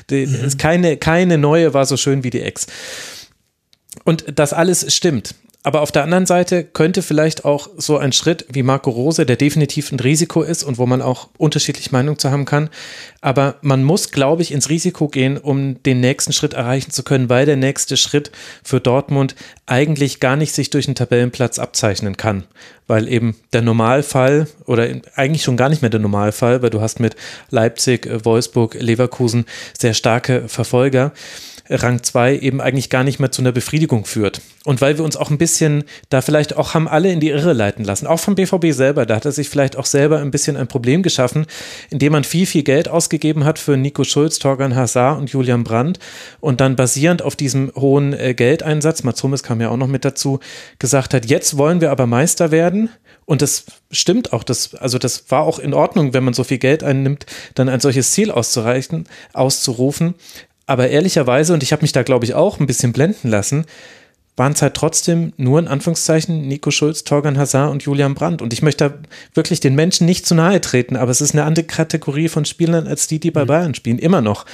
die, 0.10 0.28
mhm. 0.28 0.36
ist 0.44 0.60
keine, 0.60 0.98
keine 0.98 1.38
neue 1.38 1.74
war 1.74 1.86
so 1.86 1.96
schön 1.96 2.26
wie 2.26 2.32
die 2.32 2.42
Ex. 2.42 2.68
Und 4.04 4.26
das 4.36 4.52
alles 4.52 4.94
stimmt. 4.94 5.36
Aber 5.66 5.82
auf 5.82 5.92
der 5.92 6.04
anderen 6.04 6.28
Seite 6.28 6.64
könnte 6.64 7.02
vielleicht 7.02 7.44
auch 7.44 7.72
so 7.76 7.98
ein 7.98 8.12
Schritt 8.12 8.46
wie 8.50 8.62
Marco 8.62 8.92
Rose, 8.92 9.26
der 9.26 9.36
definitiv 9.36 9.92
ein 9.92 10.00
Risiko 10.00 10.44
ist 10.44 10.62
und 10.62 10.78
wo 10.78 10.86
man 10.86 11.02
auch 11.02 11.30
unterschiedlich 11.40 11.92
Meinung 11.92 12.20
zu 12.20 12.30
haben 12.30 12.46
kann. 12.46 12.70
Aber 13.20 13.56
man 13.62 13.84
muss, 13.84 14.12
glaube 14.12 14.44
ich, 14.44 14.52
ins 14.52 14.70
Risiko 14.70 15.08
gehen, 15.08 15.40
um 15.40 15.82
den 15.82 16.02
nächsten 16.02 16.34
Schritt 16.34 16.54
erreichen 16.54 16.92
zu 16.92 17.02
können, 17.02 17.30
weil 17.30 17.48
der 17.48 17.56
nächste 17.56 17.98
Schritt 17.98 18.30
für 18.64 18.80
Dortmund 18.80 19.34
eigentlich 19.66 20.20
gar 20.20 20.36
nicht 20.36 20.54
sich 20.54 20.70
durch 20.70 20.88
einen 20.88 20.94
Tabellenplatz 20.94 21.58
abzeichnen 21.58 22.16
kann. 22.16 22.44
Weil 22.86 23.08
eben 23.08 23.36
der 23.52 23.64
Normalfall 23.64 24.46
oder 24.68 24.88
eigentlich 25.16 25.42
schon 25.42 25.58
gar 25.58 25.70
nicht 25.70 25.82
mehr 25.82 25.90
der 25.90 26.00
Normalfall, 26.00 26.62
weil 26.62 26.70
du 26.70 26.82
hast 26.82 27.00
mit 27.00 27.16
Leipzig, 27.50 28.08
Wolfsburg, 28.24 28.76
Leverkusen 28.76 29.46
sehr 29.76 29.96
starke 29.96 30.48
Verfolger. 30.48 31.12
Rang 31.70 32.04
2 32.04 32.38
eben 32.40 32.62
eigentlich 32.62 32.90
gar 32.90 33.04
nicht 33.04 33.20
mehr 33.20 33.32
zu 33.32 33.42
einer 33.42 33.52
Befriedigung 33.52 34.06
führt. 34.06 34.42
Und 34.66 34.82
weil 34.82 34.98
wir 34.98 35.06
uns 35.06 35.16
auch 35.16 35.30
ein 35.30 35.38
bisschen 35.38 35.84
da 36.10 36.22
vielleicht 36.22 36.56
auch 36.58 36.74
haben 36.74 36.88
alle 36.88 37.12
in 37.12 37.20
die 37.20 37.30
Irre 37.30 37.54
leiten 37.54 37.84
lassen, 37.84 38.08
auch 38.08 38.20
vom 38.20 38.36
BVB 38.36 38.72
selber, 38.72 39.06
da 39.06 39.16
hat 39.16 39.26
er 39.26 39.32
sich 39.32 39.50
vielleicht 39.50 39.76
auch 39.78 39.86
selber 39.86 40.20
ein 40.20 40.32
bisschen 40.32 40.58
ein 40.58 40.68
Problem 40.68 41.04
geschaffen, 41.04 41.46
indem 41.90 42.14
man 42.14 42.24
viel, 42.24 42.46
viel 42.46 42.64
Geld 42.64 42.88
ausgegeben 42.88 43.46
hat 43.46 43.60
für 43.60 43.78
Nico 43.78 44.04
Schulz, 44.04 44.40
Torgan 44.40 44.76
Hazard 44.76 45.20
und 45.20 45.30
Julian 45.30 45.64
Brandt 45.64 46.00
und 46.40 46.62
dann 46.62 46.76
basierend 46.76 47.22
auf 47.22 47.36
diesem 47.36 47.72
hohen 47.76 48.14
äh, 48.14 48.34
Geldeinsatz, 48.34 49.04
Mats 49.04 49.24
Hummels 49.24 49.44
kam 49.44 49.62
ja 49.62 49.70
auch 49.70 49.78
noch 49.78 49.88
mit 49.88 50.06
dazu, 50.06 50.40
gesagt 50.80 51.14
hat, 51.14 51.26
jetzt 51.26 51.58
wollen 51.58 51.82
wir 51.82 51.92
aber 51.92 52.08
Meister 52.08 52.52
werden. 52.52 52.90
Und 53.26 53.42
das 53.42 53.66
stimmt 53.90 54.34
auch, 54.34 54.44
das, 54.44 54.76
also 54.76 55.00
das 55.00 55.32
war 55.32 55.42
auch 55.42 55.58
in 55.58 55.74
Ordnung, 55.74 56.14
wenn 56.14 56.24
man 56.24 56.36
so 56.36 56.44
viel 56.44 56.60
Geld 56.60 56.84
einnimmt, 56.84 57.26
dann 57.56 57.70
ein 57.70 57.80
solches 57.80 58.12
Ziel 58.12 58.30
auszureichen, 58.30 59.08
auszurufen. 59.34 60.14
Aber 60.66 60.90
ehrlicherweise, 60.90 61.54
und 61.54 61.64
ich 61.64 61.72
habe 61.72 61.84
mich 61.84 61.92
da, 61.92 62.04
glaube 62.04 62.26
ich, 62.26 62.34
auch 62.34 62.60
ein 62.60 62.66
bisschen 62.66 62.92
blenden 62.92 63.30
lassen, 63.30 63.66
waren 64.38 64.52
es 64.52 64.62
halt 64.62 64.74
trotzdem 64.74 65.32
nur 65.38 65.60
in 65.60 65.68
Anführungszeichen 65.68 66.48
Nico 66.48 66.72
Schulz, 66.72 67.04
Torgan 67.04 67.38
Hazard 67.38 67.72
und 67.72 67.84
Julian 67.84 68.16
Brandt. 68.16 68.42
Und 68.42 68.52
ich 68.52 68.62
möchte 68.62 68.90
da 68.90 68.98
wirklich 69.34 69.60
den 69.60 69.76
Menschen 69.76 70.06
nicht 70.06 70.26
zu 70.26 70.36
nahe 70.36 70.60
treten, 70.60 70.98
aber 70.98 71.12
es 71.12 71.22
ist 71.22 71.34
eine 71.34 71.46
andere 71.46 71.66
Kategorie 71.66 72.28
von 72.28 72.44
Spielern 72.46 72.88
als 72.88 73.08
die, 73.08 73.20
die 73.20 73.32
bei 73.32 73.44
mhm. 73.44 73.48
Bayern 73.48 73.76
spielen, 73.76 74.00
immer 74.00 74.22
noch. 74.22 74.46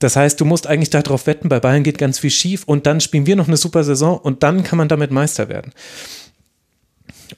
Das 0.00 0.16
heißt, 0.16 0.40
du 0.40 0.44
musst 0.44 0.66
eigentlich 0.66 0.90
darauf 0.90 1.26
wetten, 1.26 1.48
bei 1.48 1.60
Bayern 1.60 1.84
geht 1.84 1.98
ganz 1.98 2.18
viel 2.18 2.30
schief 2.30 2.64
und 2.64 2.86
dann 2.86 3.00
spielen 3.00 3.26
wir 3.26 3.36
noch 3.36 3.46
eine 3.46 3.56
super 3.56 3.84
Saison 3.84 4.18
und 4.18 4.42
dann 4.42 4.64
kann 4.64 4.76
man 4.76 4.88
damit 4.88 5.12
Meister 5.12 5.48
werden. 5.48 5.72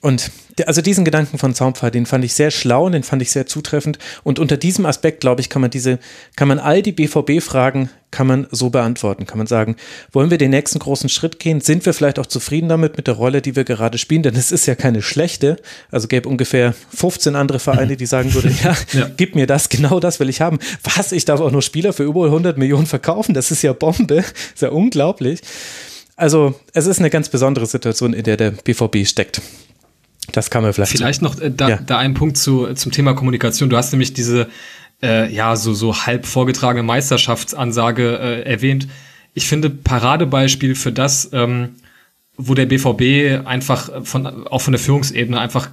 Und 0.01 0.31
also 0.65 0.81
diesen 0.81 1.05
Gedanken 1.05 1.37
von 1.37 1.53
Zaunpfahl, 1.53 1.91
den 1.91 2.05
fand 2.05 2.23
ich 2.23 2.33
sehr 2.33 2.51
schlau 2.51 2.85
und 2.85 2.93
den 2.93 3.03
fand 3.03 3.21
ich 3.21 3.31
sehr 3.31 3.45
zutreffend. 3.45 3.99
Und 4.23 4.39
unter 4.39 4.57
diesem 4.57 4.85
Aspekt, 4.85 5.21
glaube 5.21 5.41
ich, 5.41 5.49
kann 5.49 5.61
man 5.61 5.71
diese, 5.71 5.99
kann 6.35 6.47
man 6.47 6.59
all 6.59 6.81
die 6.81 6.91
BVB-Fragen, 6.91 7.89
kann 8.09 8.25
man 8.25 8.47
so 8.51 8.69
beantworten. 8.69 9.25
Kann 9.25 9.37
man 9.37 9.47
sagen, 9.47 9.75
wollen 10.11 10.31
wir 10.31 10.37
den 10.37 10.51
nächsten 10.51 10.79
großen 10.79 11.09
Schritt 11.09 11.39
gehen? 11.39 11.61
Sind 11.61 11.85
wir 11.85 11.93
vielleicht 11.93 12.19
auch 12.19 12.25
zufrieden 12.25 12.69
damit, 12.69 12.97
mit 12.97 13.07
der 13.07 13.15
Rolle, 13.15 13.41
die 13.41 13.55
wir 13.55 13.65
gerade 13.65 13.97
spielen? 13.97 14.23
Denn 14.23 14.35
es 14.35 14.51
ist 14.51 14.65
ja 14.65 14.75
keine 14.75 15.01
schlechte. 15.01 15.57
Also 15.91 16.07
gäbe 16.07 16.29
ungefähr 16.29 16.73
15 16.95 17.35
andere 17.35 17.59
Vereine, 17.59 17.97
die 17.97 18.05
sagen 18.05 18.33
würden, 18.33 18.57
ja, 18.63 18.75
ja, 18.93 19.09
gib 19.15 19.35
mir 19.35 19.45
das, 19.45 19.69
genau 19.69 19.99
das 19.99 20.19
will 20.19 20.29
ich 20.29 20.41
haben. 20.41 20.59
Was? 20.95 21.11
Ich 21.11 21.25
darf 21.25 21.41
auch 21.41 21.51
nur 21.51 21.61
Spieler 21.61 21.93
für 21.93 22.03
über 22.03 22.25
100 22.25 22.57
Millionen 22.57 22.85
verkaufen? 22.85 23.33
Das 23.33 23.51
ist 23.51 23.61
ja 23.61 23.73
Bombe. 23.73 24.17
ist 24.17 24.61
ja 24.61 24.69
unglaublich. 24.69 25.41
Also, 26.15 26.55
es 26.73 26.87
ist 26.87 26.97
eine 26.99 27.11
ganz 27.11 27.29
besondere 27.29 27.67
Situation, 27.67 28.13
in 28.13 28.23
der 28.23 28.37
der 28.37 28.51
BVB 28.51 29.05
steckt. 29.05 29.41
Das 30.31 30.49
kann 30.49 30.63
man 30.63 30.73
vielleicht. 30.73 30.91
Vielleicht 30.91 31.21
noch 31.21 31.39
äh, 31.39 31.51
da, 31.51 31.69
ja. 31.69 31.79
da 31.85 31.97
ein 31.97 32.13
Punkt 32.13 32.37
zu, 32.37 32.73
zum 32.73 32.91
Thema 32.91 33.13
Kommunikation. 33.13 33.69
Du 33.69 33.77
hast 33.77 33.91
nämlich 33.91 34.13
diese 34.13 34.47
äh, 35.01 35.33
ja 35.33 35.55
so 35.55 35.73
so 35.73 36.05
halb 36.05 36.25
vorgetragene 36.25 36.83
Meisterschaftsansage 36.83 38.17
äh, 38.19 38.41
erwähnt. 38.43 38.87
Ich 39.33 39.47
finde 39.47 39.69
Paradebeispiel 39.69 40.75
für 40.75 40.91
das, 40.91 41.29
ähm, 41.33 41.75
wo 42.37 42.53
der 42.53 42.65
BVB 42.65 43.45
einfach 43.45 44.05
von 44.05 44.47
auch 44.47 44.61
von 44.61 44.71
der 44.73 44.79
Führungsebene 44.79 45.39
einfach 45.39 45.69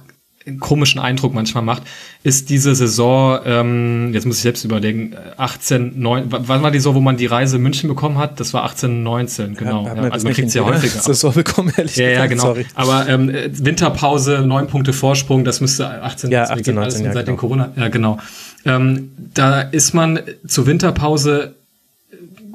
komischen 0.59 1.01
Eindruck 1.01 1.33
manchmal 1.33 1.63
macht, 1.63 1.83
ist 2.23 2.49
diese 2.49 2.75
Saison, 2.75 3.39
ähm, 3.45 4.13
jetzt 4.13 4.25
muss 4.25 4.37
ich 4.37 4.43
selbst 4.43 4.63
überlegen, 4.63 5.15
18, 5.37 5.99
9, 5.99 6.25
wann 6.27 6.61
war 6.61 6.71
die 6.71 6.77
Saison, 6.77 6.95
wo 6.95 7.01
man 7.01 7.17
die 7.17 7.25
Reise 7.25 7.57
München 7.57 7.89
bekommen 7.89 8.17
hat? 8.17 8.39
Das 8.39 8.53
war 8.53 8.63
18, 8.63 9.01
19, 9.01 9.55
genau. 9.55 9.85
Ja, 9.85 9.95
ja, 9.95 10.01
also 10.09 10.25
man 10.25 10.33
kriegt 10.33 10.53
ja 10.53 10.63
häufiger. 10.63 10.99
Saison 11.01 11.33
bekommen, 11.33 11.73
ehrlich 11.75 11.95
ja, 11.95 12.09
ja, 12.09 12.25
genau. 12.27 12.43
Sorry. 12.43 12.65
Aber 12.75 13.07
ähm, 13.09 13.33
Winterpause, 13.33 14.43
neun 14.45 14.67
Punkte 14.67 14.93
Vorsprung, 14.93 15.43
das 15.43 15.61
müsste 15.61 16.03
18, 16.03 16.29
ja, 16.29 16.43
18 16.43 16.75
19, 16.75 17.05
ja, 17.05 17.13
seit 17.13 17.25
genau. 17.25 17.35
den 17.35 17.37
Corona, 17.37 17.71
ja 17.75 17.87
genau. 17.87 18.19
Ähm, 18.65 19.11
da 19.33 19.61
ist 19.61 19.93
man 19.93 20.19
zur 20.47 20.67
Winterpause 20.67 21.55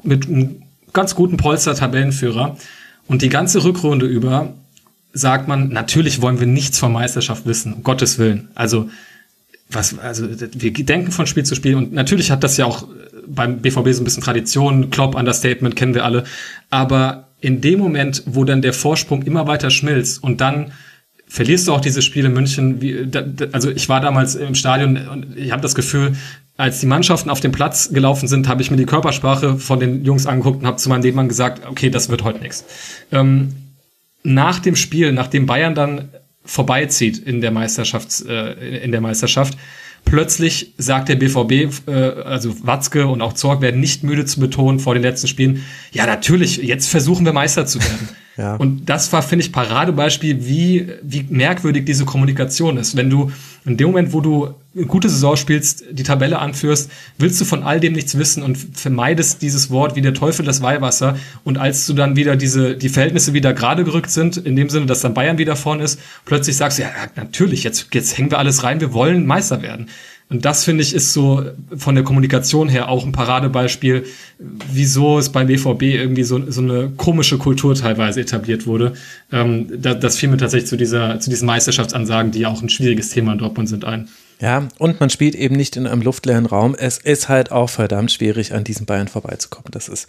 mit 0.03 0.27
einem 0.27 0.61
ganz 0.93 1.15
guten 1.15 1.37
Polster 1.37 1.75
Tabellenführer 1.75 2.57
und 3.07 3.21
die 3.21 3.29
ganze 3.29 3.63
Rückrunde 3.63 4.05
über 4.05 4.53
sagt 5.13 5.47
man, 5.47 5.69
natürlich 5.69 6.21
wollen 6.21 6.39
wir 6.39 6.47
nichts 6.47 6.79
von 6.79 6.91
Meisterschaft 6.91 7.45
wissen, 7.45 7.73
um 7.73 7.83
Gottes 7.83 8.17
Willen. 8.17 8.49
Also, 8.55 8.89
was, 9.69 9.97
also, 9.99 10.27
wir 10.29 10.73
denken 10.73 11.11
von 11.11 11.27
Spiel 11.27 11.43
zu 11.43 11.55
Spiel 11.55 11.75
und 11.75 11.93
natürlich 11.93 12.31
hat 12.31 12.43
das 12.43 12.57
ja 12.57 12.65
auch 12.65 12.87
beim 13.27 13.59
BVB 13.59 13.93
so 13.93 14.01
ein 14.01 14.03
bisschen 14.03 14.23
Tradition, 14.23 14.89
Klopp, 14.89 15.15
Understatement, 15.15 15.75
kennen 15.75 15.93
wir 15.93 16.03
alle. 16.03 16.23
Aber 16.69 17.27
in 17.39 17.61
dem 17.61 17.79
Moment, 17.79 18.23
wo 18.25 18.43
dann 18.43 18.61
der 18.61 18.73
Vorsprung 18.73 19.23
immer 19.23 19.47
weiter 19.47 19.69
schmilzt 19.69 20.23
und 20.23 20.41
dann 20.41 20.71
verlierst 21.27 21.67
du 21.67 21.73
auch 21.73 21.79
diese 21.79 22.01
Spiele 22.01 22.27
in 22.27 22.33
München. 22.33 22.81
Wie, 22.81 23.07
da, 23.07 23.23
also 23.53 23.69
ich 23.69 23.87
war 23.87 24.01
damals 24.01 24.35
im 24.35 24.53
Stadion 24.53 24.97
und 25.07 25.37
ich 25.37 25.51
habe 25.51 25.61
das 25.61 25.75
Gefühl, 25.75 26.13
als 26.57 26.79
die 26.81 26.85
Mannschaften 26.85 27.29
auf 27.29 27.39
den 27.39 27.51
Platz 27.51 27.89
gelaufen 27.91 28.27
sind, 28.27 28.47
habe 28.47 28.61
ich 28.61 28.69
mir 28.69 28.77
die 28.77 28.85
Körpersprache 28.85 29.57
von 29.57 29.79
den 29.79 30.03
Jungs 30.03 30.27
angeguckt 30.27 30.59
und 30.59 30.67
habe 30.67 30.77
zu 30.77 30.89
meinem 30.89 31.01
Nebenmann 31.01 31.29
gesagt, 31.29 31.65
okay, 31.67 31.89
das 31.89 32.09
wird 32.09 32.23
heute 32.23 32.39
nichts. 32.39 32.65
Ähm, 33.11 33.53
nach 34.23 34.59
dem 34.59 34.75
Spiel, 34.75 35.11
nachdem 35.11 35.45
Bayern 35.45 35.75
dann 35.75 36.09
vorbeizieht 36.43 37.17
in 37.17 37.41
der 37.41 37.51
Meisterschaft, 37.51 38.25
äh, 38.25 38.79
in 38.83 38.91
der 38.91 39.01
Meisterschaft, 39.01 39.57
plötzlich 40.05 40.73
sagt 40.77 41.09
der 41.09 41.15
BVB, 41.15 41.87
äh, 41.87 41.91
also 42.23 42.55
Watzke 42.65 43.07
und 43.07 43.21
auch 43.21 43.33
Zorg 43.33 43.61
werden 43.61 43.79
nicht 43.79 44.03
müde 44.03 44.25
zu 44.25 44.39
betonen 44.39 44.79
vor 44.79 44.93
den 44.93 45.03
letzten 45.03 45.27
Spielen, 45.27 45.63
ja 45.91 46.05
natürlich, 46.05 46.57
jetzt 46.57 46.87
versuchen 46.87 47.25
wir 47.25 47.33
Meister 47.33 47.65
zu 47.65 47.79
werden. 47.79 48.09
Ja. 48.37 48.55
Und 48.55 48.85
das 48.85 49.11
war, 49.11 49.21
finde 49.21 49.43
ich, 49.43 49.51
Paradebeispiel, 49.51 50.47
wie, 50.47 50.87
wie 51.03 51.25
merkwürdig 51.29 51.85
diese 51.85 52.05
Kommunikation 52.05 52.77
ist. 52.77 52.95
Wenn 52.95 53.09
du 53.09 53.29
in 53.65 53.75
dem 53.75 53.87
Moment, 53.87 54.13
wo 54.13 54.21
du 54.21 54.53
eine 54.73 54.85
gute 54.85 55.09
Saison 55.09 55.35
spielst, 55.35 55.83
die 55.91 56.03
Tabelle 56.03 56.39
anführst, 56.39 56.89
willst 57.17 57.41
du 57.41 57.45
von 57.45 57.63
all 57.63 57.81
dem 57.81 57.93
nichts 57.93 58.17
wissen 58.17 58.41
und 58.41 58.57
vermeidest 58.57 59.41
dieses 59.41 59.69
Wort 59.69 59.95
wie 59.95 60.01
der 60.01 60.13
Teufel 60.13 60.45
das 60.45 60.61
Weihwasser. 60.61 61.17
Und 61.43 61.57
als 61.57 61.85
du 61.87 61.93
dann 61.93 62.15
wieder 62.15 62.37
diese, 62.37 62.77
die 62.77 62.89
Verhältnisse 62.89 63.33
wieder 63.33 63.53
gerade 63.53 63.83
gerückt 63.83 64.11
sind, 64.11 64.37
in 64.37 64.55
dem 64.55 64.69
Sinne, 64.69 64.85
dass 64.85 65.01
dann 65.01 65.13
Bayern 65.13 65.37
wieder 65.37 65.57
vorn 65.57 65.81
ist, 65.81 65.99
plötzlich 66.25 66.55
sagst 66.55 66.79
du, 66.79 66.83
ja, 66.83 66.89
natürlich, 67.17 67.63
jetzt, 67.63 67.87
jetzt 67.93 68.17
hängen 68.17 68.31
wir 68.31 68.39
alles 68.39 68.63
rein, 68.63 68.79
wir 68.79 68.93
wollen 68.93 69.25
Meister 69.25 69.61
werden. 69.61 69.87
Und 70.29 70.45
das 70.45 70.63
finde 70.63 70.81
ich 70.81 70.95
ist 70.95 71.11
so 71.11 71.43
von 71.75 71.93
der 71.93 72.05
Kommunikation 72.05 72.69
her 72.69 72.87
auch 72.87 73.05
ein 73.05 73.11
Paradebeispiel, 73.11 74.05
wieso 74.39 75.19
es 75.19 75.27
beim 75.27 75.47
BVB 75.47 75.81
irgendwie 75.81 76.23
so, 76.23 76.49
so 76.49 76.61
eine 76.61 76.89
komische 76.95 77.37
Kultur 77.37 77.75
teilweise 77.75 78.21
etabliert 78.21 78.65
wurde. 78.65 78.93
Ähm, 79.33 79.67
das, 79.77 79.99
das 79.99 80.17
fiel 80.17 80.29
mir 80.29 80.37
tatsächlich 80.37 80.69
zu 80.69 80.77
dieser, 80.77 81.19
zu 81.19 81.29
diesen 81.29 81.47
Meisterschaftsansagen, 81.47 82.31
die 82.31 82.39
ja 82.39 82.47
auch 82.47 82.61
ein 82.61 82.69
schwieriges 82.69 83.09
Thema 83.09 83.33
in 83.33 83.39
Dortmund 83.39 83.67
sind, 83.67 83.83
ein. 83.83 84.07
Ja, 84.41 84.67
und 84.79 84.99
man 84.99 85.11
spielt 85.11 85.35
eben 85.35 85.55
nicht 85.55 85.77
in 85.77 85.85
einem 85.85 86.01
luftleeren 86.01 86.47
Raum. 86.47 86.75
Es 86.75 86.97
ist 86.97 87.29
halt 87.29 87.51
auch 87.51 87.69
verdammt 87.69 88.11
schwierig, 88.11 88.53
an 88.53 88.63
diesen 88.63 88.87
Bayern 88.87 89.07
vorbeizukommen. 89.07 89.69
Das 89.71 89.87
ist 89.87 90.07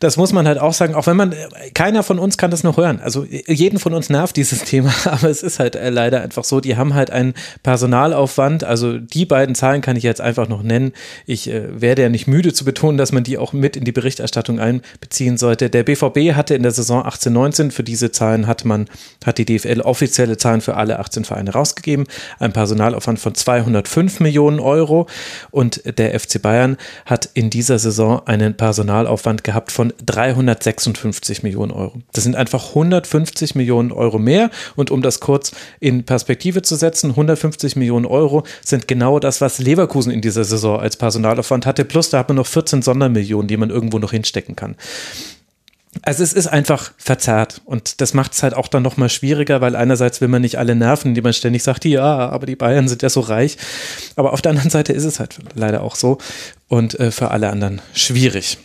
das 0.00 0.16
muss 0.16 0.32
man 0.32 0.48
halt 0.48 0.58
auch 0.58 0.72
sagen, 0.72 0.94
auch 0.94 1.06
wenn 1.06 1.16
man, 1.16 1.34
keiner 1.74 2.02
von 2.02 2.18
uns 2.18 2.38
kann 2.38 2.50
das 2.50 2.64
noch 2.64 2.78
hören. 2.78 3.00
Also 3.00 3.24
jeden 3.24 3.78
von 3.78 3.92
uns 3.92 4.08
nervt 4.08 4.34
dieses 4.34 4.60
Thema, 4.64 4.92
aber 5.04 5.28
es 5.28 5.42
ist 5.42 5.60
halt 5.60 5.76
äh, 5.76 5.90
leider 5.90 6.22
einfach 6.22 6.42
so, 6.44 6.60
die 6.60 6.76
haben 6.76 6.94
halt 6.94 7.10
einen 7.10 7.34
Personalaufwand. 7.62 8.64
Also 8.64 8.98
die 8.98 9.26
beiden 9.26 9.54
Zahlen 9.54 9.82
kann 9.82 9.96
ich 9.96 10.02
jetzt 10.02 10.22
einfach 10.22 10.48
noch 10.48 10.62
nennen. 10.62 10.92
Ich 11.26 11.50
äh, 11.50 11.80
werde 11.80 12.02
ja 12.02 12.08
nicht 12.08 12.26
müde 12.26 12.54
zu 12.54 12.64
betonen, 12.64 12.96
dass 12.96 13.12
man 13.12 13.24
die 13.24 13.36
auch 13.36 13.52
mit 13.52 13.76
in 13.76 13.84
die 13.84 13.92
Berichterstattung 13.92 14.58
einbeziehen 14.58 15.36
sollte. 15.36 15.68
Der 15.68 15.82
BVB 15.82 16.34
hatte 16.34 16.54
in 16.54 16.62
der 16.62 16.72
Saison 16.72 17.04
18-19, 17.04 17.70
für 17.70 17.84
diese 17.84 18.10
Zahlen 18.10 18.46
hat 18.46 18.64
man, 18.64 18.88
hat 19.26 19.36
die 19.36 19.44
DFL 19.44 19.82
offizielle 19.82 20.38
Zahlen 20.38 20.62
für 20.62 20.76
alle 20.76 20.98
18 20.98 21.26
Vereine 21.26 21.52
rausgegeben. 21.52 22.06
Ein 22.38 22.54
Personalaufwand 22.54 23.20
von 23.20 23.34
205 23.34 24.20
Millionen 24.20 24.60
Euro 24.60 25.08
und 25.50 25.82
der 25.98 26.18
FC 26.18 26.40
Bayern 26.40 26.78
hat 27.04 27.28
in 27.34 27.50
dieser 27.50 27.78
Saison 27.78 28.26
einen 28.26 28.56
Personalaufwand 28.56 29.44
gehabt 29.44 29.70
von 29.70 29.89
356 30.04 31.42
Millionen 31.42 31.72
Euro. 31.72 32.00
Das 32.12 32.24
sind 32.24 32.36
einfach 32.36 32.70
150 32.70 33.54
Millionen 33.54 33.92
Euro 33.92 34.18
mehr. 34.18 34.50
Und 34.76 34.90
um 34.90 35.02
das 35.02 35.20
kurz 35.20 35.52
in 35.80 36.04
Perspektive 36.04 36.62
zu 36.62 36.76
setzen, 36.76 37.10
150 37.10 37.76
Millionen 37.76 38.06
Euro 38.06 38.44
sind 38.64 38.88
genau 38.88 39.18
das, 39.18 39.40
was 39.40 39.58
Leverkusen 39.58 40.12
in 40.12 40.20
dieser 40.20 40.44
Saison 40.44 40.80
als 40.80 40.96
Personalaufwand 40.96 41.66
hatte. 41.66 41.84
Plus 41.84 42.10
da 42.10 42.18
hat 42.18 42.28
man 42.28 42.36
noch 42.36 42.46
14 42.46 42.82
Sondermillionen, 42.82 43.48
die 43.48 43.56
man 43.56 43.70
irgendwo 43.70 43.98
noch 43.98 44.12
hinstecken 44.12 44.56
kann. 44.56 44.76
Also 46.02 46.22
es 46.22 46.32
ist 46.32 46.46
einfach 46.46 46.92
verzerrt 46.98 47.62
und 47.64 48.00
das 48.00 48.14
macht 48.14 48.32
es 48.32 48.42
halt 48.44 48.54
auch 48.54 48.68
dann 48.68 48.82
nochmal 48.82 49.08
schwieriger, 49.08 49.60
weil 49.60 49.74
einerseits 49.74 50.20
will 50.20 50.28
man 50.28 50.40
nicht 50.40 50.56
alle 50.56 50.76
nerven, 50.76 51.08
indem 51.08 51.24
man 51.24 51.32
ständig 51.32 51.64
sagt, 51.64 51.84
ja, 51.84 52.28
aber 52.30 52.46
die 52.46 52.54
Bayern 52.54 52.86
sind 52.86 53.02
ja 53.02 53.10
so 53.10 53.20
reich. 53.20 53.56
Aber 54.14 54.32
auf 54.32 54.40
der 54.40 54.50
anderen 54.50 54.70
Seite 54.70 54.92
ist 54.92 55.04
es 55.04 55.18
halt 55.18 55.38
leider 55.54 55.82
auch 55.82 55.96
so 55.96 56.18
und 56.68 56.98
äh, 57.00 57.10
für 57.10 57.32
alle 57.32 57.50
anderen 57.50 57.82
schwierig. 57.92 58.58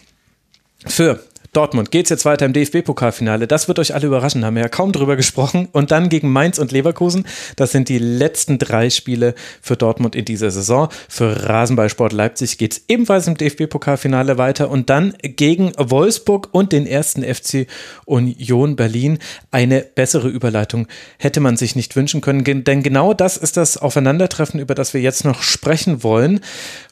Für 0.88 1.20
Dortmund 1.56 1.90
geht 1.90 2.08
es 2.08 2.10
jetzt 2.10 2.26
weiter 2.26 2.46
im 2.46 2.52
DFB-Pokalfinale. 2.52 3.48
Das 3.48 3.70
wird 3.70 3.80
euch 3.80 3.94
alle 3.94 4.08
überraschen, 4.08 4.44
haben 4.44 4.56
wir 4.56 4.64
ja 4.64 4.68
kaum 4.68 4.92
drüber 4.92 5.16
gesprochen. 5.16 5.70
Und 5.72 5.92
dann 5.92 6.10
gegen 6.10 6.30
Mainz 6.30 6.60
und 6.60 6.74
Leverkusen. 6.74 7.26
Das 7.56 7.72
sind 7.72 7.88
die 7.88 7.98
letzten 7.98 8.60
drei 8.60 8.90
Spiele 8.90 9.36
für 9.62 9.78
Dortmund 9.78 10.16
in 10.16 10.26
dieser 10.26 10.52
Saison. 10.52 10.90
Für 11.08 11.48
Rasenballsport 11.48 12.12
Leipzig 12.12 12.58
geht 12.58 12.74
es 12.74 12.82
ebenfalls 12.90 13.28
im 13.28 13.38
DFB-Pokalfinale 13.38 14.38
weiter. 14.38 14.70
Und 14.70 14.90
dann 14.90 15.14
gegen 15.22 15.72
Wolfsburg 15.78 16.50
und 16.52 16.74
den 16.74 16.86
ersten 16.86 17.24
FC 17.24 17.68
Union 18.04 18.76
Berlin. 18.76 19.20
Eine 19.52 19.80
bessere 19.82 20.28
Überleitung 20.28 20.88
hätte 21.20 21.40
man 21.40 21.56
sich 21.56 21.78
nicht 21.78 21.96
wünschen 21.96 22.20
können. 22.20 22.44
Denn 22.44 22.84
genau 22.84 23.14
das 23.14 23.38
ist 23.38 23.56
das 23.56 23.78
Aufeinandertreffen, 23.78 24.60
über 24.60 24.76
das 24.76 24.94
wir 24.94 25.00
jetzt 25.00 25.24
noch 25.24 25.42
sprechen 25.42 26.04
wollen. 26.04 26.42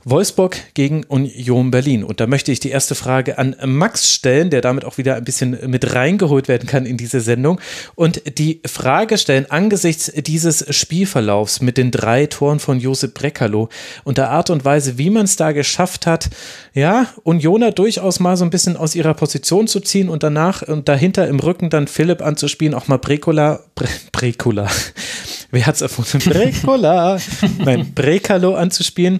Wolfsburg 0.05 0.57
gegen 0.73 1.03
Union 1.03 1.69
Berlin. 1.69 2.05
Und 2.05 2.21
da 2.21 2.27
möchte 2.27 2.53
ich 2.53 2.61
die 2.61 2.69
erste 2.69 2.95
Frage 2.95 3.37
an 3.37 3.57
Max 3.65 4.09
stellen, 4.13 4.52
der 4.53 4.61
damit 4.61 4.85
auch 4.85 4.97
wieder 4.97 5.15
ein 5.15 5.23
bisschen 5.23 5.57
mit 5.69 5.95
reingeholt 5.95 6.47
werden 6.47 6.67
kann 6.67 6.85
in 6.85 6.95
diese 6.95 7.21
Sendung. 7.21 7.59
Und 7.95 8.37
die 8.37 8.61
Frage 8.65 9.17
stellen 9.17 9.49
angesichts 9.49 10.11
dieses 10.15 10.65
Spielverlaufs 10.73 11.59
mit 11.61 11.77
den 11.77 11.89
drei 11.89 12.27
Toren 12.27 12.59
von 12.59 12.79
Josep 12.79 13.15
Brekalo 13.15 13.69
und 14.03 14.19
der 14.19 14.29
Art 14.29 14.51
und 14.51 14.63
Weise, 14.63 14.99
wie 14.99 15.09
man 15.09 15.25
es 15.25 15.35
da 15.35 15.51
geschafft 15.51 16.05
hat, 16.05 16.29
ja, 16.73 17.07
Unioner 17.23 17.71
durchaus 17.71 18.19
mal 18.19 18.37
so 18.37 18.45
ein 18.45 18.51
bisschen 18.51 18.77
aus 18.77 18.93
ihrer 18.93 19.15
Position 19.15 19.67
zu 19.67 19.79
ziehen 19.79 20.07
und 20.07 20.21
danach 20.21 20.61
und 20.61 20.87
dahinter 20.87 21.27
im 21.27 21.39
Rücken 21.39 21.71
dann 21.71 21.87
Philipp 21.87 22.21
anzuspielen, 22.21 22.75
auch 22.75 22.87
mal 22.87 22.97
Brekola, 22.97 23.61
Bre, 23.73 23.87
Brekola, 24.11 24.69
wer 25.51 25.65
hat's 25.65 25.81
erfunden? 25.81 26.19
Brekola, 26.29 27.17
nein, 27.57 27.91
Brekalo 27.95 28.53
anzuspielen 28.53 29.19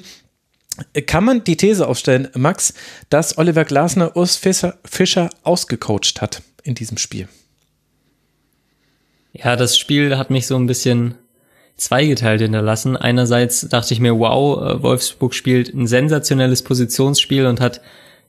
kann 1.06 1.24
man 1.24 1.44
die 1.44 1.58
These 1.58 1.88
aufstellen, 1.88 2.30
Max, 2.36 2.74
dass 3.10 3.38
Oliver 3.38 3.66
Glasner 3.66 4.16
Urs 4.16 4.38
Fischer, 4.38 4.78
Fischer 4.86 5.30
ausgecoacht 5.44 6.22
hat 6.22 6.42
in 6.64 6.76
diesem 6.76 6.98
Spiel? 6.98 7.28
Ja, 9.34 9.56
das 9.56 9.78
Spiel 9.78 10.18
hat 10.18 10.30
mich 10.30 10.48
so 10.48 10.56
ein 10.56 10.68
bisschen 10.68 11.16
zweigeteilt 11.76 12.42
hinterlassen. 12.42 12.96
Einerseits 12.96 13.62
dachte 13.68 13.94
ich 13.94 14.00
mir, 14.00 14.18
wow, 14.18 14.62
äh, 14.62 14.84
Wolfsburg 14.84 15.34
spielt 15.34 15.74
ein 15.74 15.88
sensationelles 15.88 16.64
Positionsspiel 16.64 17.46
und 17.48 17.60
hat 17.60 17.82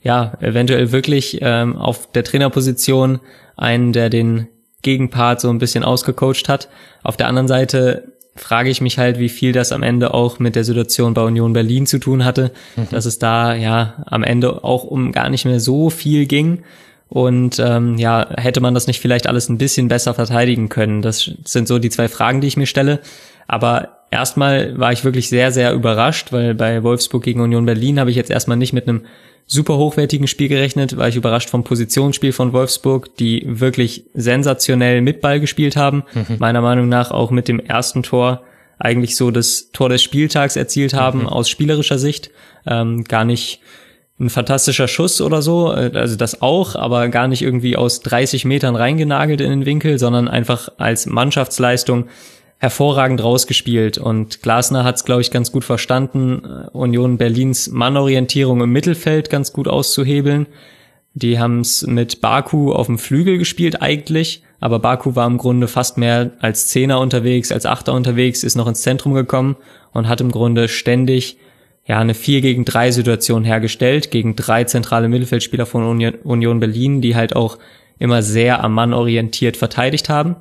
ja 0.02 0.36
eventuell 0.40 0.92
wirklich 0.92 1.38
ähm, 1.40 1.76
auf 1.76 2.10
der 2.12 2.24
Trainerposition 2.24 3.20
einen, 3.56 3.92
der 3.92 4.10
den 4.10 4.48
Gegenpart 4.82 5.40
so 5.40 5.50
ein 5.50 5.58
bisschen 5.58 5.84
ausgecoacht 5.84 6.48
hat. 6.48 6.68
Auf 7.02 7.16
der 7.16 7.28
anderen 7.28 7.48
Seite 7.48 8.13
frage 8.36 8.70
ich 8.70 8.80
mich 8.80 8.98
halt, 8.98 9.18
wie 9.18 9.28
viel 9.28 9.52
das 9.52 9.72
am 9.72 9.82
Ende 9.82 10.12
auch 10.12 10.38
mit 10.38 10.56
der 10.56 10.64
Situation 10.64 11.14
bei 11.14 11.22
Union 11.22 11.52
Berlin 11.52 11.86
zu 11.86 11.98
tun 11.98 12.24
hatte, 12.24 12.52
mhm. 12.76 12.88
dass 12.90 13.06
es 13.06 13.18
da 13.18 13.54
ja 13.54 14.04
am 14.06 14.22
Ende 14.22 14.64
auch 14.64 14.84
um 14.84 15.12
gar 15.12 15.28
nicht 15.28 15.44
mehr 15.44 15.60
so 15.60 15.90
viel 15.90 16.26
ging. 16.26 16.62
Und 17.08 17.60
ähm, 17.60 17.96
ja, 17.96 18.26
hätte 18.36 18.60
man 18.60 18.74
das 18.74 18.86
nicht 18.86 19.00
vielleicht 19.00 19.28
alles 19.28 19.48
ein 19.48 19.58
bisschen 19.58 19.88
besser 19.88 20.14
verteidigen 20.14 20.68
können? 20.68 21.00
Das 21.00 21.30
sind 21.44 21.68
so 21.68 21.78
die 21.78 21.90
zwei 21.90 22.08
Fragen, 22.08 22.40
die 22.40 22.48
ich 22.48 22.56
mir 22.56 22.66
stelle. 22.66 23.00
Aber 23.46 23.98
erstmal 24.10 24.78
war 24.78 24.92
ich 24.92 25.04
wirklich 25.04 25.28
sehr, 25.28 25.52
sehr 25.52 25.72
überrascht, 25.74 26.32
weil 26.32 26.54
bei 26.54 26.82
Wolfsburg 26.82 27.22
gegen 27.22 27.40
Union 27.40 27.66
Berlin 27.66 28.00
habe 28.00 28.10
ich 28.10 28.16
jetzt 28.16 28.30
erstmal 28.30 28.56
nicht 28.56 28.72
mit 28.72 28.88
einem 28.88 29.02
super 29.46 29.76
hochwertigen 29.76 30.26
Spiel 30.26 30.48
gerechnet, 30.48 30.96
war 30.96 31.08
ich 31.08 31.16
überrascht 31.16 31.50
vom 31.50 31.64
Positionsspiel 31.64 32.32
von 32.32 32.52
Wolfsburg, 32.52 33.16
die 33.16 33.42
wirklich 33.46 34.04
sensationell 34.14 35.00
mit 35.02 35.20
Ball 35.20 35.40
gespielt 35.40 35.76
haben. 35.76 36.04
Mhm. 36.14 36.36
Meiner 36.38 36.60
Meinung 36.60 36.88
nach 36.88 37.10
auch 37.10 37.30
mit 37.30 37.48
dem 37.48 37.60
ersten 37.60 38.02
Tor 38.02 38.42
eigentlich 38.78 39.16
so 39.16 39.30
das 39.30 39.70
Tor 39.72 39.88
des 39.88 40.02
Spieltags 40.02 40.56
erzielt 40.56 40.94
haben 40.94 41.20
mhm. 41.20 41.28
aus 41.28 41.48
spielerischer 41.48 41.98
Sicht. 41.98 42.30
Ähm, 42.66 43.04
gar 43.04 43.24
nicht 43.24 43.60
ein 44.18 44.30
fantastischer 44.30 44.88
Schuss 44.88 45.20
oder 45.20 45.42
so, 45.42 45.72
äh, 45.72 45.90
also 45.94 46.16
das 46.16 46.40
auch, 46.40 46.76
aber 46.76 47.08
gar 47.08 47.28
nicht 47.28 47.42
irgendwie 47.42 47.76
aus 47.76 48.00
30 48.00 48.44
Metern 48.44 48.76
reingenagelt 48.76 49.40
in 49.40 49.50
den 49.50 49.66
Winkel, 49.66 49.98
sondern 49.98 50.28
einfach 50.28 50.68
als 50.78 51.06
Mannschaftsleistung 51.06 52.06
hervorragend 52.64 53.22
rausgespielt 53.22 53.98
und 53.98 54.40
Glasner 54.42 54.84
hat 54.84 54.96
es, 54.96 55.04
glaube 55.04 55.20
ich, 55.20 55.30
ganz 55.30 55.52
gut 55.52 55.64
verstanden, 55.64 56.42
äh, 56.44 56.70
Union 56.72 57.18
Berlins 57.18 57.68
Mannorientierung 57.68 58.62
im 58.62 58.72
Mittelfeld 58.72 59.28
ganz 59.28 59.52
gut 59.52 59.68
auszuhebeln. 59.68 60.46
Die 61.12 61.38
haben 61.38 61.60
es 61.60 61.86
mit 61.86 62.22
Baku 62.22 62.72
auf 62.72 62.86
dem 62.86 62.98
Flügel 62.98 63.36
gespielt 63.36 63.82
eigentlich, 63.82 64.42
aber 64.60 64.78
Baku 64.78 65.14
war 65.14 65.26
im 65.26 65.36
Grunde 65.36 65.68
fast 65.68 65.98
mehr 65.98 66.30
als 66.40 66.68
Zehner 66.68 67.00
unterwegs, 67.00 67.52
als 67.52 67.66
Achter 67.66 67.92
unterwegs, 67.92 68.42
ist 68.42 68.56
noch 68.56 68.66
ins 68.66 68.80
Zentrum 68.80 69.12
gekommen 69.12 69.56
und 69.92 70.08
hat 70.08 70.22
im 70.22 70.30
Grunde 70.30 70.68
ständig 70.68 71.36
ja 71.86 71.98
eine 71.98 72.14
4 72.14 72.40
gegen 72.40 72.64
3 72.64 72.92
Situation 72.92 73.44
hergestellt 73.44 74.10
gegen 74.10 74.36
drei 74.36 74.64
zentrale 74.64 75.10
Mittelfeldspieler 75.10 75.66
von 75.66 75.86
Union 76.24 76.60
Berlin, 76.60 77.02
die 77.02 77.14
halt 77.14 77.36
auch 77.36 77.58
immer 77.98 78.22
sehr 78.22 78.64
am 78.64 78.72
Mann 78.72 78.94
orientiert 78.94 79.58
verteidigt 79.58 80.08
haben 80.08 80.36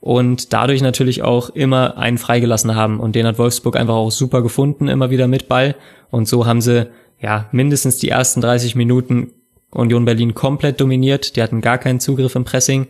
und 0.00 0.54
dadurch 0.54 0.80
natürlich 0.80 1.22
auch 1.22 1.50
immer 1.50 1.98
einen 1.98 2.18
freigelassen 2.18 2.74
haben. 2.74 3.00
Und 3.00 3.14
den 3.14 3.26
hat 3.26 3.38
Wolfsburg 3.38 3.76
einfach 3.76 3.94
auch 3.94 4.10
super 4.10 4.42
gefunden, 4.42 4.88
immer 4.88 5.10
wieder 5.10 5.28
mit 5.28 5.46
Ball. 5.46 5.76
Und 6.10 6.26
so 6.26 6.46
haben 6.46 6.62
sie 6.62 6.88
ja 7.20 7.48
mindestens 7.52 7.98
die 7.98 8.08
ersten 8.08 8.40
30 8.40 8.74
Minuten 8.74 9.32
Union 9.70 10.06
Berlin 10.06 10.34
komplett 10.34 10.80
dominiert. 10.80 11.36
Die 11.36 11.42
hatten 11.42 11.60
gar 11.60 11.76
keinen 11.76 12.00
Zugriff 12.00 12.34
im 12.34 12.44
Pressing. 12.44 12.86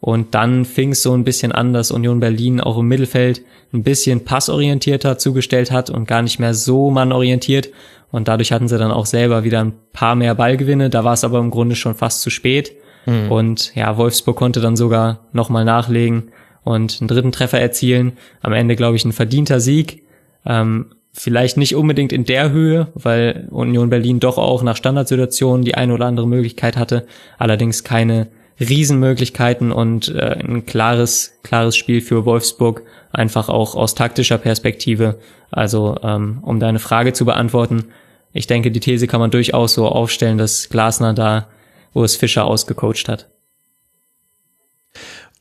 Und 0.00 0.34
dann 0.34 0.64
fing 0.64 0.92
es 0.92 1.02
so 1.02 1.12
ein 1.12 1.24
bisschen 1.24 1.52
an, 1.52 1.72
dass 1.72 1.90
Union 1.90 2.20
Berlin 2.20 2.60
auch 2.60 2.78
im 2.78 2.86
Mittelfeld 2.86 3.42
ein 3.72 3.82
bisschen 3.82 4.24
passorientierter 4.24 5.18
zugestellt 5.18 5.70
hat 5.70 5.90
und 5.90 6.06
gar 6.06 6.22
nicht 6.22 6.38
mehr 6.38 6.54
so 6.54 6.90
mannorientiert. 6.90 7.70
Und 8.10 8.26
dadurch 8.26 8.52
hatten 8.52 8.68
sie 8.68 8.78
dann 8.78 8.90
auch 8.90 9.06
selber 9.06 9.44
wieder 9.44 9.60
ein 9.60 9.74
paar 9.92 10.16
mehr 10.16 10.34
Ballgewinne. 10.34 10.90
Da 10.90 11.04
war 11.04 11.14
es 11.14 11.24
aber 11.24 11.38
im 11.38 11.50
Grunde 11.50 11.76
schon 11.76 11.94
fast 11.94 12.20
zu 12.22 12.30
spät. 12.30 12.72
Mhm. 13.06 13.30
Und 13.30 13.74
ja, 13.76 13.96
Wolfsburg 13.96 14.36
konnte 14.36 14.60
dann 14.60 14.76
sogar 14.76 15.20
nochmal 15.32 15.64
nachlegen 15.64 16.32
und 16.68 16.98
einen 17.00 17.08
dritten 17.08 17.32
Treffer 17.32 17.58
erzielen. 17.58 18.12
Am 18.42 18.52
Ende, 18.52 18.76
glaube 18.76 18.96
ich, 18.96 19.04
ein 19.04 19.12
verdienter 19.12 19.58
Sieg. 19.58 20.02
Ähm, 20.44 20.86
vielleicht 21.12 21.56
nicht 21.56 21.74
unbedingt 21.74 22.12
in 22.12 22.24
der 22.24 22.50
Höhe, 22.50 22.88
weil 22.94 23.48
Union 23.50 23.88
Berlin 23.88 24.20
doch 24.20 24.36
auch 24.36 24.62
nach 24.62 24.76
Standardsituationen 24.76 25.64
die 25.64 25.74
eine 25.74 25.94
oder 25.94 26.06
andere 26.06 26.28
Möglichkeit 26.28 26.76
hatte. 26.76 27.06
Allerdings 27.38 27.84
keine 27.84 28.28
Riesenmöglichkeiten 28.60 29.72
und 29.72 30.14
äh, 30.14 30.36
ein 30.44 30.66
klares, 30.66 31.38
klares 31.42 31.76
Spiel 31.76 32.02
für 32.02 32.26
Wolfsburg, 32.26 32.82
einfach 33.12 33.48
auch 33.48 33.74
aus 33.74 33.94
taktischer 33.94 34.38
Perspektive. 34.38 35.18
Also 35.50 35.96
ähm, 36.02 36.40
um 36.42 36.60
deine 36.60 36.80
Frage 36.80 37.14
zu 37.14 37.24
beantworten, 37.24 37.86
ich 38.34 38.46
denke, 38.46 38.70
die 38.70 38.80
These 38.80 39.06
kann 39.06 39.20
man 39.20 39.30
durchaus 39.30 39.72
so 39.72 39.86
aufstellen, 39.88 40.36
dass 40.36 40.68
Glasner 40.68 41.14
da 41.14 41.48
Urs 41.94 42.16
Fischer 42.16 42.44
ausgecoacht 42.44 43.08
hat. 43.08 43.28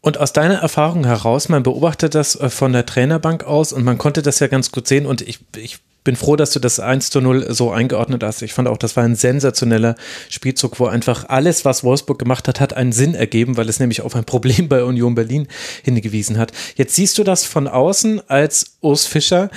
Und 0.07 0.17
aus 0.19 0.31
deiner 0.31 0.59
Erfahrung 0.59 1.03
heraus, 1.03 1.49
man 1.49 1.63
beobachtet 1.63 2.15
das 2.15 2.37
äh, 2.37 2.49
von 2.49 2.71
der 2.71 2.85
Trainerbank 2.85 3.43
aus 3.43 3.73
und 3.73 3.83
man 3.83 3.97
konnte 3.97 4.21
das 4.21 4.39
ja 4.39 4.47
ganz 4.47 4.71
gut 4.71 4.87
sehen 4.87 5.05
und 5.05 5.21
ich, 5.21 5.39
ich 5.57 5.79
bin 6.05 6.15
froh, 6.15 6.37
dass 6.37 6.51
du 6.51 6.59
das 6.59 6.79
1 6.79 7.09
zu 7.09 7.19
0 7.19 7.53
so 7.53 7.71
eingeordnet 7.71 8.23
hast. 8.23 8.41
Ich 8.41 8.53
fand 8.53 8.69
auch, 8.69 8.77
das 8.77 8.95
war 8.95 9.03
ein 9.03 9.17
sensationeller 9.17 9.97
Spielzug, 10.29 10.79
wo 10.79 10.85
einfach 10.85 11.27
alles, 11.27 11.65
was 11.65 11.83
Wolfsburg 11.83 12.19
gemacht 12.19 12.47
hat, 12.47 12.61
hat 12.61 12.71
einen 12.71 12.93
Sinn 12.93 13.15
ergeben, 13.15 13.57
weil 13.57 13.67
es 13.67 13.81
nämlich 13.81 13.99
auf 13.99 14.15
ein 14.15 14.23
Problem 14.23 14.69
bei 14.69 14.81
Union 14.85 15.13
Berlin 15.13 15.49
hingewiesen 15.83 16.37
hat. 16.37 16.53
Jetzt 16.77 16.95
siehst 16.95 17.17
du 17.17 17.25
das 17.25 17.43
von 17.43 17.67
außen 17.67 18.21
als 18.29 18.77
Urs 18.79 19.05
Fischer 19.07 19.49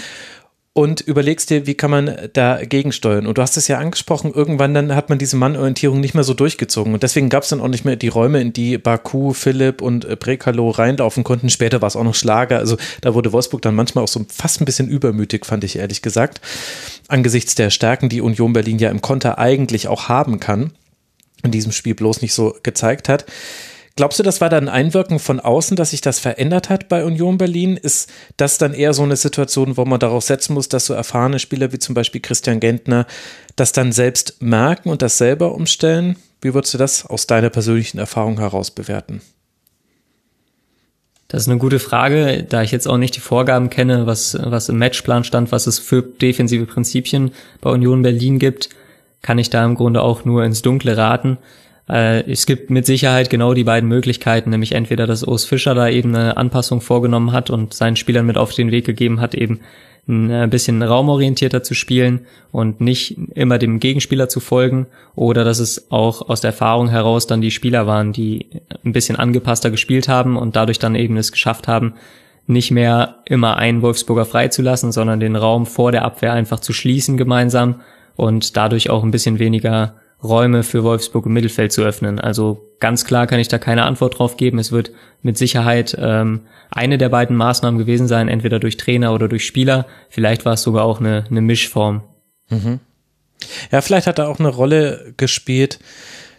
und 0.73 1.00
überlegst 1.00 1.50
dir, 1.50 1.66
wie 1.66 1.74
kann 1.74 1.90
man 1.90 2.16
dagegen 2.32 2.92
steuern. 2.92 3.26
Und 3.26 3.39
du 3.39 3.42
hast 3.42 3.57
es 3.57 3.66
ja 3.66 3.78
angesprochen, 3.78 4.32
irgendwann 4.32 4.73
dann 4.73 4.94
hat 4.94 5.08
man 5.08 5.18
diese 5.18 5.36
Mannorientierung 5.36 5.99
nicht 5.99 6.15
mehr 6.15 6.23
so 6.23 6.32
durchgezogen. 6.32 6.94
Und 6.94 7.02
deswegen 7.02 7.28
gab 7.28 7.42
es 7.42 7.49
dann 7.49 7.60
auch 7.60 7.68
nicht 7.68 7.84
mehr 7.84 7.97
die 7.97 8.08
Räume, 8.08 8.40
in 8.40 8.52
die 8.52 8.78
Baku, 8.78 9.32
Philipp 9.32 9.82
und 9.82 10.05
äh, 10.05 10.15
Brekalo 10.15 10.70
reinlaufen 10.70 11.24
konnten. 11.24 11.50
Später 11.50 11.82
war 11.82 11.89
es 11.89 11.97
auch 11.97 12.05
noch 12.05 12.15
Schlager. 12.15 12.58
Also 12.58 12.76
da 13.00 13.15
wurde 13.15 13.32
Wolfsburg 13.32 13.62
dann 13.62 13.74
manchmal 13.74 14.05
auch 14.05 14.08
so 14.08 14.24
fast 14.28 14.60
ein 14.60 14.65
bisschen 14.65 14.89
übermütig, 14.89 15.44
fand 15.44 15.65
ich 15.65 15.76
ehrlich 15.76 16.02
gesagt. 16.02 16.40
Angesichts 17.08 17.57
der 17.57 17.70
Stärken, 17.70 18.08
die 18.08 18.20
Union 18.20 18.52
Berlin 18.52 18.78
ja 18.78 18.90
im 18.90 19.00
Konter 19.00 19.39
eigentlich 19.39 19.89
auch 19.89 20.08
haben 20.08 20.39
kann. 20.39 20.73
In 21.42 21.50
diesem 21.50 21.73
Spiel 21.73 21.94
bloß 21.94 22.23
nicht 22.23 22.34
so 22.34 22.55
gezeigt 22.62 23.08
hat. 23.08 23.24
Glaubst 23.97 24.19
du, 24.19 24.23
das 24.23 24.41
war 24.41 24.49
dann 24.49 24.69
ein 24.69 24.86
Einwirken 24.86 25.19
von 25.19 25.41
außen, 25.41 25.77
dass 25.77 25.91
sich 25.91 26.01
das 26.01 26.20
verändert 26.20 26.70
hat 26.70 26.89
bei 26.89 27.05
Union 27.05 27.39
Berlin? 27.39 27.77
Ist 27.77 28.10
das 28.36 28.57
dann 28.57 28.73
eher 28.73 28.94
so 28.94 29.02
eine 29.02 29.17
Situation, 29.17 29.77
wo 29.77 29.85
man 29.85 30.01
darauf 30.01 30.25
setzen 30.25 30.55
muss, 30.55 30.69
dass 30.69 30.86
so 30.86 30.94
erfahrene 30.94 31.39
Spieler 31.39 31.73
wie 31.73 31.78
zum 31.78 31.94
Beispiel 31.94 32.20
Christian 32.20 32.60
Gentner 32.60 33.07
das 33.57 33.73
dann 33.73 33.93
selbst 33.93 34.41
merken 34.41 34.89
und 34.89 35.02
das 35.02 35.19
selber 35.19 35.55
umstellen? 35.55 36.17
Wie 36.41 36.55
würdest 36.55 36.73
du 36.73 36.78
das 36.78 37.05
aus 37.05 37.27
deiner 37.27 37.51
persönlichen 37.51 37.99
Erfahrung 37.99 38.39
heraus 38.39 38.70
bewerten? 38.70 39.20
Das 41.31 41.43
ist 41.43 41.49
eine 41.49 41.59
gute 41.59 41.78
Frage, 41.78 42.44
da 42.49 42.62
ich 42.62 42.73
jetzt 42.73 42.89
auch 42.89 42.97
nicht 42.97 43.15
die 43.15 43.20
Vorgaben 43.20 43.70
kenne, 43.70 44.05
was, 44.05 44.36
was 44.41 44.69
im 44.69 44.78
Matchplan 44.78 45.23
stand, 45.23 45.52
was 45.52 45.69
es 45.69 45.78
für 45.78 46.02
defensive 46.02 46.67
Prinzipien 46.67 47.31
bei 47.60 47.70
Union 47.70 48.02
Berlin 48.02 48.41
gibt, 48.41 48.70
kann 49.23 49.39
ich 49.39 49.49
da 49.49 49.65
im 49.65 49.77
Grunde 49.77 50.02
auch 50.02 50.25
nur 50.25 50.44
ins 50.44 50.62
Dunkle 50.62 50.97
raten. 50.97 51.39
Äh, 51.91 52.31
es 52.31 52.47
gibt 52.47 52.70
mit 52.70 52.86
Sicherheit 52.86 53.31
genau 53.31 53.55
die 53.55 53.65
beiden 53.65 53.89
Möglichkeiten, 53.89 54.51
nämlich 54.51 54.73
entweder, 54.73 55.07
dass 55.07 55.25
Urs 55.25 55.44
Fischer 55.44 55.75
da 55.75 55.89
eben 55.89 56.15
eine 56.15 56.36
Anpassung 56.36 56.81
vorgenommen 56.81 57.33
hat 57.33 57.51
und 57.51 57.75
seinen 57.75 57.97
Spielern 57.97 58.27
mit 58.27 58.39
auf 58.39 58.55
den 58.55 58.70
Weg 58.70 58.86
gegeben 58.86 59.20
hat, 59.20 59.35
eben 59.35 59.60
ein 60.09 60.31
äh, 60.31 60.49
bisschen 60.49 60.83
raumorientierter 60.83 61.62
zu 61.62 61.75
spielen 61.75 62.20
und 62.52 62.81
nicht 62.81 63.17
immer 63.35 63.59
dem 63.59 63.81
Gegenspieler 63.81 64.28
zu 64.28 64.41
folgen 64.41 64.86
oder 65.15 65.44
dass 65.44 65.59
es 65.59 65.91
auch 65.91 66.28
aus 66.28 66.41
der 66.41 66.51
Erfahrung 66.51 66.89
heraus 66.89 67.27
dann 67.27 67.41
die 67.41 67.51
Spieler 67.51 67.86
waren, 67.86 68.12
die 68.12 68.47
ein 68.85 68.93
bisschen 68.93 69.17
angepasster 69.17 69.70
gespielt 69.70 70.09
haben 70.09 70.36
und 70.36 70.57
dadurch 70.57 70.78
dann 70.78 70.94
eben 70.94 71.17
es 71.17 71.33
geschafft 71.33 71.69
haben, 71.69 71.94
nicht 72.47 72.70
mehr 72.70 73.17
immer 73.27 73.57
einen 73.57 73.83
Wolfsburger 73.83 74.25
freizulassen, 74.25 74.91
sondern 74.91 75.20
den 75.20 75.36
Raum 75.36 75.67
vor 75.67 75.93
der 75.93 76.05
Abwehr 76.05 76.33
einfach 76.33 76.60
zu 76.60 76.73
schließen 76.73 77.17
gemeinsam 77.17 77.81
und 78.17 78.57
dadurch 78.57 78.91
auch 78.91 79.05
ein 79.05 79.12
bisschen 79.12 79.39
weniger 79.39 80.00
Räume 80.23 80.62
für 80.62 80.84
Wolfsburg 80.84 81.26
im 81.26 81.32
Mittelfeld 81.32 81.73
zu 81.73 81.82
öffnen. 81.82 82.18
Also 82.18 82.70
ganz 82.78 83.05
klar 83.05 83.26
kann 83.26 83.40
ich 83.40 83.49
da 83.49 83.58
keine 83.58 83.84
Antwort 83.84 84.18
drauf 84.18 84.36
geben. 84.36 84.58
Es 84.58 84.73
wird 84.73 84.92
mit 85.23 85.39
Sicherheit 85.39 85.97
ähm, 85.99 86.42
eine 86.70 86.99
der 86.99 87.08
beiden 87.08 87.36
Maßnahmen 87.36 87.78
gewesen 87.78 88.08
sein, 88.08 88.28
entweder 88.28 88.58
durch 88.58 88.76
Trainer 88.76 89.15
oder 89.15 89.28
durch 89.28 89.47
Spieler. 89.47 89.86
Vielleicht 90.08 90.44
war 90.44 90.55
es 90.55 90.62
sogar 90.62 90.84
auch 90.84 91.00
eine, 91.00 91.24
eine 91.31 91.40
Mischform. 91.40 92.02
Mhm. 92.49 92.81
Ja, 93.73 93.81
vielleicht 93.81 94.07
hat 94.07 94.18
er 94.18 94.28
auch 94.28 94.39
eine 94.39 94.49
Rolle 94.49 95.15
gespielt, 95.16 95.78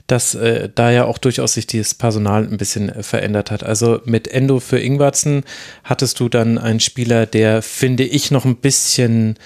dass 0.07 0.35
äh, 0.35 0.69
da 0.73 0.91
ja 0.91 1.05
auch 1.05 1.17
durchaus 1.17 1.53
sich 1.53 1.67
dieses 1.67 1.95
Personal 1.95 2.43
ein 2.43 2.57
bisschen 2.57 2.89
äh, 2.89 3.01
verändert 3.01 3.49
hat. 3.49 3.63
Also 3.63 4.01
mit 4.05 4.27
Endo 4.27 4.59
für 4.59 4.79
Ingwarzen 4.79 5.43
hattest 5.83 6.19
du 6.19 6.29
dann 6.29 6.57
einen 6.57 6.79
Spieler, 6.79 7.25
der, 7.25 7.61
finde 7.61 8.03
ich, 8.03 8.29
noch 8.29 8.45
ein 8.45 8.57
bisschen 8.57 9.37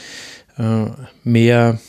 äh, 0.57 0.88
mehr 1.23 1.80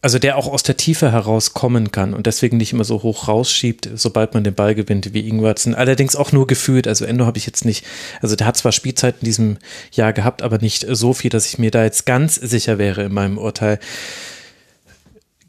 also 0.00 0.18
der 0.18 0.36
auch 0.36 0.46
aus 0.46 0.62
der 0.62 0.76
Tiefe 0.76 1.10
herauskommen 1.10 1.90
kann 1.90 2.14
und 2.14 2.26
deswegen 2.26 2.56
nicht 2.56 2.72
immer 2.72 2.84
so 2.84 3.02
hoch 3.02 3.26
rausschiebt, 3.26 3.88
sobald 3.94 4.32
man 4.32 4.44
den 4.44 4.54
Ball 4.54 4.74
gewinnt 4.74 5.12
wie 5.12 5.26
Ingwertsen. 5.26 5.74
Allerdings 5.74 6.14
auch 6.14 6.30
nur 6.30 6.46
gefühlt. 6.46 6.86
Also 6.86 7.04
Endo 7.04 7.26
habe 7.26 7.38
ich 7.38 7.46
jetzt 7.46 7.64
nicht, 7.64 7.84
also 8.22 8.36
der 8.36 8.46
hat 8.46 8.56
zwar 8.56 8.70
Spielzeit 8.70 9.16
in 9.20 9.24
diesem 9.24 9.56
Jahr 9.90 10.12
gehabt, 10.12 10.42
aber 10.42 10.58
nicht 10.58 10.86
so 10.88 11.14
viel, 11.14 11.30
dass 11.30 11.46
ich 11.46 11.58
mir 11.58 11.72
da 11.72 11.82
jetzt 11.82 12.06
ganz 12.06 12.36
sicher 12.36 12.78
wäre 12.78 13.04
in 13.04 13.12
meinem 13.12 13.38
Urteil. 13.38 13.80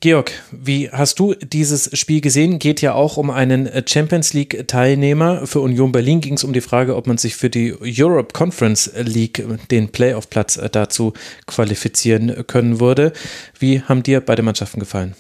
Georg, 0.02 0.32
wie 0.52 0.90
hast 0.90 1.20
du 1.20 1.34
dieses 1.34 1.90
Spiel 2.00 2.22
gesehen? 2.22 2.58
Geht 2.58 2.80
ja 2.82 2.94
auch 2.94 3.18
um 3.18 3.30
einen 3.30 3.70
Champions 3.86 4.32
League 4.32 4.66
Teilnehmer. 4.66 5.46
Für 5.46 5.60
Union 5.60 5.92
Berlin 5.92 6.22
ging 6.22 6.36
es 6.36 6.46
um 6.46 6.54
die 6.54 6.62
Frage, 6.62 6.96
ob 6.96 7.06
man 7.06 7.18
sich 7.18 7.36
für 7.36 7.50
die 7.50 7.76
Europe 7.82 8.32
Conference 8.32 8.90
League, 8.96 9.46
den 9.72 9.90
Playoff-Platz 9.90 10.58
dazu 10.72 11.12
qualifizieren 11.48 12.48
können 12.48 12.80
würde. 12.80 13.12
Wie 13.60 13.82
haben 13.82 14.02
dir 14.02 14.22
beide 14.22 14.42
Mannschaften 14.42 14.80
gefallen? 14.80 15.16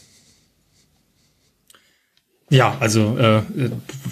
Ja, 2.51 2.75
also 2.79 3.15
äh, 3.17 3.41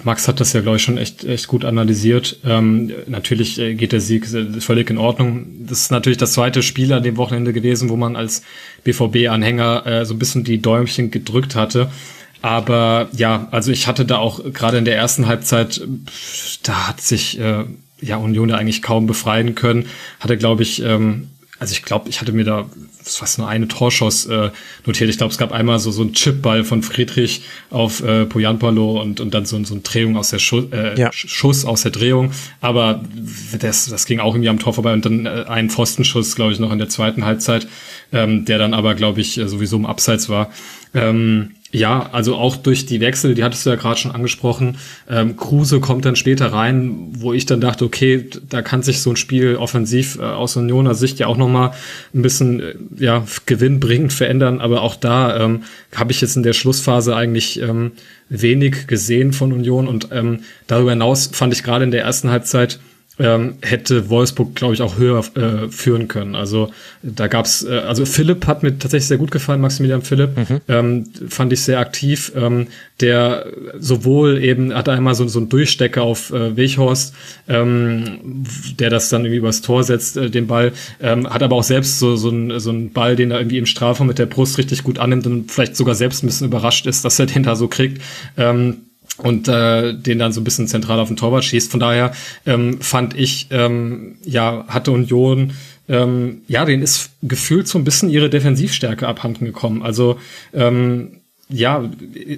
Max 0.03 0.27
hat 0.27 0.39
das 0.39 0.53
ja, 0.53 0.61
glaube 0.61 0.77
ich, 0.77 0.83
schon 0.83 0.99
echt, 0.99 1.23
echt 1.23 1.47
gut 1.47 1.65
analysiert. 1.65 2.37
Ähm, 2.45 2.91
natürlich 3.07 3.57
äh, 3.57 3.73
geht 3.73 3.91
der 3.91 3.99
Sieg 3.99 4.27
völlig 4.59 4.91
in 4.91 4.99
Ordnung. 4.99 5.47
Das 5.65 5.79
ist 5.79 5.91
natürlich 5.91 6.19
das 6.19 6.33
zweite 6.33 6.61
Spiel 6.61 6.93
an 6.93 7.01
dem 7.01 7.17
Wochenende 7.17 7.51
gewesen, 7.51 7.89
wo 7.89 7.95
man 7.95 8.15
als 8.15 8.43
BVB-Anhänger 8.83 9.85
äh, 9.87 10.05
so 10.05 10.13
ein 10.13 10.19
bisschen 10.19 10.43
die 10.43 10.61
Däumchen 10.61 11.09
gedrückt 11.09 11.55
hatte. 11.55 11.89
Aber 12.43 13.09
ja, 13.13 13.47
also 13.49 13.71
ich 13.71 13.87
hatte 13.87 14.05
da 14.05 14.17
auch 14.17 14.53
gerade 14.53 14.77
in 14.77 14.85
der 14.85 14.95
ersten 14.95 15.25
Halbzeit, 15.25 15.81
da 16.61 16.87
hat 16.89 17.01
sich 17.01 17.39
äh, 17.39 17.63
ja 18.01 18.17
Union 18.17 18.49
ja 18.49 18.55
eigentlich 18.57 18.83
kaum 18.83 19.07
befreien 19.07 19.55
können. 19.55 19.87
Hatte, 20.19 20.37
glaube 20.37 20.61
ich, 20.61 20.83
ähm, 20.83 21.29
also 21.57 21.71
ich 21.71 21.81
glaube, 21.81 22.09
ich 22.09 22.21
hatte 22.21 22.33
mir 22.33 22.45
da 22.45 22.69
fast 23.15 23.39
nur 23.39 23.47
eine 23.47 23.67
Torschuss 23.67 24.25
äh, 24.25 24.51
notiert. 24.85 25.09
Ich 25.09 25.17
glaube, 25.17 25.31
es 25.31 25.37
gab 25.37 25.51
einmal 25.51 25.79
so 25.79 25.91
so 25.91 26.03
ein 26.03 26.13
Chipball 26.13 26.63
von 26.63 26.83
Friedrich 26.83 27.43
auf 27.69 28.03
äh, 28.03 28.25
Poyanpalo 28.25 29.01
und 29.01 29.19
und 29.19 29.33
dann 29.33 29.45
so, 29.45 29.63
so 29.63 29.73
eine 29.73 29.83
Drehung 29.83 30.17
aus 30.17 30.29
der 30.29 30.39
Schuss, 30.39 30.65
äh, 30.71 30.99
ja. 30.99 31.11
Schuss 31.13 31.65
aus 31.65 31.83
der 31.83 31.91
Drehung. 31.91 32.31
Aber 32.61 33.03
das 33.59 33.85
das 33.85 34.05
ging 34.05 34.19
auch 34.19 34.33
irgendwie 34.33 34.49
am 34.49 34.59
Tor 34.59 34.73
vorbei 34.73 34.93
und 34.93 35.05
dann 35.05 35.25
äh, 35.25 35.45
ein 35.47 35.69
Pfostenschuss, 35.69 36.35
glaube 36.35 36.51
ich, 36.51 36.59
noch 36.59 36.71
in 36.71 36.79
der 36.79 36.89
zweiten 36.89 37.23
Halbzeit, 37.25 37.67
ähm, 38.11 38.45
der 38.45 38.57
dann 38.57 38.73
aber, 38.73 38.95
glaube 38.95 39.21
ich, 39.21 39.37
äh, 39.37 39.47
sowieso 39.47 39.77
im 39.77 39.85
Abseits 39.85 40.29
war. 40.29 40.51
Ähm, 40.93 41.51
ja, 41.71 42.09
also 42.13 42.35
auch 42.35 42.55
durch 42.55 42.85
die 42.85 43.01
Wechsel, 43.01 43.35
die 43.35 43.43
hattest 43.43 43.65
du 43.65 43.69
ja 43.69 43.75
gerade 43.75 43.99
schon 43.99 44.11
angesprochen. 44.11 44.77
Ähm, 45.09 45.35
Kruse 45.35 45.81
kommt 45.81 46.05
dann 46.05 46.15
später 46.15 46.53
rein, 46.53 47.09
wo 47.11 47.33
ich 47.33 47.45
dann 47.45 47.59
dachte, 47.59 47.83
okay, 47.83 48.29
da 48.47 48.61
kann 48.61 48.83
sich 48.83 49.01
so 49.01 49.09
ein 49.09 49.17
Spiel 49.17 49.57
offensiv 49.57 50.17
äh, 50.17 50.21
aus 50.21 50.55
Unioner 50.55 50.95
Sicht 50.95 51.19
ja 51.19 51.27
auch 51.27 51.35
nochmal 51.35 51.71
ein 52.13 52.21
bisschen 52.21 52.61
äh, 52.61 52.75
ja, 52.97 53.25
gewinnbringend 53.45 54.13
verändern. 54.13 54.61
Aber 54.61 54.81
auch 54.81 54.95
da 54.95 55.43
ähm, 55.43 55.63
habe 55.93 56.11
ich 56.11 56.21
jetzt 56.21 56.37
in 56.37 56.43
der 56.43 56.53
Schlussphase 56.53 57.15
eigentlich 57.15 57.61
ähm, 57.61 57.91
wenig 58.29 58.87
gesehen 58.87 59.33
von 59.33 59.51
Union. 59.51 59.89
Und 59.89 60.07
ähm, 60.11 60.39
darüber 60.67 60.91
hinaus 60.91 61.29
fand 61.33 61.53
ich 61.53 61.63
gerade 61.63 61.83
in 61.83 61.91
der 61.91 62.03
ersten 62.03 62.29
Halbzeit 62.29 62.79
ähm, 63.19 63.55
hätte 63.61 64.09
Wolfsburg, 64.09 64.55
glaube 64.55 64.73
ich, 64.73 64.81
auch 64.81 64.97
höher 64.97 65.23
äh, 65.35 65.69
führen 65.69 66.07
können. 66.07 66.35
Also 66.35 66.71
da 67.01 67.27
gab's, 67.27 67.63
äh, 67.63 67.79
also 67.79 68.05
Philipp 68.05 68.47
hat 68.47 68.63
mir 68.63 68.77
tatsächlich 68.77 69.07
sehr 69.07 69.17
gut 69.17 69.31
gefallen, 69.31 69.61
Maximilian 69.61 70.01
Philipp, 70.01 70.37
mhm. 70.37 70.61
ähm, 70.67 71.05
fand 71.27 71.53
ich 71.53 71.61
sehr 71.61 71.79
aktiv. 71.79 72.31
Ähm, 72.35 72.67
der 72.99 73.45
sowohl 73.77 74.43
eben 74.43 74.73
hat 74.73 74.89
einmal 74.89 75.13
so, 75.13 75.27
so 75.27 75.39
einen 75.39 75.49
Durchstecker 75.49 76.01
auf 76.01 76.31
äh, 76.31 76.57
Weghorst, 76.57 77.13
ähm, 77.47 78.43
der 78.79 78.89
das 78.89 79.09
dann 79.09 79.21
irgendwie 79.21 79.37
übers 79.37 79.61
Tor 79.61 79.83
setzt, 79.83 80.17
äh, 80.17 80.29
den 80.29 80.47
Ball, 80.47 80.71
ähm, 80.99 81.29
hat 81.29 81.43
aber 81.43 81.55
auch 81.57 81.63
selbst 81.63 81.99
so, 81.99 82.15
so, 82.15 82.29
ein, 82.29 82.59
so 82.59 82.71
einen 82.71 82.91
Ball, 82.91 83.15
den 83.15 83.31
er 83.31 83.39
irgendwie 83.39 83.59
im 83.59 83.67
Strafraum 83.67 84.07
mit 84.07 84.17
der 84.17 84.25
Brust 84.25 84.57
richtig 84.57 84.83
gut 84.83 84.97
annimmt 84.97 85.27
und 85.27 85.51
vielleicht 85.51 85.75
sogar 85.75 85.93
selbst 85.93 86.23
ein 86.23 86.27
bisschen 86.27 86.47
überrascht 86.47 86.87
ist, 86.87 87.05
dass 87.05 87.19
er 87.19 87.27
den 87.27 87.43
da 87.43 87.55
so 87.55 87.67
kriegt. 87.67 88.01
Ähm, 88.35 88.86
und 89.17 89.47
äh, 89.47 89.93
den 89.93 90.19
dann 90.19 90.31
so 90.31 90.41
ein 90.41 90.43
bisschen 90.43 90.67
zentral 90.67 90.99
auf 90.99 91.07
den 91.07 91.17
Torwart 91.17 91.43
schießt. 91.43 91.71
Von 91.71 91.79
daher 91.79 92.11
ähm, 92.45 92.81
fand 92.81 93.17
ich, 93.17 93.47
ähm, 93.51 94.15
ja, 94.23 94.65
hatte 94.67 94.91
Union 94.91 95.53
ähm, 95.89 96.41
ja, 96.47 96.65
denen 96.65 96.83
ist 96.83 97.11
gefühlt 97.21 97.67
so 97.67 97.77
ein 97.77 97.83
bisschen 97.83 98.09
ihre 98.09 98.29
Defensivstärke 98.29 99.07
abhanden 99.07 99.45
gekommen. 99.45 99.83
Also 99.83 100.19
ähm, 100.53 101.21
ja, 101.49 101.89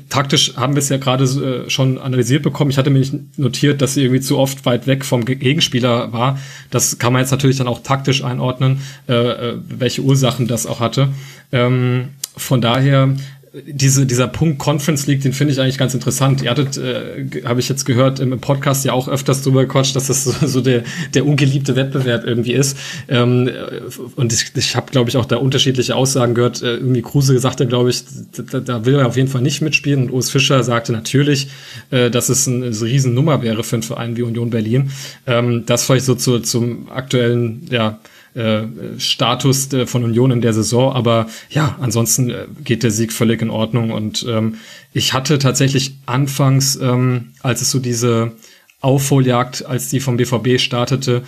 taktisch 0.10 0.56
haben 0.56 0.76
wir 0.76 0.82
es 0.82 0.90
ja 0.90 0.98
gerade 0.98 1.24
äh, 1.24 1.70
schon 1.70 1.98
analysiert 1.98 2.44
bekommen. 2.44 2.70
Ich 2.70 2.78
hatte 2.78 2.92
mir 2.92 3.00
nicht 3.00 3.40
notiert, 3.40 3.82
dass 3.82 3.96
sie 3.96 4.04
irgendwie 4.04 4.22
zu 4.22 4.38
oft 4.38 4.68
weit 4.68 4.86
weg 4.86 5.04
vom 5.04 5.26
Gegenspieler 5.26 6.14
war. 6.14 6.38
Das 6.70 7.00
kann 7.00 7.14
man 7.14 7.24
jetzt 7.24 7.32
natürlich 7.32 7.58
dann 7.58 7.68
auch 7.68 7.82
taktisch 7.82 8.24
einordnen, 8.24 8.82
äh, 9.08 9.14
äh 9.14 9.58
welche 9.68 10.04
Ursachen 10.04 10.48
das 10.48 10.68
auch 10.68 10.80
hatte. 10.80 11.10
Ähm, 11.52 12.10
von 12.38 12.62
daher 12.62 13.16
diese, 13.66 14.06
dieser 14.06 14.28
Punkt 14.28 14.60
Conference 14.60 15.08
League, 15.08 15.22
den 15.22 15.34
finde 15.34 15.54
ich 15.54 15.60
eigentlich 15.60 15.78
ganz 15.78 15.94
interessant. 15.94 16.42
Ihr 16.44 16.52
hattet, 16.52 16.78
äh, 16.78 17.44
habe 17.46 17.60
ich 17.60 17.68
jetzt 17.68 17.86
gehört, 17.86 18.20
im 18.20 18.40
Podcast 18.40 18.86
ja 18.86 18.94
auch 18.94 19.08
öfters 19.08 19.42
drüber 19.42 19.66
gequatscht, 19.66 19.96
dass 19.96 20.08
das 20.08 20.24
so, 20.24 20.34
so 20.46 20.62
der, 20.62 20.84
der 21.14 21.26
ungeliebte 21.26 21.76
Wettbewerb 21.76 22.26
irgendwie 22.26 22.54
ist. 22.54 22.78
Ähm, 23.08 23.50
und 24.16 24.34
ich, 24.34 24.52
ich 24.56 24.76
habe, 24.76 24.92
glaube 24.92 25.10
ich, 25.10 25.18
auch 25.18 25.26
da 25.26 25.38
unterschiedliche 25.38 25.96
Aussagen 25.96 26.36
gehört. 26.36 26.62
Äh, 26.62 26.76
irgendwie 26.76 27.02
Kruse 27.02 27.34
gesagt, 27.34 27.58
glaube 27.68 27.90
ich, 27.90 28.04
da, 28.52 28.60
da 28.60 28.86
will 28.86 28.96
er 28.96 29.08
auf 29.08 29.18
jeden 29.18 29.30
Fall 29.30 29.42
nicht 29.42 29.62
mitspielen. 29.62 30.04
Und 30.04 30.12
Urs 30.12 30.30
Fischer 30.30 30.64
sagte 30.64 30.92
natürlich, 30.92 31.50
äh, 31.90 32.12
dass 32.12 32.30
es 32.30 32.48
eine, 32.48 32.68
eine 32.68 32.82
Riesennummer 32.82 33.42
wäre 33.42 33.64
für 33.64 33.78
einen 33.78 33.84
Verein 33.84 34.18
wie 34.18 34.22
Union 34.22 34.52
Berlin. 34.52 34.92
Ähm, 35.26 35.66
das 35.66 35.86
vielleicht 35.86 36.06
so 36.06 36.16
zu, 36.16 36.40
zum 36.40 36.90
aktuellen, 36.92 37.66
ja, 37.72 38.00
äh, 38.40 38.68
Status 38.98 39.70
von 39.86 40.04
Union 40.04 40.32
in 40.32 40.42
der 40.42 40.54
Saison. 40.54 40.94
Aber 40.94 41.28
ja, 41.50 41.78
ansonsten 41.80 42.30
äh, 42.30 42.46
geht 42.64 42.84
der 42.84 42.92
Sieg 42.92 43.14
völlig 43.14 43.42
in 43.42 43.50
Ordnung. 43.50 43.92
Und 43.92 44.26
ähm, 44.28 44.56
ich 44.94 45.14
hatte 45.14 45.38
tatsächlich 45.40 45.98
anfangs, 46.06 46.76
ähm, 46.78 47.32
als 47.42 47.62
es 47.62 47.72
so 47.72 47.80
diese 47.80 48.32
Aufholjagd, 48.82 49.66
als 49.66 49.90
die 49.90 50.00
vom 50.00 50.18
BVB 50.18 50.60
startete, 50.60 51.24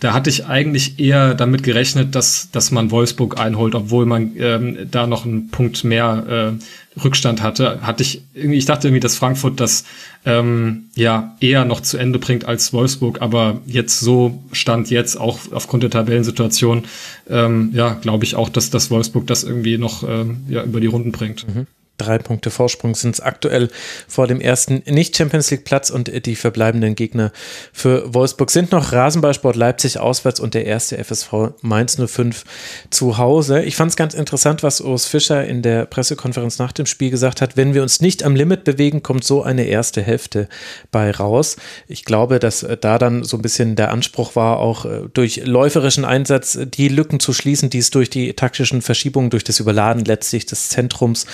da 0.00 0.12
hatte 0.12 0.30
ich 0.30 0.46
eigentlich 0.46 0.98
eher 0.98 1.34
damit 1.34 1.62
gerechnet, 1.62 2.14
dass, 2.14 2.50
dass 2.50 2.70
man 2.70 2.90
Wolfsburg 2.90 3.40
einholt, 3.40 3.74
obwohl 3.74 4.06
man 4.06 4.32
ähm, 4.36 4.88
da 4.90 5.06
noch 5.06 5.24
einen 5.24 5.50
Punkt 5.50 5.82
mehr 5.82 6.56
äh, 6.58 7.00
Rückstand 7.00 7.42
hatte. 7.42 7.80
Hatte 7.82 8.02
ich 8.02 8.22
irgendwie, 8.34 8.58
ich 8.58 8.64
dachte 8.64 8.88
irgendwie, 8.88 9.00
dass 9.00 9.16
Frankfurt 9.16 9.60
das 9.60 9.84
ähm, 10.24 10.84
ja 10.94 11.36
eher 11.40 11.64
noch 11.64 11.80
zu 11.80 11.96
Ende 11.96 12.18
bringt 12.18 12.44
als 12.44 12.72
Wolfsburg, 12.72 13.22
aber 13.22 13.60
jetzt 13.66 14.00
so 14.00 14.42
stand 14.52 14.90
jetzt 14.90 15.16
auch 15.18 15.38
aufgrund 15.52 15.82
der 15.82 15.90
Tabellensituation, 15.90 16.84
ähm, 17.28 17.70
ja, 17.72 17.94
glaube 17.94 18.24
ich 18.24 18.34
auch, 18.34 18.48
dass 18.48 18.70
das 18.70 18.90
Wolfsburg 18.90 19.26
das 19.26 19.44
irgendwie 19.44 19.78
noch 19.78 20.02
ähm, 20.08 20.44
ja, 20.48 20.62
über 20.64 20.80
die 20.80 20.86
Runden 20.86 21.12
bringt. 21.12 21.46
Mhm 21.48 21.66
drei 21.98 22.18
Punkte 22.18 22.50
Vorsprung 22.50 22.94
sind 22.94 23.14
es 23.14 23.20
aktuell 23.20 23.68
vor 24.06 24.26
dem 24.26 24.40
ersten 24.40 24.82
Nicht-Champions 24.86 25.50
League-Platz 25.50 25.90
und 25.90 26.26
die 26.26 26.36
verbleibenden 26.36 26.94
Gegner 26.94 27.32
für 27.72 28.14
Wolfsburg 28.14 28.50
sind 28.50 28.72
noch 28.72 28.92
Rasenballsport 28.92 29.56
Leipzig 29.56 29.98
auswärts 29.98 30.40
und 30.40 30.54
der 30.54 30.64
erste 30.64 31.02
FSV 31.02 31.52
Mainz 31.60 31.98
05 31.98 32.44
zu 32.90 33.18
Hause. 33.18 33.62
Ich 33.62 33.76
fand 33.76 33.90
es 33.90 33.96
ganz 33.96 34.14
interessant, 34.14 34.62
was 34.62 34.80
Urs 34.80 35.06
Fischer 35.06 35.44
in 35.44 35.62
der 35.62 35.86
Pressekonferenz 35.86 36.58
nach 36.58 36.72
dem 36.72 36.86
Spiel 36.86 37.10
gesagt 37.10 37.40
hat. 37.40 37.56
Wenn 37.56 37.74
wir 37.74 37.82
uns 37.82 38.00
nicht 38.00 38.22
am 38.22 38.36
Limit 38.36 38.64
bewegen, 38.64 39.02
kommt 39.02 39.24
so 39.24 39.42
eine 39.42 39.64
erste 39.64 40.02
Hälfte 40.02 40.48
bei 40.90 41.10
raus. 41.10 41.56
Ich 41.86 42.04
glaube, 42.04 42.38
dass 42.38 42.62
äh, 42.62 42.76
da 42.76 42.98
dann 42.98 43.24
so 43.24 43.36
ein 43.36 43.42
bisschen 43.42 43.76
der 43.76 43.90
Anspruch 43.90 44.36
war, 44.36 44.58
auch 44.58 44.84
äh, 44.84 45.02
durch 45.12 45.44
läuferischen 45.44 46.04
Einsatz 46.04 46.58
die 46.62 46.88
Lücken 46.88 47.20
zu 47.20 47.32
schließen, 47.32 47.70
die 47.70 47.78
es 47.78 47.90
durch 47.90 48.10
die 48.10 48.32
taktischen 48.34 48.82
Verschiebungen, 48.82 49.30
durch 49.30 49.44
das 49.44 49.60
Überladen 49.60 50.04
letztlich 50.04 50.46
des 50.46 50.68
Zentrums 50.68 51.26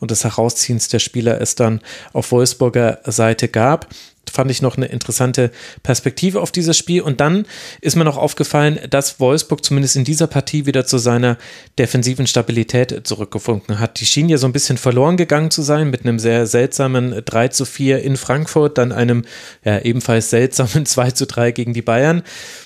und 0.00 0.10
des 0.12 0.24
Herausziehens 0.24 0.88
der 0.88 1.00
Spieler 1.00 1.40
es 1.40 1.54
dann 1.54 1.80
auf 2.12 2.30
Wolfsburger 2.30 3.00
Seite 3.04 3.48
gab 3.48 3.88
fand 4.32 4.50
ich 4.50 4.62
noch 4.62 4.76
eine 4.76 4.86
interessante 4.86 5.50
Perspektive 5.82 6.40
auf 6.40 6.50
dieses 6.50 6.76
Spiel. 6.76 7.02
Und 7.02 7.20
dann 7.20 7.46
ist 7.80 7.96
mir 7.96 8.04
noch 8.04 8.16
aufgefallen, 8.16 8.80
dass 8.90 9.20
Wolfsburg 9.20 9.64
zumindest 9.64 9.96
in 9.96 10.04
dieser 10.04 10.26
Partie 10.26 10.66
wieder 10.66 10.86
zu 10.86 10.98
seiner 10.98 11.36
defensiven 11.78 12.26
Stabilität 12.26 13.06
zurückgefunden 13.06 13.78
hat. 13.78 14.00
Die 14.00 14.06
schien 14.06 14.28
ja 14.28 14.38
so 14.38 14.46
ein 14.46 14.52
bisschen 14.52 14.78
verloren 14.78 15.16
gegangen 15.16 15.50
zu 15.50 15.62
sein 15.62 15.90
mit 15.90 16.04
einem 16.04 16.18
sehr 16.18 16.46
seltsamen 16.46 17.22
3 17.24 17.48
zu 17.48 17.64
4 17.64 18.02
in 18.02 18.16
Frankfurt, 18.16 18.78
dann 18.78 18.92
einem 18.92 19.24
ja, 19.64 19.80
ebenfalls 19.80 20.30
seltsamen 20.30 20.86
2 20.86 21.10
zu 21.12 21.26
3 21.26 21.52
gegen 21.52 21.74
die 21.74 21.82
Bayern. 21.82 22.22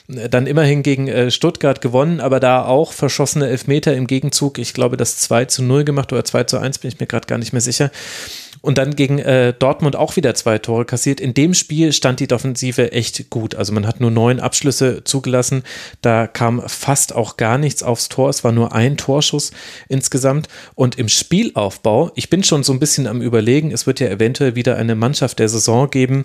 Dann 0.08 0.46
immerhin 0.46 0.82
gegen 0.82 1.08
äh, 1.08 1.30
Stuttgart 1.30 1.80
gewonnen, 1.80 2.20
aber 2.20 2.38
da 2.38 2.64
auch 2.64 2.92
verschossene 2.92 3.48
Elfmeter 3.48 3.94
im 3.94 4.06
Gegenzug. 4.06 4.58
Ich 4.58 4.72
glaube, 4.72 4.96
das 4.96 5.18
2 5.18 5.46
zu 5.46 5.62
0 5.62 5.84
gemacht 5.84 6.12
oder 6.12 6.24
2 6.24 6.44
zu 6.44 6.58
1, 6.58 6.78
bin 6.78 6.88
ich 6.90 7.00
mir 7.00 7.06
gerade 7.06 7.26
gar 7.26 7.38
nicht 7.38 7.52
mehr 7.52 7.60
sicher 7.60 7.90
und 8.66 8.78
dann 8.78 8.96
gegen 8.96 9.20
äh, 9.20 9.52
Dortmund 9.52 9.94
auch 9.94 10.16
wieder 10.16 10.34
zwei 10.34 10.58
Tore 10.58 10.84
kassiert. 10.84 11.20
In 11.20 11.34
dem 11.34 11.54
Spiel 11.54 11.92
stand 11.92 12.18
die 12.18 12.26
Defensive 12.26 12.90
echt 12.90 13.30
gut. 13.30 13.54
Also 13.54 13.72
man 13.72 13.86
hat 13.86 14.00
nur 14.00 14.10
neun 14.10 14.40
Abschlüsse 14.40 15.04
zugelassen. 15.04 15.62
Da 16.02 16.26
kam 16.26 16.60
fast 16.66 17.14
auch 17.14 17.36
gar 17.36 17.58
nichts 17.58 17.84
aufs 17.84 18.08
Tor. 18.08 18.28
Es 18.28 18.42
war 18.42 18.50
nur 18.50 18.72
ein 18.72 18.96
Torschuss 18.96 19.52
insgesamt. 19.88 20.48
Und 20.74 20.98
im 20.98 21.08
Spielaufbau, 21.08 22.10
ich 22.16 22.28
bin 22.28 22.42
schon 22.42 22.64
so 22.64 22.72
ein 22.72 22.80
bisschen 22.80 23.06
am 23.06 23.22
Überlegen, 23.22 23.70
es 23.70 23.86
wird 23.86 24.00
ja 24.00 24.08
eventuell 24.08 24.56
wieder 24.56 24.76
eine 24.76 24.96
Mannschaft 24.96 25.38
der 25.38 25.48
Saison 25.48 25.88
geben, 25.88 26.24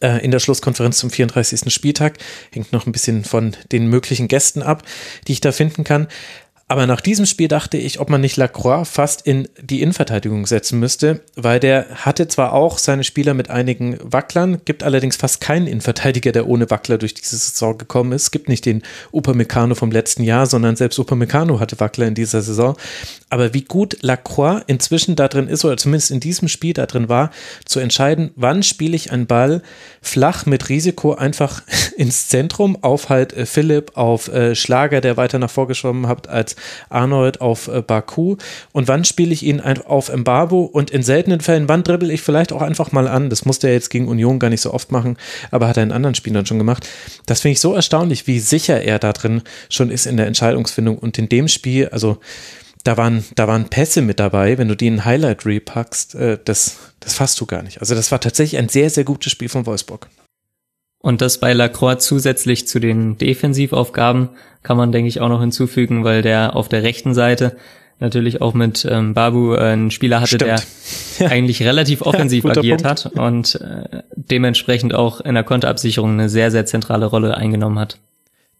in 0.00 0.30
der 0.30 0.38
Schlusskonferenz 0.38 0.98
zum 0.98 1.10
34. 1.10 1.72
Spieltag. 1.72 2.18
Hängt 2.52 2.72
noch 2.72 2.86
ein 2.86 2.92
bisschen 2.92 3.24
von 3.24 3.56
den 3.72 3.86
möglichen 3.88 4.28
Gästen 4.28 4.62
ab, 4.62 4.82
die 5.26 5.32
ich 5.32 5.40
da 5.40 5.52
finden 5.52 5.84
kann. 5.84 6.08
Aber 6.66 6.86
nach 6.86 7.02
diesem 7.02 7.26
Spiel 7.26 7.48
dachte 7.48 7.76
ich, 7.76 8.00
ob 8.00 8.08
man 8.08 8.22
nicht 8.22 8.38
Lacroix 8.38 8.88
fast 8.88 9.26
in 9.26 9.48
die 9.60 9.82
Innenverteidigung 9.82 10.46
setzen 10.46 10.80
müsste, 10.80 11.20
weil 11.36 11.60
der 11.60 11.86
hatte 11.96 12.26
zwar 12.26 12.54
auch 12.54 12.78
seine 12.78 13.04
Spieler 13.04 13.34
mit 13.34 13.50
einigen 13.50 13.98
Wacklern, 14.02 14.62
gibt 14.64 14.82
allerdings 14.82 15.16
fast 15.16 15.42
keinen 15.42 15.66
Innenverteidiger, 15.66 16.32
der 16.32 16.48
ohne 16.48 16.70
Wackler 16.70 16.96
durch 16.96 17.12
diese 17.12 17.36
Saison 17.36 17.76
gekommen 17.76 18.12
ist. 18.12 18.22
Es 18.22 18.30
gibt 18.30 18.48
nicht 18.48 18.64
den 18.64 18.82
Upamecano 19.12 19.74
vom 19.74 19.90
letzten 19.90 20.22
Jahr, 20.22 20.46
sondern 20.46 20.74
selbst 20.74 20.98
Upamecano 20.98 21.60
hatte 21.60 21.78
Wackler 21.80 22.06
in 22.06 22.14
dieser 22.14 22.40
Saison. 22.40 22.76
Aber 23.28 23.52
wie 23.52 23.62
gut 23.62 23.98
Lacroix 24.00 24.62
inzwischen 24.66 25.16
da 25.16 25.28
drin 25.28 25.48
ist, 25.48 25.66
oder 25.66 25.76
zumindest 25.76 26.12
in 26.12 26.20
diesem 26.20 26.48
Spiel 26.48 26.72
da 26.72 26.86
drin 26.86 27.10
war, 27.10 27.30
zu 27.66 27.78
entscheiden, 27.78 28.30
wann 28.36 28.62
spiele 28.62 28.96
ich 28.96 29.12
einen 29.12 29.26
Ball 29.26 29.60
flach 30.00 30.46
mit 30.46 30.70
Risiko 30.70 31.14
einfach 31.14 31.62
ins 31.98 32.28
Zentrum 32.28 32.82
auf 32.82 33.10
halt 33.10 33.34
äh, 33.34 33.44
Philipp, 33.44 33.98
auf 33.98 34.28
äh, 34.28 34.54
Schlager, 34.54 35.02
der 35.02 35.18
weiter 35.18 35.38
nach 35.38 35.50
vorgeschoben 35.50 36.08
hat, 36.08 36.28
als 36.28 36.53
Arnold 36.88 37.40
auf 37.40 37.68
äh, 37.68 37.82
Baku 37.82 38.36
und 38.72 38.88
wann 38.88 39.04
spiele 39.04 39.32
ich 39.32 39.42
ihn 39.42 39.60
auf 39.60 40.14
Mbabu 40.14 40.64
und 40.64 40.90
in 40.90 41.02
seltenen 41.02 41.40
Fällen, 41.40 41.68
wann 41.68 41.82
dribbel 41.82 42.10
ich 42.10 42.22
vielleicht 42.22 42.52
auch 42.52 42.62
einfach 42.62 42.92
mal 42.92 43.08
an. 43.08 43.30
Das 43.30 43.44
musste 43.44 43.68
er 43.68 43.74
jetzt 43.74 43.90
gegen 43.90 44.08
Union 44.08 44.38
gar 44.38 44.50
nicht 44.50 44.60
so 44.60 44.72
oft 44.72 44.92
machen, 44.92 45.16
aber 45.50 45.68
hat 45.68 45.76
er 45.76 45.82
in 45.82 45.92
anderen 45.92 46.14
Spielen 46.14 46.44
schon 46.46 46.58
gemacht. 46.58 46.88
Das 47.26 47.40
finde 47.40 47.52
ich 47.52 47.60
so 47.60 47.74
erstaunlich, 47.74 48.26
wie 48.26 48.40
sicher 48.40 48.82
er 48.82 48.98
da 48.98 49.12
drin 49.12 49.42
schon 49.68 49.90
ist 49.90 50.06
in 50.06 50.16
der 50.16 50.26
Entscheidungsfindung 50.26 50.98
und 50.98 51.18
in 51.18 51.28
dem 51.28 51.48
Spiel, 51.48 51.88
also 51.88 52.18
da 52.84 52.98
waren, 52.98 53.24
da 53.34 53.48
waren 53.48 53.70
Pässe 53.70 54.02
mit 54.02 54.20
dabei, 54.20 54.58
wenn 54.58 54.68
du 54.68 54.76
die 54.76 54.86
in 54.86 55.04
Highlight 55.04 55.46
repackst, 55.46 56.14
äh, 56.14 56.38
das, 56.44 56.76
das 57.00 57.14
fasst 57.14 57.40
du 57.40 57.46
gar 57.46 57.62
nicht. 57.62 57.80
Also 57.80 57.94
das 57.94 58.12
war 58.12 58.20
tatsächlich 58.20 58.58
ein 58.58 58.68
sehr, 58.68 58.90
sehr 58.90 59.04
gutes 59.04 59.32
Spiel 59.32 59.48
von 59.48 59.66
Wolfsburg. 59.66 60.08
Und 61.04 61.20
das 61.20 61.36
bei 61.36 61.52
Lacroix 61.52 61.98
zusätzlich 61.98 62.66
zu 62.66 62.80
den 62.80 63.18
Defensivaufgaben 63.18 64.30
kann 64.62 64.78
man, 64.78 64.90
denke 64.90 65.08
ich, 65.08 65.20
auch 65.20 65.28
noch 65.28 65.42
hinzufügen, 65.42 66.02
weil 66.02 66.22
der 66.22 66.56
auf 66.56 66.70
der 66.70 66.82
rechten 66.82 67.12
Seite 67.12 67.58
natürlich 68.00 68.40
auch 68.40 68.54
mit 68.54 68.86
ähm, 68.90 69.12
Babu 69.12 69.52
äh, 69.52 69.58
einen 69.58 69.90
Spieler 69.90 70.22
hatte, 70.22 70.36
Stimmt. 70.36 70.66
der 71.18 71.30
eigentlich 71.30 71.62
relativ 71.62 72.00
offensiv 72.00 72.44
ja, 72.44 72.52
agiert 72.52 72.84
Punkt. 72.84 73.04
hat 73.04 73.18
und 73.18 73.60
äh, 73.60 74.02
dementsprechend 74.14 74.94
auch 74.94 75.20
in 75.20 75.34
der 75.34 75.44
Konterabsicherung 75.44 76.12
eine 76.12 76.30
sehr, 76.30 76.50
sehr 76.50 76.64
zentrale 76.64 77.04
Rolle 77.04 77.36
eingenommen 77.36 77.78
hat. 77.78 77.98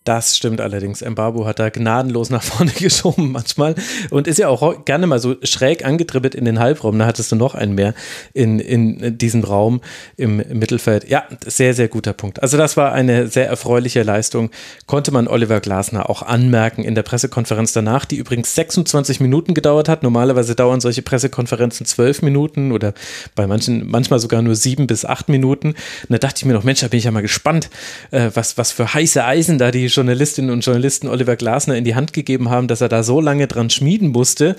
Das 0.04 0.36
stimmt 0.36 0.60
allerdings. 0.60 1.00
Mbabu 1.00 1.46
hat 1.46 1.58
da 1.58 1.70
gnadenlos 1.70 2.28
nach 2.28 2.42
vorne 2.42 2.72
geschoben 2.78 3.32
manchmal 3.32 3.74
und 4.10 4.28
ist 4.28 4.38
ja 4.38 4.48
auch 4.48 4.84
gerne 4.84 5.06
mal 5.06 5.18
so 5.18 5.36
schräg 5.42 5.82
angetribbelt 5.82 6.34
in 6.34 6.44
den 6.44 6.58
Halbraum. 6.58 6.98
Da 6.98 7.06
hattest 7.06 7.32
du 7.32 7.36
noch 7.36 7.54
einen 7.54 7.74
mehr 7.74 7.94
in, 8.34 8.60
in 8.60 9.16
diesem 9.16 9.42
Raum 9.44 9.80
im, 10.18 10.36
Mittelfeld. 10.36 11.08
Ja, 11.08 11.24
sehr, 11.46 11.72
sehr 11.72 11.88
guter 11.88 12.12
Punkt. 12.12 12.42
Also 12.42 12.58
das 12.58 12.76
war 12.76 12.92
eine 12.92 13.28
sehr 13.28 13.48
erfreuliche 13.48 14.02
Leistung. 14.02 14.50
Konnte 14.84 15.10
man 15.10 15.26
Oliver 15.26 15.60
Glasner 15.60 16.10
auch 16.10 16.20
anmerken 16.20 16.84
in 16.84 16.94
der 16.94 17.02
Pressekonferenz 17.02 17.72
danach, 17.72 18.04
die 18.04 18.16
übrigens 18.16 18.54
26 18.54 19.20
Minuten 19.20 19.54
gedauert 19.54 19.88
hat. 19.88 20.02
Normalerweise 20.02 20.54
dauern 20.54 20.82
solche 20.82 21.00
Pressekonferenzen 21.00 21.86
zwölf 21.86 22.20
Minuten 22.20 22.72
oder 22.72 22.92
bei 23.34 23.46
manchen 23.46 23.88
manchmal 23.88 24.18
sogar 24.18 24.42
nur 24.42 24.54
sieben 24.54 24.86
bis 24.86 25.06
acht 25.06 25.30
Minuten. 25.30 25.68
Und 25.68 26.10
da 26.10 26.18
dachte 26.18 26.40
ich 26.40 26.44
mir 26.44 26.52
noch, 26.52 26.64
Mensch, 26.64 26.80
da 26.80 26.88
bin 26.88 26.98
ich 26.98 27.04
ja 27.04 27.10
mal 27.10 27.22
gespannt, 27.22 27.70
äh, 28.10 28.30
was, 28.34 28.58
was 28.58 28.70
für 28.70 28.92
heiße 28.92 29.24
Eisen 29.24 29.56
da 29.56 29.70
die 29.70 29.93
Journalistinnen 29.94 30.50
und 30.50 30.64
Journalisten 30.64 31.08
Oliver 31.08 31.36
Glasner 31.36 31.76
in 31.76 31.84
die 31.84 31.94
Hand 31.94 32.12
gegeben 32.12 32.50
haben, 32.50 32.68
dass 32.68 32.80
er 32.80 32.88
da 32.88 33.02
so 33.02 33.20
lange 33.20 33.46
dran 33.46 33.70
schmieden 33.70 34.08
musste. 34.08 34.56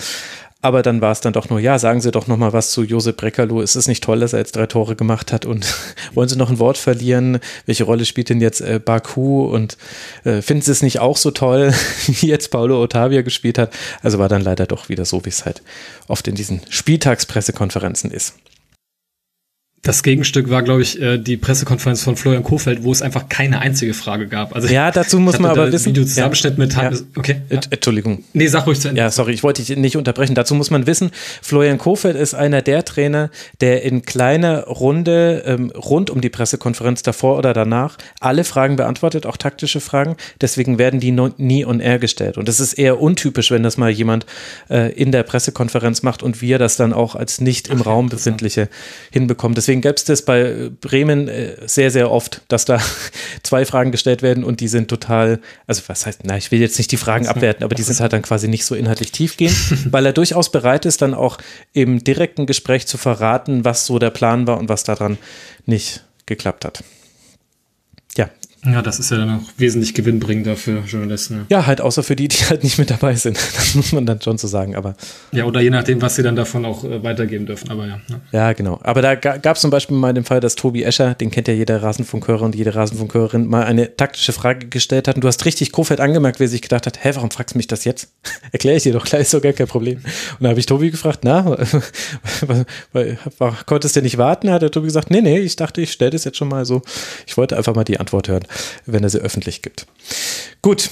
Aber 0.61 0.81
dann 0.81 0.99
war 0.99 1.11
es 1.11 1.22
dann 1.22 1.33
doch 1.33 1.49
nur, 1.49 1.59
ja, 1.59 1.77
sagen 1.77 2.01
Sie 2.01 2.09
doch 2.09 2.25
noch 2.25 2.38
mal 2.38 2.51
was 2.51 2.72
zu 2.72 2.81
Josep 2.81 3.17
Breckerloh. 3.17 3.61
Ist 3.61 3.75
es 3.75 3.88
nicht 3.88 4.03
toll, 4.03 4.22
dass 4.22 4.33
er 4.33 4.39
jetzt 4.39 4.55
drei 4.55 4.65
Tore 4.65 4.95
gemacht 4.95 5.31
hat? 5.31 5.45
Und 5.45 5.75
wollen 6.15 6.27
Sie 6.27 6.38
noch 6.38 6.49
ein 6.49 6.57
Wort 6.57 6.80
verlieren? 6.80 7.38
Welche 7.67 7.83
Rolle 7.83 8.03
spielt 8.05 8.30
denn 8.30 8.41
jetzt 8.41 8.61
äh, 8.61 8.80
Baku? 8.83 9.45
Und 9.45 9.77
äh, 10.23 10.41
finden 10.41 10.64
Sie 10.64 10.72
es 10.72 10.81
nicht 10.81 10.99
auch 10.99 11.17
so 11.17 11.30
toll, 11.30 11.72
wie 12.07 12.27
jetzt 12.27 12.49
Paulo 12.49 12.81
Ottavia 12.81 13.22
gespielt 13.22 13.59
hat? 13.59 13.72
Also 14.01 14.17
war 14.17 14.27
dann 14.27 14.41
leider 14.41 14.65
doch 14.65 14.89
wieder 14.89 15.05
so, 15.05 15.23
wie 15.23 15.30
es 15.30 15.45
halt 15.45 15.61
oft 16.07 16.27
in 16.27 16.33
diesen 16.33 16.61
Spieltagspressekonferenzen 16.69 18.09
ist 18.09 18.33
Das 19.85 20.01
Gegenstück 20.01 20.49
war, 20.49 20.64
glaube 20.64 20.81
ich, 20.81 20.99
äh, 20.99 21.19
die 21.19 21.38
Pressekonferenz 21.38 22.01
von 22.01 22.15
Florian 22.15 22.41
Kofeld, 22.41 22.83
wo 22.83 22.91
es 22.91 23.03
einfach 23.03 23.30
keine 23.30 23.59
einzige 23.59 23.93
Frage 23.93 24.27
gab. 24.27 24.55
Also 24.55 24.67
ja, 24.67 24.89
dazu 24.89 25.19
muss 25.19 25.38
man 25.38 25.51
aber 25.51 25.72
wissen. 25.72 25.89
Videozusammenschnitt 25.89 26.57
ja. 26.57 26.59
mit 26.59 26.73
ja. 26.73 26.91
Okay. 27.15 27.35
Ja. 27.51 27.59
Entschuldigung. 27.69 28.23
Nee, 28.33 28.47
sag 28.47 28.65
ruhig 28.65 28.80
zu 28.80 28.88
Ende. 28.88 28.99
Ja, 28.99 29.11
sorry, 29.11 29.33
ich 29.33 29.43
wollte 29.43 29.64
dich 29.64 29.77
nicht 29.77 29.95
unterbrechen. 29.95 30.33
Dazu 30.33 30.55
muss 30.55 30.72
man 30.72 30.88
wissen, 30.88 31.11
Florian 31.43 31.77
Kofeld 31.77 32.15
ist 32.15 32.33
einer 32.33 32.64
der 32.64 32.83
Trainer, 32.83 33.30
der 33.61 33.83
in 33.83 34.01
kleiner 34.01 34.64
Runde 34.64 35.43
ähm, 35.45 35.69
rund 35.69 36.09
um 36.09 36.19
die 36.19 36.30
Pressekonferenz 36.30 37.03
davor 37.03 37.38
oder 37.38 37.53
danach 37.53 37.99
alle 38.19 38.43
Fragen 38.43 38.77
beantwortet, 38.77 39.27
auch 39.27 39.38
taktische 39.38 39.81
Fragen. 39.81 40.15
Deswegen 40.41 40.80
werden 40.80 40.99
die 40.99 41.11
nie 41.11 41.64
on 41.64 41.80
air 41.80 41.99
gestellt. 41.99 42.39
Und 42.39 42.47
das 42.47 42.59
ist 42.59 42.73
eher 42.73 42.99
untypisch, 42.99 43.51
wenn 43.51 43.61
das 43.61 43.77
mal 43.77 43.91
jemand 43.91 44.25
äh, 44.67 44.91
in 44.93 45.11
der 45.11 45.22
Pressekonferenz 45.22 46.01
macht 46.01 46.23
und 46.23 46.41
wir 46.41 46.57
das 46.57 46.75
dann 46.75 46.91
auch 46.91 47.14
als 47.14 47.39
nicht 47.39 47.67
im 47.67 47.81
Ach, 47.83 47.85
Raum 47.85 48.09
befindliche 48.09 48.67
hinbekommen. 49.11 49.53
Deswegen 49.53 49.74
deswegen 49.75 49.81
gäbe 49.81 49.95
es 49.95 50.05
das 50.05 50.21
bei 50.23 50.71
Bremen 50.81 51.27
äh, 51.27 51.55
sehr, 51.65 51.91
sehr 51.91 52.11
oft, 52.11 52.41
dass 52.47 52.65
da 52.65 52.79
zwei 53.43 53.65
Fragen 53.65 53.91
gestellt 53.91 54.21
werden 54.21 54.43
und 54.43 54.59
die 54.59 54.67
sind 54.67 54.87
total, 54.87 55.39
also 55.67 55.81
was 55.87 56.05
heißt, 56.05 56.21
na, 56.23 56.37
ich 56.37 56.51
will 56.51 56.59
jetzt 56.59 56.77
nicht 56.77 56.91
die 56.91 56.97
Fragen 56.97 57.27
abwerten, 57.27 57.63
aber 57.63 57.75
die 57.75 57.83
sind 57.83 57.99
halt 57.99 58.13
dann 58.13 58.21
quasi 58.21 58.47
nicht 58.47 58.65
so 58.65 58.75
inhaltlich 58.75 59.11
tiefgehend, 59.11 59.55
weil 59.91 60.05
er 60.05 60.13
durchaus 60.13 60.51
bereit 60.51 60.85
ist, 60.85 61.01
dann 61.01 61.13
auch 61.13 61.37
im 61.73 62.03
direkten 62.03 62.45
Gespräch 62.45 62.87
zu 62.87 62.97
verraten, 62.97 63.65
was 63.65 63.85
so 63.85 63.99
der 63.99 64.11
Plan 64.11 64.47
war 64.47 64.57
und 64.57 64.69
was 64.69 64.83
daran 64.83 65.17
nicht 65.65 66.03
geklappt 66.25 66.65
hat. 66.65 66.83
Ja, 68.65 68.81
das 68.81 68.99
ist 68.99 69.11
ja 69.11 69.17
dann 69.17 69.29
auch 69.29 69.43
wesentlich 69.57 69.93
gewinnbringender 69.93 70.55
für 70.55 70.79
Journalisten. 70.87 71.45
Ja. 71.49 71.59
ja, 71.59 71.65
halt 71.67 71.81
außer 71.81 72.01
für 72.03 72.15
die, 72.15 72.27
die 72.27 72.37
halt 72.37 72.63
nicht 72.63 72.77
mit 72.77 72.89
dabei 72.89 73.15
sind. 73.15 73.37
Das 73.55 73.73
muss 73.75 73.91
man 73.93 74.05
dann 74.05 74.21
schon 74.21 74.37
so 74.37 74.47
sagen. 74.47 74.75
Aber 74.75 74.95
ja, 75.31 75.45
oder 75.45 75.61
je 75.61 75.69
nachdem, 75.69 76.01
was 76.01 76.15
sie 76.15 76.23
dann 76.23 76.35
davon 76.35 76.65
auch 76.65 76.83
äh, 76.83 77.03
weitergeben 77.03 77.45
dürfen. 77.45 77.69
Aber 77.69 77.87
ja. 77.87 77.99
Ne? 78.07 78.21
Ja, 78.31 78.53
genau. 78.53 78.79
Aber 78.83 79.01
da 79.01 79.15
gab 79.15 79.55
es 79.55 79.61
zum 79.61 79.71
Beispiel 79.71 79.95
mal 79.97 80.13
den 80.13 80.23
Fall, 80.23 80.39
dass 80.39 80.55
Tobi 80.55 80.83
Escher, 80.83 81.13
den 81.13 81.31
kennt 81.31 81.47
ja 81.47 81.53
jeder 81.53 81.81
Rasenfunkhörer 81.81 82.41
und 82.43 82.55
jede 82.55 82.75
Rasenfunkhörerin, 82.75 83.47
mal 83.47 83.63
eine 83.63 83.95
taktische 83.95 84.33
Frage 84.33 84.67
gestellt 84.67 85.07
hat. 85.07 85.15
Und 85.15 85.23
du 85.23 85.27
hast 85.27 85.45
richtig 85.45 85.71
Kofeld 85.71 85.99
angemerkt, 85.99 86.39
wie 86.39 86.45
er 86.45 86.49
sich 86.49 86.61
gedacht 86.61 86.85
hat: 86.85 87.03
Hä, 87.03 87.11
warum 87.15 87.31
fragst 87.31 87.55
du 87.55 87.59
mich 87.59 87.67
das 87.67 87.85
jetzt? 87.85 88.09
Erkläre 88.51 88.77
ich 88.77 88.83
dir 88.83 88.93
doch 88.93 89.05
gleich, 89.05 89.21
ist 89.21 89.33
doch 89.33 89.41
gar 89.41 89.53
kein 89.53 89.67
Problem. 89.67 89.97
Und 89.97 90.43
da 90.43 90.49
habe 90.49 90.59
ich 90.59 90.65
Tobi 90.65 90.91
gefragt: 90.91 91.19
Na, 91.23 91.43
konntest 93.65 93.95
du 93.95 94.01
nicht 94.01 94.17
warten? 94.17 94.51
Hat 94.51 94.61
der 94.61 94.71
Tobi 94.71 94.87
gesagt: 94.87 95.11
Nee, 95.11 95.21
nee, 95.21 95.39
ich 95.39 95.55
dachte, 95.55 95.81
ich 95.81 95.91
stelle 95.91 96.11
das 96.11 96.23
jetzt 96.23 96.37
schon 96.37 96.49
mal 96.49 96.65
so. 96.65 96.81
Ich 97.25 97.37
wollte 97.37 97.57
einfach 97.57 97.75
mal 97.75 97.83
die 97.83 97.99
Antwort 97.99 98.27
hören 98.27 98.43
wenn 98.85 99.03
er 99.03 99.09
sie 99.09 99.19
öffentlich 99.19 99.61
gibt. 99.61 99.85
Gut, 100.61 100.90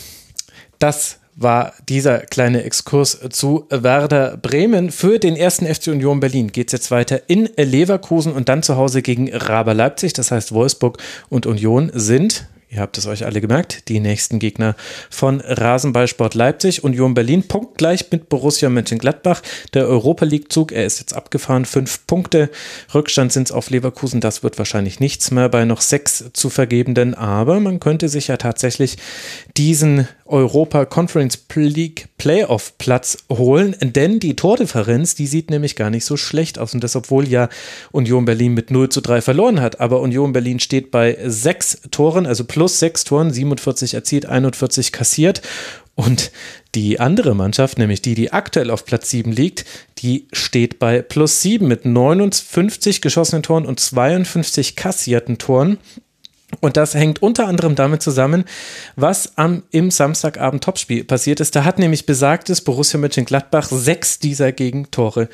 das 0.79 1.19
war 1.35 1.73
dieser 1.89 2.19
kleine 2.19 2.63
Exkurs 2.63 3.19
zu 3.29 3.65
Werder 3.69 4.37
Bremen. 4.37 4.91
Für 4.91 5.19
den 5.19 5.35
ersten 5.35 5.65
FC 5.65 5.87
Union 5.87 6.19
Berlin 6.19 6.51
geht 6.51 6.67
es 6.67 6.73
jetzt 6.73 6.91
weiter 6.91 7.21
in 7.27 7.49
Leverkusen 7.57 8.33
und 8.33 8.49
dann 8.49 8.63
zu 8.63 8.77
Hause 8.77 9.01
gegen 9.01 9.33
Raber 9.33 9.73
Leipzig. 9.73 10.13
Das 10.13 10.31
heißt, 10.31 10.53
Wolfsburg 10.53 10.97
und 11.29 11.45
Union 11.45 11.91
sind 11.93 12.47
Ihr 12.73 12.81
habt 12.81 12.97
es 12.97 13.05
euch 13.05 13.23
alle 13.25 13.39
gemerkt, 13.39 13.87
die 13.87 13.99
nächsten 13.99 14.39
Gegner 14.39 14.75
von 15.11 15.41
Rasenballsport 15.41 16.33
Leipzig, 16.33 16.83
Union 16.83 17.13
Berlin, 17.13 17.47
punktgleich 17.47 18.07
mit 18.09 18.29
Borussia 18.29 18.67
Mönchengladbach. 18.67 19.43
Der 19.75 19.87
Europa 19.87 20.25
League-Zug, 20.25 20.71
er 20.71 20.85
ist 20.85 20.99
jetzt 20.99 21.13
abgefahren, 21.13 21.65
fünf 21.65 22.07
Punkte. 22.07 22.49
Rückstand 22.91 23.31
sind 23.31 23.49
es 23.49 23.51
auf 23.51 23.69
Leverkusen, 23.69 24.21
das 24.21 24.41
wird 24.41 24.57
wahrscheinlich 24.57 24.99
nichts 24.99 25.29
mehr 25.29 25.49
bei 25.49 25.65
noch 25.65 25.81
sechs 25.81 26.25
zu 26.33 26.49
vergebenden, 26.49 27.13
aber 27.13 27.59
man 27.59 27.79
könnte 27.79 28.09
sich 28.09 28.29
ja 28.29 28.37
tatsächlich 28.37 28.97
diesen 29.55 30.07
Europa 30.25 30.85
Conference 30.85 31.37
League 31.55 32.07
Playoff 32.17 32.77
Platz 32.77 33.17
holen, 33.29 33.75
denn 33.81 34.19
die 34.19 34.35
Tordifferenz, 34.35 35.15
die 35.15 35.27
sieht 35.27 35.49
nämlich 35.49 35.75
gar 35.75 35.89
nicht 35.89 36.05
so 36.05 36.17
schlecht 36.17 36.57
aus. 36.59 36.73
Und 36.73 36.83
das, 36.83 36.95
obwohl 36.95 37.27
ja 37.27 37.49
Union 37.91 38.25
Berlin 38.25 38.53
mit 38.53 38.71
0 38.71 38.89
zu 38.89 39.01
3 39.01 39.21
verloren 39.21 39.61
hat, 39.61 39.79
aber 39.79 40.01
Union 40.01 40.33
Berlin 40.33 40.59
steht 40.59 40.91
bei 40.91 41.17
sechs 41.25 41.81
Toren, 41.91 42.25
also 42.25 42.45
plus 42.45 42.79
sechs 42.79 43.03
Toren, 43.03 43.31
47 43.31 43.93
erzielt, 43.93 44.25
41 44.25 44.91
kassiert. 44.91 45.41
Und 45.95 46.31
die 46.73 46.99
andere 46.99 47.35
Mannschaft, 47.35 47.77
nämlich 47.77 48.01
die, 48.01 48.15
die 48.15 48.33
aktuell 48.33 48.71
auf 48.71 48.85
Platz 48.85 49.11
7 49.11 49.31
liegt, 49.31 49.65
die 49.99 50.27
steht 50.31 50.79
bei 50.79 51.03
plus 51.03 51.41
7 51.41 51.67
mit 51.67 51.85
59 51.85 53.01
geschossenen 53.01 53.43
Toren 53.43 53.65
und 53.65 53.79
52 53.79 54.75
kassierten 54.75 55.37
Toren. 55.37 55.77
Und 56.61 56.77
das 56.77 56.93
hängt 56.93 57.21
unter 57.21 57.47
anderem 57.47 57.75
damit 57.75 58.01
zusammen, 58.01 58.45
was 58.95 59.37
am, 59.37 59.63
im 59.71 59.91
Samstagabend 59.91 60.63
Topspiel 60.63 61.03
passiert 61.03 61.39
ist. 61.39 61.55
Da 61.55 61.63
hat 61.63 61.79
nämlich 61.79 62.05
besagtes 62.05 62.61
Borussia 62.61 62.99
Mönchengladbach 62.99 63.67
sechs 63.69 64.19
dieser 64.19 64.51
Gegentore 64.51 65.29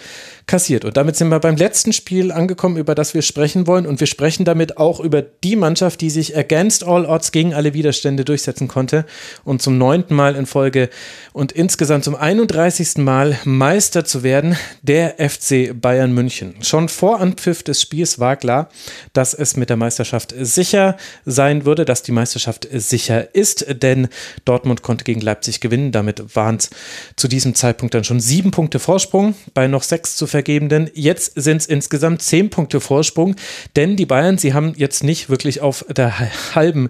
kassiert. 0.47 0.85
Und 0.85 0.97
damit 0.97 1.15
sind 1.15 1.29
wir 1.29 1.39
beim 1.39 1.55
letzten 1.55 1.93
Spiel 1.93 2.31
angekommen, 2.31 2.77
über 2.77 2.95
das 2.95 3.13
wir 3.13 3.21
sprechen 3.21 3.67
wollen. 3.67 3.85
Und 3.85 3.99
wir 3.99 4.07
sprechen 4.07 4.45
damit 4.45 4.77
auch 4.77 4.99
über 4.99 5.21
die 5.21 5.55
Mannschaft, 5.55 6.01
die 6.01 6.09
sich 6.09 6.35
against 6.37 6.83
all 6.85 7.05
odds 7.05 7.31
gegen 7.31 7.53
alle 7.53 7.73
Widerstände 7.73 8.25
durchsetzen 8.25 8.67
konnte 8.67 9.05
und 9.43 9.61
zum 9.61 9.77
neunten 9.77 10.15
Mal 10.15 10.35
in 10.35 10.45
Folge 10.45 10.89
und 11.33 11.51
insgesamt 11.51 12.03
zum 12.03 12.15
31. 12.15 12.97
Mal 12.97 13.37
Meister 13.43 14.05
zu 14.05 14.23
werden, 14.23 14.57
der 14.81 15.15
FC 15.17 15.79
Bayern 15.79 16.11
München. 16.11 16.55
Schon 16.61 16.89
vor 16.89 17.19
Anpfiff 17.19 17.63
des 17.63 17.81
Spiels 17.81 18.19
war 18.19 18.35
klar, 18.35 18.69
dass 19.13 19.33
es 19.33 19.55
mit 19.55 19.69
der 19.69 19.77
Meisterschaft 19.77 20.33
sicher 20.37 20.97
sein 21.25 21.65
würde, 21.65 21.85
dass 21.85 22.03
die 22.03 22.11
Meisterschaft 22.11 22.67
sicher 22.71 23.33
ist, 23.35 23.65
denn 23.81 24.07
Dortmund 24.45 24.81
konnte 24.81 25.03
gegen 25.03 25.21
Leipzig 25.21 25.59
gewinnen. 25.59 25.91
Damit 25.91 26.35
waren 26.35 26.57
es 26.57 26.69
zu 27.15 27.27
diesem 27.27 27.55
Zeitpunkt 27.55 27.93
dann 27.93 28.03
schon 28.03 28.19
sieben 28.19 28.51
Punkte 28.51 28.79
Vorsprung 28.79 29.35
bei 29.53 29.67
noch 29.67 29.83
sechs 29.83 30.15
zu 30.15 30.27
vergebenden. 30.27 30.89
Jetzt 30.93 31.33
sind 31.35 31.57
es 31.57 31.65
insgesamt 31.65 32.21
zehn 32.21 32.49
Punkte 32.49 32.79
Vorsprung, 32.79 33.35
denn 33.75 33.95
die 33.95 34.05
Bayern, 34.05 34.37
sie 34.37 34.53
haben 34.53 34.73
jetzt 34.75 35.03
nicht 35.03 35.29
wirklich 35.29 35.61
auf 35.61 35.85
der 35.89 36.13
halben 36.55 36.89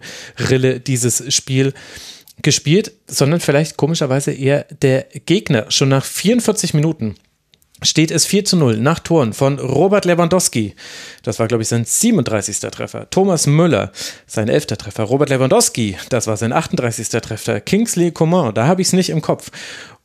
Rille 0.49 0.79
dieses 0.79 1.33
Spiel 1.33 1.73
gespielt, 2.41 2.93
sondern 3.07 3.39
vielleicht 3.39 3.77
komischerweise 3.77 4.31
eher 4.31 4.65
der 4.81 5.07
Gegner. 5.25 5.65
Schon 5.69 5.89
nach 5.89 6.05
44 6.05 6.73
Minuten 6.73 7.15
steht 7.81 8.11
es 8.11 8.25
4 8.25 8.45
zu 8.45 8.57
0 8.57 8.77
nach 8.77 8.99
Toren 8.99 9.33
von 9.33 9.59
Robert 9.59 10.05
Lewandowski. 10.05 10.75
Das 11.23 11.39
war, 11.39 11.47
glaube 11.47 11.63
ich, 11.63 11.69
sein 11.69 11.85
37. 11.85 12.59
Treffer. 12.59 13.09
Thomas 13.09 13.47
Müller, 13.47 13.91
sein 14.27 14.49
11. 14.49 14.67
Treffer. 14.67 15.03
Robert 15.03 15.29
Lewandowski, 15.29 15.97
das 16.09 16.27
war 16.27 16.37
sein 16.37 16.53
38. 16.53 17.09
Treffer. 17.09 17.61
Kingsley 17.61 18.11
Coman, 18.11 18.53
da 18.53 18.67
habe 18.67 18.81
ich 18.81 18.87
es 18.87 18.93
nicht 18.93 19.09
im 19.09 19.21
Kopf. 19.21 19.51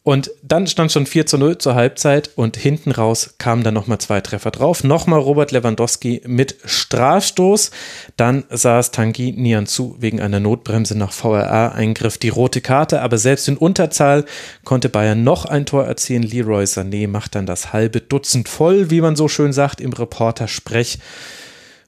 Und 0.07 0.31
dann 0.42 0.66
stand 0.66 0.92
schon 0.92 1.07
4 1.07 1.24
zu 1.24 1.39
0 1.39 1.57
zur 1.57 1.74
Halbzeit 1.74 2.28
und 2.36 2.58
hinten 2.58 2.91
raus 2.91 3.36
kamen 3.39 3.65
dann 3.65 3.73
nochmal 3.73 3.97
zwei 3.99 4.20
Treffer 4.20 4.50
drauf. 4.50 4.84
Nochmal 4.84 5.18
Robert 5.18 5.50
Lewandowski 5.50 6.20
mit 6.26 6.57
Strafstoß. 6.62 7.70
Dann 8.18 8.44
saß 8.50 8.91
Tanguy 8.91 9.33
Nianzu 9.33 9.97
wegen 9.99 10.20
einer 10.20 10.41
Notbremse 10.41 10.97
nach 10.97 11.10
VRA-Eingriff 11.10 12.18
die 12.18 12.28
rote 12.28 12.60
Karte. 12.60 13.00
Aber 13.00 13.16
selbst 13.16 13.49
in 13.49 13.57
Unterzahl 13.57 14.26
konnte 14.62 14.91
Bayern 14.91 15.24
noch 15.24 15.47
ein 15.47 15.65
Tor 15.65 15.86
erzielen. 15.86 16.23
Leroy 16.23 16.65
Sané 16.65 17.08
macht 17.08 17.34
dann 17.34 17.47
das 17.47 17.73
halbe 17.73 18.02
Dutzend 18.02 18.50
voll, 18.50 18.91
wie 18.91 19.00
man 19.00 19.16
so 19.16 19.26
schön 19.26 19.55
sagt 19.55 19.81
im 19.81 19.94
Reporter-Sprech. 19.94 20.99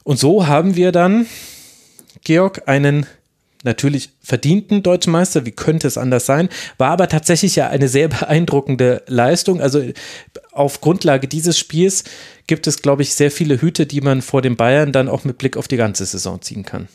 Und 0.05 0.19
so 0.19 0.47
haben 0.47 0.75
wir 0.75 0.91
dann, 0.91 1.27
Georg, 2.25 2.63
einen 2.65 3.05
natürlich 3.65 4.11
verdienten 4.23 4.83
Deutschen 4.83 5.13
Meister, 5.13 5.47
wie 5.47 5.53
könnte 5.53 5.87
es 5.87 5.99
anders 5.99 6.27
sein, 6.27 6.49
war 6.79 6.91
aber 6.91 7.09
tatsächlich 7.09 7.57
ja 7.57 7.69
eine 7.69 7.89
sehr 7.89 8.09
beeindruckende 8.09 9.03
Leistung. 9.07 9.61
Also 9.61 9.83
auf 10.53 10.81
Grundlage 10.81 11.29
dieses 11.29 11.59
Spiels 11.59 12.05
gibt 12.47 12.67
es, 12.67 12.83
glaube 12.83 13.03
ich, 13.03 13.15
sehr 13.15 13.31
viele 13.31 13.61
Hüte, 13.61 13.87
die 13.87 14.01
man 14.01 14.23
vor 14.23 14.43
den 14.43 14.57
Bayern 14.57 14.93
dann 14.93 15.09
auch 15.09 15.25
mit 15.25 15.39
Blick 15.39 15.57
auf 15.57 15.69
die 15.69 15.77
ganze 15.77 16.07
Saison 16.07 16.41
ziehen 16.41 16.65
kann. 16.65 16.89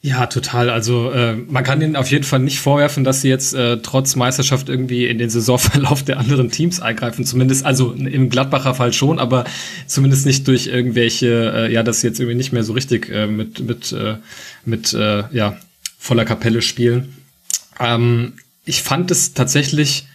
Ja, 0.00 0.26
total. 0.26 0.70
Also 0.70 1.10
äh, 1.10 1.34
man 1.34 1.64
kann 1.64 1.82
ihnen 1.82 1.96
auf 1.96 2.08
jeden 2.10 2.22
Fall 2.22 2.38
nicht 2.38 2.60
vorwerfen, 2.60 3.02
dass 3.02 3.20
sie 3.20 3.28
jetzt 3.28 3.52
äh, 3.54 3.78
trotz 3.78 4.14
Meisterschaft 4.14 4.68
irgendwie 4.68 5.06
in 5.06 5.18
den 5.18 5.28
Saisonverlauf 5.28 6.04
der 6.04 6.18
anderen 6.18 6.50
Teams 6.52 6.80
eingreifen. 6.80 7.24
Zumindest, 7.24 7.66
also 7.66 7.92
im 7.92 8.30
Gladbacher 8.30 8.74
Fall 8.74 8.92
schon, 8.92 9.18
aber 9.18 9.44
zumindest 9.86 10.24
nicht 10.24 10.46
durch 10.46 10.68
irgendwelche, 10.68 11.52
äh, 11.52 11.72
ja, 11.72 11.82
dass 11.82 12.00
sie 12.00 12.06
jetzt 12.06 12.20
irgendwie 12.20 12.36
nicht 12.36 12.52
mehr 12.52 12.62
so 12.62 12.74
richtig 12.74 13.08
äh, 13.10 13.26
mit 13.26 13.58
mit 13.60 13.90
äh, 13.90 14.16
mit 14.64 14.92
äh, 14.94 15.24
ja 15.32 15.56
voller 15.98 16.24
Kapelle 16.24 16.62
spielen. 16.62 17.16
Ähm, 17.80 18.34
ich 18.64 18.82
fand 18.82 19.10
es 19.10 19.34
tatsächlich 19.34 20.06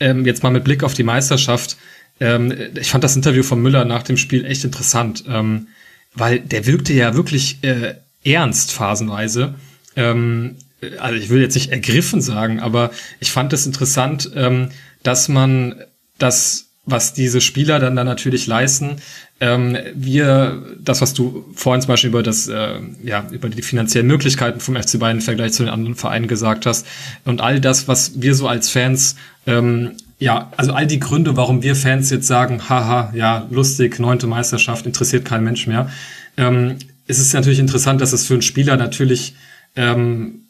ähm, 0.00 0.26
jetzt 0.26 0.42
mal 0.42 0.50
mit 0.50 0.64
Blick 0.64 0.84
auf 0.84 0.92
die 0.92 1.02
Meisterschaft. 1.02 1.78
Ähm, 2.20 2.52
ich 2.78 2.90
fand 2.90 3.04
das 3.04 3.16
Interview 3.16 3.42
von 3.42 3.62
Müller 3.62 3.86
nach 3.86 4.02
dem 4.02 4.18
Spiel 4.18 4.44
echt 4.44 4.64
interessant, 4.64 5.24
ähm, 5.26 5.68
weil 6.14 6.40
der 6.40 6.66
wirkte 6.66 6.92
ja 6.92 7.14
wirklich 7.14 7.58
äh, 7.62 7.94
ernst 8.24 8.72
phasenweise. 8.72 9.54
Ähm, 9.96 10.56
also 10.98 11.16
ich 11.16 11.28
will 11.28 11.40
jetzt 11.40 11.54
nicht 11.54 11.70
ergriffen 11.70 12.20
sagen, 12.20 12.60
aber 12.60 12.90
ich 13.20 13.30
fand 13.30 13.52
es 13.52 13.66
interessant, 13.66 14.30
ähm, 14.34 14.70
dass 15.02 15.28
man 15.28 15.76
das, 16.18 16.66
was 16.86 17.12
diese 17.12 17.40
Spieler 17.40 17.78
dann, 17.78 17.96
dann 17.96 18.06
natürlich 18.06 18.46
leisten, 18.46 18.96
ähm, 19.40 19.76
wir, 19.94 20.62
das, 20.78 21.00
was 21.00 21.14
du 21.14 21.46
vorhin 21.54 21.80
zum 21.80 21.88
Beispiel 21.88 22.10
über 22.10 22.22
das, 22.22 22.48
äh, 22.48 22.80
ja, 23.02 23.26
über 23.30 23.48
die 23.48 23.62
finanziellen 23.62 24.06
Möglichkeiten 24.06 24.60
vom 24.60 24.76
FC 24.76 24.98
Bayern 24.98 25.18
im 25.18 25.22
Vergleich 25.22 25.52
zu 25.52 25.62
den 25.62 25.72
anderen 25.72 25.94
Vereinen 25.94 26.28
gesagt 26.28 26.66
hast 26.66 26.86
und 27.24 27.40
all 27.40 27.60
das, 27.60 27.88
was 27.88 28.20
wir 28.20 28.34
so 28.34 28.48
als 28.48 28.70
Fans 28.70 29.16
ähm, 29.46 29.92
ja, 30.20 30.52
also 30.58 30.74
all 30.74 30.86
die 30.86 31.00
Gründe, 31.00 31.36
warum 31.36 31.62
wir 31.62 31.74
Fans 31.74 32.10
jetzt 32.10 32.26
sagen, 32.26 32.68
haha, 32.68 33.10
ja, 33.14 33.46
lustig, 33.50 33.98
neunte 33.98 34.26
Meisterschaft, 34.26 34.84
interessiert 34.84 35.24
kein 35.24 35.42
Mensch 35.42 35.66
mehr. 35.66 35.88
Ähm, 36.36 36.76
es 37.10 37.18
ist 37.18 37.34
natürlich 37.34 37.58
interessant, 37.58 38.00
dass 38.00 38.12
es 38.12 38.26
für 38.26 38.34
einen 38.34 38.42
Spieler 38.42 38.76
natürlich 38.76 39.34
ähm, 39.76 40.46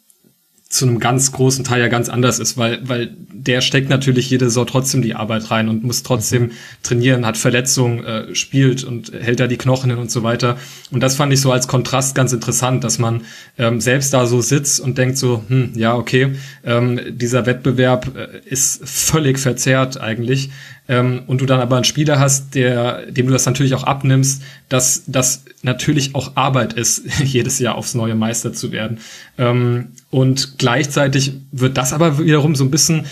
zu 0.69 0.85
einem 0.85 0.99
ganz 0.99 1.33
großen 1.33 1.65
Teil 1.65 1.81
ja 1.81 1.89
ganz 1.89 2.07
anders 2.07 2.39
ist, 2.39 2.57
weil, 2.57 2.79
weil 2.87 3.13
der 3.17 3.59
steckt 3.59 3.89
natürlich 3.89 4.29
jede 4.29 4.45
Saison 4.45 4.65
trotzdem 4.65 5.01
die 5.01 5.15
Arbeit 5.15 5.51
rein 5.51 5.67
und 5.67 5.83
muss 5.83 6.01
trotzdem 6.01 6.43
mhm. 6.43 6.51
trainieren, 6.81 7.25
hat 7.25 7.35
Verletzungen, 7.35 8.05
äh, 8.05 8.35
spielt 8.35 8.85
und 8.85 9.11
hält 9.11 9.41
da 9.41 9.47
die 9.47 9.57
Knochen 9.57 9.89
hin 9.89 9.99
und 9.99 10.09
so 10.09 10.23
weiter. 10.23 10.57
Und 10.89 11.03
das 11.03 11.17
fand 11.17 11.33
ich 11.33 11.41
so 11.41 11.51
als 11.51 11.67
Kontrast 11.67 12.15
ganz 12.15 12.31
interessant, 12.31 12.85
dass 12.85 12.99
man 12.99 13.23
ähm, 13.57 13.81
selbst 13.81 14.13
da 14.13 14.25
so 14.25 14.39
sitzt 14.39 14.79
und 14.79 14.97
denkt 14.97 15.17
so, 15.17 15.43
hm, 15.45 15.73
ja, 15.75 15.93
okay, 15.93 16.35
ähm, 16.63 17.01
dieser 17.09 17.45
Wettbewerb 17.45 18.15
äh, 18.15 18.39
ist 18.45 18.87
völlig 18.87 19.39
verzerrt 19.39 19.99
eigentlich 19.99 20.51
ähm, 20.91 21.23
und 21.25 21.39
du 21.39 21.45
dann 21.45 21.61
aber 21.61 21.77
einen 21.77 21.85
Spieler 21.85 22.19
hast, 22.19 22.53
der, 22.53 23.09
dem 23.09 23.25
du 23.25 23.31
das 23.31 23.45
natürlich 23.45 23.73
auch 23.73 23.85
abnimmst, 23.85 24.43
dass 24.67 25.03
das 25.07 25.45
natürlich 25.63 26.15
auch 26.15 26.35
Arbeit 26.35 26.73
ist, 26.73 27.03
jedes 27.23 27.59
Jahr 27.59 27.75
aufs 27.75 27.95
neue 27.95 28.13
Meister 28.13 28.51
zu 28.51 28.73
werden. 28.73 28.99
Ähm, 29.37 29.93
und 30.09 30.57
gleichzeitig 30.59 31.31
wird 31.53 31.77
das 31.77 31.93
aber 31.93 32.19
wiederum 32.19 32.55
so 32.55 32.65
ein 32.65 32.71
bisschen 32.71 33.05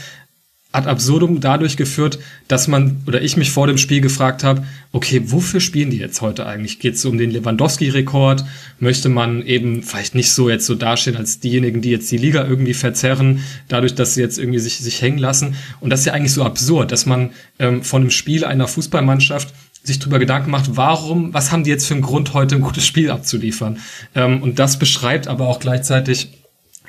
ad 0.72 0.88
absurdum 0.88 1.40
dadurch 1.40 1.78
geführt, 1.78 2.20
dass 2.48 2.68
man 2.68 3.02
oder 3.08 3.22
ich 3.24 3.38
mich 3.38 3.50
vor 3.50 3.66
dem 3.66 3.80
Spiel 3.80 4.02
gefragt 4.02 4.44
habe, 4.44 4.64
okay, 4.92 5.22
wofür 5.26 5.60
spielen 5.62 5.90
die 5.90 5.98
jetzt 5.98 6.22
heute 6.22 6.46
eigentlich? 6.46 6.80
Geht 6.80 6.94
es 6.94 7.06
um 7.06 7.18
den 7.18 7.32
Lewandowski-Rekord? 7.32 8.46
Möchte 8.80 9.10
man 9.10 9.44
eben 9.44 9.82
vielleicht 9.82 10.14
nicht 10.14 10.32
so 10.32 10.48
jetzt 10.48 10.68
so 10.68 10.76
dastehen 10.76 11.18
als 11.18 11.40
diejenigen, 11.40 11.82
die 11.82 11.90
jetzt 11.90 12.12
die 12.12 12.18
Liga 12.18 12.46
irgendwie 12.46 12.76
verzerren, 12.76 13.44
dadurch, 13.68 13.96
dass 13.96 14.14
sie 14.14 14.22
jetzt 14.22 14.38
irgendwie 14.38 14.60
sich, 14.60 14.78
sich 14.78 15.02
hängen 15.02 15.18
lassen? 15.18 15.56
Und 15.80 15.90
das 15.90 16.02
ist 16.02 16.06
ja 16.06 16.14
eigentlich 16.14 16.34
so 16.34 16.44
absurd, 16.44 16.92
dass 16.92 17.08
man 17.08 17.32
ähm, 17.58 17.82
von 17.82 18.04
einem 18.04 18.12
Spiel 18.12 18.46
einer 18.46 18.68
Fußballmannschaft 18.68 19.52
sich 19.82 19.98
darüber 19.98 20.20
Gedanken 20.20 20.52
macht, 20.52 20.76
warum, 20.78 21.34
was 21.34 21.52
haben 21.52 21.64
die 21.64 21.72
jetzt 21.72 21.88
für 21.88 21.96
einen 21.96 22.04
Grund, 22.04 22.36
heute 22.36 22.56
ein 22.56 22.62
gutes 22.62 22.86
Spiel 22.86 23.10
abzuliefern? 23.10 23.80
Ähm, 24.14 24.44
und 24.44 24.60
das 24.60 24.78
beschreibt 24.78 25.28
aber 25.28 25.48
auch 25.48 25.60
gleichzeitig, 25.60 26.30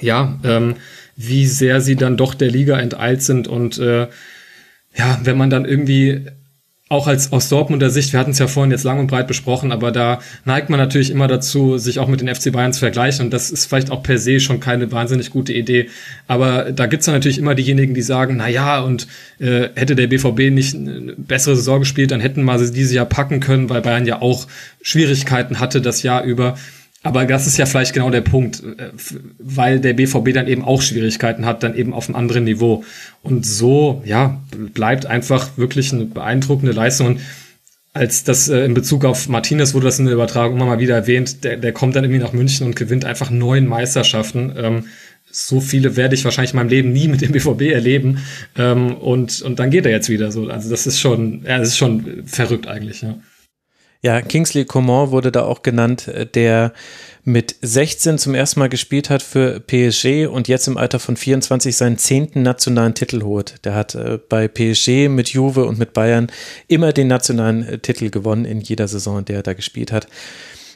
ja, 0.00 0.38
ähm, 0.44 0.74
wie 1.28 1.46
sehr 1.46 1.80
sie 1.80 1.96
dann 1.96 2.16
doch 2.16 2.34
der 2.34 2.50
Liga 2.50 2.78
enteilt 2.78 3.22
sind 3.22 3.46
und 3.48 3.78
äh, 3.78 4.08
ja, 4.96 5.20
wenn 5.22 5.36
man 5.36 5.50
dann 5.50 5.64
irgendwie 5.64 6.26
auch 6.88 7.06
als 7.06 7.30
aus 7.30 7.48
Dortmunder 7.48 7.88
Sicht, 7.88 8.12
wir 8.12 8.18
hatten 8.18 8.32
es 8.32 8.40
ja 8.40 8.48
vorhin 8.48 8.72
jetzt 8.72 8.82
lang 8.82 8.98
und 8.98 9.06
breit 9.06 9.28
besprochen, 9.28 9.70
aber 9.70 9.92
da 9.92 10.18
neigt 10.44 10.70
man 10.70 10.80
natürlich 10.80 11.10
immer 11.10 11.28
dazu, 11.28 11.78
sich 11.78 12.00
auch 12.00 12.08
mit 12.08 12.20
den 12.20 12.34
FC 12.34 12.50
Bayern 12.50 12.72
zu 12.72 12.80
vergleichen 12.80 13.26
und 13.26 13.32
das 13.32 13.52
ist 13.52 13.66
vielleicht 13.66 13.92
auch 13.92 14.02
per 14.02 14.18
se 14.18 14.40
schon 14.40 14.58
keine 14.58 14.90
wahnsinnig 14.90 15.30
gute 15.30 15.52
Idee. 15.52 15.88
Aber 16.26 16.72
da 16.72 16.86
gibt's 16.86 17.06
dann 17.06 17.14
natürlich 17.14 17.38
immer 17.38 17.54
diejenigen, 17.54 17.94
die 17.94 18.02
sagen, 18.02 18.36
na 18.38 18.48
ja, 18.48 18.80
und 18.80 19.06
äh, 19.38 19.68
hätte 19.76 19.94
der 19.94 20.08
BVB 20.08 20.50
nicht 20.52 20.74
eine 20.74 21.14
bessere 21.16 21.54
Saison 21.54 21.78
gespielt, 21.78 22.10
dann 22.10 22.20
hätten 22.20 22.42
wir 22.42 22.58
sie 22.58 22.72
dieses 22.72 22.92
Jahr 22.92 23.06
packen 23.06 23.38
können, 23.38 23.70
weil 23.70 23.82
Bayern 23.82 24.04
ja 24.04 24.20
auch 24.20 24.48
Schwierigkeiten 24.82 25.60
hatte 25.60 25.80
das 25.80 26.02
Jahr 26.02 26.24
über. 26.24 26.56
Aber 27.02 27.24
das 27.24 27.46
ist 27.46 27.56
ja 27.56 27.64
vielleicht 27.64 27.94
genau 27.94 28.10
der 28.10 28.20
Punkt, 28.20 28.62
äh, 28.62 28.90
weil 29.38 29.80
der 29.80 29.94
BVB 29.94 30.34
dann 30.34 30.48
eben 30.48 30.62
auch 30.62 30.82
Schwierigkeiten 30.82 31.46
hat, 31.46 31.62
dann 31.62 31.74
eben 31.74 31.94
auf 31.94 32.08
einem 32.08 32.16
anderen 32.16 32.44
Niveau. 32.44 32.84
Und 33.22 33.46
so, 33.46 34.02
ja, 34.04 34.40
bleibt 34.74 35.06
einfach 35.06 35.56
wirklich 35.56 35.92
eine 35.92 36.04
beeindruckende 36.04 36.72
Leistung. 36.72 37.06
Und 37.06 37.20
als 37.92 38.22
das 38.24 38.48
äh, 38.48 38.64
in 38.64 38.74
Bezug 38.74 39.04
auf 39.04 39.28
Martinez 39.28 39.72
wurde 39.72 39.86
das 39.86 39.98
in 39.98 40.04
der 40.04 40.14
Übertragung 40.14 40.56
immer 40.56 40.66
mal 40.66 40.78
wieder 40.78 40.94
erwähnt, 40.94 41.42
der, 41.42 41.56
der 41.56 41.72
kommt 41.72 41.96
dann 41.96 42.04
irgendwie 42.04 42.22
nach 42.22 42.34
München 42.34 42.66
und 42.66 42.76
gewinnt 42.76 43.04
einfach 43.06 43.30
neun 43.30 43.66
Meisterschaften. 43.66 44.52
Ähm, 44.56 44.84
so 45.32 45.60
viele 45.60 45.96
werde 45.96 46.14
ich 46.14 46.24
wahrscheinlich 46.24 46.52
in 46.52 46.56
meinem 46.56 46.68
Leben 46.68 46.92
nie 46.92 47.08
mit 47.08 47.22
dem 47.22 47.32
BVB 47.32 47.62
erleben. 47.72 48.18
Ähm, 48.58 48.94
und, 48.96 49.40
und 49.40 49.58
dann 49.58 49.70
geht 49.70 49.86
er 49.86 49.92
jetzt 49.92 50.10
wieder 50.10 50.30
so. 50.32 50.48
Also 50.48 50.68
das 50.68 50.86
ist 50.86 51.00
schon, 51.00 51.44
ja, 51.46 51.58
das 51.58 51.68
ist 51.68 51.78
schon 51.78 52.24
verrückt 52.26 52.66
eigentlich, 52.66 53.02
ja. 53.02 53.18
Ja, 54.02 54.22
Kingsley 54.22 54.64
Coman 54.64 55.10
wurde 55.10 55.30
da 55.30 55.42
auch 55.42 55.62
genannt, 55.62 56.08
äh, 56.08 56.26
der 56.26 56.72
mit 57.22 57.56
16 57.60 58.16
zum 58.16 58.34
ersten 58.34 58.60
Mal 58.60 58.70
gespielt 58.70 59.10
hat 59.10 59.22
für 59.22 59.60
PSG 59.60 60.26
und 60.26 60.48
jetzt 60.48 60.66
im 60.68 60.78
Alter 60.78 60.98
von 60.98 61.16
24 61.16 61.76
seinen 61.76 61.98
zehnten 61.98 62.42
nationalen 62.42 62.94
Titel 62.94 63.22
holt. 63.22 63.64
Der 63.64 63.74
hat 63.74 63.94
äh, 63.94 64.18
bei 64.26 64.48
PSG 64.48 65.08
mit 65.08 65.28
Juve 65.28 65.66
und 65.66 65.78
mit 65.78 65.92
Bayern 65.92 66.28
immer 66.66 66.94
den 66.94 67.08
nationalen 67.08 67.62
äh, 67.62 67.78
Titel 67.78 68.08
gewonnen 68.08 68.46
in 68.46 68.62
jeder 68.62 68.88
Saison, 68.88 69.18
in 69.18 69.24
der 69.26 69.36
er 69.36 69.42
da 69.42 69.52
gespielt 69.52 69.92
hat. 69.92 70.06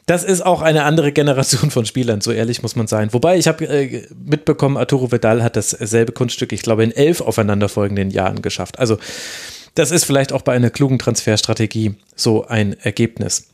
Das 0.05 0.23
ist 0.23 0.45
auch 0.45 0.61
eine 0.61 0.85
andere 0.85 1.13
Generation 1.13 1.71
von 1.71 1.87
Spielern, 1.87 2.21
so 2.21 2.31
ehrlich 2.31 2.63
muss 2.63 2.77
man 2.77 2.87
sein. 2.87 3.15
Wobei 3.15 3.39
ich 3.39 3.49
habe 3.49 3.65
äh, 3.67 4.07
mitbekommen, 4.15 4.77
Arturo 4.77 5.11
Vidal 5.11 5.43
hat 5.43 5.57
dasselbe 5.57 6.13
Kunststück, 6.13 6.53
ich 6.53 6.61
glaube, 6.61 6.85
in 6.85 6.93
elf 6.93 7.23
aufeinanderfolgenden 7.23 8.11
Jahren 8.11 8.43
geschafft. 8.43 8.79
Also 8.79 8.99
das 9.75 9.91
ist 9.91 10.05
vielleicht 10.05 10.33
auch 10.33 10.43
bei 10.43 10.53
einer 10.53 10.71
klugen 10.71 10.99
Transferstrategie 10.99 11.95
so 12.17 12.47
ein 12.47 12.75
Ergebnis. 12.81 13.49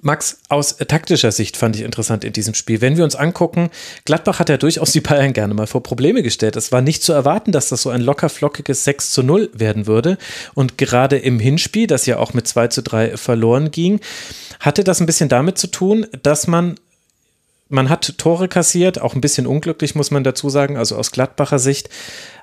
Max, 0.00 0.38
aus 0.48 0.76
taktischer 0.76 1.32
Sicht 1.32 1.56
fand 1.56 1.74
ich 1.74 1.82
interessant 1.82 2.24
in 2.24 2.32
diesem 2.32 2.54
Spiel. 2.54 2.80
Wenn 2.80 2.96
wir 2.96 3.04
uns 3.04 3.16
angucken, 3.16 3.68
Gladbach 4.04 4.38
hat 4.38 4.48
ja 4.48 4.56
durchaus 4.56 4.92
die 4.92 5.00
Bayern 5.00 5.32
gerne 5.32 5.54
mal 5.54 5.66
vor 5.66 5.82
Probleme 5.82 6.22
gestellt. 6.22 6.54
Es 6.56 6.70
war 6.70 6.80
nicht 6.80 7.02
zu 7.02 7.12
erwarten, 7.12 7.50
dass 7.52 7.68
das 7.68 7.82
so 7.82 7.90
ein 7.90 8.00
locker 8.00 8.28
flockiges 8.28 8.84
6 8.84 9.10
zu 9.10 9.22
0 9.22 9.50
werden 9.52 9.86
würde. 9.86 10.18
Und 10.54 10.78
gerade 10.78 11.18
im 11.18 11.40
Hinspiel, 11.40 11.88
das 11.88 12.06
ja 12.06 12.18
auch 12.18 12.32
mit 12.32 12.46
2 12.46 12.68
zu 12.68 12.82
3 12.82 13.16
verloren 13.16 13.70
ging, 13.72 14.00
hatte 14.60 14.84
das 14.84 15.00
ein 15.00 15.06
bisschen 15.06 15.28
damit 15.28 15.58
zu 15.58 15.66
tun, 15.66 16.06
dass 16.22 16.46
man 16.46 16.76
man 17.72 17.88
hat 17.88 18.18
Tore 18.18 18.48
kassiert, 18.48 19.00
auch 19.00 19.14
ein 19.14 19.22
bisschen 19.22 19.46
unglücklich, 19.46 19.94
muss 19.94 20.10
man 20.10 20.24
dazu 20.24 20.50
sagen, 20.50 20.76
also 20.76 20.94
aus 20.94 21.10
Gladbacher 21.10 21.58
Sicht 21.58 21.88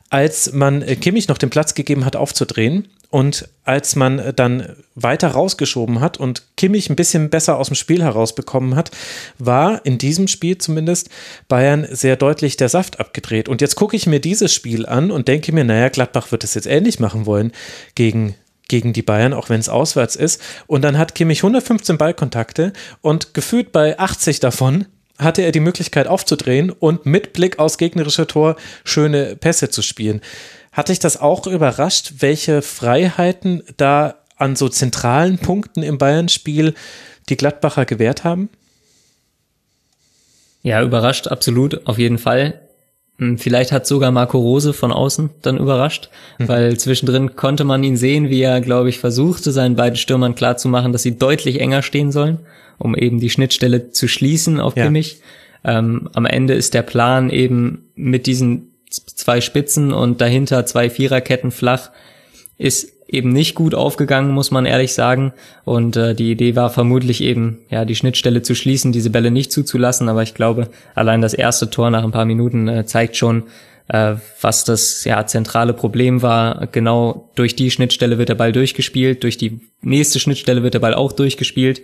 als 0.09 0.53
man 0.53 0.81
äh, 0.81 0.95
Kimmich 0.95 1.27
noch 1.27 1.37
den 1.37 1.49
Platz 1.49 1.73
gegeben 1.73 2.05
hat, 2.05 2.15
aufzudrehen 2.15 2.87
und 3.11 3.49
als 3.63 3.95
man 3.95 4.19
äh, 4.19 4.33
dann 4.33 4.75
weiter 4.95 5.29
rausgeschoben 5.29 5.99
hat 5.99 6.17
und 6.17 6.43
Kimmich 6.57 6.89
ein 6.89 6.95
bisschen 6.95 7.29
besser 7.29 7.57
aus 7.57 7.67
dem 7.67 7.75
Spiel 7.75 8.03
herausbekommen 8.03 8.75
hat, 8.75 8.91
war 9.37 9.85
in 9.85 9.97
diesem 9.97 10.27
Spiel 10.27 10.57
zumindest 10.57 11.09
Bayern 11.47 11.87
sehr 11.89 12.15
deutlich 12.15 12.57
der 12.57 12.69
Saft 12.69 12.99
abgedreht. 12.99 13.49
Und 13.49 13.61
jetzt 13.61 13.75
gucke 13.75 13.95
ich 13.95 14.07
mir 14.07 14.19
dieses 14.19 14.53
Spiel 14.53 14.85
an 14.85 15.11
und 15.11 15.27
denke 15.27 15.51
mir, 15.51 15.63
naja, 15.63 15.89
Gladbach 15.89 16.31
wird 16.31 16.43
es 16.43 16.53
jetzt 16.53 16.67
ähnlich 16.67 16.99
machen 16.99 17.25
wollen 17.25 17.51
gegen 17.95 18.35
gegen 18.67 18.93
die 18.93 19.01
Bayern, 19.01 19.33
auch 19.33 19.49
wenn 19.49 19.59
es 19.59 19.67
auswärts 19.67 20.15
ist. 20.15 20.39
Und 20.67 20.83
dann 20.83 20.99
hat 20.99 21.15
Kimmich 21.15 21.39
115 21.39 21.97
Ballkontakte 21.97 22.71
und 23.01 23.33
gefühlt 23.33 23.71
bei 23.71 23.97
80 23.97 24.39
davon 24.39 24.85
hatte 25.19 25.41
er 25.41 25.51
die 25.51 25.59
Möglichkeit 25.59 26.07
aufzudrehen 26.07 26.71
und 26.71 27.05
mit 27.05 27.33
Blick 27.33 27.59
aus 27.59 27.77
gegnerischer 27.77 28.27
Tor 28.27 28.55
schöne 28.83 29.35
Pässe 29.35 29.69
zu 29.69 29.81
spielen. 29.81 30.21
Hatte 30.71 30.93
ich 30.93 30.99
das 30.99 31.19
auch 31.19 31.45
überrascht, 31.45 32.13
welche 32.19 32.61
Freiheiten 32.61 33.63
da 33.77 34.15
an 34.37 34.55
so 34.55 34.69
zentralen 34.69 35.37
Punkten 35.37 35.83
im 35.83 35.97
Bayern-Spiel 35.97 36.73
die 37.27 37.37
Gladbacher 37.37 37.85
gewährt 37.85 38.23
haben? 38.23 38.49
Ja, 40.63 40.81
überrascht, 40.81 41.27
absolut, 41.27 41.85
auf 41.87 41.97
jeden 41.97 42.17
Fall. 42.17 42.61
Hm, 43.17 43.37
vielleicht 43.37 43.71
hat 43.71 43.85
sogar 43.85 44.11
Marco 44.11 44.37
Rose 44.37 44.71
von 44.71 44.91
außen 44.91 45.29
dann 45.41 45.57
überrascht, 45.57 46.09
mhm. 46.37 46.47
weil 46.47 46.77
zwischendrin 46.77 47.35
konnte 47.35 47.65
man 47.65 47.83
ihn 47.83 47.97
sehen, 47.97 48.29
wie 48.29 48.41
er, 48.41 48.61
glaube 48.61 48.89
ich, 48.89 48.99
versuchte, 48.99 49.51
seinen 49.51 49.75
beiden 49.75 49.97
Stürmern 49.97 50.35
klarzumachen, 50.35 50.93
dass 50.93 51.03
sie 51.03 51.17
deutlich 51.17 51.59
enger 51.59 51.81
stehen 51.81 52.11
sollen 52.11 52.39
um 52.79 52.95
eben 52.95 53.19
die 53.19 53.29
Schnittstelle 53.29 53.91
zu 53.91 54.07
schließen 54.07 54.59
auf 54.59 54.75
ja. 54.75 54.85
Kimmich. 54.85 55.21
Ähm, 55.63 56.09
am 56.13 56.25
Ende 56.25 56.53
ist 56.53 56.73
der 56.73 56.81
Plan 56.81 57.29
eben 57.29 57.89
mit 57.95 58.25
diesen 58.25 58.71
zwei 58.89 59.41
Spitzen 59.41 59.93
und 59.93 60.21
dahinter 60.21 60.65
zwei 60.65 60.89
Viererketten 60.89 61.51
flach, 61.51 61.91
ist 62.57 62.91
eben 63.07 63.29
nicht 63.29 63.55
gut 63.55 63.73
aufgegangen, 63.75 64.31
muss 64.31 64.51
man 64.51 64.65
ehrlich 64.65 64.93
sagen. 64.93 65.33
Und 65.65 65.97
äh, 65.97 66.13
die 66.13 66.31
Idee 66.31 66.55
war 66.55 66.69
vermutlich 66.69 67.21
eben, 67.21 67.59
ja, 67.69 67.85
die 67.85 67.95
Schnittstelle 67.95 68.41
zu 68.41 68.55
schließen, 68.55 68.91
diese 68.91 69.09
Bälle 69.09 69.31
nicht 69.31 69.51
zuzulassen. 69.51 70.09
Aber 70.09 70.23
ich 70.23 70.35
glaube, 70.35 70.69
allein 70.95 71.21
das 71.21 71.33
erste 71.33 71.69
Tor 71.69 71.89
nach 71.89 72.03
ein 72.03 72.11
paar 72.11 72.25
Minuten 72.25 72.67
äh, 72.67 72.85
zeigt 72.85 73.15
schon, 73.15 73.43
äh, 73.87 74.15
was 74.41 74.63
das 74.63 75.03
ja 75.03 75.25
zentrale 75.25 75.73
Problem 75.73 76.21
war. 76.21 76.67
Genau 76.67 77.29
durch 77.35 77.55
die 77.55 77.71
Schnittstelle 77.71 78.17
wird 78.17 78.29
der 78.29 78.35
Ball 78.35 78.51
durchgespielt, 78.51 79.23
durch 79.23 79.37
die 79.37 79.59
nächste 79.81 80.19
Schnittstelle 80.19 80.63
wird 80.63 80.75
der 80.75 80.79
Ball 80.79 80.93
auch 80.93 81.11
durchgespielt. 81.11 81.81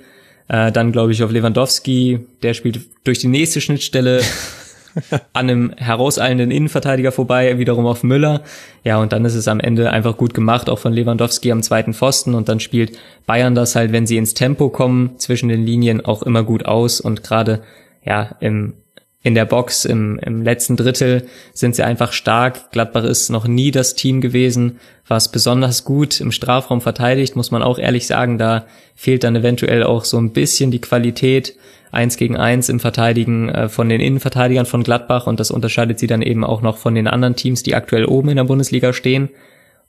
Äh, 0.47 0.71
dann 0.71 0.91
glaube 0.91 1.11
ich 1.11 1.23
auf 1.23 1.31
Lewandowski, 1.31 2.19
der 2.43 2.53
spielt 2.53 2.81
durch 3.03 3.19
die 3.19 3.27
nächste 3.27 3.61
Schnittstelle 3.61 4.21
an 5.33 5.49
einem 5.49 5.73
herauseilenden 5.77 6.51
Innenverteidiger 6.51 7.11
vorbei, 7.11 7.57
wiederum 7.57 7.85
auf 7.85 8.03
Müller. 8.03 8.41
Ja, 8.83 8.97
und 8.97 9.11
dann 9.11 9.25
ist 9.25 9.35
es 9.35 9.47
am 9.47 9.59
Ende 9.59 9.91
einfach 9.91 10.17
gut 10.17 10.33
gemacht, 10.33 10.69
auch 10.69 10.79
von 10.79 10.93
Lewandowski 10.93 11.51
am 11.51 11.63
zweiten 11.63 11.93
Pfosten. 11.93 12.35
Und 12.35 12.49
dann 12.49 12.59
spielt 12.59 12.97
Bayern 13.25 13.55
das 13.55 13.75
halt, 13.75 13.91
wenn 13.91 14.07
sie 14.07 14.17
ins 14.17 14.33
Tempo 14.33 14.69
kommen, 14.69 15.17
zwischen 15.17 15.49
den 15.49 15.65
Linien 15.65 16.05
auch 16.05 16.23
immer 16.23 16.43
gut 16.43 16.65
aus. 16.65 17.01
Und 17.01 17.23
gerade 17.23 17.61
ja 18.03 18.35
im 18.39 18.73
in 19.25 19.33
der 19.33 19.45
Box 19.45 19.85
im, 19.85 20.19
im 20.19 20.43
letzten 20.43 20.77
Drittel 20.77 21.25
sind 21.51 21.75
sie 21.75 21.81
einfach 21.81 22.13
stark. 22.13 22.69
Gladbach 22.71 23.05
ist 23.05 23.31
noch 23.31 23.47
nie 23.47 23.71
das 23.71 23.95
Team 23.95 24.21
gewesen, 24.21 24.79
was 25.07 25.31
besonders 25.31 25.83
gut 25.83 26.21
im 26.21 26.31
Strafraum 26.31 26.79
verteidigt, 26.79 27.35
muss 27.35 27.49
man 27.49 27.63
auch 27.63 27.79
ehrlich 27.79 28.05
sagen. 28.05 28.37
Da 28.37 28.67
fehlt 28.93 29.23
dann 29.23 29.35
eventuell 29.35 29.81
auch 29.81 30.05
so 30.05 30.19
ein 30.19 30.31
bisschen 30.31 30.69
die 30.69 30.79
Qualität 30.79 31.55
eins 31.91 32.17
gegen 32.17 32.37
eins 32.37 32.69
im 32.69 32.79
Verteidigen 32.79 33.49
äh, 33.49 33.67
von 33.67 33.89
den 33.89 33.99
Innenverteidigern 33.99 34.67
von 34.67 34.83
Gladbach 34.83 35.25
und 35.25 35.39
das 35.39 35.49
unterscheidet 35.49 35.97
sie 35.97 36.07
dann 36.07 36.21
eben 36.21 36.43
auch 36.43 36.61
noch 36.61 36.77
von 36.77 36.93
den 36.93 37.07
anderen 37.07 37.35
Teams, 37.35 37.63
die 37.63 37.73
aktuell 37.73 38.05
oben 38.05 38.29
in 38.29 38.35
der 38.35 38.43
Bundesliga 38.43 38.93
stehen. 38.93 39.29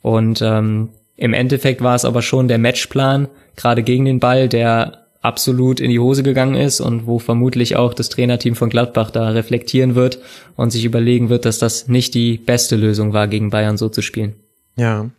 Und 0.00 0.40
ähm, 0.40 0.88
im 1.18 1.34
Endeffekt 1.34 1.82
war 1.82 1.94
es 1.94 2.06
aber 2.06 2.22
schon 2.22 2.48
der 2.48 2.56
Matchplan, 2.56 3.28
gerade 3.54 3.82
gegen 3.82 4.06
den 4.06 4.18
Ball, 4.18 4.48
der 4.48 5.05
absolut 5.26 5.80
in 5.80 5.90
die 5.90 5.98
Hose 5.98 6.22
gegangen 6.22 6.54
ist 6.54 6.80
und 6.80 7.06
wo 7.06 7.18
vermutlich 7.18 7.76
auch 7.76 7.92
das 7.92 8.08
Trainerteam 8.08 8.54
von 8.54 8.70
Gladbach 8.70 9.10
da 9.10 9.28
reflektieren 9.30 9.94
wird 9.94 10.20
und 10.54 10.70
sich 10.70 10.84
überlegen 10.84 11.28
wird, 11.28 11.44
dass 11.44 11.58
das 11.58 11.88
nicht 11.88 12.14
die 12.14 12.38
beste 12.38 12.76
Lösung 12.76 13.12
war, 13.12 13.26
gegen 13.26 13.50
Bayern 13.50 13.76
so 13.76 13.88
zu 13.88 14.02
spielen. 14.02 14.36
Ja, 14.76 15.10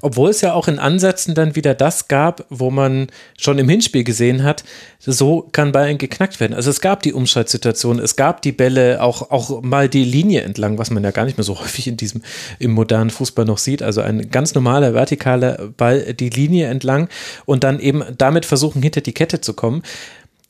obwohl 0.00 0.30
es 0.30 0.40
ja 0.40 0.54
auch 0.54 0.68
in 0.68 0.78
Ansätzen 0.78 1.34
dann 1.34 1.56
wieder 1.56 1.74
das 1.74 2.08
gab, 2.08 2.44
wo 2.50 2.70
man 2.70 3.08
schon 3.38 3.58
im 3.58 3.68
Hinspiel 3.68 4.04
gesehen 4.04 4.42
hat, 4.42 4.64
so 4.98 5.48
kann 5.52 5.72
Bayern 5.72 5.98
geknackt 5.98 6.40
werden. 6.40 6.54
Also 6.54 6.70
es 6.70 6.80
gab 6.80 7.02
die 7.02 7.12
Umschaltsituation, 7.12 7.98
es 7.98 8.16
gab 8.16 8.42
die 8.42 8.52
Bälle, 8.52 9.02
auch, 9.02 9.30
auch 9.30 9.62
mal 9.62 9.88
die 9.88 10.04
Linie 10.04 10.42
entlang, 10.42 10.78
was 10.78 10.90
man 10.90 11.04
ja 11.04 11.10
gar 11.10 11.24
nicht 11.24 11.38
mehr 11.38 11.44
so 11.44 11.60
häufig 11.60 11.86
in 11.86 11.96
diesem, 11.96 12.22
im 12.58 12.72
modernen 12.72 13.10
Fußball 13.10 13.44
noch 13.44 13.58
sieht. 13.58 13.82
Also 13.82 14.00
ein 14.00 14.30
ganz 14.30 14.54
normaler 14.54 14.92
vertikaler 14.92 15.70
Ball, 15.76 16.14
die 16.14 16.30
Linie 16.30 16.68
entlang 16.68 17.08
und 17.46 17.64
dann 17.64 17.80
eben 17.80 18.02
damit 18.18 18.46
versuchen, 18.46 18.82
hinter 18.82 19.00
die 19.00 19.14
Kette 19.14 19.40
zu 19.40 19.54
kommen. 19.54 19.82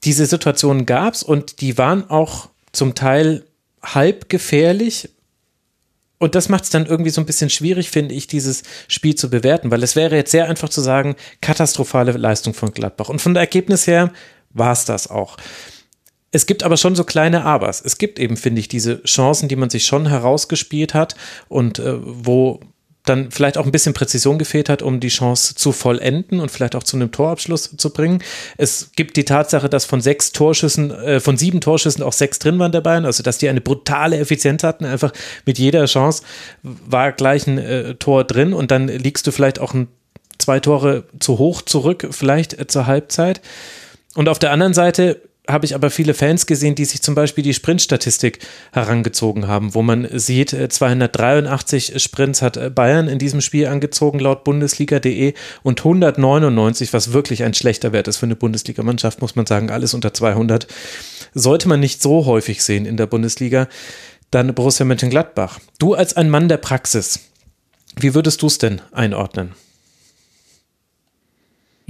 Diese 0.05 0.27
Situationen 0.27 0.87
gab 0.87 1.15
es 1.15 1.23
und 1.23 1.61
die 1.61 1.77
waren 1.77 2.09
auch 2.09 2.49
zum 2.73 2.95
Teil 2.95 3.45
halb 3.83 4.29
gefährlich, 4.29 5.11
und 6.21 6.35
das 6.35 6.51
macht 6.51 6.65
es 6.65 6.71
dann 6.71 6.87
irgendwie 6.87 7.11
so 7.11 7.21
ein 7.21 7.27
bisschen 7.27 7.49
schwierig, 7.49 7.91
finde 7.91 8.15
ich, 8.15 8.27
dieses 8.27 8.63
Spiel 8.89 9.15
zu 9.15 9.31
bewerten, 9.31 9.71
weil 9.71 9.83
es 9.83 9.97
wäre 9.97 10.15
jetzt 10.15 10.31
sehr 10.31 10.49
einfach 10.49 10.69
zu 10.69 10.83
sagen, 10.83 11.17
katastrophale 11.41 12.13
Leistung 12.13 12.53
von 12.53 12.73
Gladbach. 12.73 13.09
Und 13.09 13.23
von 13.23 13.33
der 13.33 13.41
Ergebnis 13.41 13.87
her 13.87 14.13
war 14.51 14.73
es 14.73 14.85
das 14.85 15.09
auch. 15.09 15.39
Es 16.31 16.45
gibt 16.45 16.63
aber 16.63 16.77
schon 16.77 16.95
so 16.95 17.05
kleine 17.05 17.45
Abers. 17.45 17.81
Es 17.81 17.97
gibt 17.97 18.19
eben, 18.19 18.37
finde 18.37 18.61
ich, 18.61 18.69
diese 18.69 19.03
Chancen, 19.03 19.49
die 19.49 19.57
man 19.57 19.71
sich 19.71 19.87
schon 19.87 20.07
herausgespielt 20.07 20.93
hat 20.93 21.17
und 21.49 21.79
äh, 21.79 21.97
wo 22.01 22.61
dann 23.11 23.31
vielleicht 23.31 23.59
auch 23.59 23.67
ein 23.67 23.73
bisschen 23.73 23.93
Präzision 23.93 24.39
gefehlt 24.39 24.69
hat, 24.69 24.83
um 24.83 25.01
die 25.01 25.09
Chance 25.09 25.55
zu 25.55 25.73
vollenden 25.73 26.41
und 26.41 26.51
vielleicht 26.51 26.75
auch 26.75 26.83
zu 26.83 26.97
einem 26.97 27.11
Torabschluss 27.11 27.77
zu 27.77 27.91
bringen. 27.93 28.23
Es 28.57 28.93
gibt 28.97 29.17
die 29.17 29.25
Tatsache, 29.25 29.69
dass 29.69 29.85
von 29.85 30.01
sechs 30.01 30.33
Torschüssen, 30.33 30.91
äh, 30.91 31.21
von 31.21 31.37
sieben 31.37 31.61
Torschüssen 31.61 32.03
auch 32.03 32.13
sechs 32.13 32.39
drin 32.39 32.59
waren 32.59 32.73
dabei, 32.73 32.97
also 32.99 33.23
dass 33.23 33.39
die 33.39 33.49
eine 33.49 33.61
brutale 33.61 34.19
Effizienz 34.19 34.63
hatten, 34.63 34.85
einfach 34.85 35.13
mit 35.45 35.59
jeder 35.59 35.85
Chance 35.87 36.23
war 36.63 37.13
gleich 37.13 37.47
ein 37.47 37.59
äh, 37.59 37.95
Tor 37.97 38.25
drin 38.25 38.53
und 38.53 38.71
dann 38.71 38.89
liegst 38.89 39.27
du 39.27 39.33
vielleicht 39.33 39.59
auch 39.59 39.75
ein, 39.75 39.89
zwei 40.39 40.61
Tore 40.61 41.05
zu 41.19 41.39
hoch 41.39 41.63
zurück, 41.63 42.09
vielleicht 42.11 42.59
äh, 42.59 42.67
zur 42.67 42.87
Halbzeit. 42.87 43.41
Und 44.15 44.29
auf 44.29 44.39
der 44.39 44.53
anderen 44.53 44.75
Seite 44.75 45.21
habe 45.53 45.67
ich 45.67 45.75
aber 45.75 45.91
viele 45.91 46.15
Fans 46.15 46.47
gesehen, 46.47 46.75
die 46.75 46.85
sich 46.85 47.03
zum 47.03 47.15
Beispiel 47.15 47.45
die 47.45 47.55
Sprintstatistik 47.55 48.41
herangezogen 48.73 49.49
haben, 49.49 49.75
wo 49.75 49.83
man 49.83 50.09
sieht, 50.13 50.51
283 50.51 51.95
äh, 51.95 51.99
Sprints 51.99 52.43
hat 52.43 52.57
äh, 52.57 52.71
Bayern 52.71 53.09
in 53.09 53.19
diesem 53.19 53.41
Spiel 53.41 53.67
angezogen, 53.67 54.19
laut 54.19 54.45
Bundesliga.de 54.45 55.35
und 55.63 55.81
199, 55.81 56.93
was 56.93 57.13
wirklich 57.13 57.43
ein 57.43 57.55
schlechter 57.55 57.93
Wert 57.93 58.09
ist 58.09 58.19
für 58.19 58.27
eine 58.27 58.37
Bundesligamannschaft, 58.37 59.21
muss 59.21 59.37
man 59.37 59.47
sagen, 59.47 59.71
alles 59.71 59.95
unter 59.95 60.15
200. 60.15 60.67
Sollte 61.35 61.69
man 61.69 61.81
nicht 61.81 62.03
so 62.03 62.27
häufig 62.27 62.63
sehen 62.63 62.87
in 62.87 62.97
der 62.97 63.07
Bundesliga. 63.07 63.69
Dann 64.31 64.55
Borussia 64.55 64.87
Mönchengladbach. 64.87 65.59
Du 65.79 65.95
als 65.95 66.17
ein 66.17 66.31
Mann 66.31 66.49
der 66.49 66.59
Praxis, 66.59 67.21
wie 67.97 68.15
würdest 68.15 68.43
du 68.43 68.47
es 68.47 68.59
denn 68.59 68.81
einordnen? 68.93 69.55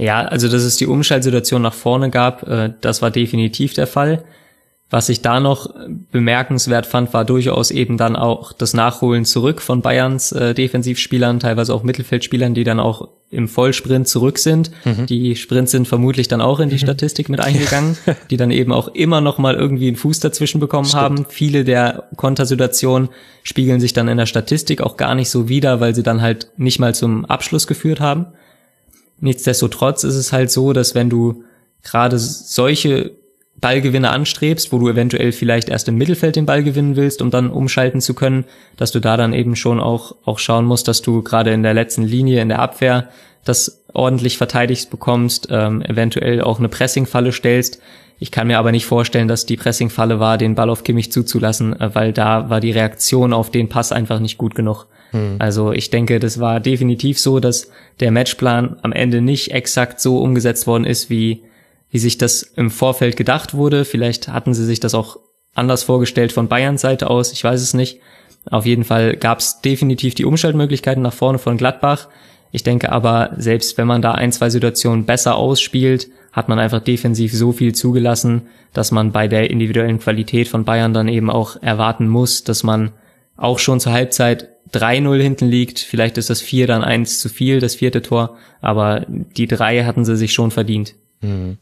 Ja, 0.01 0.21
also 0.25 0.47
dass 0.47 0.63
es 0.63 0.77
die 0.77 0.87
Umschaltsituation 0.87 1.61
nach 1.61 1.73
vorne 1.73 2.09
gab, 2.09 2.47
äh, 2.47 2.73
das 2.81 3.01
war 3.01 3.11
definitiv 3.11 3.73
der 3.73 3.87
Fall. 3.87 4.23
Was 4.89 5.07
ich 5.07 5.21
da 5.21 5.39
noch 5.39 5.73
bemerkenswert 6.11 6.85
fand, 6.85 7.13
war 7.13 7.23
durchaus 7.23 7.71
eben 7.71 7.97
dann 7.97 8.17
auch 8.17 8.51
das 8.51 8.73
Nachholen 8.73 9.23
zurück 9.23 9.61
von 9.61 9.81
Bayerns 9.81 10.33
äh, 10.33 10.53
Defensivspielern, 10.53 11.39
teilweise 11.39 11.73
auch 11.73 11.83
Mittelfeldspielern, 11.83 12.53
die 12.53 12.65
dann 12.65 12.81
auch 12.81 13.07
im 13.29 13.47
Vollsprint 13.47 14.09
zurück 14.09 14.37
sind. 14.37 14.71
Mhm. 14.83 15.05
Die 15.05 15.37
Sprints 15.37 15.71
sind 15.71 15.87
vermutlich 15.87 16.27
dann 16.27 16.41
auch 16.41 16.59
in 16.59 16.67
die 16.67 16.75
mhm. 16.75 16.79
Statistik 16.79 17.29
mit 17.29 17.39
eingegangen, 17.45 17.97
die 18.29 18.35
dann 18.35 18.51
eben 18.51 18.73
auch 18.73 18.89
immer 18.89 19.21
noch 19.21 19.37
mal 19.37 19.55
irgendwie 19.55 19.87
einen 19.87 19.95
Fuß 19.95 20.19
dazwischen 20.19 20.59
bekommen 20.59 20.87
Stimmt. 20.87 21.01
haben. 21.01 21.25
Viele 21.29 21.63
der 21.63 22.09
Kontersituationen 22.17 23.07
spiegeln 23.43 23.79
sich 23.79 23.93
dann 23.93 24.09
in 24.09 24.17
der 24.17 24.25
Statistik 24.25 24.81
auch 24.81 24.97
gar 24.97 25.15
nicht 25.15 25.29
so 25.29 25.47
wider, 25.47 25.79
weil 25.79 25.95
sie 25.95 26.03
dann 26.03 26.21
halt 26.21 26.49
nicht 26.57 26.79
mal 26.79 26.93
zum 26.93 27.23
Abschluss 27.23 27.65
geführt 27.65 28.01
haben. 28.01 28.25
Nichtsdestotrotz 29.21 30.03
ist 30.03 30.15
es 30.15 30.33
halt 30.33 30.51
so, 30.51 30.73
dass 30.73 30.93
wenn 30.95 31.09
du 31.09 31.43
gerade 31.83 32.19
solche 32.19 33.11
Ballgewinne 33.61 34.09
anstrebst, 34.09 34.73
wo 34.73 34.79
du 34.79 34.89
eventuell 34.89 35.31
vielleicht 35.31 35.69
erst 35.69 35.87
im 35.87 35.95
Mittelfeld 35.95 36.35
den 36.35 36.47
Ball 36.47 36.63
gewinnen 36.63 36.95
willst, 36.95 37.21
um 37.21 37.29
dann 37.29 37.51
umschalten 37.51 38.01
zu 38.01 38.15
können, 38.15 38.45
dass 38.75 38.91
du 38.91 38.99
da 38.99 39.17
dann 39.17 39.33
eben 39.33 39.55
schon 39.55 39.79
auch, 39.79 40.15
auch 40.25 40.39
schauen 40.39 40.65
musst, 40.65 40.87
dass 40.87 41.03
du 41.03 41.21
gerade 41.21 41.51
in 41.51 41.61
der 41.61 41.75
letzten 41.75 42.03
Linie 42.03 42.41
in 42.41 42.49
der 42.49 42.59
Abwehr 42.59 43.09
das 43.45 43.83
ordentlich 43.93 44.37
verteidigt 44.37 44.89
bekommst, 44.89 45.47
ähm, 45.51 45.81
eventuell 45.83 46.41
auch 46.41 46.59
eine 46.59 46.69
Pressingfalle 46.69 47.31
stellst. 47.31 47.79
Ich 48.17 48.31
kann 48.31 48.47
mir 48.47 48.57
aber 48.57 48.71
nicht 48.71 48.85
vorstellen, 48.85 49.27
dass 49.27 49.45
die 49.45 49.57
Pressingfalle 49.57 50.19
war, 50.19 50.37
den 50.37 50.55
Ball 50.55 50.69
auf 50.69 50.83
Kimmich 50.83 51.11
zuzulassen, 51.11 51.79
äh, 51.79 51.93
weil 51.93 52.13
da 52.13 52.49
war 52.49 52.59
die 52.59 52.71
Reaktion 52.71 53.33
auf 53.33 53.51
den 53.51 53.69
Pass 53.69 53.91
einfach 53.91 54.19
nicht 54.19 54.37
gut 54.37 54.55
genug. 54.55 54.87
Hm. 55.11 55.35
Also 55.39 55.71
ich 55.71 55.89
denke, 55.89 56.19
das 56.19 56.39
war 56.39 56.59
definitiv 56.59 57.19
so, 57.19 57.39
dass 57.39 57.69
der 57.99 58.11
Matchplan 58.11 58.77
am 58.81 58.91
Ende 58.91 59.21
nicht 59.21 59.51
exakt 59.51 59.99
so 59.99 60.19
umgesetzt 60.19 60.67
worden 60.67 60.85
ist, 60.85 61.09
wie, 61.09 61.43
wie 61.89 61.99
sich 61.99 62.17
das 62.17 62.41
im 62.41 62.71
Vorfeld 62.71 63.17
gedacht 63.17 63.53
wurde. 63.53 63.85
Vielleicht 63.85 64.27
hatten 64.27 64.53
sie 64.53 64.65
sich 64.65 64.79
das 64.79 64.95
auch 64.95 65.19
anders 65.53 65.83
vorgestellt 65.83 66.31
von 66.31 66.47
Bayerns 66.47 66.81
Seite 66.81 67.09
aus, 67.09 67.31
ich 67.33 67.43
weiß 67.43 67.61
es 67.61 67.73
nicht. 67.73 67.99
Auf 68.49 68.65
jeden 68.65 68.85
Fall 68.85 69.17
gab 69.17 69.39
es 69.39 69.61
definitiv 69.61 70.15
die 70.15 70.25
Umschaltmöglichkeiten 70.25 71.03
nach 71.03 71.13
vorne 71.13 71.37
von 71.37 71.57
Gladbach. 71.57 72.07
Ich 72.51 72.63
denke 72.63 72.91
aber, 72.91 73.31
selbst 73.37 73.77
wenn 73.77 73.87
man 73.87 74.01
da 74.01 74.13
ein, 74.13 74.31
zwei 74.31 74.49
Situationen 74.49 75.05
besser 75.05 75.35
ausspielt, 75.35 76.09
hat 76.31 76.49
man 76.49 76.59
einfach 76.59 76.81
defensiv 76.81 77.33
so 77.33 77.51
viel 77.51 77.75
zugelassen, 77.75 78.43
dass 78.73 78.91
man 78.91 79.11
bei 79.11 79.27
der 79.27 79.51
individuellen 79.51 79.99
Qualität 79.99 80.47
von 80.47 80.65
Bayern 80.65 80.93
dann 80.93 81.07
eben 81.07 81.29
auch 81.29 81.61
erwarten 81.61 82.07
muss, 82.07 82.43
dass 82.43 82.63
man 82.63 82.91
auch 83.37 83.59
schon 83.59 83.79
zur 83.79 83.91
Halbzeit 83.91 84.49
3-0 84.73 85.21
hinten 85.21 85.47
liegt. 85.47 85.79
Vielleicht 85.79 86.17
ist 86.17 86.29
das 86.29 86.41
4 86.41 86.67
dann 86.67 86.83
eins 86.83 87.19
zu 87.19 87.29
viel, 87.29 87.59
das 87.59 87.75
vierte 87.75 88.01
Tor. 88.01 88.37
Aber 88.61 89.05
die 89.07 89.47
drei 89.47 89.83
hatten 89.83 90.05
sie 90.05 90.15
sich 90.15 90.33
schon 90.33 90.51
verdient. 90.51 90.95
Mhm. 91.21 91.57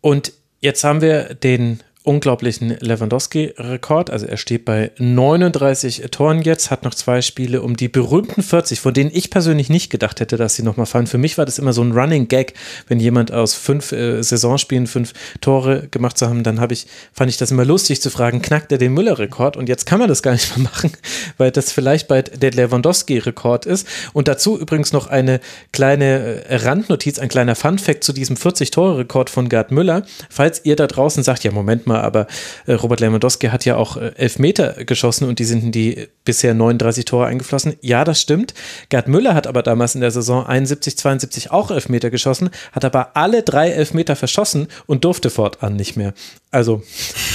Und 0.00 0.32
jetzt 0.60 0.84
haben 0.84 1.00
wir 1.00 1.34
den 1.34 1.80
unglaublichen 2.04 2.76
Lewandowski-Rekord. 2.80 4.10
Also 4.10 4.26
er 4.26 4.36
steht 4.36 4.66
bei 4.66 4.90
39 4.98 6.02
Toren 6.10 6.42
jetzt, 6.42 6.70
hat 6.70 6.84
noch 6.84 6.94
zwei 6.94 7.22
Spiele 7.22 7.62
um 7.62 7.78
die 7.78 7.88
berühmten 7.88 8.42
40, 8.42 8.78
von 8.78 8.92
denen 8.92 9.10
ich 9.12 9.30
persönlich 9.30 9.70
nicht 9.70 9.88
gedacht 9.88 10.20
hätte, 10.20 10.36
dass 10.36 10.54
sie 10.54 10.62
nochmal 10.62 10.84
fallen. 10.84 11.06
Für 11.06 11.16
mich 11.16 11.38
war 11.38 11.46
das 11.46 11.58
immer 11.58 11.72
so 11.72 11.82
ein 11.82 11.92
Running 11.92 12.28
Gag, 12.28 12.52
wenn 12.88 13.00
jemand 13.00 13.32
aus 13.32 13.54
fünf 13.54 13.92
äh, 13.92 14.22
Saisonspielen 14.22 14.86
fünf 14.86 15.14
Tore 15.40 15.88
gemacht 15.90 16.18
zu 16.18 16.28
haben, 16.28 16.42
dann 16.42 16.60
habe 16.60 16.74
ich, 16.74 16.86
fand 17.14 17.30
ich 17.30 17.38
das 17.38 17.50
immer 17.50 17.64
lustig 17.64 18.02
zu 18.02 18.10
fragen, 18.10 18.42
knackt 18.42 18.70
er 18.70 18.76
den 18.76 18.92
Müller-Rekord? 18.92 19.56
Und 19.56 19.70
jetzt 19.70 19.86
kann 19.86 19.98
man 19.98 20.08
das 20.08 20.22
gar 20.22 20.32
nicht 20.32 20.54
mehr 20.54 20.64
machen, 20.64 20.92
weil 21.38 21.52
das 21.52 21.72
vielleicht 21.72 22.06
bald 22.06 22.42
der 22.42 22.50
Lewandowski-Rekord 22.50 23.64
ist. 23.64 23.88
Und 24.12 24.28
dazu 24.28 24.60
übrigens 24.60 24.92
noch 24.92 25.06
eine 25.06 25.40
kleine 25.72 26.44
äh, 26.44 26.56
Randnotiz, 26.56 27.18
ein 27.18 27.30
kleiner 27.30 27.54
Fun-Fact 27.54 28.04
zu 28.04 28.12
diesem 28.12 28.36
40-Tore-Rekord 28.36 29.30
von 29.30 29.48
Gerd 29.48 29.70
Müller. 29.70 30.02
Falls 30.28 30.60
ihr 30.64 30.76
da 30.76 30.86
draußen 30.86 31.22
sagt, 31.22 31.44
ja, 31.44 31.50
Moment 31.50 31.86
mal, 31.86 31.93
Thema, 31.94 32.02
aber 32.02 32.26
äh, 32.66 32.72
Robert 32.74 33.00
Lewandowski 33.00 33.48
hat 33.48 33.64
ja 33.64 33.76
auch 33.76 33.96
äh, 33.96 34.12
elf 34.16 34.38
Meter 34.38 34.84
geschossen 34.84 35.28
und 35.28 35.38
die 35.38 35.44
sind 35.44 35.62
in 35.64 35.72
die 35.72 36.08
bisher 36.24 36.54
39 36.54 37.04
Tore 37.04 37.26
eingeflossen. 37.26 37.74
Ja, 37.80 38.04
das 38.04 38.20
stimmt. 38.20 38.54
Gerd 38.88 39.08
Müller 39.08 39.34
hat 39.34 39.46
aber 39.46 39.62
damals 39.62 39.94
in 39.94 40.00
der 40.00 40.10
Saison 40.10 40.46
71, 40.46 40.96
72 40.96 41.50
auch 41.50 41.70
elf 41.70 41.88
Meter 41.88 42.10
geschossen, 42.10 42.50
hat 42.72 42.84
aber 42.84 43.16
alle 43.16 43.42
drei 43.42 43.70
Elfmeter 43.70 44.16
verschossen 44.16 44.68
und 44.86 45.04
durfte 45.04 45.30
fortan 45.30 45.76
nicht 45.76 45.96
mehr. 45.96 46.14
Also, 46.50 46.82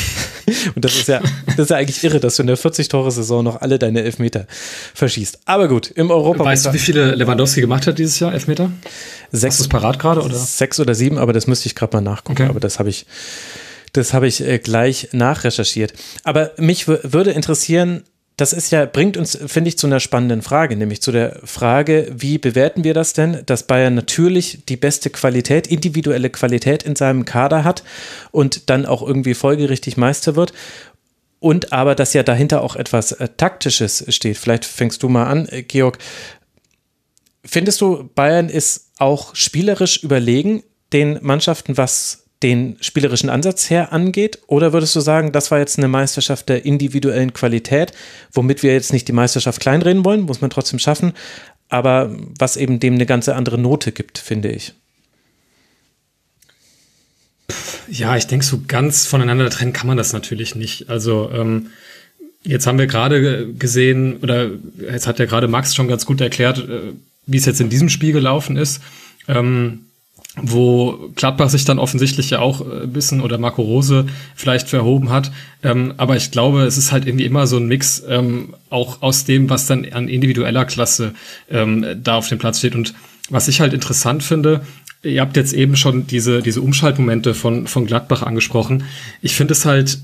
und 0.75 0.85
das 0.85 0.95
ist 0.95 1.07
ja, 1.07 1.21
das 1.47 1.59
ist 1.59 1.69
ja 1.69 1.77
eigentlich 1.77 2.03
irre, 2.03 2.19
dass 2.19 2.35
du 2.35 2.43
in 2.43 2.47
der 2.47 2.57
40-Tore-Saison 2.57 3.43
noch 3.43 3.61
alle 3.61 3.79
deine 3.79 4.01
Elfmeter 4.03 4.45
verschießt. 4.93 5.39
Aber 5.45 5.67
gut, 5.67 5.91
im 5.91 6.11
Europa. 6.11 6.43
Weißt 6.43 6.67
du, 6.67 6.73
wie 6.73 6.79
viele 6.79 7.15
Lewandowski 7.15 7.61
gemacht 7.61 7.87
hat 7.87 7.99
dieses 7.99 8.19
Jahr, 8.19 8.33
Elfmeter? 8.33 8.71
Sechs. 9.31 9.55
Hast 9.55 9.59
du 9.59 9.63
es 9.63 9.69
parat 9.69 9.99
gerade, 9.99 10.21
oder? 10.21 10.35
Sechs 10.35 10.79
oder 10.79 10.95
sieben, 10.95 11.17
aber 11.17 11.33
das 11.33 11.47
müsste 11.47 11.67
ich 11.67 11.75
gerade 11.75 11.95
mal 11.97 12.01
nachgucken. 12.01 12.41
Okay. 12.41 12.49
Aber 12.49 12.59
das 12.59 12.79
habe 12.79 12.89
ich, 12.89 13.05
das 13.93 14.13
habe 14.13 14.27
ich 14.27 14.41
äh, 14.41 14.59
gleich 14.59 15.09
nachrecherchiert. 15.11 15.93
Aber 16.23 16.51
mich 16.57 16.87
würde 16.87 17.31
interessieren, 17.31 18.03
das 18.39 18.53
ist 18.53 18.71
ja, 18.71 18.85
bringt 18.85 19.17
uns, 19.17 19.37
finde 19.47 19.67
ich, 19.67 19.77
zu 19.77 19.85
einer 19.85 19.99
spannenden 19.99 20.41
Frage, 20.41 20.77
nämlich 20.77 21.01
zu 21.01 21.11
der 21.11 21.41
Frage, 21.43 22.09
wie 22.15 22.37
bewerten 22.37 22.85
wir 22.85 22.93
das 22.93 23.11
denn, 23.11 23.41
dass 23.45 23.63
Bayern 23.63 23.95
natürlich 23.95 24.63
die 24.69 24.77
beste 24.77 25.09
Qualität, 25.09 25.67
individuelle 25.67 26.29
Qualität 26.29 26.83
in 26.83 26.95
seinem 26.95 27.25
Kader 27.25 27.65
hat 27.65 27.83
und 28.31 28.69
dann 28.69 28.85
auch 28.85 29.05
irgendwie 29.05 29.33
folgerichtig 29.33 29.97
Meister 29.97 30.37
wird. 30.37 30.53
Und 31.41 31.73
aber, 31.73 31.95
dass 31.95 32.13
ja 32.13 32.23
dahinter 32.23 32.61
auch 32.61 32.77
etwas 32.77 33.11
äh, 33.11 33.27
Taktisches 33.35 34.05
steht. 34.07 34.37
Vielleicht 34.37 34.63
fängst 34.63 35.03
du 35.03 35.09
mal 35.09 35.25
an, 35.25 35.47
äh, 35.49 35.63
Georg. 35.63 35.97
Findest 37.43 37.81
du, 37.81 38.09
Bayern 38.15 38.47
ist 38.47 38.91
auch 38.99 39.35
spielerisch 39.35 40.01
überlegen 40.01 40.63
den 40.93 41.19
Mannschaften, 41.21 41.75
was 41.75 42.28
den 42.43 42.77
spielerischen 42.79 43.29
Ansatz 43.29 43.69
her 43.69 43.91
angeht? 43.91 44.39
Oder 44.47 44.73
würdest 44.73 44.95
du 44.95 45.01
sagen, 45.01 45.31
das 45.31 45.51
war 45.51 45.59
jetzt 45.59 45.77
eine 45.77 45.87
Meisterschaft 45.87 46.49
der 46.49 46.65
individuellen 46.65 47.33
Qualität, 47.33 47.91
womit 48.31 48.63
wir 48.63 48.73
jetzt 48.73 48.93
nicht 48.93 49.07
die 49.07 49.13
Meisterschaft 49.13 49.59
kleinreden 49.59 50.05
wollen, 50.05 50.21
muss 50.21 50.41
man 50.41 50.49
trotzdem 50.49 50.79
schaffen, 50.79 51.13
aber 51.67 52.15
was 52.37 52.57
eben 52.57 52.79
dem 52.79 52.95
eine 52.95 53.05
ganze 53.05 53.35
andere 53.35 53.57
Note 53.57 53.91
gibt, 53.91 54.17
finde 54.17 54.51
ich. 54.51 54.73
Ja, 57.89 58.15
ich 58.15 58.27
denke, 58.27 58.45
so 58.45 58.61
ganz 58.67 59.05
voneinander 59.05 59.49
trennen 59.49 59.73
kann 59.73 59.87
man 59.87 59.97
das 59.97 60.13
natürlich 60.13 60.55
nicht. 60.55 60.89
Also 60.89 61.31
ähm, 61.33 61.71
jetzt 62.43 62.67
haben 62.67 62.77
wir 62.77 62.87
gerade 62.87 63.51
gesehen, 63.53 64.17
oder 64.17 64.51
jetzt 64.91 65.07
hat 65.07 65.19
ja 65.19 65.25
gerade 65.25 65.47
Max 65.47 65.75
schon 65.75 65.87
ganz 65.87 66.05
gut 66.05 66.21
erklärt, 66.21 66.59
äh, 66.59 66.93
wie 67.25 67.37
es 67.37 67.45
jetzt 67.45 67.61
in 67.61 67.69
diesem 67.69 67.89
Spiel 67.89 68.13
gelaufen 68.13 68.57
ist. 68.57 68.81
Ähm, 69.27 69.85
wo 70.41 71.11
Gladbach 71.15 71.49
sich 71.49 71.65
dann 71.65 71.79
offensichtlich 71.79 72.29
ja 72.29 72.39
auch 72.39 72.61
äh, 72.61 72.83
ein 72.83 72.93
bisschen 72.93 73.21
oder 73.21 73.37
Marco 73.37 73.61
Rose 73.61 74.05
vielleicht 74.35 74.69
verhoben 74.69 75.09
hat. 75.09 75.31
Ähm, 75.63 75.93
aber 75.97 76.15
ich 76.15 76.31
glaube, 76.31 76.63
es 76.63 76.77
ist 76.77 76.91
halt 76.91 77.05
irgendwie 77.05 77.25
immer 77.25 77.47
so 77.47 77.57
ein 77.57 77.67
Mix 77.67 78.03
ähm, 78.07 78.55
auch 78.69 79.01
aus 79.01 79.25
dem, 79.25 79.49
was 79.49 79.67
dann 79.67 79.85
an 79.91 80.07
individueller 80.07 80.65
Klasse 80.65 81.13
ähm, 81.49 81.85
da 82.03 82.15
auf 82.15 82.29
dem 82.29 82.39
Platz 82.39 82.59
steht. 82.59 82.75
Und 82.75 82.93
was 83.29 83.47
ich 83.47 83.61
halt 83.61 83.73
interessant 83.73 84.23
finde, 84.23 84.61
ihr 85.03 85.21
habt 85.21 85.37
jetzt 85.37 85.53
eben 85.53 85.75
schon 85.75 86.07
diese, 86.07 86.41
diese 86.41 86.61
Umschaltmomente 86.61 87.33
von, 87.33 87.67
von 87.67 87.85
Gladbach 87.85 88.23
angesprochen. 88.23 88.83
Ich 89.21 89.35
finde 89.35 89.53
es 89.53 89.65
halt, 89.65 89.99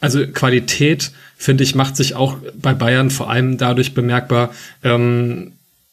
also 0.00 0.26
Qualität, 0.26 1.12
finde 1.36 1.64
ich, 1.64 1.74
macht 1.74 1.96
sich 1.96 2.14
auch 2.14 2.36
bei 2.54 2.74
Bayern 2.74 3.10
vor 3.10 3.30
allem 3.30 3.58
dadurch 3.58 3.94
bemerkbar, 3.94 4.50
ähm, 4.82 5.52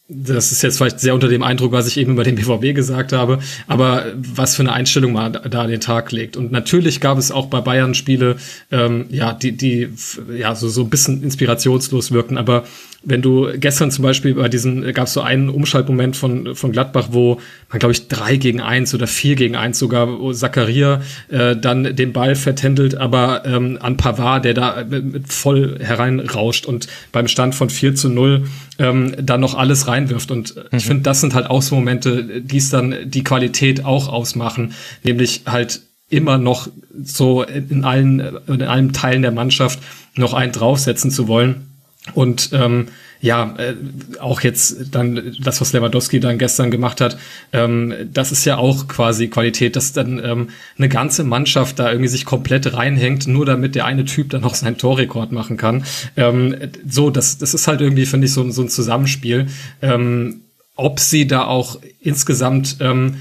das 0.10 0.54
ist 0.54 0.62
jetzt 0.62 0.78
vielleicht 0.78 1.02
sehr 1.02 1.14
unter 1.14 1.28
dem 1.28 1.44
Eindruck, 1.44 1.74
was 1.74 1.88
ich 1.88 1.98
eben 1.98 2.14
über 2.14 2.24
den 2.24 2.36
BVB 2.36 2.74
gesagt 2.74 3.12
habe, 3.12 3.40
aber 3.68 4.06
was 4.16 4.56
für 4.56 4.62
eine 4.62 4.72
Einstellung 4.72 5.12
man 5.12 5.34
da 5.34 5.62
an 5.62 5.70
den 5.70 5.82
Tag 5.82 6.14
legt. 6.14 6.38
Und 6.38 6.52
natürlich 6.52 7.02
gab 7.02 7.18
es 7.18 7.30
auch 7.30 7.48
bei 7.48 7.60
Bayern 7.60 7.94
Spiele, 7.94 8.38
ähm, 8.72 9.06
ja, 9.10 9.34
die, 9.34 9.52
die 9.52 9.90
ja 10.34 10.56
so, 10.56 10.70
so 10.70 10.84
ein 10.84 10.90
bisschen 10.90 11.24
inspirationslos 11.24 12.12
wirkten, 12.12 12.38
aber 12.38 12.64
wenn 13.10 13.22
du 13.22 13.48
gestern 13.58 13.90
zum 13.90 14.04
Beispiel 14.04 14.34
bei 14.34 14.50
diesen, 14.50 14.94
gab 14.94 15.08
es 15.08 15.14
so 15.14 15.22
einen 15.22 15.48
Umschaltmoment 15.48 16.18
von, 16.18 16.56
von 16.56 16.74
Gladbach, 16.74 17.08
wo 17.12 17.40
man, 17.70 17.80
glaube 17.80 17.94
ich, 17.94 18.10
drei 18.10 18.36
gegen 18.36 18.60
eins 18.60 18.94
oder 18.94 19.08
vier 19.08 19.36
gegen 19.36 19.56
eins 19.56 19.80
sogar, 19.80 20.20
wo 20.20 20.34
Zakaria 20.34 21.02
äh, 21.30 21.56
dann 21.56 21.96
den 21.96 22.12
Ball 22.12 22.36
vertändelt, 22.36 22.96
aber 22.96 23.46
ähm, 23.46 23.78
an 23.82 23.96
Pavard, 23.96 24.44
der 24.44 24.54
da 24.54 24.84
mit 24.84 25.32
voll 25.32 25.80
hereinrauscht 25.80 26.66
und 26.66 26.88
beim 27.14 27.30
Stand 27.30 27.56
von 27.56 27.70
4 27.70 27.96
zu 27.96 28.10
0 28.10 28.46
ähm, 28.78 29.16
dann 29.22 29.40
noch 29.40 29.56
alles 29.56 29.88
reinwirft. 29.88 30.30
Und 30.30 30.58
mhm. 30.58 30.78
ich 30.78 30.86
finde, 30.86 31.04
das 31.04 31.22
sind 31.22 31.34
halt 31.34 31.50
auch 31.50 31.62
so 31.62 31.76
Momente, 31.76 32.42
die 32.42 32.58
es 32.58 32.70
dann 32.70 32.94
die 33.06 33.24
Qualität 33.24 33.86
auch 33.86 34.10
ausmachen, 34.10 34.74
nämlich 35.04 35.44
halt 35.46 35.82
immer 36.10 36.38
noch 36.38 36.68
so 37.02 37.44
in 37.44 37.86
allen, 37.86 38.20
in 38.48 38.64
allen 38.64 38.92
Teilen 38.92 39.22
der 39.22 39.32
Mannschaft 39.32 39.80
noch 40.16 40.34
einen 40.34 40.52
draufsetzen 40.52 41.10
zu 41.10 41.30
wollen. 41.30 41.68
Und 42.14 42.50
ähm, 42.54 42.88
ja, 43.20 43.56
äh, 43.58 43.76
auch 44.20 44.42
jetzt 44.42 44.94
dann 44.94 45.36
das, 45.40 45.60
was 45.60 45.74
Lewandowski 45.74 46.20
dann 46.20 46.38
gestern 46.38 46.70
gemacht 46.70 47.02
hat, 47.02 47.18
ähm, 47.52 47.94
das 48.12 48.32
ist 48.32 48.46
ja 48.46 48.58
auch 48.58 48.88
quasi 48.88 49.28
Qualität, 49.28 49.76
dass 49.76 49.94
dann 49.94 50.24
ähm, 50.24 50.50
eine 50.78 50.90
ganze 50.90 51.24
Mannschaft 51.24 51.80
da 51.80 51.90
irgendwie 51.90 52.10
sich 52.10 52.26
komplett 52.26 52.74
reinhängt, 52.74 53.28
nur 53.28 53.46
damit 53.46 53.76
der 53.76 53.86
eine 53.86 54.06
Typ 54.06 54.30
dann 54.30 54.42
noch 54.42 54.56
seinen 54.56 54.78
Torrekord 54.78 55.32
machen 55.32 55.58
kann. 55.58 55.84
Ähm, 56.16 56.56
so, 56.88 57.10
das, 57.10 57.38
das 57.38 57.54
ist 57.54 57.68
halt 57.68 57.82
irgendwie, 57.82 58.06
finde 58.06 58.28
ich, 58.28 58.34
so, 58.34 58.50
so 58.52 58.62
ein 58.62 58.70
Zusammenspiel. 58.70 59.48
Ähm, 59.82 60.42
ob 60.76 61.00
sie 61.00 61.26
da 61.26 61.46
auch 61.46 61.80
insgesamt 62.00 62.78
ähm, 62.82 63.18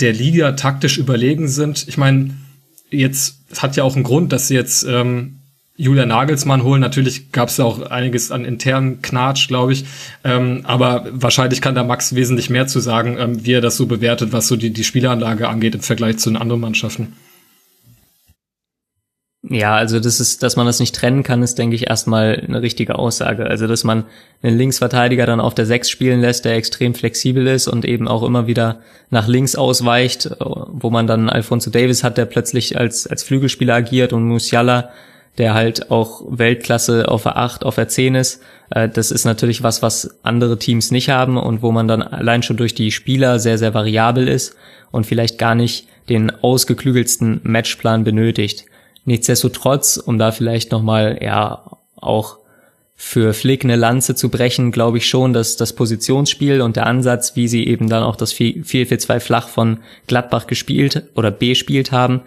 der 0.00 0.12
Liga 0.12 0.52
taktisch 0.52 0.98
überlegen 0.98 1.48
sind. 1.48 1.88
Ich 1.88 1.96
meine, 1.96 2.34
jetzt 2.90 3.38
hat 3.56 3.76
ja 3.76 3.84
auch 3.84 3.94
einen 3.94 4.04
Grund, 4.04 4.32
dass 4.32 4.48
sie 4.48 4.54
jetzt 4.54 4.84
ähm, 4.84 5.37
Julian 5.80 6.08
Nagelsmann 6.08 6.64
holen. 6.64 6.80
Natürlich 6.80 7.30
gab 7.30 7.48
es 7.48 7.60
auch 7.60 7.80
einiges 7.82 8.32
an 8.32 8.44
internen 8.44 9.00
Knatsch, 9.00 9.46
glaube 9.46 9.72
ich. 9.72 9.84
Ähm, 10.24 10.62
aber 10.64 11.06
wahrscheinlich 11.12 11.60
kann 11.60 11.76
da 11.76 11.84
Max 11.84 12.16
wesentlich 12.16 12.50
mehr 12.50 12.66
zu 12.66 12.80
sagen, 12.80 13.16
ähm, 13.18 13.46
wie 13.46 13.52
er 13.52 13.60
das 13.60 13.76
so 13.76 13.86
bewertet, 13.86 14.32
was 14.32 14.48
so 14.48 14.56
die, 14.56 14.70
die 14.70 14.84
Spielanlage 14.84 15.48
angeht 15.48 15.76
im 15.76 15.80
Vergleich 15.80 16.18
zu 16.18 16.30
den 16.30 16.36
anderen 16.36 16.60
Mannschaften. 16.60 17.14
Ja, 19.50 19.76
also 19.76 20.00
das 20.00 20.18
ist, 20.18 20.42
dass 20.42 20.56
man 20.56 20.66
das 20.66 20.80
nicht 20.80 20.96
trennen 20.96 21.22
kann, 21.22 21.44
ist, 21.44 21.58
denke 21.58 21.76
ich, 21.76 21.88
erstmal 21.88 22.42
eine 22.46 22.60
richtige 22.60 22.98
Aussage. 22.98 23.46
Also, 23.46 23.68
dass 23.68 23.84
man 23.84 24.04
einen 24.42 24.58
Linksverteidiger 24.58 25.26
dann 25.26 25.40
auf 25.40 25.54
der 25.54 25.64
Sechs 25.64 25.88
spielen 25.88 26.20
lässt, 26.20 26.44
der 26.44 26.56
extrem 26.56 26.92
flexibel 26.92 27.46
ist 27.46 27.68
und 27.68 27.84
eben 27.84 28.08
auch 28.08 28.24
immer 28.24 28.48
wieder 28.48 28.80
nach 29.10 29.28
links 29.28 29.54
ausweicht, 29.54 30.30
wo 30.40 30.90
man 30.90 31.06
dann 31.06 31.30
Alfonso 31.30 31.70
Davis 31.70 32.02
hat, 32.02 32.18
der 32.18 32.26
plötzlich 32.26 32.76
als, 32.76 33.06
als 33.06 33.22
Flügelspieler 33.22 33.76
agiert 33.76 34.12
und 34.12 34.24
Musiala, 34.24 34.90
der 35.38 35.54
halt 35.54 35.90
auch 35.90 36.22
Weltklasse 36.28 37.08
auf 37.08 37.22
der 37.22 37.36
8, 37.36 37.64
auf 37.64 37.76
der 37.76 37.88
10 37.88 38.16
ist. 38.16 38.42
Äh, 38.70 38.88
das 38.88 39.10
ist 39.10 39.24
natürlich 39.24 39.62
was, 39.62 39.82
was 39.82 40.18
andere 40.22 40.58
Teams 40.58 40.90
nicht 40.90 41.08
haben 41.08 41.36
und 41.36 41.62
wo 41.62 41.72
man 41.72 41.88
dann 41.88 42.02
allein 42.02 42.42
schon 42.42 42.56
durch 42.56 42.74
die 42.74 42.90
Spieler 42.90 43.38
sehr, 43.38 43.58
sehr 43.58 43.74
variabel 43.74 44.28
ist 44.28 44.56
und 44.90 45.06
vielleicht 45.06 45.38
gar 45.38 45.54
nicht 45.54 45.86
den 46.08 46.30
ausgeklügelsten 46.30 47.40
Matchplan 47.44 48.04
benötigt. 48.04 48.64
Nichtsdestotrotz, 49.04 49.96
um 49.96 50.18
da 50.18 50.32
vielleicht 50.32 50.72
nochmal, 50.72 51.18
ja, 51.22 51.78
auch 51.96 52.38
für 53.00 53.32
Flick 53.32 53.64
eine 53.64 53.76
Lanze 53.76 54.16
zu 54.16 54.28
brechen, 54.28 54.72
glaube 54.72 54.98
ich 54.98 55.08
schon, 55.08 55.32
dass 55.32 55.56
das 55.56 55.72
Positionsspiel 55.72 56.60
und 56.60 56.74
der 56.74 56.86
Ansatz, 56.86 57.36
wie 57.36 57.46
sie 57.46 57.64
eben 57.66 57.88
dann 57.88 58.02
auch 58.02 58.16
das 58.16 58.34
4-4-2 58.34 59.20
flach 59.20 59.48
von 59.48 59.78
Gladbach 60.08 60.48
gespielt 60.48 61.04
oder 61.14 61.30
bespielt 61.30 61.92
haben, 61.92 62.22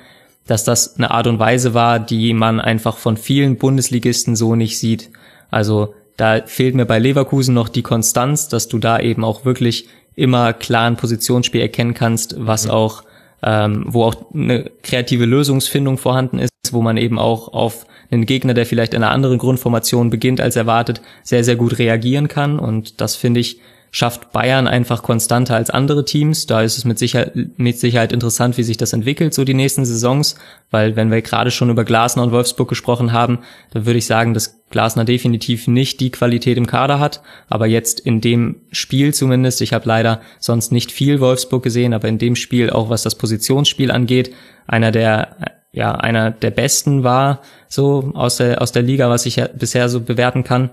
dass 0.47 0.63
das 0.63 0.97
eine 0.97 1.11
Art 1.11 1.27
und 1.27 1.39
Weise 1.39 1.73
war, 1.73 1.99
die 1.99 2.33
man 2.33 2.59
einfach 2.59 2.97
von 2.97 3.17
vielen 3.17 3.57
Bundesligisten 3.57 4.35
so 4.35 4.55
nicht 4.55 4.79
sieht. 4.79 5.09
Also 5.49 5.93
da 6.17 6.41
fehlt 6.45 6.75
mir 6.75 6.85
bei 6.85 6.99
Leverkusen 6.99 7.53
noch 7.53 7.69
die 7.69 7.83
Konstanz, 7.83 8.47
dass 8.47 8.67
du 8.67 8.77
da 8.77 8.99
eben 8.99 9.23
auch 9.23 9.45
wirklich 9.45 9.87
immer 10.15 10.53
klar 10.53 10.87
ein 10.87 10.97
Positionsspiel 10.97 11.61
erkennen 11.61 11.93
kannst, 11.93 12.35
was 12.37 12.65
mhm. 12.65 12.71
auch, 12.71 13.03
ähm, 13.43 13.85
wo 13.87 14.03
auch 14.03 14.15
eine 14.33 14.69
kreative 14.83 15.25
Lösungsfindung 15.25 15.97
vorhanden 15.97 16.39
ist, 16.39 16.51
wo 16.71 16.81
man 16.81 16.97
eben 16.97 17.17
auch 17.17 17.53
auf 17.53 17.85
einen 18.11 18.25
Gegner, 18.25 18.53
der 18.53 18.65
vielleicht 18.65 18.93
in 18.93 19.03
einer 19.03 19.13
anderen 19.13 19.37
Grundformation 19.37 20.09
beginnt 20.09 20.41
als 20.41 20.55
erwartet, 20.55 21.01
sehr, 21.23 21.43
sehr 21.43 21.55
gut 21.55 21.79
reagieren 21.79 22.27
kann. 22.27 22.59
Und 22.59 22.99
das 22.99 23.15
finde 23.15 23.39
ich 23.39 23.59
schafft 23.91 24.31
Bayern 24.31 24.67
einfach 24.67 25.03
konstanter 25.03 25.55
als 25.55 25.69
andere 25.69 26.05
Teams. 26.05 26.47
Da 26.47 26.61
ist 26.61 26.77
es 26.77 26.85
mit 26.85 26.97
Sicherheit, 26.97 27.33
mit 27.57 27.77
Sicherheit 27.77 28.13
interessant, 28.13 28.57
wie 28.57 28.63
sich 28.63 28.77
das 28.77 28.93
entwickelt, 28.93 29.33
so 29.33 29.43
die 29.43 29.53
nächsten 29.53 29.83
Saisons, 29.83 30.35
weil 30.71 30.95
wenn 30.95 31.11
wir 31.11 31.21
gerade 31.21 31.51
schon 31.51 31.69
über 31.69 31.83
Glasner 31.83 32.23
und 32.23 32.31
Wolfsburg 32.31 32.69
gesprochen 32.69 33.11
haben, 33.11 33.39
dann 33.71 33.85
würde 33.85 33.99
ich 33.99 34.05
sagen, 34.05 34.33
dass 34.33 34.61
Glasner 34.69 35.03
definitiv 35.03 35.67
nicht 35.67 35.99
die 35.99 36.11
Qualität 36.11 36.57
im 36.57 36.67
Kader 36.67 36.99
hat, 36.99 37.21
aber 37.49 37.67
jetzt 37.67 37.99
in 37.99 38.21
dem 38.21 38.61
Spiel 38.71 39.13
zumindest, 39.13 39.59
ich 39.59 39.73
habe 39.73 39.87
leider 39.87 40.21
sonst 40.39 40.71
nicht 40.71 40.93
viel 40.93 41.19
Wolfsburg 41.19 41.61
gesehen, 41.61 41.93
aber 41.93 42.07
in 42.07 42.17
dem 42.17 42.37
Spiel 42.37 42.69
auch 42.69 42.89
was 42.89 43.03
das 43.03 43.15
Positionsspiel 43.15 43.91
angeht, 43.91 44.33
einer 44.67 44.91
der 44.91 45.60
ja 45.71 45.95
einer 45.95 46.31
der 46.31 46.51
besten 46.51 47.03
war 47.03 47.41
so 47.67 48.11
aus 48.13 48.37
der 48.37 48.61
aus 48.61 48.71
der 48.71 48.83
Liga, 48.83 49.09
was 49.09 49.25
ich 49.25 49.37
ja 49.37 49.47
bisher 49.47 49.89
so 49.89 50.01
bewerten 50.01 50.43
kann. 50.43 50.69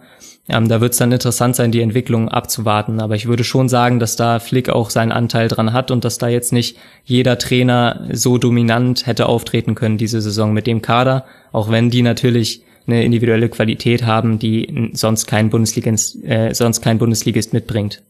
Ähm, 0.49 0.69
da 0.69 0.81
wird 0.81 0.93
es 0.93 0.99
dann 0.99 1.13
interessant 1.13 1.57
sein, 1.57 1.73
die 1.73 1.83
Entwicklung 1.83 2.29
abzuwarten. 2.29 3.01
Aber 3.01 3.15
ich 3.15 3.27
würde 3.27 3.45
schon 3.45 3.69
sagen, 3.69 3.99
dass 3.99 4.17
da 4.17 4.39
Flick 4.39 4.71
auch 4.71 4.91
seinen 4.91 5.13
Anteil 5.13 5.49
dran 5.49 5.73
hat 5.73 5.91
und 5.91 6.05
dass 6.05 6.19
da 6.19 6.29
jetzt 6.29 6.53
nicht 6.53 6.79
jeder 7.05 7.39
Trainer 7.39 8.09
so 8.13 8.39
dominant 8.39 9.07
hätte 9.07 9.27
auftreten 9.27 9.75
können 9.75 9.99
diese 9.99 10.21
Saison 10.21 10.53
mit 10.53 10.67
dem 10.67 10.81
Kader, 10.81 11.25
auch 11.53 11.71
wenn 11.71 11.91
die 11.91 12.03
natürlich 12.03 12.63
eine 12.87 13.05
individuelle 13.05 13.51
Qualität 13.51 14.07
haben, 14.07 14.39
die 14.39 14.91
sonst 14.95 15.27
kein 15.27 15.51
Bundesligist, 15.51 16.25
äh, 16.25 16.55
sonst 16.55 16.81
kein 16.81 16.97
Bundesligist 16.97 17.53
mitbringt. 17.53 18.03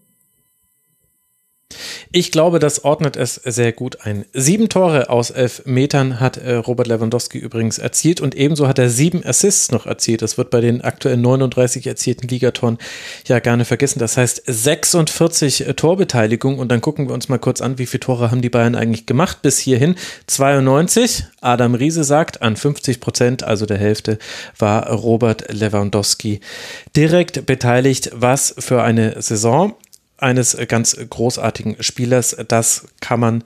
Ich 2.11 2.33
glaube, 2.33 2.59
das 2.59 2.85
ordnet 2.85 3.17
es 3.17 3.35
sehr 3.35 3.73
gut 3.73 4.07
ein. 4.07 4.25
Sieben 4.33 4.71
Tore 4.71 5.11
aus 5.11 5.31
elf 5.31 5.67
Metern 5.67 6.19
hat 6.19 6.39
äh, 6.39 6.55
Robert 6.55 6.87
Lewandowski 6.87 7.37
übrigens 7.37 7.77
erzielt 7.77 8.23
und 8.23 8.35
ebenso 8.35 8.67
hat 8.67 8.79
er 8.79 8.89
sieben 8.89 9.23
Assists 9.25 9.71
noch 9.71 9.85
erzielt. 9.85 10.23
Das 10.23 10.39
wird 10.39 10.49
bei 10.49 10.63
den 10.63 10.81
aktuell 10.81 11.19
39 11.19 11.87
erzielten 11.87 12.27
Ligatoren 12.29 12.79
ja 13.27 13.57
nicht 13.57 13.69
vergessen. 13.69 13.99
Das 13.99 14.17
heißt 14.17 14.43
46 14.47 15.69
äh, 15.69 15.75
Torbeteiligung 15.75 16.59
und 16.59 16.73
dann 16.73 16.81
gucken 16.81 17.09
wir 17.09 17.15
uns 17.15 17.29
mal 17.29 17.39
kurz 17.39 17.61
an, 17.61 17.79
wie 17.79 17.87
viele 17.87 18.01
Tore 18.01 18.31
haben 18.31 18.41
die 18.41 18.49
Bayern 18.49 18.75
eigentlich 18.75 19.05
gemacht 19.05 19.43
bis 19.43 19.59
hierhin. 19.59 19.95
92. 20.27 21.25
Adam 21.43 21.75
Riese 21.75 22.05
sagt, 22.05 22.41
an 22.41 22.57
50 22.57 23.01
Prozent, 23.01 23.43
also 23.43 23.67
der 23.67 23.79
Hälfte, 23.79 24.19
war 24.59 24.91
Robert 24.91 25.53
Lewandowski 25.53 26.41
direkt 26.97 27.45
beteiligt. 27.45 28.11
Was 28.15 28.55
für 28.59 28.83
eine 28.83 29.21
Saison 29.21 29.75
eines 30.19 30.57
ganz 30.69 30.97
großartigen 31.09 31.83
Spielers. 31.83 32.37
Das 32.49 32.89
kann 33.01 33.21
man 33.21 33.45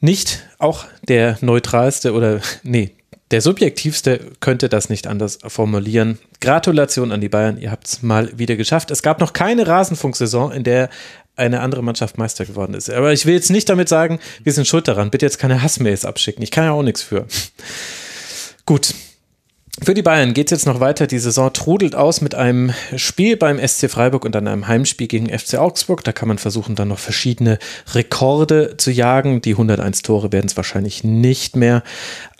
nicht, 0.00 0.46
auch 0.58 0.86
der 1.08 1.38
neutralste 1.40 2.12
oder 2.12 2.40
nee, 2.62 2.92
der 3.30 3.42
subjektivste 3.42 4.20
könnte 4.40 4.68
das 4.68 4.88
nicht 4.88 5.06
anders 5.06 5.38
formulieren. 5.46 6.18
Gratulation 6.40 7.12
an 7.12 7.20
die 7.20 7.28
Bayern, 7.28 7.58
ihr 7.58 7.70
habt 7.70 7.86
es 7.86 8.02
mal 8.02 8.38
wieder 8.38 8.56
geschafft. 8.56 8.90
Es 8.90 9.02
gab 9.02 9.20
noch 9.20 9.32
keine 9.32 9.66
Rasenfunksaison, 9.66 10.52
in 10.52 10.64
der 10.64 10.88
eine 11.36 11.60
andere 11.60 11.82
Mannschaft 11.82 12.18
Meister 12.18 12.46
geworden 12.46 12.74
ist. 12.74 12.90
Aber 12.90 13.12
ich 13.12 13.26
will 13.26 13.34
jetzt 13.34 13.50
nicht 13.50 13.68
damit 13.68 13.88
sagen, 13.88 14.18
wir 14.42 14.52
sind 14.52 14.66
schuld 14.66 14.88
daran. 14.88 15.10
Bitte 15.10 15.26
jetzt 15.26 15.38
keine 15.38 15.62
Hassmails 15.62 16.04
abschicken. 16.04 16.42
Ich 16.42 16.50
kann 16.50 16.64
ja 16.64 16.72
auch 16.72 16.82
nichts 16.82 17.02
für. 17.02 17.26
Gut, 18.66 18.94
für 19.82 19.94
die 19.94 20.02
Bayern 20.02 20.34
geht 20.34 20.48
es 20.48 20.50
jetzt 20.50 20.66
noch 20.66 20.80
weiter. 20.80 21.06
Die 21.06 21.18
Saison 21.18 21.52
trudelt 21.52 21.94
aus 21.94 22.20
mit 22.20 22.34
einem 22.34 22.72
Spiel 22.96 23.36
beim 23.36 23.58
SC 23.58 23.90
Freiburg 23.90 24.24
und 24.24 24.34
dann 24.34 24.48
einem 24.48 24.66
Heimspiel 24.66 25.06
gegen 25.06 25.26
FC 25.36 25.54
Augsburg. 25.54 26.04
Da 26.04 26.12
kann 26.12 26.28
man 26.28 26.38
versuchen, 26.38 26.74
dann 26.74 26.88
noch 26.88 26.98
verschiedene 26.98 27.58
Rekorde 27.94 28.76
zu 28.76 28.90
jagen. 28.90 29.40
Die 29.40 29.52
101 29.52 30.02
Tore 30.02 30.32
werden 30.32 30.46
es 30.46 30.56
wahrscheinlich 30.56 31.04
nicht 31.04 31.56
mehr. 31.56 31.82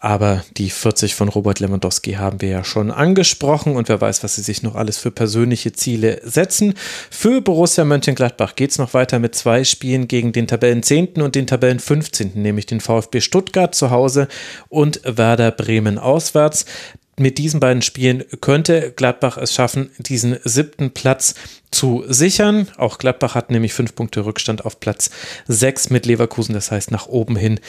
Aber 0.01 0.45
die 0.57 0.71
40 0.71 1.15
von 1.15 1.29
Robert 1.29 1.59
Lewandowski 1.59 2.13
haben 2.13 2.41
wir 2.41 2.49
ja 2.49 2.65
schon 2.65 2.91
angesprochen 2.91 3.75
und 3.75 3.89
wer 3.89 4.01
weiß, 4.01 4.23
was 4.23 4.37
sie 4.37 4.43
sich 4.43 4.63
noch 4.63 4.77
alles 4.77 4.97
für 4.97 5.11
persönliche 5.11 5.73
Ziele 5.73 6.21
setzen. 6.23 6.75
Für 7.11 7.41
Borussia 7.41 7.85
Mönchengladbach 7.85 8.55
geht 8.55 8.71
es 8.71 8.79
noch 8.79 8.95
weiter 8.95 9.19
mit 9.19 9.35
zwei 9.35 9.65
Spielen 9.65 10.07
gegen 10.07 10.33
den 10.33 10.47
Tabellen 10.47 10.85
10. 10.85 11.21
und 11.21 11.35
den 11.35 11.49
Tabellen 11.49 11.81
15., 11.81 12.33
nämlich 12.35 12.67
den 12.67 12.81
VfB 12.81 13.21
Stuttgart 13.21 13.75
zu 13.75 13.91
Hause 13.91 14.29
und 14.69 15.01
Werder 15.05 15.51
Bremen 15.51 15.99
auswärts 15.99 16.65
mit 17.21 17.39
diesen 17.39 17.61
beiden 17.61 17.83
Spielen 17.83 18.25
könnte 18.41 18.93
Gladbach 18.97 19.37
es 19.37 19.55
schaffen, 19.55 19.91
diesen 19.99 20.39
siebten 20.45 20.93
Platz 20.93 21.35
zu 21.71 22.05
sichern. 22.09 22.69
Auch 22.77 22.99
Gladbach 22.99 23.35
hat 23.35 23.51
nämlich 23.51 23.73
fünf 23.73 23.95
Punkte 23.95 24.25
Rückstand 24.25 24.65
auf 24.65 24.81
Platz 24.81 25.11
sechs 25.47 25.91
mit 25.91 26.07
Leverkusen. 26.07 26.55
Das 26.55 26.71
heißt, 26.71 26.91
nach 26.91 27.07
oben 27.07 27.37
hin 27.37 27.61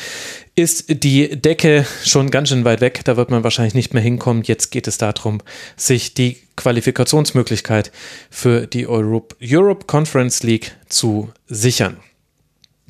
ist 0.56 1.04
die 1.04 1.42
Decke 1.42 1.86
schon 2.04 2.32
ganz 2.32 2.50
schön 2.50 2.66
weit 2.66 2.82
weg. 2.82 3.02
Da 3.06 3.18
wird 3.18 3.30
man 3.30 3.44
wahrscheinlich 3.44 3.74
nicht 3.74 3.94
mehr 3.94 4.04
hinkommen. 4.04 4.44
Jetzt 4.44 4.72
geht 4.72 4.88
es 4.88 4.98
darum, 4.98 5.42
sich 5.76 6.14
die 6.14 6.38
Qualifikationsmöglichkeit 6.56 7.92
für 8.30 8.68
die 8.68 8.88
Europe, 8.88 9.36
Europe 9.42 9.86
Conference 9.86 10.44
League 10.44 10.76
zu 10.88 11.32
sichern. 11.48 11.98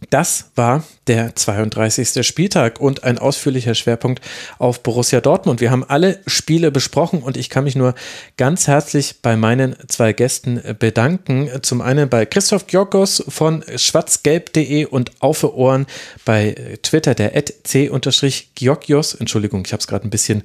Das 0.09 0.51
war 0.55 0.83
der 1.07 1.35
32. 1.35 2.25
Spieltag 2.25 2.79
und 2.79 3.03
ein 3.03 3.17
ausführlicher 3.17 3.75
Schwerpunkt 3.75 4.23
auf 4.57 4.83
Borussia 4.83 5.21
Dortmund. 5.21 5.59
Wir 5.61 5.71
haben 5.71 5.83
alle 5.83 6.19
Spiele 6.27 6.71
besprochen 6.71 7.21
und 7.21 7.35
ich 7.35 7.49
kann 7.49 7.63
mich 7.63 7.75
nur 7.75 7.95
ganz 8.37 8.67
herzlich 8.67 9.21
bei 9.21 9.35
meinen 9.35 9.75
zwei 9.87 10.13
Gästen 10.13 10.61
bedanken. 10.77 11.49
Zum 11.61 11.81
einen 11.81 12.09
bei 12.09 12.25
Christoph 12.25 12.67
Georgos 12.67 13.23
von 13.27 13.63
schwarzgelb.de 13.75 14.85
und 14.85 15.11
auf 15.19 15.43
Ohren 15.43 15.87
bei 16.25 16.77
Twitter 16.83 17.15
der 17.15 17.33
c-georgios. 17.63 19.15
Entschuldigung, 19.15 19.63
ich 19.65 19.73
habe 19.73 19.81
es 19.81 19.87
gerade 19.87 20.07
ein 20.07 20.11
bisschen 20.11 20.43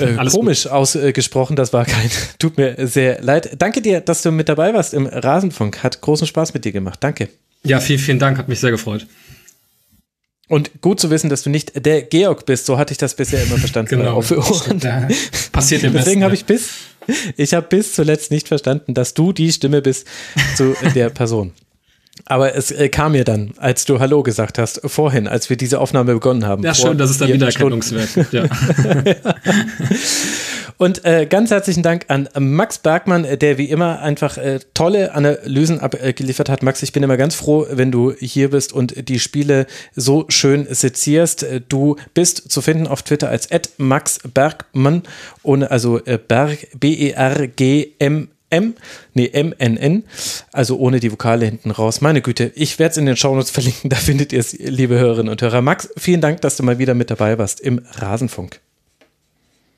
äh, 0.00 0.14
komisch 0.30 0.64
gut. 0.64 0.72
ausgesprochen. 0.72 1.56
Das 1.56 1.72
war 1.72 1.84
kein, 1.84 2.10
tut 2.38 2.56
mir 2.56 2.86
sehr 2.86 3.20
leid. 3.22 3.50
Danke 3.58 3.82
dir, 3.82 4.00
dass 4.00 4.22
du 4.22 4.30
mit 4.30 4.48
dabei 4.48 4.74
warst 4.74 4.94
im 4.94 5.06
Rasenfunk. 5.06 5.82
Hat 5.82 6.00
großen 6.00 6.26
Spaß 6.26 6.54
mit 6.54 6.64
dir 6.64 6.72
gemacht. 6.72 6.98
Danke. 7.02 7.28
Ja, 7.64 7.80
vielen, 7.80 7.98
vielen 7.98 8.18
Dank, 8.18 8.38
hat 8.38 8.48
mich 8.48 8.60
sehr 8.60 8.70
gefreut. 8.70 9.06
Und 10.48 10.82
gut 10.82 11.00
zu 11.00 11.08
wissen, 11.10 11.30
dass 11.30 11.42
du 11.42 11.50
nicht 11.50 11.86
der 11.86 12.02
Georg 12.02 12.44
bist, 12.44 12.66
so 12.66 12.76
hatte 12.76 12.92
ich 12.92 12.98
das 12.98 13.14
bisher 13.14 13.42
immer 13.42 13.56
verstanden. 13.56 13.98
genau. 13.98 14.16
Auf 14.16 14.30
Ohren. 14.32 14.80
passiert 15.50 15.82
im 15.84 15.92
Deswegen 15.92 16.24
habe 16.24 16.34
ich 16.34 16.44
bis, 16.44 16.72
ich 17.36 17.54
habe 17.54 17.66
bis 17.68 17.94
zuletzt 17.94 18.30
nicht 18.30 18.48
verstanden, 18.48 18.92
dass 18.92 19.14
du 19.14 19.32
die 19.32 19.50
Stimme 19.52 19.80
bist 19.80 20.06
zu 20.56 20.74
der 20.94 21.10
Person. 21.10 21.52
Aber 22.26 22.54
es 22.54 22.70
äh, 22.70 22.88
kam 22.88 23.12
mir 23.12 23.24
dann, 23.24 23.52
als 23.56 23.84
du 23.84 23.98
Hallo 23.98 24.22
gesagt 24.22 24.58
hast, 24.58 24.80
vorhin, 24.84 25.26
als 25.26 25.48
wir 25.48 25.56
diese 25.56 25.80
Aufnahme 25.80 26.12
begonnen 26.14 26.46
haben. 26.46 26.62
Ja, 26.62 26.74
schön, 26.74 26.98
das 26.98 27.10
ist 27.10 27.20
dann 27.20 27.32
Wiedererkennungswert. 27.32 28.32
Ja. 28.32 28.44
Und 30.76 31.04
äh, 31.04 31.26
ganz 31.26 31.50
herzlichen 31.50 31.82
Dank 31.82 32.06
an 32.08 32.28
Max 32.38 32.78
Bergmann, 32.78 33.26
der 33.38 33.56
wie 33.56 33.70
immer 33.70 34.00
einfach 34.00 34.36
äh, 34.36 34.60
tolle 34.74 35.14
Analysen 35.14 35.80
abgeliefert 35.80 36.48
hat. 36.48 36.62
Max, 36.62 36.82
ich 36.82 36.92
bin 36.92 37.02
immer 37.02 37.16
ganz 37.16 37.34
froh, 37.34 37.66
wenn 37.70 37.92
du 37.92 38.12
hier 38.12 38.50
bist 38.50 38.72
und 38.72 39.08
die 39.08 39.18
Spiele 39.18 39.66
so 39.94 40.24
schön 40.28 40.66
sezierst. 40.68 41.46
Du 41.68 41.96
bist 42.14 42.50
zu 42.50 42.60
finden 42.62 42.86
auf 42.86 43.02
Twitter 43.02 43.28
als 43.28 43.48
Max 43.78 44.18
Bergmann, 44.34 45.02
ohne, 45.42 45.70
also 45.70 46.04
äh, 46.04 46.18
Berg, 46.18 46.66
B-E-R-G-M 46.78 48.28
M, 48.52 48.74
nee, 49.14 49.30
MNN, 49.34 50.04
also 50.52 50.78
ohne 50.78 51.00
die 51.00 51.10
Vokale 51.10 51.46
hinten 51.46 51.70
raus. 51.70 52.00
Meine 52.00 52.20
Güte, 52.20 52.52
ich 52.54 52.78
werde 52.78 52.92
es 52.92 52.96
in 52.98 53.06
den 53.06 53.16
Shownotes 53.16 53.50
verlinken, 53.50 53.90
da 53.90 53.96
findet 53.96 54.32
ihr 54.32 54.40
es, 54.40 54.52
liebe 54.52 54.98
Hörerinnen 54.98 55.30
und 55.30 55.40
Hörer. 55.40 55.62
Max, 55.62 55.88
vielen 55.96 56.20
Dank, 56.20 56.42
dass 56.42 56.56
du 56.56 56.62
mal 56.62 56.78
wieder 56.78 56.94
mit 56.94 57.10
dabei 57.10 57.38
warst 57.38 57.60
im 57.60 57.80
Rasenfunk. 57.94 58.60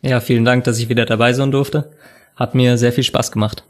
Ja, 0.03 0.21
vielen 0.21 0.45
Dank, 0.45 0.65
dass 0.65 0.79
ich 0.79 0.89
wieder 0.89 1.07
dabei 1.07 1.33
sein 1.33 1.51
durfte. 1.51 1.91
Hat 2.37 2.55
mir 2.55 2.77
sehr 2.77 2.93
viel 2.93 3.05
Spaß 3.05 3.33
gemacht. 3.33 3.65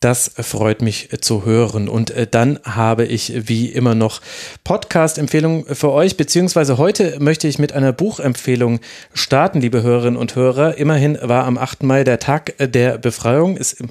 Das 0.00 0.32
freut 0.38 0.80
mich 0.80 1.10
zu 1.20 1.44
hören. 1.44 1.86
Und 1.86 2.10
äh, 2.10 2.26
dann 2.26 2.58
habe 2.64 3.04
ich 3.04 3.48
wie 3.48 3.66
immer 3.66 3.94
noch 3.94 4.22
Podcast-Empfehlungen 4.64 5.66
für 5.74 5.92
euch, 5.92 6.16
beziehungsweise 6.16 6.78
heute 6.78 7.18
möchte 7.20 7.46
ich 7.48 7.58
mit 7.58 7.74
einer 7.74 7.92
Buchempfehlung 7.92 8.80
starten, 9.12 9.60
liebe 9.60 9.82
Hörerinnen 9.82 10.18
und 10.18 10.34
Hörer. 10.36 10.78
Immerhin 10.78 11.18
war 11.20 11.44
am 11.44 11.58
8. 11.58 11.82
Mai 11.82 12.02
der 12.02 12.18
Tag 12.18 12.54
der 12.58 12.96
Befreiung. 12.96 13.58
Ist 13.58 13.82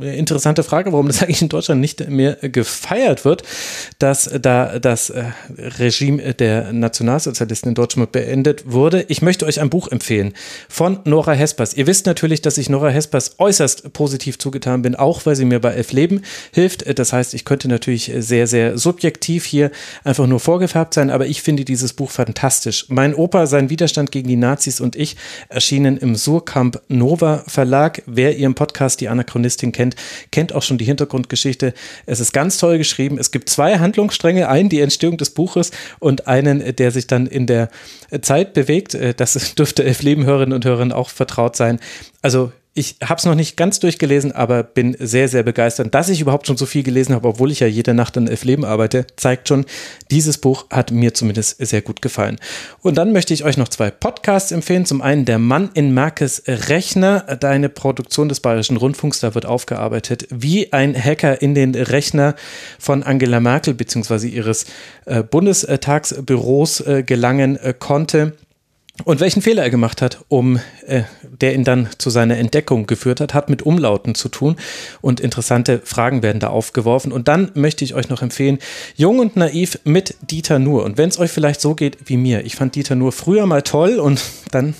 interessante 0.00 0.62
Frage, 0.62 0.92
warum 0.92 1.06
das 1.06 1.22
eigentlich 1.22 1.42
in 1.42 1.48
Deutschland 1.48 1.80
nicht 1.80 2.08
mehr 2.08 2.36
gefeiert 2.36 3.24
wird, 3.24 3.42
dass 3.98 4.30
da 4.40 4.78
das 4.78 5.10
äh, 5.10 5.24
Regime 5.56 6.34
der 6.34 6.72
Nationalsozialisten 6.72 7.70
in 7.70 7.74
Deutschland 7.74 8.12
beendet 8.12 8.64
wurde. 8.66 9.04
Ich 9.08 9.22
möchte 9.22 9.46
euch 9.46 9.60
ein 9.60 9.70
Buch 9.70 9.88
empfehlen 9.88 10.34
von 10.68 11.00
Nora 11.04 11.32
Hespers. 11.32 11.74
Ihr 11.74 11.86
wisst 11.86 12.06
natürlich, 12.06 12.42
dass 12.42 12.58
ich 12.58 12.68
Nora 12.68 12.88
Hespers 12.88 13.36
äußerst 13.38 13.92
positiv 13.92 14.38
zugetan 14.38 14.82
bin, 14.82 14.94
auch 14.94 15.26
weil 15.26 15.36
sie 15.36 15.44
mir 15.44 15.60
bei 15.60 15.72
Elf 15.72 15.92
Leben 15.92 16.22
hilft. 16.52 16.98
Das 16.98 17.12
heißt, 17.12 17.34
ich 17.34 17.44
könnte 17.44 17.68
natürlich 17.68 18.12
sehr, 18.18 18.46
sehr 18.46 18.78
subjektiv 18.78 19.44
hier 19.44 19.70
einfach 20.02 20.26
nur 20.26 20.40
vorgefärbt 20.40 20.94
sein, 20.94 21.10
aber 21.10 21.26
ich 21.26 21.42
finde 21.42 21.64
dieses 21.64 21.92
Buch 21.92 22.10
fantastisch. 22.10 22.86
Mein 22.88 23.14
Opa, 23.14 23.46
sein 23.46 23.70
Widerstand 23.70 24.10
gegen 24.12 24.28
die 24.28 24.36
Nazis 24.36 24.80
und 24.80 24.96
ich 24.96 25.16
erschienen 25.48 25.96
im 25.96 26.16
Surkamp 26.16 26.80
Nova 26.88 27.44
Verlag. 27.46 28.02
Wer 28.06 28.36
ihren 28.36 28.54
Podcast 28.54 29.00
Die 29.00 29.08
Anachronistin 29.08 29.72
kennt, 29.72 29.83
kennt, 29.84 29.96
kennt 30.30 30.54
auch 30.54 30.62
schon 30.62 30.78
die 30.78 30.84
Hintergrundgeschichte. 30.84 31.74
Es 32.06 32.20
ist 32.20 32.32
ganz 32.32 32.58
toll 32.58 32.78
geschrieben. 32.78 33.18
Es 33.18 33.30
gibt 33.30 33.48
zwei 33.48 33.78
Handlungsstränge, 33.78 34.48
einen 34.48 34.68
die 34.68 34.80
Entstehung 34.80 35.16
des 35.16 35.30
Buches 35.30 35.70
und 35.98 36.26
einen, 36.26 36.76
der 36.76 36.90
sich 36.90 37.06
dann 37.06 37.26
in 37.26 37.46
der 37.46 37.68
Zeit 38.22 38.54
bewegt. 38.54 38.94
Äh, 38.94 39.14
das 39.14 39.54
dürfte 39.58 39.84
elf 39.84 40.02
Lebenhörerinnen 40.02 40.54
und 40.54 40.64
Hörern 40.64 40.92
auch 40.92 41.10
vertraut 41.10 41.56
sein. 41.56 41.80
Also 42.22 42.52
ich 42.76 42.96
habe 43.04 43.18
es 43.18 43.24
noch 43.24 43.36
nicht 43.36 43.56
ganz 43.56 43.78
durchgelesen, 43.78 44.32
aber 44.32 44.64
bin 44.64 44.96
sehr, 44.98 45.28
sehr 45.28 45.44
begeistert. 45.44 45.94
Dass 45.94 46.08
ich 46.08 46.20
überhaupt 46.20 46.48
schon 46.48 46.56
so 46.56 46.66
viel 46.66 46.82
gelesen 46.82 47.14
habe, 47.14 47.28
obwohl 47.28 47.52
ich 47.52 47.60
ja 47.60 47.68
jede 47.68 47.94
Nacht 47.94 48.16
an 48.16 48.26
Elf 48.26 48.42
Leben 48.42 48.64
arbeite, 48.64 49.06
zeigt 49.14 49.46
schon, 49.46 49.64
dieses 50.10 50.38
Buch 50.38 50.66
hat 50.70 50.90
mir 50.90 51.14
zumindest 51.14 51.64
sehr 51.64 51.82
gut 51.82 52.02
gefallen. 52.02 52.36
Und 52.82 52.98
dann 52.98 53.12
möchte 53.12 53.32
ich 53.32 53.44
euch 53.44 53.56
noch 53.56 53.68
zwei 53.68 53.92
Podcasts 53.92 54.50
empfehlen. 54.50 54.86
Zum 54.86 55.02
einen 55.02 55.24
Der 55.24 55.38
Mann 55.38 55.70
in 55.74 55.94
Markes 55.94 56.42
Rechner, 56.48 57.20
deine 57.38 57.68
Produktion 57.68 58.28
des 58.28 58.40
Bayerischen 58.40 58.76
Rundfunks. 58.76 59.20
Da 59.20 59.36
wird 59.36 59.46
aufgearbeitet, 59.46 60.26
wie 60.30 60.72
ein 60.72 61.00
Hacker 61.00 61.40
in 61.40 61.54
den 61.54 61.76
Rechner 61.76 62.34
von 62.80 63.04
Angela 63.04 63.38
Merkel 63.38 63.74
bzw. 63.74 64.26
ihres 64.26 64.66
äh, 65.06 65.22
Bundestagsbüros 65.22 66.80
äh, 66.80 67.04
gelangen 67.04 67.56
äh, 67.56 67.72
konnte 67.78 68.32
und 69.02 69.18
welchen 69.18 69.42
Fehler 69.42 69.64
er 69.64 69.70
gemacht 69.70 70.00
hat, 70.00 70.24
um 70.28 70.60
äh, 70.86 71.02
der 71.22 71.54
ihn 71.54 71.64
dann 71.64 71.88
zu 71.98 72.10
seiner 72.10 72.38
Entdeckung 72.38 72.86
geführt 72.86 73.20
hat, 73.20 73.34
hat 73.34 73.50
mit 73.50 73.62
Umlauten 73.62 74.14
zu 74.14 74.28
tun 74.28 74.54
und 75.00 75.18
interessante 75.18 75.80
Fragen 75.84 76.22
werden 76.22 76.38
da 76.38 76.48
aufgeworfen. 76.48 77.10
Und 77.10 77.26
dann 77.26 77.50
möchte 77.54 77.84
ich 77.84 77.94
euch 77.94 78.08
noch 78.08 78.22
empfehlen, 78.22 78.58
Jung 78.94 79.18
und 79.18 79.34
Naiv 79.34 79.80
mit 79.82 80.14
Dieter 80.30 80.60
Nuhr. 80.60 80.84
Und 80.84 80.96
wenn 80.96 81.08
es 81.08 81.18
euch 81.18 81.32
vielleicht 81.32 81.60
so 81.60 81.74
geht 81.74 82.08
wie 82.08 82.16
mir, 82.16 82.44
ich 82.44 82.54
fand 82.54 82.76
Dieter 82.76 82.94
Nuhr 82.94 83.10
früher 83.10 83.46
mal 83.46 83.62
toll 83.62 83.98
und 83.98 84.22
dann 84.52 84.74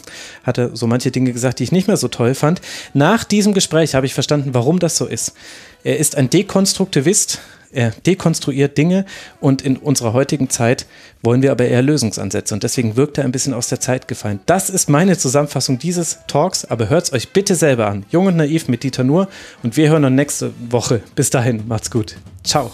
hat 0.44 0.58
er 0.58 0.76
so 0.76 0.86
manche 0.86 1.10
Dinge 1.10 1.32
gesagt, 1.32 1.58
die 1.58 1.64
ich 1.64 1.72
nicht 1.72 1.88
mehr 1.88 1.96
so 1.96 2.06
toll 2.06 2.36
fand. 2.36 2.60
Nach 2.92 3.24
diesem 3.24 3.52
Gespräch 3.52 3.96
habe 3.96 4.06
ich 4.06 4.14
verstanden, 4.14 4.54
warum 4.54 4.78
das 4.78 4.96
so 4.96 5.06
ist. 5.06 5.34
Er 5.82 5.98
ist 5.98 6.16
ein 6.16 6.30
Dekonstruktivist, 6.30 7.40
er 7.74 7.90
dekonstruiert 8.06 8.78
Dinge 8.78 9.04
und 9.40 9.62
in 9.62 9.76
unserer 9.76 10.12
heutigen 10.12 10.50
Zeit 10.50 10.86
wollen 11.22 11.42
wir 11.42 11.52
aber 11.52 11.66
eher 11.66 11.82
Lösungsansätze 11.82 12.54
und 12.54 12.62
deswegen 12.62 12.96
wirkt 12.96 13.18
er 13.18 13.24
ein 13.24 13.32
bisschen 13.32 13.54
aus 13.54 13.68
der 13.68 13.80
Zeit 13.80 14.08
gefallen. 14.08 14.40
Das 14.46 14.70
ist 14.70 14.88
meine 14.88 15.16
Zusammenfassung 15.16 15.78
dieses 15.78 16.18
Talks, 16.26 16.64
aber 16.64 16.88
hört 16.88 17.04
es 17.04 17.12
euch 17.12 17.32
bitte 17.32 17.54
selber 17.54 17.86
an. 17.86 18.04
Jung 18.10 18.26
und 18.26 18.36
naiv 18.36 18.68
mit 18.68 18.82
Dieter 18.82 19.04
Nuhr 19.04 19.28
und 19.62 19.76
wir 19.76 19.88
hören 19.88 20.04
uns 20.04 20.14
nächste 20.14 20.52
Woche. 20.70 21.02
Bis 21.14 21.30
dahin, 21.30 21.66
macht's 21.66 21.90
gut. 21.90 22.16
Ciao. 22.42 22.70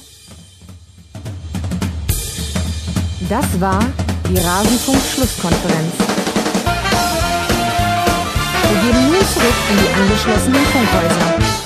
Das 3.29 3.61
war 3.61 3.85
die 4.29 4.39
Rasenfunk-Schlusskonferenz. 4.39 5.95
Wir 8.71 8.81
geben 8.83 9.07
nun 9.07 9.27
zurück 9.33 9.55
in 9.71 9.77
die 9.79 9.89
angeschlossenen 10.01 10.65
Funkhäuser. 10.65 11.60